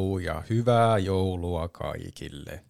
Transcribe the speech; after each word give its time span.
Ho, 0.00 0.04
ho, 0.04 0.10
ho 0.12 0.18
ja 0.18 0.42
hyvää 0.50 0.98
joulua 0.98 1.68
kaikille. 1.68 2.64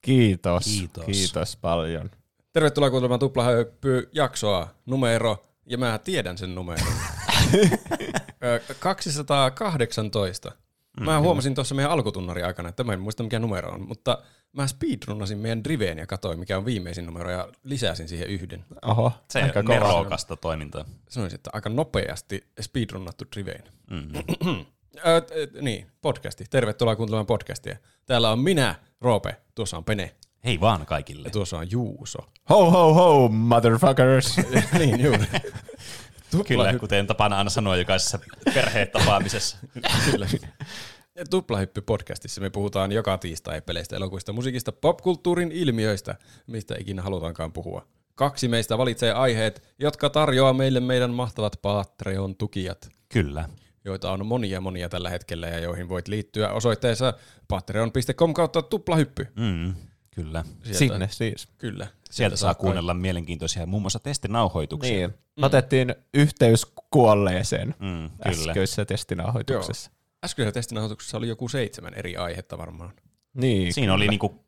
Kiitos. 0.00 0.64
Kiitos. 0.64 1.04
Kiitos 1.04 1.56
paljon. 1.56 2.10
Tervetuloa 2.52 2.90
kuuntelemaan 2.90 3.20
Tuplahöppy-jaksoa, 3.20 4.68
numero, 4.86 5.44
ja 5.66 5.78
mä 5.78 5.98
tiedän 5.98 6.38
sen 6.38 6.54
numeron. 6.54 6.86
Ö, 8.44 8.60
218. 8.78 10.52
Mä 11.00 11.20
huomasin 11.20 11.54
tuossa 11.54 11.74
meidän 11.74 11.90
alkutunnari 11.90 12.42
aikana, 12.42 12.68
että 12.68 12.84
mä 12.84 12.92
en 12.92 13.00
muista 13.00 13.22
mikä 13.22 13.38
numero 13.38 13.70
on, 13.70 13.88
mutta 13.88 14.18
mä 14.52 14.66
speedrunnasin 14.66 15.38
meidän 15.38 15.64
Driveen 15.64 15.98
ja 15.98 16.06
katsoin 16.06 16.38
mikä 16.38 16.58
on 16.58 16.64
viimeisin 16.64 17.06
numero 17.06 17.30
ja 17.30 17.48
lisäsin 17.64 18.08
siihen 18.08 18.28
yhden. 18.28 18.64
Oho, 18.82 19.12
Se 19.30 19.42
aika 19.42 19.58
on 19.58 19.64
kova. 19.64 19.78
nerokasta 19.78 20.36
toimintaa. 20.36 20.84
Sanoisin, 21.08 21.34
että 21.36 21.50
aika 21.52 21.68
nopeasti 21.68 22.44
speedrunnattu 22.60 23.24
Driveen. 23.34 23.64
Mm. 23.90 24.08
Ö, 24.96 25.20
t- 25.20 25.60
niin, 25.60 25.86
podcasti. 26.00 26.44
Tervetuloa 26.50 26.96
kuuntelemaan 26.96 27.26
podcastia. 27.26 27.76
Täällä 28.06 28.30
on 28.30 28.38
minä, 28.38 28.74
Roope, 29.00 29.36
tuossa 29.54 29.76
on 29.76 29.84
Pene 29.84 30.14
Hei 30.44 30.60
vaan 30.60 30.86
kaikille. 30.86 31.24
ja 31.24 31.30
tuossa 31.30 31.58
on 31.58 31.70
Juuso. 31.70 32.18
Ho 32.50 32.70
ho 32.70 32.94
ho, 32.94 33.28
motherfuckers. 33.28 34.36
niin, 34.78 35.00
juuri. 35.00 35.26
Kyllä, 36.48 36.74
kuten 36.78 37.06
tapana 37.06 37.38
aina 37.38 37.50
sanoa 37.50 37.76
jokaisessa 37.76 38.18
perheen 38.54 38.88
tapaamisessa. 38.88 39.56
Kyllä. 40.10 40.26
Tuplahyppy-podcastissa 41.30 42.40
me 42.40 42.50
puhutaan 42.50 42.92
joka 42.92 43.18
tiistai 43.18 43.60
peleistä, 43.60 43.96
elokuvista, 43.96 44.32
musiikista, 44.32 44.72
popkulttuurin 44.72 45.52
ilmiöistä, 45.52 46.14
mistä 46.46 46.74
ikinä 46.78 47.02
halutaankaan 47.02 47.52
puhua. 47.52 47.86
Kaksi 48.14 48.48
meistä 48.48 48.78
valitsee 48.78 49.12
aiheet, 49.12 49.74
jotka 49.78 50.10
tarjoaa 50.10 50.52
meille 50.52 50.80
meidän 50.80 51.10
mahtavat 51.10 51.56
Patreon-tukijat, 51.62 52.88
Kyllä. 53.08 53.48
Joita 53.84 54.10
on 54.12 54.26
monia 54.26 54.60
monia 54.60 54.88
tällä 54.88 55.10
hetkellä 55.10 55.46
ja 55.48 55.58
joihin 55.58 55.88
voit 55.88 56.08
liittyä 56.08 56.52
osoitteessa 56.52 57.14
patreon.com 57.48 58.34
kautta 58.34 58.62
tuplahyppy. 58.62 59.26
Mm. 59.36 59.74
Kyllä. 60.10 60.44
Sieltä, 60.62 60.78
Sinne 60.78 61.08
siis. 61.10 61.48
Kyllä. 61.58 61.86
Sieltä 62.10 62.36
saa 62.36 62.54
kuunnella 62.54 62.94
mielenkiintoisia 62.94 63.66
muun 63.66 63.82
muassa 63.82 63.98
testinauhoituksia. 63.98 65.08
Niin. 65.08 65.14
Otettiin 65.42 65.94
yhteys 66.14 66.66
kuolleeseen 66.90 67.68
Mm, 67.68 68.10
kyllä. 68.10 68.50
äskeisessä 68.50 68.84
testinauhoituksessa. 68.84 69.90
Äskeisessä 70.24 70.52
testinauhoituksessa 70.54 71.16
oli 71.18 71.28
joku 71.28 71.48
seitsemän 71.48 71.94
eri 71.94 72.16
aihetta 72.16 72.58
varmaan. 72.58 72.92
Niin. 73.34 73.72
Siinä 73.74 73.94
oli 73.94 74.08
niinku, 74.08 74.44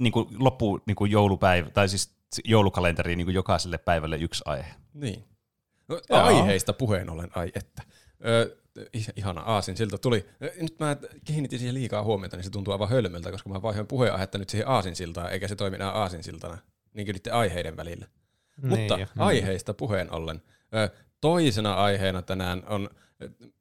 niinku 0.00 0.28
loppu 0.38 0.80
niinku 0.86 1.04
joulupäivä, 1.04 1.70
tai 1.70 1.88
siis 1.88 2.16
joulukalenteri 2.44 3.16
niinku 3.16 3.30
jokaiselle 3.30 3.78
päivälle 3.78 4.16
yksi 4.16 4.42
aihe. 4.46 4.74
Niin. 4.94 5.24
No, 5.88 6.00
Joo. 6.10 6.20
aiheista 6.22 6.72
puheen 6.72 7.10
ollen, 7.10 7.30
ai 7.34 7.52
että. 7.54 7.82
Ö, 8.26 8.56
ih- 8.56 8.65
ihana 9.16 9.40
aasin 9.40 9.76
siltä 9.76 9.98
tuli. 9.98 10.26
Nyt 10.60 10.78
mä 10.78 10.96
kiinnitin 11.24 11.58
siihen 11.58 11.74
liikaa 11.74 12.02
huomiota, 12.02 12.36
niin 12.36 12.44
se 12.44 12.50
tuntuu 12.50 12.72
aivan 12.72 12.88
hölmöltä, 12.88 13.30
koska 13.30 13.48
mä 13.48 13.62
vaihoin 13.62 13.86
puheenaihetta 13.86 14.38
nyt 14.38 14.48
siihen 14.48 14.68
aasinsiltaan, 14.68 15.32
eikä 15.32 15.48
se 15.48 15.56
toimi 15.56 15.76
enää 15.76 15.90
aasinsiltana, 15.90 16.58
niin 16.94 17.06
kuin 17.06 17.34
aiheiden 17.34 17.76
välillä. 17.76 18.06
Niin. 18.62 18.80
Mutta 18.80 18.98
aiheista 19.18 19.74
puheen 19.74 20.12
ollen. 20.12 20.42
Toisena 21.20 21.74
aiheena 21.74 22.22
tänään 22.22 22.62
on, 22.66 22.90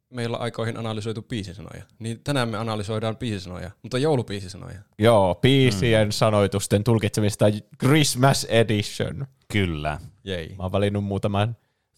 meillä 0.10 0.38
on 0.38 0.44
aikoihin 0.44 0.78
analysoitu 0.78 1.22
biisisanoja. 1.22 1.84
Niin 2.00 2.20
tänään 2.24 2.50
me 2.50 2.58
analysoidaan 2.58 3.18
biisisanoja, 3.18 3.72
mutta 3.82 3.98
joulubiisisanoja. 3.98 4.80
Joo, 5.00 5.36
biisien 5.36 6.12
sanoitusten 6.12 6.84
tulkitsemista 6.84 7.46
Christmas 7.80 8.44
Edition. 8.44 9.28
Kyllä. 9.52 10.00
Jei. 10.24 10.56
Mä 10.58 10.64
oon 10.64 10.72
valinnut 10.72 11.04
muutaman 11.04 11.56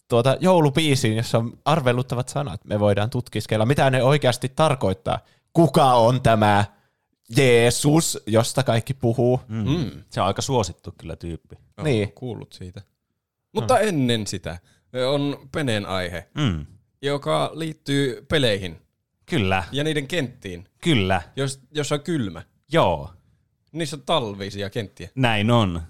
tuota 0.08 0.36
joulubiisiin, 0.40 1.16
jossa 1.16 1.38
on 1.38 1.58
arveluttavat 1.64 2.28
sanat. 2.28 2.64
Me 2.64 2.80
voidaan 2.80 3.10
tutkiskella, 3.10 3.66
mitä 3.66 3.90
ne 3.90 4.02
oikeasti 4.02 4.48
tarkoittaa. 4.48 5.18
Kuka 5.52 5.92
on 5.92 6.22
tämä 6.22 6.64
Jeesus, 7.36 8.18
josta 8.26 8.62
kaikki 8.62 8.94
puhuu? 8.94 9.40
Mm. 9.48 9.68
Mm. 9.68 9.90
Se 10.10 10.20
on 10.20 10.26
aika 10.26 10.42
suosittu 10.42 10.94
kyllä 10.98 11.16
tyyppi. 11.16 11.56
Oon 11.76 11.84
Niin. 11.84 12.12
kuullut 12.12 12.52
siitä. 12.52 12.82
Mutta 13.52 13.78
ennen 13.80 14.26
sitä 14.26 14.58
on 15.12 15.48
Peneen 15.52 15.86
aihe. 15.86 16.28
Mm. 16.34 16.66
joka 17.02 17.50
liittyy 17.54 18.26
peleihin 18.28 18.76
Kyllä, 19.26 19.64
ja 19.72 19.84
niiden 19.84 20.08
kenttiin, 20.08 20.68
kyllä. 20.82 21.22
jos, 21.36 21.60
jos 21.70 21.92
on 21.92 22.00
kylmä. 22.00 22.42
Joo, 22.72 23.10
Niissä 23.72 23.96
on 23.96 24.02
talvisia 24.02 24.70
kenttiä. 24.70 25.08
näin 25.14 25.50
on. 25.50 25.82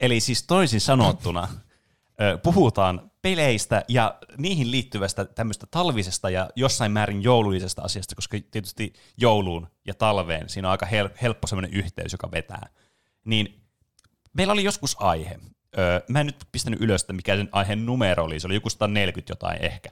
Eli 0.00 0.20
siis 0.20 0.42
toisin 0.42 0.80
sanottuna 0.80 1.48
puhutaan 2.42 3.10
peleistä 3.28 3.84
ja 3.88 4.18
niihin 4.38 4.70
liittyvästä 4.70 5.24
tämmöistä 5.24 5.66
talvisesta 5.70 6.30
ja 6.30 6.50
jossain 6.56 6.92
määrin 6.92 7.22
joulullisesta 7.22 7.82
asiasta, 7.82 8.14
koska 8.14 8.38
tietysti 8.50 8.92
jouluun 9.16 9.68
ja 9.86 9.94
talveen 9.94 10.48
siinä 10.48 10.68
on 10.68 10.72
aika 10.72 10.86
hel- 10.86 11.18
helppo 11.22 11.46
semmoinen 11.46 11.72
yhteys, 11.72 12.12
joka 12.12 12.30
vetää. 12.30 12.68
Niin 13.24 13.60
meillä 14.32 14.52
oli 14.52 14.64
joskus 14.64 14.96
aihe. 15.00 15.38
Öö, 15.78 16.00
mä 16.08 16.20
en 16.20 16.26
nyt 16.26 16.44
pistänyt 16.52 16.80
ylös, 16.80 17.02
että 17.02 17.12
mikä 17.12 17.36
sen 17.36 17.48
aiheen 17.52 17.86
numero 17.86 18.24
oli, 18.24 18.40
se 18.40 18.46
oli 18.46 18.54
joku 18.54 18.70
140 18.70 19.32
jotain 19.32 19.64
ehkä. 19.64 19.90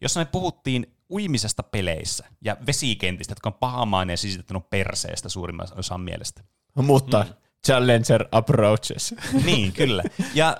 Jossa 0.00 0.20
me 0.20 0.24
puhuttiin 0.24 0.96
uimisesta 1.10 1.62
peleissä 1.62 2.24
ja 2.44 2.56
vesikentistä, 2.66 3.32
jotka 3.32 3.48
on 3.48 3.54
pahamainen 3.54 4.12
ja 4.12 4.16
sisitetty 4.16 4.54
perseestä 4.70 5.28
suurimman 5.28 5.68
osan 5.76 6.00
mielestä. 6.00 6.42
Mutta 6.74 7.26
mm. 7.28 7.34
Challenger 7.66 8.24
Approaches. 8.32 9.14
Niin, 9.44 9.72
kyllä. 9.72 10.02
Ja 10.34 10.56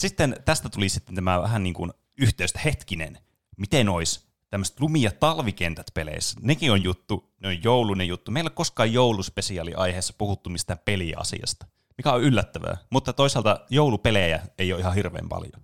sitten 0.00 0.36
tästä 0.44 0.68
tuli 0.68 0.88
sitten 0.88 1.14
tämä 1.14 1.42
vähän 1.42 1.62
niin 1.62 1.74
kuin 1.74 1.92
yhteys, 2.18 2.50
että 2.50 2.60
hetkinen, 2.64 3.18
miten 3.56 3.88
olisi 3.88 4.20
tämmöiset 4.50 4.80
lumi- 4.80 5.02
ja 5.02 5.10
talvikentät 5.10 5.86
peleissä. 5.94 6.40
Nekin 6.42 6.72
on 6.72 6.82
juttu, 6.84 7.32
ne 7.40 7.48
on 7.48 7.64
joulunen 7.64 8.08
juttu. 8.08 8.30
Meillä 8.30 8.48
ei 8.48 8.50
ole 8.50 8.54
koskaan 8.56 8.92
jouluspesiaali 8.92 9.74
aiheessa 9.74 10.14
puhuttu 10.18 10.50
mistään 10.50 10.78
peliasiasta, 10.84 11.66
mikä 11.98 12.12
on 12.12 12.22
yllättävää. 12.22 12.76
Mutta 12.90 13.12
toisaalta 13.12 13.60
joulupelejä 13.70 14.42
ei 14.58 14.72
ole 14.72 14.80
ihan 14.80 14.94
hirveän 14.94 15.28
paljon. 15.28 15.62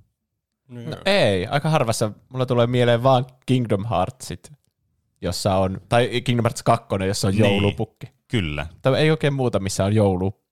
No, 0.68 0.96
ei, 1.04 1.46
aika 1.46 1.70
harvassa. 1.70 2.10
Mulla 2.28 2.46
tulee 2.46 2.66
mieleen 2.66 3.02
vaan 3.02 3.26
Kingdom 3.46 3.84
Heartsit, 3.90 4.52
jossa 5.20 5.56
on, 5.56 5.80
tai 5.88 6.20
Kingdom 6.20 6.44
Hearts 6.44 6.62
2, 6.62 6.86
jossa 7.06 7.28
on 7.28 7.34
Niin. 7.34 7.44
joulupukki. 7.44 8.06
Kyllä. 8.28 8.66
Tai 8.82 9.00
ei 9.00 9.10
oikein 9.10 9.34
muuta, 9.34 9.58
missä 9.58 9.84
on 9.84 9.94
jouluteemaa 9.94 10.45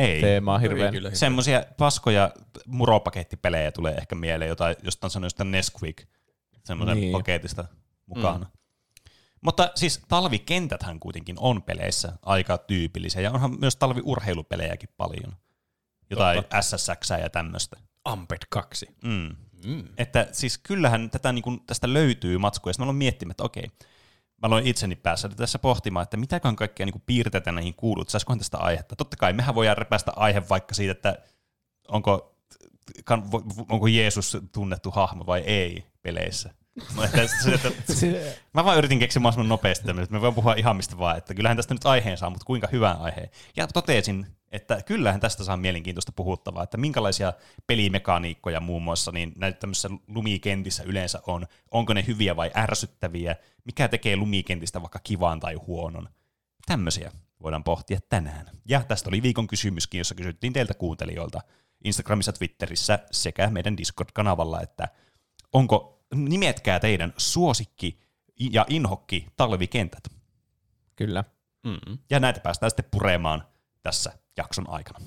Ei. 0.00 0.22
hirveän. 0.62 0.92
kyllä. 0.92 1.10
Semmoisia 1.14 1.64
paskoja 1.78 2.30
muropakettipelejä 2.66 3.72
tulee 3.72 3.94
ehkä 3.94 4.14
mieleen, 4.14 4.48
jota, 4.48 4.64
josta 4.82 5.06
on 5.06 5.10
sanonut 5.10 5.26
jostain 5.26 5.50
Nesquik 5.50 6.06
semmoisen 6.64 6.96
Niin. 7.00 7.12
paketista 7.12 7.64
mukana. 8.06 8.44
Mm. 8.44 8.50
Mutta 9.40 9.70
siis 9.74 10.00
talvikentäthän 10.08 11.00
kuitenkin 11.00 11.36
on 11.38 11.62
peleissä 11.62 12.12
aika 12.22 12.58
tyypillisiä, 12.58 13.22
ja 13.22 13.30
onhan 13.30 13.60
myös 13.60 13.76
talviurheilupelejäkin 13.76 14.88
paljon. 14.96 15.36
Jotain 16.10 16.44
SSX 16.60 17.10
ja 17.22 17.30
tämmöistä. 17.30 17.76
Amped 18.04 18.38
2. 18.50 18.86
Mm. 19.04 19.36
Mm. 19.64 19.84
Että 19.98 20.28
siis 20.32 20.58
kyllähän 20.58 21.10
tätä, 21.10 21.32
niin 21.32 21.42
kuin, 21.42 21.60
tästä 21.66 21.92
löytyy 21.92 22.38
matskuja, 22.38 22.70
ja 22.70 22.72
sitten 22.72 22.82
mä 22.82 22.86
aloin 22.86 22.96
miettimään, 22.96 23.30
että 23.30 23.44
okei, 23.44 23.70
mä 24.42 24.46
aloin 24.46 24.66
itseni 24.66 24.96
päässä 24.96 25.28
tässä 25.28 25.58
pohtimaan, 25.58 26.02
että 26.02 26.16
mitäköhän 26.16 26.56
kaikkea 26.56 26.86
niin 26.86 27.02
piirteitä 27.06 27.52
näihin 27.52 27.74
kuuluu, 27.74 28.02
että 28.02 28.12
saisikohan 28.12 28.38
tästä 28.38 28.58
aihetta. 28.58 28.96
Totta 28.96 29.16
kai 29.16 29.32
mehän 29.32 29.54
voidaan 29.54 29.78
repäistä 29.78 30.12
aihe 30.16 30.42
vaikka 30.48 30.74
siitä, 30.74 30.92
että 30.92 31.18
onko, 31.88 32.36
onko 33.68 33.86
Jeesus 33.86 34.38
tunnettu 34.52 34.90
hahmo 34.90 35.26
vai 35.26 35.40
ei 35.40 35.86
peleissä. 36.02 36.54
No, 36.96 37.04
että, 37.04 37.26
se, 37.42 37.54
että, 37.54 37.70
mä 38.54 38.64
vaan 38.64 38.78
yritin 38.78 38.98
keksiä 38.98 39.20
mahdollisimman 39.20 39.48
nopeasti 39.48 39.86
tämmöistä, 39.86 40.04
että 40.04 40.14
me 40.14 40.20
voin 40.20 40.34
puhua 40.34 40.54
ihan 40.54 40.76
mistä 40.76 40.98
vaan, 40.98 41.18
että 41.18 41.34
kyllähän 41.34 41.56
tästä 41.56 41.74
nyt 41.74 41.86
aiheen 41.86 42.18
saa, 42.18 42.30
mutta 42.30 42.44
kuinka 42.44 42.68
hyvän 42.72 43.00
aiheen. 43.00 43.30
Ja 43.56 43.66
totesin, 43.66 44.26
että 44.52 44.82
kyllähän 44.82 45.20
tästä 45.20 45.44
saa 45.44 45.56
mielenkiintoista 45.56 46.12
puhuttavaa, 46.12 46.62
että 46.62 46.76
minkälaisia 46.76 47.32
pelimekaniikkoja 47.66 48.60
muun 48.60 48.82
muassa 48.82 49.12
niin 49.12 49.32
näitä 49.36 49.58
tämmöisissä 49.58 49.90
lumikentissä 50.08 50.82
yleensä 50.82 51.22
on, 51.26 51.46
onko 51.70 51.94
ne 51.94 52.04
hyviä 52.06 52.36
vai 52.36 52.50
ärsyttäviä, 52.56 53.36
mikä 53.64 53.88
tekee 53.88 54.16
lumikentistä 54.16 54.82
vaikka 54.82 54.98
kivan 54.98 55.40
tai 55.40 55.54
huonon. 55.54 56.08
Tämmöisiä 56.66 57.12
voidaan 57.42 57.64
pohtia 57.64 57.98
tänään. 58.08 58.50
Ja 58.68 58.84
tästä 58.88 59.10
oli 59.10 59.22
viikon 59.22 59.46
kysymyskin, 59.46 59.98
jossa 59.98 60.14
kysyttiin 60.14 60.52
teiltä 60.52 60.74
kuuntelijoilta 60.74 61.40
Instagramissa, 61.84 62.32
Twitterissä 62.32 62.98
sekä 63.10 63.50
meidän 63.50 63.76
Discord-kanavalla, 63.76 64.60
että 64.60 64.88
onko, 65.52 65.99
nimetkää 66.14 66.80
teidän 66.80 67.12
suosikki 67.16 68.00
ja 68.50 68.66
inhokki 68.68 69.26
talvikentät. 69.36 70.04
Kyllä. 70.96 71.24
Mm. 71.64 71.98
Ja 72.10 72.20
näitä 72.20 72.40
päästään 72.40 72.70
sitten 72.70 72.90
puremaan 72.90 73.44
tässä 73.82 74.12
jakson 74.36 74.70
aikana. 74.70 75.06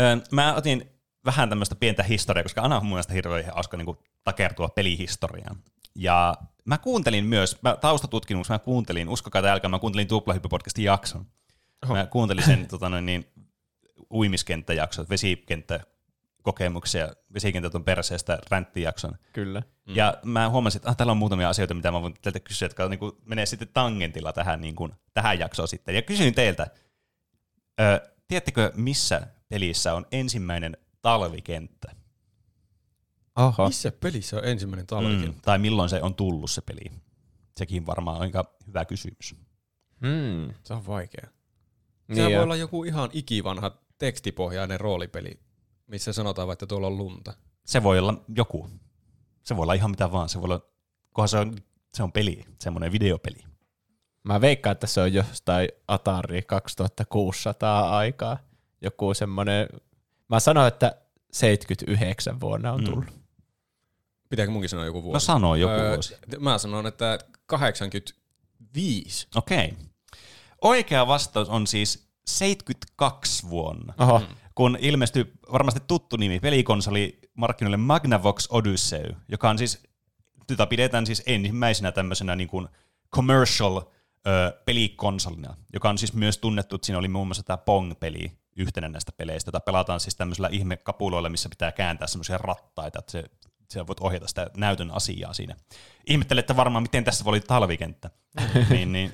Öö, 0.00 0.16
mä 0.30 0.54
otin 0.54 0.90
vähän 1.24 1.48
tämmöistä 1.48 1.74
pientä 1.74 2.02
historiaa, 2.02 2.42
koska 2.42 2.60
aina 2.60 2.76
on 2.76 2.84
mun 2.84 2.92
mielestä 2.92 3.12
hirveän 3.12 3.44
hauska 3.54 3.76
niin 3.76 3.96
takertua 4.24 4.68
pelihistoriaan. 4.68 5.56
Ja 5.94 6.34
mä 6.64 6.78
kuuntelin 6.78 7.24
myös, 7.24 7.62
mä 7.62 7.76
taustatutkimuksessa 7.76 8.54
mä 8.54 8.58
kuuntelin, 8.58 9.08
uskokaa 9.08 9.42
tai 9.42 9.50
älkää, 9.50 9.68
mä 9.68 9.78
kuuntelin 9.78 10.08
Tuplahyppy-podcastin 10.08 10.82
jakson. 10.82 11.26
Mä 11.88 12.06
kuuntelin 12.06 12.44
sen 12.44 12.68
tota 12.68 12.88
noin, 12.88 13.06
niin, 13.06 13.26
uimiskenttäjakson, 14.10 15.06
vesikenttä 15.10 15.80
kokemuksia 16.42 17.08
vesikentät 17.34 17.74
on 17.74 17.84
perseestä 17.84 18.38
ränttijakson. 18.50 19.16
Kyllä. 19.32 19.62
Mm. 19.86 19.96
Ja 19.96 20.18
mä 20.24 20.48
huomasin, 20.48 20.78
että 20.78 20.90
ah, 20.90 20.96
täällä 20.96 21.10
on 21.10 21.16
muutamia 21.16 21.48
asioita, 21.48 21.74
mitä 21.74 21.90
mä 21.90 22.02
voin 22.02 22.14
teiltä 22.22 22.40
kysyä, 22.40 22.66
jotka 22.66 22.88
niin 22.88 22.98
kuin, 22.98 23.12
menee 23.24 23.46
sitten 23.46 23.68
tangentilla 23.74 24.32
tähän, 24.32 24.60
niin 24.60 24.76
kuin, 24.76 24.92
tähän 25.14 25.38
jaksoon 25.38 25.68
sitten. 25.68 25.94
Ja 25.94 26.02
kysyin 26.02 26.34
teiltä, 26.34 26.66
ö, 27.80 28.10
tiedättekö 28.28 28.72
missä 28.74 29.26
pelissä 29.48 29.94
on 29.94 30.06
ensimmäinen 30.12 30.76
talvikenttä? 31.02 31.92
Oho. 33.36 33.66
Missä 33.66 33.92
pelissä 33.92 34.36
on 34.36 34.44
ensimmäinen 34.44 34.86
talvikenttä? 34.86 35.38
Mm, 35.38 35.42
tai 35.42 35.58
milloin 35.58 35.88
se 35.88 36.02
on 36.02 36.14
tullut 36.14 36.50
se 36.50 36.60
peli? 36.60 36.92
Sekin 37.56 37.86
varmaan 37.86 38.16
on 38.16 38.22
aika 38.22 38.54
hyvä 38.66 38.84
kysymys. 38.84 39.34
Mm. 40.00 40.54
Se 40.62 40.74
on 40.74 40.86
vaikea. 40.86 41.28
Niin 42.08 42.16
Sehän 42.16 42.32
voi 42.32 42.42
olla 42.42 42.56
joku 42.56 42.84
ihan 42.84 43.10
ikivanha 43.12 43.78
tekstipohjainen 43.98 44.80
roolipeli, 44.80 45.40
missä 45.86 46.12
sanotaan 46.12 46.48
vaikka, 46.48 46.64
että 46.64 46.66
tuolla 46.70 46.86
on 46.86 46.96
lunta. 46.98 47.34
Se 47.66 47.82
voi 47.82 47.98
olla 47.98 48.14
joku. 48.36 48.70
Se 49.42 49.56
voi 49.56 49.62
olla 49.62 49.74
ihan 49.74 49.90
mitä 49.90 50.12
vaan. 50.12 50.28
Se 50.28 50.38
voi 50.40 50.44
olla, 50.44 50.60
kunhan 51.14 51.28
se 51.28 51.38
on, 51.38 51.56
se 51.94 52.02
on 52.02 52.12
peli, 52.12 52.44
semmoinen 52.58 52.92
videopeli. 52.92 53.38
Mä 54.24 54.40
veikkaan, 54.40 54.72
että 54.72 54.86
se 54.86 55.00
on 55.00 55.12
jostain 55.12 55.68
Atari 55.88 56.42
2600 56.42 57.96
aikaa. 57.96 58.38
Joku 58.80 59.14
semmonen, 59.14 59.68
mä 60.28 60.40
sanoin, 60.40 60.68
että 60.68 60.96
79 61.32 62.40
vuonna 62.40 62.72
on 62.72 62.80
Mm. 62.80 62.84
tullut. 62.84 63.04
Pitääkö 64.28 64.52
munkin 64.52 64.68
sanoa 64.68 64.86
joku 64.86 65.02
vuosi? 65.02 65.14
No 65.14 65.20
sano 65.20 65.54
joku 65.54 65.74
Öö, 65.74 65.92
vuosi. 65.94 66.16
Mä 66.40 66.58
sanon, 66.58 66.86
että 66.86 67.18
85. 67.46 69.26
Okei. 69.36 69.74
Oikea 70.62 71.06
vastaus 71.06 71.48
on 71.48 71.66
siis 71.66 72.08
72 72.26 73.48
vuonna, 73.50 73.94
Oho, 73.98 74.18
Mm. 74.18 74.26
Kun 74.54 74.78
ilmestyi 74.80 75.32
varmasti 75.52 75.80
tuttu 75.86 76.16
nimi 76.16 76.40
pelikonsoli 76.40 77.18
markkinoille 77.34 77.76
Magnavox 77.76 78.46
Odyssey, 78.50 79.16
joka 79.28 79.50
on 79.50 79.58
siis, 79.58 79.82
jota 80.50 80.66
pidetään 80.66 81.06
siis 81.06 81.22
ensimmäisenä 81.26 81.92
tämmöisenä 81.92 82.36
niin 82.36 82.48
kuin 82.48 82.68
commercial 83.14 83.76
ö, 83.76 84.60
pelikonsolina, 84.64 85.56
joka 85.72 85.90
on 85.90 85.98
siis 85.98 86.12
myös 86.12 86.38
tunnettu, 86.38 86.74
että 86.74 86.86
siinä 86.86 86.98
oli 86.98 87.08
muun 87.08 87.26
muassa 87.26 87.42
tämä 87.42 87.56
Pong-peli 87.56 88.32
yhtenä 88.56 88.88
näistä 88.88 89.12
peleistä, 89.12 89.48
jota 89.48 89.60
pelataan 89.60 90.00
siis 90.00 90.16
tämmöisillä 90.16 90.48
ihmekapuloilla, 90.52 91.28
missä 91.28 91.48
pitää 91.48 91.72
kääntää 91.72 92.08
semmoisia 92.08 92.38
rattaita, 92.38 92.98
että 92.98 93.12
se, 93.12 93.24
sä 93.72 93.86
voit 93.86 94.00
ohjata 94.00 94.28
sitä 94.28 94.50
näytön 94.56 94.90
asiaa 94.90 95.32
siinä. 95.32 95.56
Ihmettelette 96.06 96.56
varmaan, 96.56 96.82
miten 96.82 97.04
tässä 97.04 97.24
voi 97.24 97.32
olla 97.32 97.44
talvikenttä. 97.46 98.10
niin, 98.70 98.92
niin. 98.92 99.12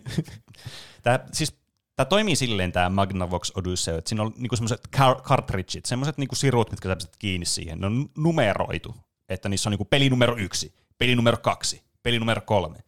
Tämä, 1.02 1.20
siis, 1.32 1.60
tämä 1.98 2.08
toimii 2.08 2.36
silleen 2.36 2.72
tämä 2.72 2.88
Magnavox 2.88 3.50
Odyssey, 3.54 3.98
että 3.98 4.08
siinä 4.08 4.22
on 4.22 4.32
niinku 4.36 4.56
semmoiset 4.56 4.88
car- 4.96 5.22
cartridgeit, 5.22 5.84
semmoiset 5.84 6.18
niinku 6.18 6.34
sirut, 6.34 6.70
mitkä 6.70 6.88
sä 6.88 6.96
pistät 6.96 7.16
kiinni 7.16 7.46
siihen. 7.46 7.80
Ne 7.80 7.86
on 7.86 8.10
numeroitu, 8.16 8.96
että 9.28 9.48
niissä 9.48 9.68
on 9.68 9.70
niinku 9.70 9.84
peli 9.84 10.10
numero 10.10 10.36
yksi, 10.36 10.74
peli 10.98 11.16
numero 11.16 11.36
kaksi, 11.36 11.82
peli 12.02 12.18
numero 12.18 12.40
kolme. 12.40 12.78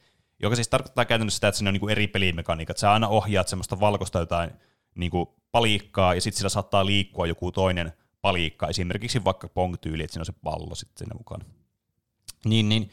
Joka 0.42 0.54
siis 0.56 0.68
tarkoittaa 0.68 1.04
käytännössä 1.04 1.36
sitä, 1.36 1.48
että 1.48 1.58
siinä 1.58 1.68
on 1.68 1.72
niinku 1.72 1.88
eri 1.88 2.06
pelimekaniikat. 2.06 2.78
Sä 2.78 2.92
aina 2.92 3.08
ohjaat 3.08 3.48
semmoista 3.48 3.80
valkoista 3.80 4.18
jotain 4.18 4.50
niinku 4.94 5.34
palikkaa, 5.52 6.14
ja 6.14 6.20
sitten 6.20 6.38
sillä 6.38 6.48
saattaa 6.48 6.86
liikkua 6.86 7.26
joku 7.26 7.52
toinen 7.52 7.92
palikka, 8.20 8.68
esimerkiksi 8.68 9.24
vaikka 9.24 9.48
pong-tyyli, 9.48 10.02
että 10.02 10.12
siinä 10.12 10.22
on 10.22 10.26
se 10.26 10.34
pallo 10.44 10.74
sitten 10.74 10.98
siinä 10.98 11.14
mukana. 11.18 11.44
Niin, 12.44 12.68
niin. 12.68 12.90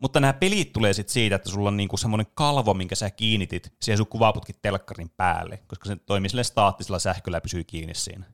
Mutta 0.00 0.20
nämä 0.20 0.32
pelit 0.32 0.72
tulee 0.72 0.92
sitten 0.92 1.12
siitä, 1.12 1.36
että 1.36 1.50
sulla 1.50 1.68
on 1.68 1.76
niinku 1.76 1.96
semmoinen 1.96 2.26
kalvo, 2.34 2.74
minkä 2.74 2.94
sä 2.94 3.10
kiinnitit 3.10 3.72
siihen 3.82 3.96
sun 3.96 4.06
kuvaputkit 4.06 4.62
telkkarin 4.62 5.10
päälle, 5.16 5.62
koska 5.66 5.88
se 5.88 5.96
toimii 5.96 6.28
sille 6.30 6.44
staattisella 6.44 6.98
sähköllä 6.98 7.36
ja 7.36 7.40
pysyy 7.40 7.64
kiinni 7.64 7.94
siinä. 7.94 8.24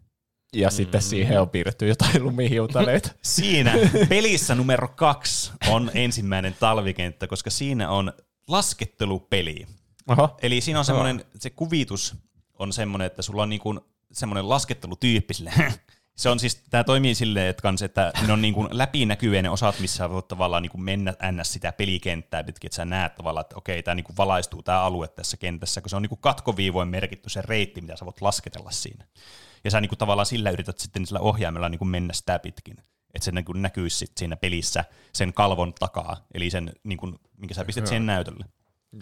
ja 0.52 0.70
sitten 0.70 1.02
siihen 1.02 1.40
on 1.40 1.48
piirretty 1.50 1.88
jotain 1.88 2.22
lumihiutaleita. 2.22 3.10
Siinä 3.22 3.74
pelissä 4.08 4.54
numero 4.54 4.88
kaksi 4.88 5.52
on 5.68 5.90
ensimmäinen 5.94 6.56
talvikenttä, 6.60 7.26
koska 7.26 7.50
siinä 7.50 7.90
on 7.90 8.12
laskettelupeli. 8.48 9.66
Oho, 10.08 10.36
Eli 10.42 10.60
siinä 10.60 10.78
on 10.78 10.84
semmoinen, 10.84 11.24
se 11.38 11.50
kuvitus 11.50 12.14
on 12.58 12.72
semmoinen, 12.72 13.06
että 13.06 13.22
sulla 13.22 13.42
on 13.42 13.48
niinku 13.48 13.80
semmoinen 14.12 14.48
laskettelutyyppi 14.48 15.34
sille. 15.34 15.52
Se 16.16 16.28
on 16.28 16.38
siis, 16.38 16.62
tämä 16.70 16.84
toimii 16.84 17.14
silleen, 17.14 17.46
että, 17.46 17.62
kans, 17.62 17.82
että 17.82 18.12
ne 18.26 18.32
on 18.32 18.42
niinku 18.42 18.68
läpinäkyviä 18.70 19.42
ne 19.42 19.50
osat, 19.50 19.80
missä 19.80 19.96
sä 19.96 20.10
voit 20.10 20.28
tavallaan 20.28 20.62
niinku 20.62 20.78
mennä 20.78 21.14
ns. 21.32 21.52
sitä 21.52 21.72
pelikenttää 21.72 22.44
pitkin, 22.44 22.68
että 22.68 22.76
sä 22.76 22.84
näet 22.84 23.14
tavallaan, 23.14 23.40
että 23.40 23.56
okei, 23.56 23.82
tämä 23.82 23.94
niinku 23.94 24.12
valaistuu 24.16 24.62
tämä 24.62 24.80
alue 24.80 25.08
tässä 25.08 25.36
kentässä, 25.36 25.80
kun 25.80 25.90
se 25.90 25.96
on 25.96 26.02
niinku 26.02 26.16
katkoviivoin 26.16 26.88
merkitty 26.88 27.30
se 27.30 27.42
reitti, 27.42 27.80
mitä 27.80 27.96
sä 27.96 28.04
voit 28.04 28.20
lasketella 28.20 28.70
siinä. 28.70 29.06
Ja 29.64 29.70
sä 29.70 29.80
niinku 29.80 29.96
tavallaan 29.96 30.26
sillä 30.26 30.50
yrität 30.50 30.78
sitten 30.78 31.06
sillä 31.06 31.20
ohjaimella 31.20 31.68
niinku 31.68 31.84
mennä 31.84 32.12
sitä 32.12 32.38
pitkin. 32.38 32.76
Että 33.14 33.24
se 33.24 33.32
niinku 33.32 33.52
näkyisi 33.52 33.96
sit 33.96 34.12
siinä 34.18 34.36
pelissä 34.36 34.84
sen 35.12 35.32
kalvon 35.32 35.74
takaa, 35.74 36.16
eli 36.34 36.50
sen, 36.50 36.72
niinku, 36.84 37.12
minkä 37.36 37.54
sä 37.54 37.64
pistät 37.64 37.86
siihen 37.86 38.06
näytölle. 38.06 38.44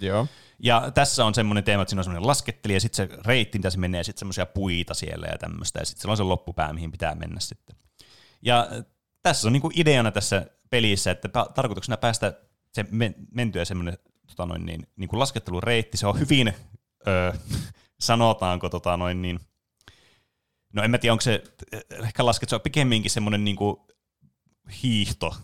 Joo. 0.01 0.27
Ja 0.59 0.91
tässä 0.95 1.25
on 1.25 1.35
semmoinen 1.35 1.65
teema, 1.65 1.83
että 1.83 1.91
siinä 1.91 2.01
on 2.01 2.05
semmoinen 2.05 2.27
laskettelija, 2.27 2.77
ja 2.77 2.81
sitten 2.81 3.09
se 3.09 3.19
reitti, 3.25 3.59
mitä 3.59 3.71
se 3.71 3.79
menee, 3.79 4.01
ja 4.01 4.05
sitten 4.05 4.19
semmoisia 4.19 4.47
puita 4.47 4.95
siellä 4.95 5.27
ja 5.27 5.39
tämmöistä, 5.39 5.79
ja 5.79 5.85
sitten 5.87 6.01
siellä 6.01 6.13
on 6.13 6.17
se 6.17 6.23
loppupää, 6.23 6.73
mihin 6.73 6.93
pitää 6.93 7.15
mennä 7.15 7.41
sitten. 7.41 7.77
Ja 8.43 8.69
äh, 8.73 8.85
tässä 9.23 9.49
on 9.49 9.53
niinku 9.53 9.71
ideana 9.75 10.11
tässä 10.11 10.47
pelissä, 10.71 11.11
että 11.11 11.29
tarkoituksena 11.55 11.97
päästä 11.97 12.41
se 12.73 12.85
men- 12.91 13.15
mentyä 13.35 13.65
semmoinen 13.65 13.99
tota 14.27 14.47
noin, 14.47 14.67
niin, 14.67 14.87
niin 14.97 15.09
kuin 15.09 15.21
laskettelureitti, 15.21 15.97
se 15.97 16.07
on 16.07 16.19
hyvin, 16.19 16.53
öö, 17.07 17.33
sanotaanko 18.01 18.69
tota 18.69 18.97
noin 18.97 19.23
niin, 19.23 19.41
no 20.73 20.83
en 20.83 20.91
mä 20.91 20.99
tiedä, 20.99 21.13
onko 21.13 21.23
se, 21.23 21.45
ehkä 21.91 22.27
lasket, 22.27 22.49
se 22.49 22.55
on 22.55 22.61
pikemminkin 22.61 23.11
semmoinen 23.11 23.45
niin 23.45 23.57
kuin 23.57 23.77
hiihto 24.83 25.37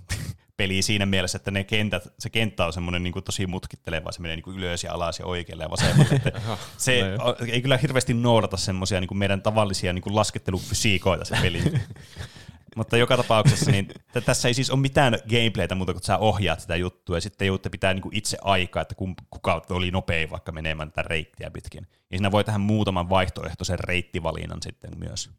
peli 0.61 0.83
siinä 0.83 1.07
mielessä, 1.07 1.37
että 1.37 1.51
ne 1.51 1.65
kentät, 1.65 2.13
se 2.19 2.31
kenttä 2.31 2.67
on 2.67 2.73
semmoinen 2.73 3.03
niin 3.03 3.13
kuin 3.13 3.25
tosi 3.25 3.47
mutkitteleva, 3.47 4.13
se 4.13 4.21
menee 4.21 4.37
niin 4.37 4.45
kuin 4.45 4.59
ylös 4.59 4.85
ja 4.85 4.93
alas 4.93 5.19
ja 5.19 5.27
oikealle 5.27 5.65
ja 5.65 5.71
vasemmalle. 5.71 6.15
Että 6.17 6.33
se 6.77 7.03
No 7.19 7.37
ei 7.53 7.63
kyllä 7.63 7.77
hirveästi 7.77 8.15
noudata 8.15 8.57
semmoisia 8.57 9.01
niin 9.01 9.09
kuin 9.09 9.19
meidän 9.19 9.43
tavallisia 9.43 9.93
niin 9.93 10.03
kuin 10.03 10.17
laskettelufysiikoita 10.17 11.25
se 11.25 11.37
peli. 11.43 11.63
Mutta 12.77 12.97
joka 12.97 13.17
tapauksessa 13.17 13.71
niin 13.71 13.87
t- 13.87 14.25
tässä 14.25 14.49
ei 14.49 14.55
siis 14.55 14.71
ole 14.71 14.81
mitään 14.81 15.19
gameplaytä 15.31 15.75
muuta 15.75 15.93
kuin 15.93 15.99
että 15.99 16.07
sä 16.07 16.19
ohjaat 16.19 16.61
sitä 16.61 16.77
juttua 16.77 17.17
ja 17.17 17.21
sitten 17.21 17.47
joutte 17.47 17.69
pitää 17.69 17.95
niin 17.95 18.03
kuin 18.03 18.17
itse 18.17 18.39
aikaa, 18.43 18.83
että 18.83 18.95
kum- 19.03 19.25
kuka 19.31 19.63
oli 19.71 19.91
nopein 19.91 20.31
vaikka 20.31 20.53
menemään 20.53 20.93
tätä 20.93 21.09
reittiä 21.09 21.51
pitkin. 21.51 21.87
Ja 21.93 22.17
siinä 22.17 22.31
voi 22.31 22.45
tähän 22.45 22.61
muutaman 22.61 23.09
vaihtoehtoisen 23.09 23.79
reittivalinnan 23.79 24.63
sitten 24.63 24.91
myös. 24.99 25.31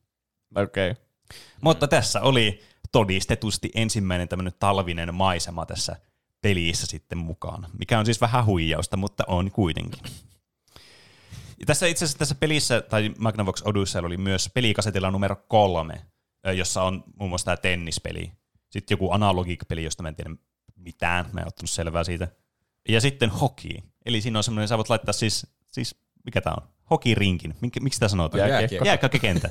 Okei. 0.56 0.92
Okay. 0.92 1.04
Mutta 1.62 1.88
tässä 1.88 2.22
oli 2.22 2.62
todistetusti 2.92 3.72
ensimmäinen 3.76 4.28
tämmöinen 4.28 4.54
talvinen 4.60 5.16
maisema 5.16 5.66
tässä 5.66 5.96
pelissä 6.42 6.88
sitten 6.88 7.18
mukana, 7.18 7.70
mikä 7.80 8.00
on 8.00 8.06
siis 8.06 8.22
vähän 8.22 8.46
huijausta, 8.46 8.98
mutta 8.98 9.24
on 9.28 9.52
kuitenkin. 9.52 10.04
Ja 11.60 11.66
tässä 11.66 11.88
itse 11.88 12.06
asiassa 12.06 12.20
tässä 12.20 12.36
pelissä, 12.36 12.82
tai 12.82 13.14
Magnavox 13.18 13.62
Odyssey 13.62 14.06
oli 14.06 14.18
myös 14.18 14.50
pelikasetilla 14.54 15.12
numero 15.12 15.36
kolme, 15.48 16.06
jossa 16.56 16.84
on 16.84 17.04
muun 17.20 17.30
muassa 17.30 17.46
tämä 17.46 17.58
tennispeli. 17.58 18.32
Sitten 18.70 18.96
joku 18.96 19.12
analogik-peli, 19.12 19.84
josta 19.84 20.04
mä 20.04 20.10
en 20.10 20.16
tiedä 20.16 20.36
mitään, 20.76 21.26
mä 21.34 21.42
en 21.42 21.48
ottanut 21.48 21.70
selvää 21.70 22.04
siitä. 22.04 22.28
Ja 22.90 23.02
sitten 23.02 23.30
hoki. 23.30 23.84
Eli 24.06 24.22
siinä 24.22 24.40
on 24.40 24.44
semmoinen, 24.44 24.68
sä 24.68 24.78
voit 24.78 24.90
laittaa 24.90 25.14
siis, 25.14 25.48
siis 25.72 25.96
mikä 26.26 26.42
tää 26.42 26.54
on? 26.54 26.68
Hokirinkin. 26.92 27.56
Mik, 27.62 27.82
miksi 27.82 27.96
sitä 27.96 28.08
sanotaan? 28.08 28.50
Jääkiekko. 28.50 28.86
Jääkiekkokenttä. 28.86 29.50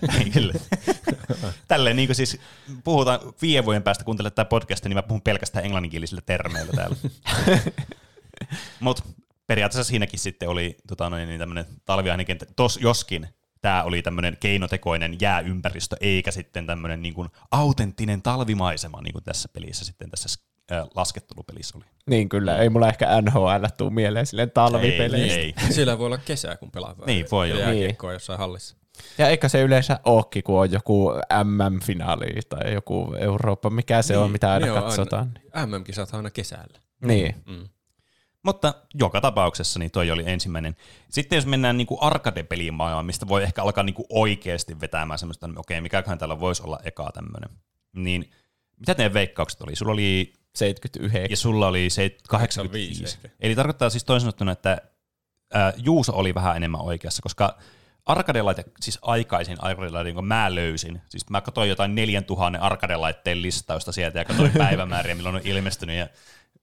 Tälleen 1.68 1.96
niin 1.96 2.14
siis 2.14 2.38
puhutaan 2.84 3.20
viiden 3.42 3.64
vuoden 3.64 3.82
päästä 3.82 4.04
kuuntelet 4.04 4.34
tätä 4.34 4.48
podcastia, 4.48 4.88
niin 4.88 4.96
mä 4.96 5.02
puhun 5.02 5.22
pelkästään 5.22 5.64
englanninkielisillä 5.64 6.22
termeillä 6.26 6.72
täällä. 6.72 6.96
Mutta 8.80 9.02
periaatteessa 9.46 9.88
siinäkin 9.90 10.18
sitten 10.18 10.48
oli 10.48 10.76
tota 10.88 11.10
noin, 11.10 11.28
niin 11.28 11.38
tämmöinen 11.38 11.66
talviainen 11.84 12.26
kenttä, 12.26 12.46
tos, 12.56 12.78
joskin 12.82 13.28
tämä 13.60 13.82
oli 13.82 14.02
tämmöinen 14.02 14.36
keinotekoinen 14.40 15.16
jääympäristö, 15.20 15.96
eikä 16.00 16.30
sitten 16.30 16.66
tämmöinen 16.66 17.02
niin 17.02 17.14
kuin 17.14 17.28
autenttinen 17.50 18.22
talvimaisema, 18.22 19.00
niin 19.02 19.12
kuin 19.12 19.24
tässä 19.24 19.48
pelissä 19.52 19.84
sitten 19.84 20.10
tässä 20.10 20.28
laskettelupelissä 20.94 21.78
oli. 21.78 21.84
Niin 22.06 22.28
kyllä, 22.28 22.58
ei 22.58 22.68
mulla 22.68 22.88
ehkä 22.88 23.22
NHL 23.22 23.64
tuu 23.78 23.90
mieleen 23.90 24.26
silleen 24.26 24.50
talvipeleistä. 24.50 25.38
Ei, 25.38 25.54
Siellä 25.70 25.98
voi 25.98 26.06
olla 26.06 26.18
kesä, 26.18 26.56
kun 26.56 26.70
pelataan. 26.70 27.06
Niin, 27.06 27.26
voi 27.30 27.52
olla. 27.52 27.62
Jääkiekkoa 27.62 28.12
jossain 28.12 28.38
hallissa. 28.38 28.76
Ja 29.18 29.28
eikä 29.28 29.48
se 29.48 29.62
yleensä 29.62 30.00
ookin, 30.04 30.42
kun 30.42 30.60
on 30.60 30.72
joku 30.72 31.12
MM-finaali 31.44 32.40
tai 32.48 32.74
joku 32.74 33.14
Eurooppa, 33.18 33.70
mikä 33.70 34.02
se 34.02 34.18
on, 34.18 34.30
mitä 34.30 34.52
aina 34.52 34.74
katsotaan. 34.74 35.32
Aina, 35.52 35.78
MM-kisat 35.78 36.14
aina 36.14 36.30
kesällä. 36.30 36.78
Niin. 37.04 37.34
Mm. 37.46 37.68
Mutta 38.42 38.74
joka 38.94 39.20
tapauksessa 39.20 39.78
niin 39.78 39.90
toi 39.90 40.10
oli 40.10 40.22
ensimmäinen. 40.26 40.76
Sitten 41.10 41.36
jos 41.36 41.46
mennään 41.46 41.76
niin 41.76 41.86
kuin 41.86 42.02
arcade-peliin 42.02 42.74
maailmaan, 42.74 43.06
mistä 43.06 43.28
voi 43.28 43.42
ehkä 43.42 43.62
alkaa 43.62 43.84
niin 43.84 43.94
oikeasti 44.08 44.80
vetämään 44.80 45.18
semmoista, 45.18 45.46
että 45.46 45.60
okei, 45.60 45.80
mikäköhän 45.80 46.18
täällä 46.18 46.40
voisi 46.40 46.62
olla 46.62 46.78
eka 46.84 47.10
tämmöinen. 47.14 47.50
Niin 47.96 48.30
mitä 48.78 48.94
teidän 48.94 49.14
veikkaukset 49.14 49.60
oli? 49.62 49.76
Sulla 49.76 49.92
oli, 49.92 50.32
79. 50.54 51.30
ja 51.30 51.36
sulla 51.36 51.68
oli 51.68 51.90
se 51.90 52.16
85. 52.28 53.04
ehkä. 53.04 53.28
Eli 53.40 53.54
tarkoittaa 53.54 53.90
siis 53.90 54.04
toisin 54.04 54.24
sanottuna, 54.24 54.52
että 54.52 54.78
ää, 55.54 55.72
Juuso 55.76 56.12
oli 56.12 56.34
vähän 56.34 56.56
enemmän 56.56 56.80
oikeassa, 56.80 57.22
koska 57.22 57.58
arcade 58.06 58.42
siis 58.80 58.98
aikaisin 59.02 59.64
arcade 59.64 60.08
jonka 60.08 60.22
mä 60.22 60.54
löysin. 60.54 61.02
Siis 61.08 61.30
mä 61.30 61.40
katsoin 61.40 61.68
jotain 61.68 61.94
4000 61.94 62.58
arcade 62.60 62.94
listausta 63.34 63.92
sieltä 63.92 64.18
ja 64.18 64.24
katsoin 64.24 64.52
päivämääriä, 64.64 65.14
milloin 65.14 65.36
on 65.36 65.42
ilmestynyt 65.44 65.96
ja 65.96 66.08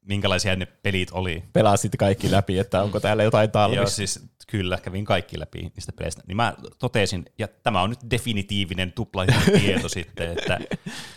minkälaisia 0.08 0.56
ne 0.56 0.66
pelit 0.66 1.10
oli. 1.12 1.44
Pelasit 1.54 1.92
kaikki 2.00 2.32
läpi, 2.32 2.60
että 2.60 2.84
onko 2.84 3.00
täällä 3.00 3.24
jotain 3.24 3.52
talvista. 3.52 3.82
Joo, 3.82 3.90
siis 3.90 4.30
kyllä, 4.48 4.78
kävin 4.78 5.06
kaikki 5.06 5.40
läpi 5.40 5.72
niistä 5.76 5.92
peleistä. 5.92 6.22
Niin 6.28 6.36
mä 6.36 6.54
totesin, 6.80 7.26
ja 7.38 7.48
tämä 7.48 7.82
on 7.82 7.90
nyt 7.90 8.00
definitiivinen 8.12 8.92
tupla 8.92 9.26
tieto 9.60 9.90
sitten, 10.00 10.38
että 10.38 10.60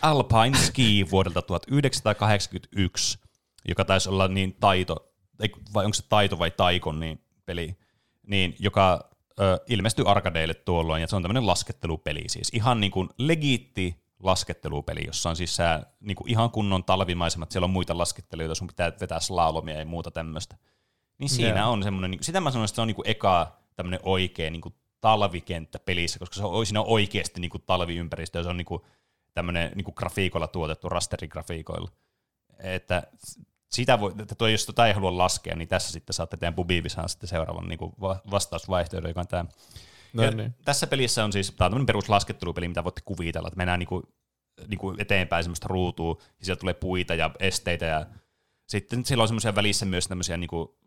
Alpine 0.01 0.57
Ski 0.57 1.05
vuodelta 1.11 1.41
1981, 1.41 3.19
joka 3.67 3.85
taisi 3.85 4.09
olla 4.09 4.27
niin 4.27 4.55
taito, 4.59 5.13
vai 5.73 5.85
onko 5.85 5.93
se 5.93 6.03
taito 6.09 6.39
vai 6.39 6.51
taikon 6.51 6.99
niin 6.99 7.21
peli, 7.45 7.77
niin 8.27 8.55
joka 8.59 9.09
ö, 9.39 9.59
ilmestyi 9.67 10.05
arkadeille 10.07 10.53
tuolloin, 10.53 11.01
ja 11.01 11.07
se 11.07 11.15
on 11.15 11.21
tämmöinen 11.21 11.47
laskettelupeli, 11.47 12.23
siis 12.27 12.49
ihan 12.53 12.79
niin 12.79 12.91
kuin 12.91 13.09
legiitti 13.17 14.00
laskettelupeli, 14.23 15.05
jossa 15.05 15.29
on 15.29 15.35
siis 15.35 15.55
sää, 15.55 15.85
niin 15.99 16.15
kuin 16.15 16.29
ihan 16.29 16.51
kunnon 16.51 16.83
talvimaisemat, 16.83 17.51
siellä 17.51 17.65
on 17.65 17.71
muita 17.71 17.97
laskettelijoita, 17.97 18.55
sun 18.55 18.67
pitää 18.67 18.91
vetää 19.01 19.19
slalomia 19.19 19.79
ja 19.79 19.85
muuta 19.85 20.11
tämmöistä. 20.11 20.57
Niin 21.17 21.29
siinä 21.29 21.55
yeah. 21.55 21.69
on 21.69 21.83
semmoinen, 21.83 22.11
niin 22.11 22.23
sitä 22.23 22.41
mä 22.41 22.51
sanoin, 22.51 22.65
että 22.65 22.75
se 22.75 22.81
on 22.81 22.87
niin 22.87 22.95
kuin 22.95 23.09
eka 23.09 23.57
tämmöinen 23.75 23.99
oikea 24.03 24.51
niin 24.51 24.61
kuin 24.61 24.75
talvikenttä 25.01 25.79
pelissä, 25.79 26.19
koska 26.19 26.35
se 26.35 26.43
on, 26.43 26.65
siinä 26.65 26.81
on 26.81 26.87
oikeasti 26.87 27.41
niin 27.41 27.51
kuin 27.51 27.63
talviympäristö, 27.65 28.39
ja 28.39 28.43
se 28.43 28.49
on 28.49 28.57
niin 28.57 28.65
kuin 28.65 28.81
tämmöinen 29.33 29.71
niin 29.75 29.85
kuin 29.85 29.95
grafiikoilla 29.97 30.47
tuotettu, 30.47 30.89
rasterigrafiikoilla. 30.89 31.91
Että 32.59 33.03
sitä 33.69 33.99
voi, 33.99 34.13
että 34.19 34.35
toi, 34.35 34.51
jos 34.51 34.65
tota 34.65 34.87
ei 34.87 34.93
halua 34.93 35.17
laskea, 35.17 35.55
niin 35.55 35.67
tässä 35.67 35.91
sitten 35.91 36.13
saatte 36.13 36.37
teidän 36.37 36.55
Bubivisaan 36.55 37.09
sitten 37.09 37.29
seuraavan 37.29 37.67
niin 37.67 37.79
kuin 37.79 37.93
vastausvaihtoehdon, 38.31 39.09
joka 39.09 39.19
on 39.21 39.27
tämä 39.27 39.45
No, 40.13 40.29
niin. 40.31 40.55
Tässä 40.65 40.87
pelissä 40.87 41.23
on 41.23 41.33
siis, 41.33 41.51
tämä 41.51 41.75
on 41.75 41.85
peruslaskettelupeli, 41.85 42.67
mitä 42.67 42.83
voitte 42.83 43.01
kuvitella, 43.05 43.47
että 43.47 43.57
mennään 43.57 43.79
niinku, 43.79 44.03
niinku 44.67 44.95
eteenpäin 44.97 45.43
semmoista 45.43 45.67
ruutua, 45.67 46.17
ja 46.39 46.45
sieltä 46.45 46.59
tulee 46.59 46.73
puita 46.73 47.15
ja 47.15 47.31
esteitä, 47.39 47.85
ja 47.85 48.05
sitten 48.67 49.05
siellä 49.05 49.21
on 49.21 49.27
semmoisia 49.27 49.55
välissä 49.55 49.85
myös 49.85 50.07
tämmöisiä 50.07 50.37
niinku, 50.37 50.77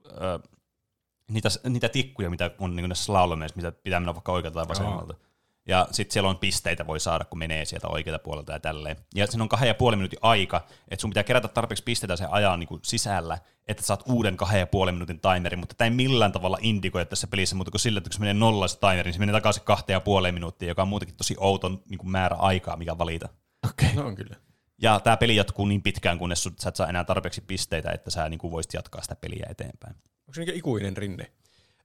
niitä, 1.30 1.48
niitä 1.68 1.88
tikkuja, 1.88 2.30
mitä 2.30 2.50
on 2.58 2.76
niinku 2.76 2.86
näissä 2.86 3.04
slalomeissa, 3.04 3.56
mitä 3.56 3.72
pitää 3.72 4.00
mennä 4.00 4.14
vaikka 4.14 4.32
oikealta 4.32 4.54
tai 4.60 4.68
vasemmalta. 4.68 5.14
Oh. 5.14 5.20
Ja 5.66 5.88
sitten 5.90 6.12
siellä 6.12 6.30
on 6.30 6.38
pisteitä 6.38 6.86
voi 6.86 7.00
saada, 7.00 7.24
kun 7.24 7.38
menee 7.38 7.64
sieltä 7.64 7.88
oikealta 7.88 8.22
puolelta 8.24 8.52
ja 8.52 8.60
tälleen. 8.60 8.96
Ja 9.14 9.26
siinä 9.26 9.42
on 9.42 9.48
kahden 9.48 9.68
ja 9.68 9.74
puolen 9.74 9.98
minuutin 9.98 10.18
aika, 10.22 10.66
että 10.88 11.00
sun 11.00 11.10
pitää 11.10 11.24
kerätä 11.24 11.48
tarpeeksi 11.48 11.84
pisteitä 11.84 12.16
sen 12.16 12.30
ajan 12.30 12.60
niin 12.60 12.68
sisällä, 12.82 13.38
että 13.68 13.82
saat 13.82 14.02
uuden 14.08 14.36
kahden 14.36 14.60
ja 14.60 14.66
puolen 14.66 14.94
minuutin 14.94 15.20
timerin, 15.20 15.58
mutta 15.58 15.74
tämä 15.74 15.86
ei 15.86 15.94
millään 15.94 16.32
tavalla 16.32 16.58
indikoi 16.60 17.06
tässä 17.06 17.26
pelissä, 17.26 17.56
mutta 17.56 17.70
kun 17.70 17.80
sillä, 17.80 17.98
että 17.98 18.08
kun 18.08 18.14
se 18.14 18.20
menee 18.20 18.34
nollaista 18.34 18.88
timeri, 18.88 19.08
niin 19.08 19.14
se 19.14 19.18
menee 19.18 19.32
takaisin 19.32 19.62
kahteen 19.62 19.94
ja 19.94 20.00
puoleen 20.00 20.34
minuuttia, 20.34 20.68
joka 20.68 20.82
on 20.82 20.88
muutenkin 20.88 21.16
tosi 21.16 21.36
outon 21.38 21.82
niin 21.88 21.98
kuin 21.98 22.10
määrä 22.10 22.36
aikaa, 22.36 22.76
mikä 22.76 22.98
valita. 22.98 23.28
Okei. 23.68 23.88
Okay. 23.88 24.02
No 24.02 24.08
on 24.08 24.14
kyllä. 24.14 24.36
Ja 24.82 25.00
tämä 25.00 25.16
peli 25.16 25.36
jatkuu 25.36 25.66
niin 25.66 25.82
pitkään, 25.82 26.18
kunnes 26.18 26.48
sä 26.60 26.68
et 26.68 26.76
saa 26.76 26.88
enää 26.88 27.04
tarpeeksi 27.04 27.40
pisteitä, 27.40 27.90
että 27.90 28.10
sä 28.10 28.28
niin 28.28 28.38
kuin 28.38 28.50
voisit 28.50 28.74
jatkaa 28.74 29.02
sitä 29.02 29.16
peliä 29.16 29.46
eteenpäin. 29.48 29.94
Onko 29.94 30.34
se 30.34 30.44
niin 30.44 30.54
ikuinen 30.54 30.96
rinne? 30.96 31.32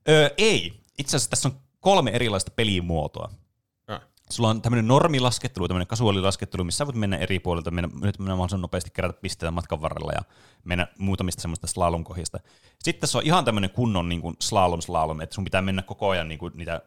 Öö, 0.09 0.29
ei. 0.37 0.79
Itse 0.97 1.17
asiassa 1.17 1.29
tässä 1.29 1.49
on 1.49 1.59
kolme 1.79 2.11
erilaista 2.11 2.51
pelimuotoa. 2.55 3.31
Sulla 4.31 4.49
on 4.49 4.61
tämmöinen 4.61 4.87
normilaskettelu, 4.87 5.67
tämmöinen 5.67 5.87
kasuaalilaskettelu, 5.87 6.63
missä 6.63 6.85
voit 6.85 6.95
mennä 6.95 7.17
eri 7.17 7.39
puolilta, 7.39 7.71
mennä, 7.71 7.87
mennä 7.93 8.13
mahdollisimman 8.17 8.61
nopeasti 8.61 8.89
kerätä 8.93 9.19
pisteitä 9.21 9.51
matkan 9.51 9.81
varrella 9.81 10.11
ja 10.11 10.21
mennä 10.63 10.87
muutamista 10.97 11.41
semmoista 11.41 11.67
slalomkohista. 11.67 12.39
Sitten 12.83 13.09
se 13.09 13.17
on 13.17 13.23
ihan 13.25 13.45
tämmöinen 13.45 13.69
kunnon 13.69 14.09
niin 14.09 14.21
kuin 14.21 14.35
slalom 14.41 14.81
slalom, 14.81 15.21
että 15.21 15.35
sun 15.35 15.43
pitää 15.43 15.61
mennä 15.61 15.81
koko 15.81 16.09
ajan 16.09 16.27
niin 16.27 16.39
kuin 16.39 16.53
niitä 16.55 16.81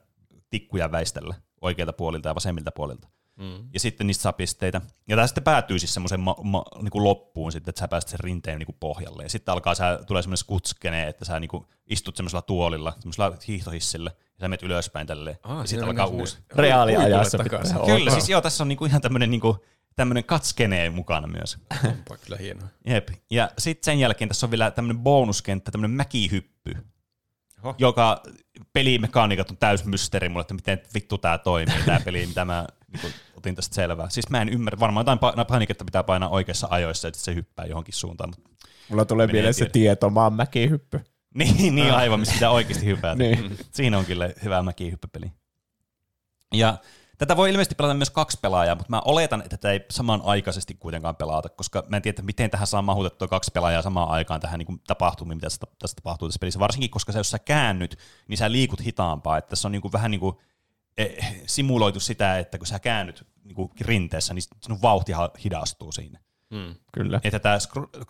tikkuja 0.51 0.93
väistellä 0.93 1.35
oikealta 1.61 1.93
puolilta 1.93 2.29
ja 2.29 2.35
vasemmilta 2.35 2.71
puolilta. 2.73 3.09
Mm. 3.37 3.69
Ja 3.73 3.81
sitten 3.81 4.07
niistä 4.07 4.23
saa 4.23 4.33
pisteitä. 4.33 4.81
Ja 5.09 5.17
tämä 5.17 5.27
sitten 5.27 5.45
päätyy 5.45 5.79
siis 5.79 5.95
semmoiseen 5.95 6.21
ma- 6.21 6.37
ma- 6.43 6.65
niin 6.83 7.05
loppuun 7.05 7.53
sitten, 7.53 7.71
että 7.71 7.81
sä 7.81 7.89
pääset 7.89 8.11
sen 8.11 8.21
rinteen 8.21 8.59
niin 8.59 8.67
kuin 8.67 8.77
pohjalle. 8.81 9.23
Ja 9.23 9.29
sitten 9.29 9.53
alkaa, 9.53 9.75
sä, 9.75 9.99
tulee 10.07 10.23
semmoinen 10.23 10.37
skutskene, 10.37 11.09
että 11.09 11.25
sä 11.25 11.41
niin 11.41 11.49
kuin 11.49 11.67
istut 11.87 12.17
semmoisella 12.17 12.43
tuolilla, 12.43 12.93
semmoisella 12.99 13.37
hiihtohissillä, 13.49 14.11
ja 14.11 14.41
sä 14.41 14.49
menet 14.49 14.63
ylöspäin 14.63 15.07
tälleen. 15.07 15.37
Ah, 15.43 15.59
ja 15.59 15.67
sitten 15.67 15.89
alkaa 15.89 16.07
uusi. 16.07 16.39
Reaaliajassa 16.55 17.39
Kyllä, 17.87 18.11
siis 18.11 18.29
joo, 18.29 18.41
tässä 18.41 18.65
on 18.65 18.69
niinku 18.69 18.85
ihan 18.85 19.01
tämmöinen 19.01 19.31
niinku, 19.31 19.65
tämmöinen 19.97 20.25
katskenee 20.25 20.91
mukana 20.91 21.27
myös. 21.27 21.59
Onpa 21.85 22.17
kyllä 22.17 22.37
hienoa. 22.37 22.69
Jep. 22.87 23.09
Ja 23.31 23.51
sitten 23.59 23.85
sen 23.85 23.99
jälkeen 24.01 24.29
tässä 24.29 24.47
on 24.47 24.51
vielä 24.51 24.71
tämmöinen 24.71 25.03
bonuskenttä, 25.03 25.71
tämmöinen 25.71 25.97
mäkihyppy, 25.97 26.77
Oho. 27.63 27.75
joka 27.79 28.23
pelimekaniikat 28.73 29.51
on 29.51 29.57
täys 29.57 29.85
mysteeri 29.85 30.29
mulle, 30.29 30.41
että 30.41 30.55
miten 30.55 30.83
vittu 30.95 31.19
tämä 31.19 31.39
toimii, 31.39 31.83
tämä 31.87 32.01
peli, 32.05 32.27
mitä 32.27 32.45
mä 32.45 32.67
niin 32.93 33.13
otin 33.37 33.55
tästä 33.55 33.75
selvää. 33.75 34.11
Siis 34.11 34.29
mä 34.29 34.43
en 34.43 34.49
ymmärrä, 34.49 34.81
varmaan 34.81 35.07
jotain 35.07 35.47
painiketta 35.49 35.85
pitää 35.85 36.05
painaa 36.05 36.29
oikeassa 36.29 36.69
ajoissa, 36.71 37.09
että 37.09 37.21
se 37.21 37.35
hyppää 37.35 37.67
johonkin 37.67 37.95
suuntaan. 37.95 38.31
Mutta 38.31 38.53
Mulla 38.89 39.05
tulee 39.05 39.27
mieleen 39.27 39.55
se 39.55 39.67
tietomaan 39.67 40.33
mäkihyppy. 40.33 41.01
niin, 41.39 41.75
niin 41.75 41.93
aivan, 41.93 42.21
missä 42.21 42.35
pitää 42.35 42.51
oikeasti 42.51 42.87
hypätä. 42.87 43.15
niin. 43.23 43.57
Siinä 43.71 43.99
on 43.99 44.05
kyllä 44.05 44.31
hyvä 44.45 44.63
mäkihyppypeli. 44.63 45.33
Ja 46.55 46.79
tätä 47.19 47.37
voi 47.37 47.51
ilmeisesti 47.51 47.75
pelata 47.75 47.95
myös 47.95 48.11
kaksi 48.11 48.39
pelaajaa, 48.43 48.75
mutta 48.75 48.91
mä 48.91 49.03
oletan, 49.05 49.41
että 49.41 49.57
tätä 49.57 49.71
ei 49.71 49.81
samanaikaisesti 49.91 50.75
kuitenkaan 50.75 51.17
pelata, 51.17 51.49
koska 51.49 51.85
mä 51.89 51.97
en 51.97 52.03
tiedä, 52.03 52.23
miten 52.23 52.51
tähän 52.51 52.67
saa 52.67 52.83
mahutettua 52.83 53.29
kaksi 53.29 53.51
pelaajaa 53.51 53.83
samaan 53.83 54.09
aikaan 54.09 54.41
tähän 54.41 54.59
niin 54.59 54.81
tapahtumiin, 54.87 55.37
mitä 55.37 55.49
tässä 55.79 55.97
tapahtuu 55.97 56.29
tässä 56.29 56.39
pelissä. 56.39 56.61
Varsinkin, 56.61 56.91
koska 56.91 57.13
sä, 57.13 57.19
jos 57.19 57.31
sä 57.31 57.39
käännyt, 57.39 57.99
niin 58.29 58.39
sä 58.39 58.53
liikut 58.53 58.85
hitaampaa. 58.85 59.39
Että 59.39 59.49
tässä 59.49 59.69
on 59.69 59.73
niin 59.73 59.83
kuin 59.83 59.93
vähän 59.93 60.11
niin 60.11 60.21
kuin 60.21 60.37
eh, 60.99 61.43
simuloitu 61.47 62.01
sitä, 62.01 62.39
että 62.39 62.59
kun 62.59 62.67
sä 62.67 62.79
käännyt 62.79 63.27
niin 63.45 63.55
kuin 63.55 63.71
rinteessä, 63.81 64.35
niin 64.35 64.43
sinun 64.61 64.83
vauhti 64.83 65.13
hidastuu 65.45 65.93
siinä. 65.93 66.21
Mm, 66.51 66.75
kyllä. 66.93 67.21
Että 67.25 67.39
tämä 67.39 67.59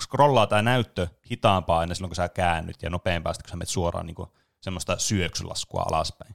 scrollaa 0.03 0.47
tämä 0.47 0.63
näyttö 0.63 1.09
hitaampaa 1.31 1.79
aina 1.79 1.95
silloin, 1.95 2.11
kun 2.11 2.17
sä 2.17 2.29
käännyt, 2.29 2.83
ja 2.83 2.91
nopeampaa 2.91 3.33
kun 3.33 3.51
sä 3.51 3.57
menet 3.57 3.69
suoraan 3.69 4.07
niin 4.07 4.15
kuin, 4.15 4.29
semmoista 4.61 4.99
syöksylaskua 4.99 5.83
alaspäin. 5.83 6.35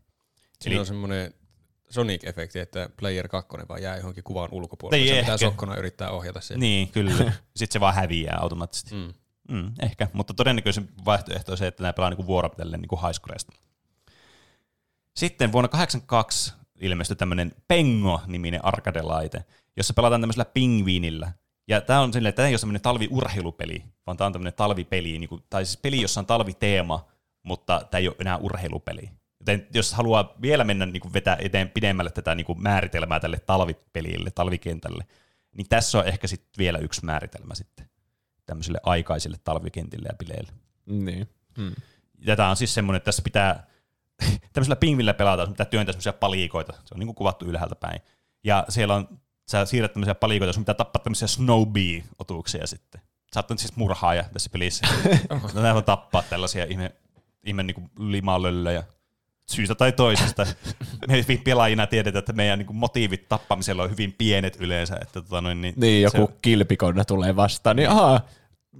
Siinä 0.61 0.73
Eli, 0.73 0.79
on 0.79 0.85
semmoinen 0.85 1.33
Sonic-efekti, 1.89 2.59
että 2.59 2.89
Player 2.99 3.27
2 3.27 3.49
vaan 3.69 3.81
jää 3.81 3.97
johonkin 3.97 4.23
kuvan 4.23 4.49
ulkopuolelle. 4.51 5.05
Niin 5.05 5.15
se 5.15 5.21
pitää 5.21 5.37
sokkona 5.37 5.75
yrittää 5.75 6.09
ohjata 6.09 6.41
sen. 6.41 6.59
Niin, 6.59 6.87
kyllä. 6.87 7.11
Sitten 7.55 7.73
se 7.73 7.79
vaan 7.79 7.95
häviää 7.95 8.37
automaattisesti. 8.41 8.95
Mm. 8.95 9.13
Mm, 9.49 9.71
ehkä, 9.81 10.07
mutta 10.13 10.33
todennäköisen 10.33 10.89
vaihtoehto 11.05 11.51
on 11.51 11.57
se, 11.57 11.67
että 11.67 11.83
nämä 11.83 11.93
pelaa 11.93 12.09
niin 12.09 12.27
vuorotellen 12.27 12.81
niin 12.81 13.01
highscoreista. 13.01 13.51
Sitten 15.15 15.51
vuonna 15.51 15.67
1982 15.67 16.53
ilmestyi 16.81 17.15
tämmöinen 17.15 17.51
Pengo-niminen 17.67 18.65
arcade-laite, 18.65 19.43
jossa 19.77 19.93
pelataan 19.93 20.21
tämmöisellä 20.21 20.45
pingviinillä– 20.45 21.31
ja 21.67 21.81
tämä 21.81 22.01
on 22.01 22.13
silleen, 22.13 22.29
että 22.29 22.35
tämä 22.35 22.47
ei 22.47 22.53
ole 22.53 22.57
semmoinen 22.57 22.81
talviurheilupeli, 22.81 23.83
vaan 24.07 24.17
tämä 24.17 24.25
on 24.25 24.33
tämmöinen 24.33 24.53
talvipeli, 24.53 25.19
niin 25.19 25.29
kuin, 25.29 25.43
tai 25.49 25.65
siis 25.65 25.77
peli, 25.77 26.01
jossa 26.01 26.19
on 26.19 26.25
talviteema, 26.25 27.05
mutta 27.43 27.81
tämä 27.91 27.99
ei 27.99 28.07
ole 28.07 28.15
enää 28.19 28.37
urheilupeli. 28.37 29.09
Joten 29.39 29.67
jos 29.73 29.93
haluaa 29.93 30.33
vielä 30.41 30.63
mennä 30.63 30.85
niin 30.85 31.01
kuin 31.01 31.13
vetää 31.13 31.37
eteen 31.39 31.69
pidemmälle 31.69 32.11
tätä 32.11 32.35
niin 32.35 32.45
kuin 32.45 32.61
määritelmää 32.61 33.19
tälle 33.19 33.39
talvipelille, 33.39 34.31
talvikentälle, 34.31 35.05
niin 35.57 35.67
tässä 35.69 35.99
on 35.99 36.07
ehkä 36.07 36.27
sitten 36.27 36.51
vielä 36.57 36.77
yksi 36.77 37.05
määritelmä 37.05 37.55
sitten 37.55 37.89
tämmöisille 38.45 38.79
aikaisille 38.83 39.37
talvikentille 39.43 40.07
ja 40.07 40.17
bileille. 40.17 40.51
Niin. 40.85 41.29
Hmm. 41.57 41.75
Tämä 42.35 42.49
on 42.49 42.55
siis 42.55 42.73
semmoinen, 42.73 42.97
että 42.97 43.05
tässä 43.05 43.21
pitää 43.21 43.67
tämmöisellä 44.53 44.75
pingvillä 44.75 45.13
pelata, 45.13 45.47
pitää 45.47 45.65
työntää 45.65 45.93
semmoisia 45.93 46.13
palikoita. 46.13 46.73
Se 46.73 46.93
on 46.93 46.99
niin 46.99 47.07
kuin 47.07 47.15
kuvattu 47.15 47.45
ylhäältä 47.45 47.75
päin. 47.75 48.01
Ja 48.43 48.65
siellä 48.69 48.95
on 48.95 49.19
sä 49.51 49.65
siirrät 49.65 49.93
tämmöisiä 49.93 50.15
palikoita, 50.15 50.53
sun 50.53 50.63
pitää 50.63 50.75
tappaa 50.75 51.03
tämmöisiä 51.03 51.27
snowbee-otuksia 51.27 52.67
sitten. 52.67 53.01
Sä 53.33 53.43
oot 53.49 53.59
siis 53.59 53.75
murhaaja 53.75 54.23
tässä 54.33 54.49
pelissä. 54.49 54.87
nämä 55.53 55.73
on 55.73 55.83
tappaa 55.83 56.23
tällaisia 56.23 56.65
ihme, 56.65 56.95
ihme 57.43 57.63
niin 57.63 57.89
limalöllejä 57.99 58.83
syystä 59.51 59.75
tai 59.75 59.91
toisesta. 59.91 60.45
Me 61.07 61.23
pelaajina 61.43 61.87
tiedetään, 61.87 62.19
että 62.19 62.33
meidän 62.33 62.59
niin 62.59 62.75
motiivit 62.75 63.29
tappamisella 63.29 63.83
on 63.83 63.89
hyvin 63.89 64.15
pienet 64.17 64.57
yleensä. 64.59 64.95
Että, 65.01 65.21
tota, 65.21 65.41
noin, 65.41 65.61
niin, 65.61 65.73
niin, 65.77 66.01
joku 66.01 66.27
se... 66.27 66.37
kilpikonna 66.41 67.05
tulee 67.05 67.35
vastaan, 67.35 67.75
niin 67.75 67.89
aha, 67.89 68.21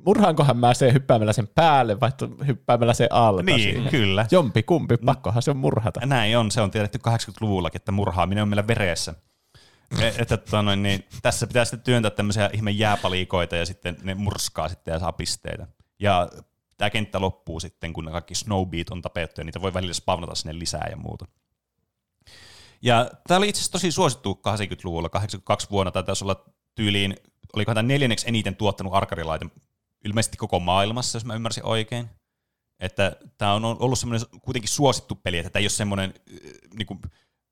murhaankohan 0.06 0.58
mä 0.58 0.74
se 0.74 0.94
hyppäämällä 0.94 1.34
sen 1.34 1.48
päälle 1.48 2.00
vai 2.00 2.12
hyppäämällä 2.48 2.94
sen 2.94 3.08
alta 3.12 3.44
Niin, 3.44 3.60
siinä. 3.60 3.90
kyllä. 3.90 4.26
Jompi 4.32 4.64
kumpi, 4.64 4.98
pakkohan 4.98 5.42
se 5.42 5.52
on 5.52 5.58
murhata. 5.58 6.06
Näin 6.06 6.38
on, 6.38 6.52
se 6.52 6.62
on 6.62 6.72
tiedetty 6.72 7.00
80-luvullakin, 7.08 7.80
että 7.80 7.92
murhaaminen 7.92 8.42
on 8.42 8.50
meillä 8.50 8.68
veressä. 8.68 9.14
E, 10.02 10.08
että 10.08 10.38
tota 10.38 10.62
noin, 10.62 10.84
niin 10.84 11.06
tässä 11.22 11.48
pitää 11.48 11.66
sitten 11.66 11.82
työntää 11.82 12.12
tämmöisiä 12.12 12.50
ihme 12.54 12.72
jääpalikoita 12.72 13.56
ja 13.56 13.66
sitten 13.66 13.98
ne 14.04 14.14
murskaa 14.14 14.70
sitten 14.70 14.92
ja 14.92 15.00
saa 15.00 15.12
pisteitä. 15.12 15.68
Ja 16.00 16.30
tämä 16.78 16.90
kenttä 16.90 17.22
loppuu 17.22 17.60
sitten, 17.60 17.94
kun 17.94 18.06
ne 18.06 18.12
kaikki 18.12 18.36
snowbeat 18.36 18.90
on 18.90 19.02
tapettu 19.02 19.42
ja 19.42 19.46
niitä 19.46 19.62
voi 19.62 19.74
välillä 19.74 19.94
spawnata 19.94 20.36
sinne 20.36 20.60
lisää 20.60 20.88
ja 20.90 20.98
muuta. 20.98 21.26
Ja 22.82 23.12
tämä 23.28 23.38
oli 23.38 23.50
itse 23.50 23.60
asiassa 23.60 23.72
tosi 23.72 23.92
suosittu 23.92 24.42
80-luvulla, 24.48 25.10
82 25.10 25.70
vuonna, 25.70 25.92
tai 25.92 26.04
taisi 26.04 26.24
olla 26.24 26.46
tyyliin, 26.76 27.18
olikohan 27.54 27.76
tämä 27.76 27.88
neljänneksi 27.88 28.28
eniten 28.28 28.56
tuottanut 28.56 28.94
arkarilaite 28.94 29.46
ilmeisesti 30.06 30.38
koko 30.38 30.60
maailmassa, 30.60 31.16
jos 31.16 31.26
mä 31.26 31.36
ymmärsin 31.36 31.66
oikein. 31.66 32.10
Että 32.80 33.16
tämä 33.38 33.54
on 33.54 33.66
ollut 33.66 34.00
semmoinen 34.00 34.28
kuitenkin 34.42 34.70
suosittu 34.70 35.16
peli, 35.16 35.38
että 35.38 35.50
tämä 35.50 35.60
ei 35.60 35.64
ole 35.64 35.70
semmoinen 35.70 36.14
niin 36.78 36.86
kuin, 36.88 37.00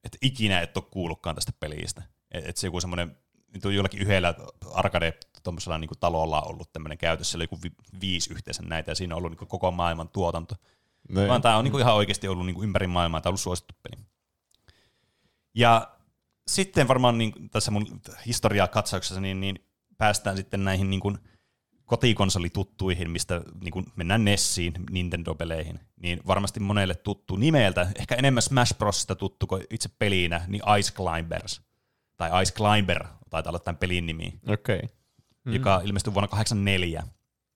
että 0.03 0.17
ikinä 0.21 0.61
et 0.61 0.77
ole 0.77 0.85
kuullutkaan 0.91 1.35
tästä 1.35 1.51
pelistä. 1.59 2.03
Että 2.31 2.49
et 2.49 2.57
se 2.57 2.67
joku 2.67 2.81
semmoinen, 2.81 3.17
jollakin 3.63 4.01
yhdellä 4.01 4.33
arcade 4.73 5.13
tuommoisella 5.45 5.77
niin 5.77 5.89
talolla 5.99 6.41
ollut 6.41 6.73
tämmöinen 6.73 6.97
käytössä, 6.97 7.37
oli 7.37 7.43
joku 7.43 7.59
vi- 7.63 7.99
viisi 8.01 8.33
yhteensä 8.33 8.63
näitä, 8.63 8.91
ja 8.91 8.95
siinä 8.95 9.15
on 9.15 9.17
ollut 9.17 9.31
niin 9.31 9.47
koko 9.47 9.71
maailman 9.71 10.09
tuotanto. 10.09 10.55
Niin. 11.09 11.27
Vaan 11.27 11.41
tämä 11.41 11.57
on 11.57 11.63
niin 11.63 11.79
ihan 11.79 11.95
oikeasti 11.95 12.27
ollut 12.27 12.45
niin 12.45 12.63
ympäri 12.63 12.87
maailmaa, 12.87 13.21
tämä 13.21 13.29
on 13.29 13.31
ollut 13.31 13.41
suosittu 13.41 13.75
peli. 13.83 14.03
Ja 15.53 15.95
sitten 16.47 16.87
varmaan 16.87 17.17
niin, 17.17 17.33
tässä 17.51 17.71
mun 17.71 18.01
historiaa 18.25 18.67
katsauksessa 18.67 19.21
niin, 19.21 19.39
niin 19.39 19.65
päästään 19.97 20.37
sitten 20.37 20.63
näihin 20.63 20.89
niin 20.89 20.99
kuin 20.99 21.17
kotikonsolituttuihin, 21.85 23.11
mistä 23.11 23.41
niin 23.63 23.85
mennään 23.95 24.25
Nessiin, 24.25 24.73
Nintendo-peleihin, 24.91 25.79
niin 25.95 26.19
varmasti 26.27 26.59
monelle 26.59 26.95
tuttu 26.95 27.35
nimeltä, 27.35 27.87
ehkä 27.99 28.15
enemmän 28.15 28.41
Smash 28.41 28.77
Brosista 28.77 29.15
tuttu 29.15 29.47
kuin 29.47 29.63
itse 29.69 29.89
pelinä, 29.99 30.41
niin 30.47 30.61
Ice 30.79 30.93
Climbers. 30.93 31.61
Tai 32.17 32.43
Ice 32.43 32.53
Climber, 32.53 33.05
taitaa 33.29 33.51
olla 33.51 33.59
tämän 33.59 33.77
pelin 33.77 34.05
nimi, 34.05 34.39
Okei. 34.47 34.75
Okay. 34.75 34.89
Mm. 35.45 35.53
joka 35.53 35.81
ilmestyi 35.83 36.13
vuonna 36.13 36.27
1984 36.27 37.03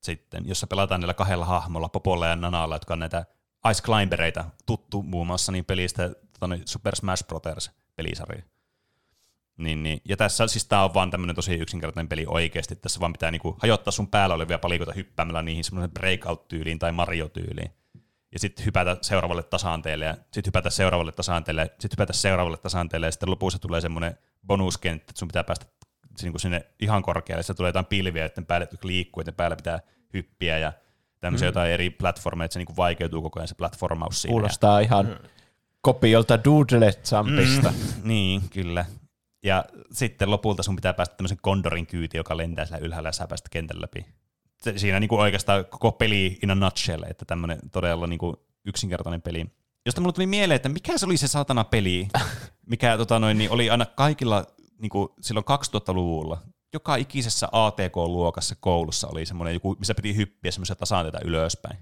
sitten, 0.02 0.48
jossa 0.48 0.68
pelataan 0.68 1.02
näillä 1.02 1.14
kahdella 1.14 1.46
hahmolla, 1.46 1.90
Popolla 1.90 2.28
ja 2.28 2.36
Nanalla, 2.36 2.76
jotka 2.76 2.94
on 2.94 3.00
näitä 3.00 3.26
Ice 3.72 3.84
Climbereita, 3.84 4.46
tuttu 4.66 5.04
muun 5.04 5.28
muassa 5.28 5.52
niin 5.52 5.66
pelistä 5.66 6.10
tota, 6.40 6.58
Super 6.66 6.96
Smash 6.96 7.28
Brothers 7.28 7.72
pelisarja. 7.96 8.44
Niin, 9.58 9.84
niin. 9.84 10.02
Ja 10.06 10.18
tässä 10.18 10.48
siis 10.48 10.66
tämä 10.66 10.84
on 10.84 10.94
vaan 10.94 11.12
tämmöinen 11.12 11.36
tosi 11.36 11.54
yksinkertainen 11.54 12.10
peli 12.10 12.26
oikeasti. 12.28 12.76
Tässä 12.76 13.00
vaan 13.00 13.14
pitää 13.14 13.32
niinku 13.32 13.58
hajottaa 13.60 13.92
sun 13.92 14.08
päällä 14.08 14.36
olevia 14.36 14.60
palikoita 14.60 14.94
hyppäämällä 14.94 15.44
niihin 15.44 15.64
semmoisen 15.64 15.92
breakout-tyyliin 15.92 16.80
tai 16.80 16.92
Mario-tyyliin. 16.92 17.72
Ja 18.32 18.40
sitten 18.40 18.66
hypätä 18.66 18.98
seuraavalle 19.02 19.44
tasanteelle 19.44 20.06
ja 20.06 20.14
sitten 20.14 20.44
hypätä 20.46 20.70
seuraavalle 20.70 21.12
tasanteelle, 21.12 21.66
sitten 21.66 21.90
hypätä 21.92 22.14
seuraavalle 22.14 22.58
tasanteelle 22.58 23.08
ja 23.08 23.12
sitten 23.12 23.32
lopussa 23.32 23.60
tulee 23.60 23.82
semmoinen 23.82 24.18
bonuskenttä, 24.48 25.06
että 25.10 25.20
sun 25.20 25.28
pitää 25.28 25.44
päästä 25.44 25.66
niinku 26.26 26.40
sinne 26.40 26.66
ihan 26.80 27.02
korkealle. 27.02 27.44
Sitten 27.44 27.56
tulee 27.56 27.70
jotain 27.70 27.86
pilviä, 27.86 28.24
joiden 28.24 28.46
päälle 28.46 28.68
liikkuu, 28.84 29.22
joiden 29.22 29.34
päällä 29.34 29.56
pitää 29.56 29.80
hyppiä 30.14 30.58
ja 30.58 30.74
tämmöisiä 31.20 31.46
mm. 31.46 31.50
jotain 31.50 31.72
eri 31.72 31.90
platformeja, 31.90 32.46
että 32.46 32.54
se 32.54 32.60
niinku 32.60 32.76
vaikeutuu 32.78 33.22
koko 33.22 33.40
ajan 33.40 33.48
se 33.48 33.56
platformaus 33.56 34.22
siinä. 34.22 34.32
Kuulostaa 34.32 34.80
ihan 34.80 35.20
kopiolta 35.82 36.44
Doodle 36.44 36.94
Jumpista. 37.18 37.72
Mm, 37.72 37.78
niin, 38.04 38.42
kyllä. 38.50 38.86
Ja 39.44 39.66
sitten 39.92 40.32
lopulta 40.32 40.64
sun 40.64 40.76
pitää 40.76 40.94
päästä 40.94 41.16
tämmöisen 41.16 41.38
kondorin 41.42 41.88
kyyti, 41.88 42.18
joka 42.18 42.38
lentää 42.38 42.66
siellä 42.66 42.86
ylhäällä 42.86 43.10
ja 43.10 43.14
sä 43.14 43.28
päästä 43.28 43.50
kentän 43.52 43.82
läpi. 43.82 44.06
Se, 44.62 44.78
siinä 44.78 45.00
niin 45.00 45.10
kuin 45.10 45.22
oikeastaan 45.22 45.66
koko 45.66 45.92
peli 45.92 46.40
in 46.44 46.52
a 46.52 46.56
nutshell, 46.56 47.04
että 47.04 47.26
tämmöinen 47.26 47.60
todella 47.72 48.08
niin 48.08 48.20
kuin 48.20 48.36
yksinkertainen 48.66 49.22
peli. 49.22 49.46
Josta 49.86 50.02
mulle 50.02 50.14
tuli 50.14 50.28
mieleen, 50.28 50.56
että 50.56 50.70
mikä 50.70 50.98
se 50.98 51.06
oli 51.06 51.18
se 51.18 51.28
satana 51.28 51.64
peli, 51.64 52.08
mikä 52.66 52.98
tota 52.98 53.20
noin, 53.20 53.38
niin 53.38 53.52
oli 53.52 53.70
aina 53.70 53.86
kaikilla 53.86 54.46
niin 54.80 54.90
kuin 54.90 55.10
silloin 55.22 55.46
2000-luvulla. 55.46 56.42
Joka 56.74 56.96
ikisessä 56.96 57.48
ATK-luokassa 57.52 58.56
koulussa 58.60 59.08
oli 59.08 59.26
semmoinen 59.26 59.54
joku, 59.54 59.76
missä 59.80 59.96
piti 59.96 60.16
hyppiä 60.16 60.52
semmoisia 60.52 60.76
tasanteita 60.76 61.20
ylöspäin. 61.26 61.78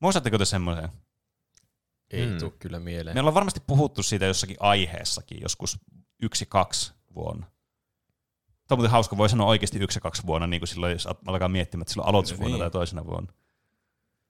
Muistatteko 0.00 0.38
te 0.38 0.44
semmoisen? 0.44 0.88
Ei 2.10 2.26
Hmm. 2.28 2.38
tuu 2.38 2.54
kyllä 2.58 2.78
mieleen. 2.80 3.16
Me 3.16 3.20
ollaan 3.20 3.34
varmasti 3.34 3.60
puhuttu 3.66 4.02
siitä 4.02 4.24
jossakin 4.26 4.56
aiheessakin, 4.60 5.38
joskus 5.42 5.78
yksi, 6.22 6.46
kaksi 6.46 6.92
vuonna. 7.14 7.46
Tämä 8.66 8.76
on 8.76 8.78
muuten 8.78 8.90
hauska, 8.90 9.16
voi 9.16 9.28
sanoa 9.28 9.46
oikeasti 9.46 9.78
yksi 9.78 9.96
ja 9.96 10.00
kaksi 10.00 10.26
vuonna, 10.26 10.46
niin 10.46 10.60
kuin 10.60 10.68
silloin, 10.68 10.92
jos 10.92 11.08
alkaa 11.26 11.48
miettimään, 11.48 11.82
että 11.82 11.92
silloin 11.92 12.08
aloitusvuonna 12.08 12.48
Niin. 12.56 12.60
tai 12.60 12.70
toisena 12.70 13.06
vuonna. 13.06 13.32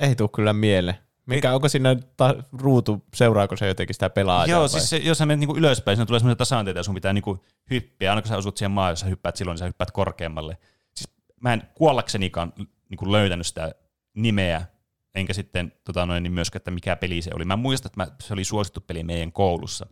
Ei 0.00 0.16
tuu 0.16 0.28
kyllä 0.28 0.52
mieleen. 0.52 0.98
Mikä, 1.26 1.54
onko 1.54 1.68
siinä 1.68 1.96
ta- 2.16 2.34
ruutu, 2.52 3.04
seuraako 3.14 3.56
se 3.56 3.66
jotenkin 3.66 3.94
sitä 3.94 4.10
pelaajaa? 4.10 4.46
Joo, 4.56 4.60
vai? 4.60 4.68
siis 4.68 4.90
se, 4.90 4.96
jos 4.96 5.18
sä 5.18 5.26
menet 5.26 5.40
niinku 5.40 5.56
ylöspäin, 5.56 5.96
siinä 5.96 6.06
tulee 6.06 6.20
semmoisia 6.20 6.36
tasanteita 6.36 6.80
ja 6.80 6.84
sun 6.84 6.94
pitää 6.94 7.12
niinku 7.12 7.44
hyppiä. 7.70 8.10
Aina 8.10 8.22
kun 8.22 8.28
sä 8.28 8.36
osut 8.36 8.56
siihen 8.56 8.70
maahan, 8.70 8.92
jos 8.92 9.00
sä 9.00 9.06
hyppäät 9.06 9.36
silloin, 9.36 9.54
niin 9.54 9.58
sä 9.58 9.66
hyppäät 9.66 9.90
korkeammalle. 9.90 10.58
Siis 10.94 11.16
mä 11.40 11.52
en 11.52 11.62
kuollaksenikaan 11.74 12.52
niinku 12.88 13.12
löytänyt 13.12 13.46
sitä 13.46 13.74
nimeä, 14.14 14.66
enkä 15.14 15.32
sitten 15.32 15.72
tota 15.84 16.06
noin, 16.06 16.22
niin 16.22 16.32
myöskään, 16.32 16.60
että 16.60 16.70
mikä 16.70 16.96
peli 16.96 17.22
se 17.22 17.30
oli. 17.34 17.44
Mä 17.44 17.56
muistan, 17.56 17.88
että 17.90 18.00
mä, 18.00 18.16
se 18.22 18.32
oli 18.32 18.44
suosittu 18.44 18.80
peli 18.80 19.02
meidän 19.02 19.32
koulussa. 19.32 19.86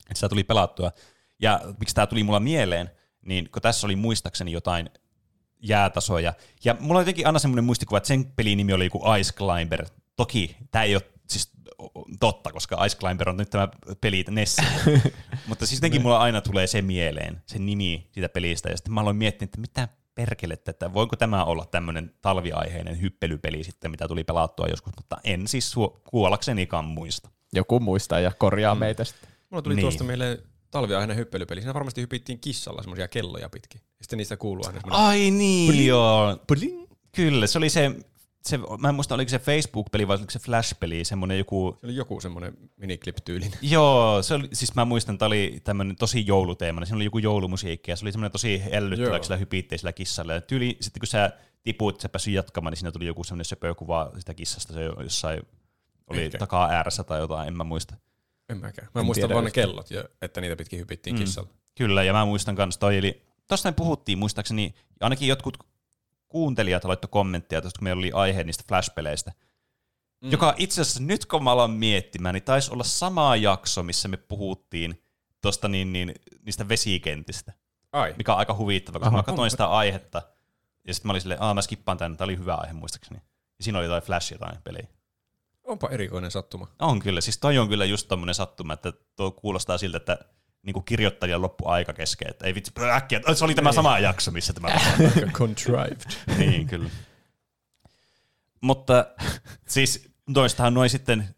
Että 0.00 0.14
sitä 0.14 0.28
tuli 0.28 0.44
pelattua. 0.44 0.92
Ja 1.42 1.60
miksi 1.80 1.94
tämä 1.94 2.06
tuli 2.06 2.22
mulla 2.22 2.40
mieleen, 2.40 2.90
niin 3.22 3.50
kun 3.50 3.62
tässä 3.62 3.86
oli 3.86 3.96
muistaakseni 3.96 4.52
jotain 4.52 4.90
jäätasoja. 5.62 6.34
Ja 6.64 6.76
mulla 6.80 6.98
on 6.98 7.02
jotenkin 7.02 7.26
aina 7.26 7.38
semmoinen 7.38 7.64
muistikuva, 7.64 7.96
että 7.96 8.06
sen 8.06 8.24
pelin 8.24 8.56
nimi 8.56 8.72
oli 8.72 8.84
joku 8.84 9.02
Ice 9.20 9.32
Climber. 9.32 9.86
Toki 10.16 10.56
tämä 10.70 10.82
ei 10.82 10.94
ole 10.94 11.02
siis 11.28 11.50
totta, 12.20 12.52
koska 12.52 12.84
Ice 12.84 12.96
Climber 12.96 13.28
on 13.28 13.36
nyt 13.36 13.50
tämä 13.50 13.68
peli 14.00 14.24
Nessi. 14.30 14.62
Mutta 15.48 15.66
siis 15.66 15.78
jotenkin 15.78 16.02
mulla 16.02 16.18
aina 16.18 16.40
tulee 16.40 16.66
se 16.66 16.82
mieleen, 16.82 17.42
se 17.46 17.58
nimi 17.58 18.08
siitä 18.12 18.28
pelistä. 18.28 18.68
Ja 18.68 18.76
sitten 18.76 18.92
mä 18.92 19.00
aloin 19.00 19.16
miettiä, 19.16 19.44
että 19.44 19.60
mitä 19.60 19.88
perkelettä, 20.14 20.70
että 20.70 20.94
voiko 20.94 21.16
tämä 21.16 21.44
olla 21.44 21.64
tämmöinen 21.64 22.14
talviaiheinen 22.22 23.00
hyppelypeli 23.00 23.64
sitten, 23.64 23.90
mitä 23.90 24.08
tuli 24.08 24.24
pelattua 24.24 24.66
joskus, 24.66 24.92
mutta 24.96 25.16
en 25.24 25.48
siis 25.48 25.74
su- 25.76 26.00
kuollaksenikaan 26.10 26.84
muista. 26.84 27.28
Joku 27.52 27.80
muistaa 27.80 28.20
ja 28.20 28.32
korjaa 28.38 28.74
mm. 28.74 28.78
meitä 28.78 29.04
sitten. 29.04 29.30
Mulla 29.50 29.62
tuli 29.62 29.74
Niin. 29.74 29.82
tuosta 29.82 30.04
mieleen 30.04 30.38
talviaiheen 30.70 31.16
hyppelypeli. 31.16 31.60
Siinä 31.60 31.74
varmasti 31.74 32.00
hypittiin 32.00 32.38
kissalla 32.40 32.82
semmoisia 32.82 33.08
kelloja 33.08 33.48
pitkin. 33.48 33.80
Ja 33.84 34.04
sitten 34.04 34.16
niistä 34.16 34.36
kuuluu 34.36 34.66
aina 34.66 34.80
semmoinen... 34.80 35.06
Ai 35.06 35.30
niin, 35.30 35.86
joo. 35.86 36.38
Kyllä, 37.12 37.46
se 37.46 37.58
oli 37.58 37.70
se, 37.70 37.90
se, 38.48 38.58
mä 38.78 38.88
en 38.88 38.94
muista, 38.94 39.14
oliko 39.14 39.28
se 39.28 39.38
Facebook-peli 39.38 40.08
vai 40.08 40.16
oliko 40.16 40.30
se 40.30 40.38
Flash-peli, 40.38 41.04
semmoinen 41.04 41.38
joku 41.38 41.76
Se 41.80 41.86
oli 41.86 41.96
joku 41.96 42.20
semmoinen 42.20 42.56
miniklip-tyylinen. 42.76 43.58
Joo, 43.72 44.22
se 44.22 44.34
oli, 44.34 44.48
siis 44.52 44.74
mä 44.74 44.84
muistan, 44.84 45.14
että 45.14 45.26
oli 45.26 45.60
tämmöinen 45.64 45.96
tosi 45.96 46.26
jouluteemainen. 46.26 46.86
Siinä 46.86 46.96
oli 46.96 47.04
joku 47.04 47.18
joulumusiikki 47.18 47.90
ja 47.90 47.96
se 47.96 48.04
oli 48.04 48.12
semmoinen 48.12 48.32
tosi 48.32 48.62
ellyttävä, 48.70 49.22
sillä 49.22 49.36
hypittiin 49.36 49.78
sillä 49.78 49.92
kissalla. 49.92 50.32
Ja 50.32 50.40
tyyli, 50.40 50.76
sitten 50.80 51.00
kun 51.00 51.06
sä 51.06 51.30
tipuit, 51.62 52.00
sä 52.00 52.08
pääsit 52.08 52.34
jatkamaan, 52.34 52.72
niin 52.72 52.78
siinä 52.78 52.92
tuli 52.92 53.06
joku 53.06 53.24
semmoinen 53.24 53.44
söpökuva 53.44 54.10
sitä 54.18 54.34
kissasta, 54.34 54.72
se 54.72 54.82
jossain 55.02 55.42
oli 56.06 56.22
Ehkä. 56.22 56.38
takaa 56.38 56.68
ääressä 56.70 57.04
tai 57.04 57.20
jotain, 57.20 57.48
en 57.48 57.56
mä 57.56 57.64
muista. 57.64 57.94
En 58.48 58.58
mäkään. 58.60 58.88
Mä 58.94 59.00
En 59.00 59.06
muistan 59.06 59.30
vaan 59.30 59.44
ne 59.44 59.50
kellot, 59.50 59.90
ja, 59.90 60.04
että 60.22 60.40
niitä 60.40 60.56
pitkin 60.56 60.78
hypittiin 60.78 61.16
Mm. 61.16 61.20
kissalla. 61.20 61.48
Kyllä, 61.74 62.02
ja 62.02 62.12
mä 62.12 62.24
muistan 62.24 62.56
kanssa 62.56 62.80
toi, 62.80 62.96
eli 62.98 63.22
tosta 63.48 63.68
me 63.68 63.72
puhuttiin 63.72 64.18
muistaakseni, 64.18 64.74
ainakin 65.00 65.28
jotkut 65.28 65.56
kuuntelijat 66.36 66.84
laittoi 66.84 67.08
kommenttia, 67.10 67.60
tuosta 67.60 67.78
kun 67.78 67.84
meillä 67.84 68.00
oli 68.00 68.12
aihe 68.12 68.44
niistä 68.44 68.64
Flash-peleistä, 68.68 69.32
mm. 70.20 70.30
joka 70.30 70.54
itse 70.56 70.80
asiassa 70.80 71.02
nyt 71.02 71.26
kun 71.26 71.44
mä 71.44 71.52
alan 71.52 71.70
miettimään, 71.70 72.34
niin 72.34 72.42
taisi 72.42 72.72
olla 72.72 72.84
sama 72.84 73.36
jakso, 73.36 73.82
missä 73.82 74.08
me 74.08 74.16
puhuttiin 74.16 75.02
tosta 75.40 75.68
niin, 75.68 75.92
niin, 75.92 76.14
niistä 76.42 76.68
vesikentistä, 76.68 77.52
Ai, 77.92 78.14
mikä 78.18 78.32
on 78.32 78.38
aika 78.38 78.54
huvittava, 78.54 78.98
koska 78.98 79.08
Aha. 79.08 79.16
mä 79.16 79.22
katsoin 79.22 79.50
sitä 79.50 79.66
aihetta, 79.66 80.22
ja 80.86 80.94
sitten 80.94 81.08
mä 81.08 81.12
olin 81.12 81.20
silleen, 81.20 81.42
aah 81.42 81.54
mä 81.54 81.62
skippaan 81.62 81.98
tän, 81.98 82.16
tää 82.16 82.24
oli 82.24 82.38
hyvä 82.38 82.54
aihe 82.54 82.72
muistaakseni. 82.72 83.20
Ja 83.58 83.64
siinä 83.64 83.78
oli 83.78 83.86
jotain 83.86 84.02
Flash 84.02 84.32
jotain 84.32 84.62
peliä. 84.64 84.86
onpa 85.64 85.88
erikoinen 85.88 86.30
sattuma. 86.30 86.68
On 86.78 86.98
kyllä, 86.98 87.20
siis 87.20 87.38
toi 87.38 87.58
on 87.58 87.68
kyllä 87.68 87.84
just 87.84 88.08
tommonen 88.08 88.34
sattuma, 88.34 88.72
että 88.72 88.92
tuo 89.16 89.30
kuulostaa 89.30 89.78
siltä, 89.78 89.96
että 89.96 90.18
niinku 90.66 90.80
kirjoittajan 90.80 91.42
loppu 91.42 91.68
aika 91.68 91.92
kesken, 91.92 92.30
että 92.30 92.46
ei 92.46 92.54
vitsi, 92.54 92.72
äkkiä, 92.92 93.20
se 93.34 93.44
oli 93.44 93.54
tämä 93.54 93.72
sama 93.72 93.98
jakso, 93.98 94.30
missä 94.30 94.52
tämä 94.52 94.68
contrived. 95.32 96.00
niin, 96.38 96.66
kyllä. 96.66 96.90
Mutta 98.60 99.06
siis 99.68 100.08
toistahan 100.34 100.74
noin 100.74 100.90
sitten 100.90 101.34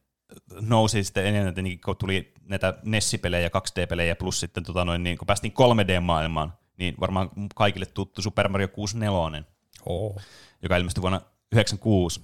nousi 0.60 1.04
sitten 1.04 1.26
enemmän, 1.26 1.54
kun 1.84 1.96
tuli 1.96 2.32
näitä 2.48 2.74
Nessi-pelejä, 2.84 3.48
2D-pelejä 3.48 4.14
plus 4.16 4.40
sitten 4.40 4.64
tota 4.64 4.84
noin, 4.84 5.02
niin 5.04 5.18
kun 5.18 5.26
päästiin 5.26 5.52
3D-maailmaan, 5.52 6.52
niin 6.76 6.94
varmaan 7.00 7.30
kaikille 7.54 7.86
tuttu 7.86 8.22
Super 8.22 8.48
Mario 8.48 8.68
64, 8.68 9.42
Oh. 9.86 10.16
joka 10.62 10.76
ilmestyi 10.76 11.02
vuonna 11.02 11.20
96, 11.52 12.20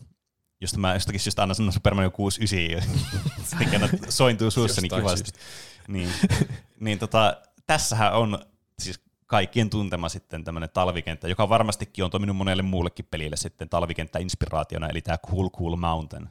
josta 0.61 0.79
mä 0.79 0.95
jostakin 0.95 1.21
syystä 1.21 1.43
aina 1.43 1.55
sanon 1.55 1.73
Super 1.73 1.95
Mario 1.95 2.11
69, 2.11 2.91
se 3.59 3.65
kerran 3.71 3.91
sointuu 4.09 4.51
suussani 4.51 4.89
kivasti. 4.89 5.17
syystä. 5.19 5.39
Niin, 5.89 6.09
niin 6.81 6.99
tota, 6.99 7.37
tässähän 7.67 8.13
on 8.15 8.39
siis 8.79 9.01
kaikkien 9.27 9.71
tuntema 9.71 10.09
sitten 10.09 10.45
tämmöinen 10.45 10.71
talvikenttä, 10.75 11.29
joka 11.29 11.49
varmastikin 11.49 12.05
on 12.05 12.11
toiminut 12.11 12.37
monelle 12.37 12.63
muullekin 12.63 13.07
pelille 13.11 13.37
sitten 13.37 13.69
talvikenttä 13.69 14.19
inspiraationa, 14.19 14.89
eli 14.89 15.01
tämä 15.01 15.19
Cool 15.19 15.51
Cool 15.51 15.77
Mountain. 15.77 16.29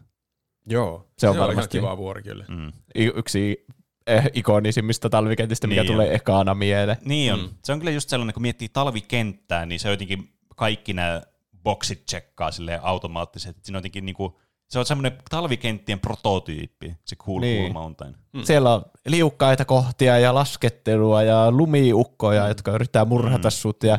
Joo, 0.66 1.08
Se 1.18 1.30
on 1.30 1.38
varmasti- 1.38 1.78
kiva 1.78 1.98
vuori 1.98 2.24
kyllä. 2.24 2.46
Mm. 2.48 2.72
Y- 2.96 3.12
Yksi 3.16 3.66
eh, 4.08 4.30
ikonisimmista 4.34 5.10
talvikentistä, 5.10 5.68
mikä 5.68 5.82
Niin 5.82 5.92
tulee 5.92 6.08
on. 6.10 6.16
ekana 6.16 6.54
mieleen. 6.56 6.98
Niin 7.06 7.34
on. 7.34 7.40
Mm. 7.40 7.50
Se 7.64 7.74
on 7.74 7.80
kyllä 7.80 7.92
just 7.92 8.10
sellainen, 8.10 8.34
kun 8.34 8.42
miettii 8.42 8.70
talvikenttää, 8.70 9.66
niin 9.66 9.80
se 9.80 9.88
on 9.88 9.94
jotenkin 9.94 10.34
kaikki 10.56 10.94
nämä 10.94 11.22
boksit 11.64 12.06
tsekkaa 12.06 12.52
silleen 12.52 12.80
automaattisesti. 12.84 13.62
Siinä 13.64 13.78
on 13.78 13.80
jotenkin 13.80 14.06
niinku, 14.06 14.40
se 14.74 14.80
on 14.80 14.86
semmoinen 14.86 15.18
talvikenttien 15.30 16.00
prototyyppi, 16.00 16.94
se 17.06 17.16
Cool 17.16 17.40
Niin. 17.40 17.62
Cool 17.62 17.74
Mountain. 17.74 18.16
Mm. 18.34 18.44
Siellä 18.44 18.74
on 18.74 18.86
liukkaita 19.08 19.66
kohtia 19.66 20.20
ja 20.20 20.34
laskettelua 20.36 21.24
ja 21.24 21.52
lumiukkoja, 21.52 22.48
jotka 22.48 22.72
yrittää 22.72 23.06
murhata 23.06 23.48
Mm. 23.48 23.52
sut 23.52 23.84
ja 23.84 23.98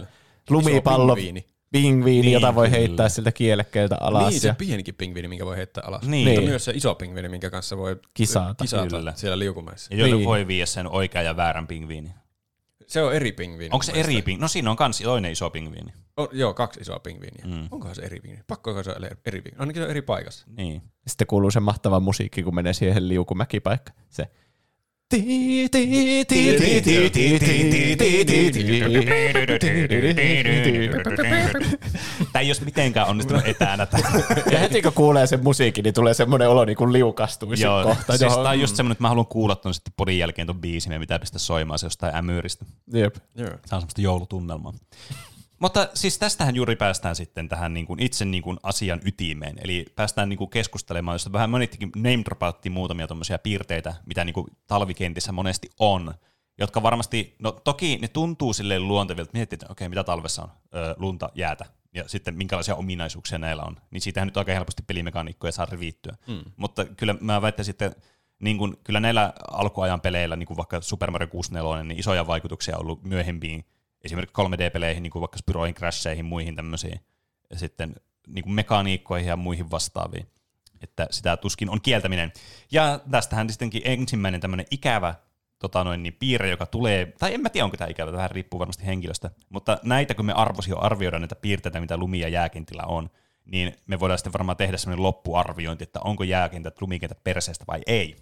lumipallo, 0.50 1.14
pingviini. 1.14 1.46
pingviini, 1.72 2.20
Niin, 2.22 2.32
jota 2.32 2.54
voi 2.54 2.66
kyllä. 2.66 2.78
heittää 2.78 3.08
siltä 3.08 3.32
kielekkeeltä 3.32 3.96
alas. 4.00 4.30
Niin, 4.30 4.40
se 4.40 4.48
ja, 4.48 4.54
pienikin 4.54 4.94
pingviini, 4.94 5.28
minkä 5.28 5.46
voi 5.46 5.56
heittää 5.56 5.84
alas. 5.86 6.02
Niin. 6.02 6.28
Mutta 6.28 6.40
Niin. 6.40 6.50
myös 6.50 6.64
se 6.64 6.72
iso 6.74 6.94
pingviini, 6.94 7.28
minkä 7.28 7.50
kanssa 7.50 7.76
voi 7.76 7.96
Kisata. 8.14 8.64
kisata 8.64 8.86
Kyllä. 8.96 9.12
siellä 9.16 9.38
liukumäessä. 9.38 9.94
Ja 9.94 9.98
joille 10.00 10.16
Niin. 10.16 10.26
voi 10.28 10.46
viiä 10.46 10.66
sen 10.66 10.86
oikean 10.88 11.24
ja 11.24 11.36
väärän 11.36 11.66
pingviinin. 11.66 12.12
Se 12.86 13.02
on 13.02 13.14
eri 13.14 13.32
pingviini. 13.32 13.70
Onko 13.72 13.82
se 13.82 13.92
eri 13.92 14.14
pingviini? 14.14 14.40
No 14.40 14.48
siinä 14.48 14.70
on 14.70 14.76
kans 14.76 14.98
toinen 14.98 15.32
iso 15.32 15.50
pingviini. 15.50 15.92
On, 16.16 16.28
joo, 16.32 16.54
kaksi 16.54 16.80
isoa 16.80 16.98
pingviiniä. 16.98 17.44
Mm. 17.44 17.68
Onkohan 17.70 17.94
se 17.94 18.02
eri 18.02 18.20
pingviini? 18.20 18.44
Pakko 18.46 18.82
se 18.82 18.90
ole 18.90 19.06
eri 19.06 19.40
pingviini. 19.40 19.58
Ainakin 19.58 19.80
se 19.80 19.84
on 19.84 19.90
eri 19.90 20.02
paikassa. 20.02 20.46
Niin. 20.56 20.82
sitten 21.06 21.26
kuuluu 21.26 21.50
se 21.50 21.60
mahtava 21.60 22.00
musiikki, 22.00 22.42
kun 22.42 22.54
menee 22.54 22.72
siihen 22.72 23.08
liukumäkipaikka. 23.08 23.92
Se 24.10 24.28
Tämä 32.32 32.40
ei 32.40 32.48
olisi 32.48 32.64
mitenkään 32.64 33.06
onnistunut 33.08 33.46
etänä. 33.46 33.86
Ja 34.50 34.58
heti 34.58 34.82
kun 34.82 34.92
kuulee 34.92 35.26
sen 35.26 35.44
musiikin, 35.44 35.82
niin 35.82 35.94
tulee 35.94 36.14
semmoinen 36.14 36.48
olo 36.48 36.64
niin 36.64 36.76
kuin 36.76 36.92
liukastuisi 36.92 37.62
Joo, 37.62 37.82
kohta. 37.82 38.12
siis 38.12 38.20
johon- 38.20 38.36
tämä 38.42 38.50
on 38.50 38.60
just 38.60 38.76
semmoinen, 38.76 38.92
että 38.92 39.04
mä 39.04 39.08
haluan 39.08 39.26
kuulla 39.26 39.56
ton 39.56 39.74
sitten 39.74 39.92
podin 39.96 40.18
jälkeen 40.18 40.46
ton 40.46 40.60
biisin, 40.60 40.92
ja 40.92 40.98
mitä 40.98 41.18
pistä 41.18 41.38
soimaan 41.38 41.78
se 41.78 41.86
jostain 41.86 42.14
ämyyristä. 42.16 42.64
Jep. 42.92 43.16
Joo. 43.34 43.48
Se 43.48 43.74
on 43.74 43.80
semmoista 43.80 44.00
joulutunnelmaa. 44.00 44.72
Mutta 45.58 45.88
siis 45.94 46.18
tästähän 46.18 46.56
juuri 46.56 46.76
päästään 46.76 47.16
sitten 47.16 47.48
tähän 47.48 47.74
niin 47.74 47.86
kuin 47.86 48.00
itse 48.00 48.24
niin 48.24 48.42
kuin 48.42 48.58
asian 48.62 49.00
ytimeen. 49.04 49.56
Eli 49.64 49.86
päästään 49.96 50.28
niin 50.28 50.38
kuin 50.38 50.50
keskustelemaan, 50.50 51.14
josta 51.14 51.32
vähän 51.32 51.50
monittikin 51.50 51.90
name 51.96 52.70
muutamia 52.70 53.06
tuommoisia 53.06 53.38
piirteitä, 53.38 53.94
mitä 54.06 54.24
niin 54.24 54.34
kuin 54.34 54.46
talvikentissä 54.66 55.32
monesti 55.32 55.70
on, 55.78 56.14
jotka 56.58 56.82
varmasti, 56.82 57.36
no 57.38 57.52
toki 57.52 57.98
ne 58.02 58.08
tuntuu 58.08 58.52
silleen 58.52 58.88
luontevilta, 58.88 59.28
että 59.28 59.38
miettii, 59.38 59.56
että 59.56 59.66
okei, 59.70 59.88
mitä 59.88 60.04
talvessa 60.04 60.42
on, 60.42 60.50
öö, 60.74 60.94
lunta, 60.96 61.30
jäätä, 61.34 61.66
ja 61.94 62.08
sitten 62.08 62.36
minkälaisia 62.36 62.74
ominaisuuksia 62.74 63.38
näillä 63.38 63.62
on, 63.62 63.76
niin 63.90 64.00
siitähän 64.00 64.26
nyt 64.26 64.36
aika 64.36 64.52
helposti 64.52 64.82
pelimekaniikkoja 64.82 65.52
saa 65.52 65.66
revittyä. 65.70 66.16
Mm. 66.26 66.42
Mutta 66.56 66.84
kyllä 66.84 67.14
mä 67.20 67.42
väittäisin, 67.42 67.72
että 67.72 67.92
niin 68.38 68.58
kuin, 68.58 68.76
kyllä 68.84 69.00
näillä 69.00 69.32
alkuajan 69.50 70.00
peleillä, 70.00 70.36
niin 70.36 70.46
kuin 70.46 70.56
vaikka 70.56 70.80
Super 70.80 71.10
Mario 71.10 71.28
64, 71.28 71.84
niin 71.84 71.98
isoja 71.98 72.26
vaikutuksia 72.26 72.76
on 72.76 72.80
ollut 72.80 73.04
myöhempiin 73.04 73.64
esimerkiksi 74.04 74.42
3D-peleihin, 74.42 75.02
niin 75.02 75.10
kuin 75.10 75.20
vaikka 75.20 75.38
Spyroihin, 75.38 75.74
Crasheihin, 75.74 76.24
muihin 76.24 76.56
tämmöisiin, 76.56 77.00
ja 77.50 77.58
sitten 77.58 77.94
niin 78.26 78.42
kuin 78.42 78.54
mekaniikkoihin 78.54 79.28
ja 79.28 79.36
muihin 79.36 79.70
vastaaviin. 79.70 80.26
Että 80.82 81.06
sitä 81.10 81.36
tuskin 81.36 81.70
on 81.70 81.80
kieltäminen. 81.80 82.32
Ja 82.72 83.00
tästähän 83.10 83.50
sittenkin 83.50 83.82
ensimmäinen 83.84 84.40
tämmöinen 84.40 84.66
ikävä 84.70 85.14
tota 85.58 85.84
noin, 85.84 86.02
niin 86.02 86.16
piirre, 86.18 86.50
joka 86.50 86.66
tulee, 86.66 87.12
tai 87.18 87.34
en 87.34 87.40
mä 87.40 87.48
tiedä 87.48 87.64
onko 87.64 87.76
tämä 87.76 87.90
ikävä, 87.90 88.12
vähän 88.12 88.30
riippuu 88.30 88.60
varmasti 88.60 88.86
henkilöstä, 88.86 89.30
mutta 89.48 89.78
näitä 89.82 90.14
kun 90.14 90.26
me 90.26 90.32
arvosi 90.32 90.70
jo 90.70 90.78
arvioida 90.80 91.18
näitä 91.18 91.34
piirteitä, 91.34 91.80
mitä 91.80 91.96
lumi- 91.96 92.20
ja 92.20 92.28
jääkentillä 92.28 92.82
on, 92.82 93.10
niin 93.44 93.76
me 93.86 94.00
voidaan 94.00 94.18
sitten 94.18 94.32
varmaan 94.32 94.56
tehdä 94.56 94.76
semmoinen 94.76 95.02
loppuarviointi, 95.02 95.84
että 95.84 96.00
onko 96.00 96.24
jääkentät, 96.24 96.80
lumikentät 96.80 97.24
perseestä 97.24 97.64
vai 97.68 97.80
ei. 97.86 98.16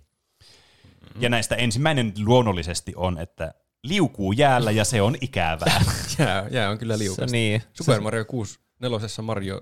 Ja 1.19 1.29
näistä 1.29 1.55
ensimmäinen 1.55 2.13
luonnollisesti 2.25 2.93
on, 2.97 3.19
että 3.19 3.55
liukuu 3.85 4.33
jäällä 4.33 4.71
ja 4.71 4.85
se 4.85 5.03
on 5.03 5.17
ikävää. 5.21 5.85
Jää, 6.19 6.47
jää 6.51 6.71
on 6.71 6.79
kyllä 6.79 6.97
Se, 6.97 7.03
liukas. 7.05 7.33
niin. 7.33 7.63
Super 7.73 8.01
Mario 8.01 8.25
6 8.25 8.59
nelosessa 8.81 9.23
Mario 9.23 9.61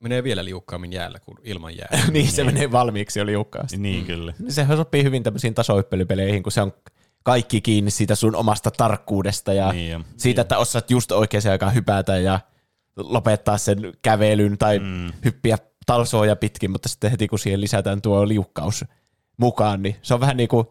menee 0.00 0.24
vielä 0.24 0.44
liukkaammin 0.44 0.92
jäällä 0.92 1.18
kuin 1.20 1.38
ilman 1.44 1.76
jää. 1.76 1.88
niin, 2.12 2.32
se 2.32 2.44
menee 2.44 2.72
valmiiksi 2.72 3.18
jo 3.18 3.26
liukkaasti. 3.26 3.76
niin 3.76 4.04
kyllä. 4.06 4.32
Niin 4.38 4.52
Sehän 4.52 4.76
sopii 4.76 5.02
hyvin 5.04 5.22
tämmöisiin 5.22 5.54
tasohyppelypeleihin, 5.54 6.42
kun 6.42 6.52
se 6.52 6.60
on 6.62 6.72
kaikki 7.22 7.60
kiinni 7.60 7.90
siitä 7.90 8.14
sun 8.14 8.36
omasta 8.36 8.70
tarkkuudesta 8.70 9.52
ja 9.52 9.72
Niin 9.72 9.90
jo. 9.90 10.00
siitä, 10.16 10.42
että 10.42 10.58
osaat 10.58 10.90
just 10.90 11.12
oikeaan 11.12 11.50
aikaan 11.50 11.74
hypätä 11.74 12.18
ja 12.18 12.40
lopettaa 12.96 13.58
sen 13.58 13.92
kävelyn 14.02 14.58
tai 14.58 14.78
mm. 14.78 15.12
hyppiä 15.24 15.58
talsoja 15.86 16.36
pitkin, 16.36 16.70
mutta 16.70 16.88
sitten 16.88 17.10
heti 17.10 17.28
kun 17.28 17.38
siihen 17.38 17.60
lisätään 17.60 18.02
tuo 18.02 18.28
liukkaus 18.28 18.84
mukaan, 19.36 19.82
niin 19.82 19.96
se 20.02 20.14
on 20.14 20.20
vähän 20.20 20.36
niin 20.36 20.48
kuin 20.48 20.66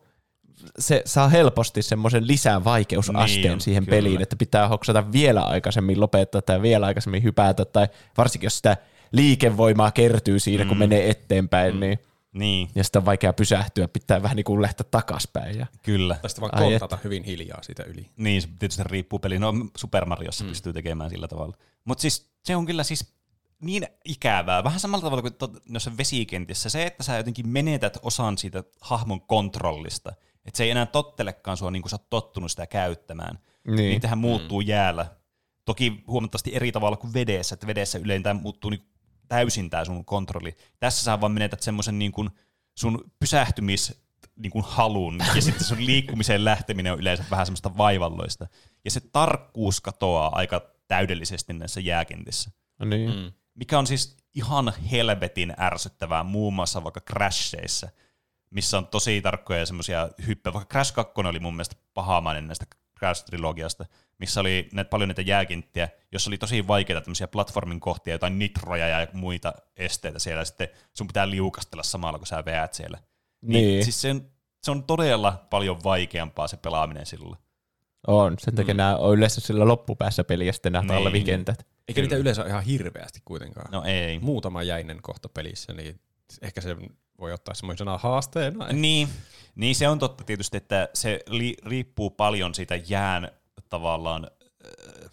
se 0.80 1.02
saa 1.06 1.30
helposti 1.30 1.82
semmoisen 1.82 2.28
lisää 2.28 2.64
vaikeusasteen 2.64 3.44
Niin 3.44 3.62
siihen 3.62 3.86
kyllä. 3.86 3.96
peliin, 3.96 4.22
että 4.22 4.36
pitää 4.36 4.68
hoksata 4.68 5.12
vielä 5.12 5.42
aikaisemmin 5.42 6.00
lopettaa 6.00 6.42
tai 6.42 6.62
vielä 6.62 6.86
aikaisemmin 6.86 7.24
hypätä, 7.24 7.66
tai 7.66 7.88
varsinkin 8.18 8.46
jos 8.46 8.58
sitä 8.58 8.78
liikevoimaa 9.12 9.92
kertyy 9.92 10.40
siinä, 10.40 10.66
kun 10.66 10.78
menee 10.78 11.10
eteenpäin, 11.10 11.80
niin 11.80 12.00
Niin, 12.34 12.70
ja 12.76 12.84
sitten 12.84 13.00
on 13.00 13.06
vaikea 13.06 13.34
pysähtyä, 13.34 13.88
pitää 13.88 14.24
vähän 14.24 14.36
niin 14.36 14.44
kuin 14.44 14.62
lähteä 14.62 14.86
takaspäin. 14.92 15.60
Ja... 15.60 15.68
kyllä. 15.84 16.16
Tästä 16.22 16.42
vaan 16.42 16.56
Ai 16.56 16.64
kontata 16.64 16.98
hyvin 17.04 17.24
hiljaa 17.24 17.64
siitä 17.64 17.84
yli. 17.84 18.10
Niin, 18.18 18.42
se 18.42 18.48
tietysti 18.60 18.84
riippuu 18.84 19.20
peliin. 19.20 19.42
No 19.42 19.54
Super 19.78 20.06
Mariossa 20.06 20.44
mm. 20.44 20.48
Pystyy 20.50 20.74
tekemään 20.74 21.10
sillä 21.10 21.28
tavalla. 21.28 21.58
Mutta 21.86 22.02
siis 22.02 22.30
se 22.44 22.56
on 22.56 22.66
kyllä 22.66 22.84
siis 22.84 23.14
niin 23.62 23.88
ikävää. 24.06 24.64
Vähän 24.64 24.80
samalla 24.80 25.04
tavalla 25.04 25.22
kuin 25.22 25.34
tot, 25.34 25.70
noissa 25.70 25.98
vesikentissä. 25.98 26.70
Se, 26.70 26.84
että 26.86 27.04
sä 27.04 27.18
jotenkin 27.18 27.50
menetät 27.50 27.98
osan 28.02 28.38
siitä 28.38 28.64
hahmon 28.82 29.22
kontrollista. 29.22 30.14
Että 30.46 30.58
se 30.58 30.64
ei 30.64 30.70
enää 30.70 30.86
tottelekaan 30.86 31.58
sua 31.58 31.72
niin 31.72 31.82
kuin 31.82 31.90
sä 31.90 31.96
oot 31.96 32.10
tottunut 32.10 32.52
sitä 32.52 32.68
käyttämään. 32.68 33.40
Niin. 33.68 33.76
Niin 33.76 34.02
tähän 34.02 34.18
muuttuu 34.18 34.62
mm. 34.62 34.68
jäällä. 34.68 35.06
Toki 35.66 36.04
huomattavasti 36.08 36.56
eri 36.56 36.72
tavalla 36.72 36.98
kuin 36.98 37.14
vedessä. 37.14 37.54
Että 37.54 37.68
vedessä 37.68 38.00
yleensä 38.00 38.24
tämä 38.24 38.42
muuttuu 38.42 38.70
niin 38.70 38.92
täysin 39.28 39.70
tämä 39.70 39.86
sun 39.86 40.06
kontrolli. 40.06 40.56
Tässä 40.80 41.04
sä 41.04 41.22
vaan 41.22 41.32
menetät 41.32 41.62
semmoisen 41.62 42.00
niin 42.00 42.12
kuin 42.12 42.30
sun 42.78 43.12
pysähtymis 43.20 44.02
niin 44.36 44.52
kuin 44.52 44.66
halun, 44.68 45.20
ja 45.36 45.42
sitten 45.48 45.68
sun 45.68 45.86
liikkumiseen 45.86 46.46
lähteminen 46.46 46.94
on 46.94 47.00
yleensä 47.00 47.24
vähän 47.32 47.46
semmoista 47.46 47.78
vaivalloista. 47.78 48.48
Ja 48.86 48.92
se 48.92 49.00
tarkkuus 49.00 49.82
katoaa 49.82 50.32
aika 50.36 50.62
täydellisesti 50.88 51.54
näissä 51.54 51.80
jääkentissä. 51.80 52.52
No 52.80 52.86
niin. 52.86 53.10
Mm. 53.10 53.16
Mm. 53.16 53.32
Mikä 53.56 53.80
on 53.80 53.88
siis 53.88 54.18
ihan 54.36 54.74
helvetin 54.92 55.54
ärsyttävää 55.60 56.24
muun 56.24 56.54
muassa 56.54 56.84
vaikka 56.84 57.02
Crasheissa, 57.02 57.90
missä 58.52 58.78
on 58.78 58.88
tosi 58.88 59.22
tarkkoja 59.22 59.66
semmoisia 59.66 60.10
hyppejä. 60.28 60.54
Vaikka 60.54 60.72
Crash 60.74 60.94
2 60.94 61.14
oli 61.16 61.40
mun 61.40 61.56
mielestä 61.56 61.76
pahamainen 61.94 62.48
näistä 62.48 62.66
Crash-trilogiasta, 63.00 63.86
missä 64.18 64.40
oli 64.40 64.70
näitä, 64.74 64.90
paljon 64.90 65.08
näitä 65.08 65.22
jääkinttiä, 65.22 65.90
jossa 66.12 66.30
oli 66.30 66.38
tosi 66.38 66.68
vaikeita 66.68 67.02
tämmöisiä 67.02 67.28
platformin 67.28 67.80
kohtia, 67.80 68.14
jotain 68.14 68.40
nitroja 68.40 68.88
ja 68.88 69.08
muita 69.14 69.54
esteitä 69.78 70.20
siellä, 70.20 70.46
sitten 70.46 70.68
sun 70.94 71.08
pitää 71.08 71.30
liukastella 71.30 71.84
samalla, 71.84 72.18
kun 72.18 72.28
sä 72.28 72.46
veät 72.46 72.74
siellä. 72.74 72.98
Niin. 73.42 73.84
Siis 73.84 74.02
se 74.02 74.12
on, 74.12 74.26
se 74.64 74.72
on 74.72 74.84
todella 74.84 75.48
paljon 75.50 75.80
vaikeampaa 75.84 76.48
se 76.48 76.58
pelaaminen 76.58 77.06
silloin. 77.06 77.38
On, 78.08 78.36
sen 78.40 78.56
takia 78.56 78.74
mm. 78.74 78.78
nämä 78.78 78.96
on 78.96 79.18
yleensä 79.18 79.42
sillä 79.42 79.68
loppupäässä 79.68 80.24
peliä 80.24 80.54
sitten 80.54 80.72
nämä 80.72 80.94
Niin. 80.94 81.04
talvikentät. 81.04 81.68
Eikä 81.88 82.02
niitä 82.02 82.16
yleensä 82.16 82.46
ihan 82.46 82.64
hirveästi 82.64 83.22
kuitenkaan. 83.26 83.72
No 83.72 83.84
ei. 83.86 84.20
Muutama 84.20 84.64
jäinen 84.64 85.02
kohta 85.02 85.30
pelissä, 85.30 85.74
niin 85.74 86.00
ehkä 86.42 86.62
se 86.62 86.76
voi 87.22 87.34
ottaa 87.34 87.54
semmoisena 87.54 87.98
haasteena. 87.98 88.68
Niin, 88.68 89.10
niin 89.56 89.76
se 89.76 89.88
on 89.88 90.00
totta 90.00 90.24
tietysti, 90.24 90.58
että 90.58 90.90
se 90.94 91.20
li- 91.28 91.58
riippuu 91.66 92.10
paljon 92.10 92.56
siitä 92.56 92.76
jään 92.88 93.32
tavallaan, 93.70 94.28
äh, 94.66 95.12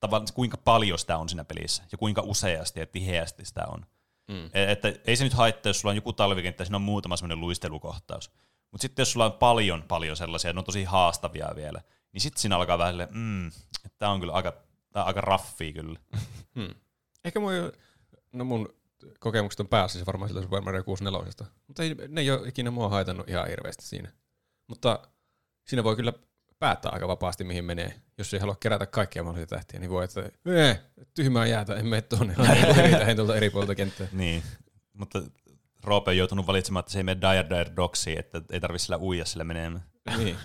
tavallaan, 0.00 0.28
kuinka 0.34 0.56
paljon 0.56 0.98
sitä 0.98 1.18
on 1.18 1.28
siinä 1.28 1.44
pelissä 1.44 1.82
ja 1.92 1.98
kuinka 1.98 2.22
useasti 2.22 2.80
ja 2.80 2.86
tiheästi 2.86 3.44
sitä 3.44 3.66
on. 3.66 3.86
Mm. 4.28 4.50
E- 4.54 4.72
Että 4.72 4.92
ei 5.06 5.16
se 5.16 5.24
nyt 5.24 5.32
haittaa, 5.32 5.70
jos 5.70 5.80
sulla 5.80 5.90
on 5.92 5.96
joku 5.96 6.12
talvikenttä, 6.12 6.64
siinä 6.64 6.76
on 6.76 6.82
muutama 6.82 7.16
semmoinen 7.16 7.40
luistelukohtaus. 7.40 8.30
Mutta 8.70 8.82
sitten 8.82 9.02
jos 9.02 9.12
sulla 9.12 9.26
on 9.26 9.32
paljon, 9.32 9.84
paljon 9.88 10.16
sellaisia, 10.16 10.52
ne 10.52 10.58
on 10.58 10.64
tosi 10.64 10.84
haastavia 10.84 11.48
vielä, 11.56 11.80
niin 12.12 12.20
sitten 12.20 12.40
siinä 12.40 12.56
alkaa 12.56 12.78
vähän 12.78 12.92
silleen, 12.92 13.08
mm, 13.12 13.46
että 13.46 13.98
tämä 13.98 14.12
on 14.12 14.20
kyllä 14.20 14.32
aika, 14.32 14.52
tää 14.92 15.02
on 15.02 15.06
aika 15.06 15.20
raffia 15.20 15.72
kyllä. 15.72 15.98
Hmm. 16.54 16.74
Ehkä 17.24 17.40
mun, 17.40 17.52
no 18.32 18.44
mun 18.44 18.74
kokemukset 19.20 19.60
on 19.60 19.68
pääasiassa 19.68 20.06
varmaan 20.06 20.28
sillä 20.28 20.42
Super 20.42 20.60
Mario 20.62 20.84
64, 20.84 21.32
mutta 21.66 21.82
ei, 21.82 21.94
ne 22.08 22.20
ei 22.20 22.30
ole 22.30 22.48
ikinä 22.48 22.70
mua 22.70 22.88
haitannut 22.88 23.28
ihan 23.28 23.48
hirveästi 23.48 23.86
siinä. 23.86 24.12
Mutta 24.66 25.08
siinä 25.66 25.84
voi 25.84 25.96
kyllä 25.96 26.12
päättää 26.58 26.92
aika 26.92 27.08
vapaasti, 27.08 27.44
mihin 27.44 27.64
menee. 27.64 27.94
Jos 28.18 28.34
ei 28.34 28.40
halua 28.40 28.56
kerätä 28.60 28.86
kaikkia 28.86 29.22
mahdollisia 29.22 29.46
tähtiä, 29.46 29.80
niin 29.80 29.90
voi, 29.90 30.04
että 30.04 30.30
ee, 30.46 30.80
tyhmää 31.14 31.46
jäätä, 31.46 31.74
en 31.74 31.86
mene 31.86 32.02
tuonne, 32.02 32.34
lähdin 32.98 33.16
tuolta 33.16 33.36
eri 33.36 33.50
puolta 33.50 33.74
kenttää. 33.74 34.06
Niin, 34.12 34.42
mutta 34.92 35.22
Roope 35.84 36.10
on 36.10 36.16
joutunut 36.16 36.46
valitsemaan, 36.46 36.80
että 36.80 36.92
se 36.92 36.98
ei 36.98 37.02
mene 37.02 37.20
Dire 37.20 37.48
Dire 37.48 37.76
Dogsiin, 37.76 38.18
että 38.18 38.42
ei 38.50 38.60
tarvitse 38.60 38.84
sillä 38.84 38.98
uija 38.98 39.24
sillä 39.24 39.44
menemään. 39.44 39.84
Niin. 40.16 40.36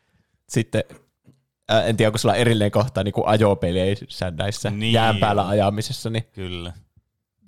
Sitten, 0.48 0.84
en 1.84 1.96
tiedä, 1.96 2.08
onko 2.08 2.18
sulla 2.18 2.34
erilleen 2.34 2.70
kohta 2.70 3.04
niin 3.04 3.14
ajopeleissä 3.26 4.30
näissä 4.30 4.70
niin. 4.70 4.92
jään 4.92 5.16
päällä 5.16 5.48
ajamisessa, 5.48 6.10
niin 6.10 6.24
Kyllä. 6.32 6.72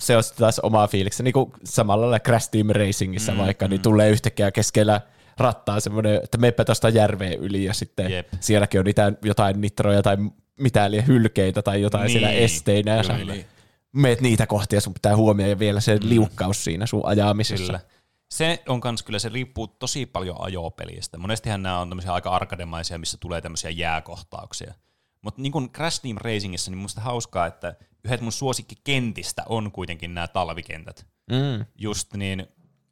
Se 0.01 0.17
on 0.17 0.23
sitten 0.23 0.41
taas 0.41 0.59
omaa 0.59 0.87
fiiliksi. 0.87 1.23
Niin 1.23 1.33
kuin 1.33 1.53
samalla 1.65 2.03
lailla 2.03 2.21
Crash 2.21 2.51
Team 2.51 2.67
Racingissä 2.71 3.33
Mm, 3.33 3.39
vaikka, 3.39 3.67
mm. 3.67 3.71
niin 3.71 3.81
tulee 3.81 4.11
yhtäkkiä 4.11 4.51
keskellä 4.51 5.01
rattaa 5.39 5.81
semmoinen, 5.81 6.21
että 6.25 6.39
meppä 6.39 6.65
tuosta 6.65 6.89
järveen 6.89 7.39
yli 7.39 7.65
ja 7.65 7.75
sitten 7.75 8.11
Jep. 8.11 8.29
Sielläkin 8.41 8.81
on 8.81 8.85
niitä 8.87 9.13
jotain 9.23 9.61
nitroja 9.61 10.03
tai 10.03 10.17
mitä 10.61 10.91
liian 10.91 11.07
hylkeitä 11.07 11.63
tai 11.63 11.83
jotain 11.83 12.07
Niin, 12.07 12.15
niin, 12.15 12.21
siellä 12.21 12.45
esteinä 12.45 12.97
ja 12.97 13.03
kyllä. 13.19 13.35
meet 13.93 14.21
niitä 14.21 14.47
kohti 14.47 14.77
ja 14.77 14.81
sun 14.81 14.95
pitää 14.95 15.17
huomioida 15.17 15.59
vielä 15.59 15.81
se 15.81 15.97
mm. 15.97 16.09
liukkaus 16.09 16.65
siinä 16.65 16.87
sun 16.87 17.07
ajamisessa. 17.07 17.67
Kyllä. 17.67 17.81
Se 18.31 18.63
on 18.69 18.81
kans 18.81 19.03
kyllä, 19.03 19.19
se 19.19 19.29
riippuu 19.29 19.67
tosi 19.67 20.07
paljon 20.07 20.37
ajopelistä. 20.41 21.19
Monestihan 21.19 21.63
nämä 21.63 21.79
on 21.79 21.89
tämmöisiä 21.89 22.13
aika 22.13 22.31
arkademaisia, 22.31 22.99
missä 22.99 23.17
tulee 23.21 23.41
tämmöisiä 23.41 23.71
jääkohtauksia. 23.71 24.75
Mutta 25.23 25.43
niin 25.43 25.53
kuin 25.53 25.73
Crash 25.73 26.03
Team 26.03 26.17
Racingissa, 26.21 26.71
niin 26.71 26.79
musta 26.79 27.01
hauskaa, 27.01 27.47
että 27.47 27.75
yhdet 28.05 28.21
mun 28.21 28.33
suosikkikentistä 28.33 29.43
on 29.49 29.73
kuitenkin 29.73 30.15
nämä 30.15 30.29
talvikentät. 30.29 31.07
Mm. 31.31 31.67
Just 31.79 32.15
niin 32.15 32.47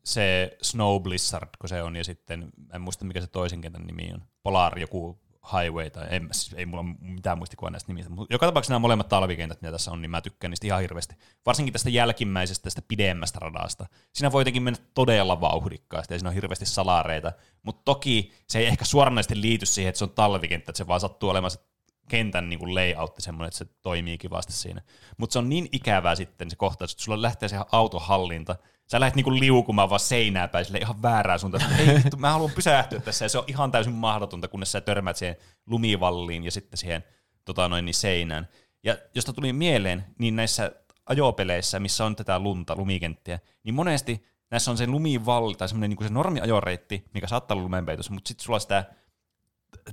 se 0.05 0.57
Snow 0.63 1.03
Blizzard, 1.03 1.49
kun 1.59 1.69
se 1.69 1.83
on, 1.83 1.97
ja 1.97 2.05
sitten, 2.05 2.51
en 2.75 2.81
muista 2.81 3.05
mikä 3.05 3.21
se 3.21 3.27
toisen 3.27 3.61
kentän 3.61 3.87
nimi 3.87 4.11
on, 4.15 4.23
Polar 4.43 4.79
joku 4.79 5.19
Highway, 5.53 5.91
tai 5.91 6.07
en, 6.11 6.29
siis 6.33 6.55
ei 6.55 6.67
mulla 6.67 6.85
mitään 7.01 7.39
muistikuvaa 7.39 7.71
näistä 7.71 7.93
nimistä, 7.93 8.11
mutta 8.11 8.35
joka 8.35 8.47
tapauksessa 8.47 8.73
nämä 8.73 8.79
molemmat 8.79 9.09
talvikentät, 9.09 9.63
mitä 9.63 9.73
tässä 9.73 9.91
on, 9.91 10.03
niin 10.03 10.11
mä 10.11 10.21
tykkään 10.21 10.51
niistä 10.51 10.67
ihan 10.67 10.81
hirveästi. 10.81 11.15
Varsinkin 11.47 11.73
tästä 11.73 11.91
jälkimmäisestä, 11.91 12.65
tästä 12.65 12.83
pidemmästä 12.89 13.39
radasta. 13.39 13.87
Siinä 14.13 14.33
voi 14.33 14.41
jotenkin 14.41 14.63
mennä 14.63 14.81
todella 14.95 15.41
vauhdikkaasti, 15.41 16.15
ja 16.15 16.19
siinä 16.19 16.29
on 16.29 16.35
hirveästi 16.35 16.67
salareita, 16.67 17.33
mutta 17.63 17.83
toki 17.85 18.33
se 18.49 18.59
ei 18.59 18.67
ehkä 18.67 18.85
suoranaisesti 18.85 19.41
liity 19.41 19.67
siihen, 19.67 19.89
että 19.89 19.99
se 19.99 20.05
on 20.05 20.11
talvikenttä, 20.11 20.71
että 20.71 20.79
se 20.79 20.87
vaan 20.87 21.01
sattuu 21.01 21.31
olemaan 21.31 21.51
se 21.51 21.61
kentän 22.09 22.49
niin 22.49 22.59
kuin 22.59 22.75
layoutti 22.75 23.23
semmoinen, 23.23 23.49
että 23.49 23.59
se 23.59 23.67
toimii 23.83 24.19
kivasti 24.19 24.53
siinä. 24.53 24.83
Mutta 25.17 25.33
se 25.33 25.39
on 25.39 25.49
niin 25.49 25.69
ikävää 25.73 26.15
sitten 26.15 26.51
se 26.51 26.57
kohtaus, 26.57 26.93
että 26.93 27.05
sulla 27.05 27.23
lähtee 27.23 27.49
se 27.49 27.57
autohallinta, 27.73 28.57
sä 28.87 29.01
lähdet 29.01 29.15
niinku 29.15 29.39
liukumaan 29.39 29.91
vaan 29.91 30.01
seinää 30.01 30.49
päin 30.49 30.65
sille 30.65 30.79
ihan 30.79 31.03
väärään 31.03 31.39
suuntaan. 31.39 31.73
Ei 31.79 31.87
vittu, 31.87 32.17
mä 32.17 32.33
haluan 32.33 32.53
pysähtyä 32.55 33.01
tässä 33.01 33.25
ja 33.25 33.29
se 33.29 33.39
on 33.39 33.45
ihan 33.47 33.71
täysin 33.71 33.93
mahdotonta, 33.93 34.49
kunnes 34.49 34.73
sä 34.73 34.81
törmäät 34.81 35.17
siihen 35.17 35.37
lumivalliin 35.67 36.45
ja 36.45 36.51
sitten 36.51 36.79
siihen 36.79 37.05
tota 37.45 37.69
noin, 37.69 37.85
niin 37.85 37.95
seinään. 37.95 38.49
Ja 38.85 38.97
josta 39.15 39.33
tuli 39.33 39.53
mieleen, 39.53 40.05
niin 40.19 40.37
näissä 40.37 40.73
ajopeleissä, 41.07 41.81
missä 41.81 42.05
on 42.05 42.17
tätä 42.17 42.39
lunta, 42.39 42.77
lumikenttiä, 42.77 43.39
niin 43.65 43.75
monesti 43.75 44.25
näissä 44.51 44.71
on 44.71 44.77
se 44.77 44.87
lumivalli 44.87 45.55
tai 45.55 45.69
semmoinen 45.69 45.91
niin 45.91 46.09
se 46.09 46.15
normi 46.15 46.41
ajoreitti, 46.41 47.05
mikä 47.15 47.27
saattaa 47.27 47.55
olla 47.55 47.65
lumenpeitossa, 47.65 48.13
mutta 48.13 48.29
sitten 48.29 48.45
sulla 48.45 48.59
sitä 48.59 48.85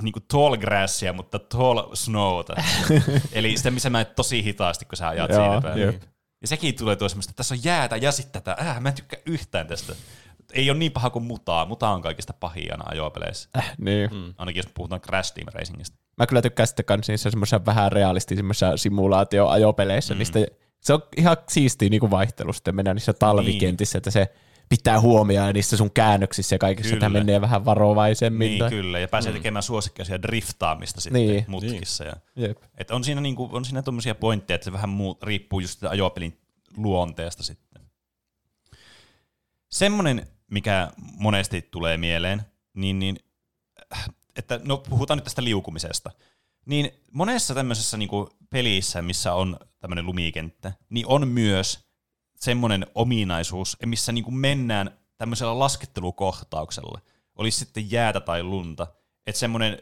niin 0.02 0.14
kuin 0.14 0.24
tall 0.28 0.58
grassia, 0.58 1.14
mutta 1.14 1.40
tall 1.40 1.82
snowta. 1.94 2.56
Eli 3.32 3.58
sitä, 3.58 3.72
missä 3.72 3.90
mä 3.90 4.02
et 4.02 4.16
tosi 4.16 4.44
hitaasti, 4.44 4.86
kun 4.86 4.98
sä 4.98 5.08
ajat 5.08 5.30
Joo, 5.32 5.40
siinä 5.40 5.62
päin. 5.62 5.82
jep. 5.82 6.02
Ja 6.42 6.48
sekin 6.48 6.76
tulee 6.76 6.96
tuo 6.96 7.10
semmoista, 7.10 7.32
että 7.32 7.38
tässä 7.38 7.56
on 7.56 7.64
jäätä 7.64 7.98
ja 7.98 8.12
sitten 8.12 8.42
tätä. 8.42 8.58
Äh, 8.62 8.82
mä 8.82 8.90
en 8.90 8.96
tykkää 8.96 9.20
yhtään 9.26 9.68
tästä. 9.68 9.96
Ei 10.54 10.70
ole 10.70 10.78
niin 10.78 10.92
paha 10.92 11.10
kuin 11.10 11.26
mutaa. 11.26 11.66
Muta 11.66 11.90
on 11.90 12.02
kaikista 12.02 12.34
pahiana 12.34 12.84
ajopeleissä. 12.88 13.50
Äh, 13.58 13.74
niin. 13.78 14.10
Mm. 14.14 14.34
Ainakin 14.38 14.60
jos 14.60 14.72
puhutaan 14.74 15.02
Crash 15.02 15.34
Team 15.34 15.48
Racingista. 15.54 15.98
Mä 16.18 16.28
kyllä 16.28 16.42
tykkään 16.42 16.68
sitten 16.68 16.86
kans 16.86 17.08
niissä 17.08 17.32
semmoisissa 17.32 17.66
vähän 17.66 17.92
realistisimmissa 17.92 18.78
simulaatioajopeleissä, 18.78 20.14
mm. 20.14 20.18
mistä 20.18 20.40
se 20.82 20.94
on 20.94 21.02
ihan 21.18 21.38
siistiä 21.50 21.90
niinku 21.90 22.12
vaihtelu 22.12 22.54
sitten 22.54 22.76
mennä 22.76 22.94
niissä 22.94 23.14
talvikentissä, 23.14 23.96
niin. 23.96 24.00
että 24.00 24.12
se 24.12 24.34
pitää 24.70 25.02
huomioida 25.02 25.54
niissä 25.54 25.78
sun 25.78 25.92
käännöksissä 25.92 26.56
ja 26.56 26.60
kaikissa, 26.60 26.94
että 26.94 27.06
Kyllä. 27.06 27.20
menee 27.20 27.42
vähän 27.42 27.66
varovaisemmin. 27.66 28.48
Niin, 28.48 28.60
tai- 28.60 28.70
kyllä. 28.70 29.00
Ja 29.00 29.08
pääsee 29.08 29.32
mm. 29.32 29.38
tekemään 29.38 29.64
suosikkaisia 29.64 30.22
driftaamista 30.22 31.02
sitten 31.02 31.22
Niin. 31.22 31.32
niin. 31.36 31.46
mutkissa. 31.48 32.04
Ja, 32.04 32.14
Jep. 32.36 32.58
et 32.78 32.92
on 32.92 33.04
siinä, 33.04 33.22
niinku, 33.22 33.50
on 33.52 33.66
siinä 33.66 33.82
tommosia 33.82 34.16
pointteja, 34.16 34.56
että 34.56 34.66
se 34.66 34.72
vähän 34.72 34.90
muu, 34.90 35.18
riippuu 35.24 35.60
just 35.60 35.84
ajopelin 35.84 36.38
luonteesta 36.78 37.44
sitten. 37.44 37.82
Semmoinen, 39.72 40.28
mikä 40.52 40.92
monesti 40.98 41.62
tulee 41.62 41.98
mieleen, 41.98 42.42
niin, 42.74 43.00
niin 43.00 43.20
äh, 43.94 44.10
että 44.36 44.60
no 44.64 44.78
puhutaan 44.78 45.18
nyt 45.18 45.24
tästä 45.24 45.44
liukumisesta, 45.44 46.12
niin 46.66 46.92
monessa 47.12 47.54
tämmöisessä 47.54 47.98
niinku 47.98 48.30
pelissä, 48.50 49.02
missä 49.02 49.34
on 49.34 49.58
tämmöinen 49.80 50.06
lumikenttä, 50.06 50.74
niin 50.90 51.08
on 51.08 51.28
myös 51.28 51.85
semmoinen 52.46 52.88
ominaisuus, 52.96 53.78
missä 53.86 54.12
niinku 54.12 54.32
mennään 54.32 55.00
tämmöisellä 55.18 55.60
laskettelukohtauksella, 55.60 57.00
olisi 57.36 57.60
sitten 57.60 57.92
jäätä 57.92 58.20
tai 58.20 58.44
lunta, 58.44 58.88
että 59.28 59.40
semmoinen, 59.40 59.74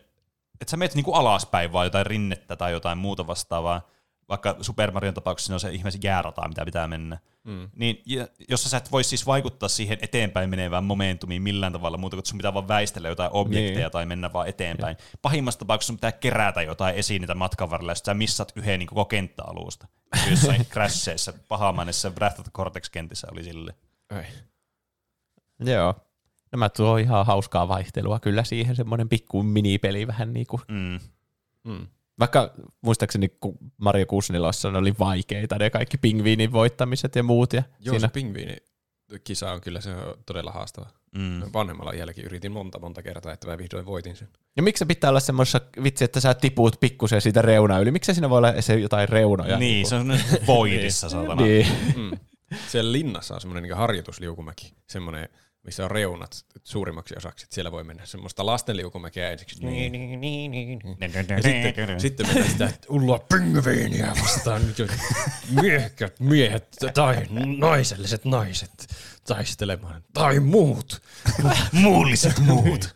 että 0.61 0.71
sä 0.71 0.77
menet 0.77 0.95
niinku 0.95 1.13
alaspäin 1.13 1.73
vaan 1.73 1.85
jotain 1.85 2.05
rinnettä 2.05 2.55
tai 2.55 2.71
jotain 2.71 2.97
muuta 2.97 3.27
vastaavaa, 3.27 3.87
vaikka 4.29 4.55
Super 4.61 4.91
Marion 4.91 5.13
tapauksessa 5.13 5.47
siinä 5.47 5.55
on 5.55 5.59
se 5.59 5.71
ihmeessä 5.71 5.99
jäärata, 6.03 6.47
mitä 6.47 6.65
pitää 6.65 6.87
mennä. 6.87 7.17
Mm. 7.43 7.69
Niin, 7.75 8.03
jossa 8.49 8.69
sä 8.69 8.77
et 8.77 8.91
voi 8.91 9.03
siis 9.03 9.25
vaikuttaa 9.25 9.69
siihen 9.69 9.97
eteenpäin 10.01 10.49
menevään 10.49 10.83
momentumiin 10.83 11.41
millään 11.41 11.73
tavalla 11.73 11.97
muuta 11.97 12.15
kuin 12.15 12.19
että 12.19 12.29
sun 12.29 12.37
pitää 12.37 12.53
vaan 12.53 12.67
väistellä 12.67 13.09
jotain 13.09 13.29
objekteja 13.33 13.79
Niin. 13.79 13.91
tai 13.91 14.05
mennä 14.05 14.33
vaan 14.33 14.47
eteenpäin. 14.47 14.97
Ja. 14.99 15.17
Pahimmassa 15.21 15.59
tapauksessa 15.59 15.87
sun 15.87 15.97
pitää 15.97 16.11
kerätä 16.11 16.61
jotain 16.61 16.95
esineitä 16.95 17.35
matkan 17.35 17.69
varrella, 17.69 17.91
jos 17.91 17.99
sä 17.99 18.13
missat 18.13 18.51
yhden 18.55 18.79
niin 18.79 18.87
koko 18.87 19.05
kenttäalusta. 19.05 19.87
Jossain 20.29 20.65
crasheissa, 20.73 21.33
pahamaisessa 21.47 22.11
Breath 22.11 22.39
of 22.39 22.43
the 22.45 22.51
Cortex-kentissä 22.51 23.27
oli 23.31 23.43
sille. 23.43 23.75
Ei. 24.19 24.25
Joo. 25.73 25.93
Nämä 26.51 26.69
tuo 26.69 26.97
ihan 26.97 27.25
hauskaa 27.25 27.67
vaihtelua 27.67 28.19
kyllä 28.19 28.43
siihen, 28.43 28.75
semmoinen 28.75 29.09
pikku 29.09 29.43
minipeli 29.43 30.07
vähän 30.07 30.33
niin 30.33 30.47
kuin. 30.47 30.61
Mm. 30.67 30.99
Mm. 31.63 31.87
Vaikka 32.19 32.53
muistaakseni 32.81 33.29
kun 33.39 33.57
Mario 33.77 34.05
64 34.05 34.79
oli 34.79 34.93
vaikeita 34.99 35.57
ne 35.57 35.69
kaikki 35.69 35.97
pingviinin 35.97 36.51
voittamiset 36.51 37.15
ja 37.15 37.23
muut. 37.23 37.53
Ja 37.53 37.63
Joo, 37.79 37.93
siinä, 37.93 38.07
se 38.07 38.11
pingviini 38.13 38.55
kisa 39.23 39.51
on 39.51 39.61
kyllä 39.61 39.81
se 39.81 39.95
on 39.95 40.17
todella 40.25 40.51
haastava. 40.51 40.89
Mm. 41.17 41.41
Vanhemmalla 41.53 41.93
jälkeen 41.93 42.25
yritin 42.25 42.51
monta 42.51 42.79
monta 42.79 43.01
kertaa, 43.03 43.33
että 43.33 43.47
mä 43.47 43.57
vihdoin 43.57 43.85
voitin 43.85 44.15
sen. 44.15 44.27
ja 44.57 44.63
miksi 44.63 44.79
se 44.79 44.85
pitää 44.85 45.09
olla 45.09 45.19
semmoisessa 45.19 45.61
vitsi, 45.83 46.03
että 46.03 46.19
sä 46.19 46.33
tiput 46.33 46.79
pikkusen 46.79 47.21
siitä 47.21 47.41
reunaa 47.41 47.79
yli? 47.79 47.91
Miksi 47.91 48.13
siinä 48.13 48.29
voi 48.29 48.37
olla 48.37 48.61
se 48.61 48.79
jotain 48.79 49.09
reunoja? 49.09 49.57
Niin, 49.57 49.87
se 49.87 49.95
on 49.95 50.01
semmoinen 50.01 50.47
voidissa, 50.47 51.09
saatana. 51.09 51.41
niin. 51.41 51.67
Mm. 51.95 52.11
Siellä 52.67 52.91
linnassa 52.91 53.33
on 53.35 53.41
semmoinen 53.41 53.63
niin 53.63 53.77
harjoitusliukumäki, 53.77 54.73
semmoinen, 54.89 55.29
missä 55.63 55.83
on 55.83 55.91
reunat 55.91 56.45
suurimmaksi 56.63 57.15
osaksi. 57.17 57.43
että 57.45 57.55
Siellä 57.55 57.71
voi 57.71 57.83
mennä 57.83 58.05
semmoista 58.05 58.45
lastenliukumäkeä 58.45 59.31
ensiksi. 59.31 59.65
Niin, 59.65 59.91
niin, 59.91 60.21
niin, 60.21 60.51
niin. 60.51 60.79
Ja 61.29 61.41
sitten, 61.43 61.99
sitten 61.99 62.27
mennään 62.27 62.51
sitä 62.51 62.65
että 62.65 62.87
ulloa 62.89 63.19
pingviiniä 63.19 64.13
vastaan. 64.23 64.61
Miehkät 65.61 66.19
miehet 66.19 66.67
tai 66.93 67.27
naiselliset 67.57 68.25
naiset 68.25 68.95
taistelemaan. 69.27 70.03
Tai 70.13 70.39
muut. 70.39 71.01
Muulliset 71.71 72.39
muut. 72.39 72.95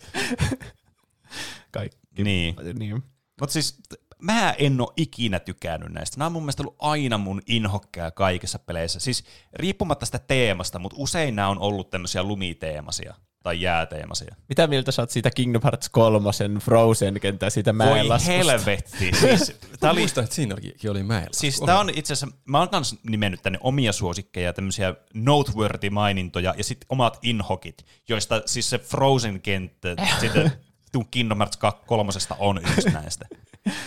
Kaikki. 1.71 2.23
Niin. 2.23 2.56
niin. 2.80 3.03
Mutta 3.39 3.53
siis 3.53 3.80
mä 4.21 4.51
en 4.51 4.82
ole 4.82 4.93
ikinä 4.97 5.39
tykännyt 5.39 5.91
näistä. 5.91 6.17
Nämä 6.17 6.25
on 6.25 6.32
mun 6.32 6.43
mielestä 6.43 6.63
ollut 6.63 6.75
aina 6.80 7.17
mun 7.17 7.41
inhokkeja 7.47 8.12
kaikissa 8.12 8.60
peleissä. 8.60 8.99
Siis 8.99 9.23
riippumatta 9.53 10.06
sitä 10.06 10.19
teemasta, 10.19 10.80
mutta 10.80 10.97
usein 10.99 11.36
nämä 11.36 11.47
on 11.47 11.60
ollut 11.60 11.89
tämmöisiä 11.89 12.23
lumiteemasia 12.23 13.13
tai 13.43 13.62
jääteemasia. 13.62 14.36
Mitä 14.49 14.67
mieltä 14.67 14.91
sä 14.91 15.01
oot 15.01 15.10
siitä 15.10 15.32
Kingdom 15.32 15.62
Hearts 15.63 15.89
3 15.89 16.30
Frozen 16.60 17.19
kenttä 17.19 17.49
siitä 17.49 17.77
Voi 17.77 17.88
mäenlaskusta? 17.88 18.32
helvetti. 18.32 19.12
Siis, 19.21 19.56
tää 19.80 19.91
oli, 19.91 19.99
Muistan, 19.99 20.23
että 20.23 20.36
siinäkin 20.36 20.73
oli 20.89 21.03
mäellä. 21.03 21.30
siis 21.32 21.60
tää 21.65 21.80
on 21.80 21.89
itse 21.89 22.13
asiassa, 22.13 22.38
mä 22.45 22.60
oon 22.60 22.69
kans 22.69 22.95
nimennyt 23.10 23.41
tänne 23.41 23.60
omia 23.62 23.91
suosikkeja, 23.91 24.53
tämmöisiä 24.53 24.95
noteworthy 25.13 25.89
mainintoja 25.89 26.53
ja 26.58 26.63
sitten 26.63 26.86
omat 26.89 27.19
inhokit, 27.21 27.86
joista 28.10 28.41
siis 28.45 28.69
se 28.69 28.77
Frozen-kenttä, 28.77 29.95
sitten 30.21 30.51
tuun 30.91 31.08
Kingdom 31.12 31.38
Hearts 31.38 31.58
3 31.86 32.12
on 32.39 32.58
yksi 32.58 32.89
näistä. 32.89 33.25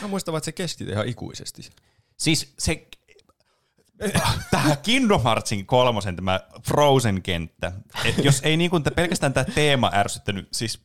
Mä 0.03 0.09
muistan, 0.09 0.37
että 0.37 0.45
se 0.45 0.53
kesti 0.53 0.85
ihan 0.85 1.09
ikuisesti. 1.09 1.71
Siis 2.17 2.55
se 2.59 2.87
tähän 4.51 4.77
Kingdom 4.83 5.23
Heartsin 5.23 5.67
kolmosen 5.67 6.17
tämä 6.17 6.41
Frozen-kenttä, 6.67 7.73
et 8.05 8.25
jos 8.25 8.41
ei 8.43 8.57
niin 8.57 8.71
kuin 8.71 8.83
pelkästään 8.97 9.33
tämä 9.33 9.45
teema 9.45 9.91
ärsyttänyt, 9.95 10.49
siis 10.53 10.81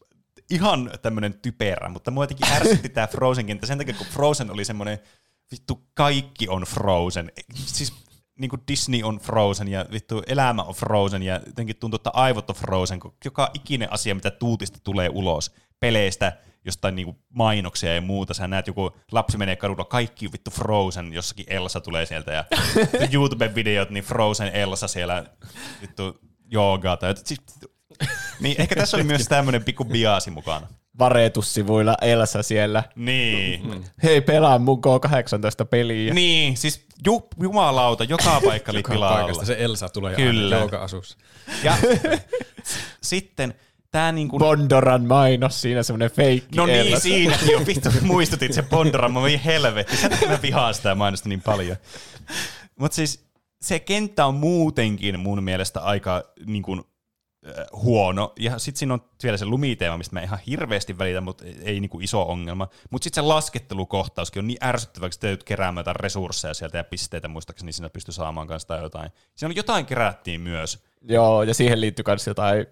ihan 0.49 0.91
tämmöinen 1.01 1.39
typerä, 1.39 1.89
mutta 1.89 2.11
mua 2.11 2.23
jotenkin 2.23 2.51
ärsytti 2.51 2.89
tämä 2.89 3.07
Frozen-kenttä 3.07 3.67
sen 3.67 3.77
takia, 3.77 3.93
kun 3.93 4.07
Frozen 4.07 4.51
oli 4.51 4.65
semmoinen, 4.65 4.99
vittu 5.51 5.87
kaikki 5.93 6.47
on 6.47 6.63
Frozen, 6.63 7.31
siis 7.55 7.93
niin 8.39 8.49
kuin 8.49 8.61
Disney 8.67 9.03
on 9.03 9.19
Frozen 9.19 9.67
ja 9.67 9.85
vittu 9.91 10.23
elämä 10.27 10.63
on 10.63 10.73
Frozen 10.73 11.23
ja 11.23 11.41
jotenkin 11.45 11.75
tuntuu, 11.75 11.95
että 11.95 12.09
aivot 12.13 12.49
on 12.49 12.55
Frozen, 12.55 12.99
kun 12.99 13.13
joka 13.25 13.51
ikinen 13.53 13.93
asia, 13.93 14.15
mitä 14.15 14.31
tuutista 14.31 14.79
tulee 14.83 15.09
ulos 15.09 15.51
peleistä, 15.79 16.37
jostain 16.65 16.95
niinku 16.95 17.19
mainoksia 17.29 17.95
ja 17.95 18.01
muuta. 18.01 18.33
Sä 18.33 18.47
näet 18.47 18.67
joku 18.67 18.91
lapsi 19.11 19.37
menee 19.37 19.55
kadulla, 19.55 19.85
kaikki 19.85 20.31
vittu 20.31 20.51
Frozen, 20.51 21.13
jossakin 21.13 21.45
Elsa 21.49 21.81
tulee 21.81 22.05
sieltä 22.05 22.31
ja 22.33 22.45
YouTube-videot, 23.13 23.89
niin 23.89 24.03
Frozen 24.03 24.47
Elsa 24.55 24.87
siellä 24.87 25.25
vittu 25.81 26.19
joogaa. 26.51 26.97
Tai, 26.97 27.13
siis, 27.23 27.41
niin 28.39 28.55
ehkä 28.61 28.75
tässä 28.75 28.97
oli 28.97 29.03
myös 29.03 29.27
tämmöinen 29.27 29.63
pikku 29.63 29.85
biaasi 29.85 30.31
mukana. 30.31 30.67
Varetussivuilla 30.99 31.95
Elsa 32.01 32.43
siellä. 32.43 32.83
Niin. 32.95 33.85
Hei, 34.03 34.21
pelaa 34.21 34.59
mun 34.59 34.77
K18 34.85 35.65
peliä. 35.69 36.13
Niin, 36.13 36.57
siis 36.57 36.85
ju, 37.05 37.27
jumalauta, 37.41 38.03
joka 38.03 38.41
paikka 38.45 38.71
oli 38.71 38.79
Joka 38.79 38.91
pilalla. 38.93 39.45
se 39.45 39.55
Elsa 39.59 39.89
tulee 39.89 40.15
Kyllä. 40.15 40.55
aina 40.55 40.65
joka 40.65 40.83
asussa. 40.83 41.17
Ja 41.63 41.77
sitten 43.01 43.53
tämä 43.91 44.11
niinku... 44.11 44.39
Bondoran 44.39 45.05
mainos 45.05 45.61
siinä, 45.61 45.83
semmoinen 45.83 46.11
feikki 46.11 46.57
No 46.57 46.65
niin, 46.65 46.79
Elsa. 46.79 46.99
siinäkin 46.99 47.57
on. 47.57 47.65
Vittu, 47.65 47.89
muistutit 48.01 48.53
se 48.53 48.61
Bondoran, 48.61 49.13
mä 49.13 49.19
olin 49.19 49.39
helvetti. 49.39 50.09
Takia 50.09 50.29
mä 50.29 50.39
vihaan 50.41 50.73
sitä 50.73 50.95
mainosta 50.95 51.29
niin 51.29 51.41
paljon. 51.41 51.77
Mutta 52.79 52.95
siis 52.95 53.25
se 53.61 53.79
kenttä 53.79 54.25
on 54.25 54.35
muutenkin 54.35 55.19
mun 55.19 55.43
mielestä 55.43 55.79
aika 55.79 56.23
niin 56.45 56.63
kuin, 56.63 56.83
äh, 57.47 57.53
huono. 57.71 58.33
Ja 58.39 58.59
sitten 58.59 58.79
siinä 58.79 58.93
on 58.93 59.01
vielä 59.23 59.37
se 59.37 59.45
lumiteema, 59.45 59.97
mistä 59.97 60.13
mä 60.13 60.21
ihan 60.21 60.39
hirveästi 60.47 60.97
välitän, 60.97 61.23
mutta 61.23 61.43
ei, 61.63 61.79
niinku 61.79 61.99
iso 61.99 62.21
ongelma. 62.21 62.67
Mutta 62.89 63.03
sitten 63.03 63.23
se 63.23 63.27
laskettelukohtauskin 63.27 64.39
on 64.39 64.47
niin 64.47 64.63
ärsyttävä, 64.63 65.11
sä 65.11 65.19
täytyy 65.19 65.45
keräämään 65.45 65.81
jotain 65.81 65.95
resursseja 65.95 66.53
sieltä 66.53 66.77
ja 66.77 66.83
pisteitä 66.83 67.27
muistaakseni 67.27 67.71
siinä 67.71 67.89
pystyy 67.89 68.13
saamaan 68.13 68.47
kanssa 68.47 68.67
tai 68.67 68.81
jotain. 68.83 69.11
Siinä 69.35 69.47
oli 69.47 69.57
jotain 69.57 69.85
kerättiin 69.85 70.41
myös. 70.41 70.83
Joo, 71.01 71.43
ja 71.43 71.53
siihen 71.53 71.81
liittyy 71.81 72.05
myös 72.07 72.27
jotain, 72.27 72.65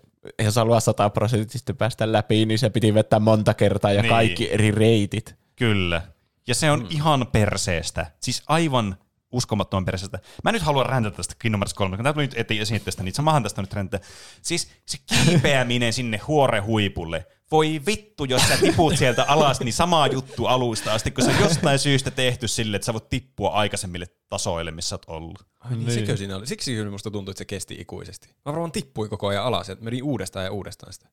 jos 0.43 0.55
haluaa 0.55 0.79
sataprosenttisesti 0.79 1.73
päästä 1.73 2.11
läpi, 2.11 2.45
niin 2.45 2.59
se 2.59 2.69
piti 2.69 2.93
vetää 2.93 3.19
monta 3.19 3.53
kertaa 3.53 3.91
ja 3.91 4.01
Niin. 4.01 4.09
kaikki 4.09 4.53
eri 4.53 4.71
reitit. 4.71 5.35
Kyllä. 5.55 6.01
Ja 6.47 6.55
se 6.55 6.71
on 6.71 6.79
mm. 6.79 6.87
ihan 6.89 7.27
perseestä. 7.31 8.11
Siis 8.19 8.43
aivan 8.47 8.97
uskomattoman 9.31 9.85
perseestä. 9.85 10.19
Mä 10.43 10.51
nyt 10.51 10.61
haluan 10.61 10.85
räntätä 10.85 11.17
tästä 11.17 11.35
Kingdom 11.39 11.59
Hearts 11.59 11.73
3, 11.73 11.97
kun 11.97 12.03
tämä 12.03 12.13
tuli 12.13 12.23
nyt 12.23 12.37
eti 12.37 12.59
esiin 12.59 12.81
tästä, 12.81 13.03
niin 13.03 13.13
samahan 13.13 13.43
tästä 13.43 13.61
nyt 13.61 13.73
räntä. 13.73 13.99
Siis 14.41 14.71
se 14.85 14.97
kiipeäminen 15.05 15.93
sinne 15.93 16.17
huorehuipulle. 16.17 17.25
Voi 17.53 17.81
vittu, 17.85 18.25
jos 18.25 18.41
sä 18.47 18.57
tiput 18.57 18.97
sieltä 18.97 19.23
alas, 19.23 19.59
niin 19.59 19.73
sama 19.73 20.07
juttu 20.07 20.45
alusta 20.45 20.93
asti, 20.93 21.11
kun 21.11 21.23
se 21.23 21.31
on 21.31 21.39
jostain 21.39 21.79
syystä 21.79 22.11
tehty 22.11 22.47
sille, 22.47 22.75
että 22.75 22.85
sä 22.85 22.93
voit 22.93 23.09
tippua 23.09 23.49
aikaisemmille 23.49 24.05
tasoille, 24.29 24.71
missä 24.71 24.95
oot 24.95 25.05
ollut. 25.07 25.45
Ai 25.59 25.75
niin. 25.75 25.91
Sikö 25.91 26.17
siinä 26.17 26.35
oli? 26.35 26.47
Siksi 26.47 26.75
kyllä 26.75 26.91
musta 26.91 27.11
tuntui, 27.11 27.31
että 27.31 27.37
se 27.37 27.45
kesti 27.45 27.75
ikuisesti. 27.79 28.27
Mä 28.27 28.51
varmaan 28.51 28.71
tippui 28.71 29.09
koko 29.09 29.27
ajan 29.27 29.43
alas, 29.43 29.69
että 29.69 29.85
meni 29.85 30.01
uudestaan 30.01 30.45
ja 30.45 30.51
uudestaan 30.51 30.93
sitä. 30.93 31.09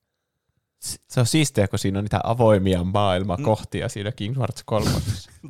Se 0.80 1.20
on 1.20 1.26
siistiä, 1.26 1.68
kun 1.68 1.78
siinä 1.78 1.98
on 1.98 2.04
niitä 2.04 2.20
avoimia 2.24 2.84
maailmakohtia 2.84 3.88
siinä 3.88 4.12
Kingdom 4.12 4.40
Hearts 4.40 4.62
3. 4.64 4.90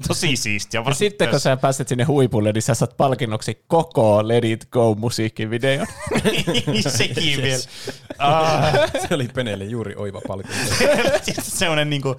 Tosi 0.08 0.36
siistiä. 0.36 0.82
Ja 0.86 0.94
sitten 0.94 1.28
kun 1.28 1.40
sä 1.40 1.56
pääset 1.56 1.88
sinne 1.88 2.04
huipulle, 2.04 2.52
niin 2.52 2.62
sä 2.62 2.74
saat 2.74 2.96
palkinnoksi 2.96 3.64
koko 3.66 4.28
Let 4.28 4.44
It 4.44 4.68
Go 4.70 4.94
musiikkivideo. 4.94 5.86
Sekin 6.96 7.42
vielä. 7.42 7.62
Ah. 8.18 8.74
Se 9.08 9.14
oli 9.14 9.28
Penelle 9.34 9.64
juuri 9.64 9.94
oiva 9.96 10.20
palkinto. 10.28 10.58
semmoinen 11.42 11.90
niinku, 11.90 12.16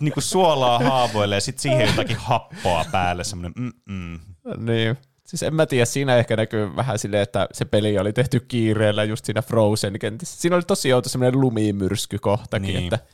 niinku 0.00 0.20
suolaa 0.20 0.78
haavoille 0.78 1.34
ja 1.34 1.40
sitten 1.40 1.62
siihen 1.62 1.86
jotakin 1.86 2.16
happoa 2.16 2.84
päälle. 2.92 3.24
Semmoinen 3.24 3.52
mm-mm. 3.56 4.20
niin. 4.56 4.96
Siis 5.26 5.42
en 5.42 5.54
mä 5.54 5.66
tiedä, 5.66 5.84
siinä 5.84 6.16
ehkä 6.16 6.36
näkyy 6.36 6.76
vähän 6.76 6.98
silleen, 6.98 7.22
että 7.22 7.48
se 7.52 7.64
peli 7.64 7.98
oli 7.98 8.12
tehty 8.12 8.40
kiireellä 8.40 9.04
just 9.04 9.24
siinä 9.24 9.42
Frozen-kentissä. 9.42 10.40
Siinä 10.40 10.56
oli 10.56 10.62
tosi 10.62 10.92
outo 10.92 11.08
semmoinen 11.08 11.40
lumimyrskykohtakin, 11.40 12.66
Niin. 12.66 12.74
niin. 12.76 12.94
että 12.94 13.06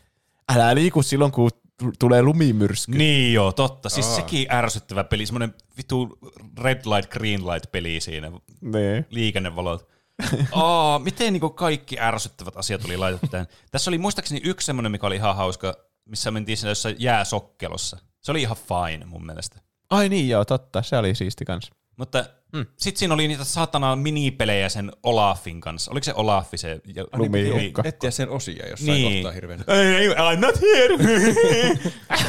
älä 0.54 0.74
liiku 0.74 1.02
silloin, 1.02 1.32
kun 1.32 1.50
tulee 1.98 2.22
lumimyrsky. 2.22 2.92
Niin 2.98 3.32
joo, 3.34 3.52
totta. 3.52 3.88
Siis 3.88 4.06
Aa. 4.06 4.16
sekin 4.16 4.46
ärsyttävä 4.52 5.04
peli, 5.04 5.26
semmoinen 5.26 5.54
vitu 5.76 6.18
red 6.62 6.80
light, 6.96 7.10
green 7.12 7.46
light 7.46 7.72
peli 7.72 8.00
siinä, 8.00 8.32
Niin. 8.60 9.06
liikennevalot. 9.10 9.88
Aa, 10.52 10.98
miten 10.98 11.32
niinku 11.32 11.50
kaikki 11.50 12.00
ärsyttävät 12.00 12.56
asiat 12.56 12.80
tuli 12.80 12.96
laitettu 12.96 13.26
tähän. 13.26 13.46
Tässä 13.70 13.90
oli 13.90 13.98
muistaakseni 13.98 14.40
yksi 14.44 14.66
semmoinen, 14.66 14.92
mikä 14.92 15.06
oli 15.06 15.16
ihan 15.16 15.36
hauska, 15.36 15.74
missä 16.04 16.30
mentiin 16.30 16.56
siinä 16.58 16.70
jossain 16.70 16.96
jääsokkelossa. 16.98 17.98
Se 18.20 18.30
oli 18.30 18.42
ihan 18.42 18.56
fine 18.56 19.04
mun 19.06 19.26
mielestä. 19.26 19.60
Ai 19.90 20.08
niin 20.08 20.28
joo, 20.28 20.44
totta, 20.44 20.82
se 20.82 20.96
oli 20.96 21.14
siisti 21.14 21.44
kans. 21.44 21.70
Mutta 21.96 22.24
mm. 22.52 22.66
sitten 22.76 22.98
siinä 22.98 23.14
oli 23.14 23.28
niitä 23.28 23.44
saatana 23.44 23.96
minipelejä 23.96 24.68
sen 24.68 24.92
Olafin 25.02 25.60
kanssa. 25.60 25.90
Oliko 25.90 26.04
se 26.04 26.12
Olafi 26.14 26.58
se? 26.58 26.80
ja- 26.94 27.04
Lumiukko. 27.12 27.82
Etsiä 27.84 28.10
sen 28.10 28.28
osia 28.28 28.68
jossain 28.68 28.94
Niin. 28.94 29.12
kohtaa 29.22 29.32
hirveän. 29.32 29.64
Ei, 29.68 29.94
ei, 29.94 30.08
I'm 30.08 30.40
not 30.40 30.60
here. 30.60 30.96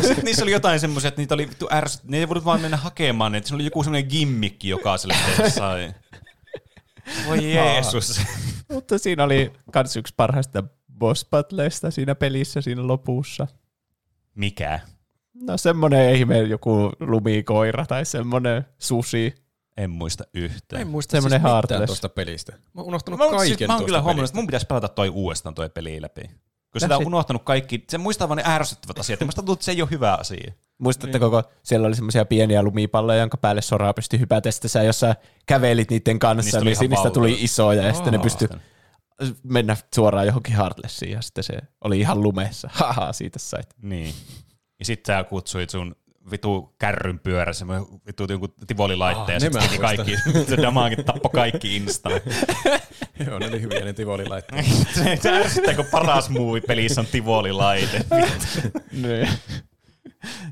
Sitten 0.02 0.26
niissä 0.26 0.44
oli 0.44 0.52
jotain 0.52 0.80
semmoisia, 0.80 1.08
että 1.08 1.22
niitä 1.22 1.34
oli 1.34 1.50
vittu 1.50 1.68
ärsyt. 1.72 2.04
Ne 2.04 2.18
ei 2.18 2.28
voinut 2.28 2.46
vaan 2.46 2.62
mennä 2.62 2.78
hakemaan 2.78 3.32
ne. 3.32 3.38
että 3.38 3.48
Siinä 3.48 3.56
oli 3.56 3.64
joku 3.66 3.84
semmoinen 3.84 4.10
gimmikki 4.10 4.70
jokaiselle 4.70 5.16
teille 5.26 5.50
sai. 5.52 5.94
Voi 7.28 7.54
Jeesus. 7.54 8.22
Mutta 8.72 8.98
siinä 8.98 9.24
oli 9.24 9.52
kans 9.72 9.96
yksi 9.98 10.14
parhaista 10.18 10.64
boss 10.98 11.26
battleista 11.30 11.92
siinä 11.92 12.16
pelissä 12.16 12.62
siinä 12.62 12.88
lopussa. 12.88 13.48
Mikä? 14.36 14.80
No 15.42 15.58
semmonen 15.58 16.16
ihme 16.16 16.38
joku 16.40 16.92
lumikoira 17.00 17.86
tai 17.86 18.06
semmonen 18.06 18.66
susi. 18.80 19.36
En 19.78 19.90
muista 19.90 20.24
Mä 20.24 20.30
yhtään. 20.34 20.82
en 20.82 20.88
muista 20.88 21.12
Semmonen 21.12 21.42
siis 21.42 21.62
mitään 21.64 21.86
tuosta 21.86 22.10
pelistä. 22.10 22.52
Mä 22.52 22.82
oon 22.82 22.88
unohtanut 22.88 23.20
Mä, 23.20 23.30
kaiken 23.30 23.58
siis, 23.58 23.68
mä 23.68 23.76
oon 23.76 23.86
kyllä 23.86 24.02
huomannut, 24.02 24.30
että 24.30 24.38
mun 24.38 24.48
pitäisi 24.48 24.66
pelata 24.66 24.88
toi 24.88 25.10
uudestaan 25.10 25.56
toi 25.56 25.70
peli 25.70 26.02
läpi. 26.02 26.22
Kun 26.72 26.82
sitä 26.82 26.98
on 26.98 27.08
unohtanut 27.08 27.44
kaikki, 27.44 27.84
se 27.90 27.98
muistaa 27.98 28.30
vaan 28.30 28.38
ne 28.38 28.44
ärsyttävät 28.48 29.00
asiat, 29.00 29.20
ja 29.20 29.26
musta 29.26 29.42
tuntuu, 29.42 29.54
että 29.54 29.66
se 29.66 29.72
ei 29.72 29.82
ole 29.82 29.90
hyvä 29.92 30.14
asia. 30.14 30.54
Muistatteko, 30.78 31.30
kun 31.30 31.44
siellä 31.64 31.88
oli 31.88 31.96
semmoisia 31.96 32.26
pieniä 32.26 32.64
lumipalloja, 32.64 33.20
jonka 33.20 33.38
päälle 33.38 33.62
soraa 33.62 33.94
pystyi 33.94 34.20
hypätä, 34.20 34.52
sitten 34.52 34.70
sä 34.70 34.84
jos 34.84 35.00
sä 35.00 35.16
kävelit 35.46 35.90
niiden 35.90 36.20
kanssa, 36.20 36.42
Niistä 36.42 36.60
niistä 36.60 36.80
tuli 36.80 36.88
niin 36.88 36.90
niistä 36.90 37.10
tuli 37.10 37.38
isoja, 37.44 37.84
ja 37.84 37.94
sitten 37.94 38.14
ne 38.14 38.20
pystyi 38.20 38.48
mennä 39.44 39.78
suoraan 39.96 40.26
johonkin 40.26 40.56
Heartlessiin, 40.56 41.12
ja 41.12 41.22
sitten 41.22 41.44
se 41.44 41.54
oli 41.82 42.00
ihan 42.00 42.24
lumessa. 42.24 42.70
Haha, 42.74 43.14
siitä 43.14 43.40
sait. 43.40 43.68
Niin. 43.82 44.14
Ja 44.80 44.86
sit 44.86 45.06
sä 45.06 45.24
kutsuit 45.24 45.70
sun 45.70 45.96
vitu 46.32 46.76
kärryn 46.80 47.20
pyörä, 47.20 47.54
semmoinen 47.54 47.86
vitu 48.08 48.26
jonkun 48.30 48.54
tivolilaitteen, 48.68 49.38
Ah, 49.38 49.44
ja 49.44 49.50
ne 49.50 49.52
sit 49.52 49.54
mä 49.54 49.60
teki 49.60 49.78
muistan. 49.80 50.06
kaikki, 50.36 50.46
se 50.50 50.58
damaakin 50.62 51.06
tappo 51.06 51.30
kaikki 51.30 51.76
instaan. 51.76 52.22
Joo, 53.28 53.40
ne 53.40 53.48
oli 53.48 53.62
hyviä 53.62 53.86
ne 53.86 53.94
tivolilaitteet. 53.94 54.66
se 54.66 55.16
se 55.22 55.30
ärsyttää, 55.32 55.74
kun 55.76 55.86
paras 55.92 56.30
muuvi 56.30 56.62
pelissä 56.62 57.02
on 57.02 57.08
tivolilaite. 57.08 58.06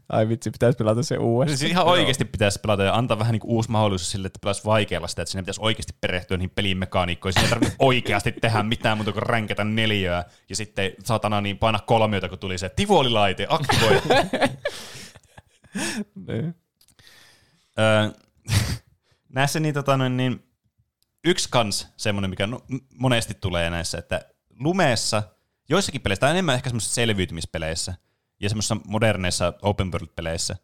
Ai 0.10 0.30
vitsi, 0.30 0.52
pitäisi 0.52 0.78
pelata 0.78 1.04
se 1.04 1.18
uudestaan. 1.18 1.58
Siis 1.58 1.72
ihan 1.72 1.86
oikeasti 1.86 2.26
pitäisi 2.26 2.60
pelata 2.60 2.84
ja 2.84 2.96
antaa 2.96 3.20
vähän 3.20 3.32
niin 3.32 3.42
uusi 3.44 3.72
mahdollisuus 3.72 4.12
sille, 4.12 4.28
että 4.28 4.40
pelaisi 4.42 4.66
vaikealla 4.66 5.08
sitä, 5.08 5.22
että 5.22 5.32
sinne 5.32 5.42
pitäisi 5.44 5.62
oikeasti 5.64 5.94
perehtyä 6.02 6.38
niihin 6.38 6.50
pelin 6.56 6.78
mekaniikkoihin. 6.78 7.34
Siinä 7.34 7.46
ei 7.46 7.50
tarvitse 7.50 7.76
oikeasti 7.80 8.32
tehdä 8.32 8.64
mitään 8.64 8.98
muuta 8.98 9.12
kuin 9.12 9.24
ränkätä 9.24 9.64
neljöä 9.64 10.24
ja 10.50 10.56
sitten 10.56 10.92
saatana 11.04 11.42
niin 11.42 11.58
paina 11.58 11.80
kolmiota, 11.80 12.30
kun 12.30 12.40
tuli 12.40 12.58
se 12.58 12.70
tivolilaite, 12.70 13.48
aktivoi. 13.50 14.02
Niin. 16.28 16.56
Öö, 17.80 18.10
näissä 19.36 19.60
niin, 19.60 19.74
tota, 19.74 20.10
niin, 20.10 20.44
yksi 21.24 21.50
kans 21.52 21.88
semmoinen, 21.98 22.30
mikä 22.30 22.48
monesti 22.96 23.34
tulee 23.34 23.70
näissä, 23.70 23.98
että 23.98 24.22
lumeessa, 24.60 25.24
joissakin 25.70 26.02
peleissä, 26.02 26.20
tai 26.20 26.32
enemmän 26.32 26.56
ehkä 26.56 26.70
semmoisissa 26.70 26.96
selviytymispeleissä 26.96 27.94
ja 28.40 28.50
semmoisissa 28.50 28.78
moderneissa 28.88 29.54
open 29.62 29.92
world-peleissä, 29.92 30.56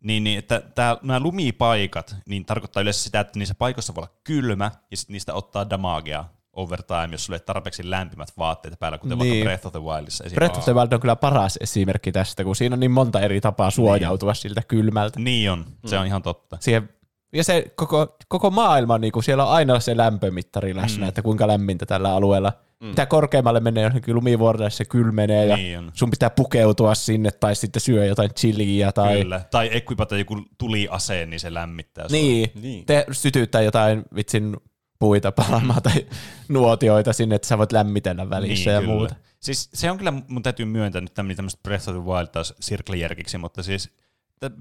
niin, 0.00 0.24
niin 0.24 0.38
että 0.38 0.60
tää, 0.60 0.96
nämä 1.02 1.20
lumipaikat 1.20 2.16
niin 2.26 2.44
tarkoittaa 2.44 2.80
yleensä 2.80 3.02
sitä, 3.02 3.20
että 3.20 3.38
niissä 3.38 3.54
paikoissa 3.54 3.94
voi 3.94 4.02
olla 4.02 4.16
kylmä 4.24 4.70
ja 4.90 4.96
sitten 4.96 5.12
niistä 5.12 5.34
ottaa 5.34 5.70
damagea 5.70 6.24
over 6.52 6.82
time, 6.82 7.08
jos 7.12 7.24
sulle 7.24 7.36
ei 7.36 7.42
tarpeeksi 7.46 7.90
lämpimät 7.90 8.28
vaatteet 8.38 8.78
päällä, 8.78 8.98
kuten 8.98 9.18
niin. 9.18 9.30
Niin. 9.30 9.44
vaikka 9.44 9.44
Breath 9.62 9.66
of 9.66 9.72
the 9.72 9.90
Wildissa 9.90 10.24
esimerkiksi. 10.24 10.34
Breath 10.34 10.58
of 10.58 10.64
the 10.64 10.74
Wild 10.74 10.92
on 10.92 11.00
kyllä 11.00 11.16
paras 11.16 11.58
esimerkki 11.60 12.12
tästä, 12.12 12.44
kun 12.44 12.56
siinä 12.56 12.74
on 12.74 12.80
niin 12.80 12.90
monta 12.90 13.20
eri 13.20 13.40
tapaa 13.40 13.70
suojautua 13.70 14.34
siltä 14.34 14.62
kylmältä. 14.68 15.20
Niin 15.20 15.50
on, 15.50 15.64
se 15.86 15.98
on 15.98 16.06
ihan 16.06 16.22
totta. 16.22 16.56
Siihen, 16.60 16.88
ja 17.32 17.44
se 17.44 17.64
koko, 17.74 18.16
koko 18.28 18.50
maailma, 18.50 18.98
niin 18.98 19.12
kuin 19.12 19.22
siellä 19.24 19.44
on 19.46 19.52
aina 19.52 19.80
se 19.80 19.96
lämpömittari 19.96 20.76
läsnä, 20.76 21.04
mm. 21.04 21.08
että 21.08 21.22
kuinka 21.22 21.46
lämmintä 21.48 21.86
tällä 21.86 22.14
alueella. 22.14 22.52
Mm. 22.80 22.88
Mitä 22.88 23.06
korkeammalle 23.06 23.60
menee 23.60 23.84
johonkin 23.84 24.14
lumivuorelle, 24.14 24.70
se 24.70 24.84
kylmenee 24.84 25.46
ja 25.46 25.56
Niin 25.56 25.78
on. 25.78 25.90
sun 25.94 26.10
pitää 26.10 26.30
pukeutua 26.30 26.94
sinne 26.94 27.30
tai 27.30 27.54
sitten 27.56 27.80
syö 27.82 28.04
jotain 28.06 28.34
chiliä 28.34 28.92
tai 28.92 29.18
Kyllä. 29.22 29.40
Tai 29.50 29.70
equipata 29.72 30.18
joku 30.18 30.42
tuliaseen, 30.58 31.30
niin 31.30 31.40
se 31.40 31.54
lämmittää 31.54 32.08
sua. 32.08 32.16
niin, 32.18 32.50
Niin. 32.54 32.62
niin. 32.62 32.86
Te, 32.86 33.06
sytyttää 33.12 33.62
jotain 33.62 34.02
vitsin 34.14 34.56
puita 35.02 35.32
palaamaan 35.32 35.82
tai 35.82 36.06
nuotioita 36.48 37.12
sinne, 37.12 37.34
että 37.34 37.48
sä 37.48 37.58
voit 37.58 37.72
lämmitellä 37.72 38.30
välissä 38.30 38.70
ja 38.70 38.80
Niin, 38.80 38.88
kyllä. 38.88 38.98
muuta. 38.98 39.14
Siis 39.40 39.70
se 39.74 39.90
on 39.90 39.98
kyllä, 39.98 40.12
mun 40.28 40.42
täytyy 40.42 40.66
myöntää 40.66 41.00
nyt 41.00 41.14
tämmöistä 41.14 41.60
Breath 41.62 41.88
of 41.88 41.94
the 41.94 42.04
Wild 42.04 42.26
taas 42.26 42.54
sirklejärkiksi, 42.60 43.38
mutta 43.38 43.62
siis 43.62 43.90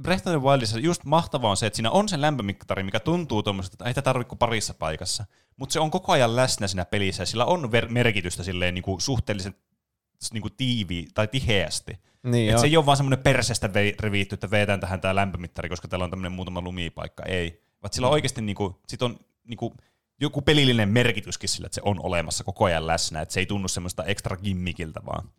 Breath 0.01 0.27
of 0.27 0.33
the 0.33 0.41
Wildissa 0.41 0.79
just 0.79 1.03
mahtavaa 1.05 1.51
on 1.51 1.57
se, 1.57 1.65
että 1.65 1.77
siinä 1.77 1.91
on 1.91 2.09
se 2.09 2.21
lämpömittari, 2.21 2.83
mikä 2.83 2.99
tuntuu 2.99 3.43
tuommoista, 3.43 3.73
että 3.75 3.85
ei 3.85 3.93
tätä 3.93 4.05
tarvitse 4.05 4.29
kuin 4.29 4.39
parissa 4.39 4.73
paikassa. 4.73 5.25
Mutta 5.57 5.73
se 5.73 5.79
on 5.79 5.91
koko 5.91 6.11
ajan 6.11 6.35
läsnä 6.35 6.67
siinä 6.67 6.85
pelissä 6.85 7.21
ja 7.21 7.25
sillä 7.25 7.45
on 7.45 7.63
ver- 7.63 7.89
merkitystä 7.89 8.43
silleen 8.43 8.73
niin 8.73 8.83
kuin 8.83 9.01
suhteellisen 9.01 9.55
niin 10.33 10.41
kuin 10.41 10.53
tiivi 10.57 11.07
tai 11.13 11.27
tiheästi. 11.27 11.99
Niin 12.23 12.59
se 12.59 12.67
ei 12.67 12.77
ole 12.77 12.85
vaan 12.85 12.97
semmoinen 12.97 13.23
persestä 13.23 13.69
revitty, 13.99 14.33
että 14.33 14.51
veetään 14.51 14.79
tähän 14.79 15.01
tämä 15.01 15.15
lämpömittari, 15.15 15.69
koska 15.69 15.87
täällä 15.87 16.03
on 16.03 16.09
tämmöinen 16.09 16.31
muutama 16.31 16.61
lumipaikka. 16.61 17.23
Ei. 17.23 17.63
Vaan 17.83 17.93
sillä 17.93 18.07
on 18.07 18.13
oikeasti 18.13 18.41
niinku, 18.41 18.79
sit 18.87 19.01
on 19.01 19.19
niinku, 19.47 19.75
joku 20.21 20.41
pelillinen 20.41 20.89
merkityskin 20.89 21.49
sillä, 21.49 21.65
että 21.65 21.75
se 21.75 21.81
on 21.85 21.99
olemassa 22.03 22.43
koko 22.43 22.65
ajan 22.65 22.87
läsnä, 22.87 23.21
että 23.21 23.33
se 23.33 23.39
ei 23.39 23.45
tunnu 23.45 23.67
semmoista 23.67 24.03
ekstra 24.03 24.37
gimmikiltä 24.37 25.01
vaan. 25.05 25.29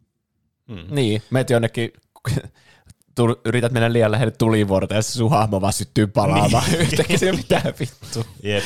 Niin, 0.90 1.22
meet 1.30 1.50
jonnekin, 1.50 1.92
tul- 3.20 3.40
yrität 3.44 3.72
mennä 3.72 3.92
liian 3.92 4.10
lähelle 4.10 4.32
tulivuorta 4.32 4.94
ja 4.94 5.02
se 5.02 5.12
sun 5.12 5.30
hahmo 5.30 5.60
vaan 5.60 5.72
syttyy 5.72 6.06
palaamaan 6.06 6.70
niin. 6.70 6.80
yhtäkkiä 6.92 7.18
se 7.18 7.32
mitään 7.32 7.74
vittu. 7.80 8.26
Jep. 8.42 8.64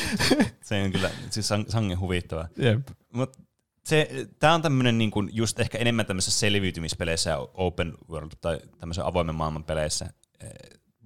se 0.63 0.83
on 0.83 0.91
kyllä 0.91 1.09
siis 1.29 1.51
sang- 1.51 1.71
sangen 1.71 1.99
huvittavaa. 1.99 2.47
Jep. 2.57 2.87
Mut 3.13 3.37
se, 3.85 4.27
tää 4.39 4.53
on 4.53 4.61
tämmönen 4.61 4.97
niin 4.97 5.11
kuin 5.11 5.29
just 5.33 5.59
ehkä 5.59 5.77
enemmän 5.77 6.05
tämmöisissä 6.05 6.39
selviytymispeleissä 6.39 7.29
ja 7.29 7.37
open 7.53 7.93
world 8.09 8.31
tai 8.41 8.59
tämmöisen 8.77 9.05
avoimen 9.05 9.35
maailman 9.35 9.63
peleissä. 9.63 10.13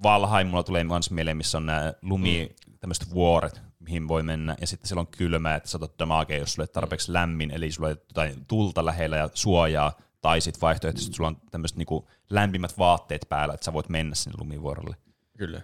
Valheim 0.03 0.47
mulla 0.47 0.63
tulee 0.63 0.83
myös 0.83 1.11
mieleen, 1.11 1.37
missä 1.37 1.57
on 1.57 1.65
nämä 1.65 1.93
lumi, 2.01 2.49
tämmöiset 2.79 3.13
vuoret, 3.13 3.61
mihin 3.81 4.07
voi 4.07 4.23
mennä, 4.23 4.55
ja 4.61 4.67
sitten 4.67 4.87
siellä 4.87 4.99
on 5.01 5.07
kylmää, 5.07 5.55
että 5.55 5.69
saatat 5.69 5.99
damagea, 5.99 6.37
jos 6.37 6.53
sulle 6.53 6.67
ei 6.69 6.73
tarpeeksi 6.73 7.13
lämmin, 7.13 7.51
eli 7.51 7.71
sulla 7.71 7.89
ei 7.89 7.95
jotain 8.07 8.45
tulta 8.45 8.85
lähellä 8.85 9.17
ja 9.17 9.29
suojaa, 9.33 9.97
tai 10.21 10.41
sitten 10.41 10.61
vaihtoehtoisesti 10.61 11.15
sulla 11.15 11.27
on 11.27 11.41
tämmöiset 11.51 11.77
niinku 11.77 12.09
lämpimät 12.29 12.77
vaatteet 12.77 13.25
päällä, 13.29 13.53
että 13.53 13.65
sä 13.65 13.73
voit 13.73 13.89
mennä 13.89 14.15
sinne 14.15 14.37
lumivuorolle. 14.39 14.95
Kyllä. 15.37 15.61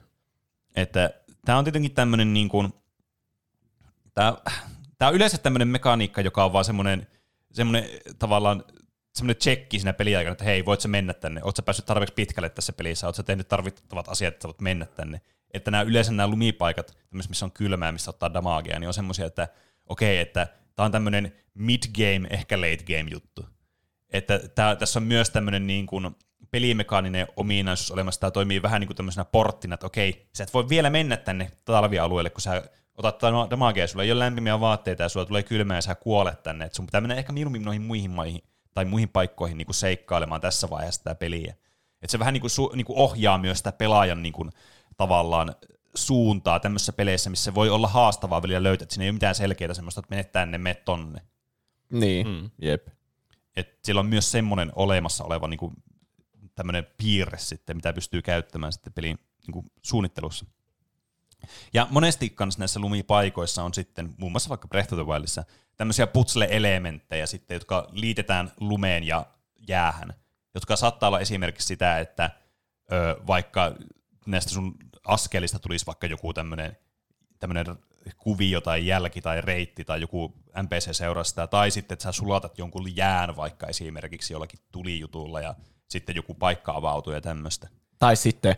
Että 0.76 1.10
tämä 1.46 1.58
on 1.58 1.64
tietenkin 1.64 1.94
tämmöinen 1.94 2.34
niin 2.34 2.50
kuin, 2.50 2.74
tämä, 4.14 4.38
tämä 4.98 5.10
on 5.10 5.16
yleensä 5.16 5.38
tämmöinen 5.38 5.68
mekaniikka, 5.68 6.22
joka 6.22 6.46
on 6.46 6.54
vaan 6.54 6.66
semmoinen, 6.66 7.08
semmoinen 7.54 7.90
tavallaan 8.20 8.64
semmoinen 9.16 9.40
tsekki 9.40 9.80
siinä 9.80 9.94
peliaikana, 9.94 10.32
että 10.32 10.44
hei, 10.44 10.66
voit 10.66 10.82
sä 10.82 10.88
mennä 10.88 11.14
tänne, 11.14 11.42
oot 11.44 11.56
sä 11.56 11.62
päässyt 11.62 11.86
tarpeeksi 11.86 12.14
pitkälle 12.14 12.50
tässä 12.50 12.74
pelissä, 12.74 13.08
oot 13.08 13.16
sä 13.16 13.24
tehnyt 13.24 13.48
tarvittavat 13.48 14.10
asiat, 14.10 14.34
että 14.34 14.44
sä 14.44 14.48
voit 14.48 14.62
mennä 14.62 14.86
tänne. 14.86 15.22
Että 15.58 15.72
nämä 15.72 15.84
yleensä 15.84 16.12
nämä 16.12 16.28
lumipaikat, 16.28 16.98
missä 17.12 17.46
on 17.46 17.52
kylmää, 17.52 17.92
missä 17.92 18.12
ottaa 18.12 18.34
damagea, 18.34 18.80
niin 18.80 18.88
on 18.88 18.94
semmoisia, 18.94 19.26
että 19.26 19.48
okei, 19.86 20.16
okay, 20.16 20.22
että 20.22 20.48
tämä 20.76 20.86
on 20.86 20.92
tämmöinen 20.92 21.34
mid-game, 21.54 22.28
ehkä 22.30 22.58
late-game 22.58 23.10
juttu. 23.12 23.46
Että 24.10 24.40
tää, 24.40 24.76
tässä 24.76 25.00
on 25.00 25.04
myös 25.04 25.30
tämmöinen 25.30 25.68
niin 25.68 25.86
kuin 25.86 26.16
pelimekaaninen 26.52 27.28
ominaisuus 27.36 27.92
olemassa. 27.92 28.22
Tämä 28.22 28.32
toimii 28.32 28.62
vähän 28.62 28.80
niin 28.80 28.88
kuin 28.88 28.98
tämmöisenä 28.98 29.26
porttina, 29.26 29.74
että 29.74 29.88
okei, 29.88 30.30
sä 30.34 30.44
et 30.44 30.54
voi 30.54 30.70
vielä 30.70 30.90
mennä 30.90 31.18
tänne 31.18 31.52
talvialueelle, 31.66 32.30
kun 32.30 32.42
sä 32.42 32.64
otat 32.98 33.22
damagea, 33.50 33.88
sulla 33.88 34.04
ei 34.04 34.12
ole 34.12 34.20
lämpimiä 34.20 34.60
vaatteita 34.60 35.04
ja 35.04 35.10
sulla 35.10 35.26
tulee 35.26 35.44
kylmää 35.44 35.78
ja 35.78 35.82
sä 35.82 35.96
kuolet 35.96 36.44
tänne. 36.44 36.66
Et 36.66 36.74
sun 36.74 36.86
pitää 36.86 37.02
mennä 37.02 37.16
ehkä 37.16 37.34
mieluummin 37.34 37.64
noihin 37.64 37.82
muihin 37.82 38.12
maihin 38.12 38.42
tai 38.74 38.86
muihin 38.86 39.10
paikkoihin 39.10 39.58
niin 39.58 39.66
kuin 39.66 39.76
seikkailemaan 39.76 40.42
tässä 40.42 40.70
vaiheessa 40.70 41.04
tätä 41.04 41.16
peliä. 41.16 41.56
Et 42.02 42.10
se 42.10 42.20
vähän 42.20 42.34
niin 42.34 42.42
kuin, 42.42 42.52
su, 42.52 42.72
niin 42.76 42.86
kuin 42.86 43.00
ohjaa 43.00 43.38
myös 43.38 43.58
sitä 43.58 43.72
pelaajan 43.72 44.24
niin 44.24 44.34
kuin, 44.34 44.52
tavallaan 44.98 45.56
suuntaa 45.96 46.60
tämmöisissä 46.60 46.94
peleissä, 46.94 47.30
missä 47.30 47.56
voi 47.56 47.70
olla 47.70 47.88
haastavaa 47.88 48.42
vielä 48.42 48.64
löytää, 48.64 48.84
että 48.84 48.94
siinä 48.94 49.04
ei 49.04 49.10
ole 49.10 49.14
mitään 49.14 49.36
selkeää 49.36 49.74
semmoista, 49.74 50.00
että 50.00 50.10
menet 50.10 50.32
tänne, 50.32 50.58
menet 50.58 50.86
tonne. 50.86 51.22
Niin, 51.90 52.28
mm. 52.28 52.50
jep. 52.62 52.88
Et 53.56 53.80
sillä 53.84 54.00
on 54.00 54.06
myös 54.06 54.32
semmoinen 54.32 54.72
olemassa 54.76 55.24
oleva 55.24 55.48
niin 55.48 55.58
kuin, 55.58 55.74
tämmöinen 56.56 56.88
piirre 56.98 57.38
sitten, 57.38 57.76
mitä 57.76 57.94
pystyy 57.94 58.22
käyttämään 58.22 58.74
sitten 58.74 58.94
pelin 58.94 59.20
niin 59.48 59.54
kuin, 59.54 59.72
suunnittelussa. 59.82 60.46
Ja 61.74 61.88
monesti 61.90 62.30
kanssa 62.30 62.60
näissä 62.60 62.80
lumipaikoissa 62.80 63.64
on 63.64 63.74
sitten, 63.74 64.16
muun 64.18 64.32
muassa 64.32 64.50
vaikka 64.50 64.68
Breath 64.68 64.94
of 64.94 65.00
the 65.00 65.06
Wildissa, 65.06 65.44
tämmöisiä 65.78 66.08
putsle-elementtejä 66.08 67.26
sitten, 67.26 67.56
jotka 67.56 67.88
liitetään 67.92 68.52
lumeen 68.60 69.04
ja 69.04 69.26
jäähän, 69.68 70.14
jotka 70.54 70.76
saattaa 70.76 71.08
olla 71.08 71.20
esimerkiksi 71.20 71.68
sitä, 71.68 72.00
että 72.00 72.32
ö, 72.92 73.22
vaikka 73.28 73.76
näistä 74.26 74.52
sun 74.52 74.76
askelista 75.08 75.60
tulisi 75.60 75.86
vaikka 75.86 76.08
joku 76.08 76.34
tämmöinen 76.34 76.78
tämmöinen 77.40 77.66
kuvio 78.18 78.62
tai 78.62 78.88
jälki 78.88 79.22
tai 79.22 79.42
reitti 79.42 79.86
tai 79.86 80.02
joku 80.02 80.34
NPC 80.64 80.94
seuraa 80.96 81.24
sitä, 81.24 81.48
tai 81.48 81.72
sitten, 81.72 81.96
että 81.96 82.04
sä 82.04 82.12
sulatat 82.12 82.58
jonkun 82.58 82.96
jään 82.96 83.36
vaikka 83.36 83.68
esimerkiksi 83.68 84.34
jollakin 84.34 84.60
tulijutulla 84.72 85.42
ja 85.42 85.56
sitten 85.88 86.16
joku 86.16 86.34
paikka 86.34 86.72
avautuu 86.76 87.14
ja 87.14 87.22
tämmöistä. 87.22 87.68
Tai 88.00 88.16
sitten 88.16 88.56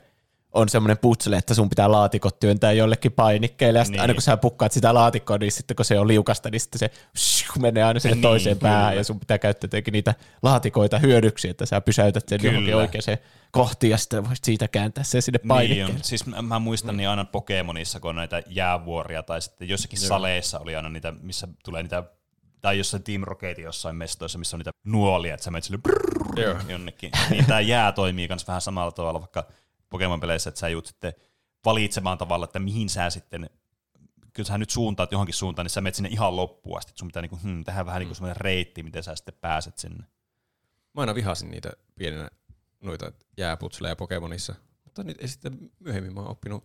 on 0.54 0.70
semmoinen 0.70 0.97
putsle, 0.97 1.38
että 1.38 1.54
sun 1.54 1.70
pitää 1.70 1.91
laatikot 1.91 2.39
työntää 2.39 2.72
jollekin 2.72 3.12
painikkeelle, 3.12 3.80
ja 3.80 3.86
niin. 3.86 4.02
aina 4.02 4.14
kun 4.14 4.22
sä 4.22 4.38
pukkaat 4.38 4.72
sitä 4.72 4.93
laatikkoa, 4.93 5.38
niin 5.38 5.52
sitten 5.52 5.76
kun 5.76 5.86
se 5.86 6.00
on 6.00 6.08
liukasta, 6.08 6.50
niin 6.50 6.60
sitten 6.60 6.80
se 6.80 6.91
shh, 7.18 7.58
menee 7.60 7.84
aina 7.84 8.00
sinne 8.00 8.16
niin, 8.16 8.22
toiseen 8.22 8.58
kyllä. 8.58 8.72
päähän, 8.72 8.97
ja 8.97 9.04
sun 9.04 9.20
pitää 9.20 9.38
käyttää 9.38 9.82
niitä 9.91 10.16
laatikoita 10.41 11.00
hyödyksi, 11.00 11.50
että 11.50 11.66
sä 11.66 11.82
pysäytät 11.82 12.30
sen 12.30 12.39
kyllä. 12.39 12.54
johonkin 12.54 12.76
oikeaan 12.76 13.18
kohti, 13.52 13.89
ja 13.89 13.97
sitten 13.97 14.28
voisit 14.28 14.43
siitä 14.43 14.68
kääntää 14.68 15.04
sen 15.04 15.22
sinne 15.22 15.39
painikkeelle. 15.47 15.93
Niin, 15.93 16.04
siis 16.04 16.26
mä, 16.26 16.41
mä 16.41 16.60
muistan 16.60 16.97
niin 16.97 17.10
aina 17.10 17.26
Pokemonissa, 17.26 18.00
kun 18.00 18.10
on 18.10 18.16
näitä 18.16 18.43
jäävuoria, 18.47 19.24
tai 19.24 19.41
sitten 19.41 19.70
jossakin 19.70 20.00
Joo. 20.02 20.08
saleissa 20.08 20.60
oli 20.60 20.76
aina 20.76 20.89
niitä, 20.89 21.14
missä 21.22 21.47
tulee 21.64 21.84
niitä 21.84 22.04
tai 22.62 22.78
jossain 22.78 23.04
Team 23.04 23.22
Rocketin 23.22 23.64
jossain 23.64 23.95
mestoissa, 23.95 24.39
missä 24.39 24.58
on 24.58 24.60
niitä 24.60 24.72
nuolia, 24.84 25.34
että 25.34 25.43
sä 25.43 25.52
menet 25.52 25.64
sille 25.64 25.78
brrrr, 25.78 26.62
jonnekin. 26.68 27.12
Niin 27.30 27.45
tämä 27.45 27.62
jää 27.62 27.91
toimii 27.91 28.28
myös 28.28 28.47
vähän 28.47 28.62
samalla 28.62 28.91
tavalla, 28.91 29.20
vaikka 29.20 29.45
Pokemon-peleissä, 29.89 30.49
että 30.49 30.59
sä 30.59 30.69
joudut 30.69 30.87
sitten 30.87 31.13
valitsemaan 31.65 32.17
tavalla, 32.17 32.45
että 32.45 32.59
mihin 32.59 32.89
sä 32.89 33.09
sitten, 33.09 33.49
kyllä 34.33 34.47
sä 34.47 34.57
nyt 34.57 34.69
suuntaat 34.69 35.11
johonkin 35.11 35.35
suuntaan, 35.35 35.65
niin 35.65 35.71
sä 35.71 35.81
menet 35.81 35.95
sinne 35.95 36.09
ihan 36.09 36.35
loppuun 36.35 36.77
asti, 36.77 36.89
että 36.89 36.99
sun 36.99 37.07
pitää 37.07 37.21
niinku, 37.21 37.39
hmm, 37.43 37.63
tehdä 37.63 37.85
vähän 37.85 37.99
niinku 37.99 37.99
mm. 37.99 37.99
niin 37.99 38.07
kuin 38.07 38.15
semmoinen 38.15 38.41
reitti, 38.41 38.83
miten 38.83 39.03
sä 39.03 39.15
sitten 39.15 39.33
pääset 39.41 39.77
sinne. 39.77 40.03
Mä 40.93 41.01
aina 41.01 41.15
vihasin 41.15 41.51
niitä 41.51 41.71
pienenä 41.95 42.29
noita 42.81 43.11
jääputseleja 43.37 43.95
Pokemonissa, 43.95 44.55
mutta 44.83 45.03
nyt 45.03 45.17
sitten 45.25 45.71
myöhemmin 45.79 46.13
mä 46.13 46.19
oon 46.19 46.31
oppinut 46.31 46.63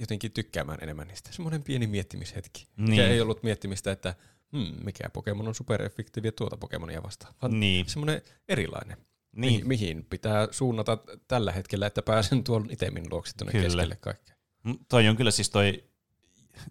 jotenkin 0.00 0.32
tykkäämään 0.32 0.78
enemmän 0.82 1.08
niistä. 1.08 1.32
Semmoinen 1.32 1.62
pieni 1.62 1.86
miettimishetki, 1.86 2.68
niin. 2.76 2.90
mikä 2.90 3.08
ei 3.08 3.20
ollut 3.20 3.42
miettimistä, 3.42 3.92
että 3.92 4.14
hmm, 4.52 4.74
mikä 4.84 5.10
Pokemon 5.10 5.48
on 5.48 5.54
supereffektiivi 5.54 6.32
tuota 6.32 6.56
Pokemonia 6.56 7.02
vastaan, 7.02 7.34
vaan 7.42 7.60
niin. 7.60 7.88
semmoinen 7.88 8.22
erilainen. 8.48 8.96
Niin. 9.36 9.68
mihin 9.68 10.06
pitää 10.10 10.48
suunnata 10.50 10.98
tällä 11.28 11.52
hetkellä, 11.52 11.86
että 11.86 12.02
pääsen 12.02 12.44
tuon 12.44 12.66
itemin 12.70 13.04
luokse 13.10 13.32
tuonne 13.36 13.52
kyllä. 13.52 13.64
keskelle 13.64 13.96
kaikkea. 13.96 14.36
Mm, 14.62 14.78
toi 14.88 15.08
on 15.08 15.16
kyllä 15.16 15.30
siis 15.30 15.50
toi 15.50 15.84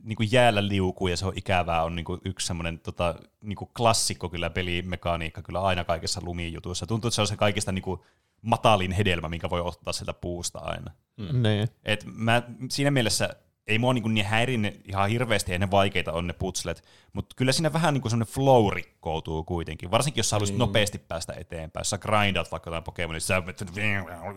niin 0.03 0.15
kuin 0.15 0.31
jäällä 0.31 0.67
liukuu 0.67 1.07
ja 1.07 1.17
se 1.17 1.25
on 1.25 1.33
ikävää, 1.35 1.83
on 1.83 1.95
niin 1.95 2.05
kuin 2.05 2.21
yksi 2.25 2.47
semmoinen 2.47 2.79
tota, 2.79 3.15
niin 3.43 3.55
kuin 3.55 3.69
klassikko 3.77 4.29
kyllä 4.29 4.49
pelimekaniikka 4.49 5.41
kyllä 5.41 5.61
aina 5.61 5.83
kaikessa 5.83 6.21
lumijutuissa. 6.23 6.87
Tuntuu, 6.87 7.07
että 7.07 7.15
se 7.15 7.21
on 7.21 7.27
se 7.27 7.37
kaikista 7.37 7.71
niin 7.71 7.83
kuin 7.83 7.99
matalin 8.41 8.91
hedelmä, 8.91 9.29
minkä 9.29 9.49
voi 9.49 9.61
ottaa 9.61 9.93
sieltä 9.93 10.13
puusta 10.13 10.59
aina. 10.59 10.91
Mm. 11.17 11.43
Niin. 11.43 11.67
Et 11.83 12.03
mä 12.05 12.43
siinä 12.69 12.91
mielessä 12.91 13.35
ei 13.69 13.79
mua 13.79 13.93
niin, 13.93 14.13
niin 14.13 14.25
häirinne 14.25 14.75
ihan 14.85 15.09
hirveästi, 15.09 15.51
ei 15.51 15.59
ne 15.59 15.71
vaikeita 15.71 16.13
on 16.13 16.27
ne 16.27 16.33
putslet, 16.33 16.83
mutta 17.13 17.35
kyllä 17.35 17.51
siinä 17.51 17.73
vähän 17.73 17.93
niin 17.93 18.01
kuin 18.01 18.09
semmoinen 18.09 18.33
flow 18.33 18.73
rikkoutuu 18.73 19.43
kuitenkin, 19.43 19.91
varsinkin 19.91 20.19
jos 20.19 20.29
sä 20.29 20.35
haluaisit 20.35 20.55
mm. 20.55 20.59
nopeasti 20.59 20.97
päästä 20.97 21.33
eteenpäin, 21.33 21.81
jos 21.81 21.89
sä 21.89 21.97
grindat 21.97 22.51
vaikka 22.51 22.69
jotain 22.69 22.83
Pokemonissa, 22.83 23.27
sä 23.27 23.43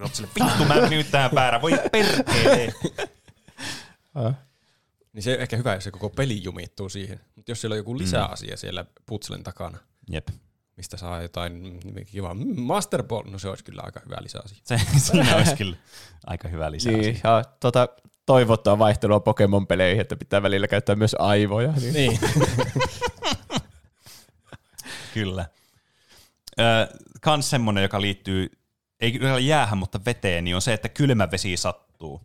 oot 0.00 0.14
sille, 0.14 0.28
vittu 0.34 0.64
mä 0.64 0.74
nyt 0.74 1.10
tähän 1.10 1.30
päärä, 1.30 1.62
voi 1.62 1.72
perkele. 1.92 2.74
niin 5.12 5.22
se 5.22 5.34
on 5.34 5.40
ehkä 5.40 5.56
hyvä, 5.56 5.74
jos 5.74 5.84
se 5.84 5.90
koko 5.90 6.10
peli 6.10 6.42
jumittuu 6.42 6.88
siihen, 6.88 7.20
mutta 7.36 7.50
jos 7.50 7.60
siellä 7.60 7.74
on 7.74 7.78
joku 7.78 7.98
lisäasia 7.98 8.54
mm. 8.54 8.58
siellä 8.58 8.84
putslen 9.06 9.42
takana, 9.42 9.78
Jep 10.10 10.28
mistä 10.76 10.96
saa 10.96 11.22
jotain 11.22 11.80
kivaa. 12.06 12.34
Mm, 12.34 12.60
Master 12.60 13.02
Ball, 13.02 13.30
no 13.30 13.38
se 13.38 13.48
olisi 13.48 13.64
kyllä 13.64 13.82
aika 13.84 14.00
hyvä 14.04 14.16
lisäasia. 14.22 14.58
Se, 14.64 14.80
siinä 15.10 15.36
olisi 15.36 15.56
kyllä 15.56 15.76
aika 16.26 16.48
hyvä 16.48 16.70
lisäasia. 16.70 17.02
Niin, 17.02 17.20
ja, 17.24 17.44
tota, 17.60 17.88
toivottaa 18.26 18.78
vaihtelua 18.78 19.20
Pokemon-peleihin, 19.20 20.00
että 20.00 20.16
pitää 20.16 20.42
välillä 20.42 20.68
käyttää 20.68 20.96
myös 20.96 21.16
aivoja. 21.18 21.72
Niin. 21.72 21.94
niin. 21.94 22.18
Kyllä. 25.14 25.46
Ö, 26.60 26.62
kans 27.20 27.50
semmonen, 27.50 27.82
joka 27.82 28.00
liittyy, 28.00 28.50
ei 29.00 29.12
kyllä 29.12 29.38
jäähän, 29.38 29.78
mutta 29.78 30.00
veteen, 30.06 30.44
niin 30.44 30.56
on 30.56 30.62
se, 30.62 30.72
että 30.72 30.88
kylmä 30.88 31.30
vesi 31.30 31.56
sattuu. 31.56 32.20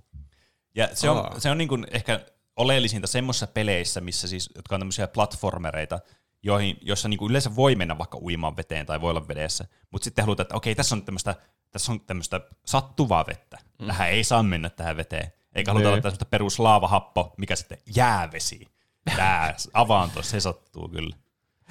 Ja 0.75 0.89
se 0.93 1.09
on, 1.09 1.17
Aa. 1.17 1.39
se 1.39 1.49
on 1.51 1.57
niin 1.57 1.67
kuin 1.67 1.87
ehkä 1.91 2.19
oleellisinta 2.55 3.07
semmoisissa 3.07 3.47
peleissä, 3.47 4.01
missä 4.01 4.27
siis, 4.27 4.49
jotka 4.55 4.75
on 4.75 4.81
tämmöisiä 4.81 5.07
platformereita, 5.07 5.99
joihin, 6.43 6.77
joissa 6.81 7.09
niin 7.09 7.17
kuin 7.17 7.29
yleensä 7.29 7.55
voi 7.55 7.75
mennä 7.75 7.97
vaikka 7.97 8.17
uimaan 8.17 8.57
veteen 8.57 8.85
tai 8.85 9.01
voi 9.01 9.09
olla 9.09 9.27
vedessä, 9.27 9.65
mutta 9.91 10.03
sitten 10.03 10.25
halutaan, 10.25 10.43
että 10.43 10.55
okei, 10.55 10.75
tässä 10.75 10.95
on 10.95 11.03
tämmöistä, 11.03 11.35
tässä 11.71 11.91
on 11.91 12.01
tämmöistä 12.01 12.41
sattuvaa 12.65 13.25
vettä. 13.27 13.57
Mm. 13.79 13.87
Tähän 13.87 14.09
ei 14.09 14.23
saa 14.23 14.43
mennä 14.43 14.69
tähän 14.69 14.97
veteen. 14.97 15.33
Eikä 15.57 15.71
haluta 15.71 15.89
olla 15.89 16.01
tämmöistä 16.01 16.25
peruslaavahappo, 16.25 17.33
mikä 17.37 17.55
sitten 17.55 17.77
jäävesi. 17.95 18.67
Tää 19.15 19.55
avaanto, 19.73 20.23
se 20.23 20.39
sattuu 20.39 20.89
kyllä. 20.89 21.15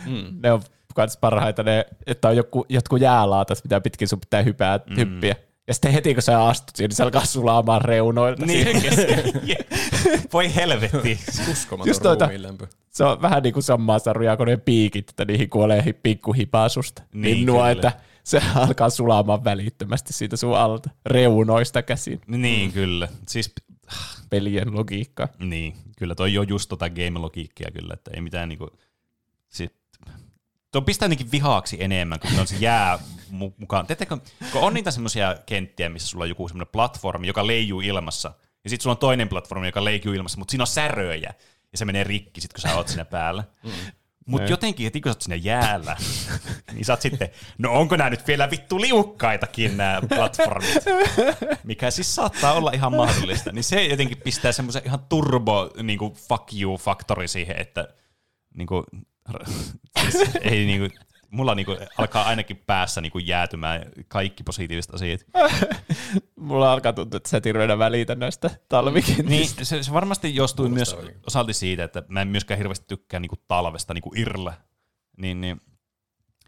Mm. 0.07 0.41
Ne 0.43 0.53
on 0.53 0.63
kans 0.95 1.17
parhaita 1.17 1.63
ne, 1.63 1.87
että 2.07 2.29
on 2.29 2.37
joku, 2.37 2.67
jotkut 2.69 3.01
jäälaatat, 3.01 3.65
mitä 3.65 3.81
pitkin 3.81 4.09
sun 4.09 4.21
pitää 4.21 4.43
hypää, 4.43 4.81
mm. 4.87 4.97
hyppiä. 4.97 5.37
Ja 5.69 5.75
sitten 5.75 5.93
heti 5.93 6.15
kun 6.15 6.23
sä 6.23 6.45
astut 6.45 6.77
siihen, 6.77 6.89
niin 6.89 6.97
se 6.97 7.03
alkaa 7.03 7.25
sulaamaan 7.25 7.83
reunoilta 7.83 8.47
niin. 8.47 8.67
Voi 10.33 10.55
helvetti. 10.55 11.19
Uskomaton 11.51 12.21
ruumiinlämpö. 12.21 12.67
Se 12.91 13.05
on 13.05 13.23
vähän 13.23 13.43
niin 13.43 13.53
kuin 13.53 13.63
samaa 13.63 13.99
sarjaa 13.99 14.37
kun 14.37 14.47
ne 14.47 14.57
piikit, 14.57 15.11
että 15.11 15.25
niihin 15.25 15.51
kuolee 15.51 15.93
pikkuhipasusta. 16.03 17.03
Niin, 17.13 17.23
niin 17.23 17.47
nuo, 17.47 17.67
että 17.67 17.93
se 18.25 18.43
alkaa 18.55 18.91
sulaamaan 18.91 19.45
välittömästi 19.45 20.13
siitä 20.13 20.37
sun 20.37 20.57
alta, 20.57 20.91
reunoista 21.07 21.83
käsin. 21.83 22.21
Niin, 22.27 22.73
kyllä. 22.73 23.09
Siis 23.29 23.53
pelien 24.31 24.75
logiikka. 24.75 25.29
Niin, 25.39 25.75
kyllä 25.99 26.15
toi 26.15 26.39
on 26.39 26.49
just 26.49 26.69
tota 26.69 26.91
game-logiikkia 26.91 27.71
kyllä, 27.71 27.95
että 27.95 28.11
ei 28.15 28.21
mitään 28.21 28.49
niinku, 28.49 28.71
sit, 29.49 29.75
tuo 30.73 30.83
pistää 30.83 31.07
ainakin 31.07 31.33
vihaaksi 31.33 31.77
enemmän, 31.81 32.21
kun 32.21 32.41
on 32.41 32.47
se 32.47 32.57
jää 32.61 32.99
mukaan. 33.59 33.87
Tiedättekö, 33.87 34.19
kun 34.53 34.63
on 34.63 34.75
niitä 34.75 34.91
semmoisia 34.91 35.37
kenttiä, 35.47 35.89
missä 35.89 36.09
sulla 36.09 36.25
on 36.25 36.29
joku 36.29 36.49
semmoinen 36.49 36.73
platformi, 36.73 37.27
joka 37.27 37.47
leijuu 37.47 37.81
ilmassa, 37.81 38.33
ja 38.65 38.71
sitten 38.71 38.83
sulla 38.83 38.95
on 38.95 38.99
toinen 38.99 39.29
platformi, 39.29 39.69
joka 39.69 39.85
leijuu 39.85 40.15
ilmassa, 40.15 40.39
mutta 40.39 40.51
siinä 40.51 40.63
on 40.63 40.67
säröjä, 40.67 41.35
ja 41.73 41.79
se 41.79 41.85
menee 41.85 42.05
rikki 42.05 42.41
sit, 42.41 42.53
kun 42.53 42.61
sä 42.61 42.77
oot 42.77 42.89
siinä 42.89 43.05
päällä. 43.05 43.45
Mm. 43.63 43.71
Mutta 44.27 44.51
jotenkin 44.51 44.85
heti 44.85 45.01
kun 45.01 45.13
sä 45.13 45.17
oot 45.17 45.23
siinä 45.23 45.37
jäällä, 45.37 45.97
niin 46.73 46.85
sä 46.85 46.93
oot 46.93 47.01
sitten, 47.01 47.29
no 47.59 47.73
onko 47.73 47.97
nämä 47.97 48.11
nyt 48.11 48.27
vielä 48.27 48.51
vittu 48.51 48.81
liukkaitakin 48.81 49.77
nämä 49.77 50.01
platformit, 50.09 50.85
mikä 51.65 51.91
siis 51.91 52.15
saattaa 52.15 52.53
olla 52.53 52.71
ihan 52.73 52.97
mahdollista, 52.97 53.53
niin 53.53 53.65
se 53.65 53.87
jotenkin 53.87 54.19
pistää 54.25 54.53
semmoisen 54.53 54.83
ihan 54.85 55.01
turbo 55.09 55.71
niin 55.83 55.99
kuin 55.99 56.13
fuck 56.13 56.53
you 56.61 56.77
faktori 56.77 57.29
siihen, 57.29 57.61
että 57.61 57.89
niin 58.55 58.67
kuin, 58.67 58.85
siis 60.11 60.31
ei 60.41 60.67
niin 60.67 60.81
kuin, 60.81 60.91
mulla 61.37 61.55
niin 61.55 61.67
kuin, 61.67 61.79
alkaa 61.99 62.25
ainakin 62.25 62.57
päässä 62.57 63.01
niin 63.01 63.13
kuin 63.13 63.27
jäätymään 63.27 63.83
kaikki 64.09 64.43
positiiviset 64.43 64.95
asiat. 64.95 65.21
Mulla 66.37 66.73
alkaa 66.73 66.93
tuntua, 66.93 67.17
että 67.17 67.29
sä 67.29 67.37
et 67.37 67.45
hirveänä 67.45 67.79
välitä 67.79 68.15
näistä 68.15 68.51
talvikentistä. 68.69 69.31
Niin, 69.31 69.67
se, 69.67 69.83
se 69.83 69.93
varmasti 69.93 70.35
jostui 70.35 70.69
myös 70.69 70.95
oikein. 70.95 71.21
osalti 71.27 71.53
siitä, 71.53 71.85
että 71.85 72.03
mä 72.09 72.23
en 72.23 72.29
myöskään 72.29 72.59
hirveästi 72.59 72.87
tykkää 72.89 73.21
niinku 73.21 73.37
talvesta 73.49 73.95
niinku 73.95 74.13
irle. 74.17 74.53
Niin, 75.17 75.41
niin. 75.41 75.61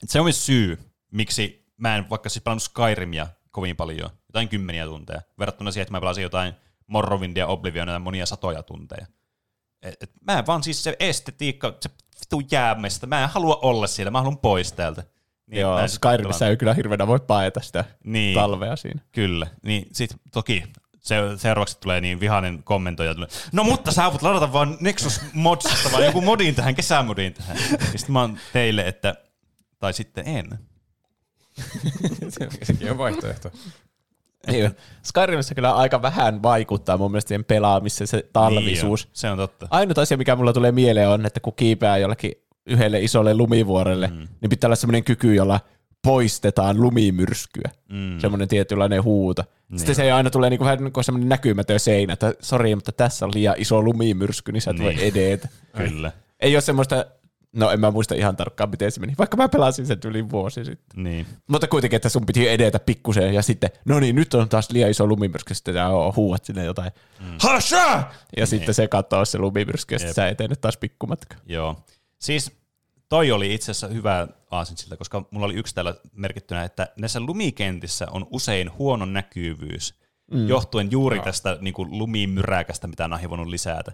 Et 0.03 0.11
se 0.11 0.21
on 0.21 0.27
myös 0.27 0.47
syy, 0.47 0.79
miksi 1.11 1.67
mä 1.77 1.97
en 1.97 2.11
vaikka 2.11 2.29
siis 2.29 2.43
pelannut 2.43 2.63
Skyrimia 2.63 3.27
kovin 3.51 3.77
paljon, 3.77 4.11
jotain 4.29 4.49
kymmeniä 4.49 4.87
tunteja, 4.87 5.23
verrattuna 5.39 5.71
siihen, 5.71 5.83
että 5.83 5.93
mä 5.93 6.01
pelasin 6.01 6.23
jotain 6.23 6.55
Morrowindia, 6.87 7.47
Oblivionia 7.47 7.99
monia 7.99 8.27
satoja 8.27 8.63
tunteja. 8.63 9.07
Et, 9.83 10.03
et, 10.03 10.11
mä 10.21 10.39
en 10.39 10.47
vaan 10.47 10.63
siis 10.63 10.85
se 10.85 10.97
estetiikka, 11.01 11.77
se 11.81 11.91
vitu 12.33 12.47
jäämestä, 12.51 13.07
mä 13.07 13.23
en 13.23 13.29
halua 13.29 13.59
olla 13.63 13.87
siellä, 13.87 14.11
mä 14.11 14.19
haluan 14.19 14.39
pois 14.39 14.73
täältä. 14.73 15.03
Niin 15.47 15.61
Joo, 15.61 15.77
sitten 15.77 15.89
Skyrimissa 15.91 16.39
pelannut. 16.39 16.51
ei 16.51 16.57
kyllä 16.57 16.75
hirveänä 16.75 17.07
voi 17.07 17.21
paeta 17.21 17.61
sitä 17.61 17.85
Niin. 18.05 18.35
talvea 18.35 18.77
siinä. 18.77 19.01
Kyllä. 19.13 19.47
Niin 19.63 19.89
sit 19.93 20.17
toki 20.33 20.65
se, 21.01 21.17
seuraavaksi 21.37 21.79
tulee 21.81 22.01
niin 22.01 22.21
vihainen 22.21 22.63
kommentoija. 22.63 23.15
Tulee, 23.15 23.29
no 23.53 23.65
mutta 23.65 23.93
sä 23.93 24.11
voit 24.11 24.23
ladata 24.23 24.53
vaan 24.53 24.77
Nexus 24.81 25.21
Modsista 25.33 25.93
vai 25.93 26.05
joku 26.05 26.21
modin 26.21 26.55
tähän, 26.55 26.75
kesämodin 26.75 27.35
tähän. 27.35 27.57
Ja 27.93 27.99
sit 27.99 28.09
mä 28.09 28.21
oon 28.21 28.39
teille, 28.53 28.83
että 28.89 29.15
tai 29.79 29.93
sitten 29.93 30.29
en. 30.29 30.59
Sekin 32.63 32.91
on 32.91 32.99
vaihtoehto. 32.99 33.51
Niin, 34.47 34.71
Skyrimissa 35.03 35.55
kyllä 35.55 35.75
aika 35.75 36.03
vähän 36.03 36.43
vaikuttaa 36.43 36.97
mun 36.97 37.11
mielestä 37.11 37.29
siihen 37.29 37.45
pelaamiseen 37.45 38.09
se 38.09 38.25
talvisuus. 38.33 39.05
Niin 39.05 39.11
jo, 39.11 39.17
se 39.17 39.31
on 39.31 39.39
totta. 39.39 39.69
Ainut 39.71 39.99
asia, 39.99 40.17
mikä 40.17 40.37
mulla 40.37 40.53
tulee 40.53 40.73
mieleen 40.73 41.09
on, 41.09 41.27
että 41.27 41.41
kun 41.41 41.53
kiipeää 41.57 41.99
jollekin 41.99 42.33
yhdelle 42.67 43.01
isolle 43.01 43.35
lumivuorelle, 43.35 44.07
mm. 44.07 44.29
niin 44.41 44.51
pitää 44.51 44.69
olla 44.69 44.77
semmoinen 44.77 45.05
kyky, 45.05 45.35
jolla 45.35 45.61
poistetaan 46.03 46.81
lumimyrskyä. 46.81 47.71
Mm. 47.89 48.19
Semmoinen 48.19 48.49
tietynlainen 48.49 49.05
huuto. 49.05 49.45
Niin. 49.69 49.79
Sitten 49.79 49.95
se 49.95 50.03
ei 50.03 50.11
aina 50.11 50.31
tule 50.31 50.51
niinku 50.51 50.65
vähän 50.65 50.79
niin 50.79 50.93
kuin 50.93 51.05
semmoinen 51.05 51.29
näkymätön 51.29 51.81
seinä, 51.81 52.13
että 52.13 52.35
sori, 52.41 52.75
mutta 52.75 52.93
tässä 52.93 53.27
on 53.27 53.31
liian 53.35 53.55
iso 53.59 53.83
lumimyrsky, 53.83 54.53
niin 54.53 54.63
sä 54.63 54.71
et 54.71 54.79
Niin. 54.79 54.85
voi 54.85 55.07
edetä. 55.09 55.49
Kyllä. 55.77 56.13
Ei 56.41 56.55
ole 56.55 56.61
semmoista, 56.61 57.07
no 57.53 57.71
en 57.71 57.81
mä 57.81 57.91
muista 57.91 58.15
ihan 58.15 58.37
tarkkaan, 58.37 58.71
miten 58.71 58.93
se 58.93 59.01
meni, 59.01 59.15
vaikka 59.19 59.37
mä 59.37 59.49
pelasin 59.49 59.87
sen 59.87 59.99
yli 60.05 60.31
vuosi 60.31 60.65
sitten. 60.65 61.05
Niin. 61.05 61.27
Mutta 61.49 61.67
kuitenkin, 61.67 61.97
että 61.97 62.09
sun 62.09 62.27
piti 62.27 62.49
edetä 62.49 62.79
pikkusen 62.79 63.35
ja 63.35 63.43
sitten, 63.43 63.71
no 63.85 64.01
niin, 64.01 64.17
nyt 64.17 64.35
on 64.35 64.49
taas 64.49 64.71
liian 64.71 64.91
iso 64.91 65.07
lumimyrsky, 65.07 65.55
sitten 65.55 65.75
sä 65.75 65.89
huuat 66.17 66.45
sinne 66.45 66.65
jotain, 66.65 66.93
mm. 67.21 67.27
hasha! 67.39 67.87
Ja 67.87 68.05
niin. 68.37 68.47
sitten 68.47 68.75
se 68.75 68.89
katsoo 68.89 69.25
se 69.25 69.39
lumimyrsky 69.39 69.95
ja 69.95 69.99
sitten 69.99 70.15
sä 70.15 70.29
etenet 70.29 70.61
taas 70.61 70.77
pikkumatka. 70.77 71.37
Joo. 71.47 71.77
Siis 72.19 72.53
toi 73.09 73.33
oli 73.33 73.55
itse 73.55 73.71
asiassa 73.71 73.89
hyvä 73.89 74.29
aasinsilta, 74.51 74.97
koska 74.97 75.25
mulla 75.31 75.47
oli 75.47 75.55
yksi 75.55 75.75
täällä 75.75 75.95
merkittynä, 76.13 76.65
että 76.65 76.89
näissä 76.97 77.21
lumikentissä 77.21 78.07
on 78.11 78.27
usein 78.31 78.71
huono 78.79 79.05
näkyvyys, 79.05 79.95
mm. 80.33 80.49
johtuen 80.49 80.91
juuri 80.91 81.21
tästä 81.21 81.59
niin 81.61 81.75
kuin 81.75 81.99
lumimyräkästä, 81.99 82.87
mitä 82.87 83.05
on 83.05 83.31
voinut 83.31 83.47
lisätä. 83.47 83.93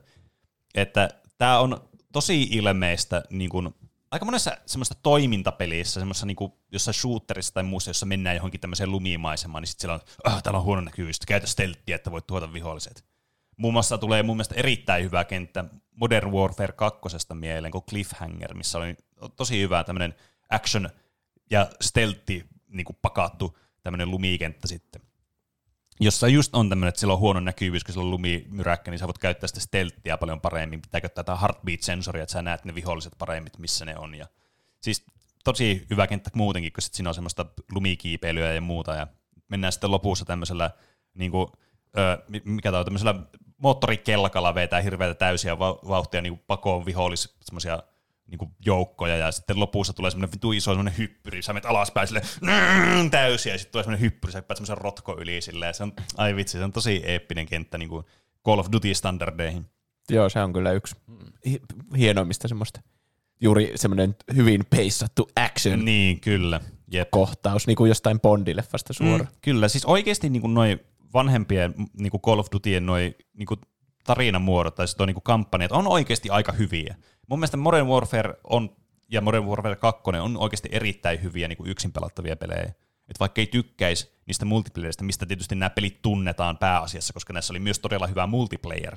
Että 0.75 1.09
tämä 1.39 1.59
on 1.59 1.81
tosi 2.15 2.43
ilmeistä 2.43 3.23
niin 3.31 3.51
kuin, 3.51 3.75
aika 4.11 4.25
monessa 4.25 4.57
semmoista 4.67 4.95
toimintapelissä, 5.03 6.01
semmoisessa 6.01 6.27
niin 6.27 6.37
jossain 6.73 6.95
shooterissa 6.95 7.55
tai 7.55 7.63
muussa, 7.63 7.91
jossa 7.91 8.07
mennään 8.07 8.37
johonkin 8.37 8.61
tämmöiseen 8.61 8.91
lumimaisemaan, 8.91 9.63
niin 9.63 9.69
sitten 9.69 9.81
siellä 9.81 9.95
on, 9.95 10.33
ah, 10.33 10.43
täällä 10.43 10.59
on 10.59 10.65
huono 10.65 10.81
näkyvyys, 10.81 11.21
käytä 11.27 11.47
stelttiä, 11.47 11.97
että 11.97 12.11
voit 12.11 12.27
tuhota 12.27 12.53
viholliset. 12.53 13.05
Muun 13.57 13.73
muassa 13.73 13.99
tulee 13.99 14.23
mun 14.23 14.37
mielestä 14.37 14.55
erittäin 14.55 15.05
hyvä 15.05 15.25
kenttä 15.25 15.65
Modern 15.91 16.33
Warfare 16.33 16.73
2 16.73 17.01
mieleen 17.35 17.73
kuin 17.73 17.85
Cliffhanger, 17.85 18.55
missä 18.55 18.79
oli 18.79 18.97
tosi 19.37 19.61
hyvä 19.61 19.85
tämmöinen 19.85 20.15
action 20.51 20.91
ja 21.51 21.71
stealthi 21.81 22.45
niin 22.69 22.87
pakattu 23.03 23.59
tämmöinen 23.83 24.11
lumikenttä 24.11 24.69
sitten. 24.69 25.03
Jossa 26.01 26.29
just 26.29 26.55
on 26.55 26.69
tämmöinen, 26.69 26.89
että 26.89 27.01
sillä 27.01 27.13
on 27.13 27.19
huono 27.19 27.41
näkyvyys, 27.41 27.85
kun 27.85 27.93
sillä 27.93 28.05
on 28.05 28.11
lumimyräkkä, 28.11 28.91
niin 28.91 28.99
sä 28.99 29.07
voit 29.07 29.19
käyttää 29.19 29.49
sitä 29.49 29.61
stealthia 29.61 30.19
paljon 30.19 30.41
paremmin. 30.41 30.83
Pitää 30.83 31.01
käyttää 31.01 31.25
tätä 31.25 31.39
heartbeat-sensoria, 31.39 32.23
että 32.23 32.33
sä 32.33 32.43
näet 32.43 32.65
ne 32.65 32.75
viholliset 32.75 33.13
paremmin, 33.19 33.53
missä 33.59 33.85
ne 33.85 33.99
on. 33.99 34.15
Ja 34.15 34.27
siis 34.81 35.05
tosi 35.45 35.87
hyvä 35.91 36.07
kenttä 36.07 36.31
muutenkin, 36.35 36.73
kun 36.73 36.83
sit 36.83 36.95
siinä 36.95 37.11
on 37.11 37.15
semmoista 37.15 37.47
lumikiipeilyä 37.73 38.53
ja 38.53 38.61
muuta. 38.61 38.95
Ja 38.95 39.07
mennään 39.49 39.73
sitten 39.73 39.91
lopussa 39.91 40.25
tämmöisellä, 40.25 40.71
niin 41.15 41.31
kuin, 41.31 41.49
ö, 41.99 42.23
mi- 42.29 42.43
mikä 42.45 42.71
tämä 42.71 42.79
on, 42.79 42.85
tämmöisellä 42.85 43.15
moottorikelkalla 43.57 44.55
vetää 44.55 44.81
hirveätä 44.81 45.15
täysiä 45.15 45.59
va- 45.59 45.79
vauhtia 45.89 46.23
niin 46.23 46.39
pakoon 46.47 46.87
vihollis, 46.87 47.37
semmoisia 47.43 47.83
niin 48.27 48.39
kuin 48.39 48.51
joukkoja, 48.67 49.17
ja 49.17 49.33
sitten 49.33 49.61
lopussa 49.61 49.93
tulee 49.93 50.11
semmoinen 50.11 50.33
vitu 50.33 50.53
iso 50.53 50.71
semmoinen 50.71 50.99
hyppyri, 50.99 51.43
sä 51.43 51.53
menet 51.53 51.67
alaspäin 51.67 52.09
sille 52.09 52.23
mm, 52.41 53.11
täysiä, 53.11 53.55
ja 53.55 53.59
sitten 53.59 53.73
tulee 53.73 53.85
semmoinen 53.85 54.01
hyppyri, 54.01 54.33
sä 54.33 54.39
hyppäät 54.39 54.57
semmoisen 54.57 54.79
rotko 54.79 55.17
yli 55.21 55.41
silleen, 55.41 55.69
ja 55.69 55.73
se 55.73 55.83
on, 55.83 55.93
ai 56.17 56.37
vitsi, 56.37 56.59
se 56.59 56.65
on 56.65 56.73
tosi 56.73 57.03
eeppinen 57.05 57.47
kenttä 57.47 57.79
niin 57.79 57.89
kuin 57.89 58.05
Call 58.47 58.59
of 58.59 58.67
Duty-standardeihin. 58.73 59.65
Joo, 60.11 60.29
se 60.29 60.41
on 60.43 60.53
kyllä 60.53 60.73
yksi 60.73 60.97
hi- 61.47 61.61
hienoimmista 61.99 62.49
semmoista. 62.49 62.81
Juuri 63.41 63.73
semmoinen 63.75 64.17
hyvin 64.37 64.65
peissattu 64.71 65.29
action 65.37 65.85
Niin, 65.85 66.21
kyllä. 66.21 66.61
Jep. 66.93 67.09
kohtaus, 67.11 67.67
niin 67.67 67.77
kuin 67.77 67.89
jostain 67.89 68.21
Bondileffasta 68.21 68.93
suoraan. 68.93 69.21
Mm, 69.33 69.39
kyllä, 69.43 69.69
siis 69.69 69.85
oikeasti 69.85 70.29
niin 70.31 70.41
kuin 70.41 70.55
noi 70.55 70.79
vanhempien 71.15 71.75
niin 71.99 72.11
kuin 72.11 72.21
Call 72.21 72.39
of 72.39 72.47
Dutyen 72.53 72.87
noi 72.87 73.15
niin 73.35 73.47
kuin 73.47 73.61
tarinamuodot 74.05 74.75
tai 74.75 74.89
sitten 74.89 75.07
niin 75.07 75.15
kuin 75.15 75.25
kampanjat 75.25 75.73
on 75.73 75.87
oikeasti 75.87 76.31
aika 76.31 76.53
hyviä. 76.53 76.97
Mun 77.27 77.39
mielestä 77.39 77.57
Modern 77.57 77.87
Warfare 77.87 78.35
on 78.45 78.77
ja 79.09 79.21
Modern 79.21 79.45
Warfare 79.45 79.77
2 79.77 80.03
on 80.23 80.37
oikeasti 80.37 80.69
erittäin 80.73 81.23
hyviä 81.23 81.49
niin 81.49 81.59
yksin 81.67 81.93
pelattavia 81.93 82.37
pelejä. 82.37 82.73
Et 83.09 83.21
vaikka 83.21 83.41
ei 83.41 83.47
tykkäisi 83.47 84.13
niistä 84.27 84.45
multiplayerista, 84.45 85.05
mistä 85.05 85.27
tietysti 85.27 85.55
nämä 85.55 85.71
pelit 85.71 86.03
tunnetaan 86.03 86.59
pääasiassa, 86.59 87.13
koska 87.13 87.33
näissä 87.33 87.53
oli 87.53 87.59
myös 87.59 87.79
todella 87.79 88.07
hyvä 88.07 88.27
multiplayer, 88.27 88.97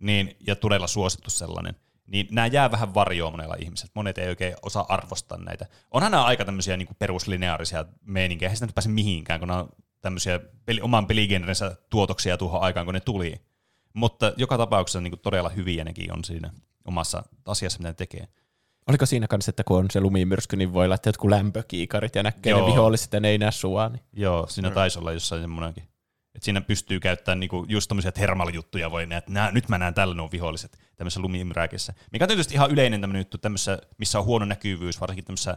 niin, 0.00 0.36
ja 0.46 0.56
todella 0.56 0.86
suosittu 0.86 1.30
sellainen, 1.30 1.74
niin 2.06 2.28
nämä 2.30 2.46
jää 2.46 2.70
vähän 2.70 2.94
varjoon 2.94 3.32
monella 3.32 3.56
ihmisellä. 3.58 3.92
Monet 3.94 4.18
ei 4.18 4.28
oikein 4.28 4.54
osaa 4.62 4.86
arvostaa 4.88 5.38
näitä. 5.38 5.66
Onhan 5.90 6.12
nämä 6.12 6.24
aika 6.24 6.44
tämmöisiä 6.44 6.76
niin 6.76 6.88
peruslineaarisia 6.98 7.84
meininkiä, 8.04 8.46
eihän 8.46 8.56
sitä 8.56 8.66
nyt 8.66 8.74
pääse 8.74 8.88
mihinkään, 8.88 9.40
kun 9.40 9.48
nämä 9.48 9.60
on 9.60 9.68
tämmöisiä 10.00 10.40
peli, 10.64 10.80
oman 10.80 11.06
peligenrensä 11.06 11.76
tuotoksia 11.90 12.38
tuohon 12.38 12.60
aikaan, 12.60 12.86
kun 12.86 12.94
ne 12.94 13.00
tuli. 13.00 13.40
Mutta 13.94 14.32
joka 14.36 14.58
tapauksessa 14.58 15.00
niin 15.00 15.10
kuin 15.10 15.20
todella 15.20 15.48
hyviä 15.48 15.84
nekin 15.84 16.12
on 16.12 16.24
siinä 16.24 16.50
omassa 16.84 17.22
asiassa, 17.44 17.78
mitä 17.78 17.88
ne 17.88 17.94
tekee. 17.94 18.28
Oliko 18.88 19.06
siinä 19.06 19.28
kanssa, 19.28 19.50
että 19.50 19.64
kun 19.64 19.78
on 19.78 19.90
se 19.90 20.00
lumimyrsky, 20.00 20.56
niin 20.56 20.72
voi 20.72 20.88
laittaa 20.88 21.08
jotkut 21.08 21.30
lämpökiikarit 21.30 22.14
ja 22.14 22.22
näkee 22.22 22.50
Joo. 22.50 22.60
ne 22.60 22.72
viholliset 22.72 23.12
ja 23.12 23.20
ne 23.20 23.28
ei 23.28 23.38
näe 23.38 23.52
sua. 23.52 23.88
Niin. 23.88 24.02
Joo, 24.12 24.46
siinä 24.46 24.70
taisi 24.70 24.98
olla 24.98 25.12
jossain 25.12 25.42
semmoinenkin. 25.42 25.84
Että 26.34 26.44
siinä 26.44 26.60
pystyy 26.60 27.00
käyttämään 27.00 27.40
niinku 27.40 27.66
just 27.68 27.88
tommosia 27.88 28.12
thermal-juttuja, 28.12 28.90
voi 28.90 29.06
nähdä, 29.06 29.18
että 29.18 29.32
nää, 29.32 29.52
nyt 29.52 29.68
mä 29.68 29.78
näen 29.78 29.94
tällä 29.94 30.14
nuo 30.14 30.28
viholliset 30.32 30.78
tämmöisessä 30.96 31.20
lumimyräkissä. 31.20 31.94
Mikä 32.12 32.24
on 32.24 32.28
tietysti 32.28 32.54
ihan 32.54 32.70
yleinen 32.70 33.00
tämmöinen 33.00 33.20
juttu, 33.20 33.38
tämmössä, 33.38 33.78
missä 33.98 34.18
on 34.18 34.24
huono 34.24 34.44
näkyvyys, 34.44 35.00
varsinkin 35.00 35.24
tämmöisissä 35.24 35.56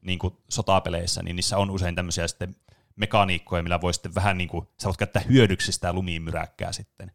niinku 0.00 0.42
sotapeleissä, 0.48 1.22
niin 1.22 1.36
niissä 1.36 1.58
on 1.58 1.70
usein 1.70 1.94
tämmöisiä 1.94 2.28
sitten 2.28 2.56
mekaniikkoja, 2.96 3.62
millä 3.62 3.80
voi 3.80 3.94
sitten 3.94 4.14
vähän 4.14 4.38
niin 4.38 4.48
kuin, 4.48 4.68
sä 4.82 4.86
voit 4.88 4.96
käyttää 4.96 5.22
hyödyksi 5.28 5.72
sitä 5.72 5.92
lumimyräkkää 5.92 6.72
sitten. 6.72 7.12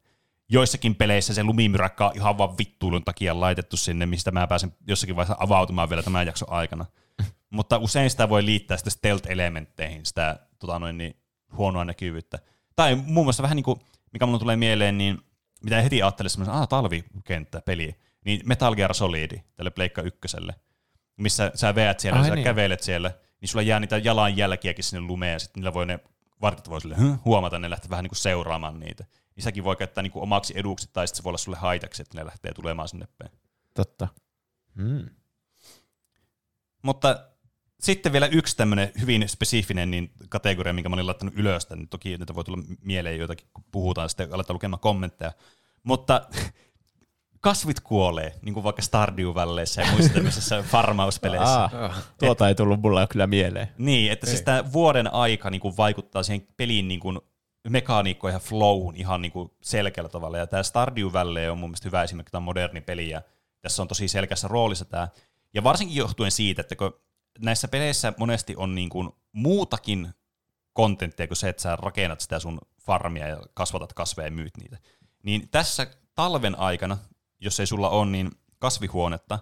Joissakin 0.50 0.96
peleissä 0.96 1.34
se 1.34 1.44
lumimyräkkä 1.44 2.06
on 2.06 2.12
ihan 2.16 2.38
vaan 2.38 2.58
vittuilun 2.58 3.04
takia 3.04 3.40
laitettu 3.40 3.78
sinne, 3.78 4.06
mistä 4.06 4.32
mä 4.32 4.48
pääsen 4.48 4.74
jossakin 4.88 5.16
vaiheessa 5.16 5.44
avautumaan 5.44 5.90
vielä 5.90 6.04
tämän 6.04 6.28
jakson 6.28 6.52
aikana. 6.52 6.86
Mutta 7.50 7.78
usein 7.78 8.10
sitä 8.10 8.30
voi 8.30 8.46
liittää 8.46 8.78
sitten 8.78 8.92
stealth-elementteihin, 8.92 10.06
sitä 10.06 10.40
tota 10.60 10.80
noin, 10.80 10.98
niin, 10.98 11.16
huonoa 11.58 11.86
näkyvyyttä. 11.86 12.40
Tai 12.76 12.96
muun 12.96 13.26
muassa 13.26 13.44
vähän 13.44 13.56
niin 13.56 13.64
kuin, 13.64 13.80
mikä 14.14 14.26
mulle 14.26 14.40
tulee 14.40 14.56
mieleen, 14.56 14.98
niin 14.98 15.18
mitä 15.64 15.82
heti 15.82 16.02
ajattelin 16.02 16.30
semmoisen, 16.30 16.56
ah, 16.56 16.68
talvikenttä 16.68 17.62
peli, 17.62 17.96
niin 18.26 18.42
Metal 18.46 18.76
Gear 18.76 18.94
Solid 18.94 19.32
tälle 19.56 19.70
Pleikka 19.70 20.02
ykköselle, 20.02 20.56
missä 21.18 21.52
sä 21.56 21.76
veät 21.76 22.00
siellä, 22.00 22.20
Ai 22.20 22.28
sä 22.28 22.36
niin. 22.36 22.44
kävelet 22.44 22.84
siellä, 22.84 23.12
niin 23.42 23.50
sulla 23.50 23.64
jää 23.64 23.80
niitä 23.80 23.98
jalanjälkiäkin 23.98 24.84
sinne 24.84 25.02
lumeen, 25.02 25.34
ja 25.34 25.40
sitten 25.40 25.62
niillä 25.62 25.74
voi 25.74 25.86
ne 25.86 26.00
vartit 26.42 26.70
voi 26.70 26.82
sille, 26.82 26.96
huomata, 27.26 27.60
ne 27.60 27.70
lähtee 27.70 27.90
vähän 27.90 28.04
niin 28.04 28.10
kuin 28.10 28.18
seuraamaan 28.18 28.80
niitä. 28.80 29.06
Niin 29.38 29.44
säkin 29.44 29.64
voi 29.64 29.76
käyttää 29.76 30.02
niin 30.02 30.12
kuin 30.12 30.24
omaksi 30.24 30.54
eduksi, 30.58 30.90
tai 30.94 31.08
sitten 31.08 31.18
se 31.18 31.24
voi 31.24 31.30
olla 31.30 31.38
sulle 31.38 31.58
haitaksi, 31.58 32.02
että 32.02 32.18
ne 32.18 32.26
lähtee 32.26 32.54
tulemaan 32.54 32.88
sinne 32.88 33.08
päin. 33.18 33.32
Totta. 33.74 34.08
Mm. 34.76 35.10
Mutta 36.82 37.30
sitten 37.80 38.12
vielä 38.12 38.28
yksi 38.28 38.58
tämmöinen 38.58 38.92
hyvin 39.02 39.30
spesifinen 39.30 39.92
niin 39.92 40.12
kategoria, 40.30 40.74
minkä 40.74 40.90
mä 40.90 40.94
olin 40.94 41.08
laittanut 41.08 41.34
ylös, 41.38 41.70
niin 41.70 41.88
toki 41.88 42.18
niitä 42.18 42.36
voi 42.36 42.44
tulla 42.44 42.64
mieleen 42.82 43.20
joitakin, 43.20 43.48
kun 43.54 43.64
puhutaan, 43.72 44.10
sitten 44.10 44.34
aletaan 44.34 44.54
lukemaan 44.54 44.80
kommentteja. 44.80 45.32
Mutta 45.84 46.22
kasvit 47.40 47.80
kuolee, 47.80 48.36
niin 48.42 48.54
kuin 48.54 48.64
vaikka 48.64 48.82
Stardew 48.82 49.34
Valleyssä 49.36 49.82
ja 49.82 49.92
muissa 49.92 50.14
tämmöisissä 50.14 50.64
farmauspeleissä. 50.72 51.64
Ah, 51.64 52.06
tuota 52.20 52.48
ei 52.48 52.56
tullut 52.56 52.82
mulla 52.82 53.08
kyllä 53.08 53.28
mieleen. 53.28 53.68
Niin, 53.78 54.12
että 54.12 54.26
siis 54.26 54.42
tämä 54.42 54.72
vuoden 54.74 55.14
aika 55.14 55.50
niin 55.50 55.62
kuin 55.62 55.78
vaikuttaa 55.78 56.24
siihen 56.24 56.48
pelin 56.58 56.88
niin 56.88 57.00
kuin 57.00 57.20
mekaniikkoihin 57.70 58.36
ja 58.36 58.40
flowhun 58.40 58.96
ihan 58.96 59.22
niin 59.22 59.32
kuin 59.32 59.52
selkeällä 59.62 60.10
tavalla. 60.10 60.38
Ja 60.38 60.48
tämä 60.48 60.64
Stardew 60.64 61.14
Valley 61.14 61.50
on 61.50 61.58
mun 61.58 61.70
mielestä 61.70 61.88
hyvä 61.88 62.04
esimerkki, 62.04 62.32
tämä 62.32 62.46
moderni 62.46 62.82
peli 62.82 63.10
ja 63.10 63.22
tässä 63.62 63.82
on 63.82 63.88
tosi 63.88 64.08
selkeässä 64.08 64.48
roolissa 64.48 64.86
tämä. 64.86 65.08
Ja 65.54 65.64
varsinkin 65.64 65.98
johtuen 65.98 66.32
siitä, 66.32 66.62
että 66.62 66.76
kun 66.76 67.00
näissä 67.40 67.68
peleissä 67.68 68.14
monesti 68.18 68.56
on 68.58 68.76
niin 68.76 68.90
kuin 68.90 69.10
muutakin 69.32 70.14
kontenttia 70.74 71.28
kuin 71.28 71.38
se, 71.38 71.50
että 71.50 71.62
sä 71.62 71.76
rakennat 71.76 72.22
sitä 72.22 72.40
sun 72.40 72.60
farmia 72.82 73.28
ja 73.28 73.38
kasvatat 73.54 73.94
kasveja 73.94 74.28
ja 74.28 74.32
myyt 74.32 74.58
niitä. 74.58 74.78
Niin 75.24 75.50
tässä 75.50 75.88
talven 76.16 76.60
aikana, 76.60 76.98
jos 77.40 77.60
ei 77.60 77.68
sulla 77.68 77.90
ole 77.90 78.06
niin 78.06 78.32
kasvihuonetta, 78.60 79.40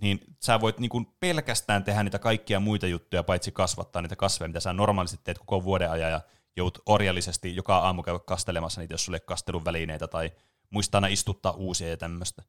niin 0.00 0.20
sä 0.40 0.60
voit 0.60 0.78
niin 0.78 0.88
kuin 0.88 1.06
pelkästään 1.20 1.84
tehdä 1.84 2.02
niitä 2.02 2.18
kaikkia 2.18 2.60
muita 2.60 2.86
juttuja, 2.86 3.22
paitsi 3.22 3.52
kasvattaa 3.52 4.02
niitä 4.02 4.16
kasveja, 4.16 4.48
mitä 4.48 4.60
sä 4.60 4.72
normaalisti 4.72 5.20
teet 5.24 5.38
koko 5.38 5.64
vuoden 5.64 5.90
ajan, 5.90 6.10
ja 6.10 6.20
joudut 6.58 6.82
orjallisesti 6.86 7.56
joka 7.56 7.78
aamu 7.78 8.02
käydä 8.02 8.18
kastelemassa 8.18 8.80
niitä, 8.80 8.94
jos 8.94 9.04
sulle 9.04 9.20
kastelun 9.20 9.64
välineitä, 9.64 10.08
tai 10.08 10.32
muistaa 10.70 10.98
aina 10.98 11.08
istuttaa 11.08 11.52
uusia 11.52 11.88
ja 11.88 11.96
tämmöistä. 11.96 12.42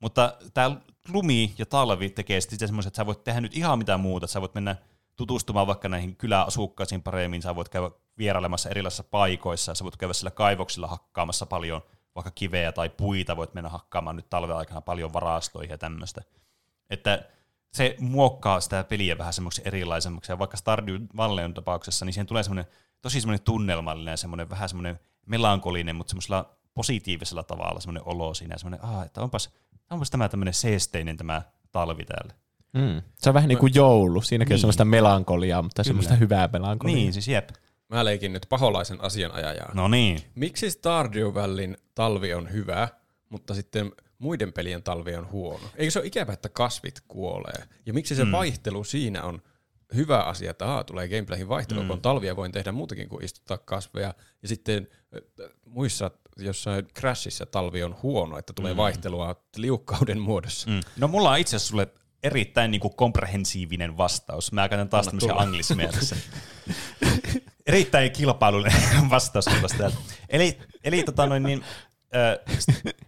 Mutta 0.00 0.36
tämä 0.54 0.76
lumi 1.08 1.54
ja 1.58 1.66
talvi 1.66 2.10
tekee 2.10 2.40
sitten 2.40 2.68
semmoisen, 2.68 2.88
että 2.88 2.96
sä 2.96 3.06
voit 3.06 3.24
tehdä 3.24 3.40
nyt 3.40 3.56
ihan 3.56 3.78
mitä 3.78 3.98
muuta, 3.98 4.26
sä 4.26 4.40
voit 4.40 4.54
mennä 4.54 4.76
tutustumaan 5.16 5.66
vaikka 5.66 5.88
näihin 5.88 6.16
kyläasukkaisiin 6.16 7.02
paremmin, 7.02 7.42
sä 7.42 7.56
voit 7.56 7.68
käydä 7.68 7.90
vierailemassa 8.18 8.68
erilaisissa 8.68 9.04
paikoissa, 9.04 9.74
sä 9.74 9.84
voit 9.84 9.96
käydä 9.96 10.12
sillä 10.14 10.30
kaivoksilla 10.30 10.86
hakkaamassa 10.86 11.46
paljon 11.46 11.82
vaikka 12.14 12.30
kiveä 12.30 12.72
tai 12.72 12.88
puita, 12.88 13.36
voit 13.36 13.54
mennä 13.54 13.70
hakkaamaan 13.70 14.16
nyt 14.16 14.30
talven 14.30 14.56
aikana 14.56 14.80
paljon 14.80 15.12
varastoihin 15.12 15.70
ja 15.70 15.78
tämmöistä. 15.78 16.22
Että 16.90 17.24
se 17.72 17.96
muokkaa 18.00 18.60
sitä 18.60 18.84
peliä 18.84 19.18
vähän 19.18 19.32
semmoiksi 19.32 19.62
erilaisemmaksi, 19.64 20.32
ja 20.32 20.38
vaikka 20.38 20.56
Stardew 20.56 21.02
Valleyn 21.16 21.54
tapauksessa, 21.54 22.04
niin 22.04 22.12
siihen 22.12 22.26
tulee 22.26 22.42
semmoinen 22.42 22.72
tosi 23.02 23.20
semmoinen 23.20 23.44
tunnelmallinen 23.44 24.12
ja 24.12 24.16
semmoinen 24.16 24.50
vähän 24.50 24.68
semmoinen 24.68 25.00
melankolinen, 25.26 25.96
mutta 25.96 26.10
semmoisella 26.10 26.56
positiivisella 26.74 27.42
tavalla 27.42 27.80
semmoinen 27.80 28.02
olo 28.06 28.34
siinä, 28.34 28.54
ja 28.54 28.58
semmoinen, 28.58 28.84
ah, 28.84 29.06
että 29.06 29.20
onpas, 29.20 29.50
onpas 29.90 30.10
tämä 30.10 30.28
tämmöinen 30.28 30.54
seesteinen 30.54 31.16
tämä 31.16 31.42
talvi 31.72 32.04
täällä. 32.04 32.34
Mm. 32.72 33.02
Se 33.18 33.30
on 33.30 33.34
vähän 33.34 33.48
niin 33.48 33.58
kuin 33.58 33.74
joulu. 33.74 34.22
Siinäkin 34.22 34.50
niin. 34.50 34.56
on 34.56 34.60
semmoista 34.60 34.84
melankoliaa, 34.84 35.62
mutta 35.62 35.82
Kyllä. 35.82 35.88
semmoista 35.88 36.14
hyvää 36.14 36.48
melankoliaa. 36.52 36.96
Niin, 36.96 37.12
siis 37.12 37.28
jep. 37.28 37.48
Mä 37.88 38.04
leikin 38.04 38.32
nyt 38.32 38.46
paholaisen 38.48 39.00
asianajajaa. 39.00 39.74
No 39.74 39.88
niin. 39.88 40.20
Miksi 40.34 40.70
Stardew 40.70 41.34
Valleyn 41.34 41.78
talvi 41.94 42.34
on 42.34 42.52
hyvä, 42.52 42.88
mutta 43.28 43.54
sitten 43.54 43.92
muiden 44.18 44.52
pelien 44.52 44.82
talvi 44.82 45.14
on 45.14 45.30
huono? 45.30 45.64
Eikö 45.76 45.90
se 45.90 45.98
ole 45.98 46.06
ikävä, 46.06 46.32
että 46.32 46.48
kasvit 46.48 47.02
kuolee? 47.08 47.64
Ja 47.86 47.92
miksi 47.92 48.14
se 48.14 48.24
mm. 48.24 48.32
vaihtelu 48.32 48.84
siinä 48.84 49.22
on 49.22 49.42
hyvä 49.94 50.22
asia, 50.22 50.50
että 50.50 50.64
aha, 50.64 50.84
tulee 50.84 51.08
gameplayhin 51.08 51.48
vaihtelu, 51.48 51.80
mm. 51.80 51.86
kun 51.86 51.96
on 51.96 52.02
talvia 52.02 52.36
voin 52.36 52.52
tehdä 52.52 52.72
muutakin 52.72 53.08
kuin 53.08 53.24
istuttaa 53.24 53.58
kasveja. 53.58 54.14
Ja 54.42 54.48
sitten 54.48 54.88
muissa 55.64 56.10
jossain 56.36 56.88
Crashissa 56.98 57.46
talvi 57.46 57.82
on 57.82 57.96
huono, 58.02 58.38
että 58.38 58.52
tulee 58.52 58.72
mm. 58.72 58.76
vaihtelua 58.76 59.42
liukkauden 59.56 60.20
muodossa. 60.20 60.70
Mm. 60.70 60.80
No 60.96 61.08
mulla 61.08 61.30
on 61.30 61.38
itse 61.38 61.56
asiassa 61.56 61.70
sulle 61.70 61.88
erittäin 62.22 62.70
niin 62.70 62.80
kuin 62.80 62.96
komprehensiivinen 62.96 63.96
vastaus. 63.96 64.52
Mä 64.52 64.68
käytän 64.68 64.88
taas 64.88 65.06
tämmöisiä 65.06 65.34
anglismeja 65.34 65.92
tässä. 65.92 66.16
erittäin 67.66 68.10
kilpailullinen 68.10 68.82
vastaus 69.10 69.44
tästä. 69.44 69.92
Eli, 70.28 70.58
eli 70.84 71.02
tota 71.02 71.26
noin, 71.26 71.42
niin, 71.42 71.64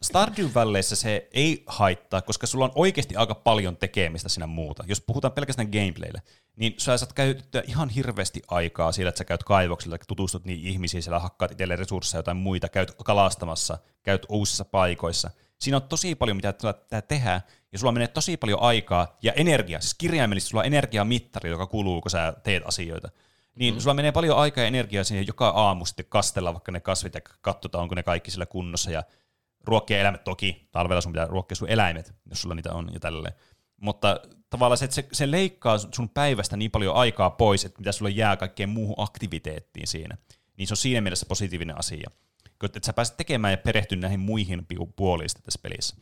Stardew 0.02 0.46
Valleyssä 0.54 0.96
se 0.96 1.28
ei 1.32 1.64
haittaa, 1.66 2.22
koska 2.22 2.46
sulla 2.46 2.64
on 2.64 2.72
oikeasti 2.74 3.16
aika 3.16 3.34
paljon 3.34 3.76
tekemistä 3.76 4.28
siinä 4.28 4.46
muuta. 4.46 4.84
Jos 4.86 5.00
puhutaan 5.00 5.32
pelkästään 5.32 5.68
gameplaylle, 5.72 6.22
niin 6.56 6.74
sä 6.78 6.98
saat 6.98 7.12
käyttää 7.12 7.62
ihan 7.66 7.88
hirveästi 7.88 8.42
aikaa 8.48 8.92
sillä, 8.92 9.08
että 9.08 9.18
sä 9.18 9.24
käyt 9.24 9.44
kaivoksilla, 9.44 9.98
tutustut 10.08 10.44
niihin 10.44 10.72
ihmisiin, 10.72 11.02
siellä 11.02 11.18
hakkaat 11.18 11.52
itselle 11.52 11.76
resursseja 11.76 12.18
jotain 12.18 12.36
muita, 12.36 12.68
käyt 12.68 12.94
kalastamassa, 13.04 13.78
käyt 14.02 14.26
uusissa 14.28 14.64
paikoissa. 14.64 15.30
Siinä 15.58 15.76
on 15.76 15.82
tosi 15.82 16.14
paljon, 16.14 16.36
mitä 16.36 16.52
pitää 16.52 17.02
tehdä, 17.02 17.40
ja 17.72 17.78
sulla 17.78 17.92
menee 17.92 18.08
tosi 18.08 18.36
paljon 18.36 18.60
aikaa 18.62 19.18
ja 19.22 19.32
energiaa. 19.32 19.80
Siis 19.80 19.94
kirjaimellisesti 19.94 20.50
sulla 20.50 20.62
on 20.62 20.66
energiamittari, 20.66 21.50
joka 21.50 21.66
kuluu, 21.66 22.00
kun 22.00 22.10
sä 22.10 22.34
teet 22.42 22.62
asioita. 22.66 23.08
Niin 23.54 23.74
mm. 23.74 23.80
sulla 23.80 23.94
menee 23.94 24.12
paljon 24.12 24.38
aikaa 24.38 24.64
ja 24.64 24.68
energiaa 24.68 25.04
siihen 25.04 25.26
joka 25.26 25.48
aamu 25.48 25.86
sitten 25.86 26.06
kastella 26.08 26.54
vaikka 26.54 26.72
ne 26.72 26.80
kasvit 26.80 27.14
ja 27.14 27.20
katsotaan, 27.40 27.82
onko 27.82 27.94
ne 27.94 28.02
kaikki 28.02 28.30
sillä 28.30 28.46
kunnossa 28.46 28.90
ja 28.90 29.02
ruokkia 29.64 30.00
eläimet 30.00 30.24
toki. 30.24 30.68
Talvella 30.72 31.00
sun 31.00 31.12
pitää 31.12 31.26
ruokkia 31.26 31.56
sun 31.56 31.68
eläimet, 31.68 32.14
jos 32.30 32.42
sulla 32.42 32.54
niitä 32.54 32.72
on 32.72 32.90
ja 32.92 33.00
tälleen. 33.00 33.34
Mutta 33.76 34.20
tavallaan 34.50 34.78
se, 34.78 34.84
että 34.84 34.94
se, 34.94 35.08
se 35.12 35.30
leikkaa 35.30 35.78
sun 35.78 36.08
päivästä 36.08 36.56
niin 36.56 36.70
paljon 36.70 36.96
aikaa 36.96 37.30
pois, 37.30 37.64
että 37.64 37.78
mitä 37.78 37.92
sulla 37.92 38.10
jää 38.10 38.36
kaikkeen 38.36 38.68
muuhun 38.68 38.94
aktiviteettiin 38.98 39.86
siinä. 39.86 40.16
Niin 40.56 40.66
se 40.68 40.72
on 40.72 40.76
siinä 40.76 41.00
mielessä 41.00 41.26
positiivinen 41.26 41.78
asia. 41.78 42.10
Että 42.64 42.80
sä 42.86 42.92
pääset 42.92 43.16
tekemään 43.16 43.52
ja 43.52 43.58
perehtyä 43.58 43.98
näihin 43.98 44.20
muihin 44.20 44.66
puoliin 44.96 45.28
tässä 45.42 45.60
pelissä. 45.62 45.96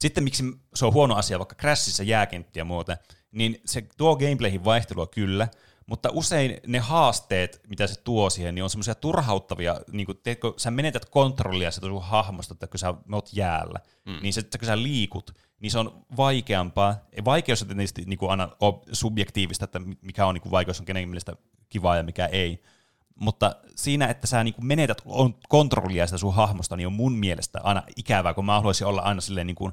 Sitten 0.00 0.24
miksi 0.24 0.44
se 0.74 0.86
on 0.86 0.92
huono 0.92 1.14
asia, 1.14 1.38
vaikka 1.38 1.54
Crashissa 1.54 2.02
jääkenttiä 2.02 2.64
muuta, 2.64 2.96
niin 3.32 3.60
se 3.64 3.86
tuo 3.96 4.16
gameplayhin 4.16 4.64
vaihtelua 4.64 5.06
kyllä, 5.06 5.48
mutta 5.86 6.08
usein 6.12 6.60
ne 6.66 6.78
haasteet, 6.78 7.60
mitä 7.68 7.86
se 7.86 8.00
tuo 8.00 8.30
siihen, 8.30 8.54
niin 8.54 8.62
on 8.62 8.70
semmoisia 8.70 8.94
turhauttavia, 8.94 9.80
niin 9.92 10.06
kuin, 10.06 10.18
teetkö, 10.22 10.52
sä 10.56 10.70
menetät 10.70 11.04
kontrollia 11.04 11.70
sitä 11.70 11.86
sun 11.86 12.02
hahmosta, 12.02 12.54
että 12.54 12.66
kun 12.66 12.78
sä 12.78 12.94
oot 13.12 13.30
jäällä, 13.32 13.78
mm. 14.04 14.18
niin 14.22 14.32
se, 14.32 14.40
että 14.40 14.58
kun 14.58 14.66
sä 14.66 14.82
liikut, 14.82 15.34
niin 15.60 15.70
se 15.70 15.78
on 15.78 16.06
vaikeampaa. 16.16 16.94
Vaikeus 17.24 17.62
on 17.62 17.68
tietysti 17.68 18.02
niin 18.06 18.18
kuin 18.18 18.30
aina 18.30 18.48
subjektiivista, 18.92 19.64
että 19.64 19.80
mikä 20.02 20.26
on 20.26 20.34
niin 20.34 20.42
kuin 20.42 20.52
vaikeus 20.52 20.80
on 20.80 20.86
kenen 20.86 21.08
mielestä 21.08 21.36
kivaa 21.68 21.96
ja 21.96 22.02
mikä 22.02 22.26
ei. 22.26 22.62
Mutta 23.14 23.56
siinä, 23.74 24.06
että 24.06 24.26
sä 24.26 24.44
niin 24.44 24.54
kuin 24.54 24.66
menetät 24.66 25.02
kontrollia 25.48 26.06
sitä 26.06 26.18
sun 26.18 26.34
hahmosta, 26.34 26.76
niin 26.76 26.86
on 26.86 26.92
mun 26.92 27.12
mielestä 27.12 27.60
aina 27.62 27.82
ikävää, 27.96 28.34
kun 28.34 28.44
mä 28.44 28.54
haluaisin 28.54 28.86
olla 28.86 29.02
aina 29.02 29.20
silleen 29.20 29.46
niin 29.46 29.54
kuin 29.54 29.72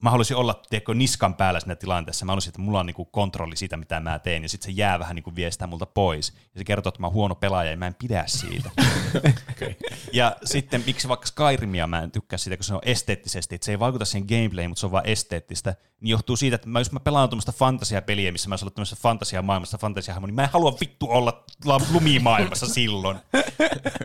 mä 0.00 0.10
haluaisin 0.10 0.36
olla 0.36 0.62
tiedätkö, 0.70 0.94
niskan 0.94 1.34
päällä 1.34 1.60
siinä 1.60 1.76
tilanteessa. 1.76 2.24
Mä 2.24 2.32
haluaisin, 2.32 2.50
että 2.50 2.60
mulla 2.60 2.80
on 2.80 2.86
niinku 2.86 3.04
kontrolli 3.04 3.56
siitä, 3.56 3.76
mitä 3.76 4.00
mä 4.00 4.18
teen, 4.18 4.42
ja 4.42 4.48
sitten 4.48 4.72
se 4.72 4.78
jää 4.78 4.98
vähän 4.98 5.14
niinku 5.14 5.34
viestää 5.36 5.66
multa 5.66 5.86
pois. 5.86 6.32
Ja 6.54 6.58
se 6.58 6.64
kertoo, 6.64 6.88
että 6.88 7.00
mä 7.00 7.06
oon 7.06 7.14
huono 7.14 7.34
pelaaja, 7.34 7.70
ja 7.70 7.76
mä 7.76 7.86
en 7.86 7.94
pidä 7.94 8.24
siitä. 8.26 8.70
okay. 9.52 9.74
Ja 10.12 10.36
sitten, 10.44 10.82
miksi 10.86 11.08
vaikka 11.08 11.26
Skyrimia 11.26 11.86
mä 11.86 12.02
en 12.02 12.10
tykkää 12.10 12.38
siitä, 12.38 12.56
kun 12.56 12.64
se 12.64 12.74
on 12.74 12.80
esteettisesti, 12.84 13.54
että 13.54 13.64
se 13.64 13.72
ei 13.72 13.78
vaikuta 13.78 14.04
siihen 14.04 14.28
gameplayin, 14.28 14.70
mutta 14.70 14.80
se 14.80 14.86
on 14.86 14.92
vaan 14.92 15.06
esteettistä, 15.06 15.74
niin 16.00 16.10
johtuu 16.10 16.36
siitä, 16.36 16.54
että 16.54 16.68
mä, 16.68 16.80
jos 16.80 16.92
mä 16.92 17.00
pelaan 17.00 17.28
tuommoista 17.28 17.52
fantasiapeliä, 17.52 18.32
missä 18.32 18.48
mä 18.48 18.56
oon 18.62 18.72
tämmöisessä 18.72 19.02
fantasiamaailmassa, 19.02 19.78
fantasiahahmo, 19.78 20.26
niin 20.26 20.34
mä 20.34 20.42
en 20.42 20.50
halua 20.52 20.76
vittu 20.80 21.06
olla 21.10 21.44
lumimaailmassa 21.92 22.66
silloin. 22.74 23.18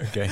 okay. 0.09 0.29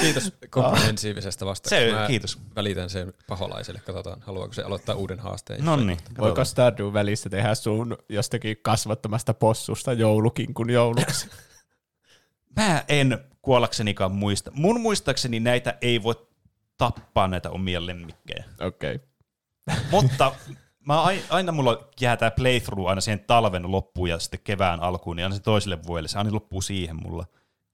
Kiitos 0.00 0.32
komprehensiivisestä 0.50 1.46
vastauksesta. 1.46 2.00
Se, 2.00 2.06
kiitos. 2.06 2.38
Välitän 2.56 2.90
sen 2.90 3.12
paholaiselle. 3.28 3.80
Katsotaan, 3.80 4.20
haluaako 4.20 4.52
se 4.52 4.62
aloittaa 4.62 4.94
uuden 4.94 5.18
haasteen. 5.18 5.64
No 5.64 5.76
niin. 5.76 5.98
Voiko 6.18 6.44
Stardew 6.44 6.92
välissä 6.92 7.30
tehdä 7.30 7.54
sun 7.54 7.98
jostakin 8.08 8.56
kasvattamasta 8.62 9.34
possusta 9.34 9.92
joulukin 9.92 10.54
kuin 10.54 10.70
jouluksi? 10.70 11.30
Mä 12.56 12.84
en 12.88 13.18
kuollaksenikaan 13.42 14.12
muista. 14.12 14.50
Mun 14.54 14.80
muistaakseni 14.80 15.40
näitä 15.40 15.78
ei 15.80 16.02
voi 16.02 16.28
tappaa 16.78 17.28
näitä 17.28 17.50
omia 17.50 17.86
lemmikkejä. 17.86 18.44
Okei. 18.60 18.94
Okay. 18.94 19.08
Mutta 19.90 20.32
mä 20.86 21.02
aina 21.30 21.52
mulla 21.52 21.88
jää 22.00 22.16
tää 22.16 22.30
playthrough 22.30 22.88
aina 22.88 23.00
siihen 23.00 23.24
talven 23.26 23.72
loppuun 23.72 24.08
ja 24.08 24.18
sitten 24.18 24.40
kevään 24.44 24.80
alkuun, 24.80 25.16
niin 25.16 25.24
aina 25.24 25.36
se 25.36 25.42
toiselle 25.42 25.78
vuodelle. 25.86 26.08
Se 26.08 26.18
aina 26.18 26.32
loppuu 26.32 26.62
siihen 26.62 26.96
mulla. 26.96 27.26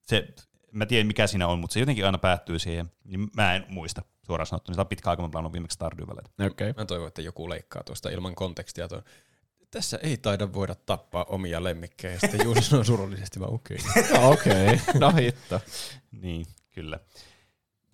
Se 0.02 0.28
mä 0.75 0.87
tiedän 0.87 1.07
mikä 1.07 1.27
siinä 1.27 1.49
on, 1.49 1.59
mutta 1.59 1.75
se 1.75 1.81
jotenkin 1.81 2.07
aina 2.07 2.18
päättyy 2.18 2.59
siihen, 2.59 2.93
niin 3.05 3.29
mä 3.37 3.55
en 3.55 3.66
muista 3.68 4.03
suoraan 4.27 4.47
sanottuna. 4.47 4.75
Sitä 4.75 4.83
on 4.83 4.87
pitkä 4.87 5.11
aika, 5.11 5.22
mä 5.22 5.29
pelannut 5.29 5.53
viimeksi 5.53 5.75
Stardew 5.75 6.07
Okay. 6.47 6.75
Mä 6.77 6.85
toivon, 6.85 7.09
että 7.09 7.22
joku 7.22 7.51
leikkaa 7.51 7.83
tuosta 7.83 8.11
ilman 8.11 8.35
kontekstia. 8.35 8.89
Tuon. 8.89 9.03
Tässä 9.70 9.99
ei 10.03 10.16
taida 10.16 10.53
voida 10.53 10.75
tappaa 10.75 11.25
omia 11.25 11.64
lemmikkejä. 11.64 12.18
Sitten 12.18 12.45
Juuso 12.45 12.61
sanoo 12.61 12.85
surullisesti, 12.85 13.41
vaan 13.41 13.55
okei. 13.55 13.79
Okay. 13.87 14.33
okei, 14.33 14.66
okay. 14.66 15.01
no 15.01 15.11
hitto. 15.11 15.61
niin, 16.22 16.47
kyllä. 16.70 17.01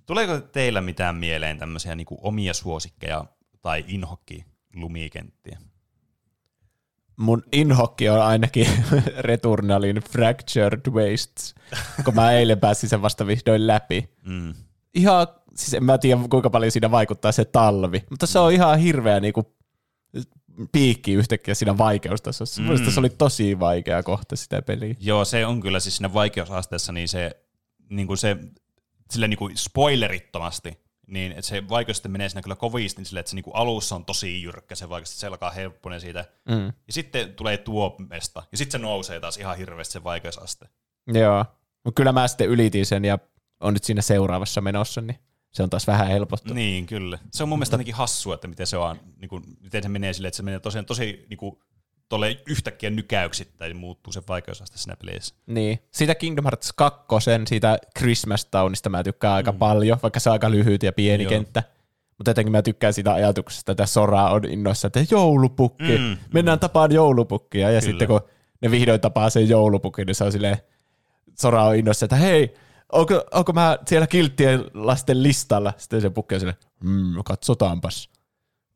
Tuleeko 0.07 0.41
teillä 0.41 0.81
mitään 0.81 1.17
mieleen 1.17 1.59
tämmöisiä 1.59 1.95
niin 1.95 2.07
omia 2.11 2.55
suosikkeja 2.55 3.25
tai 3.63 3.85
inhokki 3.89 4.45
lumikenttiä? 4.75 5.59
Mun 7.21 7.43
inhokki 7.53 8.09
on 8.09 8.23
ainakin 8.23 8.67
Returnalin 9.19 9.97
Fractured 9.97 10.91
Wastes, 10.91 11.55
kun 12.05 12.15
mä 12.15 12.33
eilen 12.33 12.61
pääsin 12.61 12.89
sen 12.89 13.03
vasta 13.03 13.27
vihdoin 13.27 13.67
läpi. 13.67 14.11
Mm. 14.25 14.55
Ihan, 14.95 15.27
siis 15.55 15.75
en 15.75 15.85
mä 15.85 15.99
tiedä 15.99 16.21
kuinka 16.31 16.51
paljon 16.51 16.73
siinä 16.73 16.91
vaikuttaa 16.91 17.33
se 17.33 17.45
talvi, 17.45 18.05
mutta 18.11 18.27
se 18.27 18.39
on 18.39 18.53
ihan 18.53 18.79
hirveä 18.79 19.21
niinku 19.21 19.55
piikki 20.73 21.13
yhtäkkiä 21.13 21.55
siinä 21.55 21.79
vaikeustasossa. 21.79 22.63
Mm. 22.63 22.91
se 22.91 23.01
oli 23.01 23.11
tosi 23.11 23.61
vaikea 23.61 24.03
kohta 24.03 24.37
sitä 24.37 24.63
peliä. 24.63 24.95
Joo, 25.01 25.25
se 25.25 25.47
on 25.47 25.61
kyllä 25.61 25.81
siis 25.81 25.97
siinä 25.97 26.15
vaikeusasteessa, 26.15 26.93
niin 26.93 27.09
se, 27.09 27.37
niin 27.91 28.07
kuin 28.07 28.19
se 28.19 28.37
sille 29.11 29.29
niin 29.29 29.39
kuin 29.39 29.57
spoilerittomasti 29.57 30.79
niin 31.11 31.33
että 31.33 31.43
se 31.43 31.69
vaikeus 31.69 31.97
sitten 31.97 32.13
menee 32.13 32.29
siinä 32.29 32.43
kyllä 32.43 32.57
kovisti 32.57 33.05
silleen, 33.05 33.21
että 33.21 33.31
se 33.31 33.37
niinku 33.37 33.51
alussa 33.51 33.95
on 33.95 34.05
tosi 34.05 34.43
jyrkkä, 34.43 34.75
se 34.75 34.89
vaikeus, 34.89 35.21
se 35.21 35.27
alkaa 35.27 35.51
helpponen 35.51 36.01
siitä. 36.01 36.25
Mm. 36.49 36.67
Ja 36.67 36.93
sitten 36.93 37.35
tulee 37.35 37.59
tuo 37.59 37.97
mesta, 38.11 38.43
ja 38.53 38.59
sitten 38.59 38.81
se 38.81 38.87
nousee 38.87 39.21
taas 39.21 39.37
ihan 39.37 39.57
hirveästi 39.57 39.93
se 39.93 40.05
vaikeusaste. 40.05 40.69
Joo. 41.07 41.45
Mutta 41.85 41.97
kyllä 41.97 42.13
mä 42.13 42.29
sitten 42.29 42.49
ylitin 42.49 42.87
sen 42.87 43.05
ja 43.05 43.19
on 43.61 43.75
nyt 43.75 43.85
siinä 43.85 44.03
seuraavassa 44.03 44.61
menossa, 44.61 45.01
niin 45.01 45.19
se 45.51 45.63
on 45.63 45.71
taas 45.71 45.87
vähän 45.87 46.07
helpottu. 46.07 46.55
Niin, 46.55 46.87
kyllä. 46.87 47.19
Se 47.31 47.43
on 47.43 47.49
mun 47.49 47.59
mielestä 47.59 47.77
ainakin 47.77 47.95
hassua, 47.95 48.35
että 48.35 48.49
miten 48.49 48.67
se, 48.67 48.77
on, 48.77 49.01
niin 49.17 49.29
kuin, 49.29 49.45
miten 49.61 49.83
se 49.83 49.89
menee 49.89 50.13
silleen, 50.13 50.29
että 50.29 50.37
se 50.37 50.43
menee 50.43 50.61
tosiaan 50.61 50.87
tosi 50.87 51.27
niin 51.31 51.39
kuin, 51.39 51.59
tolle 52.11 52.37
yhtäkkiä 52.47 52.91
nykäyksittäin 52.91 53.77
muuttuu 53.77 54.13
se 54.13 54.23
vaikeusaste 54.29 54.79
siinä 54.79 54.97
pelissä. 54.97 55.35
Niin. 55.47 55.79
Siitä 55.91 56.15
Kingdom 56.15 56.45
Hearts 56.45 56.73
2, 56.73 57.07
siitä 57.47 57.79
Christmas 57.99 58.45
Townista 58.45 58.89
mä 58.89 59.03
tykkään 59.03 59.35
aika 59.35 59.53
mm. 59.53 59.59
paljon, 59.59 59.99
vaikka 60.03 60.21
se 60.21 60.31
on 60.31 60.33
aika 60.33 60.51
lyhyt 60.51 60.83
ja 60.83 60.93
pieni 60.93 61.25
Joo. 61.25 61.31
kenttä. 61.31 61.63
Mutta 62.19 62.31
jotenkin 62.31 62.53
mä 62.53 62.63
tykkään 62.63 62.93
siitä 62.93 63.13
ajatuksesta, 63.13 63.73
että 63.73 63.87
Sora 63.87 64.31
on 64.31 64.45
innoissa, 64.45 64.87
että 64.87 65.01
joulupukki, 65.11 65.99
Mm, 65.99 66.05
mm, 66.05 66.17
mennään 66.35 66.59
tapaan 66.59 66.93
joulupukkia. 66.93 67.71
Ja 67.71 67.81
Kyllä. 67.81 67.91
sitten 67.91 68.09
kun 68.09 68.21
ne 68.61 68.71
vihdoin 68.71 69.01
tapaa 69.01 69.31
sen 69.31 69.49
joulupukin, 69.49 70.07
niin 70.07 70.15
se 70.15 70.25
on 70.25 70.33
silleen, 70.33 70.57
Sora 71.39 71.65
on 71.65 71.77
innoissa, 71.77 72.05
että 72.07 72.17
hei, 72.17 72.55
onko, 72.93 73.25
onko 73.33 73.53
mä 73.53 73.79
siellä 73.89 74.07
kilttien 74.07 74.65
lasten 74.75 75.23
listalla? 75.23 75.73
Sitten 75.77 76.01
se 76.01 76.11
pukki 76.11 76.35
on 76.35 76.41
silleen, 76.41 76.59
mm, 76.85 77.15
katsotaanpas. 77.25 78.11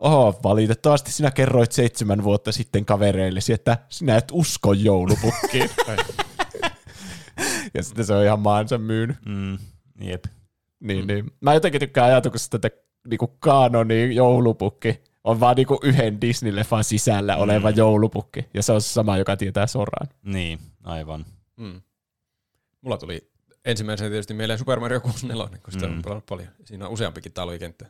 Oho, 0.04 0.40
valitettavasti 0.42 1.12
sinä 1.12 1.30
kerroit 1.30 1.72
seitsemän 1.72 2.24
vuotta 2.24 2.52
sitten 2.52 2.84
kavereillesi, 2.84 3.52
että 3.52 3.78
sinä 3.88 4.16
et 4.16 4.24
usko 4.32 4.72
joulupukkiin. 4.72 5.70
ja 7.74 7.82
sitten 7.82 8.04
se 8.06 8.14
on 8.14 8.24
ihan 8.24 8.40
maansa 8.40 8.78
myynyt. 8.78 9.16
Mm, 9.26 9.58
jep. 10.00 10.24
Niin, 10.80 11.06
niin. 11.06 11.30
Mä 11.40 11.54
jotenkin 11.54 11.80
tykkään 11.80 12.06
ajatuksesta, 12.06 12.56
että 12.56 12.70
niinku 13.08 13.26
kanoni 13.38 14.14
joulupukki 14.14 15.00
on 15.24 15.40
vaan 15.40 15.56
niinku 15.56 15.78
yhden 15.82 16.18
Disney-leffan 16.20 16.82
sisällä 16.82 17.36
oleva 17.36 17.70
Mm. 17.70 17.76
joulupukki. 17.76 18.44
Ja 18.54 18.62
se 18.62 18.72
on 18.72 18.80
se 18.82 18.88
sama, 18.88 19.16
joka 19.16 19.36
tietää 19.36 19.66
Soran. 19.66 20.08
Niin, 20.24 20.58
aivan. 20.84 21.24
Mm. 21.56 21.80
Mulla 22.80 22.98
tuli 22.98 23.30
ensimmäisenä 23.64 24.10
tietysti 24.10 24.34
mieleen 24.34 24.58
Super 24.58 24.80
Mario 24.80 25.00
64, 25.00 25.58
kun 25.58 25.72
sitä 25.72 25.86
Mm. 25.86 25.96
on 25.96 26.02
pelannut 26.02 26.26
paljon. 26.26 26.48
Siinä 26.64 26.86
on 26.86 26.92
useampikin 26.92 27.32
talvikenttä. 27.32 27.86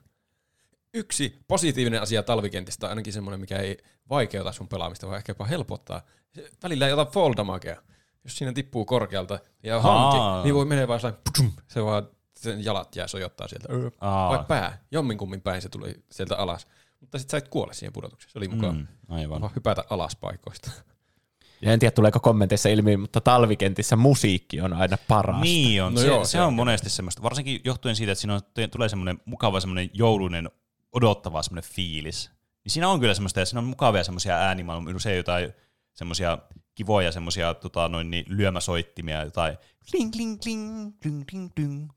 Yksi 0.95 1.39
positiivinen 1.49 2.03
asia 2.03 2.23
talvikentistä 2.23 2.87
on 2.87 2.91
ainakin 2.91 3.13
semmoinen, 3.13 3.41
mikä 3.41 3.57
ei 3.59 3.79
vaikeuta 4.11 4.53
sun 4.53 4.69
pelaamista, 4.69 5.07
vaan 5.07 5.17
ehkä 5.17 5.31
jopa 5.31 5.45
helpottaa. 5.45 6.03
Se 6.35 6.51
välillä 6.63 6.87
ei 6.87 6.93
ota 6.93 7.05
fall 7.11 7.35
damagea. 7.37 7.83
Jos 8.25 8.37
siinä 8.39 8.53
tippuu 8.53 8.85
korkealta 8.85 9.39
ja 9.63 9.77
Aa. 9.77 9.83
hanki, 9.83 10.45
niin 10.45 10.55
voi 10.55 10.65
menee 10.65 10.89
vaan 10.89 11.01
sellainen, 11.01 11.53
se 11.69 11.85
vaan 11.85 12.09
sen 12.37 12.65
jalat 12.65 12.97
jää 12.97 13.07
sojottaa 13.09 13.49
sieltä. 13.49 13.69
Aa. 14.01 14.31
Vai 14.31 14.45
pää, 14.49 14.79
jomminkummin 14.91 15.41
päin 15.41 15.63
se 15.63 15.69
tuli 15.69 15.95
sieltä 16.11 16.37
alas. 16.37 16.67
Mutta 17.01 17.19
sit 17.19 17.31
sä 17.31 17.37
et 17.37 17.49
kuole 17.49 17.75
siihen 17.75 17.93
pudotukseen. 17.93 18.33
Se 18.33 18.39
oli 18.39 18.49
mukaan 18.49 18.77
Mm, 18.77 18.87
aivan. 19.09 19.41
vaan 19.41 19.53
hypätä 19.55 19.85
alas 19.91 20.17
paikoista. 20.17 20.71
Ja 21.63 21.73
en 21.73 21.79
tiedä, 21.79 21.91
tuleeko 21.91 22.21
kommenteissa 22.21 22.69
ilmi, 22.69 22.97
mutta 22.97 23.21
talvikentissä 23.21 23.97
musiikki 23.97 24.61
on 24.61 24.73
aina 24.73 24.97
paras. 25.09 25.41
Niin 25.41 25.83
on, 25.83 25.95
No 25.95 26.01
no 26.01 26.03
se, 26.03 26.07
joo, 26.07 26.25
se 26.25 26.31
se 26.31 26.41
on 26.41 26.47
on 26.47 26.55
monesti 26.55 26.91
semmoista, 26.91 27.23
varsinkin 27.23 27.61
johtuen 27.65 27.97
siitä, 27.97 28.13
että 28.13 28.21
siinä 28.21 28.35
on, 28.35 28.41
tulee 28.73 28.89
semmoinen 28.89 29.21
mukava 29.25 29.61
semmoinen 29.61 29.91
joulunen 29.93 30.51
odottava 30.95 31.43
semmoinen 31.43 31.71
fiilis. 31.71 32.31
Niin 32.65 32.73
siinä 32.73 32.89
on 32.89 33.01
kyllä 33.01 33.15
semmoista, 33.15 33.41
ja 33.41 33.47
siinä 33.47 33.59
on 33.59 33.65
mukavia 33.67 34.05
semmoisia 34.05 34.37
äänimaailmoja, 34.37 34.97
usein 34.97 35.17
jotain 35.17 35.53
semmoisia 35.95 36.39
kivoja 36.75 37.13
semmoisia 37.13 37.55
tota, 37.55 37.89
noin 37.89 38.11
niin, 38.11 38.25
lyömäsoittimia, 38.29 39.25
jotain 39.25 39.57
kling, 39.91 40.13
kling, 40.13 40.41
kling, 40.43 40.93
kling, 41.03 41.25
kling, 41.31 41.55
kling, 41.55 41.91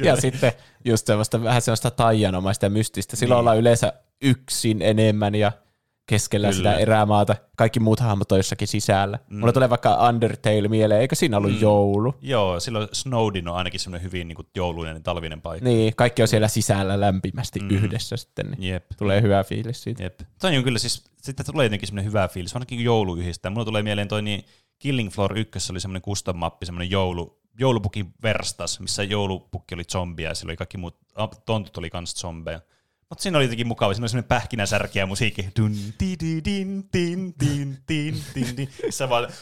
ja 0.06 0.16
sitten 0.16 0.52
just 0.84 1.06
semmoista, 1.06 1.42
vähän 1.42 1.62
semmoista 1.62 1.90
taianomaista 1.90 2.66
ja 2.66 2.70
mystistä. 2.70 3.16
Silloin 3.16 3.36
Niin. 3.36 3.40
ollaan 3.40 3.58
yleensä 3.58 3.92
yksin 4.22 4.82
enemmän 4.82 5.34
ja 5.34 5.52
keskellä 6.10 6.48
Kyllä. 6.48 6.56
sitä 6.56 6.74
erämaata. 6.74 7.36
Kaikki 7.56 7.80
muut 7.80 8.00
hahmot 8.00 8.32
on 8.32 8.38
jossakin 8.38 8.68
sisällä. 8.68 9.18
Mm. 9.28 9.38
Mulla 9.38 9.52
tulee 9.52 9.70
vaikka 9.70 10.08
Undertale 10.08 10.68
mieleen, 10.68 11.00
eikö 11.00 11.14
siinä 11.14 11.36
ollut 11.36 11.52
mm. 11.52 11.60
joulu? 11.60 12.14
Joo, 12.20 12.60
silloin 12.60 12.88
Snowdin 12.92 13.48
on 13.48 13.56
ainakin 13.56 13.80
semmoinen 13.80 14.04
hyvin 14.04 14.28
niin 14.28 14.36
kuin, 14.36 14.48
jouluinen 14.56 14.94
ja 14.94 15.00
talvinen 15.00 15.40
paikka. 15.40 15.68
Niin, 15.68 15.96
kaikki 15.96 16.22
on 16.22 16.28
siellä 16.28 16.48
sisällä 16.48 17.00
lämpimästi 17.00 17.60
mm. 17.60 17.70
yhdessä 17.70 18.16
sitten, 18.16 18.50
niin 18.50 18.72
Jep. 18.72 18.84
tulee 18.98 19.22
hyvä 19.22 19.44
fiilis 19.44 19.82
siitä. 19.82 20.02
Jep. 20.02 20.20
Toi 20.40 20.56
on 20.56 20.64
kyllä 20.64 20.78
siis, 20.78 21.04
sitten 21.22 21.46
tulee 21.46 21.66
jotenkin 21.66 21.86
semmoinen 21.86 22.08
hyvä 22.08 22.28
fiilis, 22.28 22.54
ainakin 22.54 22.84
joulu 22.84 23.16
yhdistää. 23.16 23.50
Mulla 23.50 23.64
tulee 23.64 23.82
mieleen 23.82 24.08
toi 24.08 24.22
niin 24.22 24.44
Killing 24.78 25.10
Floor 25.10 25.38
1 25.38 25.72
oli 25.72 25.80
semmoinen 25.80 26.02
custom 26.02 26.36
mappi, 26.36 26.66
semmoinen 26.66 26.90
joulu, 26.90 27.40
joulupukin 27.58 28.14
verstas, 28.22 28.80
missä 28.80 29.02
joulupukki 29.02 29.74
oli 29.74 29.84
zombia 29.84 30.28
ja 30.28 30.34
sillä 30.34 30.50
oli 30.50 30.56
kaikki 30.56 30.78
muut, 30.78 30.96
tontut 31.46 31.76
oli 31.76 31.90
kans 31.90 32.14
zombeja. 32.14 32.60
Mutta 33.10 33.22
siinä 33.22 33.38
oli 33.38 33.44
jotenkin 33.44 33.66
mukava, 33.66 33.94
siinä 33.94 34.04
oli 34.04 34.08
semmoinen 34.08 34.28
pähkinäsärkiä 34.28 35.06
musiikki. 35.06 35.48
Dun, 35.60 35.74
di, 36.00 36.16
di, 36.20 36.44
din, 36.44 36.88
din, 36.92 37.34
din, 37.40 37.78
din, 37.88 38.24
din, 38.34 38.56
din. 38.56 38.68
Vaan... 39.08 39.28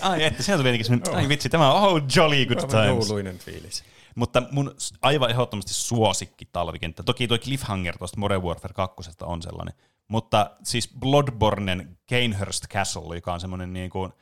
Ai 0.00 0.24
että, 0.24 0.42
siinä 0.42 0.56
tuli 0.56 0.68
jotenkin 0.68 0.86
semmoinen, 0.86 1.14
ai 1.14 1.28
vitsi, 1.28 1.48
tämä 1.48 1.72
on 1.72 1.82
oh, 1.82 2.02
jolly 2.16 2.46
good 2.46 2.58
times. 2.58 3.08
jouluinen 3.08 3.38
fiilis. 3.38 3.84
Mutta 4.14 4.42
mun 4.50 4.74
aivan 5.02 5.30
ehdottomasti 5.30 5.74
suosikki 5.74 6.48
talvikenttä. 6.52 7.02
Toki 7.02 7.28
tuo 7.28 7.38
Cliffhanger 7.38 7.98
tuosta 7.98 8.20
Modern 8.20 8.42
Warfare 8.42 8.74
2 8.74 9.10
on 9.22 9.42
sellainen. 9.42 9.74
Mutta 10.08 10.50
siis 10.62 10.90
Bloodbornen 10.98 11.98
Canehurst 12.10 12.66
Castle, 12.68 13.16
joka 13.16 13.32
on 13.32 13.40
semmoinen 13.40 13.72
niin 13.72 13.90
kuin, 13.90 14.12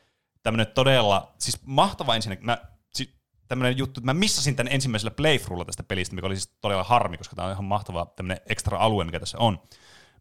tämmöinen 0.43 0.67
todella, 0.67 1.33
siis 1.37 1.59
mahtava 1.65 2.15
ensinnäkin. 2.15 2.45
Mä, 2.45 2.57
tämmöinen 3.53 3.77
juttu, 3.77 3.99
että 3.99 4.05
mä 4.05 4.13
missasin 4.13 4.55
tämän 4.55 4.73
ensimmäisellä 4.73 5.11
playthroughlla 5.11 5.65
tästä 5.65 5.83
pelistä, 5.83 6.15
mikä 6.15 6.27
oli 6.27 6.35
siis 6.35 6.57
todella 6.61 6.83
harmi, 6.83 7.17
koska 7.17 7.35
tämä 7.35 7.45
on 7.45 7.51
ihan 7.51 7.65
mahtava 7.65 8.05
tämmöinen 8.15 8.41
extra 8.49 8.77
alue, 8.77 9.03
mikä 9.03 9.19
tässä 9.19 9.37
on. 9.37 9.59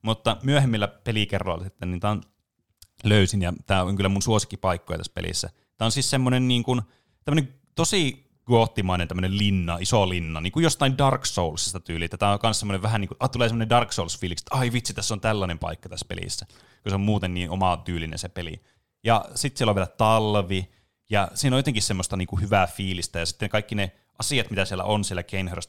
Mutta 0.03 0.37
myöhemmillä 0.43 0.89
pelikerroilla 0.89 1.65
sitten, 1.65 1.91
niin 1.91 2.01
tämä 2.01 2.17
löysin, 3.05 3.43
ja 3.43 3.53
tämä 3.67 3.83
on 3.83 3.97
kyllä 3.97 4.09
mun 4.09 4.23
suosikkipaikkoja 4.23 4.99
tässä 4.99 5.13
pelissä. 5.15 5.51
Tämä 5.77 5.87
on 5.87 5.93
siis 5.93 6.11
semmoinen 6.11 6.49
niin 6.49 6.63
kuin, 6.63 6.83
tämmöinen 7.25 7.55
tosi 7.75 8.33
goottimainen 8.47 9.09
tämmöinen 9.09 9.39
linna, 9.39 9.79
iso 9.81 10.09
linna, 10.09 10.41
niin 10.41 10.53
kuin 10.53 10.63
jostain 10.63 10.99
Dark 10.99 11.27
Soulsista 11.27 11.81
tyyliä. 11.81 12.09
Tämä 12.09 12.33
on 12.33 12.39
myös 12.43 12.61
semmoinen 12.61 12.83
vähän 12.83 13.01
niin 13.01 13.09
kuin, 13.09 13.17
ah, 13.21 13.31
tulee 13.31 13.49
semmoinen 13.49 13.71
Dark 13.71 13.93
Souls-fiiliksi, 13.93 14.43
että 14.43 14.57
ai 14.59 14.73
vitsi, 14.73 14.95
tässä 14.95 15.15
on 15.15 15.21
tällainen 15.21 15.59
paikka 15.59 15.89
tässä 15.89 16.07
pelissä, 16.09 16.47
kun 16.83 16.91
se 16.91 16.95
on 16.95 17.01
muuten 17.01 17.35
niin 17.35 17.51
oma 17.51 17.77
tyylinen 17.77 18.19
se 18.19 18.29
peli. 18.29 18.63
Ja 19.05 19.25
sitten 19.35 19.59
siellä 19.59 19.71
on 19.71 19.77
vielä 19.77 19.87
talvi, 19.87 20.71
ja 21.13 21.29
siinä 21.35 21.57
on 21.57 21.59
jotenkin 21.59 21.83
semmoista 21.83 22.17
niin 22.17 22.29
kuin 22.29 22.43
hyvää 22.43 22.67
fiilistä, 22.67 23.19
ja 23.19 23.27
sitten 23.27 23.49
kaikki 23.49 23.75
ne 23.75 23.93
asiat, 24.19 24.51
mitä 24.51 24.65
siellä 24.65 24.85
on 24.85 25.05
siellä 25.05 25.23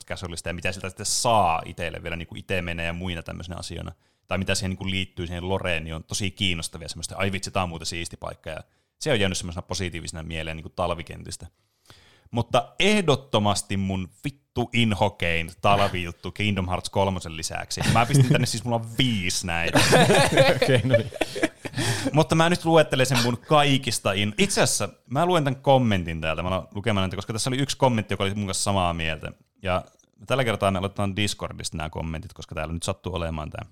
Castleista, 0.06 0.50
ja 0.50 0.54
mitä 0.54 0.72
sieltä 0.72 0.90
sitten 0.90 1.06
saa 1.06 1.62
itselle 1.66 2.04
vielä 2.04 2.16
niin 2.16 2.38
itse 2.38 2.62
menee 2.62 2.86
ja 2.86 2.94
muina 2.94 3.24
tämmöisenä 3.24 3.58
asioina, 3.58 3.92
tai 4.28 4.38
mitä 4.38 4.56
siihen 4.56 4.70
niin 4.70 4.78
kuin 4.78 4.92
liittyy 4.92 5.28
siihen 5.28 5.50
Loreen, 5.50 5.84
niin 5.84 5.96
on 5.96 6.04
tosi 6.04 6.32
kiinnostavia 6.32 6.90
semmoista, 6.90 7.16
ai 7.16 7.32
vitsi, 7.32 7.52
tämä 7.52 7.64
on 7.64 7.70
muuten 7.70 7.86
siisti 7.86 8.18
paikka, 8.18 8.50
ja 8.50 8.64
se 9.00 9.12
on 9.12 9.20
jäänyt 9.20 9.38
semmoisena 9.38 9.62
positiivisena 9.62 10.24
mieleen 10.24 10.58
niin 10.58 10.64
kuin 10.64 10.74
talvikentistä. 10.76 11.48
Mutta 12.32 12.74
ehdottomasti 12.80 13.78
mun 13.78 14.10
vittu 14.24 14.70
inhokein 14.74 15.52
talvijuttu 15.62 16.32
Kingdom 16.32 16.68
Hearts 16.68 16.90
3 16.90 17.20
lisäksi. 17.28 17.82
Mä 17.94 18.06
pistin 18.06 18.30
tänne 18.30 18.48
siis, 18.48 18.64
mulla 18.64 18.76
on 18.76 18.98
viisi 18.98 19.48
näitä. 19.48 19.80
Okei, 20.56 20.82
no 20.84 20.98
niin. 20.98 21.12
Mutta 22.14 22.36
mä 22.36 22.50
nyt 22.50 22.66
luettelen 22.66 23.06
sen 23.06 23.24
mun 23.24 23.38
kaikista 23.38 24.14
in... 24.14 24.34
Itse 24.38 24.62
asiassa 24.62 24.90
mä 25.10 25.26
luen 25.26 25.44
tämän 25.44 25.62
kommentin 25.62 26.22
täältä, 26.22 26.44
mä 26.44 26.50
aloin 26.50 26.68
lukemaan 26.76 27.04
näitä, 27.04 27.16
koska 27.16 27.34
tässä 27.34 27.50
oli 27.50 27.58
yksi 27.58 27.78
kommentti, 27.78 28.14
joka 28.14 28.24
oli 28.24 28.34
mun 28.34 28.46
kanssa 28.46 28.64
samaa 28.64 28.94
mieltä. 28.94 29.32
Ja 29.64 29.86
tällä 30.28 30.44
kertaa 30.44 30.72
me 30.72 30.78
aloitetaan 30.78 31.16
Discordista 31.16 31.78
nämä 31.78 31.90
kommentit, 31.90 32.34
koska 32.34 32.56
täällä 32.56 32.74
nyt 32.74 32.84
sattuu 32.84 33.16
olemaan 33.16 33.50
tämä. 33.50 33.70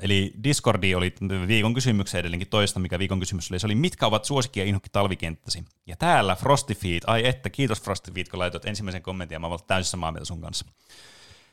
Eli 0.00 0.32
Discordi 0.44 0.94
oli 0.94 1.14
viikon 1.46 1.74
kysymyksen 1.74 2.18
edelleenkin 2.18 2.48
toista, 2.48 2.80
mikä 2.80 2.98
viikon 2.98 3.20
kysymys 3.20 3.50
oli. 3.50 3.58
Se 3.58 3.66
oli, 3.66 3.74
mitkä 3.74 4.06
ovat 4.06 4.24
suosikki 4.24 4.60
ja 4.60 4.66
inhokki 4.66 4.88
talvikenttäsi? 4.92 5.64
Ja 5.86 5.96
täällä 5.96 6.36
Frosty 6.36 6.74
Feet, 6.74 7.02
ai 7.06 7.26
että, 7.26 7.50
kiitos 7.50 7.82
Frosty 7.82 8.12
Feet, 8.12 8.28
kun 8.28 8.38
laitoit 8.38 8.64
ensimmäisen 8.64 9.02
kommentin, 9.02 9.34
ja 9.34 9.40
mä 9.40 9.46
olen 9.46 9.58
täysin 9.66 9.90
samaa 9.90 10.12
mieltä 10.12 10.24
sun 10.24 10.40
kanssa. 10.40 10.66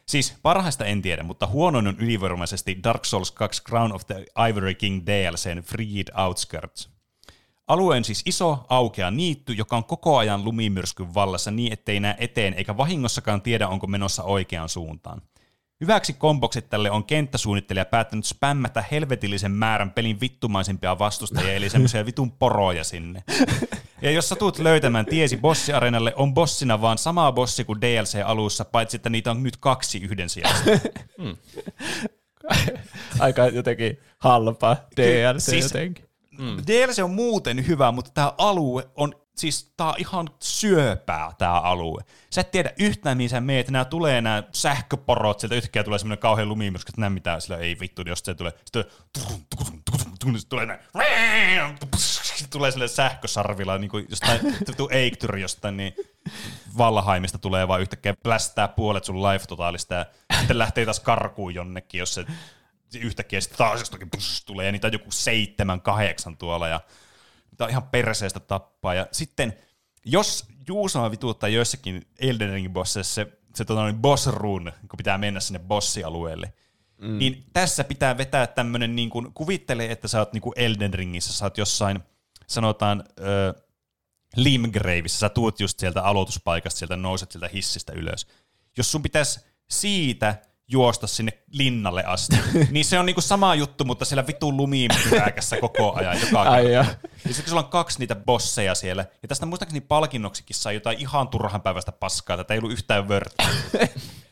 Siis 0.08 0.36
parhaista 0.42 0.86
en 0.86 1.02
tiedä, 1.02 1.24
mutta 1.24 1.48
huonoin 1.48 1.88
on 1.88 1.96
ylivoimaisesti 2.00 2.80
Dark 2.84 3.06
Souls 3.06 3.32
2 3.32 3.64
Crown 3.64 3.92
of 3.92 4.06
the 4.08 4.26
Ivory 4.50 4.74
King 4.74 5.04
DLCn 5.06 5.64
Freed 5.64 6.08
Outskirts. 6.26 6.90
Alue 7.68 7.98
on 7.98 8.04
siis 8.04 8.22
iso, 8.26 8.66
aukea 8.70 9.12
niitty, 9.12 9.54
joka 9.54 9.78
on 9.78 9.84
koko 9.84 10.18
ajan 10.18 10.46
lumimyrskyn 10.46 11.14
vallassa 11.14 11.52
niin, 11.52 11.74
ettei 11.74 12.00
näe 12.00 12.16
eteen 12.20 12.54
eikä 12.54 12.78
vahingossakaan 12.78 13.42
tiedä, 13.42 13.68
onko 13.68 13.88
menossa 13.88 14.24
oikeaan 14.24 14.70
suuntaan. 14.70 15.22
Hyväksi 15.82 16.14
kombokset 16.14 16.70
tälle 16.70 16.92
on 16.92 17.04
kenttäsuunnittelija 17.04 17.86
päättänyt 17.86 18.26
spämmätä 18.26 18.84
helvetillisen 18.92 19.52
määrän 19.52 19.92
pelin 19.92 20.20
vittumaisimpia 20.20 21.00
vastustajia, 21.00 21.54
eli 21.54 21.70
semmoisia 21.70 22.06
vitun 22.06 22.32
poroja 22.32 22.84
sinne. 22.84 23.24
Ja 24.06 24.12
jos 24.12 24.30
satut 24.30 24.60
löytämään 24.60 25.06
tiesi 25.06 25.38
bossiarenalle, 25.38 26.14
on 26.16 26.34
bossina 26.34 26.82
vaan 26.82 26.98
sama 26.98 27.32
bossi 27.32 27.64
kuin 27.64 27.82
DLC-alussa, 27.82 28.66
paitsi 28.66 28.98
että 28.98 29.10
niitä 29.10 29.32
on 29.32 29.44
nyt 29.44 29.58
kaksi 29.58 29.98
yhden 29.98 30.30
sijasta. 30.30 30.64
Aika 33.20 33.48
jotenkin 33.48 34.00
halpa 34.18 34.78
DLC 34.98 35.42
siis- 35.42 35.64
jotenkin. 35.64 36.06
Mm. 36.38 36.58
DLC 36.68 37.04
on 37.04 37.12
muuten 37.12 37.68
hyvä, 37.68 37.92
mutta 37.92 38.12
tämä 38.14 38.34
alue 38.38 38.88
on 38.96 39.16
siis 39.38 39.74
tää 39.78 39.88
on 39.88 39.96
ihan 39.98 40.30
syöpää 40.40 41.32
tää 41.38 41.60
alue. 41.60 42.02
Sä 42.30 42.42
et 42.42 42.52
tiedä 42.52 42.72
yhtään, 42.80 43.18
mihin 43.18 43.30
sä 43.30 43.42
meet, 43.42 43.70
nämä 43.70 43.86
tulee 43.86 44.22
nämä 44.22 44.44
sähköporot, 44.52 45.40
sieltä 45.40 45.56
yhtäkkiä 45.56 45.84
tulee 45.84 46.00
semmoinen 46.00 46.20
kauhean 46.22 46.50
lumimyrsky, 46.50 46.90
että 46.90 47.02
näe 47.02 47.10
mitään, 47.10 47.42
sillä 47.42 47.58
ei 47.58 47.80
vittu, 47.80 48.02
jos 48.06 48.20
se 48.20 48.34
tulee, 48.34 48.52
sitten 48.52 48.84
tulee, 49.16 50.38
sitten 50.38 50.50
tulee 50.50 50.66
näin, 50.66 50.80
sitten 52.36 52.52
tulee 52.58 52.72
sille 52.72 52.88
sähkösarvilla, 52.88 53.78
niin 53.78 53.92
kuin 53.92 54.06
jostain 54.10 54.40
vittu 54.44 54.90
Eiktyri 54.92 55.42
jostain, 55.42 55.78
niin 55.78 55.94
Valhaimista 56.78 57.38
tulee 57.38 57.68
vaan 57.68 57.82
yhtäkkiä 57.82 58.14
plästää 58.24 58.68
puolet 58.68 59.04
sun 59.04 59.24
life 59.24 59.46
totaalista 59.48 59.94
ja 59.94 60.06
sitten 60.40 60.58
lähtee 60.58 60.86
taas 60.86 61.00
karkuun 61.00 61.56
jonnekin, 61.56 62.00
jos 62.00 62.14
se 62.14 62.26
yhtäkkiä 63.00 63.42
sitten 63.42 63.58
taas 63.58 63.80
jostakin 63.80 64.10
pss, 64.10 64.46
tulee 64.46 64.66
ja 64.66 64.72
niitä 64.72 64.88
on 64.88 64.94
joku 64.94 65.12
seitsemän, 65.12 65.82
kahdeksan 65.82 66.38
tuolla 66.38 66.68
ja 66.68 66.82
Tämä 67.58 67.66
on 67.66 67.70
ihan 67.70 67.84
perseestä 67.84 68.40
tappaa. 68.40 68.94
Ja 68.94 69.08
sitten, 69.12 69.58
jos 70.06 70.46
Juusoa 70.68 71.12
vituuttaa 71.12 71.50
joissakin 71.50 72.08
Elden 72.20 72.54
Ring 72.54 72.74
bossissa 72.74 73.14
se, 73.14 73.28
se 73.56 73.66
tota, 73.66 73.86
niin 73.86 74.02
boss 74.02 74.28
run, 74.28 74.72
kun 74.90 74.98
pitää 74.98 75.18
mennä 75.18 75.40
sinne 75.40 75.60
bossialueelle, 75.60 76.54
mm. 77.02 77.18
niin 77.18 77.46
tässä 77.54 77.84
pitää 77.84 78.18
vetää 78.18 78.48
tämmöinen, 78.48 78.96
niin 78.96 79.10
kuin, 79.10 79.34
kuvittele, 79.34 79.86
että 79.86 80.08
sä 80.08 80.20
oot 80.20 80.34
niin 80.34 80.42
kuin 80.42 80.54
Elden 80.56 80.94
Ringissä, 80.94 81.34
sä 81.34 81.46
oot 81.46 81.58
jossain, 81.58 82.00
sanotaan, 82.48 83.04
ö, 83.20 83.54
Limgraveissa, 84.36 85.20
sä 85.20 85.30
tuut 85.30 85.60
just 85.60 85.80
sieltä 85.80 86.04
aloituspaikasta, 86.04 86.78
sieltä 86.78 86.96
nouset 86.96 87.32
sieltä 87.32 87.50
hissistä 87.54 87.94
ylös. 87.96 88.28
Jos 88.78 88.92
sun 88.92 89.04
pitäisi 89.04 89.40
siitä 89.70 90.36
juosta 90.68 91.08
sinne 91.08 91.32
linnalle 91.52 92.04
asti. 92.04 92.36
niin 92.72 92.86
se 92.86 93.00
on 93.00 93.06
niinku 93.06 93.22
sama 93.22 93.56
juttu, 93.56 93.86
mutta 93.86 94.06
siellä 94.06 94.28
vitun 94.28 94.58
lumiin 94.58 94.92
koko 95.62 95.94
ajan 95.96 96.22
joka 96.22 96.42
Ai 96.42 96.72
Ja 96.72 96.86
sitten 97.26 97.50
sulla 97.50 97.62
on 97.62 97.70
kaksi 97.70 98.00
niitä 98.00 98.16
bosseja 98.16 98.76
siellä, 98.76 99.06
ja 99.22 99.28
tästä 99.28 99.46
muistaakseni 99.46 99.82
palkinnoksikin 99.82 100.56
sai 100.56 100.74
jotain 100.74 101.00
ihan 101.00 101.28
turhan 101.28 101.62
päivästä 101.62 101.92
paskaa, 101.92 102.38
tätä 102.38 102.54
ei 102.54 102.58
ollut 102.58 102.74
yhtään 102.74 103.08
vörttiä. 103.08 103.48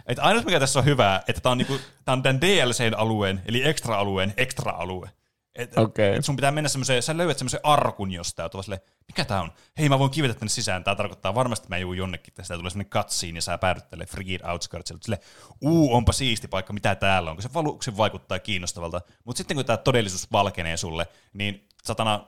Et 0.07 0.19
ainut 0.19 0.45
mikä 0.45 0.59
tässä 0.59 0.79
on 0.79 0.85
hyvää, 0.85 1.23
että 1.27 1.41
tämä 1.41 1.51
on, 1.51 1.57
niinku, 1.57 1.79
tää 2.05 2.13
on 2.13 2.23
tämän 2.23 2.41
DLC-alueen, 2.41 3.41
eli 3.45 3.63
extra-alueen 3.63 4.33
extra-alue. 4.37 5.09
Et, 5.55 5.77
okay. 5.77 6.05
et 6.05 6.25
sun 6.25 6.35
pitää 6.35 6.51
mennä 6.51 6.69
semmoiseen, 6.69 7.03
sä 7.03 7.17
löydät 7.17 7.37
semmoisen 7.37 7.59
arkun 7.63 8.11
jostain, 8.11 8.49
ja 8.53 8.61
sille, 8.61 8.81
mikä 9.07 9.25
tää 9.25 9.41
on? 9.41 9.51
Hei, 9.77 9.89
mä 9.89 9.99
voin 9.99 10.11
kivetä 10.11 10.33
tänne 10.33 10.49
sisään, 10.49 10.83
tää 10.83 10.95
tarkoittaa 10.95 11.35
varmasti, 11.35 11.63
että 11.63 11.75
mä 11.75 11.77
juun 11.77 11.97
jonnekin, 11.97 12.33
tästä 12.33 12.55
tulee 12.55 12.69
semmoinen 12.69 12.89
katsiin, 12.89 13.35
ja 13.35 13.41
sä 13.41 13.57
päädyt 13.57 13.89
tälle 13.89 14.05
Frigid 14.05 14.41
Outskirtsille, 14.41 14.99
sille, 15.03 15.19
uu, 15.61 15.93
onpa 15.93 16.11
siisti 16.11 16.47
paikka, 16.47 16.73
mitä 16.73 16.95
täällä 16.95 17.29
on, 17.29 17.35
kun 17.35 17.43
se 17.43 17.53
valuksen 17.53 17.97
vaikuttaa 17.97 18.39
kiinnostavalta, 18.39 19.01
mutta 19.23 19.37
sitten 19.37 19.57
kun 19.57 19.65
tämä 19.65 19.77
todellisuus 19.77 20.31
valkenee 20.31 20.77
sulle, 20.77 21.07
niin 21.33 21.67
satana, 21.83 22.25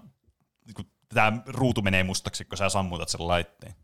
kun 0.75 0.85
tämä 1.13 1.41
ruutu 1.45 1.81
menee 1.81 2.03
mustaksi, 2.03 2.45
kun 2.45 2.57
sä 2.57 2.69
sammutat 2.69 3.09
sen 3.09 3.27
laitteen. 3.27 3.75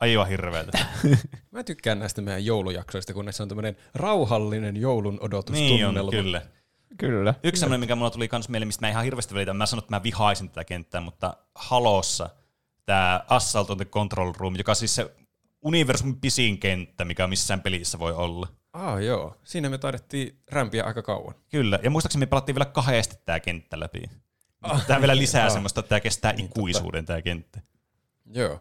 Aivan 0.00 0.28
hirveätä. 0.28 0.78
Mä 1.50 1.64
tykkään 1.64 1.98
näistä 1.98 2.22
meidän 2.22 2.44
joulujaksoista, 2.44 3.14
kun 3.14 3.24
näissä 3.24 3.42
on 3.42 3.48
tämmöinen 3.48 3.76
rauhallinen 3.94 4.76
joulun 4.76 5.18
odotustunnelma. 5.20 5.92
Niin 5.92 6.00
on, 6.00 6.10
kyllä. 6.10 6.42
Kyllä. 6.98 7.34
Yksi 7.44 7.60
semmoinen, 7.60 7.80
mikä 7.80 7.96
mulla 7.96 8.10
tuli 8.10 8.28
kans 8.28 8.48
mieleen, 8.48 8.68
mistä 8.68 8.86
mä 8.86 8.90
ihan 8.90 9.04
hirveästi 9.04 9.34
välitän, 9.34 9.56
mä 9.56 9.66
sanon, 9.66 9.82
että 9.82 9.96
mä 9.96 10.02
vihaisin 10.02 10.48
tätä 10.48 10.64
kenttää, 10.64 11.00
mutta 11.00 11.36
Halossa 11.54 12.30
tämä 12.84 13.24
Assault 13.28 13.70
on 13.70 13.76
the 13.76 13.84
Control 13.84 14.32
Room, 14.38 14.56
joka 14.56 14.72
on 14.72 14.76
siis 14.76 14.94
se 14.94 15.10
universumin 15.62 16.20
pisin 16.20 16.58
kenttä, 16.58 17.04
mikä 17.04 17.26
missään 17.26 17.60
pelissä 17.60 17.98
voi 17.98 18.12
olla. 18.12 18.48
Ah 18.72 19.02
joo, 19.02 19.36
siinä 19.44 19.68
me 19.68 19.78
taidettiin 19.78 20.42
rämpiä 20.50 20.84
aika 20.84 21.02
kauan. 21.02 21.34
Kyllä, 21.50 21.78
ja 21.82 21.90
muistaakseni 21.90 22.20
me 22.20 22.26
pelattiin 22.26 22.56
vielä 22.56 22.64
kahdesti 22.64 23.16
tämä 23.24 23.40
kenttä 23.40 23.80
läpi. 23.80 24.02
Ah, 24.62 24.86
tämä 24.86 25.00
vielä 25.00 25.16
lisää 25.22 25.46
ah, 25.46 25.52
semmoista, 25.52 25.80
että 25.80 25.88
tämä 25.88 26.00
kestää 26.00 26.32
niin, 26.32 26.44
ikuisuuden 26.44 27.06
tämä 27.06 27.22
kenttä. 27.22 27.60
Joo. 28.26 28.60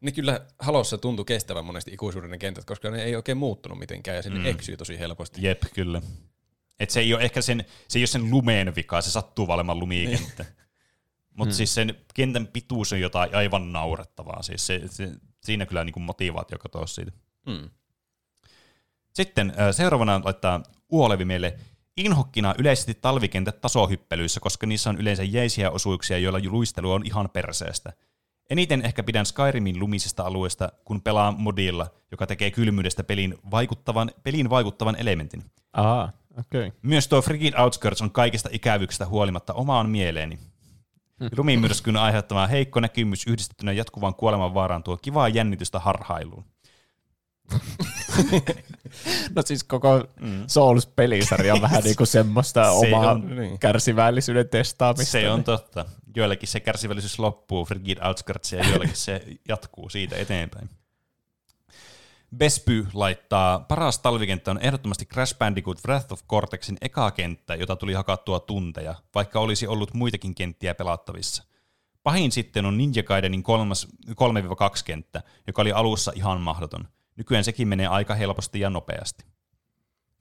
Niin 0.00 0.14
kyllä 0.14 0.40
Halossa 0.58 0.98
tuntui 0.98 1.24
kestävän 1.24 1.64
monesti 1.64 1.90
ikuisuuden 1.92 2.30
ne 2.30 2.38
kentät, 2.38 2.64
koska 2.64 2.90
ne 2.90 3.02
ei 3.02 3.16
oikein 3.16 3.38
muuttunut 3.38 3.78
mitenkään 3.78 4.16
ja 4.16 4.22
sinne 4.22 4.38
mm. 4.38 4.46
eksyy 4.46 4.76
tosi 4.76 4.98
helposti. 4.98 5.42
Jep, 5.42 5.62
kyllä. 5.74 6.02
Et 6.80 6.90
se 6.90 7.00
ei 7.00 7.14
ole 7.14 7.22
ehkä 7.22 7.42
sen, 7.42 7.64
se 7.88 7.98
ei 7.98 8.02
ole 8.02 8.06
sen 8.06 8.30
lumeen 8.30 8.74
vika, 8.74 9.00
se 9.00 9.10
sattuu 9.10 9.46
olemaan 9.48 9.78
lumikenttä. 9.78 10.42
Niin. 10.42 10.52
Mutta 11.36 11.52
hmm. 11.52 11.56
siis 11.56 11.74
sen 11.74 11.94
kentän 12.14 12.46
pituus 12.46 12.92
on 12.92 13.00
jotain 13.00 13.34
aivan 13.34 13.72
naurettavaa. 13.72 14.42
Siis 14.42 14.66
se, 14.66 14.80
se, 14.86 15.12
siinä 15.44 15.66
kyllä 15.66 15.84
niin 15.84 15.92
kuin 15.92 16.04
motivaatio 16.04 16.58
katoaa 16.58 16.86
siitä. 16.86 17.12
Hmm. 17.50 17.70
Sitten 19.12 19.52
seuraavana 19.72 20.20
laittaa 20.24 20.62
Uolevi 20.88 21.24
meille 21.24 21.58
inhokkina 21.96 22.54
yleisesti 22.58 22.94
talvikentät 22.94 23.60
tasohyppelyissä, 23.60 24.40
koska 24.40 24.66
niissä 24.66 24.90
on 24.90 25.00
yleensä 25.00 25.22
jäisiä 25.22 25.70
osuuksia, 25.70 26.18
joilla 26.18 26.40
luistelu 26.46 26.92
on 26.92 27.06
ihan 27.06 27.30
perseestä. 27.30 27.92
Eniten 28.50 28.84
ehkä 28.84 29.02
pidän 29.02 29.26
Skyrimin 29.26 29.80
lumisesta 29.80 30.22
alueesta, 30.22 30.72
kun 30.84 31.02
pelaa 31.02 31.32
modilla, 31.32 31.90
joka 32.10 32.26
tekee 32.26 32.50
kylmyydestä 32.50 33.04
pelin 33.04 33.38
vaikuttavan, 33.50 34.10
pelin 34.22 34.50
vaikuttavan 34.50 34.96
elementin. 34.96 35.44
Aa. 35.72 36.12
Okay. 36.40 36.72
Myös 36.82 37.08
tuo 37.08 37.22
Frigid 37.22 37.54
Outskirts 37.58 38.02
on 38.02 38.10
kaikista 38.10 38.48
ikävyyksistä 38.52 39.06
huolimatta 39.06 39.52
omaan 39.54 39.90
mieleeni. 39.90 40.38
Hmm. 41.20 41.28
Lumimyrskyn 41.36 41.96
aiheuttama 41.96 42.46
heikko 42.46 42.80
näkymys 42.80 43.26
yhdistettynä 43.26 43.72
jatkuvaan 43.72 44.14
kuoleman 44.14 44.54
vaaraan 44.54 44.82
tuo 44.82 44.96
kivaa 44.96 45.28
jännitystä 45.28 45.78
harhailuun. 45.78 46.44
no 49.36 49.42
siis 49.44 49.64
koko 49.64 50.04
mm. 50.20 50.44
Souls-pelisarja 50.46 51.54
on 51.54 51.62
vähän 51.62 51.82
niin 51.82 51.96
kuin 51.96 52.06
semmoista 52.06 52.64
se 52.80 52.94
omaa 52.94 53.10
on, 53.12 53.36
niin. 53.36 53.58
kärsivällisyyden 53.58 54.48
testaamista. 54.48 55.12
Se 55.12 55.30
on 55.30 55.44
totta. 55.44 55.84
Joillekin 56.16 56.48
se 56.48 56.60
kärsivällisyys 56.60 57.18
loppuu 57.18 57.64
Frigid 57.64 57.98
Outskirts 58.06 58.52
ja 58.52 58.68
joillekin 58.68 58.96
se 58.96 59.22
jatkuu 59.48 59.88
siitä 59.88 60.16
eteenpäin. 60.16 60.70
Bespy 62.36 62.86
laittaa, 62.94 63.60
paras 63.60 63.98
talvikenttä 63.98 64.50
on 64.50 64.58
ehdottomasti 64.58 65.06
Crash 65.06 65.38
Bandicoot 65.38 65.78
Wrath 65.84 66.12
of 66.12 66.26
Cortexin 66.28 66.76
eka 66.80 67.10
kenttä, 67.10 67.54
jota 67.54 67.76
tuli 67.76 67.92
hakattua 67.92 68.40
tunteja, 68.40 68.94
vaikka 69.14 69.40
olisi 69.40 69.66
ollut 69.66 69.94
muitakin 69.94 70.34
kenttiä 70.34 70.74
pelattavissa. 70.74 71.44
Pahin 72.02 72.32
sitten 72.32 72.66
on 72.66 72.78
Ninja 72.78 73.02
Gaidenin 73.02 73.42
3-2 73.42 74.12
kenttä, 74.84 75.22
joka 75.46 75.62
oli 75.62 75.72
alussa 75.72 76.12
ihan 76.14 76.40
mahdoton. 76.40 76.88
Nykyään 77.16 77.44
sekin 77.44 77.68
menee 77.68 77.86
aika 77.86 78.14
helposti 78.14 78.60
ja 78.60 78.70
nopeasti. 78.70 79.24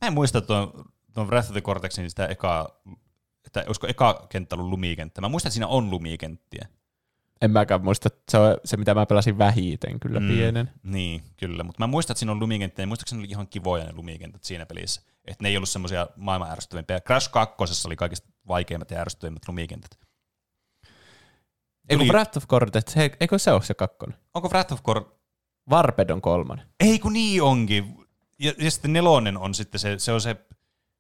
Mä 0.01 0.07
en 0.07 0.14
muista 0.14 0.41
tuon, 0.41 0.86
tuon 1.14 1.28
Wrath 1.28 1.47
of 1.47 1.53
the 1.53 1.62
Cortexin 1.62 2.09
sitä 2.09 2.26
eka, 2.26 2.82
että 3.45 3.64
olisiko 3.68 3.88
eka 3.88 4.26
kenttä 4.30 4.55
ollut 4.55 4.70
lumikenttä. 4.70 5.22
Mä 5.22 5.30
muistan, 5.30 5.49
että 5.49 5.53
siinä 5.53 5.68
on 5.68 5.91
lumikenttiä. 5.91 6.68
En 7.42 7.52
mäkään 7.52 7.84
muista, 7.84 8.10
se 8.30 8.38
on 8.38 8.58
se, 8.66 8.78
mitä 8.78 8.94
mä 8.94 9.06
pelasin 9.06 9.38
vähiten 9.38 10.00
kyllä 10.00 10.20
mm, 10.20 10.28
pienen. 10.28 10.70
Niin, 10.84 11.24
kyllä. 11.38 11.64
Mutta 11.64 11.84
mä 11.84 11.88
muistan, 11.88 12.14
että 12.14 12.20
siinä 12.20 12.32
on 12.32 12.39
lumikenttä, 12.39 12.82
ja 12.82 12.88
muistaakseni 12.88 13.20
oli 13.20 13.28
ihan 13.30 13.48
kivoja 13.48 13.84
ne 13.84 13.94
lumikentät 13.94 14.44
siinä 14.44 14.66
pelissä. 14.66 15.02
Että 15.26 15.44
ne 15.44 15.50
ei 15.50 15.58
ollut 15.58 15.70
semmoisia 15.70 16.08
maailman 16.16 16.52
ärsyttävimpiä. 16.52 17.00
Crash 17.00 17.32
2 17.32 17.56
oli 17.86 17.96
kaikista 17.96 18.30
vaikeimmat 18.48 18.92
ja 18.92 19.00
ärsyttävimmät 19.00 19.48
lumikentät. 19.48 20.00
Eikö 21.89 22.04
Wrath 22.04 22.38
of 22.38 22.48
Cortex, 22.48 22.98
eikö 23.20 23.39
se 23.39 23.52
ole 23.52 23.64
se 23.64 23.74
kakkonen? 23.74 24.18
Onko 24.34 24.48
Wrath 24.48 24.74
of 24.74 24.84
Cortex? 24.84 25.14
Warped 25.70 26.10
on 26.10 26.22
kolmonen. 26.22 26.66
Ei 26.80 27.00
kun 27.00 27.14
niin 27.14 27.44
onkin. 27.44 28.08
Ja, 28.39 28.54
ja 28.58 28.72
sitten 28.72 28.94
nelonen 28.94 29.38
on 29.38 29.54
sitten 29.54 29.80
se, 29.80 30.00
se 30.00 30.12
on 30.12 30.22
se, 30.22 30.36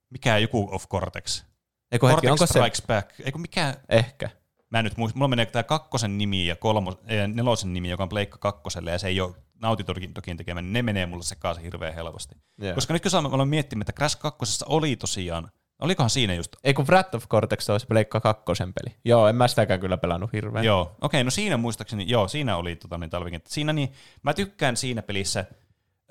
mikä 0.09 0.37
joku 0.37 0.69
of 0.71 0.87
Cortex. 0.87 1.43
Eikö 1.91 2.07
hetki, 2.07 2.29
onko 2.29 2.45
Strikes 2.45 2.77
se? 2.77 2.87
Back. 2.87 3.19
Eikö 3.19 3.37
mikä? 3.37 3.77
Ehkä 3.89 4.29
mä 4.71 4.79
en 4.79 4.85
nyt 4.85 4.97
muista, 4.97 5.17
mulla 5.17 5.27
menee 5.27 5.45
tämä 5.45 5.63
kakkosen 5.63 6.17
nimi 6.17 6.47
ja 6.47 6.55
kolmo, 6.55 6.99
ja 7.07 7.27
nelosen 7.27 7.73
nimi, 7.73 7.89
joka 7.89 8.03
on 8.03 8.09
Pleikka 8.09 8.37
kakkoselle, 8.37 8.91
ja 8.91 8.99
se 8.99 9.07
ei 9.07 9.21
ole 9.21 9.35
Nautitokin 9.61 10.37
tekemä, 10.37 10.61
niin 10.61 10.73
ne 10.73 10.81
menee 10.81 11.05
mulle 11.05 11.23
sekaisin 11.23 11.63
hirveän 11.63 11.93
helposti. 11.93 12.35
Yeah. 12.61 12.75
Koska 12.75 12.93
nyt 12.93 13.03
kun 13.03 13.23
mä 13.23 13.35
olen 13.35 13.47
miettimään, 13.47 13.81
että 13.81 13.93
Crash 13.93 14.19
2 14.19 14.65
oli 14.65 14.95
tosiaan, 14.95 15.51
olikohan 15.81 16.09
siinä 16.09 16.33
just... 16.33 16.55
Ei 16.63 16.73
kun 16.73 16.87
Wrath 16.87 17.15
of 17.15 17.27
Cortex 17.27 17.69
olisi 17.69 17.87
Pleikka 17.87 18.19
kakkosen 18.19 18.73
peli. 18.73 18.95
Joo, 19.05 19.27
en 19.27 19.35
mä 19.35 19.47
sitäkään 19.47 19.79
kyllä 19.79 19.97
pelannut 19.97 20.33
hirveän. 20.33 20.65
Joo, 20.65 20.81
okei, 20.81 20.97
okay, 21.01 21.23
no 21.23 21.31
siinä 21.31 21.57
muistaakseni, 21.57 22.05
joo, 22.07 22.27
siinä 22.27 22.57
oli 22.57 22.75
tota, 22.75 22.97
niin 22.97 23.09
talvikenttä. 23.09 23.49
Siinä 23.53 23.73
niin, 23.73 23.93
mä 24.23 24.33
tykkään 24.33 24.77
siinä 24.77 25.01
pelissä, 25.01 25.45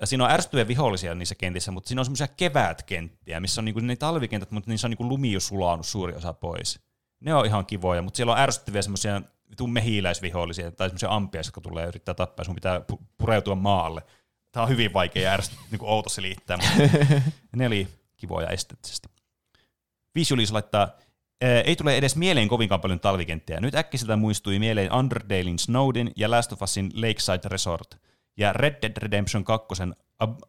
siinä 0.03 0.25
on 0.25 0.31
ärsyttäviä 0.31 0.67
vihollisia 0.67 1.15
niissä 1.15 1.35
kentissä, 1.35 1.71
mutta 1.71 1.87
siinä 1.87 2.01
on 2.01 2.05
semmoisia 2.05 2.27
kevätkenttiä, 2.27 3.39
missä 3.39 3.61
on 3.61 3.65
niinku 3.65 3.79
ne 3.79 3.95
talvikentät, 3.95 4.51
mutta 4.51 4.69
niissä 4.69 4.87
on 4.87 4.91
niinku 4.91 5.09
lumi 5.09 5.31
jo 5.31 5.39
sulanut 5.39 5.85
suuri 5.85 6.15
osa 6.15 6.33
pois 6.33 6.79
ne 7.21 7.35
on 7.35 7.45
ihan 7.45 7.65
kivoja, 7.65 8.01
mutta 8.01 8.17
siellä 8.17 8.33
on 8.33 8.39
ärsyttäviä 8.39 8.81
semmoisia 8.81 9.21
mehiläisvihollisia 9.67 10.71
tai 10.71 10.89
semmoisia 10.89 11.15
ampia, 11.15 11.39
jotka 11.39 11.61
tulee 11.61 11.87
yrittää 11.87 12.13
tappaa, 12.13 12.45
sun 12.45 12.55
pitää 12.55 12.81
pureutua 13.17 13.55
maalle. 13.55 14.01
Tämä 14.51 14.63
on 14.63 14.69
hyvin 14.69 14.93
vaikea 14.93 15.31
ärsyt, 15.31 15.59
niin 15.71 15.79
outo 15.81 16.09
selittää, 16.09 16.57
mutta 16.57 16.97
ne 17.55 17.67
oli 17.67 17.87
kivoja 18.17 18.47
esteettisesti. 18.47 19.09
Visualis 20.15 20.51
laittaa, 20.51 20.89
ei 21.65 21.75
tule 21.75 21.97
edes 21.97 22.15
mieleen 22.15 22.47
kovinkaan 22.47 22.81
paljon 22.81 22.99
talvikenttiä. 22.99 23.59
Nyt 23.59 23.75
äkkiseltä 23.75 24.15
muistui 24.15 24.59
mieleen 24.59 24.93
Underdalein 24.93 25.59
Snowden 25.59 26.11
ja 26.15 26.31
Last 26.31 26.51
of 26.51 26.61
Usin 26.61 26.91
Lakeside 26.95 27.49
Resort 27.49 27.97
ja 28.37 28.53
Red 28.53 28.75
Dead 28.81 28.97
Redemption 28.97 29.43
2 29.43 29.67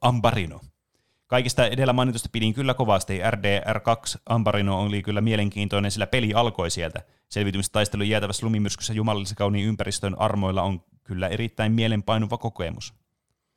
Ambarino. 0.01 0.61
Kaikista 1.33 1.67
edellä 1.67 1.93
mainitusta 1.93 2.29
pidin 2.33 2.55
kyllä 2.55 2.75
kovasti. 2.75 3.21
RDR2 3.21 4.21
Ambarino 4.27 4.83
oli 4.83 5.03
kyllä 5.03 5.21
mielenkiintoinen, 5.21 5.91
sillä 5.91 6.07
peli 6.07 6.35
alkoi 6.35 6.71
sieltä. 6.71 7.03
Selviytymistaistelun 7.29 8.09
jäätävässä 8.09 8.47
lumimyrskyssä 8.47 8.93
jumalallisen 8.93 9.37
kauniin 9.37 9.69
ympäristön 9.69 10.19
armoilla 10.19 10.63
on 10.63 10.83
kyllä 11.05 11.29
erittäin 11.29 11.73
mielenpainuva 11.73 12.39
kokemus. 12.39 12.95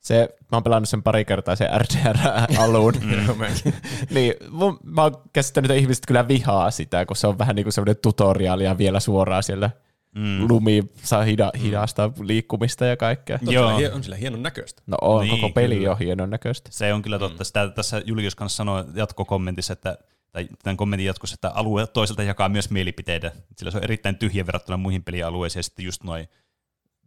Se, 0.00 0.28
mä 0.40 0.56
oon 0.56 0.62
pelannut 0.62 0.88
sen 0.88 1.02
pari 1.02 1.24
kertaa, 1.24 1.56
se 1.56 1.68
RDR-alun. 1.78 2.94
Mäkin. 3.38 3.74
niin, 4.14 4.34
mun, 4.50 4.78
mä 4.84 5.02
oon 5.02 5.22
käsittänyt, 5.32 5.70
että 5.70 5.80
ihmiset 5.80 6.06
kyllä 6.06 6.28
vihaa 6.28 6.70
sitä, 6.70 7.06
kun 7.06 7.16
se 7.16 7.26
on 7.26 7.38
vähän 7.38 7.56
niin 7.56 7.64
kuin 7.64 7.72
semmoinen 7.72 8.02
tutoriaalia 8.02 8.78
vielä 8.78 9.00
suoraan 9.00 9.42
siellä 9.42 9.70
mm. 10.16 10.48
lumi 10.48 10.84
saa 11.02 11.22
hida, 11.22 11.50
hidastaa 11.62 12.12
liikkumista 12.20 12.84
ja 12.84 12.96
kaikkea. 12.96 13.38
Totta, 13.38 13.52
Joo. 13.52 13.80
on 13.94 14.02
sillä 14.02 14.16
hienon 14.16 14.42
näköistä. 14.42 14.82
No 14.86 14.96
on, 15.00 15.24
Niin, 15.24 15.40
koko 15.40 15.52
peli 15.52 15.76
kyllä. 15.76 15.90
on 15.90 15.98
hienon 15.98 16.30
näköistä. 16.30 16.70
Se 16.72 16.92
on 16.92 17.02
kyllä 17.02 17.18
totta. 17.18 17.44
Sitä 17.44 17.68
tässä 17.68 18.02
Julius 18.04 18.34
kanssa 18.34 18.56
sanoi 18.56 18.84
jatkokommentissa, 18.94 19.72
että 19.72 19.98
tai 20.32 20.48
tämän 20.62 20.76
kommentin 20.76 21.06
jatkossa, 21.06 21.34
että 21.34 21.50
alue 21.50 21.86
toiselta 21.86 22.22
jakaa 22.22 22.48
myös 22.48 22.70
mielipiteitä. 22.70 23.32
Sillä 23.56 23.70
se 23.70 23.78
on 23.78 23.84
erittäin 23.84 24.16
tyhjä 24.16 24.46
verrattuna 24.46 24.76
muihin 24.76 25.04
pelialueisiin, 25.04 25.58
ja 25.58 25.62
sitten 25.62 25.84
just 25.84 26.04
noin 26.04 26.28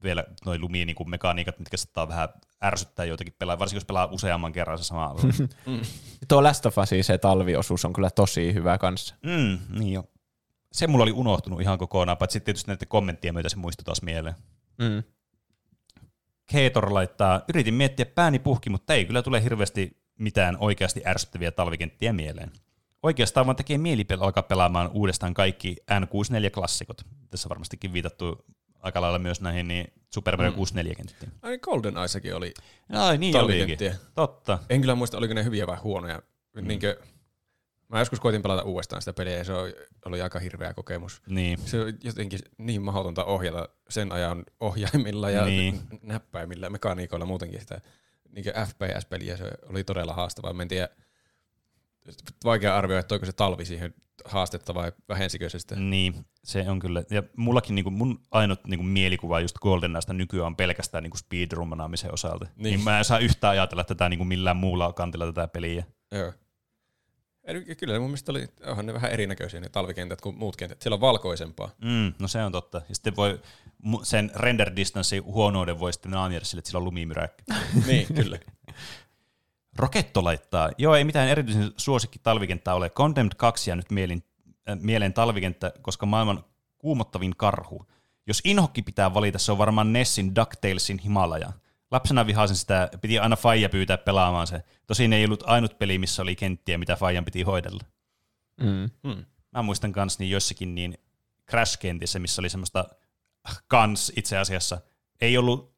vielä 0.03 0.23
noin 0.45 0.61
lumien 0.61 0.87
niin 0.87 1.09
mekaniikat, 1.09 1.59
mitkä 1.59 1.77
saattaa 1.77 2.07
vähän 2.07 2.29
ärsyttää 2.63 3.05
joitakin 3.05 3.33
pelaajia, 3.39 3.59
varsinkin 3.59 3.77
jos 3.77 3.85
pelaa 3.85 4.05
useamman 4.05 4.51
kerran 4.51 4.77
se 4.77 4.83
sama 4.83 5.05
alue. 5.05 5.21
Tuo 6.27 6.43
Last 6.43 6.65
of 6.65 6.77
Usin 6.77 7.03
se 7.03 7.17
talviosuus 7.17 7.85
on 7.85 7.93
kyllä 7.93 8.09
tosi 8.09 8.53
hyvä 8.53 8.77
kanssa. 8.77 9.15
mm, 9.23 9.79
niin 9.79 9.93
jo. 9.93 10.03
Se 10.71 10.87
mulla 10.87 11.03
oli 11.03 11.11
unohtunut 11.11 11.61
ihan 11.61 11.77
kokonaan, 11.77 12.17
paitsi 12.17 12.33
sitten 12.33 12.45
tietysti 12.45 12.71
näiden 12.71 12.87
kommenttien 12.87 13.33
myötä 13.33 13.49
se 13.49 13.55
muistui 13.55 13.83
taas 13.83 14.01
mieleen. 14.01 14.35
Mm. 14.77 15.03
Keetor 16.51 16.93
laittaa, 16.93 17.41
yritin 17.49 17.73
miettiä 17.73 18.05
pääni 18.05 18.39
puhki, 18.39 18.69
mutta 18.69 18.93
ei 18.93 19.05
kyllä 19.05 19.21
tule 19.21 19.43
hirveästi 19.43 19.97
mitään 20.19 20.57
oikeasti 20.59 21.01
ärsyttäviä 21.05 21.51
talvikenttiä 21.51 22.13
mieleen. 22.13 22.51
Oikeastaan 23.03 23.45
vaan 23.45 23.55
tekee 23.55 23.77
mieli 23.77 24.05
alkaa 24.19 24.43
pelaamaan 24.43 24.89
uudestaan 24.93 25.33
kaikki 25.33 25.75
N64-klassikot. 25.91 27.05
Tässä 27.29 27.49
varmastikin 27.49 27.93
viitattu 27.93 28.45
aika 28.79 29.01
lailla 29.01 29.19
myös 29.19 29.41
näihin 29.41 29.67
niin 29.67 29.93
Super 30.13 30.37
Mario 30.37 30.51
64-kenttiin. 30.51 31.31
Ai 31.41 31.57
Golden 31.57 31.97
Eyesakin 31.97 32.35
oli 32.35 32.53
Ai 32.93 33.17
niin 33.17 33.37
olikin. 33.37 33.77
Totta. 34.15 34.59
En 34.69 34.81
kyllä 34.81 34.95
muista, 34.95 35.17
oliko 35.17 35.33
ne 35.33 35.43
hyviä 35.43 35.67
vai 35.67 35.77
huonoja. 35.77 36.21
Mm. 36.55 36.67
Niinkö, 36.67 36.99
mä 37.89 37.99
joskus 37.99 38.19
koitin 38.19 38.41
pelata 38.41 38.63
uudestaan 38.63 39.01
sitä 39.01 39.13
peliä 39.13 39.37
ja 39.37 39.43
se 39.43 39.53
oli, 40.05 40.21
aika 40.21 40.39
hirveä 40.39 40.73
kokemus. 40.73 41.21
Niin. 41.27 41.57
Se 41.65 41.81
on 41.81 41.93
jotenkin 42.03 42.39
niin 42.57 42.81
mahdotonta 42.81 43.25
ohjata 43.25 43.69
sen 43.89 44.11
ajan 44.11 44.43
ohjaimilla 44.59 45.29
ja 45.29 45.45
Niin. 45.45 45.73
niin. 45.73 45.99
näppäimillä 46.01 46.69
mekaniikoilla 46.69 47.25
muutenkin 47.25 47.59
sitä 47.59 47.81
niin 48.31 48.45
FPS-peliä. 48.45 49.37
Se 49.37 49.51
oli 49.69 49.83
todella 49.83 50.13
haastavaa. 50.13 50.53
Mä 50.53 50.61
en 50.61 50.67
tiedä, 50.67 50.89
vaikea 52.43 52.77
arvioida, 52.77 52.99
että 52.99 53.07
toiko 53.07 53.25
se 53.25 53.33
talvi 53.33 53.65
siihen 53.65 53.93
haastetta 54.25 54.73
vai 54.73 54.91
vähensikö 55.09 55.49
se 55.49 55.59
sitä. 55.59 55.75
Niin, 55.75 56.25
se 56.43 56.69
on 56.69 56.79
kyllä. 56.79 57.03
Ja 57.09 57.23
mullakin 57.37 57.75
niinku, 57.75 57.91
mun 57.91 58.21
ainut 58.31 58.59
niinku, 58.67 58.83
mielikuva 58.83 59.39
just 59.39 59.57
GoldenEyesta 59.57 60.13
nykyään 60.13 60.47
on 60.47 60.55
pelkästään 60.55 61.03
niinku 61.03 61.17
speedrummanaamisen 61.17 62.13
osalta. 62.13 62.45
Niin. 62.45 62.53
Niin. 62.55 62.73
niin. 62.73 62.83
mä 62.83 62.97
en 62.97 63.05
saa 63.05 63.19
yhtään 63.19 63.51
ajatella 63.51 63.83
tätä 63.83 64.09
niinku, 64.09 64.25
millään 64.25 64.57
muulla 64.57 64.93
kantilla 64.93 65.25
tätä 65.25 65.47
peliä. 65.47 65.83
Joo. 66.11 66.33
Kyllä 67.77 67.99
mun 67.99 68.09
mielestä 68.09 68.31
oli, 68.31 68.47
onhan 68.65 68.85
ne 68.85 68.93
vähän 68.93 69.11
erinäköisiä 69.11 69.59
ne 69.59 69.69
talvikentät 69.69 70.21
kuin 70.21 70.37
muut 70.37 70.55
kentät. 70.55 70.81
Siellä 70.81 70.95
on 70.95 71.01
valkoisempaa. 71.01 71.69
Mm, 71.81 72.13
no 72.19 72.27
se 72.27 72.43
on 72.43 72.51
totta. 72.51 72.81
Ja 72.89 72.95
sitten 72.95 73.15
voi 73.15 73.39
sen 74.03 74.31
render 74.35 74.75
distance 74.75 75.17
huonouden 75.17 75.79
voi 75.79 75.93
sitten 75.93 76.11
naamioida 76.11 76.45
sille, 76.45 76.59
että 76.59 76.69
sillä 76.69 76.79
on 76.79 76.85
lumimyräkkä. 76.85 77.43
niin, 77.87 78.07
kyllä. 78.15 78.39
Roketto 79.79 80.23
laittaa, 80.23 80.69
joo 80.77 80.95
ei 80.95 81.03
mitään 81.03 81.29
erityisen 81.29 81.71
suosikki 81.77 82.19
talvikenttää 82.23 82.75
ole. 82.75 82.89
Condemned 82.89 83.33
2 83.37 83.75
nyt 83.75 83.91
mielin, 83.91 84.23
äh, 84.69 84.77
mieleen 84.81 85.13
talvikenttä, 85.13 85.71
koska 85.81 86.05
maailman 86.05 86.43
kuumottavin 86.77 87.35
karhu. 87.35 87.85
Jos 88.27 88.41
inhokki 88.43 88.81
pitää 88.81 89.13
valita, 89.13 89.39
se 89.39 89.51
on 89.51 89.57
varmaan 89.57 89.93
Nessin 89.93 90.35
DuckTalesin 90.35 90.99
Himalaja. 90.99 91.51
Lapsena 91.91 92.27
vihasin 92.27 92.55
sitä, 92.55 92.89
piti 93.01 93.19
aina 93.19 93.35
Faija 93.35 93.69
pyytää 93.69 93.97
pelaamaan 93.97 94.47
se. 94.47 94.63
Tosin 94.87 95.13
ei 95.13 95.25
ollut 95.25 95.43
ainut 95.45 95.79
peli, 95.79 95.97
missä 95.97 96.21
oli 96.21 96.35
kenttiä, 96.35 96.77
mitä 96.77 96.95
Faijan 96.95 97.25
piti 97.25 97.41
hoidella. 97.41 97.83
Mm. 98.61 98.89
Hmm. 99.07 99.25
Mä 99.51 99.61
muistan 99.61 99.91
kans 99.91 100.19
niin 100.19 100.31
jossakin 100.31 100.75
niin 100.75 100.97
Crash-kentissä, 101.51 102.19
missä 102.19 102.41
oli 102.41 102.49
semmoista 102.49 102.85
kans 103.67 104.11
itse 104.15 104.37
asiassa, 104.37 104.81
ei 105.21 105.37
ollut 105.37 105.75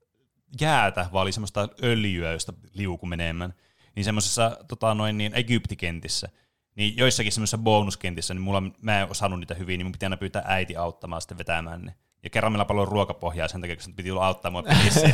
jäätä, 0.62 1.09
vaan 1.14 1.24
oli 1.24 1.32
semmoista 1.32 1.70
öljyä, 1.84 2.32
josta 2.32 2.53
liuku 2.74 3.05
menemään. 3.05 3.53
Niin 3.95 4.03
semmoisessa 4.03 4.57
tota, 4.68 4.93
noin 4.93 5.18
niin 5.18 5.36
Egyptikentissä, 5.36 6.30
niin 6.76 6.97
joissakin 6.97 7.32
semmoisissa 7.32 7.57
bonuskentissä, 7.57 8.34
niin 8.34 8.41
mulla, 8.41 8.64
mä 8.82 9.01
en 9.01 9.12
osannut 9.12 9.39
niitä 9.39 9.53
hyvin, 9.53 9.78
niin 9.78 9.86
mun 9.86 9.91
piti 9.91 10.05
aina 10.05 10.18
pyytää 10.18 10.43
äiti 10.45 10.76
auttamaan 10.76 11.22
sitten 11.22 11.38
vetämään 11.38 11.82
ne. 11.82 11.95
Ja 12.24 12.30
kerran 12.30 12.52
meillä 12.52 12.66
paljon 12.66 12.88
ruokapohjaa 12.88 13.48
sen 13.48 13.62
takia, 13.62 13.76
kun 13.76 13.84
sen 13.84 13.94
piti 13.94 14.12
olla 14.12 14.28
auttaa 14.28 14.52
mua 14.52 14.64
pelissä. 14.64 15.08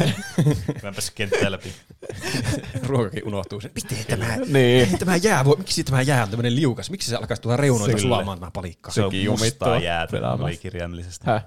mä 0.83 0.87
en 0.89 0.93
päässyt 0.93 1.15
kenttään 1.15 1.51
läpi. 1.51 1.73
Ruokakin 2.83 3.27
unohtuu. 3.27 3.61
Miten 3.75 4.05
tämä, 4.07 4.37
Niin. 4.47 4.99
tämä 4.99 5.15
jää, 5.15 5.45
voi, 5.45 5.57
miksi 5.57 5.83
tämä 5.83 6.01
jää 6.01 6.23
on 6.23 6.29
tämmöinen 6.29 6.55
liukas? 6.55 6.89
Miksi 6.89 7.09
se 7.09 7.15
alkaisi 7.15 7.41
tuolla 7.41 7.57
reunoilla 7.57 7.87
Kyllä. 7.87 8.01
sulamaan 8.01 8.39
tämä 8.39 8.51
palikka? 8.51 8.91
Se 8.91 9.01
on 9.03 9.05
mustaa 9.13 9.23
jumittaa 9.23 9.79
jäätä, 9.79 10.17
kirjaimellisesti. 10.61 11.25
Häh? 11.25 11.45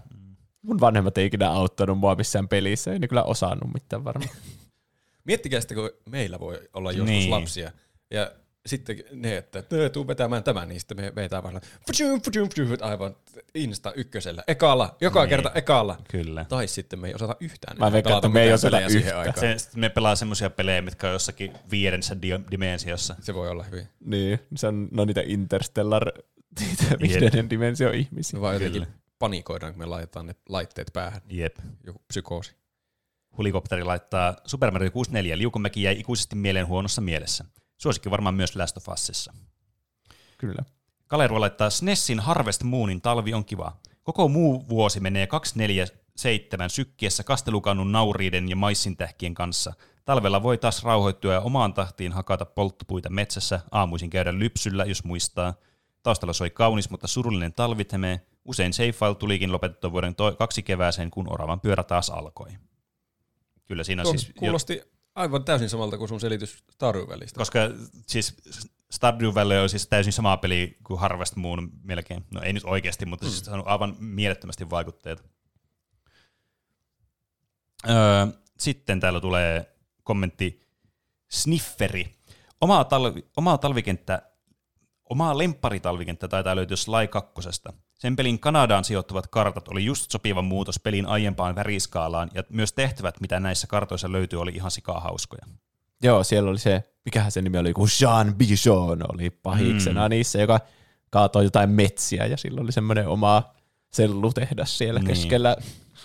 Mun 0.62 0.80
vanhemmat 0.80 1.18
ei 1.18 1.26
ikinä 1.26 1.50
auttanut 1.50 1.98
mua 1.98 2.14
missään 2.14 2.48
pelissä, 2.48 2.92
ei 2.92 2.98
ne 2.98 3.08
kyllä 3.08 3.22
osannut 3.22 3.74
mitään 3.74 4.04
varmaan. 4.04 4.30
Miettikää 5.24 5.60
sitten, 5.60 5.76
kun 5.76 5.90
meillä 6.06 6.40
voi 6.40 6.60
olla 6.72 6.92
joskus 6.92 7.08
niin. 7.08 7.30
lapsia. 7.30 7.72
Ja 8.10 8.30
sitten 8.66 8.96
ne, 9.12 9.36
että 9.36 9.62
"Tö, 9.62 9.90
tuu 9.90 10.06
vetämään 10.06 10.44
tämän, 10.44 10.68
niin 10.68 10.80
sitten 10.80 10.96
me 11.00 11.12
vetää 11.14 11.42
vaan 11.42 11.60
fujum, 11.96 12.20
fujum, 12.20 12.48
fujum, 12.56 12.78
aivan 12.80 13.16
Insta 13.54 13.92
ykkösellä. 13.92 14.44
Ekalla, 14.48 14.96
joka 15.00 15.20
Niin. 15.20 15.28
kerta 15.28 15.50
ekalla. 15.54 15.98
Kyllä. 16.10 16.44
Tai 16.48 16.68
sitten 16.68 16.98
me 16.98 17.08
ei 17.08 17.14
osata 17.14 17.36
yhtään. 17.40 17.78
Mä 17.78 17.92
veikkaan, 17.92 18.16
että 18.16 18.28
me 18.28 18.42
ei 18.42 18.52
osata 18.52 18.80
yhtään. 18.80 19.18
aikaan. 19.20 19.58
Se, 19.58 19.68
me 19.76 19.88
pelaa 19.88 20.16
semmoisia 20.16 20.50
pelejä, 20.50 20.82
mitkä 20.82 21.06
on 21.06 21.12
jossakin 21.12 21.52
viidennessä 21.70 22.22
di- 22.22 22.44
dimensiossa. 22.50 23.16
Se 23.20 23.34
voi 23.34 23.48
olla 23.48 23.62
hyvin. 23.64 23.88
niin, 24.04 24.40
se 24.56 24.66
on 24.66 24.88
no 24.90 25.04
niitä 25.04 25.22
Interstellar, 25.26 26.12
niitä 26.60 26.84
viidennen 27.02 27.50
dimensio 27.50 27.90
ihmisiä. 27.90 28.40
Vaan 28.40 28.54
jotenkin 28.54 28.82
Kyllä. 28.82 28.96
panikoidaan, 29.18 29.72
kun 29.72 29.78
me 29.78 29.86
laitetaan 29.86 30.26
ne 30.26 30.34
laitteet 30.48 30.90
päähän. 30.92 31.20
Jep. 31.28 31.56
Joku 31.86 32.02
psykoosi. 32.08 32.54
Hulikopteri 33.38 33.84
laittaa 33.84 34.36
Super 34.46 34.70
Mario 34.70 34.90
64. 34.90 35.38
Liukumäki 35.38 35.82
jäi 35.82 36.00
ikuisesti 36.00 36.36
mieleen 36.36 36.66
huonossa 36.66 37.00
mielessä. 37.00 37.44
Suosikki 37.82 38.10
varmaan 38.10 38.34
myös 38.34 38.56
Last 38.56 38.76
of 38.76 38.88
Usissa. 38.88 39.34
Kyllä. 40.38 40.64
Kalervo 41.06 41.40
laittaa 41.40 41.70
SNESin 41.70 42.20
Harvest 42.20 42.62
Moonin 42.62 43.00
talvi 43.00 43.34
on 43.34 43.44
kiva. 43.44 43.76
Koko 44.02 44.28
muu 44.28 44.68
vuosi 44.68 45.00
menee 45.00 45.26
247 45.26 46.70
sykkiessä 46.70 47.24
kastelukannun 47.24 47.92
nauriiden 47.92 48.48
ja 48.48 48.56
maissintähkien 48.56 49.34
kanssa. 49.34 49.72
Talvella 50.04 50.42
voi 50.42 50.58
taas 50.58 50.84
rauhoittua 50.84 51.32
ja 51.32 51.40
omaan 51.40 51.74
tahtiin 51.74 52.12
hakata 52.12 52.44
polttopuita 52.44 53.10
metsässä, 53.10 53.60
aamuisin 53.70 54.10
käydä 54.10 54.38
lypsyllä, 54.38 54.84
jos 54.84 55.04
muistaa. 55.04 55.54
Taustalla 56.02 56.32
soi 56.32 56.50
kaunis, 56.50 56.90
mutta 56.90 57.06
surullinen 57.06 57.52
talvitheme. 57.52 58.20
Usein 58.44 58.72
Seifail 58.72 59.14
tulikin 59.14 59.52
lopetettua 59.52 59.92
vuoden 59.92 60.14
to- 60.14 60.32
kaksi 60.32 60.62
kevääseen, 60.62 61.10
kun 61.10 61.32
oravan 61.32 61.60
pyörä 61.60 61.82
taas 61.82 62.10
alkoi. 62.10 62.50
Kyllä 63.66 63.84
siinä 63.84 64.02
Tuo 64.02 64.12
siis... 64.12 64.28
jo- 64.28 64.34
kuulosti 64.38 64.82
aivan 65.14 65.44
täysin 65.44 65.68
samalta 65.68 65.98
kuin 65.98 66.08
sun 66.08 66.20
selitys 66.20 66.64
Stardew 66.70 67.08
välistä. 67.08 67.38
koska 67.38 67.58
siis 68.06 68.36
Stardew 68.90 69.34
Valley 69.34 69.58
on 69.58 69.68
siis 69.68 69.86
täysin 69.86 70.12
sama 70.12 70.36
peli 70.36 70.76
kuin 70.84 71.00
Harvest 71.00 71.36
Moon 71.36 71.70
melkein. 71.82 72.24
No 72.30 72.42
ei 72.42 72.52
nyt 72.52 72.64
oikeasti, 72.64 73.06
mutta 73.06 73.26
siis 73.26 73.44
se 73.44 73.50
on 73.50 73.62
aivan 73.66 73.96
mielettömästi 73.98 74.70
vaikutteita. 74.70 75.22
Öö, 77.88 78.26
sitten 78.58 79.00
täällä 79.00 79.20
tulee 79.20 79.76
kommentti 80.02 80.60
Snifferi. 81.30 82.16
Omaa, 82.60 82.84
talvi, 82.84 83.26
omaa 83.36 83.58
talvikenttä, 83.58 84.22
omaa 85.10 85.38
lempparitalvikenttä 85.38 86.28
taitaa 86.28 86.56
löytyä 86.56 86.76
Sly 86.76 87.08
2. 87.10 87.32
Sen 88.00 88.16
pelin 88.16 88.38
Kanadaan 88.38 88.84
sijoittuvat 88.84 89.26
kartat 89.26 89.68
oli 89.68 89.84
just 89.84 90.10
sopiva 90.10 90.42
muutos 90.42 90.78
pelin 90.78 91.06
aiempaan 91.06 91.54
väriskaalaan, 91.54 92.30
ja 92.34 92.42
myös 92.48 92.72
tehtävät, 92.72 93.20
mitä 93.20 93.40
näissä 93.40 93.66
kartoissa 93.66 94.12
löytyy, 94.12 94.40
oli 94.40 94.50
ihan 94.54 94.70
sikaa 94.70 95.00
hauskoja. 95.00 95.46
Joo, 96.02 96.24
siellä 96.24 96.50
oli 96.50 96.58
se, 96.58 96.84
mikähän 97.04 97.32
se 97.32 97.42
nimi 97.42 97.58
oli, 97.58 97.72
kun 97.72 97.88
Jean 98.00 98.34
Bijon 98.34 99.12
oli 99.12 99.30
pahiksena 99.30 100.08
mm. 100.08 100.10
niissä, 100.10 100.38
joka 100.38 100.60
kaatoi 101.10 101.44
jotain 101.44 101.70
metsiä 101.70 102.26
ja 102.26 102.36
sillä 102.36 102.60
oli 102.60 102.72
semmoinen 102.72 103.08
oma 103.08 103.42
sellutehdas 103.92 104.78
siellä 104.78 105.00
Niin. 105.00 105.08
keskellä 105.08 105.56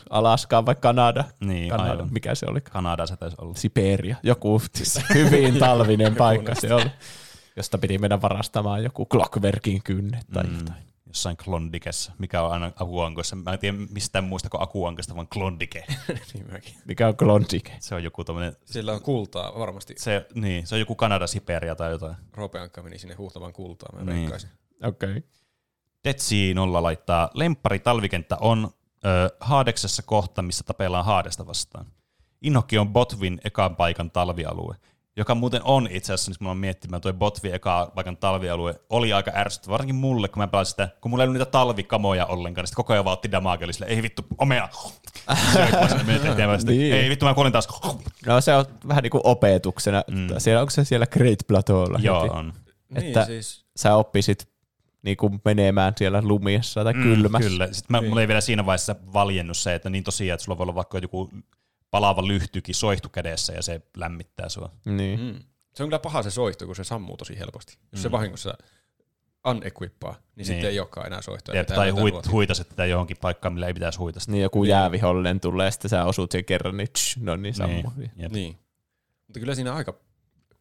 Alaskaa 0.10 0.66
vai 0.66 0.76
Kanada. 0.76 1.24
Niin, 1.40 1.70
Kanada, 1.70 1.92
aivan. 1.92 2.10
mikä 2.12 2.36
se 2.36 2.46
oli? 2.50 2.62
Kanada 2.62 3.08
se 3.08 3.18
taisi 3.18 3.36
olla. 3.40 3.56
Siberia, 3.56 4.16
joku 4.24 4.62
siis 4.76 5.00
hyvin 5.14 5.60
talvinen 5.60 6.16
paikka 6.16 6.56
se 6.56 6.74
oli, 6.74 6.92
josta 7.56 7.78
piti 7.78 7.98
mennä 7.98 8.22
varastamaan 8.22 8.84
joku 8.84 9.06
Clockworkin 9.06 9.84
kynnet 9.84 10.26
tai 10.34 10.44
mm. 10.44 10.58
jotain. 10.60 10.95
Jossain 11.16 11.38
Klondikessa, 11.38 12.12
mikä 12.18 12.42
on 12.42 12.52
aina 12.52 12.72
akuankoissa. 12.76 13.36
Mä 13.36 13.54
en 13.54 13.60
tiedä 13.60 13.78
mistään 13.92 14.24
muista 14.24 14.50
kuin 14.50 14.62
akuankasta, 14.62 15.16
vaan 15.16 15.28
Klondike. 15.28 15.86
niin 16.34 16.52
mäkin. 16.52 16.76
Mikä 16.86 17.08
on 17.08 17.18
Klondike? 17.18 17.76
Se 17.80 17.96
on 17.96 18.04
joku 18.04 18.24
tommonen, 18.24 18.56
Sillä 18.66 18.94
on 18.94 19.02
kultaa 19.02 19.60
varmasti. 19.60 19.94
se, 19.98 20.28
niin, 20.34 20.68
se 20.68 20.76
on 20.76 20.80
joku 20.80 20.96
Kanada, 20.96 21.28
Siberia 21.28 21.76
tai 21.76 21.92
jotain. 21.92 22.16
Ropeankka 22.34 22.84
meni 22.84 22.98
sinne 22.98 23.16
huuhtamaan 23.16 23.54
kultaa, 23.54 23.90
mä 23.94 24.14
Niin. 24.14 24.32
Okei. 24.84 25.10
Okay. 25.10 25.22
Tetsi 26.02 26.54
nolla 26.54 26.84
laittaa, 26.84 27.30
lemppari 27.34 27.80
talvikenttä 27.80 28.38
on 28.42 28.70
ö, 29.06 29.36
Haadeksessa 29.40 30.04
kohta, 30.04 30.42
missä 30.42 30.64
tapellaan 30.64 31.06
Haadesta 31.06 31.48
vastaan. 31.48 31.86
Inhokki 32.42 32.78
on 32.78 32.94
Botvin 32.94 33.42
ekan 33.44 33.76
paikan 33.76 34.12
talvialue, 34.12 34.76
joka 35.18 35.36
muuten 35.36 35.62
on 35.64 35.88
itse 35.92 36.14
asiassa, 36.14 36.32
nyt 36.32 36.40
mulla 36.42 36.52
on 36.52 36.58
miettimään, 36.58 37.02
tuo 37.02 37.14
Botvin 37.14 37.54
eka 37.56 37.92
paikan 37.96 38.18
talvialue 38.18 38.80
oli 38.90 39.14
aika 39.14 39.32
ärsyttävä, 39.36 39.72
varsinkin 39.72 39.96
mulle, 39.96 40.28
kun 40.28 40.40
mä 40.40 40.48
pelasin 40.48 40.70
sitä, 40.72 40.90
kun 41.02 41.12
mulla 41.12 41.24
ei 41.24 41.28
ollut 41.28 41.40
niitä 41.40 41.52
talvikamoja 41.52 42.26
ollenkaan, 42.26 42.64
niin 42.64 42.68
sitten 42.68 42.76
koko 42.84 42.94
ajan 42.94 43.06
vaan 43.06 43.14
otti 43.14 43.32
damage, 43.32 43.74
sille, 43.74 43.88
ei 43.88 44.02
vittu, 44.02 44.26
omea. 44.38 44.70
Niin. 46.72 46.94
Ei 46.94 47.10
vittu, 47.10 47.26
mä 47.26 47.34
kuolin 47.34 47.52
taas. 47.52 47.68
No 48.26 48.42
se 48.42 48.54
on 48.56 48.66
vähän 48.88 49.02
niin 49.04 49.12
kuin 49.12 49.22
opetuksena. 49.24 50.04
Mm. 50.12 50.28
Siellä, 50.38 50.62
onko 50.62 50.70
se 50.70 50.84
siellä 50.86 51.08
Great 51.08 51.40
Plateaulla? 51.48 52.00
Joo, 52.02 52.24
heti? 52.24 52.36
on. 52.36 52.54
Niin, 52.90 53.08
Että- 53.08 53.26
siis, 53.26 53.66
Sä 53.76 53.96
oppisit 53.96 54.48
niin 55.02 55.18
kuin 55.18 55.42
menemään 55.46 55.94
siellä 55.98 56.22
lumiessa 56.22 56.84
tai 56.84 56.94
kylmässä. 56.94 57.50
Mm, 57.50 57.54
Kyllä. 57.54 57.68
Sitten 57.72 57.86
mä, 57.90 58.02
mulla 58.02 58.22
ei 58.22 58.28
vielä 58.28 58.42
siinä 58.42 58.66
vaiheessa 58.66 58.96
valjennut 59.14 59.58
se, 59.58 59.76
että 59.76 59.90
niin 59.90 60.04
tosiaan, 60.04 60.34
että 60.34 60.44
sulla 60.44 60.58
voi 60.58 60.64
olla 60.64 60.76
vaikka 60.76 60.98
joku 60.98 61.30
palava 61.96 62.28
lyhtykin 62.28 62.76
soihtu 62.76 63.10
kädessä 63.10 63.54
ja 63.54 63.62
se 63.62 63.82
lämmittää 63.98 64.50
sua. 64.50 64.72
Niin. 64.86 65.20
mm. 65.20 65.40
se 65.76 65.84
on 65.84 65.90
kyllä 65.90 66.00
paha 66.00 66.24
se 66.24 66.32
soihtu, 66.32 66.66
kun 66.66 66.76
se 66.76 66.84
sammuu 66.84 67.18
tosi 67.18 67.40
helposti. 67.40 67.78
Jos 67.92 68.02
se 68.02 68.12
vahingossa 68.12 68.58
unequippaa, 69.48 70.12
niin, 70.14 70.22
niin. 70.36 70.46
sitten 70.46 70.70
ei 70.70 70.80
olekaan 70.80 71.08
enää 71.08 71.22
soihtua. 71.22 71.56
Jep, 71.56 71.68
tai 71.68 71.90
huit, 71.90 72.32
huitaset 72.32 72.70
tätä 72.70 72.86
johonkin 72.86 73.18
paikkaan, 73.22 73.54
millä 73.54 73.68
ei 73.68 73.74
pitäisi 73.74 73.98
huitasta. 74.00 74.32
Niin 74.32 74.42
joku 74.42 74.64
jäävihollinen 74.64 75.40
tulee, 75.40 75.72
sitten 75.72 75.90
sä 75.90 76.06
osut 76.06 76.32
sen 76.32 76.46
kerran, 76.46 76.78
niin 76.78 76.88
tsch, 76.94 77.18
no 77.18 77.36
niin 77.36 77.54
sammuu. 77.54 77.94
Niin, 77.96 78.12
jep. 78.16 78.32
Niin. 78.32 78.60
Mutta 79.28 79.40
kyllä 79.40 79.56
siinä 79.56 79.74
aika 79.74 79.94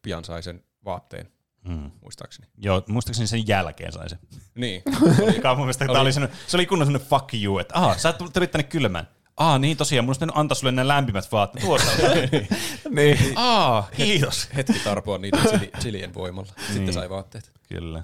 pian 0.01 0.23
sai 0.25 0.43
sen 0.43 0.63
vaatteen, 0.85 1.29
Mm. 1.67 1.91
muistaakseni. 2.01 2.47
Joo, 2.57 2.83
muistaakseni 2.87 3.27
sen 3.27 3.47
jälkeen 3.47 3.91
sai 3.91 4.09
se. 4.09 4.17
Niin. 4.55 4.83
Joka 5.35 5.55
mun 5.55 5.65
mielestä 5.65 5.85
tää 5.85 6.01
oli 6.01 6.13
sellainen, 6.13 6.37
se 6.47 6.57
oli 6.57 6.65
kunnon 6.65 6.87
sellainen 6.87 7.09
fuck 7.09 7.33
you, 7.33 7.59
että 7.59 7.73
aha, 7.77 7.97
sä 7.97 8.13
tulit 8.13 8.51
tänne 8.51 8.63
kylmään. 8.63 9.07
Aa, 9.37 9.59
niin 9.59 9.77
tosiaan, 9.77 10.05
mun 10.05 10.15
pitänyt 10.15 10.37
antaa 10.37 10.55
sulle 10.55 10.71
nämä 10.71 10.87
lämpimät 10.87 11.31
vaatteet. 11.31 11.65
Tuossa. 11.65 11.91
niin. 12.89 13.17
Aa, 13.35 13.87
kiitos. 13.97 14.49
Hetki 14.55 14.79
tarpoa 14.83 15.17
niitä 15.17 15.37
chili, 15.37 15.71
chilien 15.81 16.13
voimalla. 16.13 16.51
Sitten 16.57 16.75
Niin. 16.83 16.93
sai 16.93 17.09
vaatteet. 17.09 17.51
Kyllä. 17.69 18.03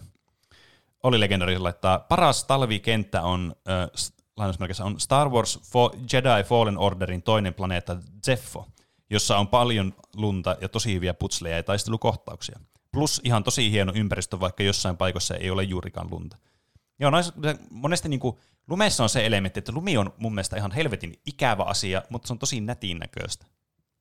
Oli 1.04 1.20
legendari 1.20 1.58
laittaa, 1.60 2.00
paras 2.00 2.44
talvikenttä 2.44 3.22
on, 3.22 3.56
äh, 3.70 4.12
lainausmerkissä 4.38 4.84
on 4.86 5.00
Star 5.00 5.30
Wars 5.30 5.60
Fo- 5.60 5.98
Jedi 6.14 6.44
Fallen 6.44 6.78
Orderin 6.78 7.22
toinen 7.22 7.54
planeetta 7.54 7.98
Zeffo, 8.26 8.68
jossa 9.10 9.38
on 9.38 9.48
paljon 9.48 9.94
lunta 10.16 10.56
ja 10.62 10.70
tosi 10.70 10.94
hyviä 10.94 11.14
putsleja 11.14 11.56
ja 11.56 11.64
taistelukohtauksia. 11.64 12.60
Plus 12.92 13.22
ihan 13.24 13.44
tosi 13.44 13.72
hieno 13.72 13.92
ympäristö, 13.96 14.40
vaikka 14.40 14.64
jossain 14.64 14.98
paikoissa 14.98 15.36
ei 15.36 15.50
ole 15.52 15.64
juurikaan 15.64 16.08
lunta. 16.12 16.38
Joo, 17.00 17.12
nois, 17.12 17.34
monesti 17.70 18.10
niinku, 18.10 18.40
lumessa 18.68 19.04
on 19.04 19.10
se 19.10 19.26
elementti, 19.26 19.60
että 19.60 19.72
lumi 19.72 19.98
on 19.98 20.14
mun 20.18 20.34
mielestä 20.36 20.58
ihan 20.58 20.72
helvetin 20.72 21.14
ikävä 21.26 21.64
asia, 21.64 22.02
mutta 22.10 22.28
se 22.28 22.34
on 22.34 22.40
tosi 22.40 22.62
nätin 22.62 22.98
näköistä. 23.00 23.46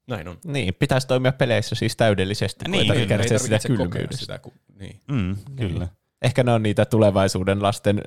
Näin 0.08 0.28
on. 0.28 0.38
niin, 0.44 0.74
pitäisi 0.74 1.06
toimia 1.06 1.32
peleissä 1.32 1.74
siis 1.74 1.96
täydellisesti, 1.96 2.64
kun 2.64 2.72
Niin, 2.72 2.80
ei 2.82 2.86
tarvitse 2.88 3.08
kärsiä 3.08 3.36
ei 3.54 3.60
sitä 3.60 3.68
kylmyydestä. 3.68 4.16
sitä. 4.16 4.38
Ku, 4.38 4.52
niin. 4.78 5.00
Mm, 5.08 5.36
kyllä. 5.56 5.88
Ehkä 6.22 6.42
ne 6.42 6.52
on 6.52 6.62
niitä 6.62 6.84
tulevaisuuden 6.84 7.62
lasten 7.62 8.02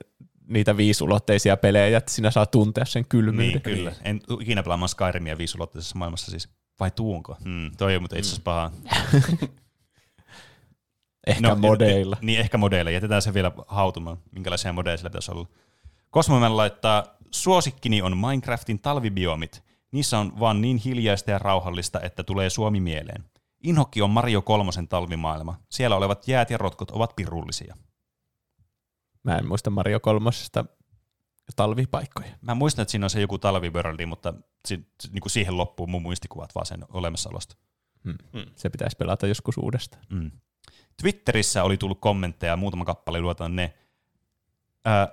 niitä 0.48 0.78
viisulotteisia 0.78 1.58
pelejä, 1.58 1.98
että 1.98 2.12
sinä 2.12 2.32
saa 2.32 2.46
tuntea 2.46 2.86
sen 2.86 3.06
kylmyyden. 3.10 3.52
Niin, 3.52 3.62
kyllä. 3.62 3.92
En 4.04 4.20
tuu 4.28 4.40
ikinä 4.40 4.64
pelaamaan 4.64 4.90
Skyrimia 4.90 5.38
viisulotteisessa 5.38 5.98
maailmassa 5.98 6.32
siis. 6.32 6.50
Vai 6.80 6.92
tuunko? 6.92 7.38
Hmm, 7.44 7.72
toi 7.78 7.96
on 7.96 8.02
mutta 8.02 8.18
itse 8.18 8.28
asiassa 8.28 8.42
paha. 8.44 8.72
Ehkä 11.28 11.48
no, 11.48 11.56
modeilla. 11.56 12.18
Niin, 12.22 12.40
ehkä 12.40 12.58
modeilla. 12.58 12.92
Jätetään 12.92 13.22
se 13.22 13.34
vielä 13.34 13.52
hautumaan, 13.68 14.18
minkälaisia 14.32 14.74
modeja 14.74 14.98
sillä 14.98 15.10
pitäisi 15.10 15.32
olla. 15.32 15.48
Cosmoman 16.14 16.58
laittaa, 16.58 17.04
suosikkini 17.32 18.02
on 18.02 18.18
Minecraftin 18.18 18.80
talvibiomit. 18.80 19.64
Niissä 19.92 20.20
on 20.20 20.40
vaan 20.40 20.62
niin 20.62 20.78
hiljaista 20.78 21.32
ja 21.32 21.40
rauhallista, 21.40 22.02
että 22.02 22.24
tulee 22.24 22.50
Suomi 22.50 22.80
mieleen. 22.80 23.24
Inhokki 23.64 24.02
on 24.02 24.10
Mario 24.10 24.42
kolmosen 24.42 24.88
talvimaailma. 24.88 25.60
Siellä 25.70 25.96
olevat 25.96 26.28
jäät 26.28 26.50
ja 26.50 26.58
rotkot 26.58 26.92
ovat 26.92 27.16
pirullisia. 27.16 27.76
Mä 29.24 29.38
en 29.38 29.48
muista 29.48 29.70
Mario 29.70 30.00
kolmosesta 30.00 30.66
talvipaikkoja. 31.56 32.32
Mä 32.42 32.56
muistan, 32.56 32.84
että 32.84 32.92
siinä 32.92 33.06
on 33.06 33.10
se 33.10 33.22
joku 33.22 33.38
talviworldi, 33.38 34.06
mutta 34.06 34.34
si- 34.68 34.88
niin 35.12 35.22
kuin 35.22 35.32
siihen 35.32 35.58
loppuu 35.58 35.88
mun 35.88 36.02
muistikuvat 36.02 36.56
vaan 36.56 36.66
sen 36.66 36.86
olemassaolosta. 36.90 37.56
Se 38.56 38.70
pitäisi 38.70 38.98
pelata 38.98 39.28
joskus 39.28 39.58
uudestaan. 39.58 40.06
Mm. 40.10 40.32
Twitterissä 41.02 41.64
oli 41.64 41.78
tullut 41.78 42.00
kommentteja, 42.00 42.58
muutama 42.58 42.86
kappale, 42.86 43.22
luotan 43.22 43.56
ne. 43.56 43.74
Ää, 44.86 45.08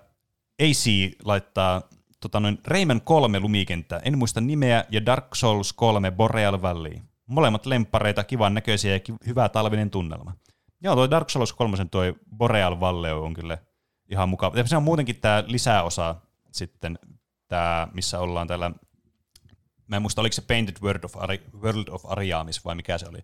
AC 0.63 0.87
laittaa 1.25 1.83
tota 2.21 2.41
noin, 2.41 2.59
Rayman 2.67 3.01
3 3.01 3.41
lumikenttä, 3.41 4.01
en 4.05 4.19
muista 4.19 4.41
nimeä, 4.41 4.85
ja 4.91 5.07
Dark 5.07 5.35
Souls 5.35 5.73
3 5.73 6.11
Boreal 6.11 6.63
Valley. 6.63 7.01
Molemmat 7.27 7.67
lemppareita, 7.67 8.25
kivan 8.25 8.55
näköisiä 8.55 8.93
ja 8.93 9.01
ki- 9.01 9.15
hyvä 9.27 9.49
talvinen 9.49 9.91
tunnelma. 9.91 10.33
Joo, 10.83 10.95
tuo 10.95 11.11
Dark 11.11 11.31
Souls 11.31 11.53
3 11.53 11.77
toi 11.91 12.15
Boreal 12.37 12.81
Valley 12.81 13.13
on 13.25 13.35
kyllä 13.35 13.59
ihan 14.11 14.29
mukava. 14.29 14.57
Ja 14.57 14.67
se 14.67 14.77
on 14.77 14.83
muutenkin 14.83 15.21
tämä 15.21 15.45
lisäosa 15.47 16.17
sitten, 16.53 16.99
tämä, 17.49 17.89
missä 17.93 18.19
ollaan 18.19 18.47
täällä, 18.47 18.71
mä 19.87 19.97
en 19.97 20.03
muista, 20.03 20.21
oliko 20.21 20.33
se 20.33 20.43
Painted 20.43 20.77
World 20.83 21.05
of, 21.05 21.17
Ari- 21.17 21.59
World 21.61 21.89
of 21.89 22.07
Ariamis 22.07 22.65
vai 22.65 22.75
mikä 22.75 22.99
se 22.99 23.07
oli. 23.09 23.19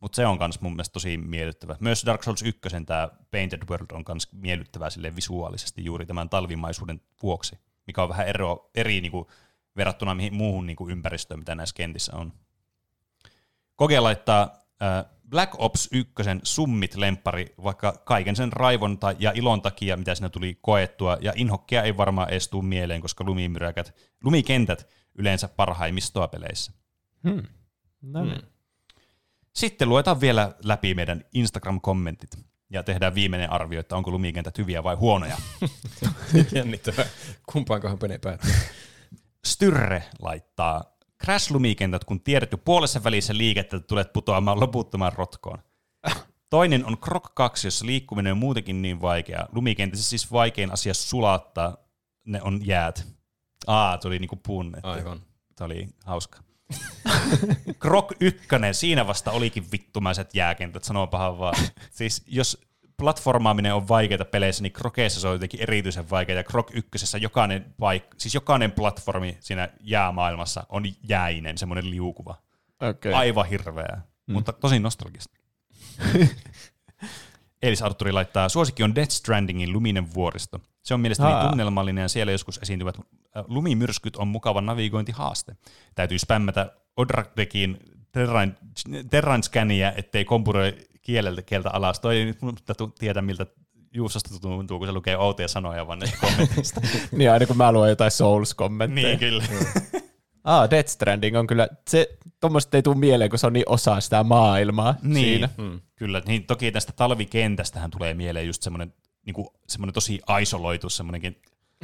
Mutta 0.00 0.16
se 0.16 0.26
on 0.26 0.38
myös 0.38 0.60
mun 0.60 0.72
mielestä 0.72 0.92
tosi 0.92 1.16
miellyttävä. 1.16 1.76
Myös 1.80 2.02
Dark 2.06 2.22
Souls 2.22 2.42
1 2.42 2.60
tämä 2.86 3.08
Painted 3.30 3.62
World 3.70 3.90
on 3.92 4.04
myös 4.08 4.32
miellyttävää 4.32 4.90
silleen 4.90 5.16
visuaalisesti 5.16 5.84
juuri 5.84 6.06
tämän 6.06 6.28
talvimaisuuden 6.28 7.00
vuoksi, 7.22 7.58
mikä 7.86 8.02
on 8.02 8.08
vähän 8.08 8.28
ero, 8.28 8.70
eri 8.74 9.00
niinku, 9.00 9.30
verrattuna 9.76 10.14
mihin 10.14 10.34
muuhun 10.34 10.66
niinku, 10.66 10.88
ympäristöön, 10.88 11.40
mitä 11.40 11.54
näissä 11.54 11.74
kentissä 11.74 12.16
on. 12.16 12.32
Koge 13.76 14.00
laittaa 14.00 14.42
äh, 14.82 15.04
Black 15.30 15.54
Ops 15.58 15.88
1 15.92 16.12
summit 16.42 16.94
lemppari, 16.94 17.54
vaikka 17.62 17.92
kaiken 18.04 18.36
sen 18.36 18.52
raivon 18.52 18.98
ta- 18.98 19.14
ja 19.18 19.32
ilon 19.34 19.62
takia, 19.62 19.96
mitä 19.96 20.14
siinä 20.14 20.28
tuli 20.28 20.58
koettua, 20.60 21.16
ja 21.20 21.32
inhokkia 21.36 21.82
ei 21.82 21.96
varmaan 21.96 22.28
edes 22.28 22.48
tuu 22.48 22.62
mieleen, 22.62 23.00
koska 23.00 23.24
lumimyräkät, 23.24 23.94
lumikentät 24.24 24.88
yleensä 25.14 25.48
parhaimmistoa 25.48 26.28
peleissä. 26.28 26.72
Hmm. 27.28 27.42
No 28.02 28.24
niin. 28.24 28.34
Mm. 28.34 28.46
Sitten 29.54 29.88
luetaan 29.88 30.20
vielä 30.20 30.54
läpi 30.64 30.94
meidän 30.94 31.24
Instagram-kommentit 31.34 32.38
ja 32.70 32.82
tehdään 32.82 33.14
viimeinen 33.14 33.52
arvio, 33.52 33.80
että 33.80 33.96
onko 33.96 34.10
lumikentät 34.10 34.58
hyviä 34.58 34.84
vai 34.84 34.94
huonoja. 34.94 35.36
Jännittävää. 36.54 37.06
Kumpaankohan 37.52 37.98
pene 37.98 38.18
päättyy. 38.18 38.52
Styrre 39.46 40.02
laittaa 40.22 40.96
Crash-lumikentät, 41.24 42.04
kun 42.04 42.20
tiedät 42.20 42.52
jo 42.52 42.58
puolessa 42.58 43.04
välissä 43.04 43.36
liikettä, 43.36 43.76
että 43.76 43.86
tulet 43.86 44.12
putoamaan 44.12 44.60
loputtomaan 44.60 45.12
rotkoon. 45.12 45.58
Toinen 46.50 46.86
on 46.86 46.98
Croc 46.98 47.24
2, 47.34 47.66
jossa 47.66 47.86
liikkuminen 47.86 48.32
on 48.32 48.38
muutenkin 48.38 48.82
niin 48.82 49.00
vaikeaa. 49.00 49.48
Lumikentissä 49.52 50.10
siis 50.10 50.32
vaikein 50.32 50.72
asia 50.72 50.94
sulattaa, 50.94 51.76
ne 52.24 52.42
on 52.42 52.66
jäät. 52.66 53.06
Aa, 53.66 53.98
tuli 53.98 54.18
niinku 54.18 54.36
puun. 54.36 54.76
Aivan. 54.82 55.22
Tämä 55.56 55.66
oli 55.66 55.88
hauska. 56.04 56.42
Krok 57.78 58.12
1, 58.20 58.48
siinä 58.72 59.06
vasta 59.06 59.30
olikin 59.30 59.66
vittumaiset 59.72 60.34
jääkentät, 60.34 60.84
sanoo 60.84 61.06
pahan 61.06 61.38
vaan. 61.38 61.54
Siis 61.90 62.22
jos 62.26 62.58
platformaaminen 62.96 63.74
on 63.74 63.88
vaikeaa 63.88 64.24
peleissä, 64.24 64.62
niin 64.62 64.72
Krokeissa 64.72 65.20
se 65.20 65.28
on 65.28 65.34
jotenkin 65.34 65.60
erityisen 65.62 66.10
vaikeaa. 66.10 66.36
Ja 66.36 66.44
Krok 66.44 66.70
1, 66.74 67.18
jokainen, 67.20 67.74
paik- 67.82 68.14
siis 68.18 68.34
jokainen 68.34 68.72
platformi 68.72 69.36
siinä 69.40 69.68
jäämaailmassa 69.80 70.66
on 70.68 70.84
jäinen, 71.08 71.58
semmoinen 71.58 71.90
liukuva. 71.90 72.34
Okay. 72.80 73.12
Aivan 73.12 73.46
hirveää, 73.46 74.02
mm. 74.26 74.32
mutta 74.32 74.52
tosi 74.52 74.78
nostalgista. 74.78 75.36
Elis 77.62 77.82
Arturi 77.82 78.12
laittaa, 78.12 78.48
suosikki 78.48 78.82
on 78.82 78.94
Death 78.94 79.10
Strandingin 79.10 79.72
Luminen 79.72 80.14
vuoristo. 80.14 80.60
Se 80.82 80.94
on 80.94 81.00
mielestäni 81.00 81.32
Aa. 81.32 81.48
tunnelmallinen 81.48 82.02
ja 82.02 82.08
siellä 82.08 82.32
joskus 82.32 82.58
esiintyvät 82.62 82.96
lumimyrskyt 83.48 84.16
on 84.16 84.28
mukava 84.28 84.60
navigointihaaste. 84.60 85.56
Täytyy 85.94 86.18
spämmätä 86.18 86.72
terrain, 88.12 88.56
terrain 89.10 89.42
scannia, 89.42 89.92
ettei 89.92 90.24
kompuroi 90.24 90.76
kieleltä 91.02 91.42
kieltä 91.42 91.70
alas. 91.70 92.00
Toi 92.00 92.16
ei 92.16 92.24
nyt 92.24 92.42
mutta 92.42 92.74
tiedä, 92.98 93.22
miltä 93.22 93.46
Juusosta 93.94 94.40
tuntuu, 94.40 94.78
kun 94.78 94.88
se 94.88 94.92
lukee 94.92 95.16
outoja 95.16 95.48
sanoja 95.48 95.86
vaan 95.86 95.98
näistä 95.98 96.18
kommenteista. 96.20 96.80
Niin 97.12 97.30
aina 97.30 97.46
kun 97.46 97.56
mä 97.56 97.72
luen 97.72 97.88
jotain 97.90 98.10
Souls-kommentteja. 98.10 99.06
niin, 99.06 99.18
kyllä. 99.18 99.44
Ah, 100.44 100.70
Death 100.70 100.88
Stranding 100.88 101.36
on 101.36 101.46
kyllä, 101.46 101.68
se 101.88 102.18
tommoset 102.40 102.74
ei 102.74 102.82
tule 102.82 102.96
mieleen, 102.96 103.30
kun 103.30 103.38
se 103.38 103.46
on 103.46 103.52
niin 103.52 103.68
osa 103.68 104.00
sitä 104.00 104.24
maailmaa 104.24 104.94
Niin, 105.02 105.14
siinä. 105.24 105.48
mm. 105.58 105.80
kyllä. 105.96 106.22
Niin, 106.26 106.46
toki 106.46 106.72
tästä 106.72 106.92
talvikentästähän 106.92 107.90
tulee 107.90 108.14
mieleen 108.14 108.46
just 108.46 108.62
semmoinen 108.62 108.94
niin 109.26 109.46
semmoinen 109.68 109.94
tosi 109.94 110.20
isoloitu, 110.42 110.90
semmoinenkin 110.90 111.36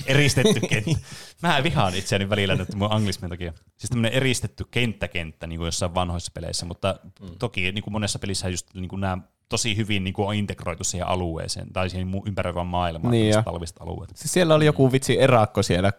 eristetty 0.06 0.60
kenttä. 0.60 0.98
Mä 1.42 1.62
vihaan 1.62 1.94
itseäni 1.94 2.30
välillä 2.30 2.54
nyt 2.54 2.74
mun 2.74 2.92
anglismin 2.92 3.30
takia. 3.30 3.52
Siis 3.76 3.90
tämmöinen 3.90 4.12
eristetty 4.12 4.64
kenttäkenttä 4.70 5.46
niin 5.46 5.58
kuin 5.58 5.66
jossain 5.66 5.94
vanhoissa 5.94 6.32
peleissä, 6.34 6.66
mutta 6.66 6.98
mm. 7.20 7.28
toki 7.38 7.72
niin 7.72 7.82
kuin 7.82 7.92
monessa 7.92 8.18
pelissä 8.18 8.48
just 8.48 8.74
niin 8.74 8.88
kuin 8.88 9.00
nämä 9.00 9.18
tosi 9.48 9.76
hyvin 9.76 10.04
niin 10.04 10.14
kuin 10.14 10.28
on 10.28 10.34
integroitu 10.34 10.84
siihen 10.84 11.08
alueeseen 11.08 11.72
tai 11.72 11.90
siihen 11.90 12.08
ympäröivään 12.26 12.66
maailmaan, 12.66 13.12
Niin 13.12 13.44
talviset 13.44 13.76
alueet. 13.80 14.10
Siis 14.14 14.32
siellä 14.32 14.54
oli 14.54 14.66
joku 14.66 14.92
vitsi 14.92 15.20
erakko 15.20 15.62
siellä 15.62 15.92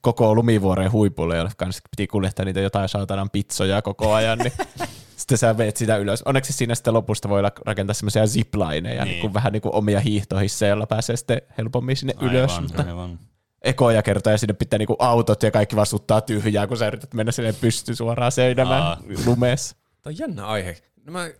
koko 0.00 0.34
lumivuoreen 0.34 0.92
huipulle, 0.92 1.36
jolle 1.36 1.50
kanssa 1.56 1.82
piti 1.90 2.06
kuljettaa 2.06 2.44
niitä 2.44 2.60
jotain 2.60 2.88
saatanan 2.88 3.30
pitsoja 3.30 3.82
koko 3.82 4.14
ajan, 4.14 4.38
niin 4.38 4.52
sitten 5.22 5.38
sä 5.38 5.58
veet 5.58 5.76
sitä 5.76 5.96
ylös. 5.96 6.22
Onneksi 6.22 6.52
siinä 6.52 6.74
sitten 6.74 6.94
lopusta 6.94 7.28
voi 7.28 7.42
rakentaa 7.66 7.94
semmoisia 7.94 8.26
ziplineja, 8.26 9.04
niin. 9.04 9.12
niin 9.12 9.20
kuin 9.20 9.34
vähän 9.34 9.52
niin 9.52 9.62
kuin 9.62 9.74
omia 9.74 10.00
hiihtohisseja, 10.00 10.68
joilla 10.68 10.86
pääsee 10.86 11.16
sitten 11.16 11.42
helpommin 11.58 11.96
sinne 11.96 12.14
Aivan, 12.16 12.34
ylös. 12.34 12.60
Mutta 12.60 12.84
aivan. 12.88 13.18
ekoja 13.62 14.02
kertoja 14.02 14.38
sinne 14.38 14.54
pitää 14.54 14.78
niinku 14.78 14.96
autot 14.98 15.42
ja 15.42 15.50
kaikki 15.50 15.76
vasuttaa 15.76 16.20
tyhjää, 16.20 16.66
kun 16.66 16.76
sä 16.76 16.86
yrität 16.86 17.14
mennä 17.14 17.32
sinne 17.32 17.52
pysty 17.52 17.94
suoraan 17.94 18.32
seinämään 18.32 18.96
lumeessa. 19.26 19.76
Tämä 19.76 20.12
on 20.12 20.18
jännä 20.18 20.46
aihe. 20.46 20.76
Nämä 21.04 21.30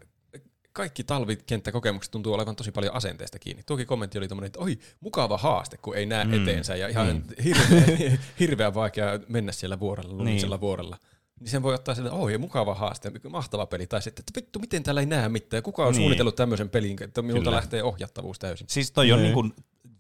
kaikki 0.73 1.05
talvikenttäkokemukset 1.05 2.11
tuntuu 2.11 2.35
olevan 2.35 2.57
tosi 2.57 2.73
paljon 2.73 2.95
asenteesta 2.95 3.39
kiinni. 3.39 3.63
Tuokin 3.67 3.87
kommentti 3.87 4.19
oli 4.19 4.29
tommonen, 4.29 4.47
että 4.47 4.61
oi, 4.61 4.79
mukava 5.01 5.39
haaste, 5.39 5.77
kun 5.77 5.97
ei 5.97 6.07
näe 6.07 6.25
mm. 6.25 6.43
eteensä 6.43 6.77
ja 6.77 6.89
ihan 6.89 7.07
mm. 7.07 7.23
hirveän, 7.45 8.19
hirveän 8.41 8.75
vaikea 8.75 9.21
mennä 9.29 9.53
siellä 9.53 9.81
vuorella, 9.81 10.13
lumisella 10.13 10.57
niin. 10.57 10.61
vuorella. 10.61 10.97
Niin 11.43 11.51
sen 11.51 11.63
voi 11.63 11.75
ottaa 11.75 11.95
sieltä, 11.95 12.13
oi, 12.13 12.39
mukava 12.39 12.75
haaste, 12.75 13.13
mahtava 13.31 13.67
peli. 13.67 13.87
Tai 13.87 14.03
sitten, 14.03 14.23
että 14.23 14.41
vittu, 14.41 14.59
miten 14.59 14.83
täällä 14.83 15.01
ei 15.01 15.07
näe 15.07 15.29
mitään. 15.29 15.59
Ja 15.59 15.63
kuka 15.63 15.83
on 15.83 15.87
Niin. 15.87 15.93
niin. 15.93 16.03
suunnitellut 16.03 16.37
tämmöisen 16.37 16.71
pelin, 16.71 17.03
että 17.03 17.23
minulta 17.23 17.45
Kyllä. 17.45 17.57
lähtee 17.57 17.83
ohjattavuus 17.83 18.39
täysin. 18.39 18.67
Siis 18.71 18.93
toi 18.93 19.13
on 19.13 19.19
Niin. 19.19 19.25
niin 19.25 19.35
kuin 19.35 19.53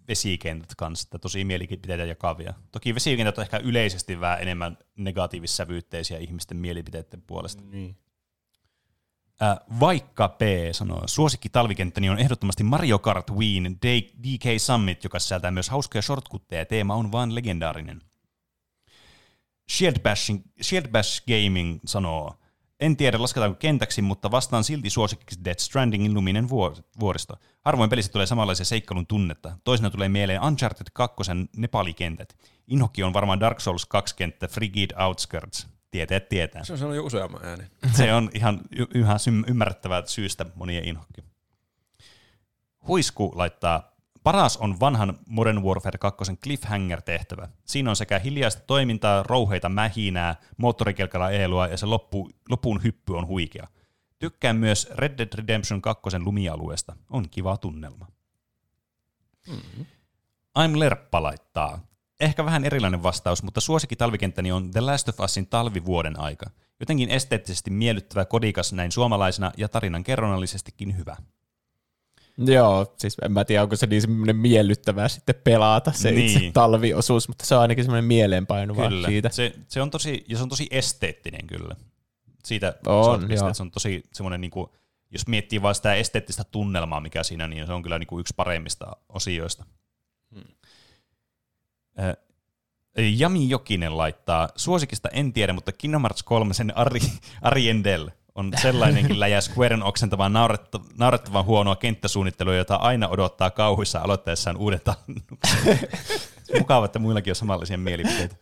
vesikentät 0.09 0.74
kanssa, 0.77 1.06
että 1.06 1.19
tosi 1.19 1.44
mielipiteitä 1.44 2.05
jakavia. 2.05 2.55
Toki 2.73 2.94
vesikentät 2.94 3.39
on 3.39 3.43
ehkä 3.43 3.56
yleisesti 3.56 4.20
vähän 4.20 4.43
enemmän 4.43 4.78
negatiivissävyytteisiä 4.97 6.19
ihmisten 6.19 6.56
mielipiteiden 6.56 7.23
puolesta. 7.27 7.62
Niin. 7.70 7.97
Äh, 9.43 9.56
vaikka 9.81 10.28
P 10.28 10.40
sanoo, 10.73 11.02
suosikki 11.06 11.48
talvikenttäni 11.48 12.10
on 12.10 12.19
ehdottomasti 12.19 12.64
Mario 12.64 12.98
Kart 12.98 13.31
Wien 13.31 13.77
DK 14.23 14.44
Summit, 14.59 15.05
joka 15.05 15.19
sisältää 15.19 15.51
myös 15.51 15.69
hauskoja 15.70 16.02
shortcutteja 16.02 16.60
ja 16.60 16.66
teema 16.66 16.94
on 16.94 17.12
vaan 17.12 17.35
legendaarinen. 17.35 18.02
Shield, 19.70 20.01
Bashing, 20.02 20.43
Shield 20.62 20.89
Bash 20.89 21.22
Gaming 21.26 21.80
sanoo, 21.86 22.34
en 22.80 22.97
tiedä 22.97 23.22
lasketaanko 23.22 23.56
kentäksi, 23.59 24.02
mutta 24.02 24.30
vastaan 24.30 24.64
silti 24.64 24.90
suosikkiksi 24.90 25.44
Death 25.44 25.60
Strandingin 25.60 26.14
luminen 26.14 26.48
vuor- 26.48 26.82
vuoristo. 27.01 27.36
Harvoin 27.60 27.90
pelissä 27.90 28.12
tulee 28.12 28.26
samanlaisia 28.26 28.64
seikkailun 28.64 29.06
tunnetta. 29.06 29.59
Toisena 29.64 29.90
tulee 29.90 30.09
mieleen 30.09 30.43
Uncharted 30.43 30.86
2 30.93 31.16
Nepali-kentät. 31.56 32.36
Inhokki 32.66 33.02
on 33.02 33.12
varmaan 33.12 33.40
Dark 33.40 33.60
Souls 33.60 33.86
2 33.86 34.16
kenttä 34.16 34.48
Frigid 34.48 34.90
Outskirts. 35.06 35.66
Tieteet 35.90 36.28
tietää. 36.28 36.64
Se 36.64 36.72
on 36.72 36.78
sanonut 36.78 36.97
jo 36.97 37.05
useamman 37.05 37.44
äänen. 37.44 37.70
Se 37.97 38.14
on 38.14 38.30
ihan 38.34 38.60
y- 38.76 38.86
yhä 38.94 39.16
ymmärrettävää 39.47 40.02
syystä 40.06 40.47
monien 40.55 40.84
inhokki. 40.84 41.24
Huisku 42.86 43.32
laittaa, 43.34 43.91
paras 44.23 44.57
on 44.57 44.81
vanhan 44.81 45.19
Modern 45.27 45.62
Warfare 45.62 45.99
2 45.99 46.36
Cliffhanger-tehtävä. 46.36 47.49
Siinä 47.65 47.90
on 47.90 47.97
sekä 47.97 48.19
hiljaista 48.19 48.62
toimintaa, 48.66 49.23
rouheita 49.23 49.69
mähinää, 49.69 50.36
moottorikelkalla 50.57 51.31
eelua 51.31 51.66
ja 51.66 51.77
se 51.77 51.86
loppu, 51.86 52.31
lopun 52.49 52.82
hyppy 52.82 53.16
on 53.16 53.27
huikea. 53.27 53.69
Tykkään 54.19 54.57
myös 54.57 54.90
Red 54.94 55.19
Dead 55.19 55.35
Redemption 55.35 55.82
2 55.82 56.19
lumialueesta. 56.19 56.97
On 57.11 57.28
kiva 57.31 57.57
tunnelma. 57.57 58.07
Mm-hmm. 59.49 59.86
I'm 60.59 60.78
Lerppa 60.78 61.23
laittaa. 61.23 61.86
Ehkä 62.20 62.44
vähän 62.44 62.65
erilainen 62.65 63.03
vastaus, 63.03 63.43
mutta 63.43 63.61
suosikki 63.61 63.97
talvikenttäni 63.97 64.53
on 64.53 64.70
The 64.70 64.81
Last 64.81 65.09
of 65.09 65.20
Usin 65.20 65.47
talvivuoden 65.47 66.20
aika. 66.20 66.51
Jotenkin 66.81 67.11
esteettisesti 67.11 67.70
miellyttävä 67.70 68.24
kodikas 68.24 68.73
näin 68.73 68.93
suomalaisena 68.93 69.53
ja 69.57 69.69
tarinan 69.69 70.05
kerronnallisestikin 70.05 70.97
hyvä. 70.97 71.16
Joo, 72.39 72.95
siis 72.97 73.17
en 73.23 73.33
mä 73.33 73.45
tiedä, 73.45 73.63
onko 73.63 73.77
se 73.77 73.87
niin 73.87 74.03
semmoinen 74.03 74.37
miellyttävää 74.37 75.09
sitten 75.09 75.35
pelata 75.45 75.93
se 75.93 76.11
niin. 76.11 76.27
itse 76.27 76.51
talviosuus, 76.53 77.29
mutta 77.29 77.47
se 77.47 77.55
on 77.55 77.61
ainakin 77.61 77.85
semmoinen 77.85 78.05
mieleenpainuva 78.05 78.89
Kyllä. 78.89 79.09
siitä. 79.09 79.29
Se, 79.29 79.53
se, 79.69 79.83
on 79.83 79.91
tosi, 79.91 80.25
ja 80.29 80.37
se 80.37 80.43
on 80.43 80.49
tosi 80.49 80.67
esteettinen 80.71 81.47
kyllä. 81.47 81.77
Siitä 82.45 82.75
On, 82.87 83.21
joo. 83.21 83.47
että 83.47 83.55
se 83.55 83.63
on 83.63 83.71
tosi 83.71 84.03
semmoinen, 84.13 84.41
niin 84.41 84.51
kuin, 84.51 84.67
jos 85.11 85.27
miettii 85.27 85.63
vain 85.63 85.75
sitä 85.75 85.95
esteettistä 85.95 86.45
tunnelmaa, 86.45 87.01
mikä 87.01 87.23
siinä, 87.23 87.49
niin 87.49 87.67
se 87.67 87.73
on 87.73 87.83
kyllä 87.83 87.99
niin 87.99 88.07
kuin 88.07 88.21
yksi 88.21 88.35
paremmista 88.37 88.97
osioista. 89.09 89.65
Hmm. 90.35 90.45
Jami 93.17 93.49
Jokinen 93.49 93.99
laittaa, 93.99 94.49
suosikista 94.57 95.09
en 95.09 95.33
tiedä, 95.33 95.53
mutta 95.53 95.73
Kingdom 95.73 96.03
Hearts 96.03 96.23
3 96.23 96.55
sen 96.55 96.77
Ari, 96.77 97.01
Ariendel 97.43 98.11
on 98.35 98.53
sellainenkin 98.63 99.21
läjä 99.21 99.41
Squaren 99.41 99.83
oksentavaa 99.83 100.29
nauretta, 100.29 100.81
naurettavan 100.99 101.45
huonoa 101.45 101.77
kenttäsuunnittelua, 101.77 102.55
jota 102.55 102.77
aina 102.77 103.09
odottaa 103.09 103.51
kauhuissa 103.51 104.01
aloittaessaan 104.01 104.57
uuden 104.57 104.81
tannuksen. 104.85 105.89
Mukava, 106.59 106.85
että 106.85 106.99
muillakin 106.99 107.31
on 107.31 107.37
samanlaisia 107.37 107.79
mielipiteitä. 107.79 108.37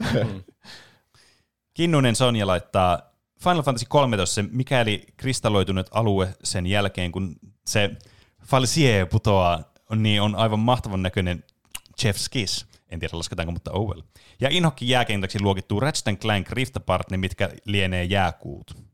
Kinnunen 1.75 2.17
Sonja 2.17 2.47
laittaa 2.47 3.03
Final 3.45 3.63
Fantasy 3.63 3.87
13, 3.89 4.35
se 4.35 4.43
mikäli 4.43 5.07
kristalloitunut 5.17 5.87
alue 5.91 6.35
sen 6.45 6.67
jälkeen, 6.67 7.13
kun 7.13 7.37
se 7.67 7.91
Falsier 8.45 9.07
putoaa, 9.07 9.65
niin 9.97 10.23
on 10.23 10.35
aivan 10.35 10.59
mahtavan 10.59 11.03
näköinen 11.03 11.45
Chef's 12.03 12.27
Kiss. 12.31 12.67
En 12.89 13.01
tiedä 13.01 13.17
lasketaanko, 13.17 13.53
mutta 13.53 13.73
oh 13.73 13.89
well. 13.89 14.03
Ja 14.41 14.49
Inhokki 14.51 14.89
jääkentäksi 14.89 15.43
luokittuu 15.43 15.81
Ratchet 15.81 16.21
Clank 16.21 16.51
Rift 16.51 16.77
Apart, 16.77 17.07
mitkä 17.17 17.51
lienee 17.65 18.05
jääkuut. 18.05 18.90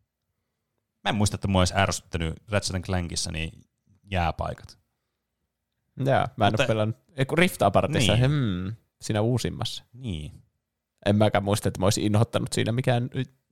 Mä 1.07 1.11
en 1.11 1.15
muista, 1.17 1.35
että 1.35 1.49
mua 1.49 1.61
olisi 1.61 1.75
ärsyttänyt 1.77 2.35
Ratchet 2.49 2.83
Clankissa 2.83 3.33
niin 3.33 3.53
jääpaikat. 4.11 4.79
Joo, 5.97 6.07
mä 6.37 6.47
en 6.47 6.53
Mutta- 6.53 6.63
ole 6.63 6.67
pelannut. 6.67 6.97
Ei 7.17 7.27
kun 7.27 7.39
Rift 7.39 7.63
Apartissa, 7.63 8.13
Niin. 8.17 8.31
hmm, 8.31 8.75
siinä 9.01 9.21
uusimmassa. 9.21 9.85
Niin. 9.93 10.43
En 11.07 11.17
mäkään 11.17 11.45
muista, 11.45 11.69
että 11.69 11.81
mä 11.81 11.87
olisin 11.87 12.05
inhottanut 12.05 12.53
siinä 12.53 12.73
mikään 12.73 13.11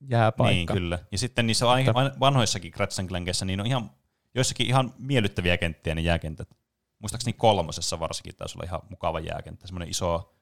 jääpaikka. 0.09 0.73
Niin, 0.73 0.81
kyllä. 0.81 0.99
Ja 1.11 1.17
sitten 1.17 1.47
niissä 1.47 1.69
ai- 1.69 1.85
vanhoissakin 2.19 2.73
Ratchet 2.77 3.07
Clankissa 3.07 3.45
niin 3.45 3.59
on 3.59 3.65
ihan, 3.67 3.91
joissakin 4.35 4.67
ihan 4.67 4.93
miellyttäviä 4.97 5.57
kenttiä 5.57 5.95
ne 5.95 6.01
jääkentät. 6.01 6.49
Muistaakseni 6.99 7.33
kolmosessa 7.33 7.99
varsinkin 7.99 8.35
taisi 8.35 8.57
olla 8.57 8.65
ihan 8.65 8.81
mukava 8.89 9.19
jääkenttä, 9.19 9.67
semmoinen 9.67 9.89
iso, 9.89 10.35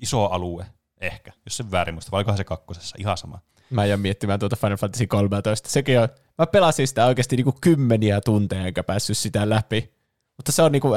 iso 0.00 0.24
alue 0.24 0.66
ehkä, 1.00 1.32
jos 1.44 1.56
se 1.56 1.70
väärin 1.70 1.94
muista, 1.94 2.10
vai 2.10 2.36
se 2.36 2.44
kakkosessa, 2.44 2.96
ihan 2.98 3.16
sama. 3.16 3.40
Mä 3.70 3.84
jään 3.84 4.00
miettimään 4.00 4.40
tuota 4.40 4.56
Final 4.56 4.76
Fantasy 4.76 5.06
13. 5.06 5.68
Sekin 5.68 6.00
on, 6.00 6.08
mä 6.40 6.46
pelasin 6.46 6.88
sitä 6.88 7.06
oikeasti 7.06 7.36
niinku 7.36 7.54
kymmeniä 7.60 8.20
tunteja, 8.20 8.66
enkä 8.66 8.82
päässyt 8.82 9.18
sitä 9.18 9.48
läpi. 9.48 9.92
Mutta 10.36 10.52
se 10.52 10.62
on, 10.62 10.72
niinku, 10.72 10.88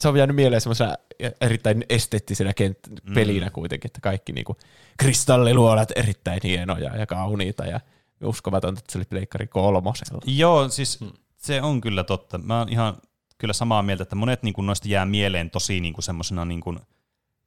se 0.00 0.08
on 0.08 0.16
jäänyt 0.16 0.36
mieleen 0.36 0.60
semmoisena 0.60 0.94
erittäin 1.40 1.84
esteettisenä 1.88 2.50
kent- 2.50 2.92
Mm. 3.04 3.14
pelinä 3.14 3.50
kuitenkin, 3.50 3.88
että 3.88 4.00
kaikki 4.00 4.32
niinku 4.32 4.56
kristalliluolat 4.98 5.92
erittäin 5.96 6.40
hienoja 6.44 6.96
ja 6.96 7.06
kauniita 7.06 7.64
ja 7.66 7.80
uskomatonta, 8.24 8.78
että 8.78 8.92
se 8.92 8.98
oli 8.98 9.04
Pleikkari 9.04 9.46
kolmosella. 9.46 10.20
Joo, 10.26 10.68
siis 10.68 10.98
se 11.36 11.62
on 11.62 11.80
kyllä 11.80 12.04
totta. 12.04 12.38
Mä 12.38 12.58
oon 12.58 12.68
ihan 12.68 12.96
kyllä 13.38 13.54
samaa 13.54 13.82
mieltä, 13.82 14.02
että 14.02 14.16
monet 14.16 14.42
niin 14.42 14.54
kuin, 14.54 14.66
noista 14.66 14.88
jää 14.88 15.06
mieleen 15.06 15.50
tosi 15.50 15.80
niin 15.80 15.94
kuin, 15.94 16.02
semmoisena 16.04 16.44
niin 16.44 16.60
kuin, 16.60 16.78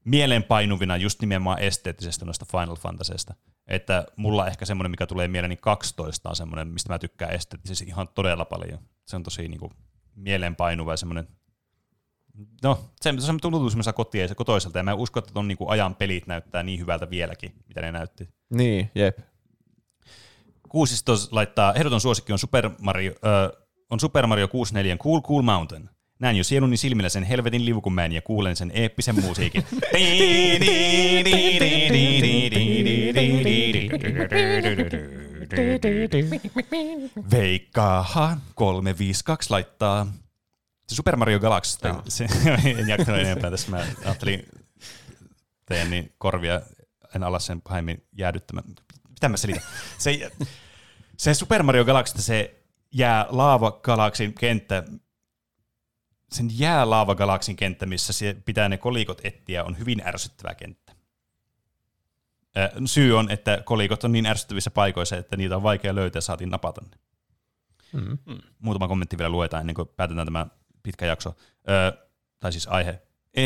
mieleenpainuvina 0.05 0.97
just 0.97 1.21
nimenomaan 1.21 1.59
esteettisesti 1.59 2.25
noista 2.25 2.45
Final 2.51 2.75
Fantasyista. 2.75 3.33
Että 3.69 4.05
mulla 4.15 4.47
ehkä 4.47 4.65
semmoinen, 4.65 4.91
mikä 4.91 5.07
tulee 5.07 5.27
mieleeni 5.27 5.57
12 5.57 6.29
on 6.29 6.35
semmoinen, 6.35 6.67
mistä 6.67 6.93
mä 6.93 6.99
tykkään 6.99 7.33
esteettisesti 7.33 7.85
ihan 7.85 8.07
todella 8.07 8.45
paljon. 8.45 8.79
Se 9.05 9.15
on 9.15 9.23
tosi 9.23 9.47
niin 9.47 9.59
kuin, 9.59 9.71
mieleenpainuva 10.15 10.93
ja 10.93 10.97
semmoinen 10.97 11.27
No, 12.63 12.79
se, 13.01 13.13
se 13.19 13.33
tuntuu 13.41 13.69
semmoisessa 13.69 13.93
kotia 13.93 14.27
se 14.27 14.35
kotoiselta, 14.35 14.79
ja 14.79 14.83
mä 14.83 14.91
en 14.91 14.97
usko, 14.97 15.19
että 15.19 15.33
ton 15.33 15.47
niin 15.47 15.57
kuin 15.57 15.69
ajan 15.69 15.95
pelit 15.95 16.27
näyttää 16.27 16.63
niin 16.63 16.79
hyvältä 16.79 17.09
vieläkin, 17.09 17.53
mitä 17.67 17.81
ne 17.81 17.91
näytti. 17.91 18.29
Niin, 18.49 18.91
jep. 18.95 19.19
Kuusistos 20.69 21.31
laittaa, 21.31 21.73
ehdoton 21.73 22.01
suosikki 22.01 22.33
on 22.33 22.39
Super 22.39 22.69
Mario, 22.81 23.11
äh, 23.11 23.65
on 23.89 23.99
Super 23.99 24.27
Mario 24.27 24.47
64 24.47 24.97
Cool 24.97 25.21
Cool 25.21 25.41
Mountain. 25.41 25.89
Näen 26.19 26.35
jo 26.35 26.43
sieluni 26.43 26.77
silmillä 26.77 27.09
sen 27.09 27.23
helvetin 27.23 27.65
liukumäen 27.65 28.11
ja 28.11 28.21
kuulen 28.21 28.55
sen 28.55 28.71
eeppisen 28.73 29.21
musiikin. 29.21 29.63
Veikkaahan 37.31 38.41
352 38.55 39.49
laittaa 39.49 40.07
se 40.87 40.95
Super 40.95 41.15
Mario 41.15 41.39
Galaxy. 41.39 41.77
Se, 42.07 42.27
en 42.79 42.87
jaksanut 42.87 43.21
enempää 43.21 43.51
tässä. 43.51 43.71
Mä 43.71 43.85
ajattelin 44.05 44.45
teidän 45.65 45.89
niin 45.89 46.13
korvia 46.17 46.61
en 47.15 47.23
ala 47.23 47.39
sen 47.39 47.61
pahemmin 47.61 48.03
jäädyttämään. 48.17 48.67
Mitä 49.09 49.29
mä 49.29 49.37
selitän? 49.37 49.63
Se, 49.97 50.31
se 51.17 51.33
Super 51.33 51.63
Mario 51.63 51.85
Galaxy, 51.85 52.21
se 52.21 52.55
jää 52.91 53.25
laavagalaksin 53.29 54.33
kenttä, 54.33 54.83
sen 56.31 56.49
jää 56.59 56.89
laavagalaksin 56.89 57.55
kenttä, 57.55 57.85
missä 57.85 58.13
se 58.13 58.35
pitää 58.45 58.69
ne 58.69 58.77
kolikot 58.77 59.21
etsiä, 59.23 59.63
on 59.63 59.77
hyvin 59.79 60.01
ärsyttävä 60.05 60.55
kenttä. 60.55 60.93
Syy 62.85 63.17
on, 63.17 63.31
että 63.31 63.61
kolikot 63.65 64.03
on 64.03 64.11
niin 64.11 64.25
ärsyttävissä 64.25 64.71
paikoissa, 64.71 65.17
että 65.17 65.37
niitä 65.37 65.55
on 65.55 65.63
vaikea 65.63 65.95
löytää 65.95 66.17
ja 66.17 66.21
saatiin 66.21 66.49
napata 66.49 66.81
ne. 66.81 66.97
Mm. 67.93 68.17
Muutama 68.59 68.87
kommentti 68.87 69.17
vielä 69.17 69.29
luetaan 69.29 69.61
ennen 69.61 69.75
kuin 69.75 69.87
päätetään 69.87 70.27
tämä 70.27 70.47
pitkä 70.83 71.05
jakso. 71.05 71.35
Ö, 71.69 72.07
tai 72.39 72.51
siis 72.51 72.67
aihe. 72.67 73.01
E, 73.33 73.43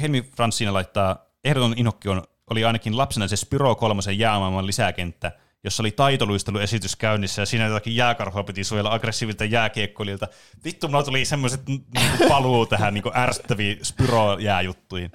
Helmi 0.00 0.22
Fransina 0.22 0.72
laittaa, 0.72 1.26
ehdoton 1.44 1.74
inokki 1.76 2.08
on 2.08 2.22
oli 2.50 2.64
ainakin 2.64 2.96
lapsena 2.96 3.28
se 3.28 3.36
Spyro 3.36 3.74
3 3.74 4.02
jäämaailman 4.16 4.66
lisäkenttä, 4.66 5.32
jossa 5.64 5.82
oli 5.82 5.90
taitoluisteluesitys 5.90 6.96
käynnissä 6.96 7.42
ja 7.42 7.46
siinä 7.46 7.66
jotakin 7.66 7.96
jääkarhua 7.96 8.42
piti 8.42 8.64
suojella 8.64 8.94
aggressiivilta 8.94 9.44
jääkiekkoilta. 9.44 10.28
Vittu, 10.64 10.88
mulla 10.88 11.02
tuli 11.02 11.24
semmoiset 11.24 11.66
niinku 11.66 12.28
paluu 12.28 12.66
tähän 12.66 12.94
niinku 12.94 13.12
ärsyttäviin 13.14 13.78
Spyro-jääjuttuihin. 13.82 15.10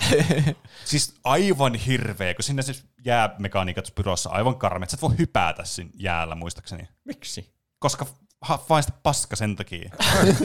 siis 0.86 1.15
aivan 1.24 1.76
hirveä, 1.76 2.34
kun 2.34 2.44
sinne 2.44 2.61
se 2.61 2.74
jäämekaniikat 3.06 3.86
Spyrossa 3.86 4.30
aivan 4.30 4.57
karmeet. 4.57 4.90
Sä 4.90 4.95
et 4.95 5.02
voi 5.02 5.18
hypätä 5.18 5.64
siinä 5.64 5.91
jäällä, 5.95 6.36
muistaakseni. 6.36 6.88
Miksi? 7.06 7.53
Koska 7.80 8.06
ha, 8.41 8.65
vain 8.69 8.84
sitä 8.84 8.98
paska 9.03 9.36
sen 9.36 9.56
takia. 9.56 9.91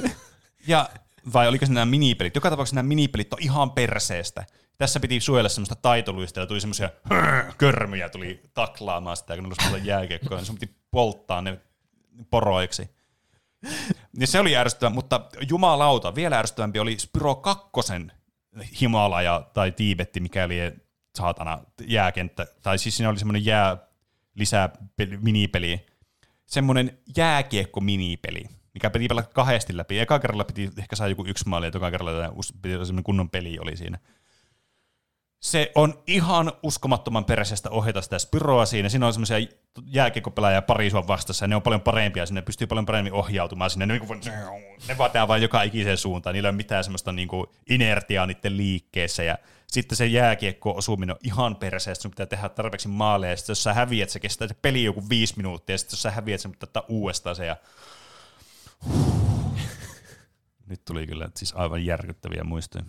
ja 0.66 0.90
vai 1.32 1.48
oliko 1.48 1.66
se 1.66 1.72
nämä 1.72 1.86
minipelit? 1.86 2.34
Joka 2.34 2.50
tapauksessa 2.50 2.74
nämä 2.76 2.88
minipelit 2.88 3.32
on 3.32 3.42
ihan 3.42 3.70
perseestä. 3.70 4.44
Tässä 4.82 5.00
piti 5.00 5.20
suojella 5.20 5.48
semmoista 5.48 5.74
taitoluista 5.74 6.40
ja 6.40 6.46
tuli 6.46 6.60
semmoisia 6.60 6.90
körmyjä 7.58 8.08
tuli 8.08 8.42
taklaamaan 8.54 9.16
sitä, 9.16 9.34
kun 9.34 9.44
ne 9.44 9.48
olisi 9.72 9.88
jääkiekkoa, 9.88 10.36
niin 10.36 10.46
sun 10.46 10.58
piti 10.58 10.74
polttaa 10.90 11.42
ne 11.42 11.60
poroiksi. 12.30 12.90
Niin 14.16 14.26
se 14.26 14.40
oli 14.40 14.56
ärsyttävä, 14.56 14.90
mutta 14.90 15.20
jumalauta, 15.48 16.14
vielä 16.14 16.38
ärsyttävämpi 16.38 16.78
oli 16.78 16.98
Spyro 16.98 17.34
2 17.34 17.70
Himalaja 18.80 19.46
tai 19.54 19.72
Tiibetti, 19.72 20.20
mikäli 20.20 20.56
saatana 21.14 21.58
jääkenttä. 21.86 22.46
Tai 22.62 22.78
siis 22.78 22.96
siinä 22.96 23.10
oli 23.10 23.18
semmoinen 23.18 23.44
jää 23.44 23.76
lisää 24.34 24.70
peli, 24.96 25.16
minipeli. 25.16 25.86
Semmoinen 26.46 26.98
jääkiekko-minipeli, 27.16 28.44
mikä 28.74 28.90
piti 28.90 29.08
pelata 29.08 29.30
kahdesti 29.34 29.76
läpi. 29.76 29.98
Eka 29.98 30.18
kerralla 30.18 30.44
piti 30.44 30.70
ehkä 30.78 30.96
saa 30.96 31.08
joku 31.08 31.24
yksi 31.26 31.48
maali, 31.48 31.66
ja 31.66 31.70
toka 31.70 31.90
kerralla 31.90 32.32
piti 32.62 32.74
semmoinen 32.74 33.04
kunnon 33.04 33.30
peli 33.30 33.58
oli 33.58 33.76
siinä 33.76 33.98
se 35.42 35.72
on 35.74 36.02
ihan 36.06 36.52
uskomattoman 36.62 37.24
peräisestä 37.24 37.70
ohjata 37.70 38.02
sitä 38.02 38.18
Spyroa 38.18 38.66
siinä. 38.66 38.88
Siinä 38.88 39.06
on 39.06 39.12
semmoisia 39.12 39.36
jääkiekkopelaajia 39.86 40.62
pari 40.62 40.90
sua 40.90 41.06
vastassa, 41.06 41.44
ja 41.44 41.48
ne 41.48 41.56
on 41.56 41.62
paljon 41.62 41.80
parempia, 41.80 42.26
sinne 42.26 42.42
pystyy 42.42 42.66
paljon 42.66 42.86
paremmin 42.86 43.12
ohjautumaan 43.12 43.70
sinne. 43.70 43.86
Ne, 43.86 43.98
niin 43.98 44.20
ne 44.88 44.98
vaatii 44.98 45.28
vain 45.28 45.42
joka 45.42 45.62
ikiseen 45.62 45.96
suuntaan, 45.96 46.34
niillä 46.34 46.46
ei 46.46 46.50
ole 46.50 46.56
mitään 46.56 46.84
semmoista 46.84 47.12
niin 47.12 47.28
kuin 47.28 47.46
inertiaa 47.70 48.26
niiden 48.26 48.56
liikkeessä, 48.56 49.22
ja 49.22 49.38
sitten 49.66 49.96
se 49.96 50.06
jääkiekko 50.06 50.74
osuminen 50.76 51.14
on 51.14 51.20
ihan 51.24 51.56
perseestä, 51.56 52.02
sun 52.02 52.10
pitää 52.10 52.26
tehdä 52.26 52.48
tarpeeksi 52.48 52.88
maaleja, 52.88 53.32
ja 53.32 53.36
sitten 53.36 53.50
jos 53.50 53.62
sä 53.62 53.74
häviät, 53.74 54.10
se 54.10 54.20
kestää 54.20 54.48
se 54.48 54.54
peli 54.54 54.84
joku 54.84 55.08
viisi 55.08 55.36
minuuttia, 55.36 55.74
ja 55.74 55.78
sitten 55.78 55.96
jos 55.96 56.02
sä 56.02 56.10
häviät, 56.10 56.40
se 56.40 56.48
pitää 56.48 56.66
ottaa 56.66 56.84
uudestaan 56.88 57.36
se, 57.36 57.46
ja 57.46 57.56
nyt 60.66 60.84
tuli 60.84 61.06
kyllä 61.06 61.28
siis 61.36 61.52
aivan 61.56 61.84
järkyttäviä 61.84 62.44
muistoja. 62.44 62.84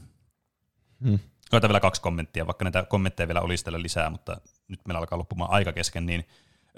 Hmm. 1.03 1.19
Koitan 1.53 1.69
vielä 1.69 1.79
kaksi 1.79 2.01
kommenttia, 2.01 2.47
vaikka 2.47 2.65
näitä 2.65 2.83
kommentteja 2.83 3.27
vielä 3.27 3.41
olisi 3.41 3.63
täällä 3.63 3.81
lisää, 3.81 4.09
mutta 4.09 4.41
nyt 4.67 4.79
meillä 4.87 4.99
alkaa 4.99 5.17
loppumaan 5.17 5.51
aika 5.51 5.71
kesken. 5.71 6.05
Niin, 6.05 6.25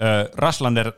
äh, 0.02 0.32
Raslander 0.34 0.92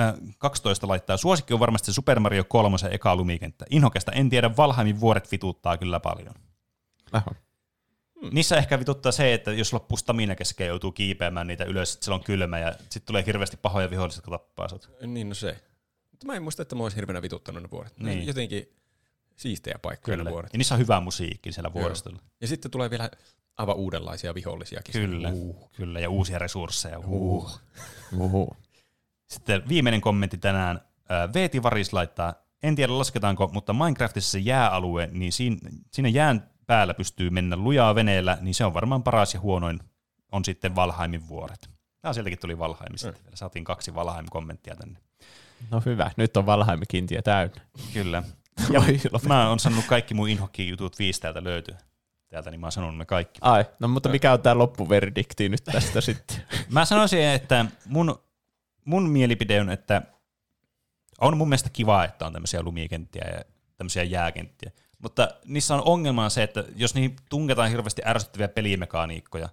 äh, 0.00 0.14
12 0.38 0.88
laittaa, 0.88 1.16
suosikki 1.16 1.54
on 1.54 1.60
varmasti 1.60 1.92
Super 1.92 2.20
Mario 2.20 2.44
3 2.44 2.76
eka 2.90 3.16
lumikenttä. 3.16 3.64
Inhokesta 3.70 4.12
en 4.12 4.30
tiedä, 4.30 4.56
Valheimin 4.56 5.00
vuoret 5.00 5.32
vituttaa 5.32 5.76
kyllä 5.76 6.00
paljon. 6.00 6.34
Aha. 7.12 7.34
Hmm. 8.20 8.30
Niissä 8.32 8.56
ehkä 8.56 8.78
vituttaa 8.78 9.12
se, 9.12 9.34
että 9.34 9.52
jos 9.52 9.72
loppuu 9.72 9.96
stamina 9.96 10.34
kesken 10.34 10.66
joutuu 10.66 10.92
kiipeämään 10.92 11.46
niitä 11.46 11.64
ylös, 11.64 11.94
että 11.94 12.14
on 12.14 12.24
kylmä 12.24 12.58
ja 12.58 12.72
sitten 12.72 13.02
tulee 13.06 13.26
hirveästi 13.26 13.56
pahoja 13.56 13.90
vihollisia, 13.90 14.18
jotka 14.18 14.30
tappaa 14.30 14.68
sut. 14.68 14.90
Niin 15.06 15.28
no 15.28 15.34
se. 15.34 15.62
Mutta 16.10 16.26
mä 16.26 16.34
en 16.34 16.42
muista, 16.42 16.62
että 16.62 16.74
mä 16.74 16.82
olisi 16.82 16.96
hirveänä 16.96 17.22
vituttanut 17.22 17.62
ne 17.62 17.70
vuoret. 17.70 17.98
Niin. 17.98 18.26
Jotenkin 18.26 18.77
siistejä 19.38 19.78
paikkoja 19.82 20.16
Kyllä. 20.16 20.30
vuoret. 20.30 20.52
Ja 20.52 20.56
niissä 20.58 20.74
on 20.74 20.80
hyvä 20.80 21.00
musiikki 21.00 21.52
siellä 21.52 21.72
vuoristolla. 21.72 22.18
Ja 22.40 22.48
sitten 22.48 22.70
tulee 22.70 22.90
vielä 22.90 23.10
aivan 23.56 23.76
uudenlaisia 23.76 24.34
vihollisiakin. 24.34 24.92
Kyllä, 24.92 25.30
uh. 25.32 25.70
kyllä 25.72 26.00
ja 26.00 26.10
uusia 26.10 26.38
resursseja. 26.38 26.98
Uh. 26.98 27.60
Uh. 28.12 28.56
Sitten 29.26 29.68
viimeinen 29.68 30.00
kommentti 30.00 30.38
tänään. 30.38 30.80
Veeti 31.34 31.62
Varis 31.62 31.92
laittaa, 31.92 32.34
en 32.62 32.76
tiedä 32.76 32.98
lasketaanko, 32.98 33.50
mutta 33.52 33.72
Minecraftissa 33.72 34.30
se 34.30 34.38
jääalue, 34.38 35.08
niin 35.12 35.32
siinä, 35.32 36.08
jään 36.12 36.50
päällä 36.66 36.94
pystyy 36.94 37.30
mennä 37.30 37.56
lujaa 37.56 37.94
veneellä, 37.94 38.38
niin 38.40 38.54
se 38.54 38.64
on 38.64 38.74
varmaan 38.74 39.02
paras 39.02 39.34
ja 39.34 39.40
huonoin 39.40 39.80
on 40.32 40.44
sitten 40.44 40.74
Valhaimin 40.74 41.28
vuoret. 41.28 41.70
Ja 42.02 42.12
sieltäkin 42.12 42.38
tuli 42.38 42.58
Valheim 42.58 42.96
sitten. 42.96 43.24
Mm. 43.24 43.30
Saatiin 43.34 43.64
kaksi 43.64 43.94
Valheim-kommenttia 43.94 44.76
tänne. 44.76 44.98
No 45.70 45.82
hyvä, 45.86 46.10
nyt 46.16 46.36
on 46.36 46.46
Valheimin 46.46 46.86
kiintiö 46.88 47.22
täynnä. 47.22 47.60
Kyllä. 47.92 48.22
Ja 48.74 48.82
mä 49.26 49.48
oon 49.48 49.58
sanonut 49.58 49.84
kaikki 49.84 50.14
mun 50.14 50.28
inhokki 50.28 50.68
jutut 50.68 50.98
viisi 50.98 51.20
täältä 51.20 51.44
löytyy. 51.44 51.74
Täältä 52.28 52.50
niin 52.50 52.60
mä 52.60 52.66
oon 52.66 52.72
sanonut 52.72 52.98
ne 52.98 53.04
kaikki. 53.04 53.38
Ai, 53.42 53.64
no 53.80 53.88
mutta 53.88 54.08
mikä 54.08 54.32
on 54.32 54.42
tää 54.42 54.58
loppuverdikti 54.58 55.48
nyt 55.48 55.64
tästä 55.64 56.00
sitten? 56.00 56.36
mä 56.70 56.84
sanoisin, 56.84 57.22
että 57.22 57.66
mun, 57.86 58.22
mun 58.84 59.10
mielipide 59.10 59.60
on, 59.60 59.70
että 59.70 60.02
on 61.20 61.36
mun 61.36 61.48
mielestä 61.48 61.70
kiva, 61.70 62.04
että 62.04 62.26
on 62.26 62.32
tämmöisiä 62.32 62.62
lumikenttiä 62.62 63.24
ja 63.36 63.44
tämmöisiä 63.76 64.02
jääkenttiä. 64.02 64.70
Mutta 65.02 65.28
niissä 65.44 65.74
on 65.74 65.82
ongelma 65.84 66.28
se, 66.28 66.42
että 66.42 66.64
jos 66.76 66.94
niihin 66.94 67.16
tunketaan 67.30 67.70
hirveästi 67.70 68.02
ärsyttäviä 68.06 68.48
pelimekaniikkoja, 68.48 69.48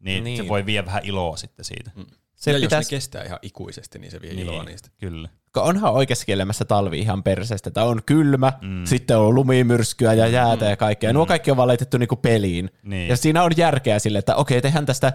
niin, 0.00 0.24
niin. 0.24 0.36
se 0.36 0.48
voi 0.48 0.66
viedä 0.66 0.86
vähän 0.86 1.04
iloa 1.04 1.36
sitten 1.36 1.64
siitä. 1.64 1.90
Mm. 1.94 2.06
Se 2.36 2.50
ja 2.50 2.60
pitäisi... 2.60 2.76
jos 2.76 2.90
ne 2.90 2.96
kestää 2.96 3.24
ihan 3.24 3.38
ikuisesti, 3.42 3.98
niin 3.98 4.10
se 4.10 4.20
vie 4.20 4.34
niin, 4.34 4.46
iloa 4.46 4.64
niistä. 4.64 4.88
Kyllä. 4.98 5.28
Onhan 5.56 5.92
oikeassa 5.92 6.24
elämässä 6.28 6.64
talvi 6.64 6.98
ihan 6.98 7.22
perseestä, 7.22 7.70
että 7.70 7.84
on 7.84 8.00
kylmä, 8.06 8.52
mm. 8.62 8.84
sitten 8.84 9.18
on 9.18 9.34
lumimyrskyä 9.34 10.12
ja 10.12 10.26
jäätä 10.26 10.64
mm. 10.64 10.70
ja 10.70 10.76
kaikkea. 10.76 11.10
Mm. 11.10 11.14
Nuo 11.14 11.26
kaikki 11.26 11.50
on 11.50 11.56
vaan 11.56 11.68
laitettu 11.68 11.98
niinku 11.98 12.16
peliin. 12.16 12.70
Niin. 12.82 13.08
Ja 13.08 13.16
siinä 13.16 13.42
on 13.42 13.52
järkeä 13.56 13.98
sille, 13.98 14.18
että 14.18 14.34
okei, 14.36 14.62
tehdään 14.62 14.86
tästä 14.86 15.12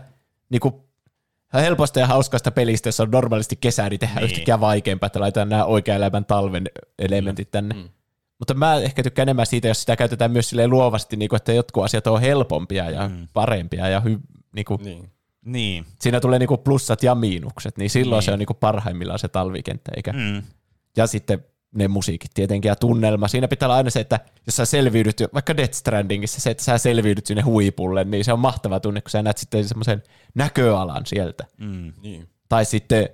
niinku 0.49 0.89
helposta 1.53 1.99
ja 1.99 2.07
hauskasta 2.07 2.51
pelistä, 2.51 2.87
jossa 2.87 3.03
on 3.03 3.11
normaalisti 3.11 3.55
kesä, 3.55 3.89
niin 3.89 3.99
tehdään 3.99 4.17
niin. 4.17 4.25
yhtäkkiä 4.25 4.59
vaikeampaa, 4.59 5.07
että 5.07 5.19
laitetaan 5.19 5.49
nämä 5.49 5.65
oikean 5.65 5.97
elämän 5.97 6.25
talven 6.25 6.69
elementit 6.99 7.51
tänne. 7.51 7.75
Mm. 7.75 7.89
Mutta 8.39 8.53
mä 8.53 8.75
ehkä 8.75 9.03
tykkään 9.03 9.25
enemmän 9.25 9.45
siitä, 9.45 9.67
jos 9.67 9.79
sitä 9.79 9.95
käytetään 9.95 10.31
myös 10.31 10.53
luovasti, 10.67 11.15
niin 11.15 11.29
kuin, 11.29 11.37
että 11.37 11.53
jotkut 11.53 11.83
asiat 11.83 12.07
on 12.07 12.21
helpompia 12.21 12.89
ja 12.89 13.09
mm. 13.09 13.27
parempia 13.33 13.87
ja 13.87 13.99
hy, 13.99 14.19
niin 14.55 14.65
kuin, 14.65 14.83
niin. 14.83 15.11
Niin. 15.45 15.85
Siinä 15.99 16.19
tulee 16.19 16.39
niinku 16.39 16.57
plussat 16.57 17.03
ja 17.03 17.15
miinukset, 17.15 17.77
niin 17.77 17.89
silloin 17.89 18.19
niin. 18.19 18.25
se 18.25 18.31
on 18.31 18.39
niinku 18.39 18.53
parhaimmillaan 18.53 19.19
se 19.19 19.27
talvikenttä. 19.27 19.91
Eikä. 19.95 20.13
Mm. 20.13 20.43
Ja 20.97 21.07
sitten 21.07 21.45
ne 21.75 21.87
musiikit 21.87 22.31
tietenkin 22.33 22.69
ja 22.69 22.75
tunnelma. 22.75 23.27
Siinä 23.27 23.47
pitää 23.47 23.67
olla 23.67 23.75
aina 23.75 23.89
se, 23.89 23.99
että 23.99 24.19
jos 24.45 24.55
sä 24.55 24.65
selviydyt, 24.65 25.21
vaikka 25.33 25.57
Death 25.57 25.73
Strandingissa 25.73 26.41
se, 26.41 26.49
että 26.49 26.63
sä 26.63 26.77
selviydyt 26.77 27.25
sinne 27.25 27.41
huipulle, 27.41 28.03
niin 28.03 28.25
se 28.25 28.33
on 28.33 28.39
mahtava 28.39 28.79
tunne, 28.79 29.01
kun 29.01 29.09
sä 29.09 29.23
näet 29.23 29.37
sitten 29.37 29.67
semmoisen 29.67 30.03
näköalan 30.35 31.05
sieltä. 31.05 31.45
Mm. 31.57 31.93
Niin. 32.01 32.29
Tai 32.49 32.65
sitten 32.65 33.09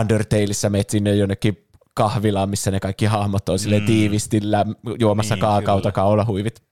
Undertaleissa 0.00 0.70
menet 0.70 0.90
sinne 0.90 1.14
jonnekin 1.14 1.66
kahvilaan, 1.94 2.50
missä 2.50 2.70
ne 2.70 2.80
kaikki 2.80 3.06
hahmot 3.06 3.48
on 3.48 3.58
mm. 3.80 3.86
tiivisti 3.86 4.40
juomassa 4.98 5.34
niin, 5.34 5.40
kaakauta 5.40 5.92
kaulahuivit 5.92 6.62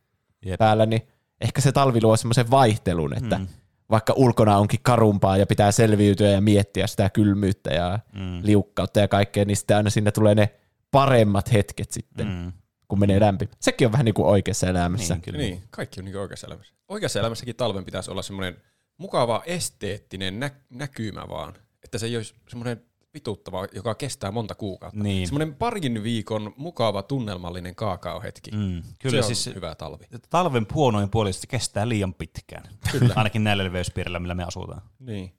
Jep. 0.47 0.59
päällä, 0.59 0.87
niin 0.87 1.03
ehkä 1.41 1.61
se 1.61 1.73
talvi 1.73 2.03
luo 2.03 2.17
semmoisen 2.17 2.51
vaihtelun, 2.51 3.17
että 3.17 3.39
mm 3.39 3.47
vaikka 3.91 4.13
ulkona 4.17 4.57
onkin 4.57 4.81
karumpaa 4.83 5.37
ja 5.37 5.47
pitää 5.47 5.73
selviytyä 5.73 6.29
ja 6.29 6.41
miettiä 6.41 6.87
sitä 6.87 7.11
kylmyyttä 7.11 7.71
ja 7.71 7.99
mm. 8.13 8.41
liukkautta 8.43 9.01
ja 9.01 9.09
kaikkea, 9.09 9.45
niin 9.45 9.57
sitten 9.57 9.77
aina 9.77 9.91
sinne 9.91 10.13
tulee 10.13 10.35
ne 10.35 10.55
paremmat 10.91 11.53
hetket 11.53 11.93
sitten, 11.93 12.27
mm. 12.27 12.53
kun 12.89 13.01
menee 13.01 13.21
lämpi. 13.21 13.49
Sekin 13.61 13.87
on 13.87 13.93
vähän 13.93 14.05
niin 14.05 14.15
kuin 14.15 14.27
oikeassa 14.27 14.67
elämässä. 14.67 15.15
Niin, 15.15 15.23
kyllä. 15.23 15.39
niin 15.39 15.63
kaikki 15.71 16.01
on 16.01 16.05
niin 16.05 16.13
kuin 16.13 16.23
oikeassa 16.23 16.47
elämässä. 16.47 16.75
Oikeassa 16.89 17.21
elämässäkin 17.21 17.57
talven 17.57 17.85
pitäisi 17.85 18.11
olla 18.11 18.23
semmoinen 18.23 18.57
mukava 18.97 19.43
esteettinen 19.47 20.41
nä- 20.41 20.61
näkymä 20.71 21.29
vaan, 21.29 21.55
että 21.85 21.99
se 21.99 22.07
ei 22.07 22.17
olisi 22.17 22.35
semmoinen 22.49 22.83
vituttava, 23.15 23.67
joka 23.73 23.95
kestää 23.95 24.31
monta 24.31 24.55
kuukautta. 24.55 25.03
Niin. 25.03 25.29
Semmoinen 25.29 25.55
parin 25.55 26.03
viikon 26.03 26.55
mukava 26.57 27.03
tunnelmallinen 27.03 27.75
kaakaohetki. 27.75 28.51
Mm. 28.51 28.83
Kyllä, 28.99 29.11
se 29.11 29.19
on 29.19 29.25
siis 29.25 29.55
hyvä 29.55 29.75
talvi. 29.75 30.05
Talven 30.31 30.67
huonoin 30.75 31.11
puoli 31.11 31.33
se 31.33 31.47
kestää 31.47 31.89
liian 31.89 32.15
pitkään. 32.15 32.65
Kyllä. 32.93 33.15
Ainakin 33.17 33.45
näillä 33.45 33.65
leveyspiirillä, 33.65 34.19
millä 34.19 34.35
me 34.35 34.45
asutaan. 34.45 34.83
Niin. 34.99 35.33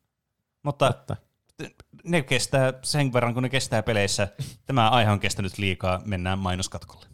Mutta 0.63 0.93
Totta. 0.93 1.15
ne 2.03 2.21
kestää 2.21 2.73
sen 2.81 3.13
verran, 3.13 3.33
kun 3.33 3.43
ne 3.43 3.49
kestää 3.49 3.83
peleissä. 3.83 4.27
Tämä 4.65 4.89
aihe 4.89 5.11
on 5.11 5.19
kestänyt 5.19 5.57
liikaa, 5.57 6.01
mennään 6.05 6.39
mainoskatkolle. 6.39 7.08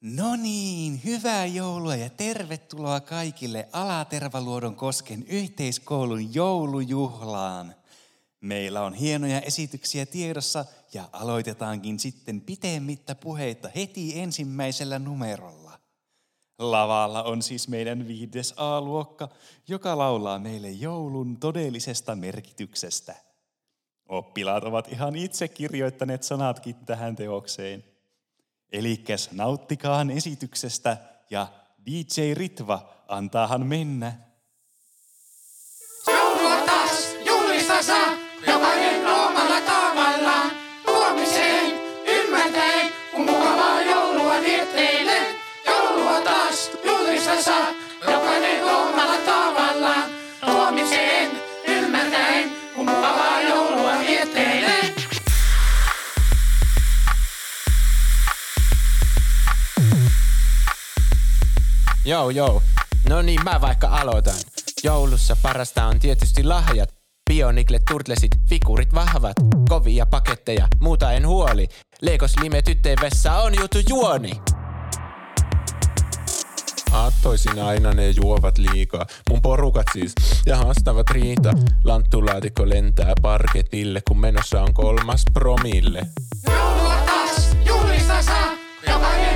No 0.00 0.36
niin, 0.36 1.00
hyvää 1.04 1.46
joulua 1.46 1.96
ja 1.96 2.10
tervetuloa 2.10 3.00
kaikille 3.00 3.68
Alatervaluodon 3.72 4.76
kosken 4.76 5.24
yhteiskoulun 5.28 6.34
joulujuhlaan. 6.34 7.74
Meillä 8.40 8.82
on 8.82 8.94
hienoja 8.94 9.40
esityksiä 9.40 10.06
tiedossa 10.06 10.64
ja 10.94 11.08
aloitetaankin 11.12 11.98
sitten 11.98 12.40
pitemmittä 12.40 13.14
puheita 13.14 13.68
heti 13.76 14.20
ensimmäisellä 14.20 14.98
numerolla. 14.98 15.78
Lavalla 16.58 17.22
on 17.22 17.42
siis 17.42 17.68
meidän 17.68 18.08
viides 18.08 18.54
A-luokka, 18.56 19.28
joka 19.68 19.98
laulaa 19.98 20.38
meille 20.38 20.70
joulun 20.70 21.36
todellisesta 21.36 22.16
merkityksestä. 22.16 23.14
Oppilaat 24.08 24.64
ovat 24.64 24.92
ihan 24.92 25.16
itse 25.16 25.48
kirjoittaneet 25.48 26.22
sanatkin 26.22 26.74
tähän 26.74 27.16
teokseen– 27.16 27.84
Elikäs 28.72 29.30
nauttikaan 29.32 30.10
esityksestä 30.10 30.96
ja 31.30 31.46
DJ 31.86 32.34
Ritva, 32.34 32.94
antaahan 33.08 33.66
mennä. 33.66 34.12
Joulua 36.06 36.56
taas 36.66 37.16
julistasa, 37.26 37.96
jokainen 38.46 39.06
omalla 39.06 39.60
tavallaan. 39.60 40.50
Huomiseen 40.86 41.72
ymmärtäen, 42.06 42.92
kun 43.14 43.24
mukavaa 43.24 43.82
joulua 43.82 44.40
vietteille. 44.40 45.16
Joulua 45.66 46.20
taas 46.20 46.70
julistasa, 46.84 47.56
jokainen 48.10 48.64
omalla 48.64 49.16
tavallaan. 49.26 50.10
Huomiseen 50.46 51.15
Joo, 62.06 62.30
joo. 62.30 62.62
No 63.08 63.22
niin, 63.22 63.44
mä 63.44 63.60
vaikka 63.60 63.88
aloitan. 63.88 64.34
Joulussa 64.84 65.36
parasta 65.42 65.86
on 65.86 65.98
tietysti 65.98 66.44
lahjat. 66.44 66.88
Bionikle 67.30 67.78
turtlesit, 67.90 68.30
figurit 68.48 68.94
vahvat, 68.94 69.36
kovia 69.68 70.06
paketteja, 70.06 70.68
muuta 70.80 71.12
en 71.12 71.26
huoli. 71.26 71.68
Legos 72.00 72.32
lime 72.42 72.62
tytteen 72.62 72.98
vessa 73.02 73.34
on 73.34 73.54
juttu 73.60 73.78
juoni. 73.88 74.30
Aattoisin 76.92 77.62
aina 77.62 77.92
ne 77.92 78.10
juovat 78.10 78.58
liikaa. 78.58 79.06
Mun 79.30 79.42
porukat 79.42 79.86
siis, 79.92 80.12
ja 80.46 80.56
haastavat 80.56 81.10
riita. 81.10 81.52
Lanttulaatikko 81.84 82.68
lentää 82.68 83.12
parketille, 83.22 84.00
kun 84.08 84.20
menossa 84.20 84.62
on 84.62 84.74
kolmas 84.74 85.24
promille. 85.32 86.06
Joulua 86.50 86.94
taas 87.06 87.56
julistasa, 87.66 88.36
jokainen 88.88 89.35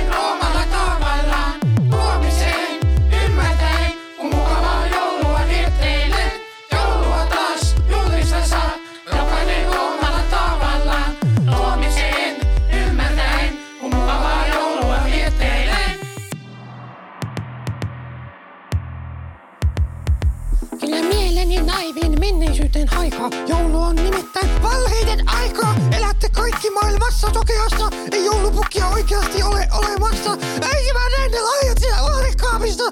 menneisyyteen 22.31 22.87
haikaa. 22.87 23.29
Joulu 23.47 23.81
on 23.81 23.95
nimittäin 23.95 24.63
valheiden 24.63 25.29
aikaa. 25.29 25.75
Elätte 25.97 26.29
kaikki 26.29 26.69
maailmassa 26.69 27.29
sokeassa. 27.33 27.89
Ei 28.11 28.25
joulupukkia 28.25 28.87
oikeasti 28.87 29.43
ole 29.43 29.67
olemassa. 29.77 30.37
Ei 30.75 30.93
mä 30.93 30.99
näin 31.17 31.31
ne 31.31 31.41
lahjat 31.41 31.77
siellä 31.77 32.01
uhrikaapista. 32.03 32.83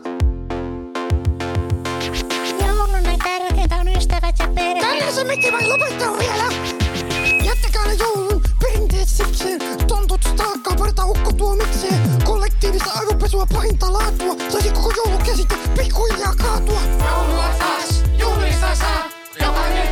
Joulun 2.67 3.03
näin 3.03 3.19
tärkeintä 3.19 3.75
on 3.75 3.87
ystävät 3.87 4.35
ja 4.39 4.47
perhe. 4.55 4.81
Tänne 4.81 5.11
se 5.11 5.23
miki 5.23 5.51
vai 5.51 5.67
lopettaa 5.67 6.17
vielä. 6.17 6.43
Jättäkää 7.43 7.85
ne 7.85 7.93
joulun 7.93 8.41
perinteet 8.61 9.09
sikseen. 9.09 9.59
Tontut 9.87 10.21
taakkaa 10.37 10.75
parta 10.79 11.05
ukko 11.05 11.33
tuomitsee. 11.33 11.99
Kollektiivista 12.23 12.91
aivopesua 12.95 13.45
pahinta 13.53 13.93
laatua. 13.93 14.35
Saisi 14.49 14.69
koko 14.69 14.93
joulukäsite 14.97 15.55
pikkuhiljaa 15.77 16.35
kaatua. 16.35 16.79
Joulua 17.05 17.49
taas 17.59 18.03
julistasa, 18.17 18.85
jokainen 19.49 19.79
omalla 19.79 19.88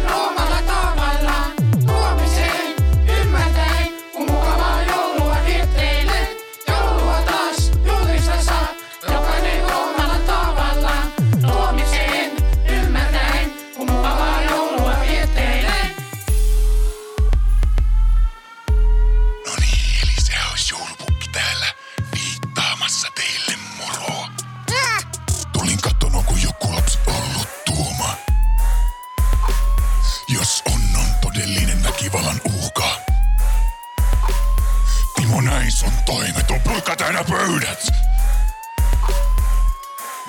täynnä 37.08 37.24
pöydät. 37.24 37.88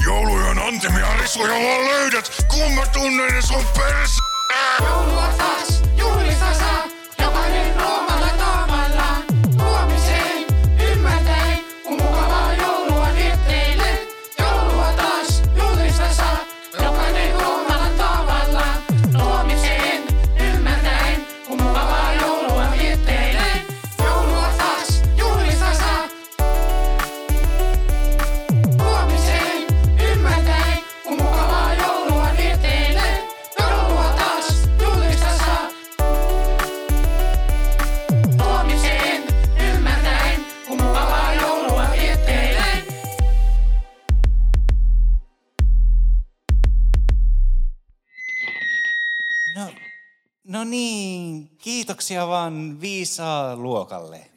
Joulujen 0.04 0.58
antimia 0.58 1.16
risuja 1.16 1.52
vaan 1.52 1.84
löydät, 1.84 2.44
kun 2.48 2.72
mä 2.72 2.86
tunnen 2.86 3.34
ne 3.34 3.42
sun 3.42 3.64
pers... 3.76 4.18
Joulua 4.80 5.57
kiitoksia 51.98 52.28
vaan 52.28 52.80
viisaa 52.80 53.56
luokalle. 53.56 54.30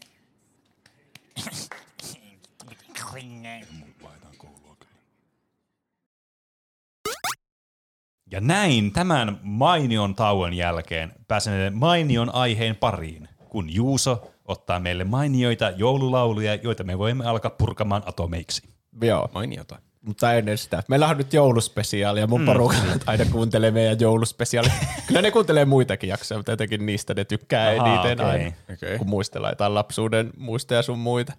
Ja 8.32 8.42
näin 8.42 8.92
tämän 8.92 9.40
mainion 9.44 10.16
tauon 10.16 10.54
jälkeen 10.54 11.12
pääsemme 11.28 11.70
mainion 11.70 12.36
aiheen 12.36 12.76
pariin, 12.76 13.30
kun 13.50 13.74
Juuso 13.74 14.32
ottaa 14.46 14.80
meille 14.80 15.04
mainioita 15.04 15.70
joululauluja, 15.70 16.56
joita 16.56 16.84
me 16.84 16.98
voimme 16.98 17.26
alkaa 17.26 17.52
purkamaan 17.52 18.04
atomeiksi. 18.06 18.62
Joo, 19.02 19.30
Mainiota. 19.34 19.80
Mutta 20.06 20.34
ennen 20.34 20.58
sitä. 20.58 20.84
Meillä 20.88 21.08
on 21.08 21.18
nyt 21.18 21.34
jouluspesiaali 21.34 22.20
ja 22.20 22.28
mun 22.28 22.46
porukka 22.46 22.78
aina 23.06 23.26
kuuntelee 23.26 23.72
meidän 23.72 24.00
jouluspesiaali. 24.00 24.70
Kyllä 25.08 25.22
ne 25.22 25.32
kuuntelee 25.32 25.66
muitakin 25.66 26.10
jaksoja, 26.10 26.40
mutta 26.40 26.52
jotenkin 26.52 26.86
niistä 26.86 27.14
ne 27.14 27.26
tykkää 27.26 27.72
Ahaa, 27.80 27.94
eniten 28.08 28.26
okei. 28.26 28.42
aina, 28.42 28.52
Okei. 28.74 28.98
kun 28.98 29.10
muistellaan 29.10 29.52
jotain 29.52 29.74
lapsuuden 29.76 30.30
muistoja 30.38 30.82
sun 30.82 31.00
muita. 31.00 31.34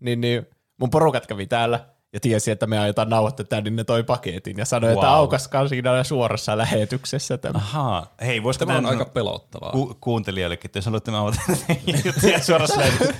Niin, 0.00 0.20
niin 0.20 0.46
mun 0.80 0.90
porukat 0.90 1.26
kävi 1.26 1.46
täällä 1.46 1.80
ja 2.12 2.20
tiesi, 2.20 2.50
että 2.50 2.66
me 2.66 2.78
aiotaan 2.78 3.08
nauhoittaa 3.10 3.46
tämän, 3.46 3.64
niin 3.64 3.76
ne 3.76 3.84
toi 3.84 4.02
paketin 4.02 4.56
ja 4.58 4.64
sanoi, 4.64 4.92
että 4.92 5.06
Wow. 5.06 5.14
aukaskaan 5.14 5.68
siinä 5.68 6.04
suorassa 6.04 6.58
lähetyksessä 6.58 7.38
tämä. 7.38 7.58
Ahaa, 7.58 8.14
hei, 8.20 8.42
voisiko 8.42 8.66
Tämä 8.66 8.78
on 8.78 8.84
tämän 8.84 8.98
aika 9.00 9.10
pelottavaa. 9.12 9.72
ku- 9.72 9.96
kuuntelijoillekin, 10.00 10.68
että 10.68 10.78
jos 10.78 10.84
haluatte 10.86 11.10
nauhoittaa 11.10 11.46
suorassa 12.46 12.80
lähetyksessä. 12.80 13.14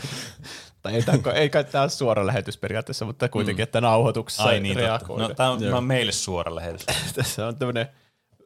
Tai 0.85 0.95
ei, 0.95 1.03
tämä, 1.03 1.33
ei 1.33 1.51
kai 1.51 1.65
tämä 1.65 1.83
ole 1.83 1.91
suora 1.91 2.27
lähetys 2.27 2.57
periaatteessa, 2.59 3.05
mutta 3.05 3.29
kuitenkin, 3.29 3.63
että 3.63 3.81
nauhoituksessa 3.81 4.43
Ai 4.43 4.61
niin, 4.61 4.75
totta. 4.75 4.87
reagoida. 4.89 5.29
No, 5.29 5.35
tämä 5.35 5.51
on, 5.51 5.61
tämä 5.61 5.77
on 5.77 5.85
meille 5.85 6.13
suora 6.13 6.55
lähetys. 6.55 6.87
Tässä 7.15 7.47
on 7.47 7.57
tämmöinen, 7.57 7.87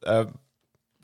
ö, 0.09 0.27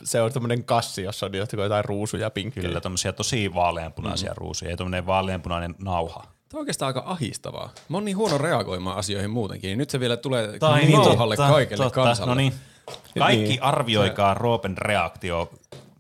se 0.04 0.22
on 0.22 0.32
tämmöinen 0.32 0.64
kassi, 0.64 1.02
jossa 1.02 1.26
on 1.26 1.34
jotain 1.34 1.62
jotain 1.62 1.84
ruusuja, 1.84 2.30
pinkkejä. 2.30 2.66
Kyllä, 2.66 2.80
tämmöisiä 2.80 3.12
tosi 3.12 3.54
vaaleanpunaisia 3.54 4.30
mm. 4.30 4.36
ruusuja 4.36 4.70
ja 4.70 4.76
tämmöinen 4.76 5.06
vaaleanpunainen 5.06 5.74
nauha. 5.78 6.20
Tämä 6.22 6.58
on 6.58 6.60
oikeastaan 6.60 6.86
aika 6.86 7.02
ahistavaa. 7.06 7.70
Mä 7.88 7.96
oon 7.96 8.04
niin 8.04 8.16
huono 8.16 8.38
reagoimaan 8.38 8.96
asioihin 8.96 9.30
muutenkin, 9.30 9.68
niin 9.68 9.78
nyt 9.78 9.90
se 9.90 10.00
vielä 10.00 10.16
tulee 10.16 10.58
Tai 10.58 10.80
niin 10.84 10.92
nauhalle 10.98 11.36
kaikelle 11.36 11.84
totta. 11.84 12.04
kansalle. 12.04 12.30
No 12.30 12.34
niin. 12.34 12.52
Kaikki 13.18 13.44
Niin. 13.48 13.62
arvioikaa 13.62 14.34
Roopen 14.34 14.78
reaktio 14.78 15.50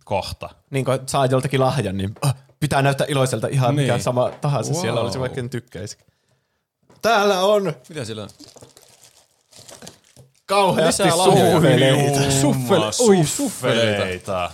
kohta. 0.04 0.50
Niin 0.70 0.84
kun 0.84 0.98
saa 1.06 1.26
joltakin 1.26 1.60
lahjan, 1.60 1.96
niin 1.96 2.14
äh, 2.26 2.34
pitää 2.64 2.82
näyttää 2.82 3.06
iloiselta 3.10 3.46
ihan 3.48 3.76
Niin. 3.76 3.86
mikä 3.92 4.02
sama 4.02 4.30
tahansa 4.40 4.72
wow. 4.72 4.80
siellä 4.82 5.00
olisi, 5.00 5.20
vaikka 5.20 5.40
en 5.40 5.50
tykkäisi. 5.50 5.98
Täällä 7.02 7.40
on 7.40 7.72
Mitä 7.88 8.04
sillä 8.04 8.22
on? 8.22 8.28
kauheasti 10.46 11.02
suhveleita. 11.10 12.30
Suffele, 12.40 12.86
oi 12.86 12.92
suffeleita. 12.92 13.26
suffeleita. 13.26 14.50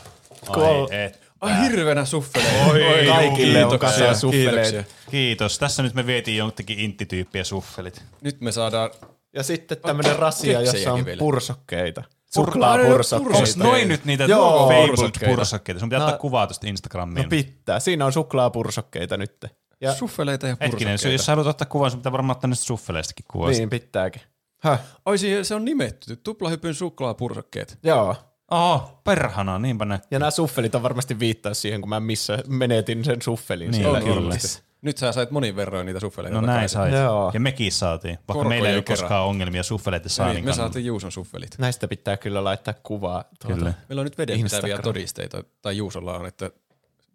Kol- 0.46 0.88
Ai 0.90 1.04
et. 1.04 1.20
Ai 1.40 1.62
hirveänä 1.62 2.04
suffeleita. 2.04 2.64
Oi, 2.70 3.06
Kaikille 3.06 3.64
on 3.64 3.70
kiitoksia, 3.70 3.78
kasia 3.78 4.14
suffeleita. 4.14 4.84
Kiitos. 5.10 5.58
Tässä 5.58 5.82
nyt 5.82 5.94
me 5.94 6.06
vietiin 6.06 6.36
jonkin 6.36 6.78
inttityyppiä 6.78 7.44
suffelit. 7.44 8.02
Nyt 8.20 8.40
me 8.40 8.52
saadaan 8.52 8.90
Ja 9.34 9.42
sitten 9.42 9.78
tämmöinen 9.78 10.16
rasia, 10.16 10.60
jossa 10.60 10.92
on 10.92 11.04
vielä. 11.04 11.18
pursokkeita. 11.18 12.02
Onko 12.36 12.50
Suklaapursokkeita. 12.52 13.58
Noin 13.64 13.88
nyt 13.88 14.04
niitä 14.04 14.24
Joo. 14.24 14.68
fabled 14.68 15.28
pursokkeita. 15.36 15.80
Sun 15.80 15.88
pitää 15.88 15.98
No- 15.98 16.04
ottaa 16.04 16.18
kuvaa 16.18 16.46
tuosta 16.46 16.66
Instagramiin. 16.68 17.22
No 17.24 17.28
pitää. 17.28 17.80
Siinä 17.80 18.06
on 18.06 18.12
suklaapursokkeita 18.12 19.16
nyt. 19.16 19.46
Ja 19.80 19.94
Suffeleita 19.94 20.46
ja 20.46 20.56
Hetkinen, 20.60 20.70
pursakkeita. 20.92 21.08
jos 21.14 21.26
sä 21.26 21.32
haluat 21.32 21.46
ottaa 21.46 21.66
kuvan, 21.66 21.90
sun 21.90 22.00
pitää 22.00 22.12
varmaan 22.12 22.36
ottaa 22.36 22.48
niistä 22.48 22.64
suffeleistakin 22.64 23.24
kuvaa. 23.30 23.50
niin 23.50 23.70
pitääkin. 23.70 24.22
Häh? 24.62 24.80
Ai 25.06 25.16
se 25.42 25.54
on 25.54 25.64
nimetty. 25.64 26.16
Tuplahypyn 26.16 26.74
suklaapursakkeet. 26.74 27.78
Joo. 27.82 28.16
Oho, 28.50 29.00
perhana, 29.04 29.58
niinpä 29.58 29.84
ne. 29.84 30.00
Ja 30.10 30.18
nämä 30.18 30.30
suffelit 30.30 30.74
on 30.74 30.82
varmasti 30.82 31.18
viittaus 31.18 31.62
siihen, 31.62 31.80
kun 31.80 31.88
mä 31.88 32.00
missä 32.00 32.38
menetin 32.48 33.04
sen 33.04 33.22
suffelin 33.22 33.70
Niin, 33.70 33.82
siellä 33.82 34.00
kyllä. 34.00 34.34
Nyt 34.82 34.98
sä 34.98 35.12
sait 35.12 35.30
monin 35.30 35.56
verroin 35.56 35.86
niitä 35.86 36.00
suffeleita. 36.00 36.40
No 36.40 36.46
näin 36.46 36.68
sait. 36.68 36.94
Joo. 36.94 37.30
Ja 37.34 37.40
mekin 37.40 37.72
saatiin. 37.72 38.14
Vaikka 38.14 38.32
Korkojen 38.32 38.48
meillä 38.48 38.68
ei 38.68 38.74
ole 38.74 38.82
kera. 38.82 38.96
koskaan 38.96 39.26
ongelmia 39.26 39.62
suffeleiden 39.62 40.04
Niin, 40.04 40.10
saannin 40.10 40.44
me 40.44 40.52
saatiin 40.52 40.86
Juuson 40.86 41.12
suffelit. 41.12 41.50
Näistä 41.58 41.88
pitää 41.88 42.16
kyllä 42.16 42.44
laittaa 42.44 42.74
kuvaa. 42.82 43.24
Tuota. 43.42 43.56
Kyllä. 43.56 43.74
Meillä 43.88 44.00
on 44.00 44.06
nyt 44.06 44.18
vedenpitäviä 44.18 44.78
todisteita, 44.78 45.44
tai 45.62 45.76
Juusolla 45.76 46.16
on, 46.18 46.26
että 46.26 46.50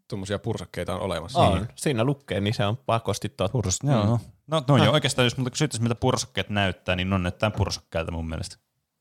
tuommoisia 0.07 0.39
pursakkeita 0.39 0.95
on 0.95 1.01
olemassa. 1.01 1.39
On. 1.39 1.67
Siinä 1.75 2.03
lukee, 2.03 2.41
niin 2.41 2.53
se 2.53 2.65
on 2.65 2.77
pakosti 2.77 3.29
totta. 3.29 3.57
Purs- 3.57 3.89
Joo. 3.91 4.05
No, 4.05 4.19
no, 4.47 4.63
no 4.67 4.83
joo, 4.83 4.93
oikeastaan 4.93 5.25
jos 5.25 5.35
kysyttäisiin, 5.51 5.83
miltä 5.83 5.95
pursakkeet 5.95 6.49
näyttää, 6.49 6.95
niin 6.95 7.09
ne 7.09 7.15
on 7.15 7.23
näyttää 7.23 7.51
pursakkeilta 7.51 8.11
mun 8.11 8.29
mielestä. 8.29 8.57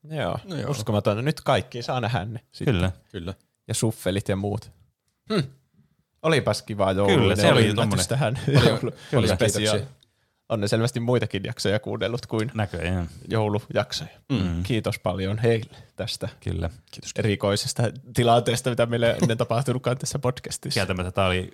Joo. 0.09 0.37
No 0.43 0.55
joo. 0.55 0.71
Uskomatonta. 0.71 1.21
Nyt 1.21 1.41
kaikki 1.41 1.81
saa 1.81 2.01
nähdä 2.01 2.25
ne. 2.25 2.39
Sitten. 2.51 2.75
Kyllä. 2.75 2.91
Kyllä. 3.11 3.33
Ja 3.67 3.73
suffelit 3.73 4.29
ja 4.29 4.35
muut. 4.35 4.71
Hm. 5.33 5.39
Olipas 6.25 6.61
kivaa 6.61 6.91
joulua. 6.91 7.15
Kyllä, 7.17 7.35
se 7.35 7.51
oli 7.53 7.73
tommonen- 7.73 8.07
tähän 8.07 8.39
Kyllä, 8.45 8.61
jouluspesiaaliin. 9.11 9.71
kiitoksia. 9.71 9.95
On 10.49 10.61
ne 10.61 10.67
selvästi 10.67 10.99
muitakin 10.99 11.43
jaksoja 11.43 11.79
kuunnellut 11.79 12.25
kuin 12.25 12.51
Näköjään. 12.53 13.09
joulujaksoja. 13.27 14.09
Mm. 14.31 14.63
Kiitos 14.63 14.99
paljon 14.99 15.37
heille 15.37 15.75
tästä 15.95 16.29
Kyllä. 16.43 16.69
Kiitos. 16.91 17.11
erikoisesta 17.15 17.83
tilanteesta, 18.13 18.69
mitä 18.69 18.85
meille 18.85 19.11
ei 19.11 19.17
ennen 19.21 19.37
tapahtunutkaan 19.37 19.97
tässä 19.97 20.19
podcastissa. 20.19 20.77
Kieltämättä 20.77 21.11
tämä 21.11 21.27
oli 21.27 21.51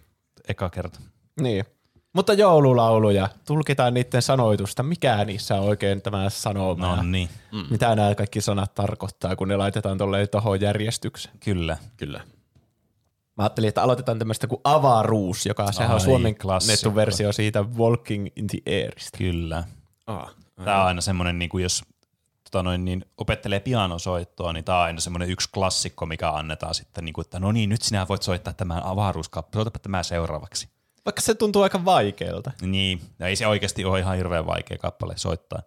eka 0.47 0.69
kerta. 0.69 0.99
Niin. 1.41 1.65
Mutta 2.13 2.33
joululauluja, 2.33 3.29
tulkitaan 3.45 3.93
niiden 3.93 4.21
sanoitusta, 4.21 4.83
mikä 4.83 5.25
niissä 5.25 5.55
on 5.55 5.67
oikein 5.67 6.01
tämä 6.01 6.29
sanoma. 6.29 6.95
No 6.95 7.03
niin, 7.03 7.29
Mm. 7.51 7.65
Mitä 7.69 7.95
nämä 7.95 8.15
kaikki 8.15 8.41
sanat 8.41 8.75
tarkoittaa, 8.75 9.35
kun 9.35 9.47
ne 9.47 9.57
laitetaan 9.57 9.97
tolleen 9.97 10.29
tohon 10.29 10.61
järjestykseen. 10.61 11.35
kyllä. 11.39 11.77
Kyllä. 11.97 12.21
Mä 13.41 13.45
ajattelin, 13.45 13.67
että 13.67 13.83
aloitetaan 13.83 14.19
tämmöistä 14.19 14.47
kuin 14.47 14.61
avaruus, 14.63 15.45
joka 15.45 15.71
sehän 15.71 15.93
on 15.93 16.01
suomennettu 16.01 16.41
klassikko. 16.41 16.95
versio 16.95 17.31
siitä 17.31 17.61
Walking 17.61 18.27
in 18.35 18.47
the 18.47 18.57
Airista. 18.65 19.17
Kyllä. 19.17 19.63
Aa. 20.07 20.29
Tämä 20.65 20.81
on 20.81 20.87
aina 20.87 21.01
semmoinen, 21.01 21.39
niin 21.39 21.49
kuin 21.49 21.63
jos 21.63 21.83
tota 22.43 22.63
noin, 22.63 22.85
niin 22.85 23.05
opettelee 23.17 23.59
pianosoittoa, 23.59 24.53
niin 24.53 24.63
tämä 24.63 24.77
on 24.77 24.83
aina 24.83 24.99
semmoinen 24.99 25.29
yksi 25.29 25.49
klassikko, 25.53 26.05
mikä 26.05 26.31
annetaan 26.31 26.75
sitten, 26.75 27.05
niin 27.05 27.13
kuin, 27.13 27.25
että 27.25 27.39
no 27.39 27.51
niin, 27.51 27.69
nyt 27.69 27.81
sinä 27.81 28.05
voit 28.09 28.21
soittaa 28.21 28.53
tämän 28.53 28.83
avaruuskappale, 28.83 29.59
soitapa 29.59 29.79
tämä 29.79 30.03
seuraavaksi. 30.03 30.69
Vaikka 31.05 31.21
se 31.21 31.33
tuntuu 31.33 31.61
aika 31.61 31.85
vaikealta. 31.85 32.51
Niin, 32.61 33.01
ja 33.19 33.27
ei 33.27 33.35
se 33.35 33.47
oikeasti 33.47 33.85
ole 33.85 33.99
ihan 33.99 34.17
hirveän 34.17 34.45
vaikea 34.45 34.77
kappale 34.77 35.13
soittaa. 35.17 35.61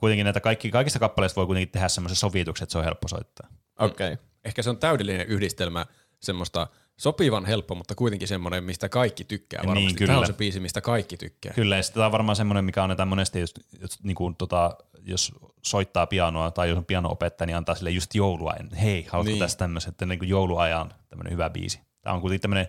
Kuitenkin 0.00 0.24
näitä 0.24 0.40
kaikki, 0.40 0.70
kaikista 0.70 0.98
kappaleista 0.98 1.36
voi 1.36 1.46
kuitenkin 1.46 1.72
tehdä 1.72 1.88
semmoisen 1.88 2.16
sovituksen, 2.16 2.64
että 2.64 2.72
se 2.72 2.78
on 2.78 2.84
helppo 2.84 3.08
soittaa. 3.08 3.48
Okei. 3.78 4.12
Okay. 4.12 4.24
Ehkä 4.44 4.62
se 4.62 4.70
on 4.70 4.78
täydellinen 4.78 5.26
yhdistelmä 5.26 5.86
semmoista 6.20 6.66
sopivan 6.96 7.44
helppo, 7.46 7.74
mutta 7.74 7.94
kuitenkin 7.94 8.28
semmoinen, 8.28 8.64
mistä 8.64 8.88
kaikki 8.88 9.24
tykkää 9.24 9.60
Niin, 9.62 9.68
varmasti. 9.68 9.94
kyllä. 9.94 10.06
Tämä 10.08 10.18
on 10.20 10.26
se 10.26 10.32
biisi, 10.32 10.60
mistä 10.60 10.80
kaikki 10.80 11.16
tykkää. 11.16 11.52
Kyllä, 11.54 11.76
ja 11.76 11.82
sitten 11.82 11.94
tämä 12.00 12.06
on 12.06 12.12
varmaan 12.12 12.36
semmoinen, 12.36 12.64
mikä 12.64 12.82
annetaan 12.82 13.08
monesti, 13.08 13.40
jos, 13.40 13.54
jos, 13.80 14.02
niin 14.02 14.14
kuin, 14.14 14.36
tota, 14.36 14.76
jos 15.02 15.32
soittaa 15.62 16.06
pianoa 16.06 16.50
tai 16.50 16.68
jos 16.68 16.78
on 16.78 16.84
piano-opettaja, 16.84 17.46
niin 17.46 17.56
antaa 17.56 17.74
sille 17.74 17.90
just 17.90 18.14
joulua. 18.14 18.54
Hei, 18.82 19.02
haluatko 19.02 19.22
Niin. 19.28 19.32
niin. 19.34 19.38
tästä 19.38 19.58
tämmöisen, 19.58 19.90
että 19.90 20.06
niin 20.06 20.18
kuin 20.18 20.28
jouluajan 20.28 20.94
tämmöinen 21.08 21.32
hyvä 21.32 21.50
biisi. 21.50 21.80
Tämä 22.02 22.14
on 22.14 22.20
kuitenkin 22.20 22.42
tämmöinen, 22.42 22.66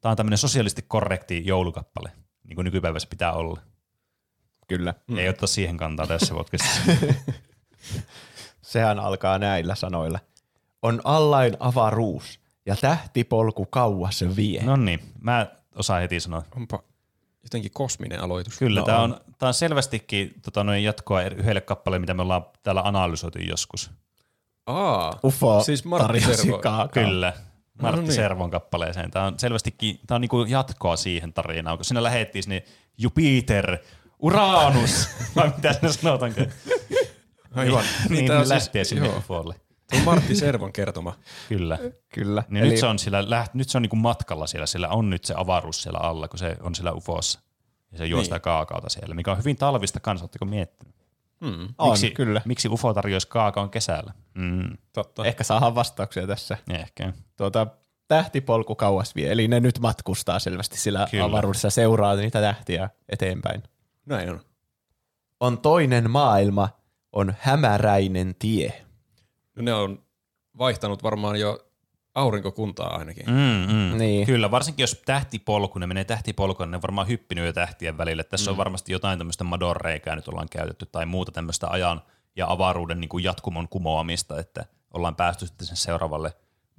tämä 0.00 0.10
on 0.10 0.16
tämmöinen 0.16 0.38
sosiaalisesti 0.38 0.84
korrekti 0.88 1.42
joulukappale, 1.46 2.12
niin 2.44 2.54
kuin 2.54 2.64
nykypäivässä 2.64 3.08
pitää 3.08 3.32
olla. 3.32 3.60
Kyllä. 4.68 4.94
Mm. 5.06 5.18
Ei 5.18 5.28
ottaa 5.28 5.46
siihen 5.46 5.76
kantaa 5.76 6.06
tässä 6.06 6.34
podcastissa. 6.34 6.80
Sehän 8.62 8.98
alkaa 8.98 9.38
näillä 9.38 9.74
sanoilla. 9.74 10.18
On 10.82 11.00
allain 11.04 11.56
avaruus 11.60 12.39
ja 12.66 12.76
tähtipolku 12.76 13.66
kauas 13.66 14.24
vie. 14.36 14.62
no 14.62 14.76
niin, 14.76 15.00
mä 15.20 15.46
osaan 15.74 16.00
heti 16.02 16.20
sanoa. 16.20 16.42
Onpa 16.56 16.82
jotenkin 17.42 17.70
kosminen 17.74 18.20
aloitus. 18.20 18.58
Kyllä, 18.58 18.80
No 18.80 18.86
tämä 18.86 19.00
on. 19.00 19.12
on, 19.14 19.20
tämä 19.38 19.48
on 19.48 19.54
selvästikin 19.54 20.34
tota, 20.42 20.64
noin 20.64 20.84
jatkoa 20.84 21.22
yhdelle 21.22 21.60
kappaleelle, 21.60 22.00
mitä 22.00 22.14
me 22.14 22.22
ollaan 22.22 22.46
täällä 22.62 22.82
analysoitu 22.84 23.38
joskus. 23.38 23.90
Aa, 24.66 25.18
Ufo 25.24 25.62
siis 25.62 25.84
Martti 25.84 26.20
Servo. 26.20 26.60
Kyllä. 26.92 27.32
Martti 27.82 28.00
No 28.00 28.02
niin. 28.06 28.12
Servon 28.14 28.50
kappaleeseen. 28.50 29.10
Tämä 29.10 29.24
on 29.26 29.38
selvästikin 29.38 30.00
tämä 30.06 30.16
on 30.16 30.20
niinku 30.20 30.44
jatkoa 30.44 30.96
siihen 30.96 31.32
tarinaan, 31.32 31.78
kun 31.78 31.84
siinä 31.84 32.02
lähettiin 32.02 32.42
sinne 32.42 32.62
Jupiter, 32.98 33.78
Uranus, 34.18 35.08
vai 35.36 35.52
mitä 35.56 35.72
sinä 35.72 35.92
sanotaanko? 35.92 36.40
Aivan. 37.54 37.84
niin, 38.08 38.26
tää 38.26 38.36
on 38.36 38.42
niin 38.42 38.48
lähtee 38.48 38.84
sinne 38.84 39.06
joo. 39.06 39.16
UFOlle. 39.16 39.54
On 39.98 40.04
Martti 40.04 40.34
Servon 40.34 40.72
kertoma. 40.72 41.16
Kyllä. 41.48 41.78
Kyllä. 42.14 42.42
Niin 42.48 42.68
nyt 42.68 42.78
se 42.78 42.86
on, 42.86 42.98
sillä, 42.98 43.30
läht, 43.30 43.54
nyt 43.54 43.68
se 43.68 43.78
on 43.78 43.82
niinku 43.82 43.96
matkalla 43.96 44.46
siellä, 44.46 44.66
siellä 44.66 44.88
on 44.88 45.10
nyt 45.10 45.24
se 45.24 45.34
avaruus 45.36 45.82
siellä 45.82 45.98
alla, 45.98 46.28
kun 46.28 46.38
se 46.38 46.56
on 46.60 46.74
siellä 46.74 46.92
UFOssa. 46.92 47.40
Ja 47.92 47.98
se 47.98 48.06
juo 48.06 48.18
Niin. 48.18 48.24
sitä 48.24 48.38
kaakaota 48.38 48.88
siellä, 48.88 49.14
mikä 49.14 49.30
on 49.32 49.38
hyvin 49.38 49.56
talvista 49.56 50.00
kanssa, 50.00 50.24
oletteko 50.24 50.44
miettinyt? 50.44 50.94
Hmm, 51.44 51.68
on, 51.78 51.90
miksi, 51.90 52.10
kyllä. 52.10 52.42
Miksi 52.44 52.68
UFO 52.68 52.94
tarjoaisi 52.94 53.28
kaakaon 53.28 53.70
kesällä? 53.70 54.12
Mm, 54.34 54.76
totta. 54.92 55.24
Ehkä 55.24 55.44
saadaan 55.44 55.74
vastauksia 55.74 56.26
tässä. 56.26 56.58
ehkä. 56.70 57.12
Tuota, 57.36 57.66
tähtipolku 58.08 58.74
kauas 58.74 59.14
vie, 59.14 59.32
eli 59.32 59.48
ne 59.48 59.60
nyt 59.60 59.78
matkustaa 59.78 60.38
selvästi 60.38 60.78
sillä 60.78 61.06
Kyllä. 61.10 61.24
avaruudessa, 61.24 61.70
seuraa 61.70 62.14
niitä 62.16 62.40
tähtiä 62.40 62.90
eteenpäin. 63.08 63.62
Näin 64.06 64.30
on. 64.30 64.40
On 65.40 65.58
toinen 65.58 66.10
maailma, 66.10 66.68
on 67.12 67.34
hämäräinen 67.40 68.34
tie. 68.38 68.84
Ne 69.62 69.74
on 69.74 70.02
vaihtanut 70.58 71.02
varmaan 71.02 71.40
jo 71.40 71.66
aurinkokuntaa 72.14 72.96
ainakin. 72.96 73.26
Mm, 73.26 73.74
mm. 73.74 73.98
Niin. 73.98 74.26
Kyllä, 74.26 74.50
varsinkin 74.50 74.82
jos 74.82 75.02
tähtipolku, 75.06 75.78
ne 75.78 75.86
menee 75.86 76.04
tähtipolkuun, 76.04 76.66
niin 76.66 76.70
ne 76.70 76.76
on 76.76 76.82
varmaan 76.82 77.08
hyppinyt 77.08 77.46
jo 77.46 77.52
tähtien 77.52 77.98
välille. 77.98 78.24
Tässä 78.24 78.50
mm. 78.50 78.52
on 78.52 78.58
varmasti 78.58 78.92
jotain 78.92 79.18
tämmöistä 79.18 79.44
madonreikää 79.44 80.16
nyt 80.16 80.28
ollaan 80.28 80.48
käytetty 80.50 80.86
tai 80.86 81.06
muuta 81.06 81.32
tämmöistä 81.32 81.68
ajan 81.68 82.02
ja 82.36 82.50
avaruuden 82.52 83.00
niin 83.00 83.08
kuin 83.08 83.24
jatkumon 83.24 83.68
kumoamista, 83.68 84.38
että 84.38 84.64
ollaan 84.94 85.16
päästy 85.16 85.46
sitten 85.46 85.66
sen 85.66 85.76
seuraavalle 85.76 86.32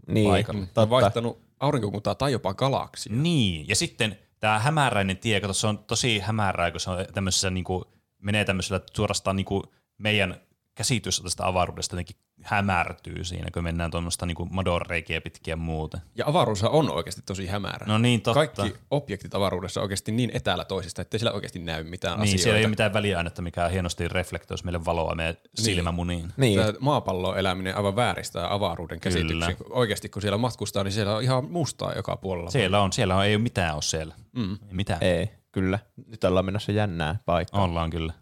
Niin, 0.08 0.30
paikalle. 0.30 0.62
Totta. 0.66 0.90
vaihtanut 0.90 1.42
aurinkokuntaa 1.60 2.16
tai 2.16 2.32
jopa 2.32 2.54
galaksia. 2.54 3.14
Niin, 3.16 3.68
ja 3.68 3.76
sitten 3.76 4.18
tämä 4.40 4.60
hämäräinen 4.60 5.18
tie, 5.18 5.42
kato, 5.42 5.54
se 5.54 5.68
on 5.68 5.78
tosi 5.78 6.20
hämärää, 6.20 6.72
kun 6.72 6.80
se 6.80 6.90
on 6.90 7.06
tämmöisessä, 7.14 7.50
niin 7.50 7.64
kuin, 7.64 7.84
menee 8.20 8.46
tämmöisellä 8.46 8.82
suorastaan 8.94 9.36
niin 9.36 9.46
kuin 9.46 9.64
meidän 9.98 10.42
käsitys 10.82 11.22
tästä 11.22 11.48
avaruudesta 11.48 11.96
jotenkin 11.96 12.16
hämärtyy 12.42 13.24
siinä, 13.24 13.52
kun 13.54 13.64
mennään 13.64 13.92
tuommoista 13.92 14.26
niin 14.26 14.38
madonreikiä 14.50 15.22
pitkiä 15.22 15.52
ja 15.52 15.58
muuta. 15.58 16.00
Ja 16.16 16.26
avaruus 16.28 16.64
on 16.64 16.92
oikeasti 16.92 17.22
tosi 17.26 17.48
hämärä. 17.48 17.86
No 17.88 17.98
niin, 17.98 18.22
totta. 18.22 18.34
Kaikki 18.34 18.80
objektit 18.92 19.36
avaruudessa 19.36 19.80
on 19.80 19.84
oikeasti 19.84 20.12
niin 20.12 20.32
etäällä 20.34 20.66
toisista, 20.66 21.02
että 21.02 21.18
siellä 21.18 21.32
oikeasti 21.32 21.60
näy 21.60 21.84
mitään 21.84 22.20
Niin, 22.20 22.24
asioita. 22.24 22.44
siellä 22.44 22.58
ei 22.60 22.66
ole 22.66 22.70
mitään 22.70 22.94
väliainetta, 22.94 23.42
mikä 23.42 23.68
hienosti 23.68 24.08
reflektoisi 24.08 24.66
meille 24.66 24.86
valoa 24.86 25.16
meidän 25.16 25.36
silmämuniin. 25.56 26.34
Niin. 26.38 26.60
Tämä 26.60 26.74
maapallon 26.80 27.40
eläminen 27.40 27.78
aivan 27.78 27.96
vääristää 27.96 28.54
avaruuden 28.54 29.00
käsityksen. 29.00 29.56
Oikeasti 29.70 30.10
kun 30.10 30.22
siellä 30.22 30.38
matkustaa, 30.38 30.84
niin 30.84 30.92
siellä 30.92 31.16
on 31.16 31.24
ihan 31.24 31.52
mustaa 31.52 31.94
joka 31.94 32.18
puolella. 32.18 32.52
Siellä 32.52 32.82
on, 32.82 32.94
siellä 32.94 33.16
on, 33.16 33.26
ei 33.26 33.36
ole 33.36 33.44
mitään 33.44 33.74
ole 33.74 33.82
siellä. 33.82 34.16
Mm. 34.32 34.52
Ei 34.52 34.74
mitään. 34.74 35.04
Ei. 35.04 35.30
Kyllä. 35.52 35.80
Nyt 36.08 36.24
ollaan 36.24 36.46
menossa 36.46 36.72
jännää 36.72 37.20
paikkaa. 37.26 37.64
Ollaan 37.64 37.90
kyllä. 37.90 38.14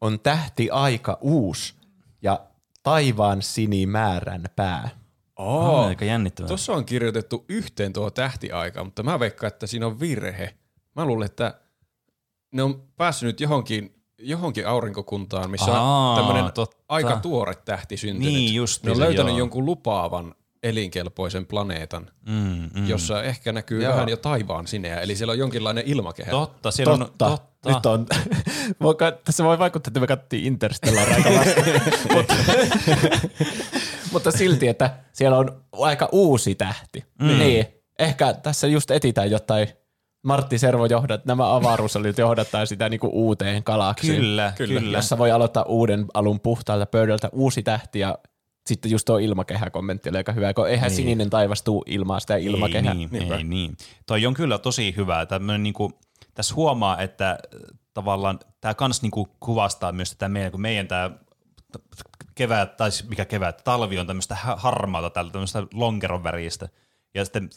On 0.00 0.20
tähti 0.20 0.70
aika 0.70 1.18
uus 1.20 1.77
ja 2.22 2.40
taivaan 2.82 3.42
sinimäärän 3.42 4.44
pää. 4.56 4.88
Oo. 5.36 5.86
Aika 5.86 6.04
jännittävää. 6.04 6.48
Tuossa 6.48 6.72
on 6.72 6.84
kirjoitettu 6.84 7.44
yhteen 7.48 7.92
tuo 7.92 8.10
tähtiaika, 8.10 8.84
mutta 8.84 9.02
mä 9.02 9.20
veikkaan, 9.20 9.48
että 9.48 9.66
siinä 9.66 9.86
on 9.86 10.00
virhe. 10.00 10.54
Mä 10.96 11.04
luulen, 11.04 11.26
että 11.26 11.54
ne 12.52 12.62
on 12.62 12.82
päässyt 12.96 13.26
nyt 13.26 13.40
johonkin, 13.40 14.02
johonkin 14.18 14.68
aurinkokuntaan, 14.68 15.50
missä 15.50 15.72
Aa, 15.80 16.10
on 16.10 16.16
tämmöinen 16.16 16.52
aika 16.88 17.16
tuore 17.16 17.54
tähti 17.54 17.96
syntynyt. 17.96 18.32
Niin, 18.32 18.54
just 18.54 18.82
ne 18.84 18.90
on 18.90 19.00
löytänyt 19.00 19.32
joo. 19.32 19.38
jonkun 19.38 19.64
lupaavan 19.64 20.34
elinkelpoisen 20.62 21.46
planeetan, 21.46 22.10
Mm, 22.28 22.70
mm. 22.74 22.88
jossa 22.88 23.22
ehkä 23.22 23.52
näkyy 23.52 23.82
Joo. 23.82 23.92
vähän 23.92 24.08
jo 24.08 24.16
taivaan 24.16 24.66
sineä, 24.66 25.00
eli 25.00 25.16
siellä 25.16 25.32
on 25.32 25.38
jonkinlainen 25.38 25.84
ilmakehä. 25.86 26.30
Totta, 26.30 26.70
siellä 26.70 26.98
Totta. 26.98 27.26
on 27.26 27.30
totta. 27.30 27.47
Nyt 27.66 27.86
on. 27.86 28.06
Voiko, 28.80 29.10
tässä 29.10 29.44
voi 29.44 29.58
vaikuttaa, 29.58 29.90
että 29.90 30.00
me 30.00 30.06
katsottiin 30.06 30.44
Interstellar 30.44 31.12
aika 31.12 31.30
vasta. 31.30 31.60
mutta, 32.14 32.34
mutta 34.12 34.30
silti, 34.30 34.68
että 34.68 34.90
siellä 35.12 35.38
on 35.38 35.64
aika 35.72 36.08
uusi 36.12 36.54
tähti. 36.54 37.04
Mm. 37.20 37.38
Niin, 37.38 37.66
ehkä 37.98 38.32
tässä 38.34 38.66
just 38.66 38.90
etitään 38.90 39.30
jotain 39.30 39.68
Martti 40.22 40.58
Servo 40.58 40.86
johdat, 40.86 41.24
nämä 41.24 41.54
avaruusalut 41.54 42.18
johdattaa 42.18 42.66
sitä 42.66 42.88
niinku 42.88 43.10
uuteen 43.12 43.62
galaksiin. 43.66 44.20
Kyllä, 44.20 44.52
kyllä. 44.56 44.80
kyllä. 44.80 44.98
Jossa 44.98 45.18
voi 45.18 45.30
aloittaa 45.30 45.62
uuden 45.62 46.06
alun 46.14 46.40
puhtaalta 46.40 46.86
pöydältä 46.86 47.28
uusi 47.32 47.62
tähti 47.62 47.98
ja 47.98 48.18
sitten 48.66 48.90
just 48.90 49.04
tuo 49.04 49.18
ilmakehä-kommentti 49.18 50.08
oli 50.08 50.16
aika 50.16 50.32
hyvä, 50.32 50.54
kun 50.54 50.68
eihän 50.68 50.88
niin. 50.88 50.96
sininen 50.96 51.30
taivas 51.30 51.62
tuu 51.62 51.84
ilmaa 51.86 52.20
sitä 52.20 52.36
ilmakehää. 52.36 52.92
Ei 52.92 52.98
niin, 52.98 53.32
ei 53.32 53.44
niin. 53.44 53.76
Toi 54.06 54.26
on 54.26 54.34
kyllä 54.34 54.58
tosi 54.58 54.94
hyvä. 54.96 55.26
Tämmönen 55.26 55.62
niinku, 55.62 55.92
tässä 56.38 56.54
huomaa, 56.54 57.00
että 57.02 57.30
äh, 57.30 57.38
tavallaan 57.94 58.38
tämä 58.60 58.74
kans 58.74 59.02
niinku 59.02 59.28
kuvastaa 59.40 59.92
myös 59.92 60.10
tätä 60.10 60.28
meidän, 60.28 60.50
kun 60.50 60.60
meidän 60.60 60.88
tämä 60.88 61.10
kevät, 62.34 62.76
tai 62.76 62.92
siis 62.92 63.08
mikä 63.08 63.24
kevät, 63.24 63.64
talvi 63.64 63.98
on 63.98 64.06
tämmöistä 64.06 64.36
harmaata, 64.56 65.10
tällä 65.10 65.30
tämmöistä 65.30 65.66
lonkeron 65.74 66.24
väristä, 66.24 66.68
ja 67.14 67.24
sitten 67.24 67.50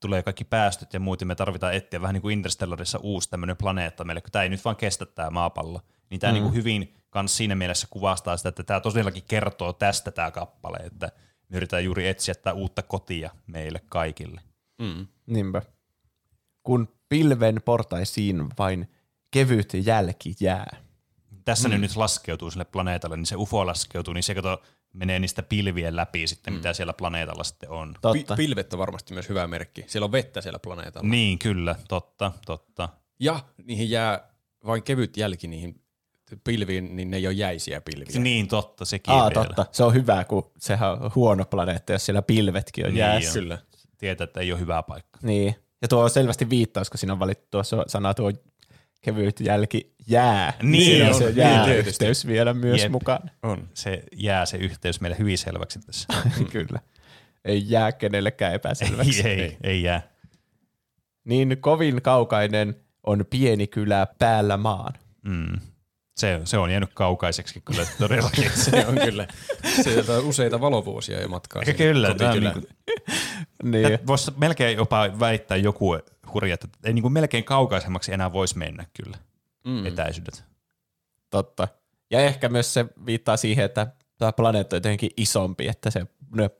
tulee 0.00 0.22
kaikki 0.22 0.44
päästöt 0.44 0.92
ja 0.92 1.00
muut, 1.00 1.20
ja 1.20 1.26
me 1.26 1.34
tarvitaan 1.34 1.74
etsiä 1.74 2.00
vähän 2.00 2.14
niin 2.14 2.22
kuin 2.22 2.32
Interstellarissa 2.32 2.98
uusi 3.02 3.30
tämmöinen 3.30 3.56
planeetta 3.56 4.04
meille, 4.04 4.20
kun 4.20 4.30
tämä 4.30 4.42
ei 4.42 4.48
nyt 4.48 4.64
vaan 4.64 4.76
kestä 4.76 5.06
tämä 5.06 5.30
maapallo. 5.30 5.80
Niin 6.10 6.20
tämä 6.20 6.30
mm. 6.30 6.34
niin 6.34 6.44
kuin 6.44 6.54
hyvin 6.54 6.94
kans 7.10 7.36
siinä 7.36 7.54
mielessä 7.54 7.86
kuvastaa 7.90 8.36
sitä, 8.36 8.48
että 8.48 8.62
tämä 8.62 8.80
tosiaankin 8.80 9.24
kertoo 9.28 9.72
tästä 9.72 10.10
tämä 10.10 10.30
kappale, 10.30 10.76
että 10.76 11.12
me 11.48 11.56
yritetään 11.56 11.84
juuri 11.84 12.08
etsiä 12.08 12.34
tätä 12.34 12.52
uutta 12.52 12.82
kotia 12.82 13.30
meille 13.46 13.80
kaikille. 13.88 14.40
Mm. 14.78 15.06
Niinpä. 15.26 15.62
Kun 16.62 16.97
pilven 17.08 17.62
portaisiin 17.64 18.46
vain 18.58 18.88
kevyt 19.30 19.72
jälki 19.74 20.34
jää. 20.40 20.76
Tässä 21.44 21.68
mm. 21.68 21.72
ne 21.72 21.78
nyt 21.78 21.96
laskeutuu 21.96 22.50
sille 22.50 22.64
planeetalle, 22.64 23.16
niin 23.16 23.26
se 23.26 23.36
UFO 23.36 23.66
laskeutuu, 23.66 24.14
niin 24.14 24.22
se 24.22 24.34
kato 24.34 24.62
menee 24.92 25.18
niistä 25.18 25.42
pilvien 25.42 25.96
läpi 25.96 26.26
sitten, 26.26 26.52
mm. 26.52 26.56
mitä 26.56 26.72
siellä 26.72 26.92
planeetalla 26.92 27.44
sitten 27.44 27.70
on. 27.70 27.94
Totta. 28.00 28.36
Pi- 28.36 28.46
pilvet 28.46 28.72
on 28.72 28.78
varmasti 28.78 29.14
myös 29.14 29.28
hyvä 29.28 29.46
merkki. 29.46 29.84
Siellä 29.86 30.04
on 30.04 30.12
vettä 30.12 30.40
siellä 30.40 30.58
planeetalla. 30.58 31.08
Niin, 31.08 31.38
kyllä, 31.38 31.74
totta, 31.88 32.32
totta. 32.46 32.88
Ja 33.20 33.40
niihin 33.64 33.90
jää 33.90 34.28
vain 34.66 34.82
kevyt 34.82 35.16
jälki 35.16 35.48
niihin 35.48 35.82
pilviin, 36.44 36.96
niin 36.96 37.10
ne 37.10 37.16
ei 37.16 37.26
ole 37.26 37.34
jäisiä 37.34 37.80
pilviä. 37.80 38.20
Niin, 38.20 38.48
totta, 38.48 38.84
sekin 38.84 39.14
Aa, 39.14 39.30
vielä. 39.30 39.44
totta. 39.44 39.66
Se 39.72 39.84
on 39.84 39.94
hyvä, 39.94 40.24
kun 40.24 40.50
sehän 40.58 40.92
on 40.92 41.10
huono 41.14 41.44
planeetta, 41.44 41.92
jos 41.92 42.06
siellä 42.06 42.22
pilvetkin 42.22 42.86
on 42.86 42.90
Niin 42.90 42.98
jäässä. 42.98 43.40
Tietää, 43.98 44.24
että 44.24 44.40
ei 44.40 44.52
ole 44.52 44.60
hyvä 44.60 44.82
paikka. 44.82 45.18
Niin. 45.22 45.54
Ja 45.82 45.88
tuo 45.88 46.02
on 46.02 46.10
selvästi 46.10 46.50
viittaus, 46.50 46.90
kun 46.90 46.98
siinä 46.98 47.12
on 47.12 47.18
valittu 47.18 47.46
tuo 47.50 47.62
sana 47.86 48.14
tuo 48.14 48.32
kevyt 49.00 49.40
jälki 49.40 49.94
jää. 50.06 50.52
Niin 50.62 50.84
Siinä 50.84 51.04
on 51.04 51.12
on, 51.12 51.18
se 51.18 51.24
niin 51.24 51.36
jää-yhteys 51.36 52.26
vielä 52.26 52.54
myös 52.54 52.82
Jep. 52.82 52.92
mukaan. 52.92 53.30
On. 53.42 53.68
Se 53.74 54.02
jää 54.16 54.46
se 54.46 54.56
yhteys 54.56 55.00
meille 55.00 55.18
hyvin 55.18 55.38
selväksi 55.38 55.78
tässä. 55.78 56.08
Kyllä. 56.52 56.80
Ei 57.44 57.64
jää 57.66 57.92
kenellekään 57.92 58.54
epäselväksi. 58.54 59.28
ei, 59.28 59.40
ei, 59.40 59.56
ei 59.62 59.82
jää. 59.82 60.02
Niin 61.24 61.56
kovin 61.60 62.02
kaukainen 62.02 62.76
on 63.06 63.24
pieni 63.30 63.66
kylä 63.66 64.06
päällä 64.18 64.56
maan. 64.56 64.94
Mm. 65.22 65.60
Se, 66.18 66.40
se 66.44 66.58
on 66.58 66.70
jäänyt 66.70 66.90
kaukaiseksi 66.94 67.60
kyllä 67.60 67.86
todellakin. 67.98 68.50
Se 68.54 68.86
on 68.86 68.98
kyllä. 69.04 69.26
Sieltä 69.82 70.12
on 70.12 70.24
useita 70.24 70.60
valovuosia 70.60 71.22
jo 71.22 71.28
matkaa. 71.28 71.64
sinne 71.64 71.78
kyllä, 71.78 72.14
tämä 72.14 72.30
on 72.30 72.36
kotikylään. 72.36 72.54
niinku, 72.54 72.74
Niin. 73.62 73.98
voisi 74.06 74.30
melkein 74.36 74.76
jopa 74.76 75.20
väittää 75.20 75.56
joku 75.56 75.98
hurja, 76.34 76.54
että 76.54 76.68
ei 76.84 76.92
niinku 76.92 77.10
melkein 77.10 77.44
kaukaisemmaksi 77.44 78.12
enää 78.12 78.32
voisi 78.32 78.58
mennä 78.58 78.86
kyllä 79.02 79.18
mm. 79.64 79.86
etäisyydet. 79.86 80.44
Totta. 81.30 81.68
Ja 82.10 82.20
ehkä 82.20 82.48
myös 82.48 82.74
se 82.74 82.86
viittaa 83.06 83.36
siihen, 83.36 83.64
että 83.64 83.86
tämä 84.18 84.32
planeetta 84.32 84.76
on 84.76 84.78
jotenkin 84.78 85.10
isompi, 85.16 85.68
että 85.68 85.90
se 85.90 86.06
ne 86.34 86.50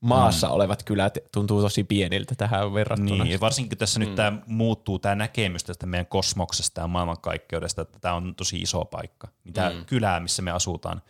maassa 0.00 0.46
mm. 0.46 0.52
olevat 0.52 0.82
kylät 0.82 1.18
tuntuu 1.32 1.60
tosi 1.60 1.84
pieniltä 1.84 2.34
tähän 2.34 2.74
verrattuna. 2.74 3.24
Niin, 3.24 3.32
ja 3.32 3.40
varsinkin 3.40 3.68
kun 3.68 3.78
tässä 3.78 4.00
mm. 4.00 4.06
nyt 4.06 4.14
tämä 4.14 4.38
muuttuu 4.46 4.98
tämä 4.98 5.14
näkemys 5.14 5.64
tästä 5.64 5.86
meidän 5.86 6.06
kosmoksesta 6.06 6.80
ja 6.80 6.86
maailmankaikkeudesta, 6.86 7.82
että 7.82 7.98
tämä 8.00 8.14
on 8.14 8.34
tosi 8.34 8.58
iso 8.58 8.84
paikka. 8.84 9.28
Niin 9.44 9.52
tämä 9.52 9.70
mm. 9.70 9.84
kylä, 9.84 10.20
missä 10.20 10.42
me 10.42 10.50
asutaan, 10.50 11.02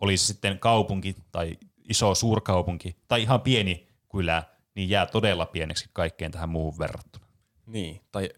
oli 0.00 0.16
se 0.16 0.26
sitten 0.26 0.58
kaupunki 0.58 1.16
tai 1.32 1.56
iso 1.88 2.14
suurkaupunki 2.14 2.96
tai 3.08 3.22
ihan 3.22 3.40
pieni 3.40 3.88
kylä, 4.12 4.42
niin 4.74 4.88
jää 4.88 5.06
todella 5.06 5.46
pieneksi 5.46 5.90
kaikkeen 5.92 6.32
tähän 6.32 6.48
muuhun 6.48 6.78
verrattuna. 6.78 7.26
Niin, 7.66 8.00
tai 8.12 8.30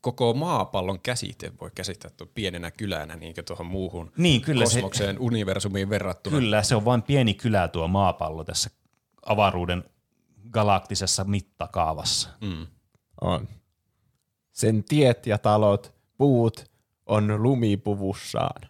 koko 0.00 0.34
maapallon 0.34 1.00
käsite 1.00 1.52
voi 1.60 1.70
käsittää 1.74 2.10
tuon 2.10 2.30
pienenä 2.34 2.70
kylänä 2.70 3.16
niin 3.16 3.34
tuohon 3.46 3.66
muuhun 3.66 4.12
Niin, 4.16 4.40
kyllä 4.40 4.66
se- 4.66 4.74
kosmokseen, 4.74 5.18
universumiin 5.18 5.90
verrattuna. 5.90 6.36
Kyllä, 6.36 6.62
se 6.62 6.76
on 6.76 6.84
vain 6.84 7.02
pieni 7.02 7.34
kylä 7.34 7.68
tuo 7.68 7.88
maapallo 7.88 8.44
tässä 8.44 8.70
avaruuden 9.26 9.84
galaktisessa 10.50 11.24
mittakaavassa. 11.24 12.28
Mm. 12.40 12.66
On. 13.20 13.48
Sen 14.52 14.84
tiet 14.84 15.26
ja 15.26 15.38
talot, 15.38 15.94
puut 16.16 16.64
on 17.06 17.42
lumipuvussaan. 17.42 18.62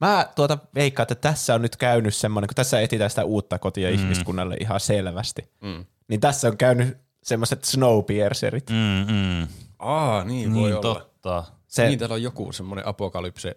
Mä 0.00 0.26
tuota 0.36 0.58
veikkaan, 0.74 1.04
että 1.04 1.14
tässä 1.14 1.54
on 1.54 1.62
nyt 1.62 1.76
käynyt 1.76 2.14
semmoinen, 2.14 2.48
kun 2.48 2.54
tässä 2.54 2.80
etsitään 2.80 3.10
sitä 3.10 3.24
uutta 3.24 3.58
kotia 3.58 3.88
mm. 3.88 3.94
ihmiskunnalle 3.94 4.56
ihan 4.60 4.80
selvästi, 4.80 5.42
Mm. 5.60 5.84
niin 6.08 6.20
tässä 6.20 6.48
on 6.48 6.56
käynyt 6.56 6.96
semmoiset 7.22 7.64
snowpiercerit. 7.64 8.70
Mm, 8.70 9.12
mm. 9.14 9.48
Aa, 9.78 10.24
niin, 10.24 10.54
voi 10.54 10.62
Niin, 10.62 10.72
olla. 10.72 10.80
totta. 10.82 11.44
Se, 11.66 11.86
Niin, 11.86 11.98
täällä 11.98 12.14
on 12.14 12.22
joku 12.22 12.52
semmoinen 12.52 12.86
apokalypse, 12.86 13.56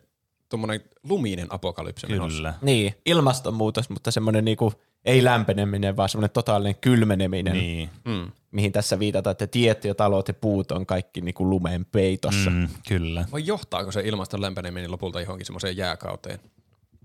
tuommoinen 0.49 0.81
luminen 1.09 1.47
apokalypse 1.49 2.07
menossa. 2.07 2.37
Kyllä. 2.37 2.53
Niin, 2.61 2.95
ilmastonmuutos, 3.05 3.89
mutta 3.89 4.11
semmoinen 4.11 4.45
niinku, 4.45 4.73
ei 5.05 5.23
lämpeneminen, 5.23 5.97
vaan 5.97 6.09
semmoinen 6.09 6.33
totaalinen 6.33 6.75
kylmeneminen, 6.75 7.53
Niin. 7.53 7.89
Mm. 8.05 8.31
mihin 8.51 8.71
tässä 8.71 8.99
viitataan, 8.99 9.31
että 9.31 9.47
tiet 9.47 9.85
ja 9.85 9.95
talot 9.95 10.27
ja 10.27 10.33
puut 10.33 10.71
on 10.71 10.85
kaikki 10.85 11.21
niinku 11.21 11.49
lumeen 11.49 11.85
peitossa. 11.85 12.49
Mm, 12.49 12.67
kyllä. 12.87 13.25
Vai 13.31 13.45
johtaako 13.45 13.91
se 13.91 14.01
ilmaston 14.01 14.41
lämpeneminen 14.41 14.91
lopulta 14.91 15.21
johonkin 15.21 15.45
semmoiseen 15.45 15.77
jääkauteen? 15.77 16.39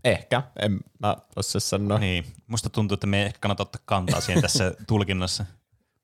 Ehkä, 0.04 0.42
en 0.58 0.80
mä 0.98 1.16
osaa 1.36 1.60
sanoa. 1.60 1.98
Niin. 1.98 2.24
Musta 2.46 2.70
tuntuu, 2.70 2.94
että 2.94 3.06
me 3.06 3.18
ei 3.20 3.26
ehkä 3.26 3.38
kannata 3.40 3.62
ottaa 3.62 3.82
kantaa 3.84 4.20
siihen 4.20 4.42
tässä 4.42 4.74
tulkinnassa. 4.88 5.44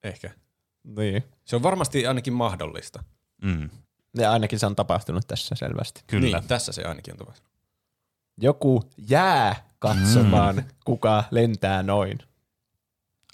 Ehkä. 0.02 0.31
Niin. 0.97 1.24
Se 1.44 1.56
on 1.56 1.62
varmasti 1.62 2.06
ainakin 2.06 2.32
mahdollista. 2.32 3.02
Mm, 3.43 3.70
Ja 4.18 4.32
ainakin 4.32 4.59
se 4.59 4.66
on 4.66 4.77
tapahtunut 4.77 5.27
tässä 5.27 5.55
selvästi. 5.55 6.01
kyllä. 6.06 6.39
Niin, 6.39 6.48
tässä 6.48 6.73
se 6.73 6.82
ainakin 6.85 7.14
on 7.14 7.18
tapahtunut. 7.18 7.52
Joku 8.40 8.82
jää 9.09 9.64
katsomaan, 9.94 10.56
mm. 10.56 10.64
kuka 10.84 11.24
lentää 11.30 11.82
noin. 11.82 12.18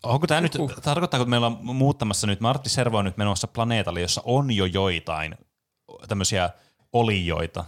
Onko 0.02 0.26
tämä 0.26 0.40
nyt, 0.40 0.52
tarkoittaako, 0.82 1.22
että 1.22 1.30
meillä 1.30 1.46
on 1.46 1.58
muuttamassa 1.62 2.26
nyt, 2.26 2.40
Martti 2.40 2.68
Servo 2.68 2.98
on 2.98 3.04
nyt 3.04 3.16
menossa 3.16 3.46
planeetalle, 3.46 4.00
jossa 4.00 4.22
on 4.24 4.52
jo 4.52 4.64
joitain 4.64 5.34
tämmöisiä 6.08 6.50
olijoita, 6.92 7.64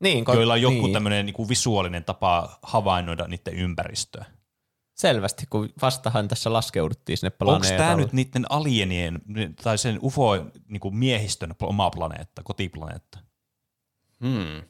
Niin, 0.00 0.24
joilla 0.34 0.52
on 0.52 0.62
joku 0.62 0.74
niin. 0.74 0.92
tämmöinen 0.92 1.26
niinku 1.26 1.48
visuaalinen 1.48 2.04
tapa 2.04 2.58
havainnoida 2.62 3.28
niiden 3.28 3.54
ympäristöä. 3.54 4.24
Selvästi, 4.94 5.46
kun 5.50 5.68
vastahan 5.82 6.28
tässä 6.28 6.52
laskeuduttiin 6.52 7.18
sinne 7.18 7.32
Onko 7.40 7.44
planeetalle. 7.44 7.78
tämä 7.78 7.96
nyt 7.96 8.12
niiden 8.12 8.46
alienien 8.48 9.20
tai 9.62 9.78
sen 9.78 9.98
UFO 10.02 10.46
niinku 10.68 10.90
miehistön 10.90 11.54
oma 11.62 11.90
planeetta, 11.90 12.42
kotiplaneetta? 12.42 13.18
Hmm. 14.20 14.62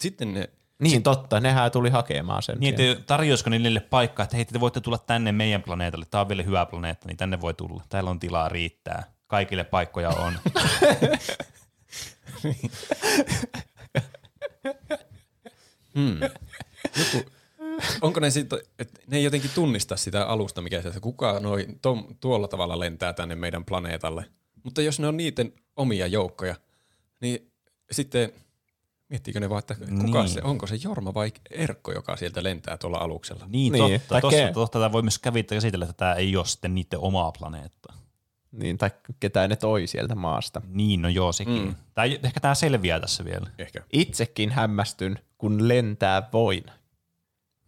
Sitten 0.00 0.34
ne, 0.34 0.50
Niin 0.82 1.02
totta, 1.02 1.40
nehän 1.40 1.70
tuli 1.70 1.90
hakemaan 1.90 2.42
sen. 2.42 2.56
Niin, 2.60 2.80
että 2.80 3.02
tarjoisiko 3.06 3.50
niille 3.50 3.80
paikkaa, 3.80 4.24
että 4.24 4.36
hei, 4.36 4.44
te 4.44 4.60
voitte 4.60 4.80
tulla 4.80 4.98
tänne 4.98 5.32
meidän 5.32 5.62
planeetalle, 5.62 6.06
tämä 6.10 6.20
on 6.20 6.28
vielä 6.28 6.42
hyvä 6.42 6.66
planeetta, 6.66 7.08
niin 7.08 7.16
tänne 7.16 7.40
voi 7.40 7.54
tulla. 7.54 7.82
Täällä 7.88 8.10
on 8.10 8.20
tilaa 8.20 8.48
riittää. 8.48 9.04
Kaikille 9.26 9.64
paikkoja 9.64 10.10
on. 10.10 10.38
onko 18.00 18.20
ne 18.20 18.30
sitten, 18.30 18.58
että 18.78 19.00
ne 19.06 19.16
ei 19.16 19.24
jotenkin 19.24 19.50
tunnista 19.54 19.96
sitä 19.96 20.26
alusta, 20.26 20.62
mikä 20.62 20.82
se, 20.82 21.00
kuka 21.00 21.40
noin 21.40 21.78
tom, 21.82 22.04
tuolla 22.20 22.48
tavalla 22.48 22.78
lentää 22.78 23.12
tänne 23.12 23.34
meidän 23.34 23.64
planeetalle. 23.64 24.24
Mutta 24.62 24.82
jos 24.82 25.00
ne 25.00 25.08
on 25.08 25.16
niiden 25.16 25.52
omia 25.76 26.06
joukkoja, 26.06 26.54
niin 27.20 27.52
sitten 27.90 28.32
miettiikö 29.08 29.40
ne 29.40 29.50
vaan, 29.50 29.58
että 29.58 29.74
kuka 29.74 30.22
Niin. 30.22 30.28
se, 30.28 30.40
onko 30.42 30.66
se 30.66 30.76
Jorma 30.84 31.14
vai 31.14 31.32
Erkko, 31.50 31.92
joka 31.92 32.16
sieltä 32.16 32.42
lentää 32.42 32.76
tuolla 32.78 32.98
aluksella? 32.98 33.46
Niin, 33.48 33.72
Niin, 33.72 33.84
niin 33.84 34.02
tai 34.08 34.20
totta. 34.20 34.36
Tossa, 34.36 34.52
totta 34.52 34.78
tämä 34.78 34.92
voi 34.92 35.02
myös 35.02 35.18
kävittää 35.18 35.56
käsitellä, 35.56 35.84
että 35.84 35.96
tämä 35.96 36.14
ei 36.14 36.36
ole 36.36 36.46
sitten 36.46 36.74
niiden 36.74 36.98
omaa 36.98 37.32
planeettaa. 37.38 37.94
Niin, 38.52 38.78
tai 38.78 38.90
ketään 39.20 39.50
ne 39.50 39.56
toi 39.56 39.86
sieltä 39.86 40.14
maasta. 40.14 40.62
Niin, 40.68 41.02
no 41.02 41.08
joo, 41.08 41.32
sekin. 41.32 41.62
Mm. 41.62 41.74
Tää, 41.94 42.04
ehkä 42.04 42.40
tämä 42.40 42.54
selviää 42.54 43.00
tässä 43.00 43.24
vielä. 43.24 43.50
Ehkä. 43.58 43.82
Itsekin 43.92 44.50
hämmästyn, 44.50 45.18
kun 45.38 45.68
lentää 45.68 46.28
voin. 46.32 46.64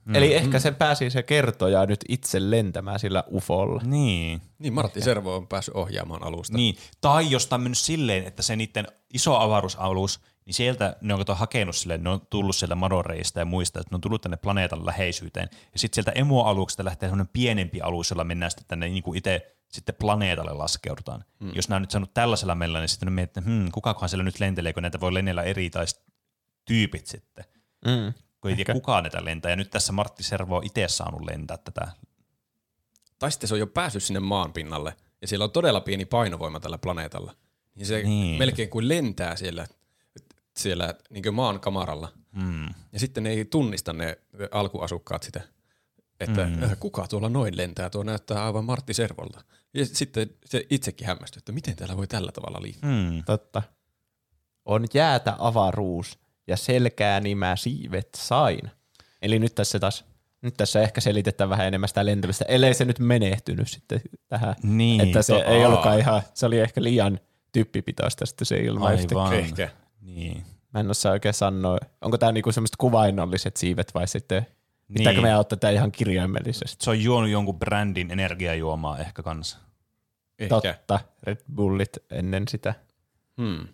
Mm. 0.05 0.15
Eli 0.15 0.35
ehkä 0.35 0.59
se 0.59 0.71
pääsi 0.71 1.11
se 1.11 1.23
kertoja 1.23 1.87
nyt 1.87 2.05
itse 2.09 2.51
lentämään 2.51 3.01
sillä 3.01 3.25
ufolla. 3.33 3.83
Niin. 3.85 4.43
Niin, 4.59 4.73
Martti 4.73 5.01
Servo 5.01 5.37
on 5.37 5.47
päässyt 5.47 5.75
ohjaamaan 5.75 6.23
alusta. 6.23 6.57
niin. 6.57 6.77
Tai 7.01 7.31
jos 7.31 7.47
tämä 7.47 7.57
on 7.59 7.63
mennyt 7.63 7.79
silleen, 7.79 8.25
että 8.25 8.43
se 8.43 8.57
niiden 8.57 8.87
iso 9.15 9.37
avaruusalus, 9.37 10.21
niin 10.51 10.57
sieltä 10.57 10.97
ne 11.01 11.15
on 11.15 11.21
kato 11.21 11.35
hakenut 11.35 11.77
silleen, 11.77 12.05
ne 12.05 12.11
on 12.11 12.27
tullut 12.31 12.57
sieltä 12.57 12.75
madoreista 12.75 13.39
ja 13.39 13.45
muista, 13.45 13.81
että 13.81 13.93
ne 13.93 13.95
on 13.95 14.01
tullut 14.01 14.23
tänne 14.23 14.37
planeetan 14.37 14.87
läheisyyteen. 14.87 15.49
Ja 15.73 15.79
sitten 15.79 15.95
sieltä 15.95 16.21
emoaluksesta 16.21 16.85
lähtee 16.85 17.09
semmoinen 17.09 17.31
pienempi 17.33 17.81
alus, 17.81 18.11
jolla 18.11 18.25
mennään 18.25 18.51
sitten 18.51 18.67
tänne 18.69 18.89
niin 18.89 19.03
kuin 19.03 19.19
itse 19.19 19.57
sitten 19.69 19.95
planeetalle 19.95 20.53
laskeudutaan. 20.53 21.25
Mm. 21.41 21.53
Jos 21.55 21.69
nämä 21.69 21.77
on 21.77 21.83
nyt 21.83 21.91
saanut 21.91 22.15
tällaisella 22.15 22.55
meillä, 22.55 22.81
niin 22.81 22.89
sitten 22.89 23.07
ne 23.07 23.11
miettii, 23.11 23.41
että 23.41 23.51
hmm, 23.51 23.71
kukakohan 23.73 24.09
siellä 24.09 24.25
nyt 24.25 24.41
lentelee, 24.41 24.73
kun 24.73 24.83
näitä 24.83 25.01
voi 25.01 25.15
lennellä 25.15 25.43
eri 25.43 25.71
tai 25.71 25.85
tyypit 26.65 27.07
sitten. 27.07 27.45
Mm. 27.87 28.13
Kun 28.41 28.51
ei 28.51 28.57
tiedä 28.57 28.73
kukaan 28.73 29.03
näitä 29.03 29.25
lentää. 29.25 29.51
Ja 29.51 29.57
nyt 29.57 29.71
tässä 29.71 29.93
Martti 29.93 30.23
Servo 30.23 30.57
on 30.57 30.67
itse 30.67 30.89
saanut 30.89 31.25
lentää 31.31 31.57
tätä. 31.57 31.89
Tai 33.19 33.31
sitten 33.33 33.49
se 33.49 33.55
on 33.55 33.61
jo 33.61 33.67
päässyt 33.67 34.03
sinne 34.03 34.21
maan 34.21 34.53
pinnalle, 34.53 34.97
ja 35.21 35.29
siellä 35.29 35.45
on 35.45 35.51
todella 35.51 35.81
pieni 35.81 36.05
painovoima 36.05 36.61
tällä 36.61 36.79
planeetalla. 36.79 37.35
Ja 37.77 37.87
se 37.87 37.97
Niin. 37.97 38.07
niin. 38.07 38.39
melkein 38.39 38.71
kuin 38.71 38.89
lentää 38.89 39.37
siellä, 39.37 39.67
siellä 40.61 40.95
niin 41.11 41.35
maan 41.35 41.61
kamaralla. 41.61 42.09
Mm. 42.33 42.67
Ja 42.93 43.01
sitten 43.01 43.23
ne 43.23 43.31
ei 43.31 43.45
tunnista 43.45 43.93
ne 43.93 44.19
alkuasukkaat 44.51 45.23
sitä, 45.23 45.41
että 46.21 46.47
mm. 46.47 46.77
kuka 46.81 47.07
tuolla 47.07 47.29
noin 47.29 47.57
lentää, 47.57 47.91
tuo 47.91 48.03
näyttää 48.03 48.45
aivan 48.45 48.65
Martti 48.65 48.95
Servolta. 48.95 49.45
Ja 49.75 49.87
sitten 49.87 50.31
se 50.45 50.67
itsekin 50.71 51.07
hämmästyy, 51.07 51.39
että 51.39 51.53
miten 51.53 51.77
täällä 51.77 51.97
voi 51.97 52.07
tällä 52.07 52.33
tavalla 52.33 52.63
liikkua. 52.63 52.91
Mm. 52.91 53.23
Totta. 53.27 53.63
On 54.65 54.85
jäätä 54.95 55.35
avaruus 55.39 56.19
ja 56.47 56.57
selkää 56.57 57.21
nimää 57.21 57.57
siivet 57.57 58.09
sain. 58.17 58.71
Eli 59.23 59.39
nyt 59.39 59.55
tässä 59.55 59.79
taas, 59.79 60.05
nyt 60.43 60.55
tässä 60.57 60.83
ehkä 60.83 61.01
selitetään 61.01 61.51
vähän 61.51 61.67
enemmän 61.67 61.89
sitä 61.89 62.07
lentämistä, 62.07 62.45
ellei 62.49 62.75
se 62.75 62.85
nyt 62.85 62.99
menehtynyt 62.99 63.69
sitten 63.69 64.01
tähän. 64.29 64.55
Niin, 64.63 65.01
että 65.01 65.23
se 65.23 65.33
to- 65.33 65.45
ei 65.45 65.65
ollutkaan 65.65 65.99
ihan, 65.99 66.23
se 66.35 66.47
oli 66.47 66.59
ehkä 66.59 66.83
liian 66.83 67.21
typpipitoista 67.53 68.27
sitten 68.27 68.47
se 68.47 68.57
ilma 68.57 68.87
Aivan. 68.87 69.35
Ehkä. 69.35 69.71
Niin. 70.15 70.45
Mä 70.75 70.81
en 70.81 70.91
osaa 70.91 71.13
oikein 71.13 71.35
sanoa, 71.35 71.79
onko 72.01 72.19
tämä 72.19 72.33
niinku 72.33 72.53
semmoiset 72.53 72.77
kuvainnolliset 72.77 73.57
siivet 73.57 73.95
vai 73.95 74.09
sitten, 74.09 74.47
pitääkö 74.95 75.17
Niin. 75.17 75.23
meidän 75.23 75.41
ottaa 75.41 75.59
tämä 75.59 75.71
ihan 75.71 75.93
kirjaimellisesti? 75.93 76.85
Se 76.85 76.91
on 76.91 77.03
juonut 77.03 77.31
jonkun 77.31 77.59
brändin 77.59 78.11
energiajuomaa 78.11 78.99
ehkä 78.99 79.23
kanssa. 79.23 79.59
Ehkä. 80.39 80.49
Totta, 80.61 81.01
Red 81.23 81.39
Bullit 81.55 81.99
ennen 82.11 82.49
sitä. 82.49 82.75
Hmm. 83.37 83.69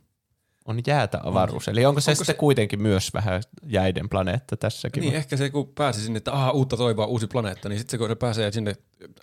On 0.64 0.80
jäätä 0.86 1.20
avaruus. 1.24 1.68
Eli 1.68 1.84
onko 1.86 2.00
se 2.00 2.10
Onko 2.10 2.16
sitten 2.16 2.34
se- 2.34 2.38
kuitenkin 2.38 2.82
myös 2.82 3.14
vähän 3.14 3.42
jäiden 3.66 4.08
planeetta 4.08 4.56
tässäkin? 4.56 5.00
Niin, 5.00 5.14
ehkä 5.14 5.36
se 5.36 5.50
kun 5.50 5.72
pääsi 5.74 6.00
sinne, 6.00 6.16
että 6.16 6.32
aha, 6.32 6.50
uutta 6.50 6.76
toivoa, 6.76 7.06
uusi 7.06 7.26
planeetta, 7.26 7.68
niin 7.68 7.78
sitten 7.78 7.98
kun 7.98 8.08
se 8.08 8.14
pääsee 8.14 8.52
sinne 8.52 8.74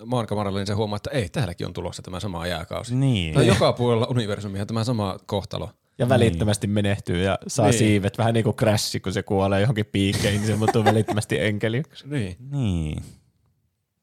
maankamaralle, 0.05 0.59
niin 0.59 0.67
se 0.67 0.73
huomaa, 0.73 0.97
että 0.97 1.09
ei, 1.11 1.29
täälläkin 1.29 1.67
on 1.67 1.73
tulossa 1.73 2.01
tämä 2.01 2.19
sama 2.19 2.47
jääkausi. 2.47 2.95
Niin. 2.95 3.33
Tai 3.33 3.47
joka 3.47 3.73
puolella 3.73 4.07
universumia 4.09 4.65
tämä 4.65 4.83
sama 4.83 5.17
kohtalo. 5.25 5.69
Ja 5.97 6.09
välittömästi 6.09 6.67
menehtyy 6.67 7.23
ja 7.23 7.39
saa 7.47 7.65
Niin. 7.65 7.77
siivet. 7.77 8.17
Vähän 8.17 8.33
niin 8.33 8.43
kuin 8.43 8.55
Crash, 8.55 9.01
kun 9.01 9.13
se 9.13 9.23
kuolee 9.23 9.61
johonkin 9.61 9.85
piikkeihin, 9.85 10.41
niin 10.41 10.47
se 10.47 10.55
muuttuu 10.55 10.85
välittömästi 10.85 11.39
enkeliksi. 11.39 12.07
Niin. 12.07 12.35
Niin. 12.51 13.03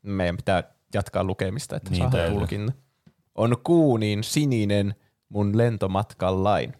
Meidän 0.02 0.36
pitää 0.36 0.62
jatkaa 0.94 1.24
lukemista, 1.24 1.76
että 1.76 1.90
Niin, 1.90 2.00
niin, 2.02 2.12
saa 2.12 2.30
tulkinta. 2.30 2.72
On 3.34 3.56
kuuniin 3.64 4.24
sininen 4.24 4.94
mun 5.28 5.58
lentomatkan 5.58 6.44
lain. 6.44 6.72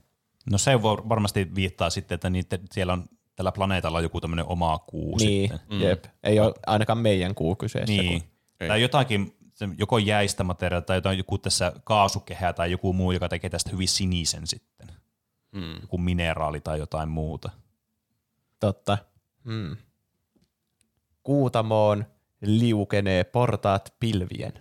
No 0.50 0.58
se 0.58 0.82
voi 0.82 0.96
varmasti 1.08 1.54
viittaa 1.54 1.90
sitten, 1.90 2.14
että 2.14 2.30
niitä, 2.30 2.58
siellä 2.70 2.92
on 2.92 3.04
tällä 3.36 3.52
planeetalla 3.52 3.98
on 3.98 4.04
joku 4.04 4.20
tämmöinen 4.20 4.46
oma 4.48 4.78
kuu 4.78 5.16
niin, 5.16 5.50
sitten. 5.50 5.76
mm. 5.76 5.82
jep. 5.82 6.04
Ei 6.22 6.40
ole 6.40 6.54
ainakaan 6.66 6.98
meidän 6.98 7.34
kuu 7.34 7.56
kyseessä. 7.56 8.02
Niin. 8.02 8.20
Kun, 8.22 8.68
Tai 8.68 8.82
jotakin, 8.82 9.36
se 9.54 9.68
joko 9.78 9.98
jäistä 9.98 10.44
materiaalia 10.44 10.86
tai 10.86 10.96
jotain, 10.96 11.18
joku 11.18 11.38
tässä 11.38 11.72
kaasukehä 11.84 12.52
tai 12.52 12.70
joku 12.70 12.92
muu, 12.92 13.12
joka 13.12 13.28
tekee 13.28 13.50
tästä 13.50 13.70
hyvin 13.70 13.88
sinisen 13.88 14.46
sitten. 14.46 14.88
Mm. 15.52 15.80
Joku 15.80 15.98
mineraali 15.98 16.60
tai 16.60 16.78
jotain 16.78 17.08
muuta. 17.08 17.50
totta. 18.60 18.98
Mm. 19.44 19.76
Kuutamoon 21.22 22.04
liukenee 22.40 23.24
portaat 23.24 23.94
pilvien. 24.00 24.52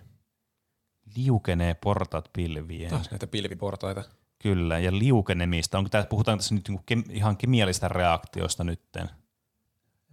Liukenee 1.16 1.74
portaat 1.74 2.30
pilvien. 2.32 2.90
Taas 2.90 3.10
näitä 3.10 3.26
pilviportaita. 3.26 4.04
Kyllä, 4.38 4.78
ja 4.78 4.98
liukenemista. 4.98 5.78
Onko 5.78 5.90
tämä, 5.90 6.04
puhutaan 6.04 6.38
tässä 6.38 6.54
nyt 6.54 6.68
niinku 6.68 6.82
kem, 6.86 7.04
ihan 7.10 7.36
kemiallisista 7.36 7.88
reaktioista 7.88 8.64
nytten? 8.64 9.10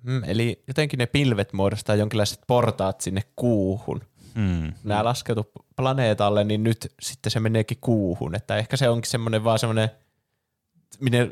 Mm, 0.03 0.23
eli 0.23 0.63
jotenkin 0.67 0.97
ne 0.97 1.05
pilvet 1.05 1.53
muodostaa 1.53 1.95
jonkinlaiset 1.95 2.41
portaat 2.47 3.01
sinne 3.01 3.21
kuuhun. 3.35 4.01
Hmm. 4.35 4.73
Nämä 4.83 5.03
laskeutu 5.03 5.51
planeetalle, 5.75 6.43
niin 6.43 6.63
nyt 6.63 6.93
sitten 7.01 7.31
se 7.31 7.39
meneekin 7.39 7.77
kuuhun. 7.81 8.35
Että 8.35 8.57
ehkä 8.57 8.77
se 8.77 8.89
onkin 8.89 9.11
semmoinen 9.11 9.43
vaan 9.43 9.59
semmoinen, 9.59 9.89
minne 10.99 11.31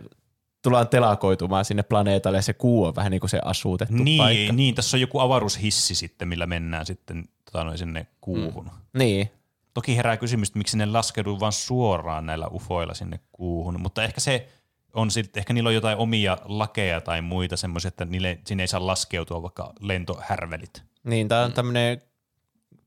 tullaan 0.61 0.87
telakoitumaan 0.87 1.65
sinne 1.65 1.83
planeetalle 1.83 2.37
ja 2.37 2.41
se 2.41 2.53
kuu 2.53 2.85
on 2.85 2.95
vähän 2.95 3.11
niin 3.11 3.19
kuin 3.19 3.29
se 3.29 3.39
asuutettu 3.45 4.03
Niin, 4.03 4.17
paikka. 4.17 4.53
niin, 4.53 4.75
tässä 4.75 4.97
on 4.97 5.01
joku 5.01 5.19
avaruushissi 5.19 5.95
sitten, 5.95 6.27
millä 6.27 6.45
mennään 6.45 6.85
sitten 6.85 7.25
tota, 7.45 7.63
noin 7.63 7.77
sinne 7.77 8.07
kuuhun. 8.21 8.65
Mm. 8.65 8.99
Niin, 8.99 9.31
Toki 9.73 9.97
herää 9.97 10.17
kysymys, 10.17 10.49
että 10.49 10.57
miksi 10.57 10.77
ne 10.77 10.85
laskeutuu 10.85 11.39
vain 11.39 11.51
suoraan 11.53 12.25
näillä 12.25 12.47
ufoilla 12.47 12.93
sinne 12.93 13.19
kuuhun, 13.31 13.81
mutta 13.81 14.03
ehkä 14.03 14.21
se 14.21 14.47
on 14.93 15.11
sitten, 15.11 15.41
ehkä 15.41 15.53
niillä 15.53 15.67
on 15.67 15.73
jotain 15.75 15.97
omia 15.97 16.37
lakeja 16.45 17.01
tai 17.01 17.21
muita 17.21 17.57
semmoisia, 17.57 17.87
että 17.87 18.05
niille, 18.05 18.39
sinne 18.47 18.63
ei 18.63 18.67
saa 18.67 18.87
laskeutua 18.87 19.41
vaikka 19.41 19.73
lentohärvelit. 19.79 20.83
niin 21.03 21.27
tämä 21.27 21.43
on 21.43 21.53
tämmöinen 21.53 22.01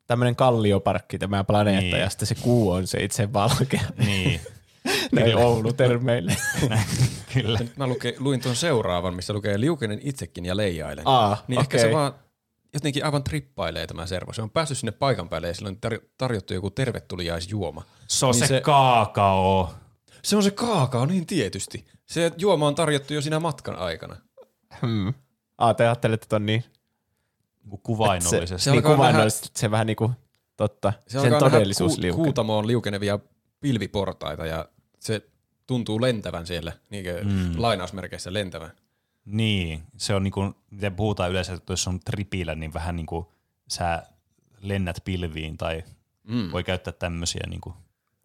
tämmöinen 0.07 0.37
kallioparkki 0.37 1.19
tämä 1.19 1.45
planeetta 1.45 1.81
Niin. 1.97 2.01
ja 2.01 2.11
sitten 2.11 2.27
se 2.29 2.35
kuu 2.35 2.71
on 2.71 2.87
se 2.87 2.99
itse 3.05 3.33
valkea. 3.33 3.81
Niin, 4.07 4.41
Näin 5.13 5.37
Oulu-termeille. 5.37 6.37
kyllä. 7.35 7.59
Mä 7.77 7.87
luke, 7.87 8.15
luin 8.19 8.41
tuon 8.41 8.57
seuraavan, 8.57 9.15
missä 9.15 9.33
lukee 9.33 9.61
liukenen 9.61 10.01
itsekin 10.03 10.45
ja 10.45 10.57
leijailen. 10.57 11.09
Aa, 11.09 11.45
niin 11.49 11.61
ehkä 11.61 11.77
okei. 11.77 11.89
se 11.91 11.95
vaan 11.97 12.13
jotenkin 12.75 13.05
aivan 13.05 13.25
trippailee 13.25 13.87
tämä 13.87 14.07
servo. 14.07 14.33
Se 14.33 14.43
on 14.43 14.51
päässyt 14.51 14.79
sinne 14.79 14.93
paikan 14.93 15.29
päälle 15.29 15.49
ja 15.49 15.55
sillä 15.55 15.69
on 15.69 15.79
tar- 15.87 16.05
tarjottu 16.19 16.55
joku 16.55 16.71
tervetuliaisjuoma. 16.71 17.83
Se 18.07 18.27
on 18.27 18.33
Niin 18.33 18.39
se, 18.41 18.47
se- 18.47 18.55
se 18.55 18.61
kaakao. 18.61 19.75
Se 20.23 20.37
on 20.37 20.43
se 20.43 20.51
kaakao, 20.51 21.07
niin 21.07 21.27
tietysti. 21.27 21.85
Se 22.07 22.33
juoma 22.37 22.67
on 22.67 22.75
tarjottu 22.75 23.15
jo 23.15 23.21
siinä 23.21 23.41
matkan 23.41 23.77
aikana. 23.77 24.17
Hmm. 24.83 25.15
Aa, 25.59 25.75
te 25.75 25.85
ajattelette, 25.85 26.25
että 26.25 26.37
on 26.37 26.47
niin 26.47 26.65
Niinku 27.63 27.79
Kuvainnollisesti. 27.83 28.65
Se 28.65 28.71
niin 28.71 28.79
alkaa 28.79 28.95
kuvainnollisesti, 28.97 29.49
se 29.61 29.71
vähän 29.71 29.87
niin 29.87 29.97
kuin, 29.97 30.13
totta, 30.57 30.93
Se 31.09 31.21
sen 31.21 31.33
todellisuus 31.39 31.95
ku- 31.95 32.01
liukenee. 32.01 32.25
Kuutamoon 32.25 32.67
liukenevia 32.67 33.19
pilviportaita 33.61 34.47
ja 34.47 34.69
se 34.99 35.23
tuntuu 35.67 36.01
lentävän 36.01 36.47
siellä, 36.47 36.73
niin 36.91 37.05
kuin 37.05 37.27
mm. 37.33 37.53
lainausmerkeissä 37.57 38.33
lentävän. 38.33 38.71
Niin, 39.25 39.83
se 39.97 40.15
on 40.15 40.23
niinku, 40.23 40.55
miten 40.71 40.95
puhutaan 40.95 41.31
yleensä, 41.31 41.53
että 41.53 41.73
jos 41.73 41.89
on 41.89 42.01
tripillä, 42.01 42.55
niin 42.55 42.75
vähän 42.75 42.97
niin 42.97 43.07
kuin 43.07 43.27
sä 43.69 44.03
lennät 44.61 44.97
pilviin 45.05 45.57
tai 45.57 45.85
mm. 46.29 46.53
voi 46.53 46.65
käyttää 46.65 46.93
tämmöisiä, 46.93 47.43
niin 47.49 47.61
kuin, 47.61 47.75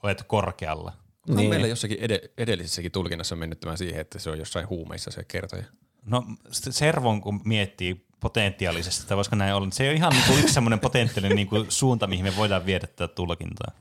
olet 0.03 0.23
korkealla. 0.27 0.93
Niin. 1.27 1.37
Niin. 1.37 1.49
Meillä 1.49 1.67
jossakin 1.67 1.97
ed- 2.01 2.29
edellisessäkin 2.37 2.91
tulkinnassa 2.91 3.35
mennyt 3.35 3.59
tämä 3.59 3.77
siihen, 3.77 4.01
että 4.01 4.19
se 4.19 4.29
on 4.29 4.39
jossain 4.39 4.69
huumeissa 4.69 5.11
se 5.11 5.23
kertoja. 5.23 5.63
No 6.05 6.25
Servon 6.51 7.21
kun 7.21 7.41
miettii 7.45 8.05
potentiaalisesti, 8.19 9.01
että 9.01 9.15
voisiko 9.15 9.35
näin 9.35 9.53
olla, 9.53 9.65
niin 9.65 9.73
se 9.73 9.89
on 9.89 9.95
ihan 9.95 10.13
niin 10.13 10.23
kuin 10.27 10.39
yksi 10.39 10.53
semmoinen 10.53 10.79
potentiaalinen 10.79 11.35
niin 11.35 11.47
kuin 11.47 11.65
suunta, 11.69 12.07
mihin 12.07 12.25
me 12.25 12.35
voidaan 12.35 12.65
viedä 12.65 12.87
tätä 12.87 13.15
tulkintaa. 13.15 13.71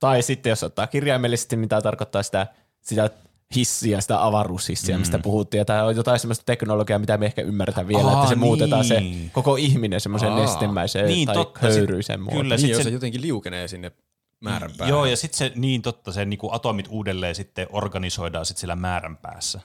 Tai 0.00 0.22
sitten 0.22 0.50
jos 0.50 0.62
ottaa 0.62 0.86
kirjaimellisesti, 0.86 1.56
niin 1.56 1.68
tämä 1.68 1.82
tarkoittaa 1.82 2.22
sitä, 2.22 2.46
sitä 2.80 3.10
hissiä, 3.56 4.00
sitä 4.00 4.24
avaruushissiä, 4.26 4.96
mm. 4.96 5.00
mistä 5.00 5.18
puhuttiin. 5.18 5.58
Ja 5.58 5.64
tämä 5.64 5.84
on 5.84 5.96
jotain 5.96 6.18
sellaista 6.20 6.44
teknologiaa, 6.44 6.98
mitä 6.98 7.18
me 7.18 7.26
ehkä 7.26 7.42
ymmärretään 7.42 7.88
vielä, 7.88 8.08
Aa, 8.10 8.14
että 8.16 8.28
se 8.28 8.34
muutetaan 8.34 8.84
se 8.84 9.00
niin. 9.00 9.30
koko 9.30 9.56
ihminen 9.56 10.00
semmoiseen 10.00 10.32
Aa. 10.32 10.40
nestemäiseen 10.40 11.06
Niin, 11.06 11.26
tai 11.26 11.34
totta. 11.34 11.60
höyryiseen 11.60 12.18
Sit- 12.18 12.24
muotoon. 12.24 12.42
kyllä. 12.42 12.54
Ja 12.54 12.58
sit 12.58 12.64
niin, 12.66 12.70
jos 12.72 12.78
se- 12.78 12.82
se 12.84 12.90
jotenkin 12.90 13.20
liukenee 13.22 13.68
sinne 13.68 13.92
määrän 14.40 14.70
päähän. 14.78 14.88
Joo, 14.90 15.04
ja 15.06 15.16
sitten 15.16 15.38
se, 15.38 15.52
niin 15.54 15.82
totta, 15.82 16.12
se 16.12 16.24
niin 16.24 16.38
kuin 16.38 16.52
atomit 16.54 16.86
uudelleen 16.90 17.34
sitten 17.34 17.66
organisoidaan 17.70 18.46
sitten 18.46 18.60
sillä 18.60 18.76
määrän 18.76 19.16
päässä. 19.16 19.60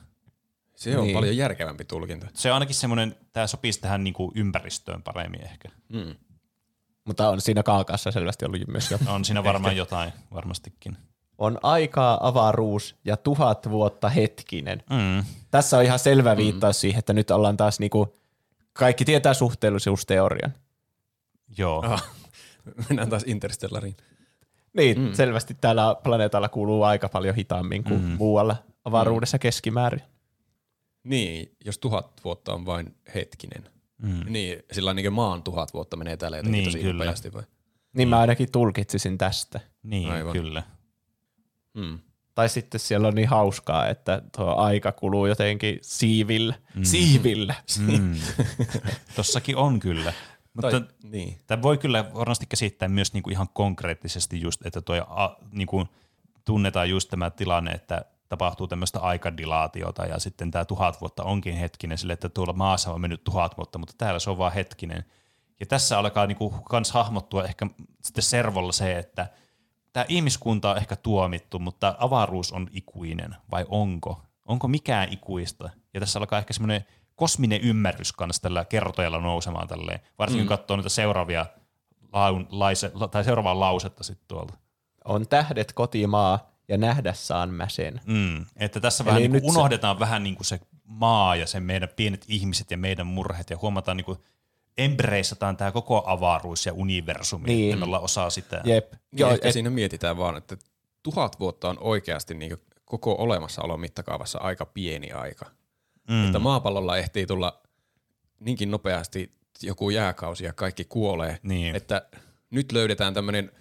se 0.76 0.98
on 0.98 1.03
Niin. 1.03 1.14
paljon 1.16 1.38
järkevämpi 1.38 1.86
tulkinta. 1.86 2.28
Se 2.34 2.49
on 2.49 2.53
ainakin 2.53 2.76
semmoinen, 2.76 3.16
tämä 3.34 3.48
sopisi 3.48 3.82
tähän 3.82 4.03
niin 4.03 4.14
kuin 4.14 4.32
ympäristöön 4.36 5.03
paremmin 5.03 5.41
ehkä. 5.44 5.70
Mm. 5.90 6.16
Mutta 7.06 7.30
on 7.30 7.41
siinä 7.41 7.64
kaakassa 7.64 8.11
selvästi 8.11 8.45
ollut 8.45 8.68
myös 8.68 8.91
jo. 8.91 8.98
On 9.07 9.26
siinä 9.26 9.44
varmaan 9.44 9.77
jotain, 9.77 10.14
varmastikin. 10.34 10.98
On 11.38 11.60
aikaa 11.64 12.27
avaruus 12.27 12.95
ja 13.06 13.18
tuhat 13.18 13.69
vuotta 13.69 14.10
hetkinen. 14.10 14.84
Mm. 14.90 15.26
Tässä 15.52 15.77
on 15.77 15.84
ihan 15.84 15.99
selvä 15.99 16.38
viittaus 16.38 16.82
siihen, 16.82 16.99
että 16.99 17.14
nyt 17.14 17.32
ollaan 17.32 17.57
taas 17.57 17.80
niinku, 17.80 18.15
kaikki 18.73 19.06
tietää 19.06 19.34
suhteellisuusteorian. 19.34 20.53
Joo. 21.57 21.82
Aha. 21.86 21.99
Mennään 22.90 23.10
taas 23.10 23.23
Interstellariin. 23.26 23.98
Niin, 24.73 24.99
mm. 24.99 25.14
selvästi 25.14 25.57
täällä 25.61 25.95
planeetalla 26.03 26.49
kuuluu 26.49 26.84
aika 26.84 27.10
paljon 27.10 27.36
hitaammin 27.36 27.84
kuin 27.84 28.02
mm. 28.02 28.07
muualla 28.07 28.56
avaruudessa 28.86 29.40
keskimäärin. 29.40 30.02
Niin, 31.03 31.56
jos 31.65 31.77
tuhat 31.77 32.11
vuotta 32.23 32.53
on 32.53 32.65
vain 32.65 32.95
hetkinen. 33.15 33.74
Mm. 34.02 34.24
Niin, 34.34 34.64
sillä 34.72 34.90
on 34.90 34.96
niin 34.96 35.14
maan 35.14 35.44
tuhat 35.44 35.74
vuotta 35.74 35.98
menee 35.98 36.18
täällä 36.18 36.38
jotenkin 36.38 36.58
Niin, 36.62 36.66
tosi 36.66 36.80
kyllä. 36.80 37.04
nopeasti 37.04 37.34
vai? 37.34 37.44
Niin 37.94 38.08
mä 38.10 38.20
ainakin 38.20 38.52
tulkitsisin 38.52 39.18
tästä. 39.18 39.60
Niin, 39.84 40.12
Aivan. 40.12 40.34
kyllä. 40.34 40.64
Mm. 41.74 42.00
Tai 42.36 42.50
sitten 42.50 42.80
siellä 42.80 43.08
on 43.08 43.16
niin 43.16 43.28
hauskaa, 43.28 43.88
että 43.88 44.22
tuo 44.36 44.56
aika 44.56 44.92
kuluu 44.92 45.26
jotenkin 45.26 45.80
siivillä. 45.82 46.56
Mm. 46.76 46.84
Siivillä. 46.84 47.56
Mm. 47.80 48.16
Tossakin 49.16 49.56
on 49.58 49.80
kyllä. 49.80 50.14
Mutta 50.54 50.72
Tai, 50.72 50.82
niin. 51.04 51.40
Tämä 51.48 51.62
voi 51.62 51.78
kyllä 51.78 52.14
varmasti 52.14 52.46
käsittää 52.46 52.88
myös 52.88 53.14
niinku 53.14 53.30
ihan 53.30 53.50
konkreettisesti 53.54 54.42
just, 54.42 54.66
että 54.66 54.82
toi, 54.82 55.02
a, 55.08 55.38
niinku, 55.52 55.88
tunnetaan 56.46 56.90
just 56.90 57.10
tämä 57.10 57.30
tilanne, 57.30 57.72
että 57.72 58.06
tapahtuu 58.30 58.68
tämmöistä 58.68 58.99
aikadilaatiota 58.99 60.06
ja 60.06 60.19
sitten 60.19 60.52
tämä 60.52 60.65
tuhat 60.65 61.02
vuotta 61.02 61.23
onkin 61.23 61.56
hetkinen 61.56 61.97
sille, 61.97 62.14
että 62.14 62.30
tuolla 62.30 62.53
maassa 62.53 62.93
on 62.93 63.02
mennyt 63.02 63.23
tuhat 63.23 63.57
vuotta, 63.57 63.80
mutta 63.80 63.93
täällä 63.97 64.19
se 64.19 64.30
on 64.30 64.38
vaan 64.38 64.53
hetkinen. 64.53 65.06
Ja 65.60 65.65
tässä 65.65 65.99
alkaa 65.99 66.27
niinku 66.27 66.49
kans 66.49 66.91
hahmottua 66.91 67.43
ehkä 67.43 67.68
sitten 68.02 68.23
servolla 68.23 68.72
se, 68.72 68.97
että 68.97 69.27
tämä 69.93 70.06
ihmiskunta 70.10 70.72
on 70.72 70.77
ehkä 70.77 70.95
tuomittu, 70.95 71.60
mutta 71.60 71.95
avaruus 71.99 72.52
on 72.52 72.68
ikuinen, 72.72 73.35
vai 73.52 73.65
onko? 73.69 74.22
Onko 74.45 74.68
mikään 74.68 75.14
ikuista? 75.14 75.69
Ja 75.93 75.99
tässä 75.99 76.19
alkaa 76.19 76.39
ehkä 76.39 76.53
semmoinen 76.53 76.85
kosminen 77.15 77.61
ymmärrys 77.61 78.14
kanssa 78.14 78.41
tällä 78.41 78.65
kertojalla 78.65 79.19
nousemaan 79.19 79.68
tälleen, 79.68 79.99
varsinkin 80.19 80.45
mm. 80.45 80.47
kun 80.47 80.57
katsoo 80.57 80.77
niitä 80.77 80.89
seuraavia 80.89 81.45
laun, 82.14 82.47
laise, 82.49 82.91
tai 83.11 83.23
seuraavaa 83.23 83.60
lausetta 83.60 84.03
sitten 84.03 84.27
tuolta. 84.27 84.53
On 85.06 85.27
tähdet 85.27 85.73
kotimaa 85.73 86.55
ja 86.68 86.78
nähdä 86.78 87.14
saan 87.14 87.50
mä 87.54 87.70
sen. 87.70 88.02
Mm. 88.06 88.46
Että 88.58 88.80
tässä 88.80 89.04
Eli 89.04 89.08
vähän 89.10 89.22
niin 89.22 89.32
kuin 89.32 89.54
se- 89.54 89.60
unohdetaan 89.60 90.00
vähän 90.00 90.24
niin 90.24 90.36
kuin 90.36 90.46
se 90.46 90.60
maa 90.84 91.36
ja 91.36 91.48
se 91.48 91.60
meidän 91.60 91.90
pienet 91.96 92.26
ihmiset 92.28 92.72
ja 92.72 92.78
meidän 92.78 93.08
murheet 93.08 93.50
ja 93.50 93.58
huomataan 93.58 93.98
niin 93.98 94.06
kuin 94.06 94.18
embraceataan 94.78 95.58
tämä 95.58 95.72
koko 95.72 96.04
avaruus 96.06 96.66
ja 96.66 96.74
universumi, 96.74 97.46
Niin. 97.48 97.70
että 97.74 97.80
me 97.80 97.86
ollaan 97.86 98.04
osa 98.04 98.30
sitä. 98.30 98.62
Jep. 98.64 98.94
Joo, 98.94 99.00
Joo, 99.12 99.32
ehkä 99.32 99.48
et, 99.48 99.54
siinä 99.54 99.70
mietitään 99.70 100.18
vaan, 100.18 100.38
että 100.38 100.58
tuhat 101.04 101.40
vuotta 101.40 101.70
on 101.70 101.78
oikeasti 101.80 102.34
niin 102.34 102.58
koko 102.86 103.16
olemassaolon 103.20 103.80
mittakaavassa 103.80 104.40
aika 104.40 104.66
pieni 104.66 105.12
aika. 105.12 105.46
Mm. 106.10 106.26
Että 106.26 106.40
maapallolla 106.40 106.98
ehtii 106.98 107.26
tulla 107.26 107.62
niinkin 108.40 108.72
nopeasti 108.72 109.32
joku 109.62 109.90
jääkausi 109.90 110.46
ja 110.46 110.54
kaikki 110.54 110.86
kuolee, 110.86 111.40
Niin. 111.44 111.76
että 111.76 112.08
nyt 112.50 112.72
löydetään 112.72 113.14
tämmöinen 113.14 113.52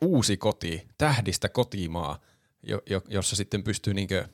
uusi 0.00 0.36
koti, 0.36 0.88
tähdistä 0.98 1.48
kotimaa, 1.48 2.20
jo, 2.62 2.82
jo, 2.90 3.02
jossa 3.08 3.36
sitten 3.36 3.62
pystyy 3.62 3.94
niinkö 3.94 4.28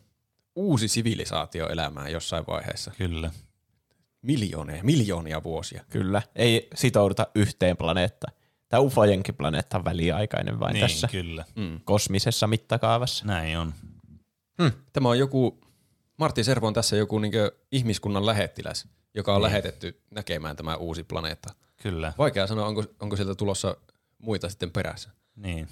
uusi 0.56 0.89
sivilisaatio 0.89 1.69
elämään 1.69 2.12
jossain 2.12 2.44
vaiheessa. 2.47 2.93
Kyllä. 2.98 3.31
Miljoonia, 4.23 4.82
miljoonia 4.85 5.43
vuosia. 5.43 5.85
kyllä, 5.90 6.23
ei 6.36 6.69
sitouduta 6.74 7.27
yhteen 7.35 7.77
planeettaan. 7.77 8.32
Tämä 8.69 8.81
ufojenkin 8.81 9.35
planeetta 9.35 9.78
on 9.78 9.85
väliaikainen 9.85 10.60
vain 10.60 10.74
Niin, 10.74 10.86
tässä 10.86 11.09
kyllä. 11.09 11.44
Mm. 11.55 11.81
kosmisessa 11.85 12.47
mittakaavassa. 12.47 13.24
Näin 13.27 13.59
on. 13.59 13.74
Tämä 14.93 15.09
on 15.09 15.19
joku, 15.19 15.60
Martti 16.16 16.44
Servo 16.44 16.66
on 16.66 16.74
tässä 16.74 16.97
joku 16.97 17.19
niinkö 17.19 17.52
ihmiskunnan 17.73 18.27
lähettiläs, 18.27 18.89
joka 19.15 19.32
on 19.35 19.36
niin. 19.36 19.43
lähetetty 19.43 20.01
näkemään 20.10 20.56
tämä 20.56 20.77
uusi 20.77 21.05
planeetta. 21.05 21.55
Kyllä. 21.82 22.12
Vaikea 22.19 22.47
sanoa, 22.47 22.66
onko, 22.66 22.85
onko 23.01 23.16
sieltä 23.16 23.35
tulossa 23.35 23.77
muita 24.19 24.48
sitten 24.48 24.70
perässä. 24.70 25.10
Niin. 25.39 25.69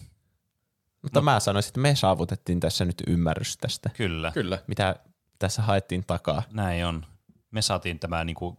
Mutta 1.03 1.21
mä 1.21 1.41
sanoisin, 1.41 1.69
että 1.71 1.81
me 1.81 1.95
saavutettiin 1.95 2.61
tässä 2.61 2.85
nyt 2.85 3.03
ymmärrys 3.07 3.57
tästä, 3.57 3.91
Kyllä. 3.97 4.33
Kyllä. 4.33 4.59
mitä 4.67 4.97
tässä 5.39 5.63
haettiin 5.63 6.05
takaa. 6.07 6.43
Näin 6.53 6.87
on. 6.87 7.07
Me 7.51 7.63
saatiin 7.63 7.99
tämä, 7.99 8.25
niin 8.25 8.37
kuin, 8.37 8.59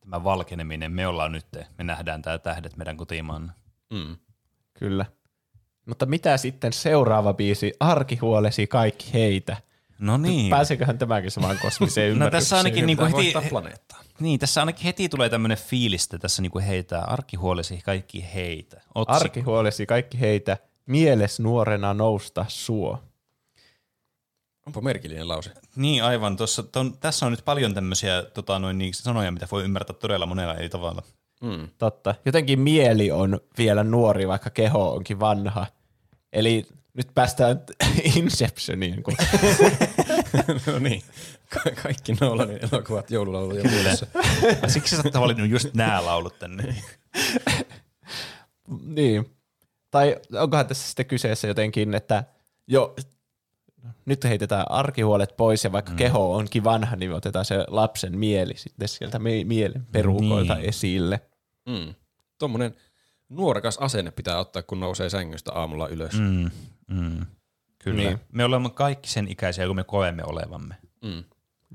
tämä 0.00 0.24
valkeneminen, 0.24 0.92
me 0.92 1.06
ollaan 1.06 1.32
nyt, 1.32 1.46
me 1.78 1.84
nähdään 1.84 2.22
tämä 2.22 2.38
tähdet 2.38 2.76
meidän 2.76 2.96
kotimaan. 2.96 3.52
Mm. 3.90 4.16
Kyllä. 4.74 5.06
Mutta 5.86 6.06
mitä 6.06 6.36
sitten 6.36 6.72
seuraava 6.72 7.34
biisi, 7.34 7.72
Arkihuolesi 7.80 8.66
kaikki 8.66 9.12
heitä? 9.12 9.56
No 10.00 10.16
niin. 10.16 10.50
Pääseköhän 10.50 10.98
tämäkin 10.98 11.30
samaan 11.30 11.58
kosmiseen 11.62 12.08
No 12.08 12.12
ymmärrykseen? 12.12 12.40
tässä 12.42 12.56
ainakin 12.56 12.86
niinku 12.86 13.04
heti, 13.04 13.48
planeettaa. 13.48 14.00
niin, 14.20 14.40
tässä 14.40 14.60
ainakin 14.62 14.84
heti 14.84 15.08
tulee 15.08 15.28
tämmöinen 15.28 15.58
fiilis, 15.58 16.04
että 16.04 16.18
tässä 16.18 16.42
niinku 16.42 16.58
heitää 16.58 17.02
arkihuolesi 17.04 17.80
kaikki 17.84 18.26
heitä. 18.34 18.80
Otsikko. 18.94 19.12
Arkihuolesi 19.24 19.86
kaikki 19.86 20.20
heitä, 20.20 20.56
mieles 20.86 21.40
nuorena 21.40 21.94
nousta 21.94 22.44
suo. 22.48 23.02
Onpa 24.66 24.80
merkillinen 24.80 25.28
lause. 25.28 25.50
Niin 25.76 26.04
aivan, 26.04 26.36
Tossa, 26.36 26.62
ton, 26.62 26.98
tässä 26.98 27.26
on 27.26 27.32
nyt 27.32 27.44
paljon 27.44 27.74
tämmöisiä 27.74 28.22
tota, 28.22 28.58
noin, 28.58 28.78
niin 28.78 28.94
sanoja, 28.94 29.32
mitä 29.32 29.48
voi 29.50 29.64
ymmärtää 29.64 29.96
todella 29.96 30.26
monella 30.26 30.54
eri 30.54 30.68
tavalla. 30.68 31.02
Mm. 31.40 31.68
Totta. 31.78 32.14
Jotenkin 32.24 32.60
mieli 32.60 33.10
on 33.10 33.40
vielä 33.58 33.84
nuori, 33.84 34.28
vaikka 34.28 34.50
keho 34.50 34.92
onkin 34.94 35.20
vanha. 35.20 35.66
Eli 36.32 36.66
nyt 37.00 37.14
päästään 37.14 37.60
Inceptioniin. 38.16 39.02
Kun 39.02 39.14
no 40.66 40.78
niin. 40.78 41.02
Ka- 41.48 41.82
kaikki 41.82 42.12
Nolanin 42.20 42.58
elokuvat 42.72 43.10
joululauluja 43.10 43.62
mielessä. 43.64 44.06
Siksi 44.68 44.96
sä 44.96 45.02
oot 45.04 45.14
valinnut 45.14 45.50
just 45.50 45.74
nämä 45.74 46.04
laulut 46.04 46.38
tänne. 46.38 46.74
niin. 48.96 49.30
Tai 49.90 50.16
onkohan 50.40 50.66
tässä 50.66 50.86
sitten 50.88 51.06
kyseessä 51.06 51.48
jotenkin, 51.48 51.94
että 51.94 52.24
jo 52.66 52.94
nyt 54.04 54.24
heitetään 54.24 54.70
arkihuolet 54.70 55.36
pois 55.36 55.64
ja 55.64 55.72
vaikka 55.72 55.90
mm. 55.90 55.96
keho 55.96 56.34
onkin 56.36 56.64
vanha, 56.64 56.96
niin 56.96 57.12
otetaan 57.12 57.44
se 57.44 57.64
lapsen 57.68 58.18
mieli 58.18 58.52
sitten 58.56 58.88
sieltä 58.88 59.18
mie- 59.18 59.44
mielen 59.44 59.86
perukoilta 59.92 60.54
Niin. 60.54 60.68
esille. 60.68 61.20
Mm. 61.68 61.94
Tuommoinen 62.38 62.74
nuorekas 63.28 63.78
asenne 63.78 64.10
pitää 64.10 64.38
ottaa, 64.38 64.62
kun 64.62 64.80
nousee 64.80 65.10
sängystä 65.10 65.52
aamulla 65.52 65.88
ylös. 65.88 66.12
Mm, 66.20 66.50
mm, 66.90 67.26
kyllä. 67.78 68.02
Niin. 68.02 68.20
Me 68.32 68.44
olemme 68.44 68.70
kaikki 68.70 69.08
sen 69.08 69.28
ikäisiä, 69.28 69.66
kun 69.66 69.76
me 69.76 69.84
koemme 69.84 70.22
olevamme. 70.24 70.74
Mm. 71.02 71.24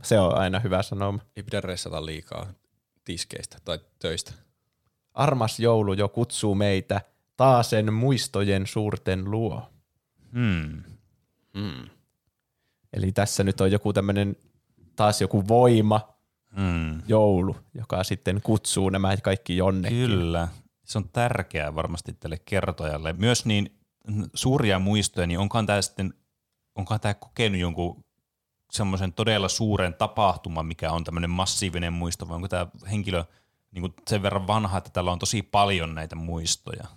Se 0.04 0.20
on 0.20 0.38
aina 0.38 0.60
hyvä 0.60 0.84
sanoma. 0.84 1.20
Ei 1.36 1.44
pidä 1.44 1.62
ressata 1.62 2.06
liikaa 2.06 2.48
tiskeistä 3.04 3.58
tai 3.66 3.80
töistä. 4.00 4.32
Armas 5.14 5.60
joulu 5.60 5.94
jo 5.94 6.10
kutsuu 6.10 6.56
meitä 6.56 7.02
taasen 7.38 7.94
muistojen 7.94 8.68
suurten 8.68 9.32
luo. 9.32 9.70
Hmm. 10.34 10.84
Mm. 11.54 11.90
Eli 12.94 13.12
tässä 13.12 13.44
nyt 13.44 13.62
on 13.62 13.72
joku 13.72 13.94
tämmöinen 13.94 14.36
taas 14.96 15.22
joku 15.22 15.48
voima, 15.48 16.16
Hmm. 16.56 17.02
joulu, 17.08 17.58
joka 17.74 18.04
sitten 18.04 18.42
kutsuu 18.42 18.90
nämä 18.90 19.18
kaikki 19.18 19.58
jonnekin. 19.58 20.10
Kyllä. 20.10 20.48
Se 20.86 20.98
on 20.98 21.10
tärkeää 21.10 21.76
varmasti 21.76 22.14
tälle 22.14 22.38
kertojalle. 22.46 23.14
Myös 23.14 23.46
niin 23.46 23.78
suuria 24.34 24.80
muistoja, 24.80 25.28
niin 25.28 25.40
onkaan 25.40 25.66
tämä 25.66 25.82
sitten, 25.82 26.14
onkaan 26.76 27.00
tämä 27.00 27.14
kokenut 27.14 27.60
jonkun 27.60 28.06
semmoisen 28.72 29.14
todella 29.14 29.50
suuren 29.50 29.94
tapahtuman, 29.94 30.66
mikä 30.66 30.92
on 30.92 31.04
tämmöinen 31.04 31.30
massiivinen 31.30 31.94
muisto, 31.94 32.28
vai 32.28 32.36
onko 32.36 32.48
tämä 32.48 32.68
henkilö 32.92 33.24
niin 33.72 33.82
kuin 33.82 33.94
sen 34.08 34.22
verran 34.22 34.48
vanha, 34.48 34.78
että 34.78 34.90
tällä 34.90 35.12
on 35.12 35.20
tosi 35.20 35.42
paljon 35.42 35.96
näitä 35.96 36.16
muistoja. 36.16 36.88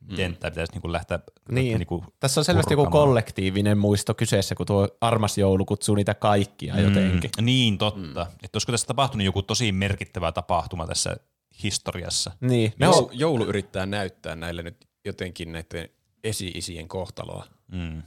Miten 0.00 0.36
tämä 0.36 0.50
pitäisi 0.50 0.72
niin 0.72 0.82
kuin 0.82 0.92
lähteä 0.92 1.18
Niin. 1.50 1.78
Niin 1.78 1.86
kuin 1.86 2.04
Tässä 2.20 2.40
on 2.40 2.44
selvästi 2.44 2.74
joku 2.74 2.90
kollektiivinen 2.90 3.78
muisto 3.78 4.14
kyseessä, 4.14 4.54
kun 4.54 4.66
tuo 4.66 4.88
armas 5.00 5.38
joulu 5.38 5.64
kutsuu 5.64 5.94
niitä 5.94 6.14
kaikkia 6.14 6.80
jotenkin. 6.80 7.30
Mm, 7.38 7.44
niin, 7.44 7.78
totta. 7.78 8.24
Mm. 8.24 8.34
Että 8.42 8.56
olisiko 8.56 8.72
tässä 8.72 8.86
tapahtunut 8.86 9.24
joku 9.24 9.42
tosi 9.42 9.72
merkittävä 9.72 10.32
tapahtuma 10.32 10.86
tässä 10.86 11.16
historiassa? 11.62 12.30
Niin, 12.40 12.72
on, 12.86 13.08
joulu 13.12 13.44
yrittää 13.44 13.86
näyttää 13.86 14.36
näille 14.36 14.62
nyt 14.62 14.88
jotenkin 15.04 15.52
näiden 15.52 15.88
esi-isien 16.24 16.88
kohtaloa. 16.88 17.46
Mm. 17.72 18.02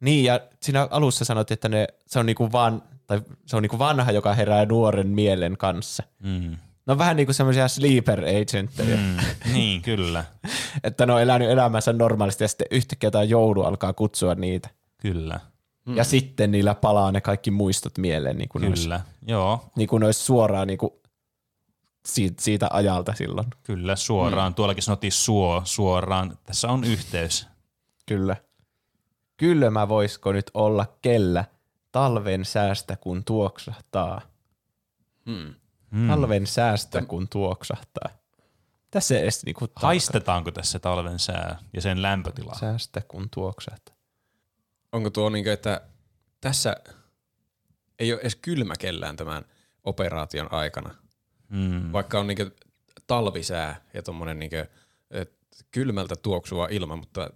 niin, 0.00 0.24
ja 0.24 0.40
siinä 0.62 0.88
alussa 0.90 1.24
sanoit, 1.24 1.50
että 1.50 1.68
ne, 1.68 1.88
se, 2.06 2.18
on 2.18 2.26
niinku 2.26 2.52
van, 2.52 2.82
tai 3.06 3.22
se 3.46 3.56
on 3.56 3.62
niinku 3.62 3.78
vanha, 3.78 4.12
joka 4.12 4.34
herää 4.34 4.66
nuoren 4.66 5.08
mielen 5.08 5.56
kanssa. 5.56 6.02
Mm. 6.22 6.56
Ne 6.86 6.92
on 6.92 6.98
vähän 6.98 7.16
niin 7.16 7.26
kuin 7.26 7.34
semmoisia 7.34 7.68
sleeper 7.68 8.24
agentteja, 8.24 8.96
mm. 8.96 9.16
Niin, 9.54 9.82
kyllä. 9.82 10.24
että 10.84 11.06
ne 11.06 11.12
on 11.12 11.22
elänyt 11.22 11.50
elämänsä 11.50 11.92
normaalisti 11.92 12.44
ja 12.44 12.48
sitten 12.48 12.66
yhtäkkiä 12.70 13.06
jotain 13.06 13.30
joulu 13.30 13.62
alkaa 13.62 13.92
kutsua 13.92 14.34
niitä. 14.34 14.68
Kyllä. 14.98 15.40
Mm. 15.86 15.96
Ja 15.96 16.04
sitten 16.04 16.50
niillä 16.50 16.74
palaa 16.74 17.12
ne 17.12 17.20
kaikki 17.20 17.50
muistot 17.50 17.98
mieleen, 17.98 18.38
niin 18.38 18.48
kuin, 18.48 18.62
ne 18.62 18.68
olisi, 18.68 18.82
Kyllä. 18.82 19.00
Joo, 19.26 19.70
niin 19.76 19.88
kuin 19.88 20.00
ne 20.00 20.06
olisi 20.06 20.20
suoraan 20.24 20.66
niin 20.66 20.78
kuin 20.78 20.92
siitä, 22.06 22.42
siitä 22.42 22.68
ajalta 22.72 23.14
silloin. 23.14 23.46
kyllä 23.62 23.96
suoraan. 23.96 24.52
Mm. 24.52 24.54
Tuollakin 24.54 24.82
sanottiin 24.82 25.12
suo, 25.12 25.62
suoraan. 25.64 26.38
Tässä 26.44 26.68
on 26.68 26.84
yhteys. 26.84 27.46
Kyllä. 28.10 28.36
Kylmä 29.36 29.88
voisiko 29.88 30.32
nyt 30.32 30.50
olla 30.54 30.98
kellä 31.02 31.44
talven 31.92 32.44
säästä 32.44 32.96
kun 32.96 33.24
tuoksahtaa. 33.24 34.20
Hmm. 35.26 35.54
Mm. 35.90 36.08
Talven 36.08 36.46
säästä 36.46 37.02
kun 37.02 37.28
tuoksahtaa. 37.28 38.08
Tässä 38.90 39.14
ei 39.16 39.22
edes 39.22 39.44
niinku 39.44 39.68
Haistetaanko 39.76 40.50
tässä 40.50 40.78
talven 40.78 41.18
sää 41.18 41.58
ja 41.72 41.80
sen 41.80 42.02
lämpötila? 42.02 42.54
säästä 42.60 43.00
kun 43.08 43.28
tuoksahtaa. 43.34 43.94
Onko 44.92 45.10
tuo 45.10 45.28
niin 45.28 45.48
että 45.48 45.80
tässä 46.40 46.76
ei 47.98 48.12
ole 48.12 48.20
edes 48.20 48.36
kylmä 48.36 48.74
kellään 48.78 49.16
tämän 49.16 49.44
operaation 49.84 50.52
aikana, 50.52 50.94
Mm. 51.48 51.92
vaikka 51.92 52.20
on 52.20 52.26
niin 52.26 52.38
talvisää 53.06 53.82
ja 53.94 54.02
tuommoinen 54.02 54.38
niin 54.38 54.50
kylmältä 55.70 56.16
tuoksuva 56.16 56.68
ilma, 56.70 56.96
mutta 56.96 57.30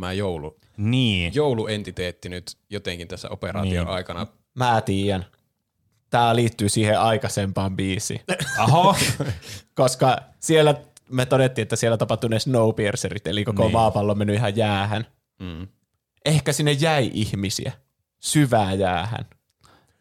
tämä 0.00 0.12
joulu, 0.12 0.56
Niin. 0.76 1.34
jouluentiteetti 1.34 2.28
nyt 2.28 2.56
jotenkin 2.70 3.08
tässä 3.08 3.28
operaation 3.30 3.68
Niin. 3.86 3.88
aikana 3.88 4.26
Mä 4.54 4.80
tiedän. 4.80 5.26
tämä 6.10 6.36
liittyy 6.36 6.68
siihen 6.68 7.00
aikaisempaan 7.00 7.76
biisiin. 7.76 8.20
Aho, 8.58 8.96
Koska 9.74 10.18
siellä 10.40 10.74
me 11.10 11.26
todettiin, 11.26 11.62
että 11.62 11.76
siellä 11.76 11.96
tapahtui 11.96 12.30
ne 12.30 12.38
Snowpiercerit, 12.38 13.26
eli 13.26 13.44
koko 13.44 13.62
niin. 13.62 13.72
maapallo 13.72 14.12
on 14.12 14.18
mennyt 14.18 14.36
ihan 14.36 14.56
jäähän. 14.56 15.06
Mm. 15.40 15.68
Ehkä 16.24 16.52
sinne 16.52 16.72
jäi 16.72 17.10
ihmisiä 17.14 17.72
syvää 18.20 18.74
jäähän. 18.74 19.26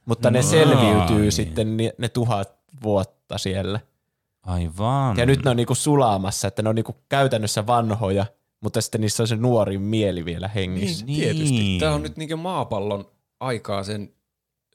Mutta 0.05 0.31
ne 0.31 0.41
selviytyy 0.41 1.19
niin. 1.21 1.31
sitten 1.31 1.77
ne, 1.77 1.93
ne 1.97 2.09
tuhat 2.09 2.55
vuotta 2.83 3.37
siellä. 3.37 3.79
aivan. 4.43 5.17
Ja 5.17 5.25
nyt 5.25 5.43
ne 5.43 5.49
on 5.49 5.57
niinku 5.57 5.75
sulamassa, 5.75 6.47
että 6.47 6.61
ne 6.61 6.69
on 6.69 6.75
niinku 6.75 6.95
käytännössä 7.09 7.67
vanhoja, 7.67 8.25
mutta 8.61 8.81
sitten 8.81 9.01
niissä 9.01 9.23
on 9.23 9.27
se 9.27 9.35
nuori 9.35 9.77
mieli 9.77 10.25
vielä 10.25 10.47
hengissä. 10.47 11.05
Niin, 11.05 11.19
tietysti. 11.19 11.77
Tämä 11.79 11.95
on 11.95 12.03
nyt 12.03 12.17
niinku 12.17 12.37
maapallon 12.37 13.11
aikaa 13.39 13.83
sen, 13.83 14.13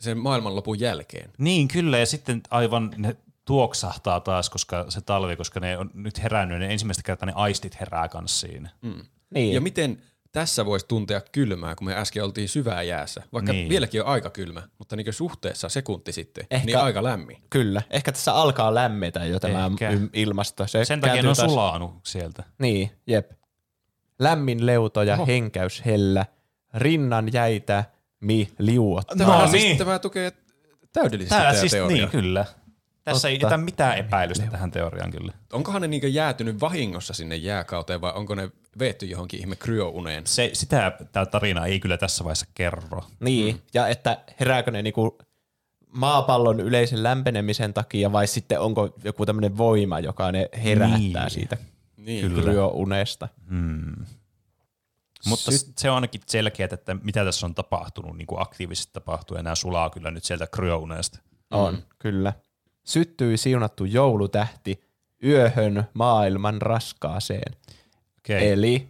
sen 0.01 0.19
maailmanlopun 0.19 0.81
jälkeen. 0.81 1.31
Niin, 1.39 1.69
kyllä, 1.69 1.99
ja 1.99 2.07
sitten 2.07 2.41
aivan 2.51 2.91
ne 2.97 3.17
tuoksahtaa 3.45 4.21
taas, 4.21 4.51
koska 4.51 4.87
se 4.89 5.01
talvi, 5.01 5.37
koska 5.37 5.61
ne 5.61 5.79
on 5.79 5.91
nyt 5.95 6.23
herännyt, 6.23 6.59
ne 6.59 6.73
ensimmäistä 6.73 7.03
kertaa 7.03 7.27
ne 7.27 7.33
aistit 7.37 7.81
herää 7.81 8.09
kanssa 8.09 8.49
siinä. 8.49 8.71
Mm. 8.83 9.03
Niin. 9.35 9.55
Ja 9.55 9.61
miten 9.61 10.03
tässä 10.33 10.67
voisi 10.67 10.87
tuntea 10.89 11.21
kylmää, 11.33 11.75
kun 11.75 11.87
me 11.87 11.95
äsken 11.97 12.25
oltiin 12.25 12.49
syvää 12.49 12.83
jäässä, 12.83 13.23
vaikka 13.33 13.53
Niin. 13.53 13.61
niin. 13.63 13.69
vieläkin 13.69 14.01
on 14.03 14.07
aika 14.07 14.31
kylmä, 14.31 14.63
mutta 14.79 14.97
niin 14.97 15.13
suhteessa 15.13 15.69
sekunti 15.69 16.13
sitten, 16.13 16.43
Ehkä- 16.43 16.55
Ehkä. 16.57 16.67
niin 16.67 16.79
aika 16.79 17.03
lämmin. 17.05 17.37
Kyllä. 17.51 17.83
Ehkä 17.91 18.13
tässä 18.13 18.35
alkaa 18.35 18.75
lämmetä 18.75 19.25
jo 19.25 19.41
tämä 19.41 19.67
Ehkä. 19.67 19.91
ilmasto. 20.13 20.67
Se 20.67 20.85
Sen 20.85 21.01
takia 21.01 21.23
ne 21.23 21.29
on 21.29 21.37
taas- 21.37 21.51
sulanut 21.51 21.95
sieltä. 22.07 22.45
Niin, 22.59 22.91
jep. 23.07 23.31
Lämmin 24.21 24.67
leuto 24.67 25.03
ja 25.03 25.15
Oho. 25.15 25.27
henkäys 25.27 25.83
hellä, 25.85 26.27
rinnan 26.75 27.33
jäitä 27.33 27.85
mi 28.21 28.49
liuot. 28.59 29.07
Tämä, 29.07 29.39
No 29.39 29.47
siis, 29.49 29.63
niin. 29.63 29.79
tämä 29.79 29.99
tukee 29.99 30.33
täydellisesti 30.93 31.35
Tää 31.39 31.51
tämä 31.51 31.61
siis, 31.61 31.73
teoria. 31.73 31.97
niin, 31.97 32.09
kyllä. 32.09 32.45
Tässä 33.05 33.29
ei 33.29 33.39
Totta. 33.39 33.55
jätä 33.55 33.65
mitään 33.65 33.99
epäilystä 33.99 34.47
tähän 34.47 34.71
teoriaan 34.71 35.11
kyllä. 35.11 35.33
Onkohan 35.53 35.83
ne 35.83 35.89
niinku 35.89 36.07
jäätynyt 36.07 36.61
vahingossa 36.61 37.15
sinne 37.15 37.37
jääkauteen 37.37 38.01
vai 38.01 38.13
onko 38.15 38.35
ne 38.35 38.51
veetty 38.79 39.07
johonkin 39.07 39.41
ihme 39.41 39.57
kryouneen? 39.57 40.27
Se, 40.27 40.51
sitä 40.53 40.93
tämä 41.13 41.27
tarina 41.27 41.67
ei 41.67 41.81
kyllä 41.81 41.97
tässä 41.99 42.25
vaiheessa 42.25 42.47
kerro. 42.55 43.03
Niin, 43.21 43.55
mm. 43.55 43.61
ja 43.75 43.89
että 43.89 44.19
herääkö 44.41 44.71
ne 44.71 44.83
niinku 44.83 45.19
maapallon 45.89 46.61
yleisen 46.61 47.03
lämpenemisen 47.03 47.75
takia 47.75 48.13
vai 48.13 48.27
sitten 48.27 48.61
onko 48.61 48.95
joku 49.05 49.27
tämmöinen 49.27 49.59
voima, 49.59 50.01
joka 50.01 50.33
ne 50.33 50.49
herättää 50.65 50.97
Niin. 50.99 51.31
siitä 51.31 51.57
Niin, 52.11 52.35
kryounesta. 52.43 53.29
Mutta 55.27 55.51
Syt- 55.51 55.73
se 55.77 55.91
on 55.91 55.95
ainakin 55.95 56.21
selkeää, 56.27 56.69
että 56.73 56.97
mitä 57.03 57.25
tässä 57.25 57.47
on 57.47 57.55
tapahtunut, 57.55 58.17
niin 58.17 58.27
kuin 58.27 58.43
aktiivisesti 58.43 58.93
tapahtuu, 58.93 59.37
ja 59.37 59.43
nämä 59.43 59.55
sulaa 59.55 59.91
kyllä 59.91 60.11
nyt 60.11 60.25
sieltä 60.25 60.47
kryouneesta. 60.47 61.19
On, 61.51 61.75
mm. 61.75 61.83
kyllä. 61.99 62.33
Syttyi 62.85 63.37
siunattu 63.37 63.85
joulutähti 63.85 64.81
yöhön 65.25 65.85
maailman 65.95 66.63
raskaaseen. 66.63 67.57
Okei. 68.19 68.53
Eli 68.53 68.89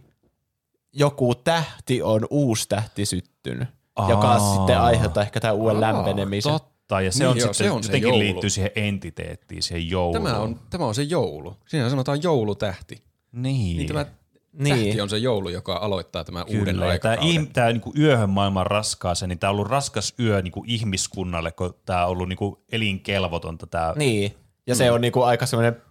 joku 0.93 1.35
tähti 1.35 2.01
on 2.01 2.27
uusi 2.29 2.69
tähti 2.69 3.05
syttynyt, 3.05 3.67
joka 4.09 4.31
Aa. 4.31 4.55
sitten 4.55 4.79
aiheuttaa 4.81 5.23
ehkä 5.23 5.39
tämän 5.39 5.55
uuden 5.55 5.75
Aa, 5.75 5.81
lämpenemisen. 5.81 6.51
Totta, 6.51 7.01
ja 7.01 7.11
se 7.11 7.19
Niin 7.19 7.29
on 7.29 7.37
joo, 7.37 7.53
sitten, 7.53 7.67
se 7.67 7.71
on 7.71 7.83
se 7.83 7.87
jotenkin 7.87 8.07
joulu. 8.07 8.19
liittyy 8.19 8.49
siihen 8.49 8.71
entiteettiin, 8.75 9.63
siihen 9.63 9.89
jouluun. 9.89 10.23
Tämä 10.23 10.39
on, 10.39 10.59
tämä 10.69 10.85
on 10.85 10.95
se 10.95 11.03
joulu. 11.03 11.55
Siinä 11.67 11.89
sanotaan 11.89 12.23
joulutähti. 12.23 13.03
Niin. 13.31 13.77
Niin 13.77 13.87
tämä 13.87 14.05
Niin. 14.53 14.75
tähti 14.85 15.01
on 15.01 15.09
se 15.09 15.17
joulu, 15.17 15.49
joka 15.49 15.75
aloittaa 15.75 16.23
tämän 16.23 16.43
uuden 16.47 16.59
Kyllä, 16.59 16.79
tämä, 16.79 16.91
aikakauden. 16.91 17.23
ihm, 17.23 17.47
tämä 17.53 17.71
niin 17.71 17.81
yöhön 17.99 18.29
maailman 18.29 18.67
raskaaseen, 18.67 19.29
niin 19.29 19.39
tämä 19.39 19.49
on 19.51 19.55
ollut 19.55 19.67
raskas 19.67 20.13
yö 20.19 20.41
niin 20.41 20.51
kuin 20.51 20.69
ihmiskunnalle, 20.69 21.51
kun 21.51 21.73
tämä 21.85 22.05
on 22.05 22.11
ollut 22.11 22.29
niin 22.29 22.37
kuin 22.37 22.55
elinkelvotonta. 22.71 23.67
Tämä, 23.67 23.93
Niin, 23.95 24.35
ja 24.67 24.75
se 24.75 24.91
on 24.91 25.01
niinku 25.01 25.21
aika 25.21 25.45
semmoinen, 25.45 25.81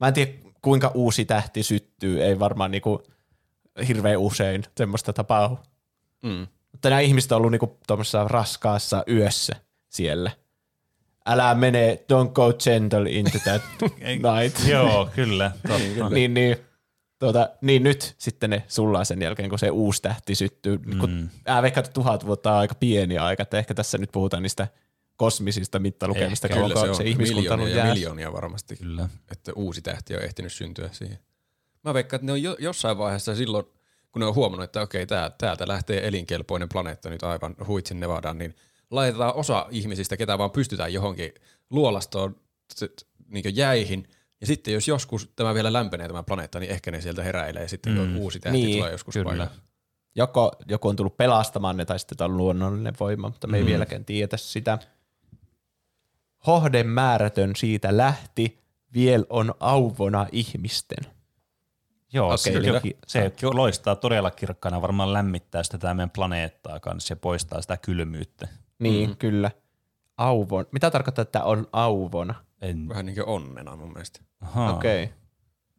mä 0.00 0.08
en 0.08 0.14
tiedä 0.14 0.32
kuinka 0.62 0.90
uusi 0.94 1.24
tähti 1.24 1.62
syttyy, 1.62 2.22
ei 2.24 2.38
varmaan 2.38 2.70
niinku 2.70 3.02
hirveän 3.88 4.18
usein 4.18 4.64
semmoista 4.76 5.12
tapahdu. 5.12 5.58
Mm. 6.22 6.46
Mutta 6.72 6.88
nämä 6.88 7.00
ihmiset 7.00 7.32
on 7.32 7.36
ollut 7.38 7.52
niinku 7.52 7.78
tuommoisessa 7.86 8.28
raskaassa 8.28 9.04
yössä 9.10 9.56
siellä. 9.88 10.30
Älä 11.26 11.54
mene, 11.54 11.98
don't 12.12 12.32
go 12.32 12.52
gentle 12.52 13.10
into 13.10 13.38
that 13.44 13.62
night. 14.40 14.68
Joo, 14.68 15.08
kyllä. 15.14 15.50
Totta. 15.68 16.08
niin, 16.10 16.34
niin, 16.34 16.56
tuota, 17.18 17.50
niin 17.60 17.82
nyt 17.82 18.14
sitten 18.18 18.50
ne 18.50 18.62
sullaa 18.68 19.04
sen 19.04 19.22
jälkeen, 19.22 19.48
kun 19.48 19.58
se 19.58 19.70
uusi 19.70 20.02
tähti 20.02 20.34
syttyy. 20.34 20.78
Mm. 20.78 20.98
Kun, 20.98 21.30
mä 21.48 21.62
veikkaan, 21.62 21.84
että 21.84 21.94
tuhat 21.94 22.26
vuotta 22.26 22.52
on 22.52 22.58
aika 22.58 22.74
pieni 22.74 23.18
aika, 23.18 23.42
että 23.42 23.58
ehkä 23.58 23.74
tässä 23.74 23.98
nyt 23.98 24.12
puhutaan 24.12 24.42
niistä 24.42 24.68
kosmisista 25.16 25.78
mittalukemista, 25.78 26.46
Ehkä, 26.46 26.60
Kyllä 26.60 26.80
se 26.80 26.90
on 26.90 26.96
se 26.96 27.04
ihmiskunta 27.04 27.54
on 27.54 27.60
miljoonia 27.60 27.94
miljoonia 27.94 28.32
varmasti, 28.32 28.76
Kyllä. 28.76 29.08
että 29.30 29.52
uusi 29.56 29.82
tähti 29.82 30.16
on 30.16 30.22
ehtinyt 30.22 30.52
syntyä 30.52 30.88
siihen. 30.92 31.18
Mä 31.84 31.94
veikkaan, 31.94 32.18
että 32.18 32.26
ne 32.26 32.32
on 32.32 32.42
jo, 32.42 32.56
jossain 32.58 32.98
vaiheessa 32.98 33.34
silloin, 33.34 33.64
kun 34.12 34.20
ne 34.20 34.26
on 34.26 34.34
huomannut, 34.34 34.64
että 34.64 34.80
okei, 34.80 35.06
tää, 35.06 35.30
täältä 35.30 35.68
lähtee 35.68 36.08
elinkelpoinen 36.08 36.68
planeetta 36.68 37.10
nyt 37.10 37.22
aivan 37.22 37.54
huitsin 37.66 38.00
Nevadaan, 38.00 38.38
niin 38.38 38.54
laitetaan 38.90 39.34
osa 39.34 39.66
ihmisistä, 39.70 40.16
ketä 40.16 40.38
vaan 40.38 40.50
pystytään 40.50 40.92
johonkin 40.92 41.34
luolastoon 41.70 42.36
niin 43.28 43.56
jäihin, 43.56 44.08
ja 44.40 44.46
sitten 44.46 44.74
jos 44.74 44.88
joskus 44.88 45.30
tämä 45.36 45.54
vielä 45.54 45.72
lämpenee 45.72 46.08
tämä 46.08 46.22
planeetta, 46.22 46.60
niin 46.60 46.70
ehkä 46.70 46.90
ne 46.90 47.00
sieltä 47.00 47.22
heräilee 47.22 47.62
ja 47.62 47.68
sitten 47.68 47.98
mm. 47.98 48.16
uusi 48.16 48.40
tähti 48.40 48.58
Niin, 48.58 48.78
tulee 48.78 48.92
joskus 48.92 49.14
kyllä. 49.14 49.24
paikalle. 49.24 49.50
Joko 50.14 50.52
joku 50.68 50.88
on 50.88 50.96
tullut 50.96 51.16
pelastamaan 51.16 51.76
ne, 51.76 51.84
tai 51.84 51.98
sitten 51.98 52.18
tämä 52.18 52.26
on 52.26 52.36
luonnollinen 52.36 52.94
voima, 53.00 53.28
mutta 53.28 53.46
me 53.46 53.56
ei 53.56 53.66
vieläkään 53.66 54.04
tiedetä 54.04 54.36
sitä. 54.36 54.78
Hohden 56.46 56.86
määrätön 56.86 57.56
siitä 57.56 57.96
lähti, 57.96 58.58
viel 58.94 59.24
on 59.30 59.54
auvona 59.60 60.26
ihmisten. 60.32 61.12
Joo, 62.12 62.34
Okei, 62.34 62.52
se, 62.52 62.80
ki- 62.82 62.96
se 63.06 63.32
loistaa 63.42 63.96
todella 63.96 64.30
kirkkaana, 64.30 64.82
varmaan 64.82 65.12
lämmittää 65.12 65.62
sitä 65.62 65.78
tämä 65.78 65.94
meidän 65.94 66.10
planeettaa 66.10 66.80
kanssa 66.80 67.12
ja 67.12 67.16
poistaa 67.16 67.62
sitä 67.62 67.76
kylmyyttä. 67.76 68.48
Niin, 68.78 69.10
mm. 69.10 69.16
kyllä. 69.16 69.50
Auvon. 70.16 70.66
Mitä 70.72 70.90
tarkoittaa, 70.90 71.22
että 71.22 71.44
on 71.44 71.66
auvona? 71.72 72.34
En, 72.60 72.88
Vähän 72.88 73.06
niin 73.06 73.16
kuin 73.16 73.26
onnena 73.26 73.76
mun 73.76 73.92
mielestä. 73.92 74.20
Okei. 74.76 75.04
Okay. 75.04 75.16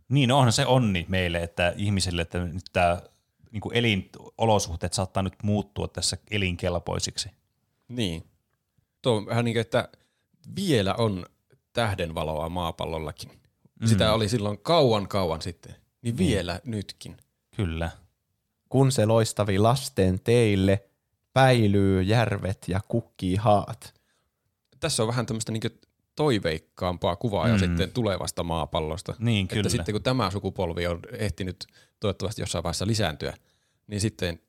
Niin, 0.09 0.29
no 0.29 0.37
onhan 0.37 0.53
se 0.53 0.65
onni 0.65 1.05
meille, 1.09 1.43
että 1.43 1.73
ihmisille, 1.77 2.21
että 2.21 2.39
nyt 2.39 2.65
tämä 2.73 3.01
niin 3.51 3.61
kuin 3.61 3.75
elinolosuhteet 3.75 4.93
saattaa 4.93 5.23
nyt 5.23 5.33
muuttua 5.43 5.87
tässä 5.87 6.17
elinkelpoisiksi. 6.31 7.29
Niin. 7.87 8.23
Tuo 9.01 9.13
on 9.13 9.25
vähän 9.25 9.45
niin 9.45 9.55
kuin, 9.55 9.61
että 9.61 9.89
vielä 10.55 10.93
on 10.93 11.25
tähdenvaloa 11.73 12.49
maapallollakin. 12.49 13.31
Mm. 13.81 13.87
Sitä 13.87 14.13
oli 14.13 14.29
silloin 14.29 14.57
kauan 14.57 15.07
kauan 15.07 15.41
sitten. 15.41 15.75
Niin 16.01 16.17
vielä 16.17 16.59
nytkin. 16.65 17.17
Kyllä. 17.55 17.91
Kun 18.69 18.91
se 18.91 19.05
loistavi 19.05 19.59
lasten 19.59 20.19
teille, 20.19 20.89
päilyy 21.33 22.01
järvet 22.01 22.67
ja 22.67 22.81
kukkii 22.87 23.35
haat. 23.35 23.93
Tässä 24.79 25.03
on 25.03 25.07
vähän 25.07 25.25
tämmöistä 25.25 25.51
niin 25.51 25.61
toiveikkaampaa 26.19 27.15
kuvaa 27.15 27.45
mm. 27.45 27.51
ja 27.53 27.59
sitten 27.59 27.91
tulevasta 27.91 28.43
maapallosta. 28.43 29.13
Niin, 29.19 29.43
että 29.43 29.55
kyllä. 29.55 29.69
sitten 29.69 29.93
kun 29.95 30.03
tämä 30.03 30.31
sukupolvi 30.31 30.87
on 30.87 30.99
ehtinyt 31.17 31.67
toivottavasti 31.99 32.41
jossain 32.41 32.63
vaiheessa 32.63 32.87
lisääntyä, 32.87 33.33
niin 33.87 34.01
sitten 34.01 34.39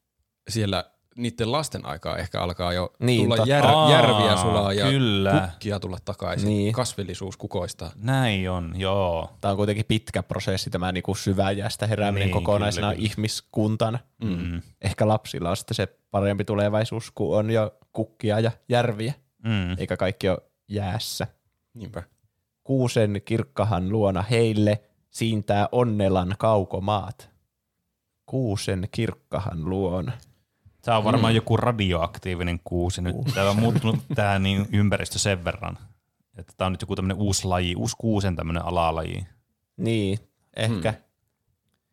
siellä 0.49 0.85
niiden 1.17 1.53
lasten 1.53 1.87
aikaa 1.87 2.17
ehkä 2.19 2.41
alkaa 2.41 2.73
jo 2.73 2.93
Niin, 2.99 3.23
tulla 3.23 3.45
jär, 3.47 3.67
Aa, 3.67 3.91
järviä 3.91 4.37
sulaa 4.37 4.73
ja 4.73 4.87
kyllä. 4.87 5.49
kukkia 5.51 5.81
tulla 5.81 5.99
takaisin. 6.05 6.49
Niin. 6.49 6.73
Kasvillisuus 6.73 7.37
kukoistaa. 7.37 7.93
Näin 7.97 8.51
on, 8.51 8.73
joo. 8.77 9.31
Tämä 9.41 9.51
on 9.51 9.57
kuitenkin 9.57 9.85
pitkä 9.89 10.23
prosessi, 10.23 10.71
tämä 10.71 10.93
niinku 10.93 11.15
syväjästä 11.15 11.87
herääminen 11.87 12.27
Niin, 12.29 12.35
niin, 12.37 12.45
kokonaisena 12.45 12.87
kyllä, 12.87 12.97
kyllä. 12.97 13.13
ihmiskuntana. 13.13 13.99
Mm. 14.25 14.63
Ehkä 14.83 15.09
lapsilla 15.09 15.51
on 15.51 15.57
sitten 15.57 15.75
se 15.75 15.89
parempi 16.11 16.45
tulevaisuus, 16.45 17.11
kun 17.15 17.37
on 17.39 17.51
jo 17.51 17.75
kukkia 17.93 18.41
ja 18.41 18.51
järviä, 18.69 19.15
Mm. 19.45 19.79
eikä 19.79 19.97
kaikki 19.97 20.29
ole 20.29 20.39
jäässä. 20.69 21.27
Niinpä. 21.75 22.03
Kuusen 22.65 23.23
kirkkahan 23.25 23.89
luona 23.89 24.23
heille 24.23 24.83
siintää 25.11 25.69
onnelan 25.73 26.35
kaukomaat. 26.39 27.31
Kuusen 28.27 28.89
kirkkahan 28.91 29.65
luona. 29.71 30.13
Tämä 30.83 30.97
on 30.99 31.05
varmaan 31.05 31.33
mm. 31.33 31.37
joku 31.37 31.57
radioaktiivinen 31.57 32.61
kuusi. 32.65 33.03
Nyt 33.03 33.17
täällä 33.35 33.51
on 33.51 33.59
muuttunut 33.61 33.99
tämä 34.15 34.39
niin 34.39 34.67
ympäristö 34.73 35.19
sen 35.19 35.45
verran. 35.45 35.79
Että 36.39 36.53
tämä 36.57 36.67
on 36.67 36.73
nyt 36.73 36.81
joku 36.81 36.97
tämmöinen 36.97 37.17
uusi 37.17 37.47
laji, 37.47 37.75
uusi 37.75 37.97
kuusen 37.99 38.37
tämmöinen 38.37 38.65
alalaji. 38.65 39.27
Niin, 39.77 40.19
ehkä. 40.57 40.93
Hmm. 40.93 41.03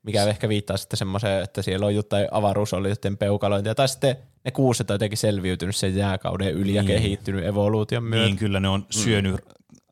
Mikä 0.04 0.24
ehkä 0.24 0.50
viittaa 0.50 0.78
sitten 0.78 0.98
semmoiseen, 0.98 1.44
että 1.44 1.62
siellä 1.62 1.86
on 1.86 1.96
jotain 1.96 2.28
avaruusolioiden 2.32 3.18
peukalointia. 3.18 3.76
Tai 3.76 3.88
sitten 3.88 4.16
ne 4.46 4.52
kuuset 4.52 4.90
on 4.90 4.96
jotenkin 4.96 5.18
selviytynyt 5.18 5.76
sen 5.76 5.96
jääkauden 5.96 6.54
yli 6.54 6.74
ja 6.74 6.84
Niin. 6.84 7.02
kehittynyt 7.02 7.46
evoluution 7.46 8.04
myötä. 8.04 8.26
Niin 8.26 8.38
kyllä 8.38 8.60
ne 8.60 8.68
on 8.68 8.86
syönyt 8.90 9.36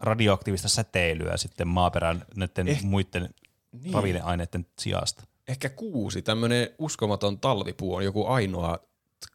radioaktiivista 0.06 0.70
säteilyä 0.70 1.38
sitten 1.38 1.68
maaperän 1.68 2.26
näiden 2.36 2.68
eh, 2.68 2.84
muiden 2.84 3.30
niin. 3.72 3.94
ravinneaineiden 3.94 4.66
sijasta. 4.80 5.24
Ehkä 5.48 5.70
kuusi, 5.70 6.22
tämmöinen 6.22 6.70
uskomaton 6.78 7.40
talvipuu 7.40 7.96
on 7.96 8.06
joku 8.06 8.26
ainoa 8.26 8.80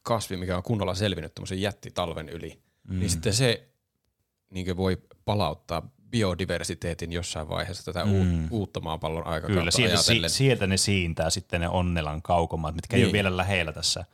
kasvi, 0.03 0.37
mikä 0.37 0.57
on 0.57 0.63
kunnolla 0.63 0.95
selvinnyt 0.95 1.35
tämmöisen 1.35 1.61
jättitalven 1.61 2.29
yli. 2.29 2.63
Mm. 2.89 2.99
Niin 2.99 3.11
sitten 3.11 3.35
se 3.35 3.69
niin 4.51 4.77
voi 4.77 4.99
palauttaa 5.25 5.91
biodiversiteetin 6.11 7.13
jossain 7.13 7.49
vaiheessa 7.49 7.93
tätä 7.93 8.05
mm. 8.05 8.49
uutta 8.51 8.81
maapallon 8.81 9.27
aikakautta 9.27 9.59
Kyllä, 9.59 9.71
sieltä, 9.71 10.29
si, 10.29 10.37
sieltä 10.37 10.67
ne 10.67 10.77
siintää 10.77 11.31
sitten 11.31 11.61
ne 11.61 11.69
Onnelan 11.69 12.23
kaukomaat, 12.23 12.75
mitkä 12.75 12.97
ei 12.97 13.01
Niin. 13.01 13.07
ole 13.07 13.13
vielä 13.13 13.37
lähellä 13.37 13.73
tässä 13.73 14.05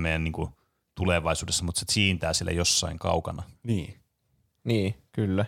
meidän 0.00 0.24
niin 0.24 0.32
kuin, 0.32 0.50
tulevaisuudessa, 0.94 1.64
mutta 1.64 1.78
se 1.78 1.84
siintää 1.90 2.32
sille 2.32 2.52
jossain 2.52 2.98
kaukana. 2.98 3.42
Niin. 3.62 4.00
Niin, 4.64 4.94
kyllä. 5.12 5.46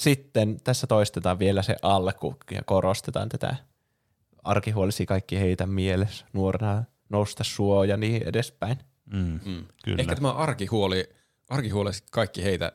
Sitten 0.00 0.60
tässä 0.64 0.86
toistetaan 0.86 1.38
vielä 1.38 1.62
se 1.62 1.76
alku 1.82 2.36
ja 2.50 2.62
korostetaan 2.66 3.28
tätä 3.28 3.56
arkihuolisi 4.44 5.06
kaikki 5.06 5.40
heitä 5.40 5.66
mielessä, 5.66 6.26
nuorena 6.32 6.84
nousta 7.08 7.44
suo 7.44 7.84
ja 7.84 7.96
niin 7.96 8.22
edespäin. 8.28 8.78
Mm. 9.12 9.40
Mm. 9.44 9.64
Kyllä. 9.84 10.00
Ehkä 10.00 10.14
tämä 10.14 10.32
arkihuoli, 10.32 11.08
arkihuoli 11.48 11.90
kaikki 12.10 12.44
heitä 12.44 12.72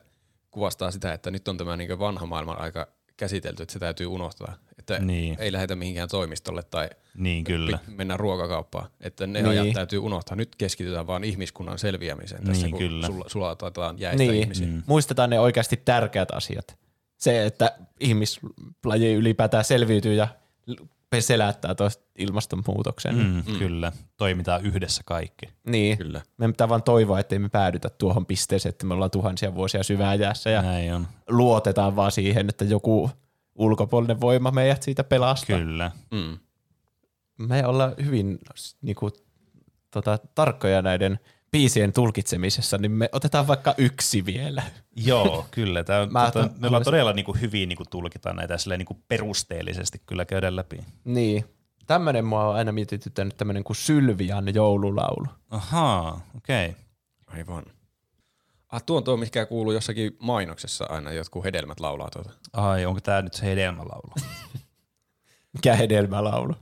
kuvastaa 0.50 0.90
sitä, 0.90 1.12
että 1.12 1.30
nyt 1.30 1.48
on 1.48 1.56
tämä 1.56 1.76
niin 1.76 1.98
vanha 1.98 2.26
maailman 2.26 2.58
aika 2.60 2.86
käsitelty, 3.16 3.62
että 3.62 3.72
se 3.72 3.78
täytyy 3.78 4.06
unohtaa. 4.06 4.54
Että 4.78 4.98
Niin. 4.98 5.36
ei 5.38 5.52
lähetä 5.52 5.76
mihinkään 5.76 6.08
toimistolle 6.08 6.62
tai 6.62 6.90
Niin, 7.16 7.44
kyllä. 7.44 7.78
mennä 7.86 8.16
ruokakauppaan. 8.16 8.90
Että 9.00 9.26
ne 9.26 9.42
Niin. 9.42 9.48
ajat 9.50 9.72
täytyy 9.74 9.98
unohtaa. 9.98 10.36
Nyt 10.36 10.56
keskitytään 10.56 11.06
vaan 11.06 11.24
ihmiskunnan 11.24 11.78
selviämiseen 11.78 12.44
tässä, 12.44 12.62
Niin, 12.66 12.70
kun 12.70 12.78
kyllä. 12.80 13.06
Sul, 13.06 13.22
sulatetaan 13.26 13.98
jäistä 13.98 14.22
Niin, 14.22 14.34
ihmisiä. 14.34 14.66
mm. 14.66 14.82
muistetaan 14.86 15.30
ne 15.30 15.40
oikeasti 15.40 15.76
tärkeät 15.84 16.30
asiat. 16.30 16.76
Se, 17.24 17.46
että 17.46 17.76
ihmislaji 18.00 19.14
ylipäätään 19.14 19.64
selviytyy 19.64 20.14
ja 20.14 20.28
selättää 21.18 21.74
tuosta 21.74 22.04
ilmastonmuutoksen. 22.18 23.16
Mm, 23.16 23.42
mm. 23.52 23.58
Kyllä. 23.58 23.92
Toimitaan 24.16 24.66
yhdessä 24.66 25.02
kaikki. 25.06 25.46
Niin. 25.66 25.98
Kyllä. 25.98 26.22
Meidän 26.36 26.52
pitää 26.52 26.68
vaan 26.68 26.82
toivoa, 26.82 27.20
ettei 27.20 27.38
me 27.38 27.48
päädytä 27.48 27.90
tuohon 27.90 28.26
pisteeseen, 28.26 28.70
että 28.70 28.86
me 28.86 28.94
ollaan 28.94 29.10
tuhansia 29.10 29.54
vuosia 29.54 29.82
syvään 29.82 30.20
jäässä 30.20 30.50
ja 30.50 30.62
Näin 30.62 30.94
on. 30.94 31.06
luotetaan 31.28 31.96
vaan 31.96 32.12
siihen, 32.12 32.48
että 32.48 32.64
joku 32.64 33.10
ulkopuolinen 33.54 34.20
voima 34.20 34.50
meidät 34.50 34.82
siitä 34.82 35.04
pelastaa. 35.04 35.58
Kyllä. 35.58 35.90
Mm. 36.10 36.38
Me 37.46 37.66
ollaan 37.66 37.94
hyvin 38.04 38.38
niin 38.82 38.96
kuin, 38.96 39.12
tota, 39.90 40.18
tarkkoja 40.34 40.82
näiden 40.82 41.20
biisien 41.54 41.92
tulkitsemisessa, 41.92 42.78
niin 42.78 42.92
me 42.92 43.08
otetaan 43.12 43.46
vaikka 43.46 43.74
yksi 43.78 44.26
vielä. 44.26 44.62
Joo, 44.96 45.46
kyllä. 45.50 45.84
Tää, 45.84 46.06
Mä 46.06 46.24
tota, 46.26 46.40
otan- 46.40 46.52
me 46.58 46.66
ollaan 46.66 46.84
todella 46.84 47.12
niinku 47.12 47.32
hyvin 47.40 47.68
niinku 47.68 47.84
tulkitaan 47.90 48.36
näitä 48.36 48.58
silleen 48.58 48.78
niinku 48.78 49.02
perusteellisesti 49.08 50.02
kyllä 50.06 50.24
käydään 50.24 50.56
läpi. 50.56 50.80
Niin. 51.04 51.44
Tämmöinen 51.86 52.24
mua 52.24 52.48
on 52.48 52.56
aina 52.56 52.72
mietityttänyt 52.72 53.36
tämmöinen 53.36 53.64
kuin 53.64 53.76
Sylvian 53.76 54.54
joululaulu. 54.54 55.26
Ahaa, 55.50 56.20
okei. 56.36 56.68
Okay. 56.68 56.80
Aivan. 57.26 57.64
Ah, 58.68 58.82
tuo 58.82 58.96
on 58.96 59.04
tuo, 59.04 59.16
mikä 59.16 59.46
kuuluu 59.46 59.72
jossakin 59.72 60.16
mainoksessa 60.18 60.86
aina, 60.88 61.12
jotkut 61.12 61.44
hedelmät 61.44 61.80
laulaa 61.80 62.10
tuota. 62.10 62.30
Ai, 62.52 62.86
onko 62.86 63.00
tämä 63.00 63.22
nyt 63.22 63.34
se 63.34 63.46
hedelmälaulu? 63.46 64.14
Mikä 65.52 65.76
hedelmälaulu? 65.76 66.54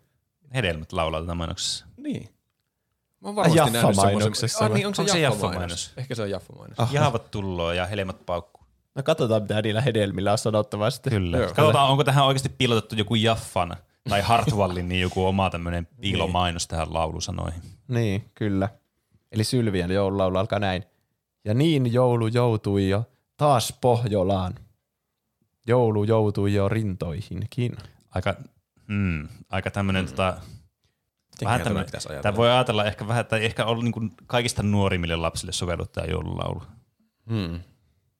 Hedelmät 0.55 0.93
laulaa 0.93 1.21
tätä 1.21 1.35
mainoksessa. 1.35 1.87
Niin. 1.97 2.29
Mä 3.23 3.29
oon 3.29 3.37
varmasti 3.37 3.59
nähnyt 3.59 3.83
Jaffa-mainoksessa 3.83 4.59
semmoisen. 4.59 4.65
Ah, 4.65 4.71
vai? 4.71 4.79
niin, 4.79 4.87
onko 4.87 4.97
se, 4.97 5.03
Onko 5.03 5.13
se 5.13 5.21
Jaffa-mainos? 5.21 5.93
Ehkä 5.97 6.15
se 6.15 6.23
on 6.23 6.31
Jaffa-mainos. 6.31 6.81
Ah. 6.81 6.93
Jaavat 6.93 7.31
tulloo 7.31 7.73
ja 7.73 7.87
hedelmät 7.87 8.27
paukkuu. 8.27 8.63
No 8.95 9.03
katsotaan, 9.03 9.43
mitä 9.43 9.63
niillä 9.63 9.81
hedelmillä 9.81 10.33
on 10.33 10.39
sanottavaa 10.39 10.91
sitten. 10.91 11.13
Kyllä. 11.13 11.37
Joo. 11.37 11.47
Katsotaan, 11.47 11.91
onko 11.91 12.05
tähän 12.05 12.25
oikeasti 12.25 12.49
piilotettu 12.49 12.95
joku 12.95 13.15
Jaffan 13.15 13.77
tai 14.09 14.21
Hartwallin 14.21 14.89
niin 14.89 15.01
joku 15.01 15.27
oma 15.27 15.51
tämmöinen 15.51 15.89
piilomainos 16.01 16.67
tähän 16.67 16.95
laulusanoihin. 16.95 17.63
Niin, 17.89 18.31
kyllä. 18.35 18.69
Eli 19.33 19.45
Sylvian 19.45 19.91
joululaulu 19.91 20.39
alkaa 20.39 20.59
näin. 20.59 20.85
Ja 21.45 21.55
niin 21.55 21.93
joulu 21.93 22.27
joutui 22.27 22.89
jo 22.89 23.05
taas 23.37 23.75
Pohjolaan. 23.81 24.55
Joulu 25.67 26.05
joutui 26.05 26.55
jo 26.55 26.69
rintoihinkin. 26.69 27.77
Aika, 28.15 28.35
mm, 28.87 29.29
aika 29.51 29.71
tämmöinen 29.71 30.05
mm. 30.05 30.09
tota, 30.09 30.37
vähän 31.45 31.59
tämä 31.61 31.65
tämmöinen, 31.65 31.87
pitäisi 31.87 32.09
ajatella? 32.09 32.23
tämä 32.23 32.37
voi 32.37 32.51
ajatella 32.51 32.85
ehkä 32.85 33.09
vähän, 33.09 33.27
tai 33.27 33.45
ehkä 33.45 33.65
olla 33.65 33.83
niin 33.83 34.13
kaikista 34.27 34.63
nuorimmille 34.63 35.17
lapsille 35.17 35.53
sovellut 35.53 35.93
tämä 35.93 36.07
joululaulu. 36.07 36.63
Hmm. 37.31 37.61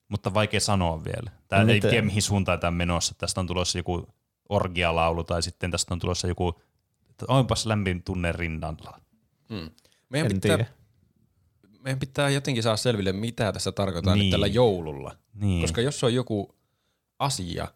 Mutta 0.07 0.33
vaikea 0.33 0.59
sanoa 0.59 1.03
vielä. 1.03 1.31
Tämä 1.47 1.63
No 1.63 1.69
ei 1.69 1.75
miten? 1.75 1.89
tiedä 1.89 2.05
mihin 2.05 2.21
suuntaan 2.21 2.59
tämä 2.59 2.69
on 2.69 2.73
menossa. 2.75 3.15
Tästä 3.17 3.39
on 3.41 3.47
tulossa 3.47 3.79
joku 3.79 4.07
orgialaulu 4.49 5.23
tai 5.23 5.43
sitten 5.43 5.71
tästä 5.71 5.93
on 5.93 5.99
tulossa 5.99 6.27
joku, 6.27 6.61
että 7.09 7.25
onpas 7.27 7.65
lämmin 7.65 8.03
tunne 8.03 8.31
rinnalla. 8.31 8.99
Hmm. 9.49 9.69
Meidän, 10.09 10.31
En 10.31 10.41
pitää, 10.41 10.57
tiedä. 10.57 10.69
meidän 11.83 11.99
pitää 11.99 12.29
jotenkin 12.29 12.63
saada 12.63 12.77
selville, 12.77 13.11
mitä 13.13 13.51
tässä 13.51 13.71
tarkoittaa 13.71 14.15
Niin. 14.15 14.23
nyt 14.25 14.31
tällä 14.31 14.47
joululla. 14.47 15.15
Niin. 15.33 15.61
Koska 15.61 15.81
jos 15.81 16.03
on 16.03 16.13
joku 16.13 16.55
asia 17.19 17.67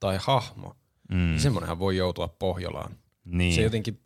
tai 0.00 0.18
hahmo, 0.20 0.76
mm. 1.10 1.16
niin 1.16 1.40
semmoinenhan 1.40 1.78
voi 1.78 1.96
joutua 1.96 2.28
Pohjolaan. 2.28 2.96
niin. 3.24 3.54
Se 3.54 3.62
jotenkin, 3.62 4.00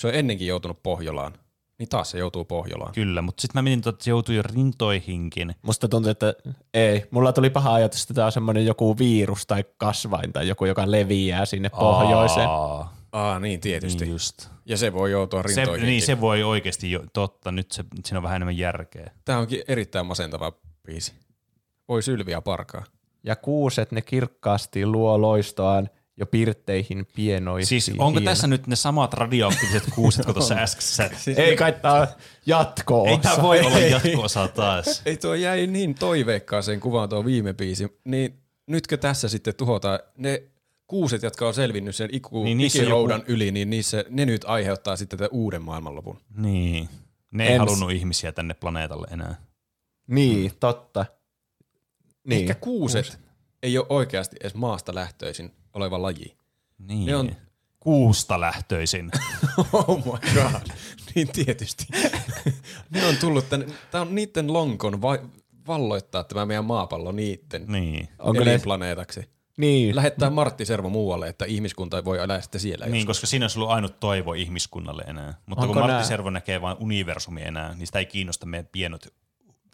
se 0.00 0.06
on 0.08 0.14
ennenkin 0.14 0.46
joutunut 0.46 0.82
Pohjolaan, 0.82 1.32
niin 1.78 1.88
taas 1.88 2.10
se 2.10 2.18
joutuu 2.18 2.44
Pohjolaan. 2.44 2.92
Kyllä, 2.94 3.22
mutta 3.22 3.40
sitten 3.42 3.58
mä 3.58 3.62
mietin, 3.62 3.88
että 3.88 4.04
se 4.04 4.10
joutui 4.10 4.34
jo 4.34 4.42
rintoihinkin. 4.42 5.54
Musta 5.62 5.88
tuntuu, 5.88 6.10
että 6.10 6.34
ei. 6.74 7.06
Mulla 7.10 7.32
tuli 7.32 7.50
paha 7.50 7.74
ajatus, 7.74 8.02
että 8.02 8.14
tämä 8.14 8.26
on 8.26 8.32
semmoinen 8.32 8.66
joku 8.66 8.98
virus 8.98 9.46
tai 9.46 9.64
kasvain 9.76 10.32
tai 10.32 10.48
joku, 10.48 10.64
joka 10.64 10.90
leviää 10.90 11.44
sinne 11.44 11.68
pohjoiseen. 11.68 12.48
Aa, 12.48 12.96
Aa, 13.12 13.38
niin 13.38 13.60
tietysti. 13.60 14.04
niin 14.04 14.12
just. 14.12 14.48
Ja 14.66 14.76
se 14.76 14.92
voi 14.92 15.10
joutua 15.10 15.42
Se, 15.42 15.60
rintoihin. 15.60 15.86
niin 15.86 16.02
se 16.02 16.20
voi 16.20 16.42
oikeasti, 16.42 16.90
jo, 16.90 17.02
totta, 17.12 17.52
nyt 17.52 17.72
se, 17.72 17.84
siinä 18.04 18.18
on 18.18 18.22
vähän 18.22 18.36
enemmän 18.36 18.58
järkeä. 18.58 19.10
Tämä 19.24 19.38
onkin 19.38 19.62
erittäin 19.68 20.06
masentava 20.06 20.52
biisi. 20.86 21.12
Voi 21.88 22.02
sylviä 22.02 22.40
parkaa. 22.40 22.84
Ja 23.24 23.36
kuuset 23.36 23.92
ne 23.92 24.02
kirkkaasti 24.02 24.86
luo 24.86 25.20
loistoaan 25.20 25.90
jo 26.20 26.26
pirtteihin 26.26 27.06
pienoisiin. 27.14 27.80
Siis 27.82 27.98
onko 27.98 28.20
tässä 28.20 28.46
nyt 28.46 28.66
ne 28.66 28.76
samat 28.76 29.14
radioaktiiviset 29.14 29.84
kuuset 29.94 30.24
kuin 30.24 30.34
tuossa 30.34 30.54
äskeisessä? 30.64 31.04
Ei 31.36 31.56
kai 31.56 31.72
tää 31.72 31.92
on 31.92 32.06
jatko 32.46 33.06
Ei 33.06 33.18
tämä 33.18 33.42
voi 33.42 33.60
olla 33.60 33.78
jatko-osa 33.94 34.48
taas. 34.48 35.02
Ei 35.06 35.16
tuo 35.16 35.34
jäi 35.34 35.66
niin 35.66 35.94
toiveikkaaseen 35.94 36.80
kuvaan 36.80 37.08
tuo 37.08 37.24
viime 37.24 37.52
biisi. 37.54 38.00
Niin 38.04 38.42
nytkö 38.66 38.96
tässä 38.96 39.28
sitten 39.28 39.54
tuhotaan 39.54 39.98
ne 40.16 40.42
kuuset, 40.86 41.22
jotka 41.22 41.48
on 41.48 41.54
selvinnyt 41.54 41.96
sen 41.96 42.08
iku, 42.12 42.44
Niin 42.44 42.60
ikiroudan 42.60 43.20
joku- 43.20 43.32
yli, 43.32 43.50
niin 43.52 43.70
niissä, 43.70 44.04
ne 44.08 44.26
nyt 44.26 44.44
aiheuttaa 44.46 44.96
sitten 44.96 45.18
tätä 45.18 45.28
uuden 45.32 45.62
maailmanlopun. 45.62 46.20
Niin. 46.36 46.88
Ne 47.30 47.46
ei 47.46 47.56
Ens- 47.56 47.58
halunnut 47.58 47.90
ihmisiä 47.92 48.32
tänne 48.32 48.54
planeetalle 48.54 49.06
enää. 49.10 49.34
Niin, 50.06 50.52
totta. 50.60 51.06
Niin. 52.24 52.40
Ehkä 52.40 52.54
kuuset 52.54 53.18
ei 53.62 53.78
ole 53.78 53.86
oikeasti 53.88 54.36
edes 54.40 54.54
maasta 54.54 54.94
lähtöisin 54.94 55.52
oleva 55.74 56.02
laji. 56.02 56.36
Niin. 56.78 57.06
Ne 57.06 57.16
on- 57.16 57.36
kuusta 57.80 58.40
lähtöisin. 58.40 59.10
Oh 59.72 59.96
my 60.04 60.34
god. 60.34 60.70
niin 61.14 61.28
tietysti. 61.28 61.86
ne 62.90 63.06
on 63.06 63.16
tullut 63.16 63.48
tänne, 63.48 63.66
tää 63.90 64.00
on 64.00 64.14
niiden 64.14 64.52
lonkon 64.52 65.02
va- 65.02 65.18
valloittaa 65.66 66.24
tämä 66.24 66.46
meidän 66.46 66.64
maapallo 66.64 67.12
niitten 67.12 67.64
niin. 67.68 68.08
Onko 68.18 68.44
ne- 68.44 68.50
elinplaneetaksi. 68.50 69.28
Niin. 69.56 69.96
Lähettää 69.96 70.30
Martti 70.30 70.64
Servo 70.64 70.88
muualle, 70.88 71.28
että 71.28 71.44
ihmiskunta 71.44 72.04
voi 72.04 72.18
elää 72.18 72.40
sitten 72.40 72.60
siellä. 72.60 72.86
Niin, 72.86 72.94
joskus. 72.94 73.06
koska 73.06 73.26
siinä 73.26 73.44
olisi 73.44 73.58
ollut 73.58 73.70
ainut 73.70 74.00
toivo 74.00 74.32
ihmiskunnalle 74.34 75.02
enää. 75.02 75.34
Mutta 75.46 75.62
Onko 75.62 75.72
kun 75.74 75.82
Martti 75.82 75.92
nää- 75.94 76.04
Servo 76.04 76.30
näkee 76.30 76.60
vain 76.60 76.76
universumi 76.80 77.42
enää, 77.42 77.74
niin 77.74 77.86
sitä 77.86 77.98
ei 77.98 78.06
kiinnosta 78.06 78.46
meidän 78.46 78.68
pienot 78.72 79.06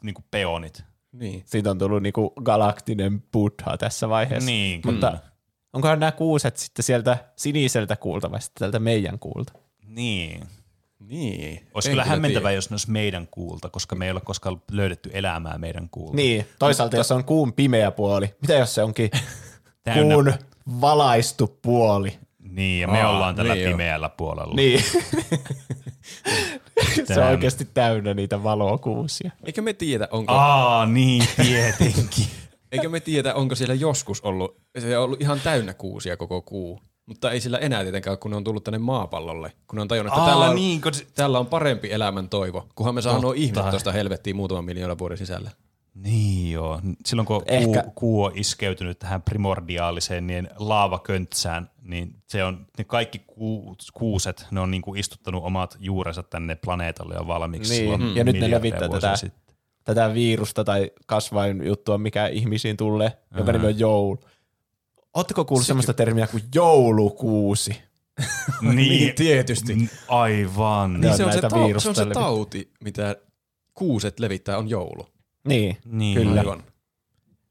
niin 0.02 0.14
kuin 0.14 0.24
peonit. 0.30 0.84
niin. 1.12 1.42
Siitä 1.46 1.70
on 1.70 1.78
tullut 1.78 2.02
niinku 2.02 2.32
galaktinen 2.42 3.22
buddha 3.32 3.76
tässä 3.78 4.08
vaiheessa. 4.08 4.50
Niin, 4.50 4.80
Mutta 4.84 5.06
kyllä. 5.10 5.22
Onkohan 5.76 6.00
nämä 6.00 6.12
kuuset 6.12 6.56
sitten 6.56 6.82
sieltä 6.82 7.18
siniseltä 7.36 7.96
kuulta 7.96 8.30
vai 8.30 8.42
sitten 8.42 8.60
tältä 8.60 8.78
meidän 8.78 9.18
kuulta? 9.18 9.52
Niin. 9.86 10.40
Niin. 11.00 11.66
Olisi 11.74 11.88
En 11.88 11.92
kyllä 11.92 12.04
hämmentävää, 12.04 12.52
jos 12.52 12.70
ne 12.70 12.74
olisi 12.74 12.90
meidän 12.90 13.28
kuulta, 13.30 13.68
koska 13.68 13.96
me 13.96 14.04
ei 14.04 14.10
ole 14.10 14.20
koskaan 14.20 14.62
löydetty 14.70 15.10
elämää 15.12 15.58
meidän 15.58 15.88
kuulta. 15.90 16.16
Niin, 16.16 16.46
toisaalta 16.58 16.96
jos 16.96 17.12
on 17.12 17.24
kuun 17.24 17.52
pimeä 17.52 17.90
puoli, 17.90 18.34
mitä 18.40 18.54
jos 18.54 18.74
se 18.74 18.82
onkin 18.82 19.10
Täynnä- 19.84 20.14
kuun 20.14 20.32
valaistu 20.80 21.58
puoli? 21.62 22.18
Niin, 22.38 22.80
ja 22.80 22.88
me 22.88 23.02
Aa, 23.02 23.10
ollaan 23.10 23.34
tällä 23.34 23.54
niin 23.54 23.70
pimeällä 23.70 24.08
puolella. 24.08 24.54
Niin. 24.54 24.84
se 27.06 27.20
on 27.20 27.26
oikeasti 27.26 27.68
täynnä 27.74 28.14
niitä 28.14 28.42
valokuusia. 28.42 29.30
Eikö 29.44 29.62
me 29.62 29.72
tiedä, 29.72 30.08
onko, 30.10 30.32
Aa, 30.32 30.86
niin, 30.86 31.24
tietenkin. 31.36 32.26
eikö 32.72 32.88
me 32.88 33.00
tiedä, 33.00 33.34
onko 33.34 33.54
siellä 33.54 33.74
joskus 33.74 34.20
ollut, 34.20 34.56
se 34.78 34.98
on 34.98 35.04
ollut 35.04 35.20
ihan 35.20 35.40
täynnä 35.40 35.74
kuusia 35.74 36.16
koko 36.16 36.42
kuu. 36.42 36.80
Mutta 37.06 37.30
ei 37.30 37.40
sillä 37.40 37.58
enää 37.58 37.82
tietenkään, 37.82 38.18
kun 38.18 38.30
ne 38.30 38.36
on 38.36 38.44
tullut 38.44 38.64
tänne 38.64 38.78
maapallolle. 38.78 39.52
Kun 39.66 39.76
ne 39.76 39.82
on 39.82 39.88
tajunnut, 39.88 40.12
että 40.12 40.20
Aa, 40.22 40.26
täällä, 40.28 40.48
on, 40.48 40.56
niin, 40.56 40.80
kun 40.80 40.92
täällä 41.14 41.38
on 41.38 41.46
parempi 41.46 41.92
elämän 41.92 42.28
toivo, 42.28 42.66
kunhan 42.74 42.94
me 42.94 43.02
saadaan 43.02 43.22
nuo 43.22 43.32
ihmiset 43.32 43.70
tuosta 43.70 43.92
helvettiin 43.92 44.36
muutaman 44.36 44.64
miljoonan 44.64 44.98
vuoden 44.98 45.18
sisällä. 45.18 45.50
Niin 45.94 46.52
joo. 46.52 46.80
Silloin 47.06 47.26
kun 47.26 47.42
Ehkä- 47.46 47.82
kuu, 47.82 47.92
kuu 47.94 48.24
on 48.24 48.32
iskeytynyt 48.34 48.98
tähän 48.98 49.22
primordiaaliseen 49.22 50.26
niin 50.26 50.48
laavaköntsään, 50.56 51.70
niin 51.82 52.14
se 52.28 52.44
on, 52.44 52.66
ne 52.78 52.84
kaikki 52.84 53.18
ku, 53.26 53.76
kuuset, 53.94 54.46
ne 54.50 54.60
on 54.60 54.70
niinku 54.70 54.94
istuttanut 54.94 55.44
omat 55.44 55.76
juurensa 55.80 56.22
tänne 56.22 56.54
planeetalle 56.56 57.14
jo 57.14 57.26
valmiiksi. 57.26 57.86
Niin, 57.86 58.16
ja 58.16 58.24
nyt 58.24 58.40
ne 58.40 58.50
levittää 58.50 58.88
tätä- 58.88 59.16
Sitten. 59.16 59.45
Tätä 59.86 60.14
virusta 60.14 60.64
tai 60.64 60.90
kasvainjuttua, 61.06 61.98
mikä 61.98 62.26
ihmisiin 62.26 62.76
tulee, 62.76 63.12
jonka 63.36 63.52
nimi 63.52 63.66
on 63.66 63.78
joulu. 63.78 64.20
Oletteko 65.14 65.44
kuullut 65.44 65.66
semmoista 65.66 65.94
termiä 65.94 66.26
kuin 66.26 66.42
joulukuusi? 66.54 67.82
niin, 68.62 69.14
tietysti. 69.24 69.74
Mm, 69.74 69.88
Aivan. 70.08 71.00
Niin 71.00 71.10
on 71.10 71.16
se 71.16 71.24
on 71.24 71.32
se, 71.32 71.40
näitä 71.40 71.56
tau- 71.56 71.80
se 71.80 71.88
on 71.88 71.94
se 71.94 72.06
tauti, 72.06 72.70
mitä 72.84 73.16
kuuset 73.74 74.20
levittää, 74.20 74.58
on 74.58 74.68
joulu. 74.70 75.08
Niin, 75.48 75.76
Niin. 75.84 76.18
kyllä. 76.18 76.40
Aivan. 76.40 76.62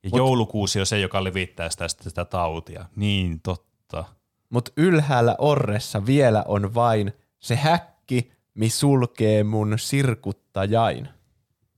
Ja 0.03 0.10
joulukuusi 0.14 0.80
on 0.80 0.86
se, 0.86 0.99
joka 0.99 1.24
levittää 1.24 1.70
sitä, 1.70 1.88
sitä, 1.88 2.03
sitä 2.03 2.26
tautia. 2.26 2.86
Niin, 2.95 3.40
totta. 3.41 4.06
Mutta 4.49 4.72
ylhäällä 4.78 5.36
orressa 5.38 6.06
vielä 6.06 6.44
on 6.48 6.74
vain 6.76 7.14
se 7.40 7.56
häkki, 7.56 8.32
mi 8.53 8.70
sulkee 8.70 9.44
mun 9.44 9.76
sirkuttajain. 9.80 11.10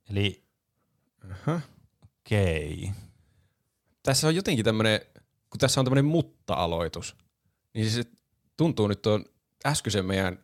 Eli 0.09 0.43
okei. 1.47 2.79
Okay. 2.83 2.93
Tässä 4.03 4.27
on 4.27 4.35
jotenkin 4.35 4.65
tämmöinen, 4.65 5.01
kun 5.49 5.59
tässä 5.59 5.81
on 5.81 5.85
tämmöinen 5.85 6.05
mutta-aloitus, 6.05 7.15
niin 7.73 7.91
se 7.91 8.03
tuntuu 8.57 8.87
nyt 8.87 9.01
tuon 9.01 9.25
äskeisen 9.65 10.05
meidän 10.05 10.39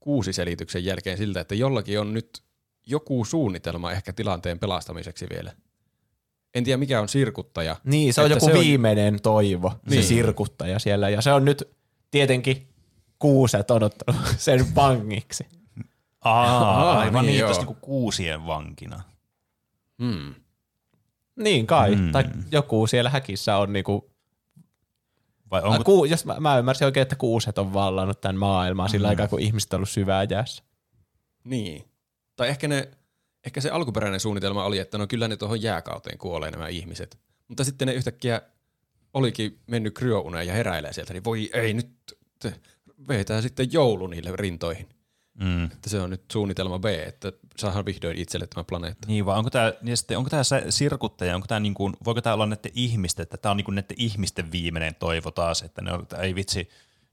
kuusiselityksen 0.00 0.84
jälkeen 0.84 1.18
siltä, 1.18 1.40
että 1.40 1.54
jollakin 1.54 2.00
on 2.00 2.14
nyt 2.14 2.42
joku 2.86 3.24
suunnitelma 3.24 3.92
ehkä 3.92 4.12
tilanteen 4.12 4.58
pelastamiseksi 4.58 5.26
vielä. 5.30 5.52
En 6.54 6.64
tiedä 6.64 6.76
mikä 6.76 7.00
on 7.00 7.08
sirkuttaja. 7.08 7.76
Niin, 7.84 8.14
se 8.14 8.20
on 8.20 8.30
joku 8.30 8.46
se 8.46 8.52
on- 8.52 8.58
viimeinen 8.60 9.22
toivo, 9.22 9.68
niin. 9.68 9.80
Niin. 9.90 10.02
se 10.02 10.08
sirkuttaja 10.08 10.78
siellä. 10.78 11.08
Ja 11.08 11.22
se 11.22 11.32
on 11.32 11.44
nyt 11.44 11.68
tietenkin 12.10 12.68
kuuset 13.18 13.70
on 13.70 13.82
ottanut 13.82 14.22
sen 14.38 14.74
vangiksi. 14.74 15.46
Aa, 16.20 16.98
aivan 16.98 17.26
niin 17.26 17.44
niin, 17.44 17.56
niinku 17.56 17.76
kuusien 17.80 18.46
vankina. 18.46 19.02
Hmm. 20.02 20.34
Niin 21.36 21.66
kai. 21.66 21.96
Mm. 21.96 22.12
Tai 22.12 22.24
joku 22.52 22.86
siellä 22.86 23.10
häkissä 23.10 23.56
on 23.56 23.72
niinku, 23.72 24.12
Vai 25.50 25.62
Onko... 25.62 25.84
ku, 25.84 26.04
jos 26.04 26.24
mä, 26.24 26.40
mä 26.40 26.58
ymmärsin 26.58 26.84
oikein, 26.84 27.02
että 27.02 27.16
kuuset 27.16 27.58
on 27.58 27.72
vallannut 27.72 28.20
tämän 28.20 28.36
maailmaa 28.36 28.88
sillä 28.88 29.08
Mm. 29.08 29.10
aikaa, 29.10 29.28
kun 29.28 29.40
ihmiset 29.40 29.72
on 29.72 29.76
ollut 29.78 29.88
syvää 29.88 30.26
jäässä. 30.30 30.62
Niin. 31.44 31.84
Tai 32.36 32.48
ehkä, 32.48 32.68
ne, 32.68 32.90
ehkä 33.46 33.60
se 33.60 33.70
alkuperäinen 33.70 34.20
suunnitelma 34.20 34.64
oli, 34.64 34.78
että 34.78 34.98
no 34.98 35.06
kyllä 35.06 35.28
ne 35.28 35.36
tuohon 35.36 35.62
jääkauteen 35.62 36.18
kuolee 36.18 36.50
nämä 36.50 36.68
ihmiset. 36.68 37.18
Mutta 37.48 37.64
sitten 37.64 37.88
ne 37.88 37.94
yhtäkkiä 37.94 38.42
olikin 39.14 39.58
mennyt 39.66 39.94
kryouneen 39.94 40.46
ja 40.46 40.52
heräilee 40.52 40.92
sieltä, 40.92 41.12
niin 41.12 41.24
voi 41.24 41.50
ei 41.52 41.74
nyt 41.74 41.90
te, 42.38 42.54
vetää 43.08 43.40
sitten 43.42 43.72
joulu 43.72 44.06
niille 44.06 44.30
rintoihin. 44.34 44.88
Mm. 45.34 45.64
Että 45.64 45.90
se 45.90 46.00
on 46.00 46.10
nyt 46.10 46.22
suunnitelma 46.32 46.78
B, 46.78 46.84
että 46.84 47.32
saadaan 47.56 47.84
vihdoin 47.84 48.18
itselle 48.18 48.46
tämä 48.46 48.64
planeetta. 48.64 49.08
Niin, 49.08 49.26
vai 49.26 49.38
onko 49.38 49.50
tämä, 49.50 49.72
niin 49.82 49.96
sitten, 49.96 50.18
onko 50.18 50.30
tämä 50.30 50.44
se 50.44 50.64
sirkuttaja, 50.68 51.34
onko 51.34 51.46
tämä 51.46 51.60
niin 51.60 51.74
kuin, 51.74 51.96
voiko 52.04 52.20
tämä 52.20 52.34
olla 52.34 52.46
näiden 52.46 52.72
ihmisten, 52.74 53.22
että 53.22 53.36
tämä 53.36 53.50
on 53.50 53.56
niin 53.56 53.64
kuin 53.64 53.74
näiden 53.74 53.96
ihmisten 53.96 54.52
viimeinen 54.52 54.94
toivo 54.94 55.30
taas, 55.30 55.62
että 55.62 55.82
ne 55.82 55.92
on, 55.92 56.02
että 56.02 56.16
ei 56.16 56.34
vitsi, 56.34 56.68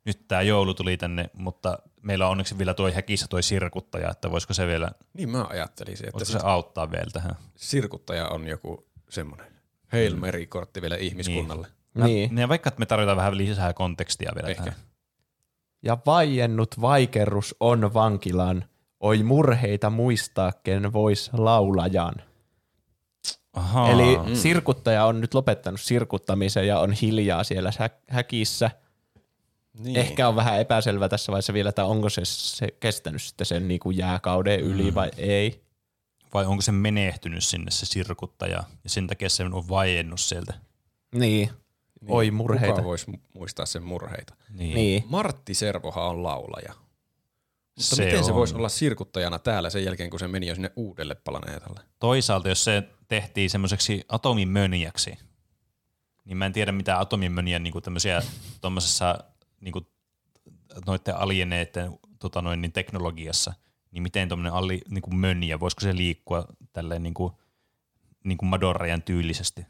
nyt 0.05 0.27
tämä 0.27 0.41
joulu 0.41 0.73
tuli 0.73 0.97
tänne, 0.97 1.29
mutta 1.33 1.79
meillä 2.01 2.25
on 2.25 2.31
onneksi 2.31 2.57
vielä 2.57 2.73
tuo 2.73 2.91
häkissä 2.91 3.25
tuo 3.29 3.41
sirkuttaja, 3.41 4.11
että 4.11 4.31
voisiko 4.31 4.53
se 4.53 4.67
vielä, 4.67 4.91
Niin 5.13 5.29
mä 5.29 5.45
ajattelisin, 5.49 6.07
että 6.07 6.19
voisiko 6.19 6.39
se 6.39 6.45
auttaa 6.45 6.91
vielä 6.91 7.09
tähän. 7.13 7.35
sirkuttaja 7.55 8.27
on 8.27 8.47
joku 8.47 8.87
semmoinen 9.09 9.47
Hail 9.87 10.15
Mary-kortti 10.15 10.81
vielä 10.81 10.95
ihmiskunnalle. 10.95 11.67
Mä, 11.93 12.05
Niin. 12.05 12.35
niin, 12.35 12.49
vaikka 12.49 12.67
että 12.67 12.79
me 12.79 12.85
tarvitaan 12.85 13.17
vähän 13.17 13.37
lisää 13.37 13.73
kontekstia 13.73 14.31
vielä 14.35 14.47
Ehkä. 14.47 14.63
tähän. 14.63 14.79
Ja 15.83 15.97
vaiennut 16.05 16.81
vaikerrus 16.81 17.55
on 17.59 17.93
vankilan, 17.93 18.65
oi 18.99 19.23
murheita 19.23 19.89
muistaa, 19.89 20.51
ken 20.63 20.93
vois 20.93 21.29
laulajan. 21.33 22.15
Ahaa. 23.53 23.89
Eli 23.89 24.17
mm. 24.17 24.35
sirkuttaja 24.35 25.05
on 25.05 25.21
nyt 25.21 25.33
lopettanut 25.33 25.81
sirkuttamisen 25.81 26.67
ja 26.67 26.79
on 26.79 26.91
hiljaa 26.91 27.43
siellä 27.43 27.71
hä- 27.79 27.89
häkissä. 28.07 28.71
Niin. 29.79 29.97
Ehkä 29.97 30.27
on 30.27 30.35
vähän 30.35 30.59
epäselvä 30.59 31.09
tässä 31.09 31.31
vaiheessa 31.31 31.53
vielä, 31.53 31.69
että 31.69 31.85
onko 31.85 32.09
se, 32.09 32.21
se 32.25 32.67
kestänyt 32.79 33.21
sitten 33.21 33.45
sen 33.45 33.67
niin 33.67 33.79
kuin 33.79 33.97
jääkauden 33.97 34.59
yli 34.59 34.91
mm. 34.91 34.95
vai 34.95 35.11
ei. 35.17 35.63
vai 36.33 36.45
onko 36.45 36.61
se 36.61 36.71
menehtynyt 36.71 37.43
sinne 37.43 37.71
se 37.71 37.85
sirkuttaja, 37.85 38.63
ja 38.83 38.89
sen 38.89 39.07
takia 39.07 39.29
se 39.29 39.43
on 39.43 39.69
vaiennut 39.69 40.19
sieltä. 40.19 40.53
Niin. 41.15 41.49
Niin, 42.01 42.11
Oi 42.11 42.31
murheita. 42.31 42.75
Kuka 42.75 42.83
voisi 42.83 43.11
muistaa 43.33 43.65
sen 43.65 43.83
murheita? 43.83 44.35
Niin. 44.49 44.75
Niin. 44.75 45.03
Martti 45.07 45.53
Servohan 45.53 46.03
on 46.05 46.23
laulaja. 46.23 46.73
Mutta 46.73 47.95
Se 47.95 48.05
miten 48.05 48.23
se 48.23 48.31
on. 48.31 48.37
voisi 48.37 48.55
olla 48.55 48.69
sirkuttajana 48.69 49.39
täällä 49.39 49.69
sen 49.69 49.83
jälkeen, 49.85 50.09
kun 50.09 50.19
se 50.19 50.27
meni 50.27 50.47
jo 50.47 50.55
sinne 50.55 50.71
uudelle 50.75 51.15
planeetalle? 51.15 51.79
Toisaalta, 51.99 52.49
jos 52.49 52.63
se 52.63 52.83
tehtiin 53.07 53.49
semmoiseksi 53.49 54.03
atomimöniäksi, 54.09 55.17
niin 56.25 56.37
mä 56.37 56.45
en 56.45 56.53
tiedä 56.53 56.71
mitä 56.71 56.99
atomimöniä 56.99 57.59
niin 57.59 57.73
tämmöisiä 57.83 58.21
tuommoisessa 58.61 59.19
niin 59.61 59.73
noiden 60.85 61.15
alieneiden 61.15 61.99
tota 62.19 62.41
noin, 62.41 62.61
niin 62.61 62.71
teknologiassa, 62.71 63.53
niin 63.91 64.03
miten 64.03 64.27
tuommoinen 64.27 64.53
ali, 64.53 64.81
niin 64.89 65.01
kuin 65.01 65.15
möniä, 65.15 65.59
voisiko 65.59 65.81
se 65.81 65.95
liikkua 65.95 66.45
tälleen 66.73 67.03
niin 67.03 67.13
kuin, 67.13 67.33
niin 68.23 68.37
kuin 68.37 68.49
Madonrajan 68.49 69.01
tyylisesti? 69.01 69.65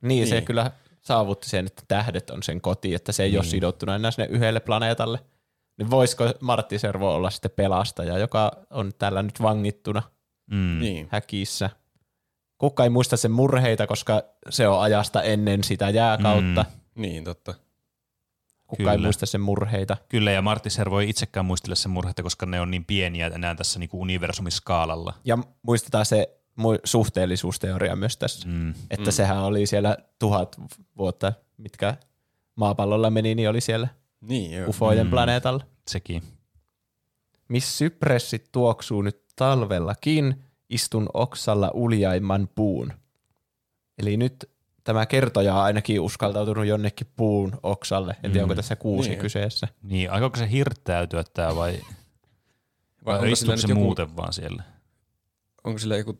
Niin, 0.00 0.26
se 0.26 0.34
Niin. 0.34 0.44
kyllä 0.44 0.70
saavutti 1.00 1.48
sen, 1.48 1.66
että 1.66 1.82
tähdet 1.88 2.30
on 2.30 2.42
sen 2.42 2.60
koti, 2.60 2.94
että 2.94 3.12
se 3.12 3.22
ei 3.22 3.30
niin. 3.30 3.38
ole 3.38 3.44
sidottuna 3.44 3.94
enää 3.96 4.10
sinne 4.10 4.28
yhdelle 4.30 4.60
planeetalle. 4.60 5.18
Niin 5.78 5.90
voisiko 5.90 6.24
Martti 6.40 6.78
Servo 6.78 7.14
olla 7.14 7.30
sitten 7.30 7.50
pelastaja, 7.56 8.18
joka 8.18 8.52
on 8.70 8.92
täällä 8.98 9.22
nyt 9.22 9.42
vangittuna 9.42 10.02
Mm. 10.50 10.78
Niin. 10.80 11.08
häkissä? 11.10 11.70
Kuka 12.58 12.84
ei 12.84 12.90
muista 12.90 13.16
sen 13.16 13.30
murheita, 13.30 13.86
koska 13.86 14.22
se 14.50 14.68
on 14.68 14.80
ajasta 14.80 15.22
ennen 15.22 15.64
sitä 15.64 15.90
jääkautta. 15.90 16.64
Mm. 16.94 17.02
Niin, 17.02 17.24
totta. 17.24 17.54
Kuka 18.66 18.76
Kyllä. 18.76 18.92
ei 18.92 18.98
muista 18.98 19.26
sen 19.26 19.40
murheita. 19.40 19.96
Kyllä, 20.08 20.30
ja 20.30 20.42
Martti 20.42 20.70
Servo 20.70 21.00
ei 21.00 21.10
itsekään 21.10 21.46
muistele 21.46 21.76
sen 21.76 21.90
murheita, 21.90 22.22
koska 22.22 22.46
ne 22.46 22.60
on 22.60 22.70
niin 22.70 22.84
pieniä 22.84 23.26
enää 23.26 23.54
tässä 23.54 23.78
niin 23.78 23.90
kuin 23.90 24.00
universumiskaalalla. 24.00 25.14
Ja 25.24 25.38
muistetaan 25.62 26.06
se 26.06 26.39
suhteellisuusteoria 26.84 27.96
myös 27.96 28.16
tässä. 28.16 28.48
Mm. 28.48 28.70
Että 28.90 29.10
mm. 29.10 29.12
sehän 29.12 29.38
oli 29.42 29.66
siellä 29.66 29.96
tuhat 30.18 30.56
vuotta, 30.98 31.32
mitkä 31.56 31.96
maapallolla 32.54 33.10
meni, 33.10 33.34
niin 33.34 33.48
oli 33.50 33.60
siellä 33.60 33.88
Niin, 34.20 34.52
joo. 34.52 34.68
ufojen 34.68 35.06
Mm. 35.06 35.10
planeetalla. 35.10 35.64
Sekin. 35.88 36.22
Miss 37.48 37.78
sypressit 37.78 38.48
tuoksuu 38.52 39.02
nyt 39.02 39.22
talvellakin, 39.36 40.44
istun 40.70 41.08
oksalla 41.14 41.70
uljaimman 41.74 42.48
puun. 42.54 42.92
Eli 43.98 44.16
nyt 44.16 44.50
tämä 44.84 45.06
kertoja 45.06 45.54
on 45.54 45.62
ainakin 45.62 46.00
uskaltautunut 46.00 46.66
jonnekin 46.66 47.06
puun 47.16 47.52
oksalle. 47.62 48.16
En 48.22 48.32
tiedä, 48.32 48.44
onko 48.44 48.54
tässä 48.54 48.76
kuusi 48.76 49.08
Niin. 49.08 49.20
kyseessä. 49.20 49.68
Niin, 49.82 50.10
aikooko 50.10 50.36
se 50.36 50.50
hirttäytyä 50.50 51.24
tää 51.34 51.56
vai, 51.56 51.72
Vai 51.72 51.82
vai 53.04 53.14
onko 53.14 53.36
sillä, 53.36 53.54
istuuko 53.54 53.56
se 53.56 53.68
joku, 53.68 53.80
muuten 53.84 54.16
vaan 54.16 54.32
siellä? 54.32 54.62
onko 55.64 55.78
sillä 55.78 55.96
joku 55.96 56.18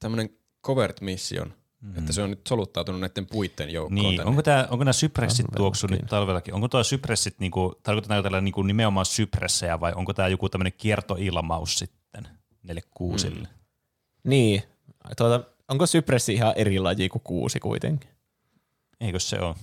tämmöinen 0.00 0.30
covert 0.66 1.00
mission, 1.00 1.54
mm. 1.80 1.98
että 1.98 2.12
se 2.12 2.22
on 2.22 2.30
nyt 2.30 2.46
soluttautunut 2.48 3.00
näiden 3.00 3.26
puitten 3.26 3.70
joukkoon 3.70 3.94
Niin, 3.94 4.16
tänne. 4.16 4.28
onko, 4.30 4.42
tää, 4.42 4.68
onko 4.70 4.84
nämä 4.84 4.92
sypressit 4.92 5.46
tuoksu 5.56 5.86
nyt 5.86 6.00
talvellakin? 6.08 6.54
Onko 6.54 6.68
tuo 6.68 6.84
sypressit, 6.84 7.34
niinku, 7.38 7.74
tarkoitetaan 7.82 8.22
tällä 8.22 8.40
niinku 8.40 8.62
nimenomaan 8.62 9.06
sypressejä 9.06 9.80
vai 9.80 9.92
onko 9.96 10.12
tämä 10.12 10.28
joku 10.28 10.48
tämmöinen 10.48 10.72
kiertoilmaus 10.78 11.78
sitten 11.78 12.28
näille 12.62 12.82
kuusille? 12.90 13.48
Mm. 13.48 14.30
Niin, 14.30 14.62
tuota, 15.16 15.44
onko 15.68 15.86
sypressi 15.86 16.32
ihan 16.34 16.52
eri 16.56 16.78
laji 16.78 17.08
kuin 17.08 17.22
kuusi 17.22 17.60
kuitenkin? 17.60 18.10
Eikö 19.00 19.20
se 19.20 19.40
ole? 19.40 19.54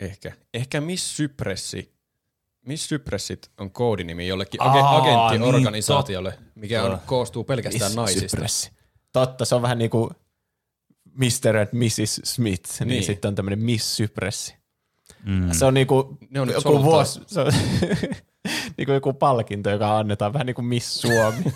Ehkä. 0.00 0.32
Ehkä 0.54 0.80
Miss 0.80 1.16
Sypressi. 1.16 1.94
Miss 2.66 2.88
Sypressit 2.88 3.50
on 3.58 3.70
koodinimi 3.70 4.28
jollekin 4.28 4.62
Aa, 4.62 4.72
niin, 4.74 4.84
agenttiorganisaatiolle, 4.86 6.38
mikä 6.54 6.82
on, 6.82 6.98
koostuu 7.06 7.44
pelkästään 7.44 7.90
Miss 7.90 7.96
naisista. 7.96 8.28
Sypressi. 8.28 8.70
Totta, 9.14 9.44
se 9.44 9.54
on 9.54 9.62
vähän 9.62 9.78
niin 9.78 9.90
kuin 9.90 10.10
Mr. 11.04 11.56
and 11.56 11.68
Mrs. 11.72 12.20
Smith, 12.24 12.80
niin, 12.80 12.88
niin 12.88 13.02
sitten 13.02 13.28
on 13.28 13.34
tämmöinen 13.34 13.58
Miss 13.58 13.96
Sypressi. 13.96 14.56
Mm. 15.24 15.52
Se 15.52 15.64
on 15.64 15.74
niinku 15.74 16.18
Ne 16.30 16.40
on 16.40 16.48
joku 16.48 16.82
vuosi, 16.82 17.20
se 17.26 17.40
on 17.40 17.52
niinku 18.76 18.92
joku 18.92 19.12
palkinto, 19.12 19.70
joka 19.70 19.98
annetaan 19.98 20.32
vähän 20.32 20.46
niin 20.46 20.54
kuin 20.54 20.64
Miss 20.64 21.00
Suomi. 21.00 21.44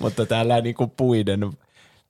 Mutta 0.00 0.26
täällä 0.26 0.60
niinku 0.60 0.86
puiden, 0.86 1.40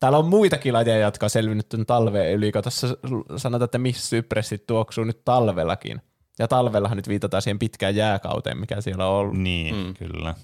täällä 0.01 0.19
on 0.19 0.29
muitakin 0.29 0.75
lajeja, 0.75 1.07
jotka 1.07 1.27
on 1.27 1.31
selvinnyt 1.31 1.69
tämän 1.69 1.87
talveen 1.87 2.35
yli, 2.35 2.53
kun 2.53 2.63
tuossa 2.63 2.89
sanotaan, 3.37 3.65
että 3.65 3.79
Miss 3.79 4.11
Sypressit 4.11 4.67
tuoksuu 4.67 5.05
nyt 5.05 5.25
talvellakin. 5.25 6.03
Ja 6.39 6.49
talvellahan 6.49 6.97
nyt 6.97 7.09
viitataan 7.09 7.43
siihen 7.43 7.59
pitkään 7.59 7.97
jääkauteen, 7.97 8.59
mikä 8.59 8.81
siellä 8.81 9.07
on 9.07 9.15
ollut. 9.15 9.37
Niin, 9.37 9.75
mm. 9.75 9.95
kyllä. 9.95 10.35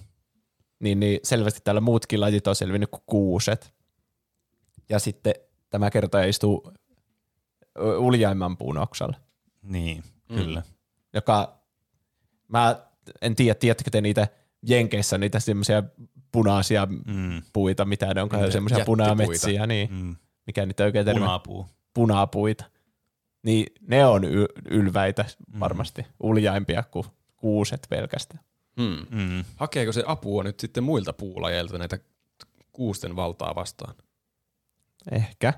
Niin, 0.84 1.00
niin 1.00 1.20
selvästi 1.22 1.60
täällä 1.64 1.80
muutkin 1.80 2.20
lajit 2.20 2.46
on 2.46 2.56
selvinnyt 2.56 2.90
kuin 2.90 3.02
kuuset. 3.06 3.74
Ja 4.88 4.98
sitten 4.98 5.34
tämä 5.70 5.90
kertoja 5.90 6.24
istuu 6.24 6.72
uljaimman 7.98 8.56
puun 8.56 8.78
oksalla. 8.78 9.16
Niin, 9.62 10.02
kyllä. 10.28 10.62
joka 11.12 11.58
mä 12.48 12.76
en 13.22 13.34
tiedä, 13.34 13.54
tiedättekö 13.54 13.90
te 13.90 14.00
niitä 14.00 14.28
Jenkeissä, 14.62 15.18
niitä 15.18 15.40
semmoisia 15.40 15.82
punaisia 16.32 16.86
mm. 16.86 17.42
puita, 17.52 17.84
mitä 17.84 18.14
ne 18.14 18.22
onkaan 18.22 18.42
Niitä 18.42 18.52
semmoisia 18.52 18.84
punametsiä, 18.84 19.66
niin 19.66 19.92
Mm. 19.92 20.16
mikä 20.46 20.66
niitä 20.66 20.84
oikein 20.84 21.04
termi? 21.04 21.20
Punapuu. 21.20 21.66
punapuita. 21.94 22.64
Niin 23.42 23.66
ne 23.80 24.06
on 24.06 24.24
y- 24.24 24.46
ylväitä 24.70 25.24
varmasti, 25.60 26.06
uljaimpia 26.22 26.82
kuin 26.82 27.06
kuuset 27.36 27.86
pelkästään. 27.90 28.44
Hmm. 28.80 29.06
Mm. 29.10 29.44
Hakeeko 29.56 29.92
se 29.92 30.04
apua 30.06 30.42
nyt 30.42 30.60
sitten 30.60 30.84
muilta 30.84 31.12
puulajeilta 31.12 31.78
näitä 31.78 31.98
kuusten 32.72 33.16
valtaa 33.16 33.54
vastaan? 33.54 33.94
Ehkä. 35.10 35.52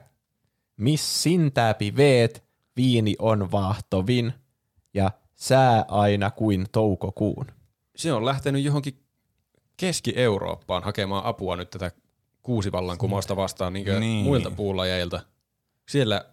Missin 0.77 1.53
täpi 1.53 1.97
veet, 1.97 2.45
viini 2.77 3.17
on 3.19 3.51
vaahtovin 3.51 4.33
ja 4.95 5.11
sää 5.35 5.85
aina 5.89 6.31
kuin 6.31 6.67
toukokuun. 6.73 7.47
Se 7.97 8.13
on 8.13 8.27
lähtenyt 8.27 8.63
johonkin 8.65 9.03
Keski-Eurooppaan 9.77 10.83
hakemaan 10.83 11.25
apua 11.25 11.57
nyt 11.57 11.71
tätä 11.71 11.91
kuusivallankumousta 12.43 13.37
vastaan 13.37 13.73
niin 13.73 13.87
Niin. 13.87 14.01
niin. 14.01 14.25
muilta 14.25 14.51
puulajeilta. 14.51 15.21
Siellä 15.89 16.25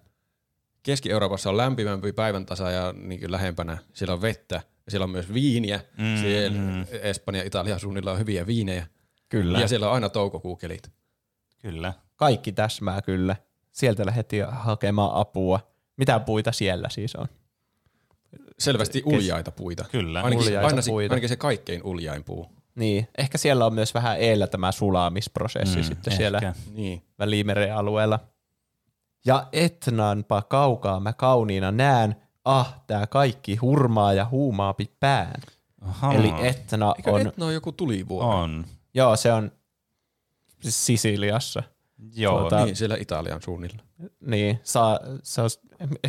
Keski-Euroopassa 0.84 1.50
on 1.50 1.58
lämpimämpi 1.58 2.14
päivän 2.14 2.46
tasa 2.46 2.72
ja 2.72 2.94
niin 2.94 3.32
lähempänä. 3.32 3.78
Siellä 3.94 4.14
on 4.14 4.22
vettä 4.22 4.62
siellä 4.90 5.04
on 5.04 5.10
myös 5.10 5.34
viiniä. 5.34 5.80
Mm, 5.98 6.04
Mm, 6.06 6.18
siellä 6.18 6.58
mm. 6.62 6.86
Espanja 7.02 7.42
ja 7.42 7.48
Italia 7.48 7.80
suunnilla 7.80 8.12
on 8.12 8.20
hyviä 8.20 8.48
viinejä. 8.48 8.88
Kyllä. 9.30 9.60
Ja 9.60 9.68
siellä 9.68 9.88
on 9.88 9.94
aina 9.94 10.10
toukokuukelit. 10.10 10.92
Kyllä. 11.62 11.94
Kaikki 12.16 12.52
täsmää 12.52 13.02
kyllä. 13.02 13.36
Sieltä 13.72 14.06
lähdettiin 14.06 14.46
hakemaan 14.50 15.12
apua. 15.16 15.60
Mitä 15.98 16.20
puita 16.20 16.52
siellä 16.52 16.90
siis 16.90 17.16
on? 17.16 17.28
Selvästi 18.60 19.02
uljaita 19.06 19.52
puita. 19.52 19.86
Kyllä. 19.92 20.22
Ainakin, 20.22 20.48
Uljaita 20.48 20.68
aina, 20.68 20.82
se- 20.82 20.92
puita. 20.92 21.14
ainakin 21.14 21.30
se 21.30 21.36
kaikkein 21.36 21.84
uljain 21.84 22.24
puu. 22.24 22.48
Niin, 22.76 23.08
ehkä 23.18 23.38
siellä 23.38 23.66
on 23.66 23.74
myös 23.74 23.94
vähän 23.94 24.20
eellä 24.20 24.48
tämä 24.48 24.72
sulamisprosessi 24.72 25.78
mm, 25.78 25.84
sitten 25.84 26.12
ehkä. 26.14 26.18
siellä 26.18 26.54
Niin. 26.74 27.02
Välimeren 27.20 27.76
alueella. 27.76 28.20
Ja 29.26 29.48
etnanpa 29.52 30.42
kaukaa 30.42 31.00
mä 31.00 31.14
kauniina 31.14 31.72
näen, 31.72 32.16
ah, 32.46 32.82
tää 32.88 33.08
kaikki 33.08 33.56
hurmaa 33.56 34.14
ja 34.14 34.26
huumaapi 34.26 34.92
pään. 35.00 35.42
Aha. 35.82 36.14
Eli 36.14 36.34
Etna 36.48 36.94
Eikö 36.98 37.12
on, 37.12 37.22
Etna 37.28 37.46
on 37.46 37.54
joku 37.54 37.72
tulivuori? 37.72 38.28
On. 38.38 38.66
joo 38.94 39.16
se 39.16 39.34
on 39.34 39.52
siis 40.62 40.86
Sisiliassa. 40.86 41.64
Joo. 42.16 42.40
Tuota- 42.40 42.66
Niin, 42.66 42.76
siellä 42.76 42.96
Italian 43.00 43.42
suunnilla. 43.42 43.84
Niin, 44.26 44.60
saa, 44.64 45.00
se 45.24 45.42
on, 45.42 45.50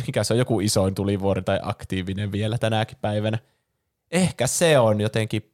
mikä 0.07 0.23
se 0.23 0.33
on 0.33 0.37
joku 0.39 0.59
isoin 0.59 0.95
tulivuori 0.95 1.41
tai 1.41 1.59
aktiivinen 1.61 2.31
vielä 2.31 2.57
tänäkin 2.57 2.97
päivänä. 3.01 3.39
Ehkä 4.11 4.47
se 4.47 4.79
on 4.79 5.01
jotenkin 5.01 5.51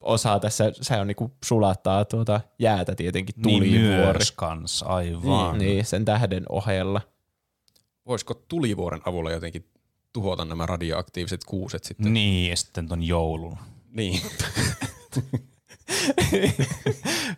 osa 0.00 0.38
tässä, 0.38 0.72
se 0.80 0.96
on 1.00 1.06
niinku 1.06 1.32
sulattaa 1.44 2.04
tuota 2.04 2.40
jäätä 2.58 2.94
tietenkin 2.94 3.34
Niin 3.46 3.58
tulivuori. 3.58 4.12
myös 4.18 4.32
kans, 4.32 4.82
aivan. 4.86 5.58
Niin, 5.58 5.68
niin, 5.68 5.84
sen 5.84 6.04
tähden 6.04 6.44
ohella. 6.48 7.00
Voisiko 8.06 8.34
tulivuoren 8.34 9.00
avulla 9.04 9.30
jotenkin 9.30 9.64
tuhota 10.12 10.44
nämä 10.44 10.66
radioaktiiviset 10.66 11.44
kuuset 11.44 11.84
sitten? 11.84 12.12
Niin, 12.14 12.50
ja 12.50 12.56
sitten 12.56 12.88
ton 12.88 13.02
joulun. 13.02 13.56
Niin. 13.92 14.20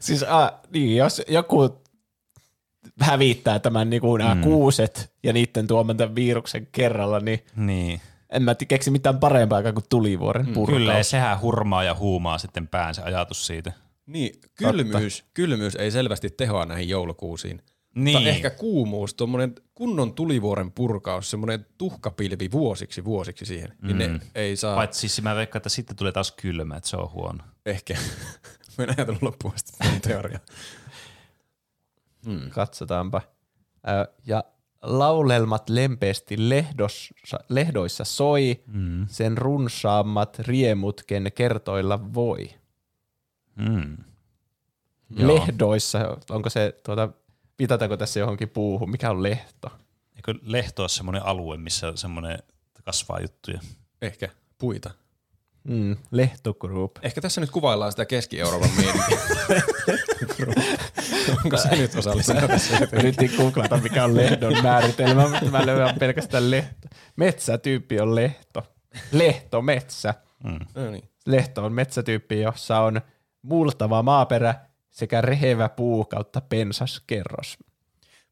Siis 0.01 0.23
a, 0.23 0.53
niin, 0.73 0.97
jos 0.97 1.23
joku 1.29 1.83
hävittää 3.01 3.59
tämän 3.59 3.91
niinku 3.91 4.17
nämä 4.17 4.35
Mm. 4.35 4.41
kuuset 4.41 5.13
ja 5.23 5.33
niiden 5.33 5.67
tuoman 5.67 5.97
tämän 5.97 6.15
viruksen 6.15 6.69
kerralla, 6.73 7.21
niin 7.21 7.45
Niin. 7.57 8.01
en 8.31 8.43
mä 8.43 8.55
keksi 8.69 8.91
mitään 8.91 9.19
parempaa 9.19 9.63
kuin 9.63 9.85
tulivuoren 9.89 10.47
Mm, 10.47 10.53
purkaus. 10.53 10.79
Kyllä, 10.79 10.93
ja 10.99 11.05
sehän 11.05 11.41
hurmaa 11.41 11.85
ja 11.85 11.95
huumaa 11.95 12.39
sitten 12.39 12.69
pään 12.69 12.95
se 12.95 13.03
ajatus 13.03 13.47
siitä. 13.47 13.73
Niin, 14.07 14.41
kylmyys, 14.59 15.25
kylmyys 15.35 15.75
ei 15.77 15.91
selvästi 15.91 16.31
tehoa 16.31 16.67
näihin 16.67 16.89
joulukuusiin. 16.89 17.63
Niin. 17.95 18.19
Tai 18.19 18.29
ehkä 18.29 18.51
kuumuus, 18.51 19.15
tuommoinen 19.15 19.55
kunnon 19.75 20.15
tulivuoren 20.15 20.73
purkaus, 20.73 21.31
semmoinen 21.31 21.67
tuhkapilvi 21.79 22.51
vuosiksi 22.51 23.05
vuosiksi 23.05 23.47
siihen, 23.47 23.77
mm. 23.81 23.87
niin 23.87 23.99
ne 23.99 24.21
ei 24.35 24.57
saa 24.57 24.77
Paitsi 24.77 25.01
siis 25.01 25.23
mä 25.23 25.35
veikkaan, 25.35 25.61
että 25.61 25.69
sitten 25.69 25.97
tulee 25.97 26.13
taas 26.13 26.33
kylmä, 26.33 26.77
että 26.77 26.89
se 26.89 26.97
on 26.97 27.13
huono. 27.13 27.45
ehkä. 27.67 27.95
Mä 28.79 28.85
en 28.85 28.91
ajatellut 28.91 29.23
loppuun 29.23 29.55
asti 29.55 29.73
teoria. 30.03 30.41
Katsotaanpa. 32.51 33.23
Ö, 33.89 34.13
Ja 34.27 34.45
laulelmat 34.83 35.69
lempeästi 35.69 36.49
lehdossa, 36.49 37.41
lehdoissa 37.49 38.05
soi, 38.05 38.63
mm. 38.67 39.07
sen 39.09 39.39
runsaammat 39.39 40.39
riemutken 40.39 41.33
kertoilla 41.35 42.15
voi. 42.15 42.51
Mm. 43.57 43.97
Joo. 45.11 45.35
Lehdoissa, 45.35 46.17
onko 46.31 46.51
se, 46.51 46.75
tuota, 46.85 47.09
viitataanko 47.59 47.97
tässä 47.97 48.21
johonkin 48.21 48.49
puuhun, 48.49 48.91
mikä 48.91 49.11
on 49.11 49.23
lehto? 49.23 49.71
Eikö 50.17 50.35
Lehto 50.43 50.83
ole 50.83 50.89
semmoinen 50.89 51.27
alue, 51.27 51.57
missä 51.57 51.93
semmoinen 51.95 52.39
kasvaa 52.85 53.21
juttuja? 53.21 53.61
Ehkä 54.03 54.29
puita. 54.59 54.91
Mm, 55.65 55.97
lehto 56.11 56.55
group. 56.55 56.97
Ehkä 57.03 57.21
tässä 57.21 57.41
nyt 57.41 57.51
kuvaillaan 57.51 57.93
sitä 57.93 58.05
Keski-Euroopan 58.05 58.71
meininkiä. 58.77 59.19
Onko 61.45 61.57
se 61.57 61.77
nyt 61.77 61.95
osallisena 61.95 62.49
tässä? 62.49 62.79
Yritin 62.93 63.31
googlata, 63.37 63.77
mikä 63.77 64.05
on 64.05 64.17
lehdon 64.17 64.63
määritelmä, 64.63 65.29
mutta 65.29 65.51
mä 65.51 65.67
löydän 65.67 65.99
pelkästään 65.99 66.51
lehto. 66.51 66.89
Metsätyyppi 67.17 68.01
on 68.01 68.15
lehto. 68.15 68.67
Lehto, 69.13 69.63
metsä. 69.63 70.15
No 70.75 70.91
niin. 70.91 71.09
Lehto 71.27 71.65
on 71.65 71.73
metsätyyppi, 71.73 72.41
jossa 72.41 72.81
on 72.81 73.01
multava 73.43 74.03
maaperä 74.03 74.55
sekä 74.93 75.21
rehevä 75.21 75.69
puu 75.69 76.05
kautta 76.05 76.41
pensas 76.41 77.03
kerros. 77.07 77.59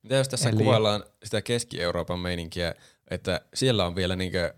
Mitä 0.03 0.15
jos 0.15 0.29
tässä 0.29 0.49
Eli- 0.49 0.57
kuvaillaan 0.57 1.05
sitä 1.25 1.43
Keski-Euroopan 1.43 2.19
meininkiä, 2.19 2.75
että 3.11 3.41
siellä 3.55 3.87
on 3.87 3.97
vielä 3.97 4.17
niinkö, 4.17 4.55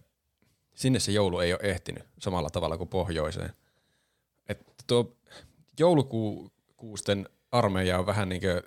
sinne 0.74 0.98
se 0.98 1.12
joulu 1.12 1.38
ei 1.38 1.52
ole 1.52 1.60
ehtinyt 1.62 2.04
samalla 2.18 2.50
tavalla 2.50 2.76
kuin 2.76 2.88
pohjoiseen. 2.88 3.52
Että 4.48 4.72
tuo 4.86 5.16
joulukuusten 5.78 7.28
armeija 7.50 7.98
on 7.98 8.06
vähän 8.06 8.28
niinkö 8.28 8.62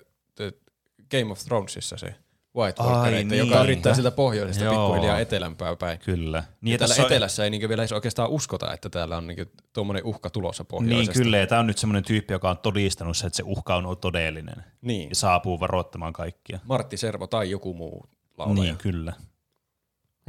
Game 1.10 1.32
of 1.32 1.38
Thronesissa 1.38 1.96
se 1.96 2.14
White 2.56 2.82
Ai 2.82 2.88
Walker, 2.88 3.12
niin. 3.12 3.38
joka 3.38 3.62
yrittää 3.62 3.94
sitä 3.94 4.10
pohjoisesta 4.10 4.64
Joo. 4.64 4.74
pikkuhiljaa 4.88 5.18
etelämpää 5.20 5.76
päin. 5.76 5.98
Kyllä. 5.98 6.40
Niin, 6.40 6.48
Niin, 6.60 6.72
ja 6.72 6.78
täällä 6.78 6.88
tässä 6.94 7.02
on- 7.02 7.06
etelässä 7.12 7.44
ei 7.44 7.50
niinkö 7.50 7.68
vielä 7.68 7.82
edes 7.82 7.92
oikeastaan 7.92 8.30
uskota, 8.30 8.72
että 8.72 8.90
täällä 8.90 9.16
on 9.16 9.26
niinkö 9.26 9.46
tuommoinen 9.72 10.04
uhka 10.04 10.30
tulossa 10.30 10.62
Niin 10.62 10.68
pohjoisesta. 10.68 11.12
kyllä, 11.22 11.36
ja 11.36 11.46
tämä 11.46 11.60
on 11.60 11.66
nyt 11.66 11.78
semmoinen 11.78 12.04
tyyppi, 12.04 12.32
joka 12.34 12.50
on 12.50 12.58
todistanut 12.58 13.16
se, 13.16 13.26
että 13.26 13.36
se 13.36 13.42
uhka 13.46 13.76
on 13.76 13.96
todellinen. 14.00 14.64
Niin. 14.82 15.08
Ja 15.08 15.14
saapuu 15.14 15.60
varoittamaan 15.60 16.12
kaikkia. 16.12 16.58
Martti 16.64 16.96
Servo 16.96 17.26
tai 17.26 17.50
joku 17.50 17.74
muu 17.74 18.06
laulaja. 18.38 18.62
Niin, 18.62 18.76
kyllä. 18.78 19.12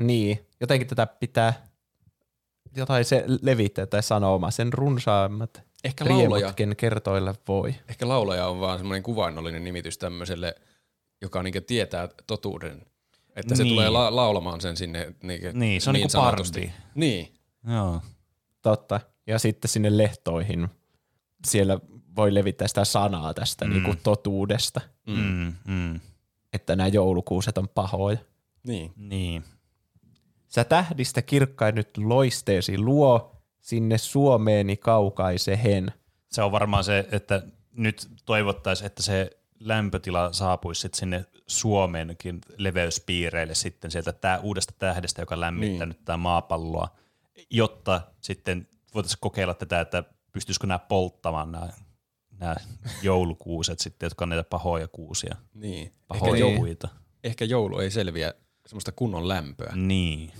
Niin, 0.01 0.47
jotenkin 0.61 0.87
tätä 0.87 1.07
pitää 1.07 1.53
jotain 2.75 3.05
se 3.05 3.23
levittää 3.41 3.85
tai 3.85 4.03
sanomaa, 4.03 4.51
sen 4.51 4.73
runsaammat 4.73 5.61
Ehkä 5.83 6.05
laulaja. 6.09 6.53
kertoilla 6.77 7.35
voi. 7.47 7.75
Ehkä 7.89 8.07
laulaja 8.07 8.47
on 8.47 8.59
vaan 8.59 8.77
semmoinen 8.79 9.03
kuvainnollinen 9.03 9.63
nimitys 9.63 9.97
tämmöiselle, 9.97 10.55
joka 11.21 11.43
niinku 11.43 11.59
tietää 11.67 12.09
totuuden. 12.27 12.85
Että 13.35 13.55
se 13.55 13.63
Niin. 13.63 13.73
tulee 13.73 13.89
la- 13.89 14.15
laulamaan 14.15 14.61
sen 14.61 14.77
sinne 14.77 15.13
niinku, 15.23 15.47
Niin, 15.53 15.81
se 15.81 15.89
on 15.89 15.93
niinku 15.93 16.09
sanotusti. 16.09 16.59
pardi. 16.61 16.73
Niin. 16.95 17.33
Joo. 17.73 18.01
Totta. 18.61 18.99
Ja 19.27 19.39
sitten 19.39 19.69
sinne 19.69 19.97
lehtoihin 19.97 20.67
siellä 21.47 21.79
voi 22.15 22.33
levittää 22.33 22.67
sitä 22.67 22.85
sanaa 22.85 23.33
tästä 23.33 23.65
mm. 23.65 23.71
niinku 23.73 23.93
totuudesta, 24.03 24.81
Mm, 25.07 25.53
mm. 25.67 25.99
että 26.53 26.75
nämä 26.75 26.87
joulukuuset 26.87 27.57
on 27.57 27.69
pahoja. 27.69 28.17
Niin. 28.67 28.93
Niin. 28.95 29.43
Sä 30.47 30.63
tähdistä 30.63 31.21
kirkkain 31.21 31.75
nyt 31.75 31.97
loisteesi 31.97 32.77
luo, 32.77 33.35
sinne 33.61 33.97
Suomeeni 33.97 34.77
kaukaisehen. 34.77 35.91
Se 36.31 36.41
on 36.41 36.51
varmaan 36.51 36.83
se, 36.83 37.07
että 37.11 37.43
nyt 37.71 38.07
toivottaisiin, 38.25 38.85
että 38.85 39.03
se 39.03 39.29
lämpötila 39.59 40.33
saapuisi 40.33 40.81
sit 40.81 40.93
sinne 40.93 41.25
Suomenkin 41.47 42.41
leveyspiireille 42.57 43.55
sitten 43.55 43.91
sieltä 43.91 44.13
tää 44.13 44.39
uudesta 44.39 44.73
tähdestä, 44.79 45.21
joka 45.21 45.39
lämmittää 45.39 45.85
Niin. 45.85 45.89
nyt 45.89 46.05
tämä 46.05 46.17
maapalloa, 46.17 46.87
jotta 47.49 48.01
sitten 48.21 48.67
voitaisiin 48.93 49.19
kokeilla 49.21 49.53
tätä, 49.53 49.81
että 49.81 50.03
pystyisikö 50.31 50.67
nämä 50.67 50.79
polttamaan 50.79 51.51
nämä, 51.51 51.69
nämä 52.39 52.55
joulukuuset 53.01 53.79
sitten, 53.79 54.05
jotka 54.07 54.25
on 54.25 54.29
näitä 54.29 54.43
pahoja 54.49 54.87
kuusia, 54.87 55.35
niin. 55.53 55.87
Ehkä, 55.87 55.93
pahoja 56.07 56.39
joulu, 56.39 56.57
puita. 56.57 56.87
ehkä 57.23 57.45
joulu 57.45 57.79
ei 57.79 57.91
selviä 57.91 58.33
semmoista 58.67 58.91
kunnon 58.91 59.27
lämpöä. 59.27 59.73
Niin. 59.75 60.31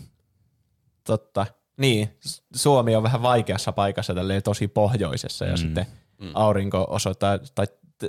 Totta. 1.04 1.46
Niin, 1.78 2.18
Suomi 2.56 2.96
on 2.96 3.04
vähän 3.04 3.22
vaikeassa 3.22 3.72
paikassa 3.72 4.14
tälleen 4.16 4.44
tosi 4.44 4.68
pohjoisessa 4.68 5.46
ja 5.46 5.52
Mm. 5.52 5.58
sitten 5.58 5.86
aurinko 6.34 6.88
osoittaa, 6.90 7.38
tai 7.56 7.68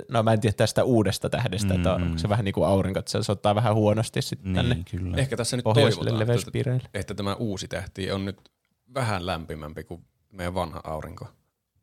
no 0.09 0.23
mä 0.23 0.33
en 0.33 0.39
tiedä 0.39 0.53
tästä 0.53 0.83
uudesta 0.83 1.29
tähdestä, 1.29 1.73
että 1.73 1.97
Mm. 1.97 2.03
onko 2.03 2.17
se 2.17 2.29
vähän 2.29 2.45
niin 2.45 2.53
kuin 2.53 2.67
aurinko, 2.67 2.99
että 2.99 3.11
se 3.11 3.17
osoittaa 3.17 3.55
vähän 3.55 3.75
huonosti 3.75 4.21
sitten 4.21 4.53
tänne 4.53 4.75
Niin, 4.75 4.85
kyllä. 4.85 5.17
Ehkä 5.17 5.37
tässä 5.37 5.57
nyt 5.57 5.63
toivotaan, 5.63 6.21
että, 6.21 6.89
että 6.93 7.13
tämä 7.13 7.35
uusi 7.35 7.67
tähti 7.67 8.11
on 8.11 8.25
nyt 8.25 8.51
vähän 8.93 9.25
lämpimämpi 9.25 9.83
kuin 9.83 10.05
meidän 10.31 10.53
vanha 10.53 10.81
aurinko. 10.83 11.27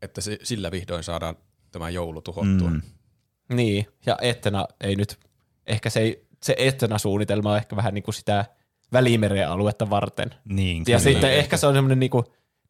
Että 0.03 0.20
se, 0.20 0.39
sillä 0.43 0.70
vihdoin 0.70 1.05
saadaan 1.05 1.37
tämä 1.73 1.91
joulu 1.91 2.23
tuhottua. 2.23 2.70
Mm. 2.70 2.83
Niin, 3.53 3.87
ja 4.07 4.19
Etna 4.20 4.66
ei 4.81 4.97
nyt, 4.97 5.19
ehkä 5.66 5.91
se, 5.91 6.01
ei, 6.01 6.27
se 6.43 6.55
Etna-suunnitelma 6.59 7.51
on 7.51 7.57
ehkä 7.57 7.77
vähän 7.77 7.95
niin 7.95 8.05
kuin 8.05 8.15
sitä 8.15 8.45
Välimeren 8.93 9.49
aluetta 9.49 9.91
varten. 9.91 10.35
Niin, 10.45 10.78
Ja 10.78 10.85
kyllä. 10.85 10.99
sitten 10.99 11.33
ehkä 11.33 11.57
se 11.57 11.66
on 11.66 11.74
semmoinen, 11.74 12.01
niin 12.01 12.11
kuin, 12.11 12.24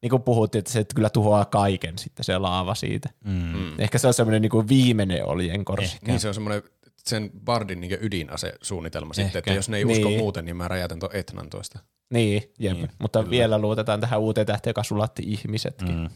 niin 0.06 0.10
kuin 0.10 0.22
puhuttiin, 0.22 0.58
että 0.58 0.72
se 0.72 0.86
kyllä 0.94 1.10
tuhoaa 1.10 1.44
kaiken 1.44 1.98
sitten 1.98 2.24
se 2.24 2.38
laava 2.38 2.74
siitä. 2.74 3.10
Mm. 3.24 3.80
Ehkä 3.80 3.98
se 3.98 4.06
on 4.06 4.14
semmoinen 4.14 4.42
niin 4.42 4.68
viimeinen 4.68 5.26
oljenkorsi. 5.26 5.98
Niin 6.06 6.20
se 6.20 6.28
on 6.28 6.34
semmoinen 6.34 6.62
sen 6.98 7.30
Bardin 7.44 7.80
niin 7.80 7.98
ydinase-suunnitelma 8.00 9.14
sitten, 9.14 9.26
Ehkä. 9.26 9.38
että 9.38 9.52
jos 9.52 9.68
ne 9.68 9.76
ei 9.76 9.84
usko 9.84 10.08
Niin. 10.08 10.18
muuten, 10.18 10.44
niin 10.44 10.56
mä 10.56 10.68
räjätän 10.68 10.98
tuon 10.98 11.16
Etnan 11.16 11.50
toista. 11.50 11.78
Niin, 12.10 12.42
jep. 12.58 12.76
Niin, 12.76 12.90
mutta 12.98 13.18
kyllä. 13.18 13.30
vielä 13.30 13.58
luotetaan 13.58 14.00
tähän 14.00 14.20
uuteen 14.20 14.46
tähteen, 14.46 14.70
joka 14.70 14.82
sulatti 14.82 15.22
ihmisetkin. 15.26 15.96
Mm. 15.96 16.08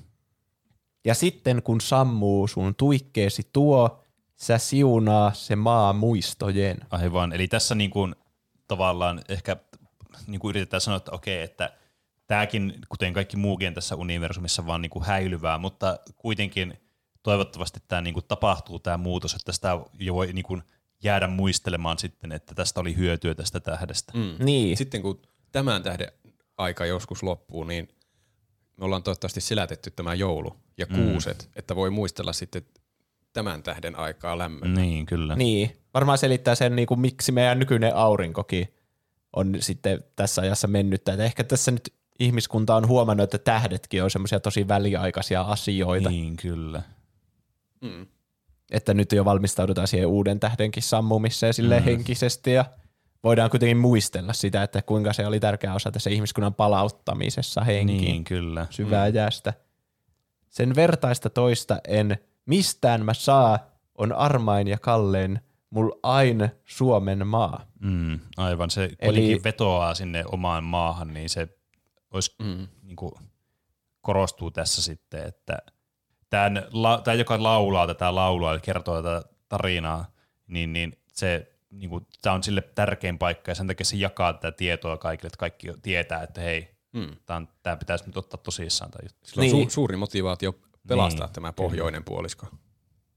Ja 1.04 1.14
sitten 1.14 1.62
kun 1.62 1.80
sammuu 1.80 2.48
sun 2.48 2.74
tuikkeesi 2.74 3.48
tuo, 3.52 4.04
sä 4.36 4.58
siunaa 4.58 5.32
se 5.32 5.56
maa 5.56 5.92
muistojen. 5.92 6.78
Aivan, 6.90 7.32
eli 7.32 7.48
tässä 7.48 7.74
niin 7.74 7.90
kuin, 7.90 8.14
tavallaan 8.68 9.22
ehkä 9.28 9.56
niin 10.26 10.40
kuin 10.40 10.50
yritetään 10.50 10.80
sanoa, 10.80 10.96
että 10.96 11.12
okei, 11.12 11.42
että 11.42 11.72
tämäkin, 12.30 12.74
kuten 12.88 13.12
kaikki 13.12 13.36
muukin 13.36 13.74
tässä 13.74 13.96
universumissa, 13.96 14.66
vaan 14.66 14.82
niin 14.82 14.90
kuin 14.90 15.04
häilyvää, 15.04 15.58
mutta 15.58 15.98
kuitenkin 16.16 16.74
toivottavasti 17.22 17.80
tämä 17.88 18.02
niin 18.02 18.14
kuin 18.14 18.24
tapahtuu 18.28 18.78
tämä 18.78 18.96
muutos, 18.96 19.34
että 19.34 19.52
sitä 19.52 19.78
jo 19.98 20.14
voi 20.14 20.32
niin 20.32 20.42
kuin 20.44 20.62
jäädä 21.02 21.26
muistelemaan 21.26 21.98
sitten, 21.98 22.32
että 22.32 22.54
tästä 22.54 22.80
oli 22.80 22.96
hyötyä 22.96 23.34
tästä 23.34 23.60
tähdestä. 23.60 24.12
Mm. 24.16 24.34
Niin, 24.38 24.76
Sitten 24.76 25.02
kun 25.02 25.22
tämän 25.52 25.82
tähden 25.82 26.12
aika 26.56 26.86
joskus 26.86 27.22
loppuu, 27.22 27.64
niin 27.64 27.88
me 28.76 28.84
ollaan 28.84 29.02
toivottavasti 29.02 29.40
selätetty 29.40 29.90
tämä 29.90 30.14
joulu 30.14 30.56
ja 30.78 30.86
kuuset, 30.86 31.42
mm. 31.42 31.52
että 31.56 31.76
voi 31.76 31.90
muistella 31.90 32.32
sitten 32.32 32.62
tämän 33.32 33.62
tähden 33.62 33.96
aikaa 33.96 34.38
lämmön. 34.38 34.74
Niin, 34.74 35.06
kyllä. 35.06 35.36
niin. 35.36 35.76
Varmaan 35.94 36.18
selittää 36.18 36.54
sen, 36.54 36.76
niin 36.76 36.86
kuin, 36.86 37.00
miksi 37.00 37.32
meidän 37.32 37.58
nykyinen 37.58 37.96
aurinkokin 37.96 38.74
on 39.36 39.56
sitten 39.60 40.04
tässä 40.16 40.42
ajassa 40.42 40.68
mennyt. 40.68 41.08
Että 41.08 41.24
ehkä 41.24 41.44
tässä 41.44 41.70
nyt 41.70 41.99
ihmiskunta 42.20 42.76
on 42.76 42.88
huomannut, 42.88 43.24
että 43.24 43.38
tähdetkin 43.38 44.04
on 44.04 44.10
semmoisia 44.10 44.40
tosi 44.40 44.68
väliaikaisia 44.68 45.40
asioita. 45.40 46.10
Niin, 46.10 46.36
kyllä. 46.36 46.82
Mm. 47.80 48.06
Että 48.70 48.94
nyt 48.94 49.12
jo 49.12 49.24
valmistaudutaan 49.24 49.88
siihen 49.88 50.08
uuden 50.08 50.40
tähdenkin 50.40 50.82
sammumiseen 50.82 51.54
sille 51.54 51.84
henkisesti 51.84 52.52
ja 52.52 52.64
voidaan 53.24 53.50
kuitenkin 53.50 53.76
muistella 53.76 54.32
sitä, 54.32 54.62
että 54.62 54.82
kuinka 54.82 55.12
se 55.12 55.26
oli 55.26 55.40
tärkeä 55.40 55.74
osa 55.74 55.90
tässä 55.90 56.10
ihmiskunnan 56.10 56.54
palauttamisessa 56.54 57.60
henkiin. 57.60 58.04
Niin, 58.04 58.24
kyllä. 58.24 58.66
syvää 58.70 59.08
jäästä. 59.08 59.54
Sen 60.48 60.74
vertaista 60.74 61.30
toista 61.30 61.80
en 61.88 62.16
mistään 62.46 63.04
mä 63.04 63.14
saa, 63.14 63.58
on 63.94 64.12
armain 64.12 64.68
ja 64.68 64.78
kalleen, 64.78 65.40
mul 65.70 65.90
aina 66.02 66.48
Suomen 66.64 67.26
maa. 67.26 67.66
Mm, 67.80 68.18
aivan, 68.36 68.70
se 68.70 68.84
Eli- 68.84 68.96
kuitenkin 69.04 69.44
vetoaa 69.44 69.94
sinne 69.94 70.24
omaan 70.32 70.64
maahan, 70.64 71.14
niin 71.14 71.28
se 71.28 71.48
olisi, 72.10 72.34
mm. 72.42 72.68
niin 72.82 72.96
kuin, 72.96 73.12
korostuu 74.00 74.50
tässä 74.50 74.82
sitten, 74.82 75.24
että 75.24 75.58
tämän, 76.30 76.62
tämä, 77.04 77.14
joka 77.14 77.42
laulaa 77.42 77.86
tätä 77.86 78.14
laulua 78.14 78.52
ja 78.52 78.58
kertoo 78.58 79.02
tätä 79.02 79.28
tarinaa, 79.48 80.12
niin, 80.46 80.72
niin 80.72 80.98
se 81.12 81.52
niin 81.70 81.90
kuin, 81.90 82.06
tämä 82.22 82.34
on 82.34 82.42
sille 82.42 82.60
tärkein 82.60 83.18
paikka 83.18 83.50
ja 83.50 83.54
sen 83.54 83.66
takia 83.66 83.84
se 83.86 83.96
jakaa 83.96 84.32
tätä 84.32 84.52
tietoa 84.56 84.96
kaikille, 84.96 85.26
että 85.26 85.38
kaikki 85.38 85.68
tietää, 85.82 86.22
että 86.22 86.40
hei, 86.40 86.80
Mm. 86.92 87.16
tämä, 87.26 87.36
on, 87.36 87.48
tämä 87.62 87.76
pitäisi 87.76 88.06
nyt 88.06 88.16
ottaa 88.16 88.40
tosissaan 88.42 88.90
tämä 88.90 89.02
juttu. 89.02 89.28
Sillä 89.28 89.40
on 89.42 89.46
Niin. 89.50 89.68
su- 89.68 89.70
suuri 89.70 89.96
motivaatio 89.96 90.54
pelastaa 90.88 91.26
Niin, 91.26 91.34
tämä 91.34 91.52
pohjoinen 91.52 92.04
puolisko. 92.04 92.46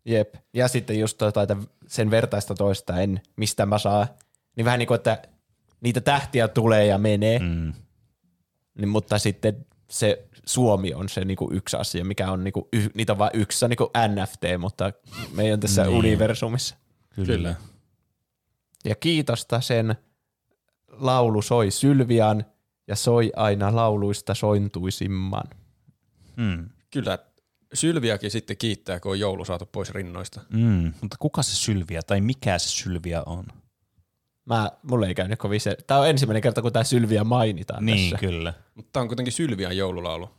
Jep. 0.05 0.35
Ja 0.53 0.67
sitten 0.67 0.99
just 0.99 1.17
tota, 1.17 1.41
että 1.41 1.57
sen 1.87 2.11
vertaista 2.11 2.55
toista 2.55 3.01
en, 3.01 3.21
mistä 3.35 3.65
mä 3.65 3.77
saa, 3.77 4.07
niin 4.55 4.65
vähän 4.65 4.79
niin 4.79 4.87
kuin, 4.87 4.95
että 4.95 5.21
niitä 5.81 6.01
tähtiä 6.01 6.47
tulee 6.47 6.85
ja 6.85 6.97
menee, 6.97 7.39
mm. 7.39 7.73
Niin, 8.77 8.89
mutta 8.89 9.17
sitten 9.17 9.65
se 9.89 10.27
Suomi 10.45 10.93
on 10.93 11.09
se 11.09 11.25
niinku 11.25 11.49
yksi 11.53 11.77
asia, 11.77 12.05
mikä 12.05 12.31
on 12.31 12.43
niinku, 12.43 12.67
y, 12.73 12.87
niitä 12.93 13.11
on 13.13 13.17
vain 13.17 13.31
yksi, 13.33 13.59
se 13.59 13.65
on 13.65 13.69
niinku 13.69 13.91
NFT, 14.07 14.43
mutta 14.59 14.91
meidän 15.33 15.59
tässä 15.59 15.83
Niin. 15.83 15.95
universumissa. 15.97 16.75
Kyllä. 17.15 17.27
Kyllä. 17.27 17.55
Ja 18.85 18.95
kiitosta 18.95 19.61
sen 19.61 19.95
laulu 20.87 21.41
soi 21.41 21.71
Sylvian 21.71 22.45
ja 22.87 22.95
soi 22.95 23.31
aina 23.35 23.75
lauluista 23.75 24.33
sointuisimman. 24.33 25.43
Mm. 26.37 26.69
Kyllä 26.91 27.17
Sylviäkin 27.73 28.31
sitten 28.31 28.57
kiittää, 28.57 28.99
kun 28.99 29.11
on 29.11 29.19
joulu 29.19 29.45
saatu 29.45 29.65
pois 29.65 29.91
rinnoista. 29.91 30.41
Mm. 30.49 30.93
Mutta 31.01 31.17
kuka 31.19 31.43
se 31.43 31.55
Sylviä 31.55 32.01
tai 32.07 32.21
mikä 32.21 32.59
se 32.59 32.69
Sylviä 32.69 33.23
on? 33.25 33.45
Mä, 34.45 34.71
mulle 34.83 35.07
ei 35.07 35.15
käynyt 35.15 35.39
kovin 35.39 35.61
se. 35.61 35.77
Tää 35.87 35.99
on 35.99 36.09
ensimmäinen 36.09 36.41
kerta, 36.41 36.61
kun 36.61 36.73
tää 36.73 36.83
Sylviä 36.83 37.23
mainitaan 37.23 37.85
Niin, 37.85 38.11
tässä. 38.11 38.27
kyllä. 38.27 38.53
Mutta 38.75 38.89
tämä 38.93 39.01
on 39.01 39.07
kuitenkin 39.07 39.33
Sylvian 39.33 39.77
joululaulu. 39.77 40.29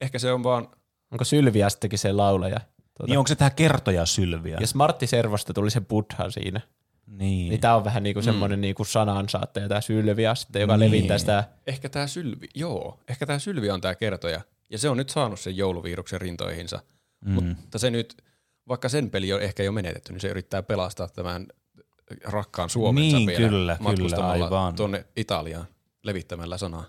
Ehkä 0.00 0.18
se 0.18 0.32
on 0.32 0.42
vaan, 0.42 0.68
Onko 1.12 1.24
Sylviä 1.24 1.70
sittenkin 1.70 1.98
se 1.98 2.12
laulaja? 2.12 2.60
Tuota, 2.98 3.10
Niin 3.10 3.18
onko 3.18 3.28
se 3.28 3.34
tämä 3.34 3.50
kertoja 3.50 4.06
Sylviä? 4.06 4.56
Jos 4.60 4.74
Martti 4.74 5.06
Servosta 5.06 5.52
tuli 5.54 5.70
se 5.70 5.80
Buddha 5.80 6.30
siinä, 6.30 6.60
Niin. 7.06 7.48
niin 7.48 7.60
tää 7.60 7.76
on 7.76 7.84
vähän 7.84 8.02
niinku 8.02 8.22
semmoinen 8.22 8.60
niinku 8.60 8.84
sanansaattaja 8.84 9.68
tää 9.68 9.80
Sylviä 9.80 10.34
sitten, 10.34 10.60
joka 10.60 10.76
niin. 10.76 10.90
levittää 10.92 11.18
sitä. 11.18 11.44
ehkä 11.66 11.88
tämä 11.88 12.06
Sylvi, 12.06 12.48
joo, 12.54 13.00
ehkä 13.08 13.26
tämä 13.26 13.38
Sylvi 13.38 13.70
on 13.70 13.80
tämä 13.80 13.94
kertoja. 13.94 14.40
Ja 14.70 14.78
se 14.78 14.88
on 14.88 14.96
nyt 14.96 15.08
saanut 15.08 15.40
sen 15.40 15.56
jouluviruksen 15.56 16.20
rintoihinsa. 16.20 16.80
Mm. 17.24 17.32
Mutta 17.32 17.78
se 17.78 17.90
nyt, 17.90 18.22
vaikka 18.68 18.88
sen 18.88 19.10
peli 19.10 19.32
on 19.32 19.40
ehkä 19.42 19.62
jo 19.62 19.72
menetetty, 19.72 20.12
niin 20.12 20.20
se 20.20 20.28
yrittää 20.28 20.62
pelastaa 20.62 21.08
tämän 21.08 21.46
rakkaan 22.24 22.70
Suomensa 22.70 23.16
Niin, 23.16 23.26
vielä 23.26 23.48
kyllä, 23.48 23.76
kyllä, 23.76 23.90
matkustamalla 23.90 24.44
aivan. 24.44 24.74
tuonne 24.74 25.06
Italiaan 25.16 25.66
levittämällä 26.02 26.58
sanaa. 26.58 26.84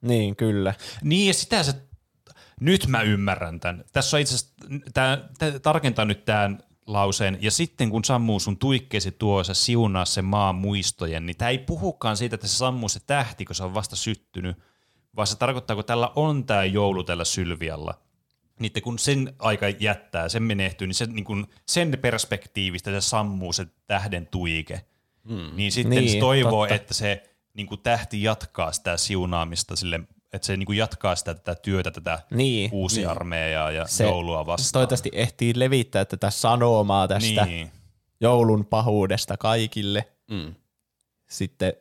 Niin, 0.00 0.36
kyllä. 0.36 0.74
Niin, 1.02 1.26
ja 1.26 1.34
sitä 1.34 1.62
se, 1.62 1.74
nyt 2.60 2.86
mä 2.86 3.02
ymmärrän 3.02 3.60
tämän. 3.60 3.84
Tässä 3.92 4.16
on 4.16 4.20
itse 4.20 4.34
asiassa, 4.34 4.54
tää, 4.94 5.28
tää, 5.38 5.58
tarkentaa 5.58 6.04
nyt 6.04 6.24
tämän 6.24 6.62
lauseen, 6.86 7.38
ja 7.40 7.50
sitten 7.50 7.90
kun 7.90 8.04
sammuu 8.04 8.40
sun 8.40 8.56
tuikkeesi 8.56 9.12
tuo, 9.12 9.44
sä 9.44 9.54
siunaa 9.54 10.04
se 10.04 10.22
maan 10.22 10.54
muistojen, 10.54 11.26
niin 11.26 11.36
tämä 11.36 11.48
ei 11.48 11.58
puhukaan 11.58 12.16
siitä, 12.16 12.34
että 12.34 12.46
se 12.46 12.56
sammuu 12.56 12.88
se 12.88 13.00
tähti, 13.06 13.44
kun 13.44 13.54
se 13.54 13.64
on 13.64 13.74
vasta 13.74 13.96
syttynyt, 13.96 14.56
vaan 15.16 15.26
se 15.26 15.36
tarkoittaa, 15.36 15.76
kun 15.76 15.84
tällä 15.84 16.10
on 16.16 16.44
tämä 16.44 16.64
joulu 16.64 17.04
tällä 17.04 17.24
Sylvialla, 17.24 17.94
niin 18.60 18.66
että 18.70 18.80
kun 18.80 18.98
sen 18.98 19.34
aika 19.38 19.68
jättää, 19.68 20.28
sen 20.28 20.42
menehtyy, 20.42 20.86
niin, 20.86 20.94
se, 20.94 21.06
niin 21.06 21.24
kun 21.24 21.46
sen 21.68 21.98
perspektiivistä 22.02 22.90
se 22.90 23.00
sammuu 23.00 23.52
se 23.52 23.66
tähden 23.86 24.28
tuike. 24.30 24.80
Hmm. 25.28 25.50
Niin 25.56 25.72
sitten 25.72 25.90
Niin, 25.90 26.10
se 26.10 26.18
toivoo, 26.18 26.62
totta. 26.64 26.74
että 26.74 26.94
se 26.94 27.22
niin 27.54 27.66
kuin 27.66 27.80
tähti 27.80 28.22
jatkaa 28.22 28.72
sitä 28.72 28.96
siunaamista 28.96 29.76
sille, 29.76 30.00
että 30.32 30.46
se 30.46 30.56
niin 30.56 30.66
kuin 30.66 30.78
jatkaa 30.78 31.16
sitä 31.16 31.34
tätä 31.34 31.54
työtä, 31.54 31.90
tätä 31.90 32.18
Niin. 32.30 32.70
uusi 32.72 33.00
Niin. 33.00 33.08
armeijaa 33.08 33.70
ja 33.70 33.86
Se 33.86 33.96
se, 33.96 34.04
joulua 34.04 34.46
vastaan. 34.46 34.72
Toivottavasti 34.72 35.10
ehtii 35.12 35.52
levittää 35.56 36.04
tätä 36.04 36.30
sanomaa 36.30 37.08
tästä 37.08 37.44
Niin, 37.44 37.70
joulun 38.20 38.66
pahuudesta 38.66 39.36
kaikille. 39.36 40.08
Mm. 40.30 40.54
Sitten 41.30 41.72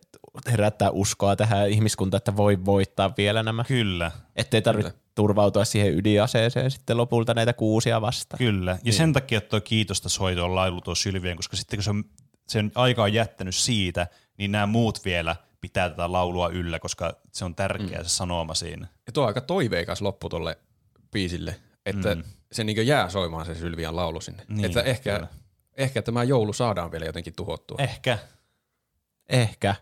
herättää 0.52 0.90
uskoa 0.90 1.36
tähän 1.36 1.70
ihmiskuntaan, 1.70 2.18
että 2.18 2.38
voi 2.38 2.66
voittaa 2.66 3.14
vielä 3.18 3.44
nämä. 3.44 3.64
kyllä, 3.64 4.12
Ettei 4.36 4.62
tarvitse 4.62 4.94
turvautua 5.16 5.66
siihen 5.66 5.98
ydinaseeseen 5.98 6.72
sitten 6.72 6.98
lopulta 6.98 7.34
näitä 7.34 7.54
kuusia 7.54 8.02
vastaan. 8.02 8.38
kyllä. 8.38 8.72
Ja 8.72 8.78
niin. 8.84 8.94
sen 8.94 9.14
takia 9.14 9.42
tuo 9.42 9.62
kiitosta 9.62 10.10
soi 10.10 10.36
tuo 10.36 10.56
laulu 10.56 10.82
tuo 10.82 10.96
Sylvien, 10.96 11.36
koska 11.36 11.58
sitten 11.58 11.78
kun 11.78 11.84
se 11.84 11.90
on, 11.90 12.04
sen 12.48 12.72
aika 12.76 13.04
on 13.04 13.14
jättänyt 13.14 13.56
siitä, 13.56 14.08
niin 14.38 14.52
nämä 14.52 14.66
muut 14.66 15.06
vielä 15.06 15.36
pitää 15.62 15.90
tätä 15.90 16.12
laulua 16.12 16.50
yllä, 16.50 16.80
koska 16.80 17.14
se 17.32 17.46
on 17.46 17.56
tärkeä 17.56 17.98
mm. 17.98 18.04
se 18.04 18.10
sanoma 18.10 18.54
siinä. 18.54 18.88
Ja 19.08 19.14
tuo 19.14 19.24
on 19.24 19.28
aika 19.28 19.42
toiveikas 19.42 20.02
loppu 20.02 20.30
tolle 20.30 20.58
biisille, 21.12 21.56
että 21.86 22.16
mm. 22.16 22.24
se 22.52 22.64
niin 22.64 22.88
jää 22.88 23.10
soimaan 23.10 23.46
se 23.46 23.56
Sylvian 23.56 23.96
laulu 23.96 24.22
sinne. 24.22 24.46
Niin, 24.48 24.66
että 24.66 24.82
ehkä, 24.82 25.16
kyllä. 25.16 25.28
ehkä 25.78 26.02
tämä 26.02 26.24
joulu 26.24 26.54
saadaan 26.54 26.92
vielä 26.92 27.06
jotenkin 27.06 27.36
tuhottua. 27.36 27.78
Ehkä. 27.80 28.18
Ehkä. 29.30 29.76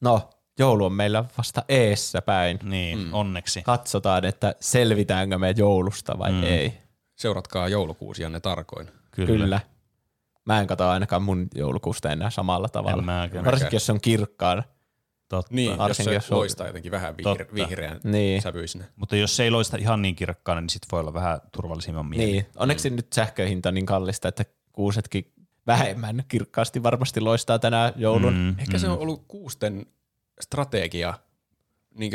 No, 0.00 0.30
joulu 0.58 0.84
on 0.84 0.92
meillä 0.92 1.24
vasta 1.38 1.62
eessä 1.68 2.22
päin. 2.22 2.58
Niin, 2.62 2.98
mm. 2.98 3.14
onneksi. 3.14 3.62
Katsotaan, 3.62 4.24
että 4.24 4.54
selvitäänkö 4.60 5.38
me 5.38 5.54
joulusta 5.56 6.18
vai 6.18 6.30
Mm. 6.32 6.36
mm. 6.38 6.44
ei. 6.44 6.72
Seuratkaa 7.16 7.68
joulukuusianne 7.68 8.40
tarkoin. 8.40 8.90
Kyllä. 9.10 9.26
Kyllä. 9.26 9.60
Mä 10.44 10.60
en 10.60 10.66
katso 10.66 10.88
ainakaan 10.88 11.22
mun 11.22 11.48
joulukuusta 11.54 12.10
enää 12.10 12.30
samalla 12.30 12.68
tavalla. 12.68 12.98
En 12.98 13.04
mäkään. 13.04 13.44
Varsinkin, 13.44 13.76
jos 13.76 13.86
se 13.86 13.92
on 13.92 14.00
kirkkaana. 14.00 14.62
Totta. 15.28 15.54
Niin, 15.54 15.68
jos 15.70 15.78
Varsinkin, 15.78 16.10
se 16.10 16.14
jos 16.14 16.30
on- 16.32 16.38
loistaa 16.38 16.66
jotenkin 16.66 16.92
vähän 16.92 17.14
vihre- 17.14 17.54
vihreän 17.54 18.00
Niin. 18.04 18.42
sävyisenä. 18.42 18.84
Mutta 18.96 19.16
jos 19.16 19.36
se 19.36 19.42
ei 19.44 19.50
loista 19.50 19.76
ihan 19.76 20.02
niin 20.02 20.14
kirkkaana, 20.16 20.60
niin 20.60 20.70
sit 20.70 20.82
voi 20.92 21.00
olla 21.00 21.14
vähän 21.14 21.40
turvallisimman 21.52 22.06
mieli. 22.06 22.32
Niin. 22.32 22.46
Onneksi 22.56 22.90
nyt 22.90 23.12
sähköhinta 23.12 23.68
on 23.68 23.74
niin 23.74 23.86
kallista, 23.86 24.28
että 24.28 24.44
kuusetkin 24.72 25.32
vähemmän 25.66 26.24
kirkkaasti 26.28 26.82
varmasti 26.82 27.20
loistaa 27.20 27.58
tänä 27.58 27.92
joulun. 27.96 28.34
Mm. 28.34 28.54
Ehkä 28.58 28.78
se 28.78 28.88
on 28.88 28.98
ollut 28.98 29.24
kuusten 29.28 29.86
strategia 30.40 31.14
niin 31.94 32.12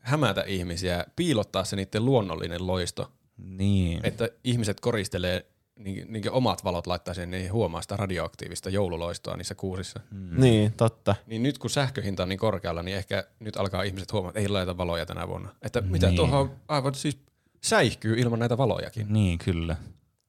hämätä 0.00 0.42
ihmisiä, 0.42 1.04
piilottaa 1.16 1.64
se 1.64 1.76
niiden 1.76 2.04
luonnollinen 2.04 2.66
loisto 2.66 3.12
Niin. 3.38 4.00
Että 4.02 4.28
ihmiset 4.44 4.80
koristelee 4.80 5.46
niin, 5.78 6.12
niin 6.12 6.30
omat 6.30 6.64
valot 6.64 6.86
laittaa 6.86 7.14
sen, 7.14 7.30
niin 7.30 7.52
huomaa 7.52 7.82
sitä 7.82 7.96
radioaktiivista 7.96 8.70
joululoistoa 8.70 9.36
niissä 9.36 9.54
kuusissa. 9.54 10.00
Mm. 10.10 10.40
Niin, 10.40 10.72
totta. 10.72 11.14
Niin 11.26 11.42
nyt 11.42 11.58
kun 11.58 11.70
sähköhinta 11.70 12.22
on 12.22 12.28
niin 12.28 12.38
korkealla, 12.38 12.82
niin 12.82 12.96
ehkä 12.96 13.24
nyt 13.40 13.56
alkaa 13.56 13.82
ihmiset 13.82 14.12
huomata, 14.12 14.30
että 14.30 14.40
ei 14.40 14.48
laita 14.48 14.76
valoja 14.76 15.06
tänä 15.06 15.28
vuonna. 15.28 15.54
Että 15.62 15.80
mitä 15.80 16.06
Niin. 16.06 16.16
tuohon 16.16 16.56
aivan 16.68 16.94
siis 16.94 17.18
säihkyy 17.62 18.14
ilman 18.18 18.38
näitä 18.38 18.58
valojakin. 18.58 19.06
Niin, 19.12 19.38
kyllä. 19.38 19.76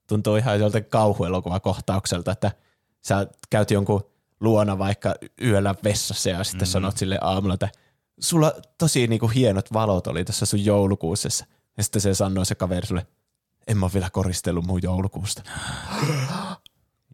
Tuntuu 0.07 0.35
ihan 0.35 0.59
joltain 0.59 0.85
kauhuelokuvakohtaukselta, 0.85 2.31
että 2.31 2.51
sä 3.01 3.27
käyt 3.49 3.72
jonkun 3.72 4.11
luona 4.39 4.77
vaikka 4.77 5.15
yöllä 5.41 5.76
vessassa 5.84 6.30
ja 6.30 6.43
sitten 6.43 6.68
mm. 6.68 6.72
sanot 6.72 6.97
sille 6.97 7.18
aamulla, 7.22 7.53
että 7.53 7.69
sulla 8.19 8.53
tosi 8.77 9.07
niinku 9.07 9.27
hienot 9.27 9.73
valot 9.73 10.07
oli 10.07 10.26
tässä 10.26 10.45
sun 10.45 10.65
joulukuusessa. 10.65 11.45
Ja 11.77 11.84
sitten 11.84 12.01
se 12.01 12.14
sanoo 12.14 12.45
se 12.45 12.55
kaveri 12.55 12.88
sulle, 12.88 13.07
en 13.68 13.77
mä 13.77 13.85
ole 13.85 13.93
vielä 13.93 14.09
koristellut 14.09 14.65
mun 14.65 14.84
joulukuusta. 14.84 15.43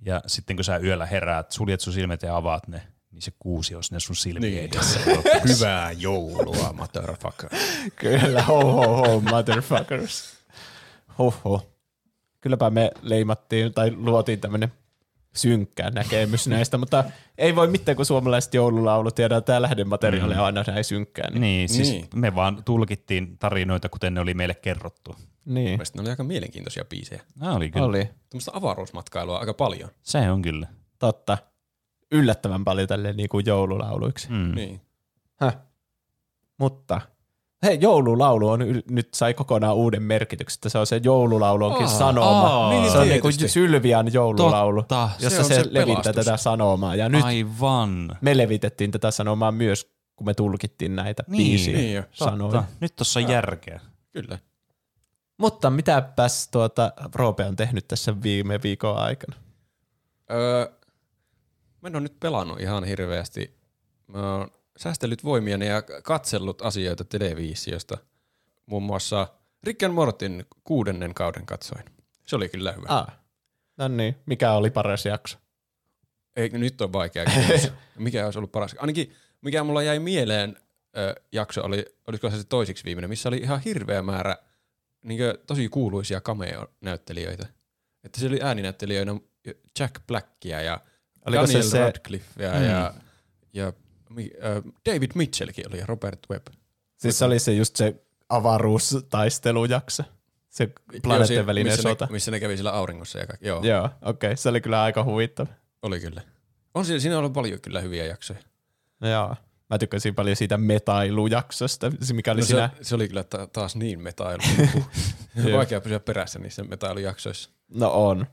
Ja 0.06 0.22
sitten 0.28 0.56
kun 0.56 0.64
sä 0.64 0.78
yöllä 0.78 1.06
heräät, 1.06 1.52
suljet 1.52 1.82
sun 1.82 1.94
silmät 1.94 2.22
ja 2.22 2.36
avaat 2.38 2.68
ne, 2.68 2.82
niin 3.12 3.22
se 3.22 3.32
kuusi 3.40 3.76
on 3.76 3.84
sinne 3.84 4.00
sun 4.00 4.16
silmien 4.16 4.54
Niin. 4.54 4.66
edessä. 4.66 5.00
Hyvää 5.48 5.92
joulua, 5.92 6.74
motherfucker. 6.74 7.50
Kyllä, 7.96 8.44
ho 8.44 8.72
ho 8.72 8.98
ho, 8.98 9.20
motherfuckers. 9.20 10.34
Ho 11.20 11.34
ho. 11.46 11.70
Kylläpä 12.42 12.70
me 12.70 12.92
leimattiin 13.02 13.74
tai 13.74 13.92
luotiin 13.92 14.40
tämmönen 14.40 14.72
synkkä 15.36 15.90
näkemys 15.90 16.48
näistä, 16.48 16.78
mutta 16.78 17.04
ei 17.38 17.56
voi 17.56 17.68
mitään, 17.68 17.96
kun 17.96 18.06
suomalaiset 18.06 18.54
joululaulut 18.54 19.20
ja 19.20 19.42
tämä 19.42 19.62
lähdemateriaali 19.62 20.34
on 20.34 20.40
aina 20.40 20.64
näin 20.68 20.84
synkkää. 20.84 21.30
Niin. 21.30 21.42
Niin, 21.42 21.70
siis 21.70 21.90
Niin. 21.92 22.08
me 22.16 22.36
vaan 22.36 22.64
tulkittiin 22.64 23.38
tarinoita, 23.38 23.90
kuten 23.90 24.14
ne 24.14 24.22
oli 24.22 24.34
meille 24.34 24.56
kerrottu. 24.56 25.16
niin. 25.46 25.70
Mielestäni 25.70 26.00
ne 26.00 26.02
oli 26.02 26.10
aika 26.10 26.24
mielenkiintoisia 26.24 26.86
biisejä. 26.86 27.22
Nämä 27.40 27.54
oli 27.54 27.72
kyllä. 27.72 27.86
Oli. 27.86 28.10
Tämmöistä 28.30 28.52
avaruusmatkailua 28.54 29.38
aika 29.40 29.54
paljon. 29.54 29.90
Se 30.02 30.32
on 30.32 30.42
kyllä. 30.42 30.68
Totta. 31.00 31.38
Yllättävän 32.12 32.64
paljon 32.64 32.88
tälle 32.88 33.14
niin 33.14 33.30
kuin 33.30 33.46
joululauluiksi. 33.46 34.30
Mm. 34.30 34.56
Niin. 34.56 34.82
Häh. 35.40 35.58
Mutta 36.60 37.02
hei, 37.64 37.78
joululaulu 37.82 38.50
on 38.50 38.62
yl- 38.62 38.84
nyt 38.90 39.14
sai 39.14 39.34
kokonaan 39.34 39.76
uuden 39.76 40.04
merkityksen, 40.04 40.58
että 40.58 40.70
se 40.70 40.78
on 40.78 40.88
se 40.88 41.02
joululaulu 41.04 41.66
onkin 41.66 41.88
Aa, 41.88 41.94
sanoma. 41.98 42.48
aa, 42.48 42.72
se 42.72 42.78
niin 42.80 42.98
on 42.98 43.08
niin 43.08 43.22
kuin. 43.22 43.34
Sylvian 43.50 44.14
joululaulu, 44.14 44.82
Totta, 44.82 45.10
jossa 45.20 45.44
se 45.44 45.48
se, 45.56 45.64
se 45.64 45.70
levittää 45.74 46.04
pelastus. 46.04 46.26
tätä 46.26 46.38
sanomaa. 46.38 46.96
Ja 46.96 47.10
nyt 47.10 47.26
Aivan. 47.26 48.18
me 48.22 48.38
levitettiin 48.38 48.92
tätä 48.92 49.12
sanomaa 49.12 49.52
myös, 49.52 49.92
kun 50.16 50.26
me 50.28 50.34
tulkittiin 50.34 50.96
näitä 50.96 51.24
Niin, 51.28 51.38
biisiä 51.52 51.78
niin 51.78 51.94
jo, 51.96 52.04
sanoja. 52.12 52.52
Totta. 52.52 52.68
Nyt 52.80 52.96
tossa 52.96 53.20
on 53.20 53.30
järkeä. 53.30 53.80
Kyllä. 54.12 54.40
Mutta 55.38 55.70
mitäpäs 55.70 56.48
tuota 56.48 56.94
Roope 57.16 57.46
on 57.46 57.56
tehnyt 57.56 57.88
tässä 57.88 58.22
viime 58.24 58.60
viikon 58.64 58.98
aikana? 58.98 59.36
Öö, 60.32 60.72
mä 61.82 61.88
en 61.88 61.96
ole 61.96 62.02
nyt 62.04 62.20
pelannut 62.20 62.60
ihan 62.60 62.84
hirveästi. 62.84 63.56
Mä 64.08 64.38
oon 64.38 64.48
säästellyt 64.78 65.24
voimiani 65.24 65.68
ja 65.68 65.82
katsellut 65.82 66.62
asioita 66.62 67.04
televisiosta. 67.04 67.98
Muun 68.66 68.84
muassa 68.84 69.28
Rick 69.64 69.84
and 69.84 69.94
Mortin 69.94 70.46
kuudennen 70.64 71.14
kauden 71.14 71.46
katsoin. 71.46 71.84
Se 72.26 72.36
oli 72.36 72.50
kyllä 72.50 72.72
hyvä. 72.72 72.86
Ah. 72.90 73.08
No 73.78 73.88
niin, 73.88 74.16
mikä 74.26 74.52
oli 74.52 74.70
paras 74.70 75.06
jakso? 75.06 75.38
Ei, 76.36 76.50
nyt 76.50 76.82
on 76.82 76.94
vaikea 76.94 77.26
kysymys. 77.26 77.72
Mikä 77.98 78.26
olisi 78.26 78.40
ollut 78.40 78.52
paras? 78.52 78.76
Ainakin 78.80 79.14
mikä 79.42 79.64
mulla 79.64 79.84
jäi 79.84 80.00
mieleen 80.00 80.58
ö, 80.98 81.16
jakso 81.32 81.64
oli, 81.64 81.86
olisiko 82.08 82.30
se 82.30 82.38
se 82.38 82.44
toisiksi 82.44 82.84
viimeinen, 82.84 83.10
missä 83.10 83.30
oli 83.30 83.38
ihan 83.38 83.60
hirveä 83.60 84.02
määrä 84.02 84.36
niin 85.04 85.20
tosi 85.48 85.70
kuuluisia 85.70 86.22
cameo-näyttelijöitä. 86.22 87.48
Että 88.04 88.20
se 88.20 88.28
oli 88.28 88.40
ääninäyttelijöinä 88.42 89.16
Jack 89.80 89.96
Blackia 90.08 90.62
ja 90.62 90.80
Oliko 91.26 91.48
se 91.48 91.54
Daniel 91.54 91.70
se- 91.70 91.80
Radcliffea 91.80 92.54
Mm. 92.60 92.66
ja, 92.66 92.94
ja 93.54 93.74
David 94.86 95.12
Mitchellkin 95.16 95.66
oli 95.70 95.80
ja 95.80 95.86
Robert 95.86 96.20
Webb. 96.32 96.48
Siis 96.98 97.20
se 97.20 97.26
oli 97.26 97.40
se 97.40 97.54
just 97.54 97.76
se 97.76 97.96
avaruustaistelujakso. 98.30 100.04
Se 100.50 100.70
planeetten 101.04 101.46
välinen 101.46 101.74
missä 101.74 101.82
sota. 101.82 102.06
Ne, 102.06 102.12
missä 102.12 102.32
ne 102.32 102.40
kävi 102.40 102.58
sillä 102.58 102.72
auringossa 102.72 103.20
ja 103.20 103.28
kaikki. 103.28 103.48
Joo, 103.48 103.64
Joo, 103.64 103.86
okei. 103.86 104.28
Okay. 104.28 104.36
Se 104.36 104.50
oli 104.50 104.62
kyllä 104.62 104.84
aika 104.84 105.04
huvittava. 105.04 105.50
oli 105.82 106.00
kyllä. 106.00 106.22
On 106.74 106.86
siinä, 106.86 107.00
siinä 107.00 107.18
ollut 107.20 107.34
paljon 107.34 107.62
kyllä 107.62 107.82
hyviä 107.82 108.06
jaksoja. 108.06 108.40
No 109.00 109.10
Joo. 109.10 109.36
Mä 109.70 109.78
tykkäsin 109.78 110.16
paljon 110.16 110.36
siitä 110.36 110.58
metailujaksosta, 110.58 111.92
mikä 112.14 112.32
oli 112.32 112.40
No 112.42 112.46
siinä. 112.46 112.70
se, 112.78 112.84
se 112.84 112.96
oli 112.96 113.08
kyllä 113.08 113.24
ta- 113.24 113.48
taas 113.48 113.76
niin 113.76 114.02
metailu. 114.02 114.42
Vaikea 115.58 115.82
pysyä 115.82 116.00
perässä 116.00 116.40
niissä 116.40 116.64
metailujaksoissa. 116.64 117.50
No 117.74 117.92
on. 117.94 118.28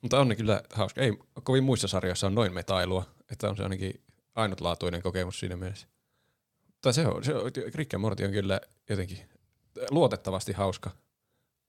Mutta 0.00 0.20
on 0.20 0.28
ne 0.28 0.36
kyllä 0.36 0.62
hauska. 0.72 1.00
Ei 1.00 1.12
kovin 1.42 1.64
muissa 1.64 1.88
sarjoissa 1.88 2.26
on 2.26 2.34
noin 2.34 2.54
metailua, 2.54 3.04
että 3.30 3.48
on 3.50 3.56
se 3.56 3.62
ainakin 3.62 4.00
ainutlaatuinen 4.34 5.02
kokemus 5.02 5.40
siinä 5.40 5.56
mielessä. 5.56 5.86
Tai 6.80 6.92
se 6.92 7.06
on, 7.06 7.24
se 7.24 7.34
on 7.34 7.50
Rick 7.74 7.94
and 7.94 8.00
Morty 8.00 8.24
on 8.24 8.30
kyllä 8.30 8.60
jotenkin 8.88 9.18
luotettavasti 9.90 10.52
hauska. 10.52 10.90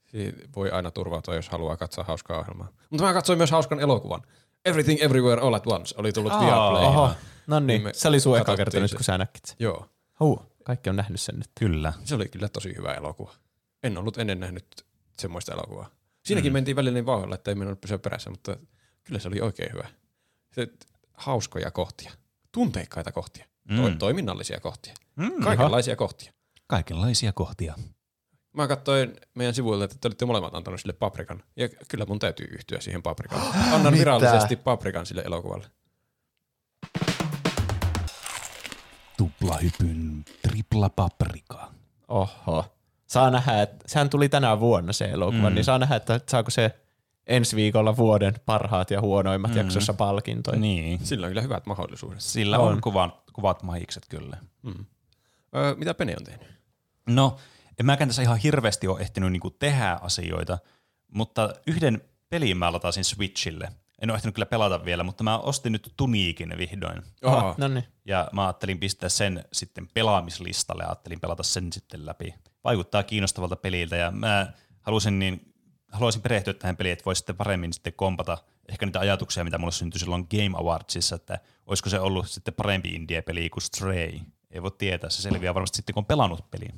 Siitä 0.06 0.48
voi 0.56 0.72
aina 0.72 0.92
turvautua, 0.92 1.36
jos 1.36 1.50
haluaa 1.50 1.78
katsoa 1.78 2.04
hauskaa 2.04 2.40
ohjelmaa. 2.40 2.68
Mutta 2.90 3.04
mä 3.04 3.14
katsoin 3.14 3.38
myös 3.38 3.52
hauskan 3.52 3.80
elokuvan. 3.80 4.22
Everything 4.66 5.02
Everywhere 5.02 5.42
All 5.42 5.54
at 5.54 5.68
Once 5.68 5.96
oli 5.98 6.12
tullut 6.12 6.34
Viaplay. 6.34 6.86
Oho. 6.86 7.10
No 7.48 7.60
Niin 7.60 7.84
niin, 7.84 7.96
se 7.96 8.08
oli 8.08 8.20
sun 8.20 8.38
eka 8.38 8.56
kerta 8.56 8.80
nyt, 8.80 8.94
kun 8.94 9.04
sä 9.04 9.18
näkit 9.18 9.46
sen. 9.46 9.56
Joo, 9.60 9.90
Huh, 10.20 10.46
kaikki 10.64 10.90
on 10.90 10.96
nähnyt 10.96 11.22
sen 11.22 11.36
nyt. 11.36 11.50
Kyllä. 11.60 11.94
se 12.04 12.16
oli 12.16 12.28
kyllä 12.28 12.50
tosi 12.50 12.76
hyvä 12.78 12.94
elokuva. 12.94 13.34
En 13.84 13.98
ollut 13.98 14.18
ennen 14.18 14.40
nähnyt 14.40 14.86
semmoista 15.18 15.54
elokuvaa. 15.54 15.90
Siinäkin 16.26 16.52
mm. 16.52 16.54
mentiin 16.54 16.76
välillä 16.76 16.94
niin 16.94 17.06
vauhdilla, 17.06 17.36
että 17.36 17.52
ei 17.52 17.56
mennyt 17.56 17.82
pysyä 17.82 17.98
perässä, 17.98 18.30
mutta 18.30 18.58
kyllä 19.04 19.20
se 19.20 19.28
oli 19.28 19.42
oikein 19.42 19.74
hyvä. 19.74 19.88
Se, 20.52 20.68
hauskoja 21.14 21.72
kohtia, 21.72 22.12
tunteikkaita 22.54 23.12
kohtia, 23.12 23.46
mm. 23.70 23.98
Toiminnallisia 23.98 24.60
kohtia, 24.60 24.94
Mm, 25.16 25.44
kaikenlaisia 25.44 25.96
kohtia. 25.96 26.34
Kaikenlaisia 26.68 27.34
kohtia. 27.34 27.76
Mä 28.54 28.68
katsoin 28.68 29.14
meidän 29.36 29.54
sivuilta, 29.54 29.86
että 29.86 29.98
te 30.02 30.08
olitte 30.08 30.26
molemmat 30.26 30.56
antanut 30.56 30.80
sille 30.80 30.94
paprikan. 30.94 31.44
Ja 31.56 31.70
kyllä 31.88 32.06
mun 32.06 32.20
täytyy 32.20 32.48
yhtyä 32.52 32.82
siihen 32.82 33.04
paprikaan. 33.04 33.42
Annan 33.76 33.82
Mitä? 33.82 33.92
virallisesti 33.92 34.56
paprikan 34.56 35.06
sille 35.06 35.22
elokuvalle. 35.26 35.68
Tuplahypyn 39.18 40.26
tripla 40.42 40.90
paprika. 40.90 41.72
Oho. 42.08 42.66
Saa 43.08 43.32
nähdä, 43.32 43.62
että 43.62 43.86
sehän 43.88 44.10
tuli 44.10 44.30
tänä 44.30 44.60
vuonna 44.60 44.94
se 44.94 45.06
elokuva, 45.06 45.50
mm. 45.50 45.56
niin 45.56 45.66
saa 45.66 45.80
nähdä, 45.80 45.96
että 45.96 46.20
saako 46.30 46.52
se 46.52 46.80
ensi 47.28 47.56
viikolla 47.56 47.98
vuoden 47.98 48.34
parhaat 48.46 48.92
ja 48.92 49.02
huonoimmat 49.02 49.52
mm. 49.52 49.58
jaksossa 49.58 49.94
palkintoja. 49.94 50.60
Niin. 50.60 51.06
Sillä 51.06 51.26
on 51.26 51.32
kyllä 51.32 51.42
hyvät 51.42 51.66
mahdollisuudet. 51.66 52.22
Sillä 52.22 52.60
on, 52.60 52.74
on 52.74 52.82
kuvan, 52.82 53.14
kuvat 53.34 53.64
mahikset 53.64 54.06
kyllä. 54.10 54.38
Öö, 55.56 55.76
mitä 55.76 55.94
Pene 55.94 56.16
on 56.20 56.24
tehnyt? 56.24 56.48
No, 57.08 57.38
en 57.80 57.86
mäkään 57.86 58.08
tässä 58.10 58.22
ihan 58.22 58.38
hirveästi 58.38 58.88
ole 58.88 59.00
ehtinyt 59.02 59.32
niinku 59.32 59.50
tehdä 59.50 60.00
asioita, 60.02 60.58
mutta 61.14 61.54
yhden 61.68 62.02
pelin 62.30 62.58
mä 62.58 62.72
latasin 62.72 63.04
Switchille. 63.04 63.70
En 64.02 64.10
ole 64.10 64.16
ehtinyt 64.16 64.36
kyllä 64.36 64.46
pelata 64.46 64.86
vielä, 64.86 65.04
mutta 65.04 65.24
mä 65.24 65.38
ostin 65.38 65.72
nyt 65.72 65.94
Tuniikin 65.98 66.54
vihdoin. 66.58 67.02
Oho, 67.24 67.56
no 67.58 67.68
niin. 67.68 67.84
Ja 68.06 68.30
mä 68.34 68.46
ajattelin 68.46 68.80
pistää 68.80 69.10
sen 69.10 69.46
sitten 69.54 69.88
pelaamislistalle 69.94 70.84
ja 70.84 70.88
ajattelin 70.88 71.20
pelata 71.20 71.44
sen 71.44 71.74
sitten 71.74 72.06
läpi. 72.06 72.36
Vaikuttaa 72.64 73.04
kiinnostavalta 73.04 73.56
peliltä 73.56 73.96
ja 73.96 74.12
mä 74.12 74.54
halusin 74.82 75.20
niin, 75.20 75.53
haluaisin 75.94 76.22
perehtyä 76.22 76.54
tähän 76.54 76.78
peliin, 76.78 76.94
että 76.94 77.06
voisi 77.06 77.20
sitten 77.20 77.36
paremmin 77.36 77.74
sitten 77.74 77.94
kompata 77.94 78.38
ehkä 78.70 78.86
niitä 78.86 79.00
ajatuksia, 79.00 79.44
mitä 79.44 79.58
mulle 79.58 79.72
syntyi 79.72 80.00
silloin 80.00 80.28
Game 80.32 80.58
Awardsissa, 80.58 81.16
että 81.16 81.40
olisiko 81.66 81.90
se 81.90 82.00
ollut 82.00 82.30
sitten 82.30 82.54
parempi 82.54 82.90
indie-peli 82.90 83.50
kuin 83.50 83.64
Stray. 83.64 84.20
Ei 84.52 84.62
voi 84.62 84.72
tietää, 84.78 85.10
se 85.10 85.22
selviää 85.22 85.54
varmasti 85.54 85.76
sitten, 85.76 85.94
kun 85.94 86.02
on 86.02 86.06
pelannut 86.06 86.52
peliä. 86.52 86.74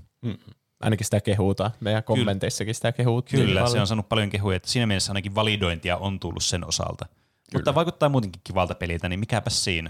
Ainakin 0.80 1.06
sitä 1.06 1.22
kehutaan. 1.22 1.72
Meidän 1.80 2.04
kommenteissakin 2.04 2.76
sitä 2.76 2.92
kehuttiin. 2.92 3.46
Kyllä, 3.46 3.60
se 3.60 3.64
paljon. 3.64 3.82
on 3.82 3.88
saanut 3.88 4.10
paljon 4.10 4.30
kehuja, 4.30 4.56
että 4.56 4.70
siinä 4.70 4.86
mielessä 4.86 5.12
ainakin 5.12 5.36
validointia 5.36 5.98
on 5.98 6.20
tullut 6.20 6.44
sen 6.44 6.68
osalta. 6.68 7.06
Kyllä. 7.06 7.20
Mutta 7.54 7.76
vaikuttaa 7.76 8.10
muutenkin 8.10 8.42
kivalta 8.44 8.76
peliltä, 8.76 9.10
niin 9.10 9.20
mikäpä 9.20 9.50
siinä. 9.50 9.90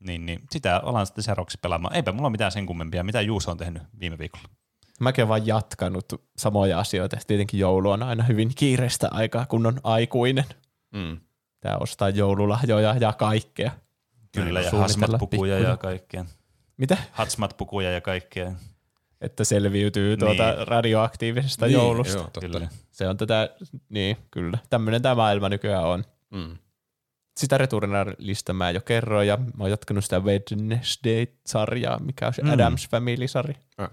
Niin, 0.00 0.26
niin 0.26 0.40
sitä 0.50 0.80
alan 0.84 1.06
sitten 1.06 1.24
seuraavaksi 1.24 1.58
pelaamaan. 1.62 1.96
Eipä 1.96 2.12
mulla 2.12 2.30
mitään 2.30 2.52
sen 2.52 2.66
kummempia, 2.66 3.04
mitä 3.04 3.20
Juuso 3.20 3.50
on 3.50 3.56
tehnyt 3.56 3.82
viime 4.00 4.18
viikolla. 4.18 4.48
Mäkin 5.00 5.22
olen 5.22 5.28
vaan 5.28 5.46
jatkanut 5.46 6.28
samoja 6.36 6.78
asioita. 6.78 7.16
Tietenkin 7.26 7.60
joulu 7.60 7.90
on 7.90 8.02
aina 8.02 8.22
hyvin 8.22 8.50
kiireistä 8.54 9.08
aikaa, 9.10 9.46
kun 9.46 9.66
on 9.66 9.80
aikuinen. 9.84 10.44
Mm. 10.94 11.20
Tää 11.60 11.78
ostaa 11.78 12.08
joululahjoja 12.08 12.94
ja 13.00 13.12
kaikkea. 13.12 13.70
Kyllä, 14.32 14.60
ja 14.60 14.70
pikkuja. 15.30 15.58
ja 15.58 15.76
kaikkea. 15.76 16.24
Mitä? 16.76 16.96
Hatsmat-pukuja 17.12 17.90
ja 17.92 18.00
kaikkea. 18.00 18.52
Että 19.20 19.44
selviytyy 19.44 20.16
tuota 20.16 20.54
Niin. 20.54 20.68
radioaktiivisesta 20.68 21.66
Niin, 21.66 21.72
joulusta. 21.72 22.12
Joo, 22.16 22.22
totta. 22.24 22.40
Kyllä. 22.40 22.68
Se 22.90 23.08
on 23.08 23.16
tätä, 23.16 23.50
niin 23.88 24.16
kyllä. 24.30 24.58
Tämmöinen 24.70 25.02
tämä 25.02 25.14
maailma 25.14 25.48
nykyään 25.48 25.84
on. 25.84 26.04
Mm. 26.30 26.56
Sitä 27.36 27.58
Returnalista 27.58 28.52
mä 28.52 28.70
jo 28.70 28.80
kerroin 28.80 29.28
ja 29.28 29.36
mä 29.36 29.64
oon 29.64 29.70
jatkanut 29.70 30.04
sitä 30.04 30.20
Wednesday-sarjaa, 30.20 31.98
mikä 31.98 32.26
on 32.26 32.34
se 32.34 32.42
mm. 32.42 32.50
Adams 32.50 32.88
Family-sarja. 32.88 33.56
Ah. 33.78 33.90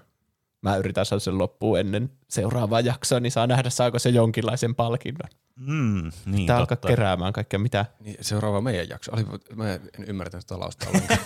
Mä 0.62 0.76
yritän 0.78 1.06
saada 1.06 1.20
sen 1.20 1.38
loppuun 1.38 1.80
ennen 1.80 2.12
seuraavaa 2.30 2.80
jaksoa, 2.80 3.20
niin 3.20 3.32
saa 3.32 3.48
nähdä, 3.48 3.70
saako 3.70 4.00
se 4.00 4.10
jonkinlaisen 4.10 4.76
palkinnon. 4.76 5.30
Mm, 5.56 6.12
niin, 6.26 6.48
Tää 6.48 6.58
alkaa 6.58 6.78
keräämään 6.88 7.34
kaikkea, 7.34 7.60
mitä 7.60 7.86
Niin, 8.00 8.18
seuraava 8.22 8.62
meidän 8.62 8.90
jakso. 8.90 9.12
Oli, 9.16 9.26
mä 9.56 9.74
en 9.74 9.82
ymmärtänyt 10.08 10.42
sitä 10.42 10.60
lausta 10.60 10.86
ollenkaan. 10.90 11.20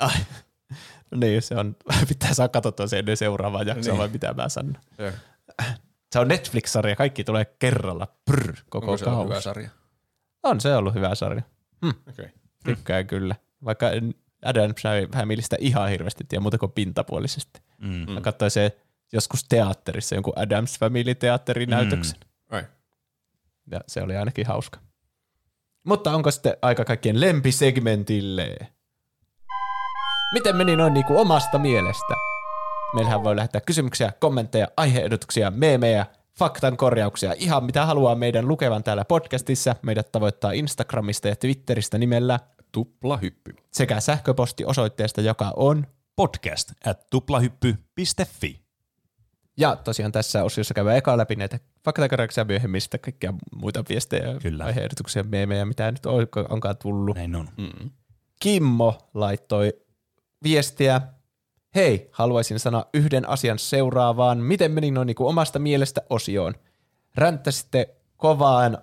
No 1.10 1.18
niin, 1.20 1.42
se 1.42 1.54
on, 1.56 1.76
pitää 2.08 2.34
saa 2.34 2.48
katsottua 2.48 2.86
se 2.86 2.98
ennen 2.98 3.16
seuraavaa 3.16 3.62
jaksoa, 3.62 3.92
Niin. 3.92 3.98
vai 3.98 4.08
mitä 4.08 4.32
mä 4.34 4.48
sanon. 4.48 4.76
Joo. 4.98 5.10
Se 6.12 6.18
on 6.18 6.28
Netflix-sarja, 6.28 6.96
kaikki 6.96 7.24
tulee 7.24 7.44
kerralla, 7.58 8.06
prr, 8.24 8.52
koko 8.68 8.86
Onko 8.86 8.96
se 8.98 9.04
ollut 9.04 9.24
hyvä 9.24 9.34
kausi. 9.34 9.44
sarja? 9.44 9.68
On 10.42 10.60
se 10.60 10.76
ollut 10.76 10.94
hyvä 10.94 11.14
sarja. 11.14 11.42
Okei. 11.82 12.00
Okay. 12.12 12.28
Tykkään 12.64 13.06
kyllä. 13.06 13.36
Vaikka 13.64 13.90
en 13.90 14.14
Adams 14.44 14.82
Familystä 15.12 15.56
ihan 15.60 15.88
hirveästi 15.88 16.24
tiedä 16.28 16.42
muuta 16.42 16.58
kuin 16.58 16.72
pintapuolisesti. 16.72 17.60
Mm. 17.78 18.10
Mä 18.10 18.20
katsoin 18.20 18.50
se 18.50 18.76
joskus 19.12 19.44
teatterissa 19.48 20.14
jonkun 20.14 20.38
Adams 20.38 20.78
Family 20.78 21.14
teatterinäytöksen. 21.14 22.20
Ai. 22.50 22.64
Ja 23.70 23.80
se 23.86 24.02
oli 24.02 24.16
ainakin 24.16 24.46
hauska. 24.46 24.78
Mutta 25.84 26.14
onko 26.14 26.30
sitten 26.30 26.56
aika 26.62 26.84
kaikkien 26.84 27.20
lempisegmentille? 27.20 28.56
Miten 30.32 30.56
meni 30.56 30.76
noin 30.76 30.94
niinku 30.94 31.18
omasta 31.18 31.58
mielestä? 31.58 32.14
Meillähän 32.94 33.24
voi 33.24 33.36
lähettää 33.36 33.60
kysymyksiä, 33.60 34.12
kommentteja, 34.20 34.68
aiheehdotuksia, 34.76 35.50
meemejä, 35.50 36.06
faktan 36.38 36.76
korjauksia, 36.76 37.34
ihan 37.36 37.64
mitä 37.64 37.86
haluaa 37.86 38.14
meidän 38.14 38.48
lukevan 38.48 38.84
täällä 38.84 39.04
podcastissa. 39.04 39.76
Meidät 39.82 40.12
tavoittaa 40.12 40.52
Instagramista 40.52 41.28
ja 41.28 41.36
Twitteristä 41.36 41.98
nimellä 41.98 42.40
Tupla 42.74 43.16
hyppy. 43.16 43.54
sekä 43.72 44.00
sähköpostiosoitteesta, 44.00 45.20
joka 45.20 45.52
on 45.56 45.86
Podcast 46.16 46.72
at 46.86 47.06
tuplahyppy.fi. 47.10 48.60
Ja 49.56 49.76
tosiaan 49.76 50.12
tässä 50.12 50.44
osiossa 50.44 50.74
käydään 50.74 50.96
eka 50.96 51.16
läpi 51.16 51.36
näitä 51.36 51.58
faktakorjauksia 51.84 52.44
myöhemmin 52.44 52.80
sitten 52.80 53.00
kaikkia 53.00 53.34
muita 53.56 53.84
viestejä, 53.88 54.22
Kyllä. 54.42 54.64
aiheehdotuksia, 54.64 55.22
meemejä, 55.22 55.64
mitä 55.64 55.92
nyt 55.92 56.06
on- 56.06 56.26
onkaan 56.48 56.76
tullut. 56.76 57.16
Näin 57.16 57.36
on. 57.36 57.48
Mm. 57.56 57.90
Kimmo 58.40 59.10
laittoi 59.14 59.72
viestiä. 60.42 61.00
Hei, 61.74 62.08
haluaisin 62.12 62.58
sanoa 62.58 62.88
yhden 62.94 63.28
asian 63.28 63.58
seuraavaan. 63.58 64.38
Miten 64.38 64.70
meni 64.72 64.90
noin 64.90 65.06
niin 65.06 65.16
omasta 65.18 65.58
mielestä 65.58 66.02
osioon? 66.10 66.54
Ränttäsitte 67.14 67.94
kovaan 68.16 68.78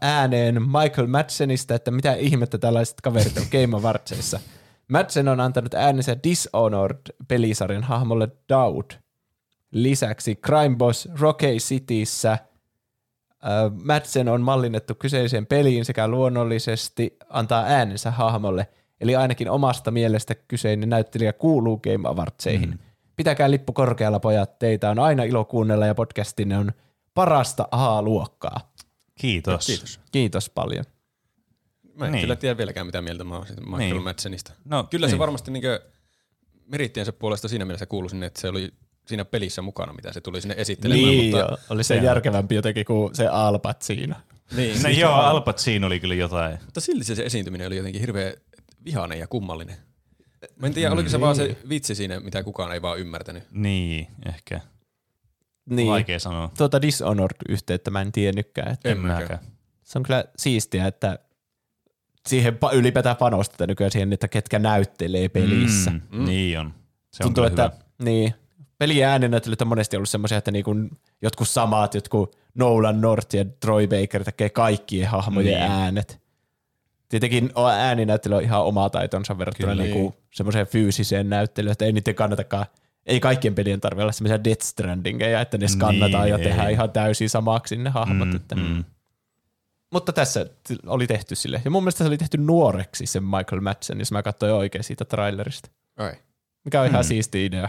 ääneen 0.00 0.62
Michael 0.62 1.06
Madsenista, 1.06 1.74
että 1.74 1.90
mitä 1.90 2.14
ihmettä 2.14 2.58
tällaiset 2.58 3.00
kaverit 3.00 3.36
on 3.36 3.44
Game 3.52 3.76
Awardsissa. 3.76 4.40
Madsen 4.88 5.28
on 5.28 5.40
antanut 5.40 5.74
äänensä 5.74 6.16
Dishonored-pelisarjan 6.22 7.82
hahmolle 7.82 8.28
Daud. 8.48 8.90
Lisäksi 9.70 10.36
Crime 10.36 10.76
Boss 10.76 11.08
Rocky 11.20 11.56
Cityssä 11.56 12.38
Madsen 13.84 14.28
on 14.28 14.40
mallinnettu 14.40 14.94
kyseiseen 14.94 15.46
peliin 15.46 15.84
sekä 15.84 16.08
luonnollisesti 16.08 17.16
antaa 17.28 17.64
äänensä 17.64 18.10
hahmolle, 18.10 18.68
eli 19.00 19.16
ainakin 19.16 19.50
omasta 19.50 19.90
mielestä 19.90 20.34
kyseinen 20.34 20.88
näyttelijä 20.88 21.32
kuuluu 21.32 21.78
Game 21.78 22.08
Awardseihin. 22.08 22.70
Mm. 22.70 22.78
Pitäkää 23.16 23.50
lippu 23.50 23.72
korkealla, 23.72 24.20
pojat. 24.20 24.58
Teitä 24.58 24.90
on 24.90 24.98
aina 24.98 25.22
ilo 25.22 25.44
kuunnella 25.44 25.86
ja 25.86 25.94
podcastinne 25.94 26.58
on 26.58 26.72
parasta 27.14 27.68
A-luokkaa. 27.70 28.73
Kiitos. 29.20 29.66
Kiitos. 29.66 30.00
Kiitos 30.12 30.50
paljon. 30.50 30.84
Mä 31.94 32.04
en 32.06 32.12
Niin. 32.12 32.12
niin. 32.12 32.22
kyllä 32.22 32.36
tiedä 32.36 32.56
vieläkään 32.56 32.86
mitä 32.86 33.02
mieltä 33.02 33.24
mä 33.24 33.36
oon 33.36 33.46
siitä 33.46 33.60
Michael 33.62 33.78
Niin. 33.78 33.92
niin. 33.94 34.02
Madsenista. 34.02 34.52
No, 34.64 34.84
Kyllä 34.90 35.04
niin. 35.06 35.10
se 35.10 35.14
niin. 35.14 35.18
varmasti 35.18 35.50
niinkö 35.50 35.80
merittiensä 36.66 37.12
puolesta 37.12 37.48
siinä 37.48 37.64
mielessä 37.64 37.86
kuului 37.86 38.10
sinne, 38.10 38.26
että 38.26 38.40
se 38.40 38.48
oli 38.48 38.74
siinä 39.06 39.24
pelissä 39.24 39.62
mukana, 39.62 39.92
mitä 39.92 40.12
se 40.12 40.20
tuli 40.20 40.40
sinne 40.40 40.54
esittelemään. 40.58 41.08
Niin, 41.08 41.24
mutta, 41.24 41.38
joo. 41.38 41.58
oli 41.70 41.84
se 41.84 41.96
järkevämpi 41.96 42.54
jotenkin 42.54 42.84
kuin 42.84 43.14
se 43.14 43.26
Alpat 43.26 43.82
siinä. 43.82 44.20
Niin, 44.56 44.82
No 44.82 44.88
joo, 44.88 45.12
Alpat 45.12 45.58
siinä 45.58 45.86
oli 45.86 46.00
kyllä 46.00 46.14
jotain. 46.14 46.58
Mutta 46.64 46.80
silti 46.80 47.04
se, 47.04 47.14
se 47.14 47.24
esiintyminen 47.24 47.66
oli 47.66 47.76
jotenkin 47.76 48.00
hirveän 48.00 48.32
vihainen 48.84 49.18
ja 49.18 49.26
kummallinen. 49.26 49.76
Mä 50.56 50.66
en 50.66 50.74
tiedä, 50.74 50.92
oliko 50.92 51.08
se 51.08 51.20
vaan 51.20 51.36
se 51.36 51.56
vitsi 51.68 51.94
siinä, 51.94 52.20
mitä 52.20 52.42
kukaan 52.42 52.72
ei 52.72 52.82
vaan 52.82 52.98
ymmärtänyt. 52.98 53.42
Niin, 53.50 54.06
ehkä. 54.26 54.60
Niin. 55.70 55.88
Vaikea 55.88 56.18
sanoa. 56.18 56.50
Tuota 56.58 56.82
Dishonored-yhteyttä 56.82 57.90
mä 57.90 58.00
en 58.00 58.12
tiennytkään. 58.12 58.72
Että 58.72 58.88
En 58.88 58.98
mäkään. 58.98 59.22
mäkään. 59.22 59.38
se 59.82 59.98
on 59.98 60.02
kyllä 60.02 60.24
siistiä, 60.36 60.86
että 60.86 61.18
siihen 62.28 62.54
pa- 62.64 62.74
ylipäätään 62.74 63.16
panostetaan 63.16 63.68
nykyään 63.68 63.90
siihen, 63.90 64.12
että 64.12 64.28
ketkä 64.28 64.58
näyttelee 64.58 65.28
pelissä. 65.28 65.90
Mm. 65.90 66.00
Mm, 66.12 66.24
Niin 66.24 66.60
on. 66.60 66.74
Se 67.12 67.22
on 67.22 67.26
Tuntuu, 67.26 67.44
että 67.44 67.70
niin, 68.02 68.34
pelien 68.78 69.08
äänenäyttelyt 69.08 69.62
on 69.62 69.68
monesti 69.68 69.96
ollut 69.96 70.08
semmoisia, 70.08 70.38
että 70.38 70.50
niinku 70.50 70.74
jotkut 71.22 71.48
samat, 71.48 71.94
jotkut 71.94 72.36
Nolan 72.54 73.00
North 73.00 73.34
ja 73.34 73.44
Troy 73.60 73.86
Baker 73.86 74.24
tekee 74.24 74.50
kaikkien 74.50 75.08
hahmojen 75.08 75.46
Niin. 75.46 75.60
niin. 75.60 75.70
äänet. 75.72 76.20
Tietenkin 77.08 77.50
ääninäyttely 77.78 78.34
on 78.34 78.42
ihan 78.42 78.64
oma 78.64 78.90
taitonsa 78.90 79.38
verrattuna 79.38 79.74
niinku 79.74 80.14
semmoiseen 80.34 80.66
fyysiseen 80.66 81.28
näyttelyyn, 81.30 81.72
että 81.72 81.84
ei 81.84 81.92
niiden 81.92 82.14
kannatakaan, 82.14 82.66
ei 83.06 83.20
kaikkien 83.20 83.54
pelien 83.54 83.80
tarvitse 83.80 84.02
olla 84.02 84.12
semmoisia 84.12 84.44
Death 84.44 84.62
Strandingeja, 84.62 85.40
että 85.40 85.58
ne 85.58 85.68
skannataan 85.68 86.24
Niin, 86.24 86.30
ja 86.32 86.38
ei. 86.38 86.44
tehdään 86.44 86.70
ihan 86.70 86.90
täysin 86.90 87.30
samaksi 87.30 87.76
ne 87.76 87.90
hahmot. 87.90 88.28
Mm, 88.28 88.36
että 88.36 88.54
mm. 88.54 88.84
mutta 89.92 90.12
tässä 90.12 90.46
oli 90.86 91.06
tehty 91.06 91.34
sille. 91.34 91.62
Ja 91.64 91.70
mun 91.70 91.82
mielestä 91.82 91.98
se 92.04 92.08
oli 92.08 92.18
tehty 92.18 92.36
nuoreksi 92.38 93.06
se 93.06 93.20
Michael 93.20 93.60
Madsen, 93.60 93.98
jos 93.98 94.12
mä 94.12 94.22
katsoin 94.22 94.52
oikein 94.52 94.84
siitä 94.84 95.04
trailerista. 95.04 95.70
Ai. 95.96 96.12
Mikä 96.64 96.80
on 96.80 96.86
ihan 96.86 97.00
Hmm. 97.00 97.08
siisti 97.08 97.44
idea. 97.44 97.68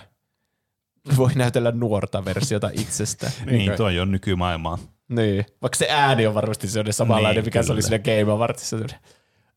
Voi 1.18 1.32
näytellä 1.36 1.72
nuorta 1.72 2.26
versiota 2.26 2.70
itsestä. 2.74 3.32
Niin, 3.46 3.72
tuo 3.78 3.88
on 4.02 4.12
nykymaailmaa. 4.12 4.78
niin. 5.10 5.46
Vaikka 5.62 5.78
se 5.78 5.88
ääni 5.90 6.28
on 6.28 6.34
varmasti 6.34 6.68
sellainen 6.68 6.94
samanlainen, 6.94 7.36
Niin, 7.36 7.46
mikä 7.48 7.64
se 7.64 7.72
oli 7.72 7.82
kyllä. 7.82 7.98
siinä 8.04 8.22
Game 8.24 8.32
Awardsissa. 8.34 8.78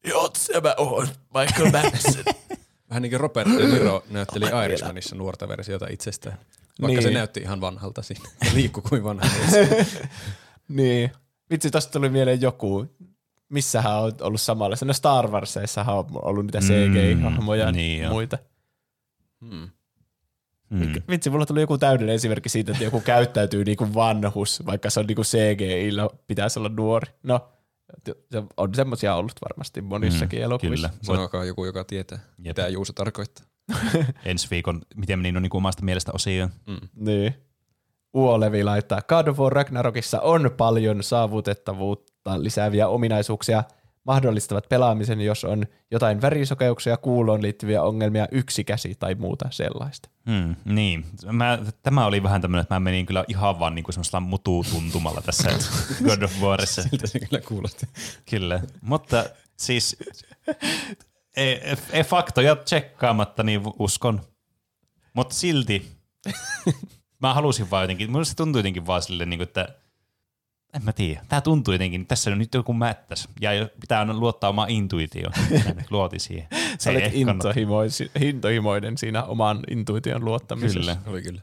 Joo, 0.04 0.30
se 0.36 0.60
mä 0.60 0.74
oon 0.78 1.08
Michael 1.34 1.70
Madsen. 1.72 2.24
Vähän 2.90 3.02
niin 3.02 3.10
kuin 3.10 3.20
Robert 3.20 3.48
De 3.58 3.66
Niro 3.66 4.04
näytteli 4.10 4.46
Irishmanissa 4.64 5.16
nuorta 5.16 5.48
versiota 5.48 5.86
itsestään. 5.90 6.38
Vaikka 6.82 7.02
se 7.02 7.08
Niin. 7.08 7.14
näytti 7.14 7.40
ihan 7.40 7.60
vanhalta 7.60 8.02
siinä. 8.02 8.30
Ja 8.44 8.50
liikkui 8.54 8.82
kuin 8.88 9.04
vanha 9.04 9.26
mies. 9.38 9.68
niin. 10.68 11.10
Vitsi, 11.50 11.70
tosta 11.70 11.92
tuli 11.92 12.08
mieleen 12.08 12.40
joku. 12.40 12.86
Missähän 13.48 13.98
on 14.02 14.12
ollut 14.20 14.40
samalla. 14.40 14.76
No 14.84 14.92
Star 14.92 15.28
Warsissahan 15.30 15.96
on 15.98 16.04
ollut 16.12 16.44
niitä 16.44 16.58
CGI-hahmoja 16.58 17.64
ja 17.64 17.72
niin 17.72 18.06
on. 18.06 18.12
muita. 18.12 18.38
Hmm. 19.40 19.68
Mm. 20.70 20.92
Vitsi, 21.10 21.30
mulla 21.30 21.46
tuli 21.46 21.60
joku 21.60 21.78
täydellinen 21.78 22.14
esimerkki 22.14 22.48
siitä, 22.48 22.72
että 22.72 22.84
joku 22.84 23.00
käyttäytyy 23.00 23.64
niin 23.64 23.76
kuin 23.76 23.94
vanhus, 23.94 24.62
vaikka 24.66 24.90
se 24.90 25.00
on 25.00 25.06
niin 25.06 25.16
kuin 25.16 25.26
CGI-llä 25.26 26.08
pitäisi 26.26 26.58
olla 26.58 26.68
nuori. 26.68 27.12
No, 27.22 27.38
se 27.38 27.57
on 28.56 28.74
semmoisia 28.74 29.14
ollut 29.14 29.32
varmasti 29.48 29.80
monissakin 29.82 30.38
Mm, 30.38 30.44
elokuvissa. 30.44 30.88
Kyllä. 30.88 31.02
Sanokaa 31.02 31.44
joku, 31.44 31.64
joka 31.64 31.84
tietää, 31.84 32.18
Jep. 32.18 32.56
mitä 32.56 32.68
Juuso 32.68 32.92
tarkoittaa. 32.92 33.44
ensi 34.24 34.48
viikon, 34.50 34.82
miten 34.96 35.18
meni 35.18 35.32
no 35.32 35.40
niin 35.40 35.50
kuin 35.50 35.58
omasta 35.60 35.82
mielestä 35.82 36.12
osioon. 36.14 36.50
Niin. 36.94 37.34
Uolevi 38.14 38.64
laittaa, 38.64 39.02
God 39.02 39.26
of 39.26 39.38
War 39.38 39.52
Ragnarokissa 39.52 40.20
on 40.20 40.50
paljon 40.56 41.02
saavutettavuutta 41.02 42.42
lisääviä 42.42 42.88
ominaisuuksia, 42.88 43.64
mahdollistavat 44.08 44.68
pelaamisen, 44.68 45.20
jos 45.20 45.44
on 45.44 45.64
jotain 45.90 46.22
värisokeuksia, 46.22 46.96
kuuloon 46.96 47.42
liittyviä 47.42 47.82
ongelmia, 47.82 48.28
yksi 48.32 48.64
käsi 48.64 48.94
tai 48.98 49.14
muuta 49.14 49.48
sellaista. 49.50 50.08
Hmm, 50.30 50.56
niin. 50.64 51.04
Mä, 51.32 51.58
tämä 51.82 52.06
oli 52.06 52.22
vähän 52.22 52.40
tämmöinen, 52.40 52.62
että 52.62 52.74
mä 52.74 52.80
menin 52.80 53.06
kyllä 53.06 53.24
ihan 53.28 53.58
vaan 53.58 53.74
niinku 53.74 53.92
semmoisella 53.92 54.20
mututuntumalla 54.20 55.20
tässä 55.20 55.48
God 56.06 56.22
of 56.22 56.40
Warissa. 56.40 56.82
Siltä 56.82 57.06
se 57.06 57.20
kyllä 57.20 57.42
kuulosti. 57.48 57.86
Kyllä. 58.30 58.60
Mutta 58.80 59.24
siis 59.56 59.96
ei, 61.36 61.60
ei 61.92 62.04
faktoja 62.04 62.56
tsekkaamatta, 62.56 63.42
niin 63.42 63.60
uskon. 63.78 64.20
Mutta 65.14 65.34
silti 65.34 65.92
mä 67.22 67.34
halusin 67.34 67.70
vaan 67.70 67.82
jotenkin, 67.82 68.12
minusta 68.12 68.30
se 68.30 68.36
tuntui 68.36 68.58
jotenkin 68.58 68.86
vaan 68.86 69.02
silleen, 69.02 69.30
niin 69.30 69.38
kuin, 69.38 69.48
että 69.48 69.68
en 70.74 70.84
mä 70.84 70.92
tiedä. 70.92 71.20
Tämä 71.28 71.40
tuntuu 71.40 71.74
jotenkin, 71.74 72.06
tässä 72.06 72.30
on 72.30 72.38
nyt 72.38 72.54
joku 72.54 72.72
mättäs. 72.72 73.28
Ja 73.40 73.50
pitää 73.80 73.98
aina 73.98 74.14
luottaa 74.14 74.50
omaan 74.50 74.70
intuitioon. 74.70 75.32
Mä 75.50 75.82
Luotin 75.90 76.20
siihen. 76.20 76.48
Sä 76.78 76.90
olet 76.90 77.12
intohimoinen 78.20 78.98
siinä 78.98 79.22
oman 79.22 79.60
intuition 79.70 80.24
luottamisessa. 80.24 80.96
Kyllä. 80.96 81.12
Oli 81.12 81.22
kyllä. 81.22 81.40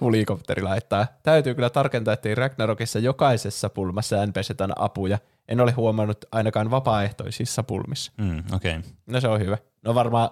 Hulikopteri 0.00 0.62
laittaa. 0.62 1.06
Täytyy 1.22 1.54
kyllä 1.54 1.70
tarkentaa, 1.70 2.14
että 2.14 2.34
Ragnarokissa 2.34 2.98
jokaisessa 2.98 3.68
pulmassa 3.68 4.26
NPCtään 4.26 4.72
apuja. 4.76 5.18
En 5.48 5.60
ole 5.60 5.72
huomannut 5.72 6.24
ainakaan 6.32 6.70
vapaaehtoisissa 6.70 7.62
pulmissa. 7.62 8.12
Mm, 8.18 8.42
Okei. 8.52 8.76
Okay. 8.76 8.90
No 9.06 9.20
se 9.20 9.28
on 9.28 9.40
hyvä. 9.40 9.58
No 9.84 9.94
varmaan 9.94 10.30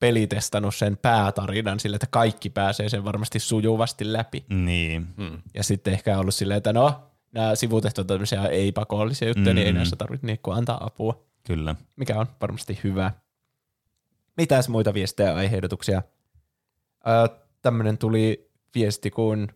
peli 0.00 0.26
testannut 0.26 0.74
sen 0.74 0.96
päätarinan 0.96 1.80
sille, 1.80 1.96
että 1.96 2.06
kaikki 2.10 2.50
pääsee 2.50 2.88
sen 2.88 3.04
varmasti 3.04 3.38
sujuvasti 3.38 4.12
läpi. 4.12 4.44
Niin. 4.48 5.06
Hmm. 5.16 5.42
Ja 5.54 5.62
sitten 5.62 5.92
ehkä 5.92 6.18
ollut 6.18 6.34
silleen, 6.34 6.58
että 6.58 6.72
no, 6.72 7.10
nämä 7.32 7.54
sivutehtot 7.54 8.02
on 8.02 8.06
tämmöisiä 8.06 8.46
ei-pakollisia 8.46 9.28
juttuja, 9.28 9.46
mm. 9.50 9.54
niin 9.54 9.66
ei 9.66 9.72
Mm. 9.72 9.76
näissä 9.76 9.96
tarvitse 9.96 10.26
niin 10.26 10.38
antaa 10.50 10.84
apua, 10.86 11.24
Kyllä. 11.46 11.74
mikä 11.96 12.20
on 12.20 12.26
varmasti 12.40 12.80
hyvä. 12.84 13.10
Mitäs 14.36 14.68
muita 14.68 14.94
viestejä 14.94 15.30
ja 15.30 15.36
aiheehdotuksia? 15.36 16.02
Öö, 17.08 17.36
tämmöinen 17.62 17.98
tuli 17.98 18.50
viesti, 18.74 19.10
kun 19.10 19.48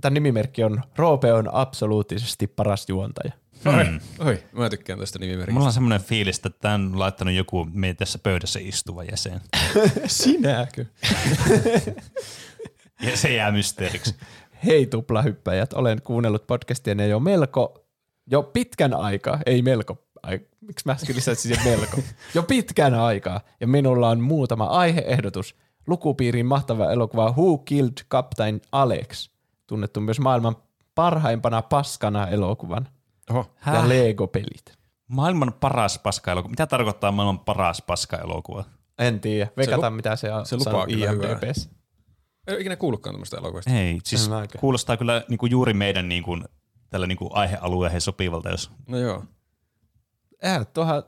tämä 0.00 0.14
nimimerkki 0.14 0.64
on 0.64 0.82
Roope 0.96 1.32
on 1.32 1.54
absoluuttisesti 1.54 2.46
paras 2.46 2.88
juontaja. 2.88 3.32
Oi, 3.64 4.00
oi, 4.18 4.42
mä 4.52 4.70
tykkään 4.70 4.98
tästä 4.98 5.18
nimimerkistä. 5.18 5.52
Mulla 5.52 5.66
on 5.66 5.72
semmoinen 5.72 6.00
fiilis, 6.00 6.36
että 6.36 6.50
tämän 6.50 6.80
on 6.86 6.98
laittanut 6.98 7.34
joku 7.34 7.68
meidän 7.72 7.96
tässä 7.96 8.18
pöydässä 8.18 8.58
istuva 8.62 9.04
jäsen. 9.04 9.40
Sinäkö? 10.06 10.84
Ja 13.02 13.16
se 13.16 13.34
jää 13.34 13.52
mysteeriksi. 13.52 14.14
Hei 14.66 14.86
tuplahyppäjät, 14.86 15.72
olen 15.72 16.02
kuunnellut 16.02 16.46
podcastia 16.46 17.06
jo 17.06 17.20
melko, 17.20 17.84
jo 18.26 18.42
pitkän 18.42 18.94
aikaa, 18.94 19.38
ei 19.46 19.62
melko, 19.62 19.98
ai, 20.22 20.40
miksi 20.60 20.82
mä 20.86 20.92
äsken 20.92 21.16
lisäsin 21.16 21.56
siihen 21.56 21.78
melko, 21.78 21.96
jo 22.34 22.42
pitkän 22.42 22.94
aikaa, 22.94 23.40
ja 23.60 23.66
minulla 23.66 24.08
on 24.08 24.20
muutama 24.20 24.64
aiheehdotus. 24.64 25.54
Lukupiirin 25.86 26.46
mahtava 26.46 26.92
elokuva 26.92 27.30
Who 27.30 27.58
Killed 27.58 28.04
Captain 28.10 28.60
Alex, 28.72 29.30
tunnettu 29.66 30.00
myös 30.00 30.20
maailman 30.20 30.56
parhaimpana 30.94 31.62
paskana 31.62 32.28
elokuvan, 32.28 32.88
Oho. 33.30 33.46
ja 33.66 33.88
Lego-pelit. 33.88 34.78
Maailman 35.08 35.52
paras 35.60 35.98
paska-elokuva. 35.98 36.50
Mitä 36.50 36.66
tarkoittaa 36.66 37.12
maailman 37.12 37.38
paras 37.38 37.82
paska-elokuva? 37.82 38.64
En 38.98 39.20
tiedä, 39.20 39.48
veikata 39.56 39.90
lu- 39.90 39.96
mitä 39.96 40.16
se 40.16 40.32
on 40.32 40.46
se 40.46 40.56
lupaa 40.56 40.84
IMDb:ssä. 40.88 41.70
Ei 42.48 42.54
ole 42.54 42.60
ikinä 42.60 42.76
kuullutkaan 42.76 43.14
tämmöistä 43.14 43.36
elokuvasta. 43.36 43.70
Ei, 43.70 43.98
siis 44.04 44.28
En 44.28 44.60
kuulostaa 44.60 44.96
kyllä 44.96 45.24
niinku 45.28 45.46
juuri 45.46 45.74
meidän 45.74 46.08
niinku, 46.08 46.38
tällä 46.90 47.06
niinku 47.06 47.30
aihealueeseen 47.32 48.00
sopivalta, 48.00 48.50
jos 48.50 48.70
No 48.86 48.98
joo. 48.98 49.24
Äh, 50.46 50.66
tuohan, 50.66 51.02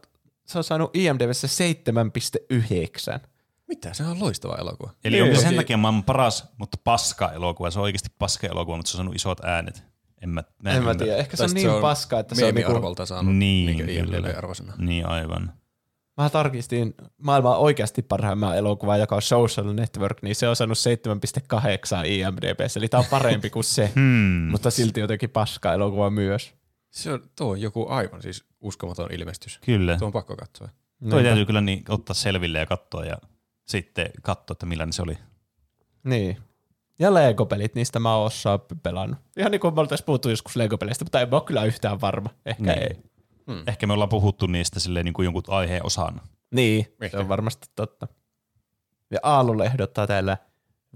se 0.46 0.58
on 0.58 0.64
saanut 0.64 0.96
IMDb:ssä 0.96 1.46
7,9. 1.46 3.20
Mitä? 3.68 3.92
Se 3.92 4.04
on 4.04 4.20
loistava 4.20 4.56
elokuva. 4.56 4.90
Eli 5.04 5.22
onko 5.22 5.34
se 5.34 5.40
sen 5.40 5.56
takia 5.56 5.76
maailman 5.76 6.04
paras, 6.04 6.44
mutta 6.58 6.78
paska-elokuva? 6.84 7.70
Se 7.70 7.78
on 7.78 7.82
oikeasti 7.82 8.08
paska-elokuva, 8.18 8.76
mutta 8.76 8.90
se 8.90 8.96
on 8.96 8.98
saanut 8.98 9.14
isot 9.14 9.44
äänet. 9.44 9.84
En 10.22 10.28
mä, 10.28 10.44
mä 10.62 10.70
En 10.70 10.74
mä 10.74 10.78
ymmärrä. 10.78 11.04
tiedä, 11.04 11.16
ehkä 11.16 11.36
se 11.36 11.44
on 11.44 11.50
niin 11.54 11.70
paska, 11.80 12.18
että 12.18 12.34
se 12.34 12.44
on 12.46 12.54
niinku, 12.54 12.94
saanut 13.04 13.36
Niin, 13.36 13.86
niin. 13.86 13.88
IMDb-arvosana. 13.90 14.72
Niin 14.78 15.06
aivan. 15.06 15.52
Mä 16.20 16.30
tarkistin 16.30 16.94
maailman 17.22 17.58
oikeasti 17.58 18.02
parhaimman 18.02 18.56
elokuvan, 18.56 19.00
joka 19.00 19.14
on 19.16 19.22
Social 19.22 19.72
Network, 19.72 20.22
niin 20.22 20.34
se 20.36 20.48
on 20.48 20.56
saanut 20.56 20.78
7,8 20.78 22.06
IMDb:ssä, 22.06 22.80
eli 22.80 22.88
tää 22.88 23.00
on 23.00 23.06
parempi 23.10 23.50
kuin 23.50 23.64
se, 23.64 23.90
Hmm. 23.96 24.48
mutta 24.50 24.70
silti 24.70 25.00
jotenkin 25.00 25.30
paska 25.30 25.72
elokuva 25.72 26.10
myös. 26.10 26.54
Se 26.90 27.12
on, 27.12 27.22
tuo 27.36 27.50
on 27.50 27.60
joku 27.60 27.86
aivan 27.88 28.22
siis 28.22 28.44
uskomaton 28.60 29.12
ilmestys. 29.12 29.58
Kyllä. 29.64 29.96
Tuo 29.96 30.06
on 30.06 30.12
pakko 30.12 30.36
katsoa. 30.36 30.66
Toi 30.68 30.74
Niinpä. 31.00 31.22
täytyy 31.22 31.46
kyllä 31.46 31.60
niin 31.60 31.84
ottaa 31.88 32.14
selville 32.14 32.58
ja 32.58 32.66
katsoa 32.66 33.04
ja 33.04 33.16
sitten 33.64 34.10
katsoa, 34.22 34.52
että 34.54 34.66
millainen 34.66 34.92
se 34.92 35.02
oli. 35.02 35.18
Niin. 36.04 36.36
Ja 36.98 37.14
Lego-pelit, 37.14 37.74
niistä 37.74 37.98
mä 38.00 38.16
oon 38.16 38.26
osaa 38.26 38.58
pelannut. 38.82 39.18
Ihan 39.36 39.50
niin 39.52 39.60
kuin 39.60 39.74
me 39.74 39.80
oltaisiin 39.80 40.06
puhuttu 40.06 40.28
joskus 40.30 40.56
Lego-peleistä, 40.56 41.04
mutta 41.04 41.20
en 41.20 41.28
mä 41.30 41.36
ole 41.36 41.44
kyllä 41.44 41.64
yhtään 41.64 42.00
varma. 42.00 42.30
Ehkä 42.46 42.62
Niin. 42.62 42.78
ei. 42.82 42.96
Hmm. 43.50 43.62
Ehkä 43.66 43.86
me 43.86 43.92
ollaan 43.92 44.08
puhuttu 44.08 44.46
niistä 44.46 44.80
silleen 44.80 45.04
niin 45.04 45.12
kuin 45.14 45.24
jonkun 45.24 45.42
aiheen 45.48 45.86
osana. 45.86 46.22
Niin, 46.54 46.84
se 46.84 47.04
Ehkä. 47.04 47.18
on 47.18 47.28
varmasti 47.28 47.68
totta. 47.76 48.08
Ja 49.10 49.18
Aalulle 49.22 49.64
ehdottaa 49.64 50.06
täällä 50.06 50.36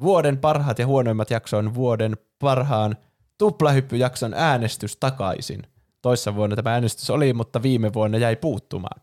vuoden 0.00 0.38
parhaat 0.38 0.78
ja 0.78 0.86
huonoimmat 0.86 1.30
jakson 1.30 1.74
vuoden 1.74 2.16
parhaan 2.38 2.96
tuplahyppyjakson 3.38 4.34
äänestys 4.34 4.96
takaisin. 4.96 5.62
Toissa 6.02 6.34
vuonna 6.34 6.56
tämä 6.56 6.72
äänestys 6.72 7.10
oli, 7.10 7.32
mutta 7.32 7.62
viime 7.62 7.92
vuonna 7.92 8.18
jäi 8.18 8.36
puuttumaan. 8.36 9.00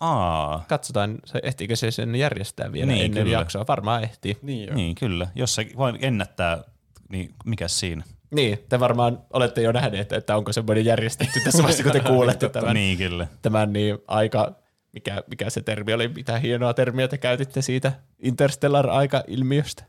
Aa, 0.00 0.64
Katsotaan, 0.68 1.18
se 1.24 1.40
ehtiikö 1.42 1.76
se 1.76 1.90
sen 1.90 2.14
järjestää 2.14 2.72
vielä 2.72 2.92
Niin, 2.92 3.04
ennen 3.04 3.24
kyllä. 3.24 3.38
jaksoa. 3.38 3.64
Varmaan 3.68 4.02
ehtii. 4.02 4.36
Niin 4.42 4.74
niin 4.74 4.94
kyllä. 4.94 5.26
Jos 5.34 5.54
se 5.54 5.66
vain 5.78 5.98
ennättää, 6.00 6.64
niin 7.08 7.34
mikä 7.44 7.68
siinä? 7.68 8.04
Niin, 8.30 8.58
te 8.68 8.80
varmaan 8.80 9.22
olette 9.32 9.62
jo 9.62 9.72
nähneet, 9.72 10.12
että 10.12 10.36
onko 10.36 10.52
semmoinen 10.52 10.84
järjestetty 10.84 11.40
tässä 11.44 11.58
vaiheessa, 11.62 11.82
kun 11.82 11.92
te 11.92 12.00
kuulette 12.14 12.48
tämän, 12.48 12.74
Niin 12.74 12.98
kyllä. 12.98 13.26
tämän 13.42 13.72
niin 13.72 13.98
aika, 14.06 14.52
mikä, 14.92 15.22
mikä 15.30 15.50
se 15.50 15.62
termi 15.62 15.92
oli, 15.92 16.08
mitä 16.08 16.38
hienoa 16.38 16.74
termiä 16.74 17.08
te 17.08 17.18
käytitte 17.18 17.62
siitä 17.62 17.92
interstellar-aika-ilmiöstä. 18.18 19.84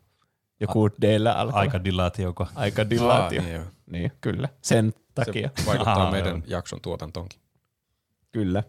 Joku 0.59 0.89
d 1.01 1.03
alkaa. 1.35 1.59
Aika 1.59 1.83
dilaatioko. 1.83 2.47
aika 2.55 2.89
dilaatio. 2.89 3.41
Aa, 3.41 3.47
niin 3.47 3.61
niin, 3.91 4.11
kyllä. 4.21 4.49
Sen 4.61 4.93
takia, 5.15 5.49
Se 5.59 5.65
vaikuttaa 5.65 5.93
Aha, 6.01 6.11
meidän 6.11 6.31
joo. 6.31 6.41
jakson 6.47 6.79
tuotantoonkin. 6.81 7.39
kyllä. 8.31 8.63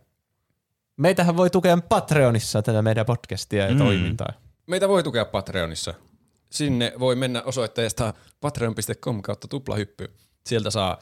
Meitähän 0.97 1.37
voi 1.37 1.51
tukea 1.51 1.79
Patreonissa 1.89 2.63
tätä 2.63 2.83
meidän 2.83 3.07
podcastia 3.07 3.65
ja 3.67 3.73
Mm. 3.73 3.79
toimintaa. 3.79 4.33
Meitä 4.67 4.89
voi 4.89 5.03
tukea 5.03 5.25
Patreonissa. 5.25 5.95
Sinne 6.51 6.93
voi 6.99 7.17
mennä 7.17 7.43
osoitteesta 7.43 8.15
patreon.com 8.41 9.23
kautta 9.23 9.49
tuplahyppy. 9.49 10.11
Sieltä 10.47 10.71
saa 10.71 10.99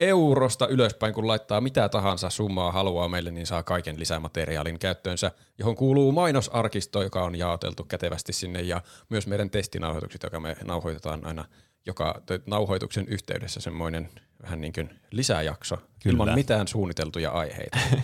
eurosta 0.00 0.66
ylöspäin, 0.66 1.14
kun 1.14 1.26
laittaa 1.26 1.60
mitä 1.60 1.88
tahansa 1.88 2.30
summaa 2.30 2.72
haluaa 2.72 3.08
meille, 3.08 3.30
niin 3.30 3.46
saa 3.46 3.62
kaiken 3.62 4.00
lisämateriaalin 4.00 4.78
käyttöönsä, 4.78 5.30
johon 5.58 5.74
kuuluu 5.76 6.12
mainosarkisto, 6.12 7.02
joka 7.02 7.24
on 7.24 7.36
jaoteltu 7.36 7.84
kätevästi 7.84 8.32
sinne, 8.32 8.60
ja 8.62 8.82
myös 9.08 9.26
meidän 9.26 9.50
testinauhoitukset, 9.50 10.22
joka 10.22 10.40
me 10.40 10.56
nauhoitetaan 10.64 11.26
aina 11.26 11.44
joka 11.86 12.22
nauhoituksen 12.46 13.08
yhteydessä 13.08 13.60
semmoinen 13.60 14.08
vähän 14.42 14.60
niin 14.60 14.72
kuin 14.72 14.90
lisäjakso, 15.10 15.76
Kyllä. 15.76 15.92
ilman 16.12 16.34
mitään 16.34 16.68
suunniteltuja 16.68 17.30
aiheita. 17.30 17.78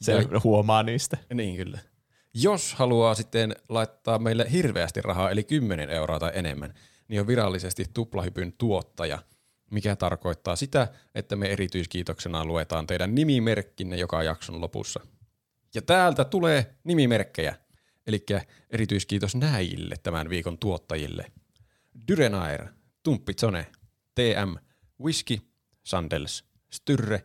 Se 0.00 0.12
Ja- 0.12 0.40
huomaa 0.44 0.82
niistä. 0.82 1.16
niin 1.34 1.56
kyllä. 1.56 1.78
Jos 2.42 2.74
haluaa 2.74 3.14
sitten 3.14 3.56
laittaa 3.68 4.18
meille 4.18 4.46
hirveästi 4.52 5.02
rahaa, 5.02 5.30
eli 5.30 5.44
10 5.44 5.90
euroa 5.90 6.18
tai 6.18 6.30
enemmän, 6.34 6.74
niin 7.08 7.20
on 7.20 7.26
virallisesti 7.26 7.84
tuplahypyn 7.94 8.52
tuottaja, 8.52 9.18
mikä 9.70 9.96
tarkoittaa 9.96 10.56
sitä, 10.56 10.88
että 11.14 11.36
me 11.36 11.46
erityiskiitoksena 11.46 12.44
luetaan 12.44 12.86
teidän 12.86 13.14
nimimerkkinne 13.14 13.96
joka 13.96 14.22
jakson 14.22 14.60
lopussa. 14.60 15.00
Ja 15.74 15.82
täältä 15.82 16.24
tulee 16.24 16.74
nimimerkkejä, 16.84 17.56
eli 18.06 18.24
erityiskiitos 18.70 19.34
näille 19.34 19.96
tämän 20.02 20.30
viikon 20.30 20.58
tuottajille. 20.58 21.32
Dyrenair, 22.08 22.64
Tumppitsone, 23.02 23.66
TM, 24.14 24.56
Whisky, 25.02 25.38
Sandels, 25.84 26.44
Styrre, 26.70 27.24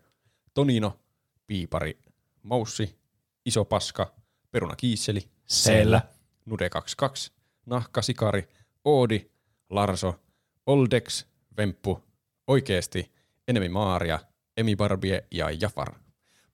Tonino, 0.53 0.99
Piipari, 1.47 1.99
Moussi, 2.43 2.99
Iso 3.45 3.65
Paska, 3.65 4.20
Peruna 4.51 4.75
Kiisseli, 4.75 5.21
Sellä. 5.45 6.01
Nude 6.45 6.69
22, 6.69 7.31
Nahka 7.65 8.01
Sikari, 8.01 8.47
Oodi, 8.85 9.31
Larso, 9.69 10.19
Oldex, 10.65 11.25
Vemppu, 11.57 12.03
Oikeesti, 12.47 13.11
Enemi 13.47 13.69
Maaria, 13.69 14.19
Emi 14.57 14.75
Barbie 14.75 15.23
ja 15.31 15.49
Jafar. 15.51 15.93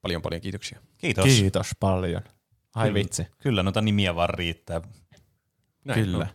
Paljon 0.02 0.22
paljon 0.22 0.40
kiitoksia. 0.40 0.80
Kiitos. 0.98 1.24
Kiitos 1.24 1.66
paljon. 1.80 2.22
Ai 2.74 2.88
Kyllä. 2.88 2.94
vitsi. 2.94 3.26
Kyllä 3.38 3.62
noita 3.62 3.80
nimiä 3.82 4.14
vaan 4.14 4.30
riittää. 4.30 4.80
Näin 5.84 6.00
Kyllä. 6.04 6.18
on. 6.18 6.26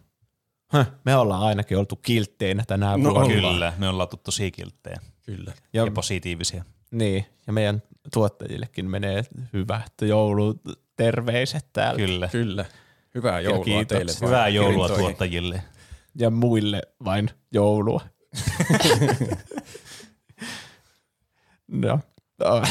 Höh, 0.72 0.92
me 1.06 1.16
ollaan 1.16 1.43
ainakin 1.43 1.77
oltu 1.77 1.95
kiltteinä 1.95 2.64
tänään 2.67 3.03
No 3.03 3.09
vuonna. 3.14 3.33
Kyllä, 3.35 3.74
me 3.77 3.90
ollaan 3.90 4.09
tuttu 4.09 4.24
tosi 4.24 4.51
kilttejä 4.51 5.00
Kyllä. 5.25 5.53
ja, 5.74 5.85
Ja, 5.85 5.92
positiivisia. 5.92 6.66
niin, 6.92 7.25
ja 7.48 7.53
meidän 7.53 7.83
tuottajillekin 8.14 8.90
menee 8.90 9.24
hyvät 9.53 9.93
jouluterveiset 10.99 11.65
täällä. 11.73 11.97
Kyllä. 11.97 12.27
Kyllä. 12.27 12.65
Hyvää 13.15 13.39
joulua 13.39 13.63
kiitoksia. 13.65 13.97
teille. 13.97 14.11
vaan 14.22 14.30
Hyvää 14.30 14.47
joulua 14.47 14.73
kirintoihin. 14.88 15.05
tuottajille. 15.05 15.63
Ja 16.15 16.30
muille 16.30 16.81
vain 17.05 17.30
joulua. 17.51 18.01
no. 21.67 21.99
no. 22.39 22.61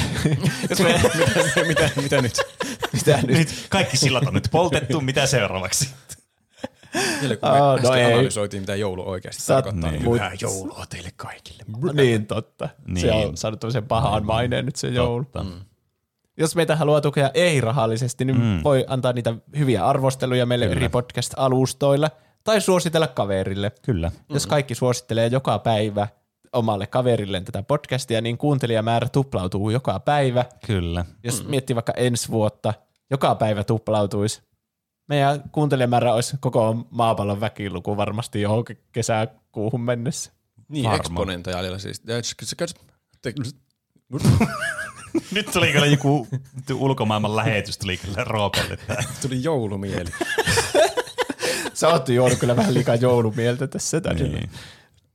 Jos 0.71 0.79
me, 0.81 1.01
mitä, 1.67 1.91
mitä 2.03 2.23
nyt? 2.23 2.33
mitä 2.93 3.17
nyt? 3.23 3.39
Nyt 3.39 3.67
kaikki 3.71 3.97
sillat 3.97 4.25
on 4.27 4.35
nyt 4.35 4.49
poltettu, 4.51 5.01
mitä 5.01 5.27
seuraavaksi? 5.27 5.89
Vielä 7.21 7.37
kun 7.37 7.49
Aa, 7.49 7.77
me 7.77 7.83
no 7.83 7.89
äsken 7.89 8.07
ei. 8.07 8.13
analysoitiin, 8.13 8.63
mitä 8.63 8.75
joulu 8.75 9.09
oikeasti 9.11 9.43
Sä 9.43 9.55
oot- 9.55 9.63
tarkoittaa, 9.63 9.91
niin 9.91 10.03
niin. 10.03 10.15
hyvää 10.15 10.33
joulua 10.41 10.85
teille 10.89 11.11
kaikille. 11.17 11.63
Niin, 11.93 12.27
totta. 12.27 12.69
Niin. 12.87 13.01
Se 13.01 13.13
on 13.13 13.37
saanut 13.37 13.61
tämmöisen 13.61 13.87
pahan 13.87 14.27
maineen 14.27 14.67
nyt 14.67 14.77
se 14.77 14.89
joulu. 14.89 15.25
Totta. 15.25 15.45
Jos 16.37 16.57
meitä 16.57 16.77
haluaa 16.77 17.01
tukea 17.01 17.31
ei-rahallisesti, 17.35 18.25
niin 18.25 18.41
mm. 18.41 18.65
voi 18.65 18.85
antaa 18.89 19.13
niitä 19.13 19.35
hyviä 19.59 19.87
arvosteluja 19.87 20.47
meille 20.47 20.67
Kyllä. 20.67 20.77
eri 20.77 20.89
podcast-alustoilla 20.89 22.11
tai 22.45 22.61
suositella 22.61 23.07
kaverille. 23.07 23.73
Kyllä. 23.83 24.09
Mm-hmm. 24.09 24.35
Jos 24.35 24.47
kaikki 24.47 24.75
suosittelee 24.75 25.27
joka 25.27 25.59
päivä 25.59 26.09
omalle 26.53 26.87
kaverilleen 26.87 27.45
tätä 27.45 27.63
podcastia, 27.63 28.21
niin 28.21 28.39
kuuntelijamäärä 28.39 29.09
tuplautuu 29.09 29.71
joka 29.71 30.01
päivä. 30.01 30.45
Kyllä. 30.67 31.05
Jos 31.25 31.35
mm-hmm. 31.35 31.51
miettii 31.51 31.77
vaikka 31.77 31.93
ensi 31.97 32.29
vuotta, 32.29 32.75
joka 33.11 33.35
päivä 33.35 33.65
tuplautuisi. 33.65 34.43
Meidän 35.09 35.43
kuuntelijamäärä 35.53 36.15
olisi 36.15 36.37
koko 36.41 36.87
maapallon 36.91 37.41
väkiluku 37.41 37.97
varmasti 37.97 38.41
johonkin 38.41 38.79
kesäkuuhun 38.93 39.81
mennessä. 39.81 40.33
Niin, 40.69 40.93
eksponentiaalilla 40.93 41.79
siis. 41.79 42.03
Nyt 45.33 45.51
tuli 45.53 45.73
kyllä 45.73 45.87
joku 45.87 46.29
ulkomaailman 46.75 47.37
lähetys 47.37 47.79
tuli 47.79 47.97
kyllä 47.97 48.25
Roopelle. 48.25 48.79
Tuli 49.23 49.43
joulumieli. 49.43 50.11
Sä 51.75 51.89
oot 51.89 52.09
juonut 52.09 52.39
kyllä 52.39 52.57
vähän 52.57 52.75
liikaa 52.75 52.95
joulumieltä 52.95 53.67
tässä. 53.67 54.01
Niin. 54.15 54.51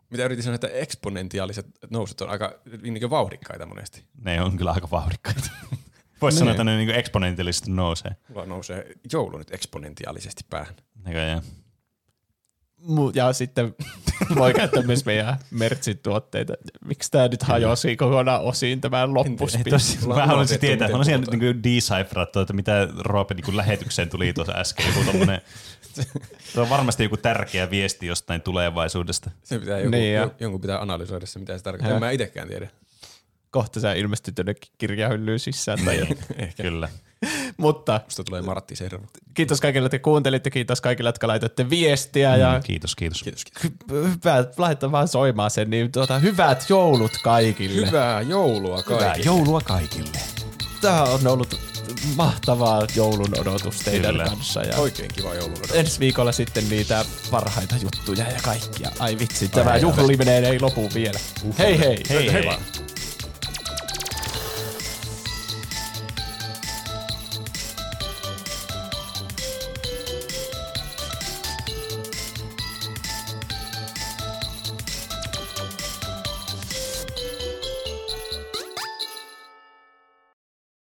Mitä 0.10 0.26
yritin 0.26 0.44
sanoa, 0.44 0.56
että 0.56 0.68
eksponentiaaliset 0.68 1.66
nousut 1.90 2.22
on 2.22 2.30
aika 2.30 2.60
niin 2.82 3.10
vauhdikkaita 3.10 3.66
monesti. 3.66 4.04
Ne 4.22 4.42
on 4.42 4.58
kyllä 4.58 4.72
aika 4.72 4.88
vauhdikkaita. 4.92 5.50
Voisi 6.22 6.38
sanoa, 6.38 6.52
että 6.52 6.64
ne 6.64 6.78
niin 6.78 6.90
eksponentiaalisesti 6.90 7.72
nousee. 7.72 8.12
Mulla 8.30 8.46
nousee 8.46 8.92
joulu 9.14 9.38
nyt 9.38 9.54
eksponentiaalisesti 9.54 10.44
päähän. 10.50 10.76
Näköjään. 11.04 11.42
Ja 13.14 13.34
sitten 13.34 13.76
voi 14.40 14.54
käyttää 14.54 14.84
myös 14.84 15.06
meidän 15.06 15.38
Mertsin 15.52 15.98
tuotteita. 15.98 16.54
Miksi 16.86 17.12
tämä 17.12 17.28
nyt 17.28 17.44
hajosi 17.44 17.96
kokonaan 17.96 18.42
osiin 18.42 18.82
tämä 18.82 19.02
Ei 19.02 19.08
loppuspin? 19.08 19.74
Ollaan 20.04 20.20
mä 20.22 20.26
haluaisin 20.28 20.60
tietää, 20.60 20.76
miten 20.76 20.88
mä 20.88 20.92
haluaisin 20.92 21.14
puhutaan. 21.22 21.40
niin 21.40 21.64
decipherattua, 21.64 22.42
että 22.42 22.54
mitä 22.54 22.88
Roope 23.00 23.34
niin 23.34 23.58
lähetykseen 23.58 24.10
tuli 24.10 24.34
tuossa 24.34 24.54
äsken. 24.56 24.86
Joku 24.88 25.12
tommonen, 25.12 25.42
se 26.54 26.62
on 26.62 26.70
varmasti 26.70 27.04
joku 27.04 27.18
tärkeä 27.18 27.70
viesti 27.70 28.08
jostain 28.08 28.42
tulevaisuudesta. 28.42 29.32
Se 29.44 29.60
pitää 29.60 29.78
joku, 29.80 29.90
Niin, 29.90 30.14
ja- 30.14 30.30
jonkun 30.40 30.62
pitää 30.62 30.82
analysoida 30.82 31.26
se, 31.26 31.40
mitä 31.40 31.58
se 31.58 31.64
tarkoittaa. 31.64 31.94
En 31.94 32.00
mä 32.00 32.12
itekään 32.12 32.48
tiedä. 32.48 32.68
Kohta 33.52 33.80
sä 33.80 33.94
ilmestyt 33.94 34.38
jonnekin 34.38 34.72
kirjahyllyyn 34.78 35.40
sisään. 35.40 35.80
Tai 35.86 36.08
Ehkä. 36.38 36.64
Kyllä. 36.64 36.90
Mutta 37.58 38.02
Musta 38.06 38.24
tulee 38.24 38.42
Martti 38.42 38.76
Servo. 38.76 39.06
kiitos 39.34 39.62
kaikille, 39.62 39.86
että 39.86 40.00
kuuntelitte. 40.00 40.50
Kiitos 40.50 40.82
kaikille, 40.82 41.08
jotka 41.08 41.28
laitatte 41.28 41.70
viestiä. 41.70 42.36
Ja 42.36 42.62
Kiitos, 42.64 42.96
kiitos. 42.96 43.24
Kiitos, 43.24 43.46
kiitos. 43.46 43.72
hy- 43.92 43.94
hyvät, 43.96 44.60
laita 44.60 44.92
vaan 44.92 45.08
soimaan 45.08 45.52
sen. 45.52 45.70
Niin 45.70 45.92
tuota, 45.92 46.20
hyvät 46.20 46.66
joulut 46.70 47.12
kaikille. 47.24 47.88
Hyvää 47.88 48.22
joulua 48.22 48.84
kaikille. 48.84 49.26
joulua 49.26 49.62
kaikille. 49.62 50.20
Tämä 50.82 51.04
on 51.04 51.28
ollut 51.28 51.60
mahtavaa 52.16 52.88
joulun 52.96 53.40
odotus 53.40 53.80
teidän 53.80 54.12
Kyllä. 54.12 54.26
kanssa. 54.26 54.62
Ja 54.64 54.78
Oikein 54.78 55.10
kiva 55.16 55.34
joulun 55.36 55.58
ensi 55.74 56.00
viikolla 56.00 56.32
sitten 56.32 56.70
niitä 56.70 57.06
parhaita 57.32 57.76
juttuja 57.84 58.32
ja 58.32 58.40
kaikkia. 58.44 58.92
Ai 59.00 59.18
vitsi, 59.20 59.48
tämä 59.50 59.78
juhliminen 59.78 60.44
ei 60.44 60.60
lopu 60.60 60.90
vielä. 60.94 61.20
Hei 61.58 61.80
hei! 61.80 61.98
Hei 62.10 62.34
hei. 62.34 62.46
vaan. 62.46 62.62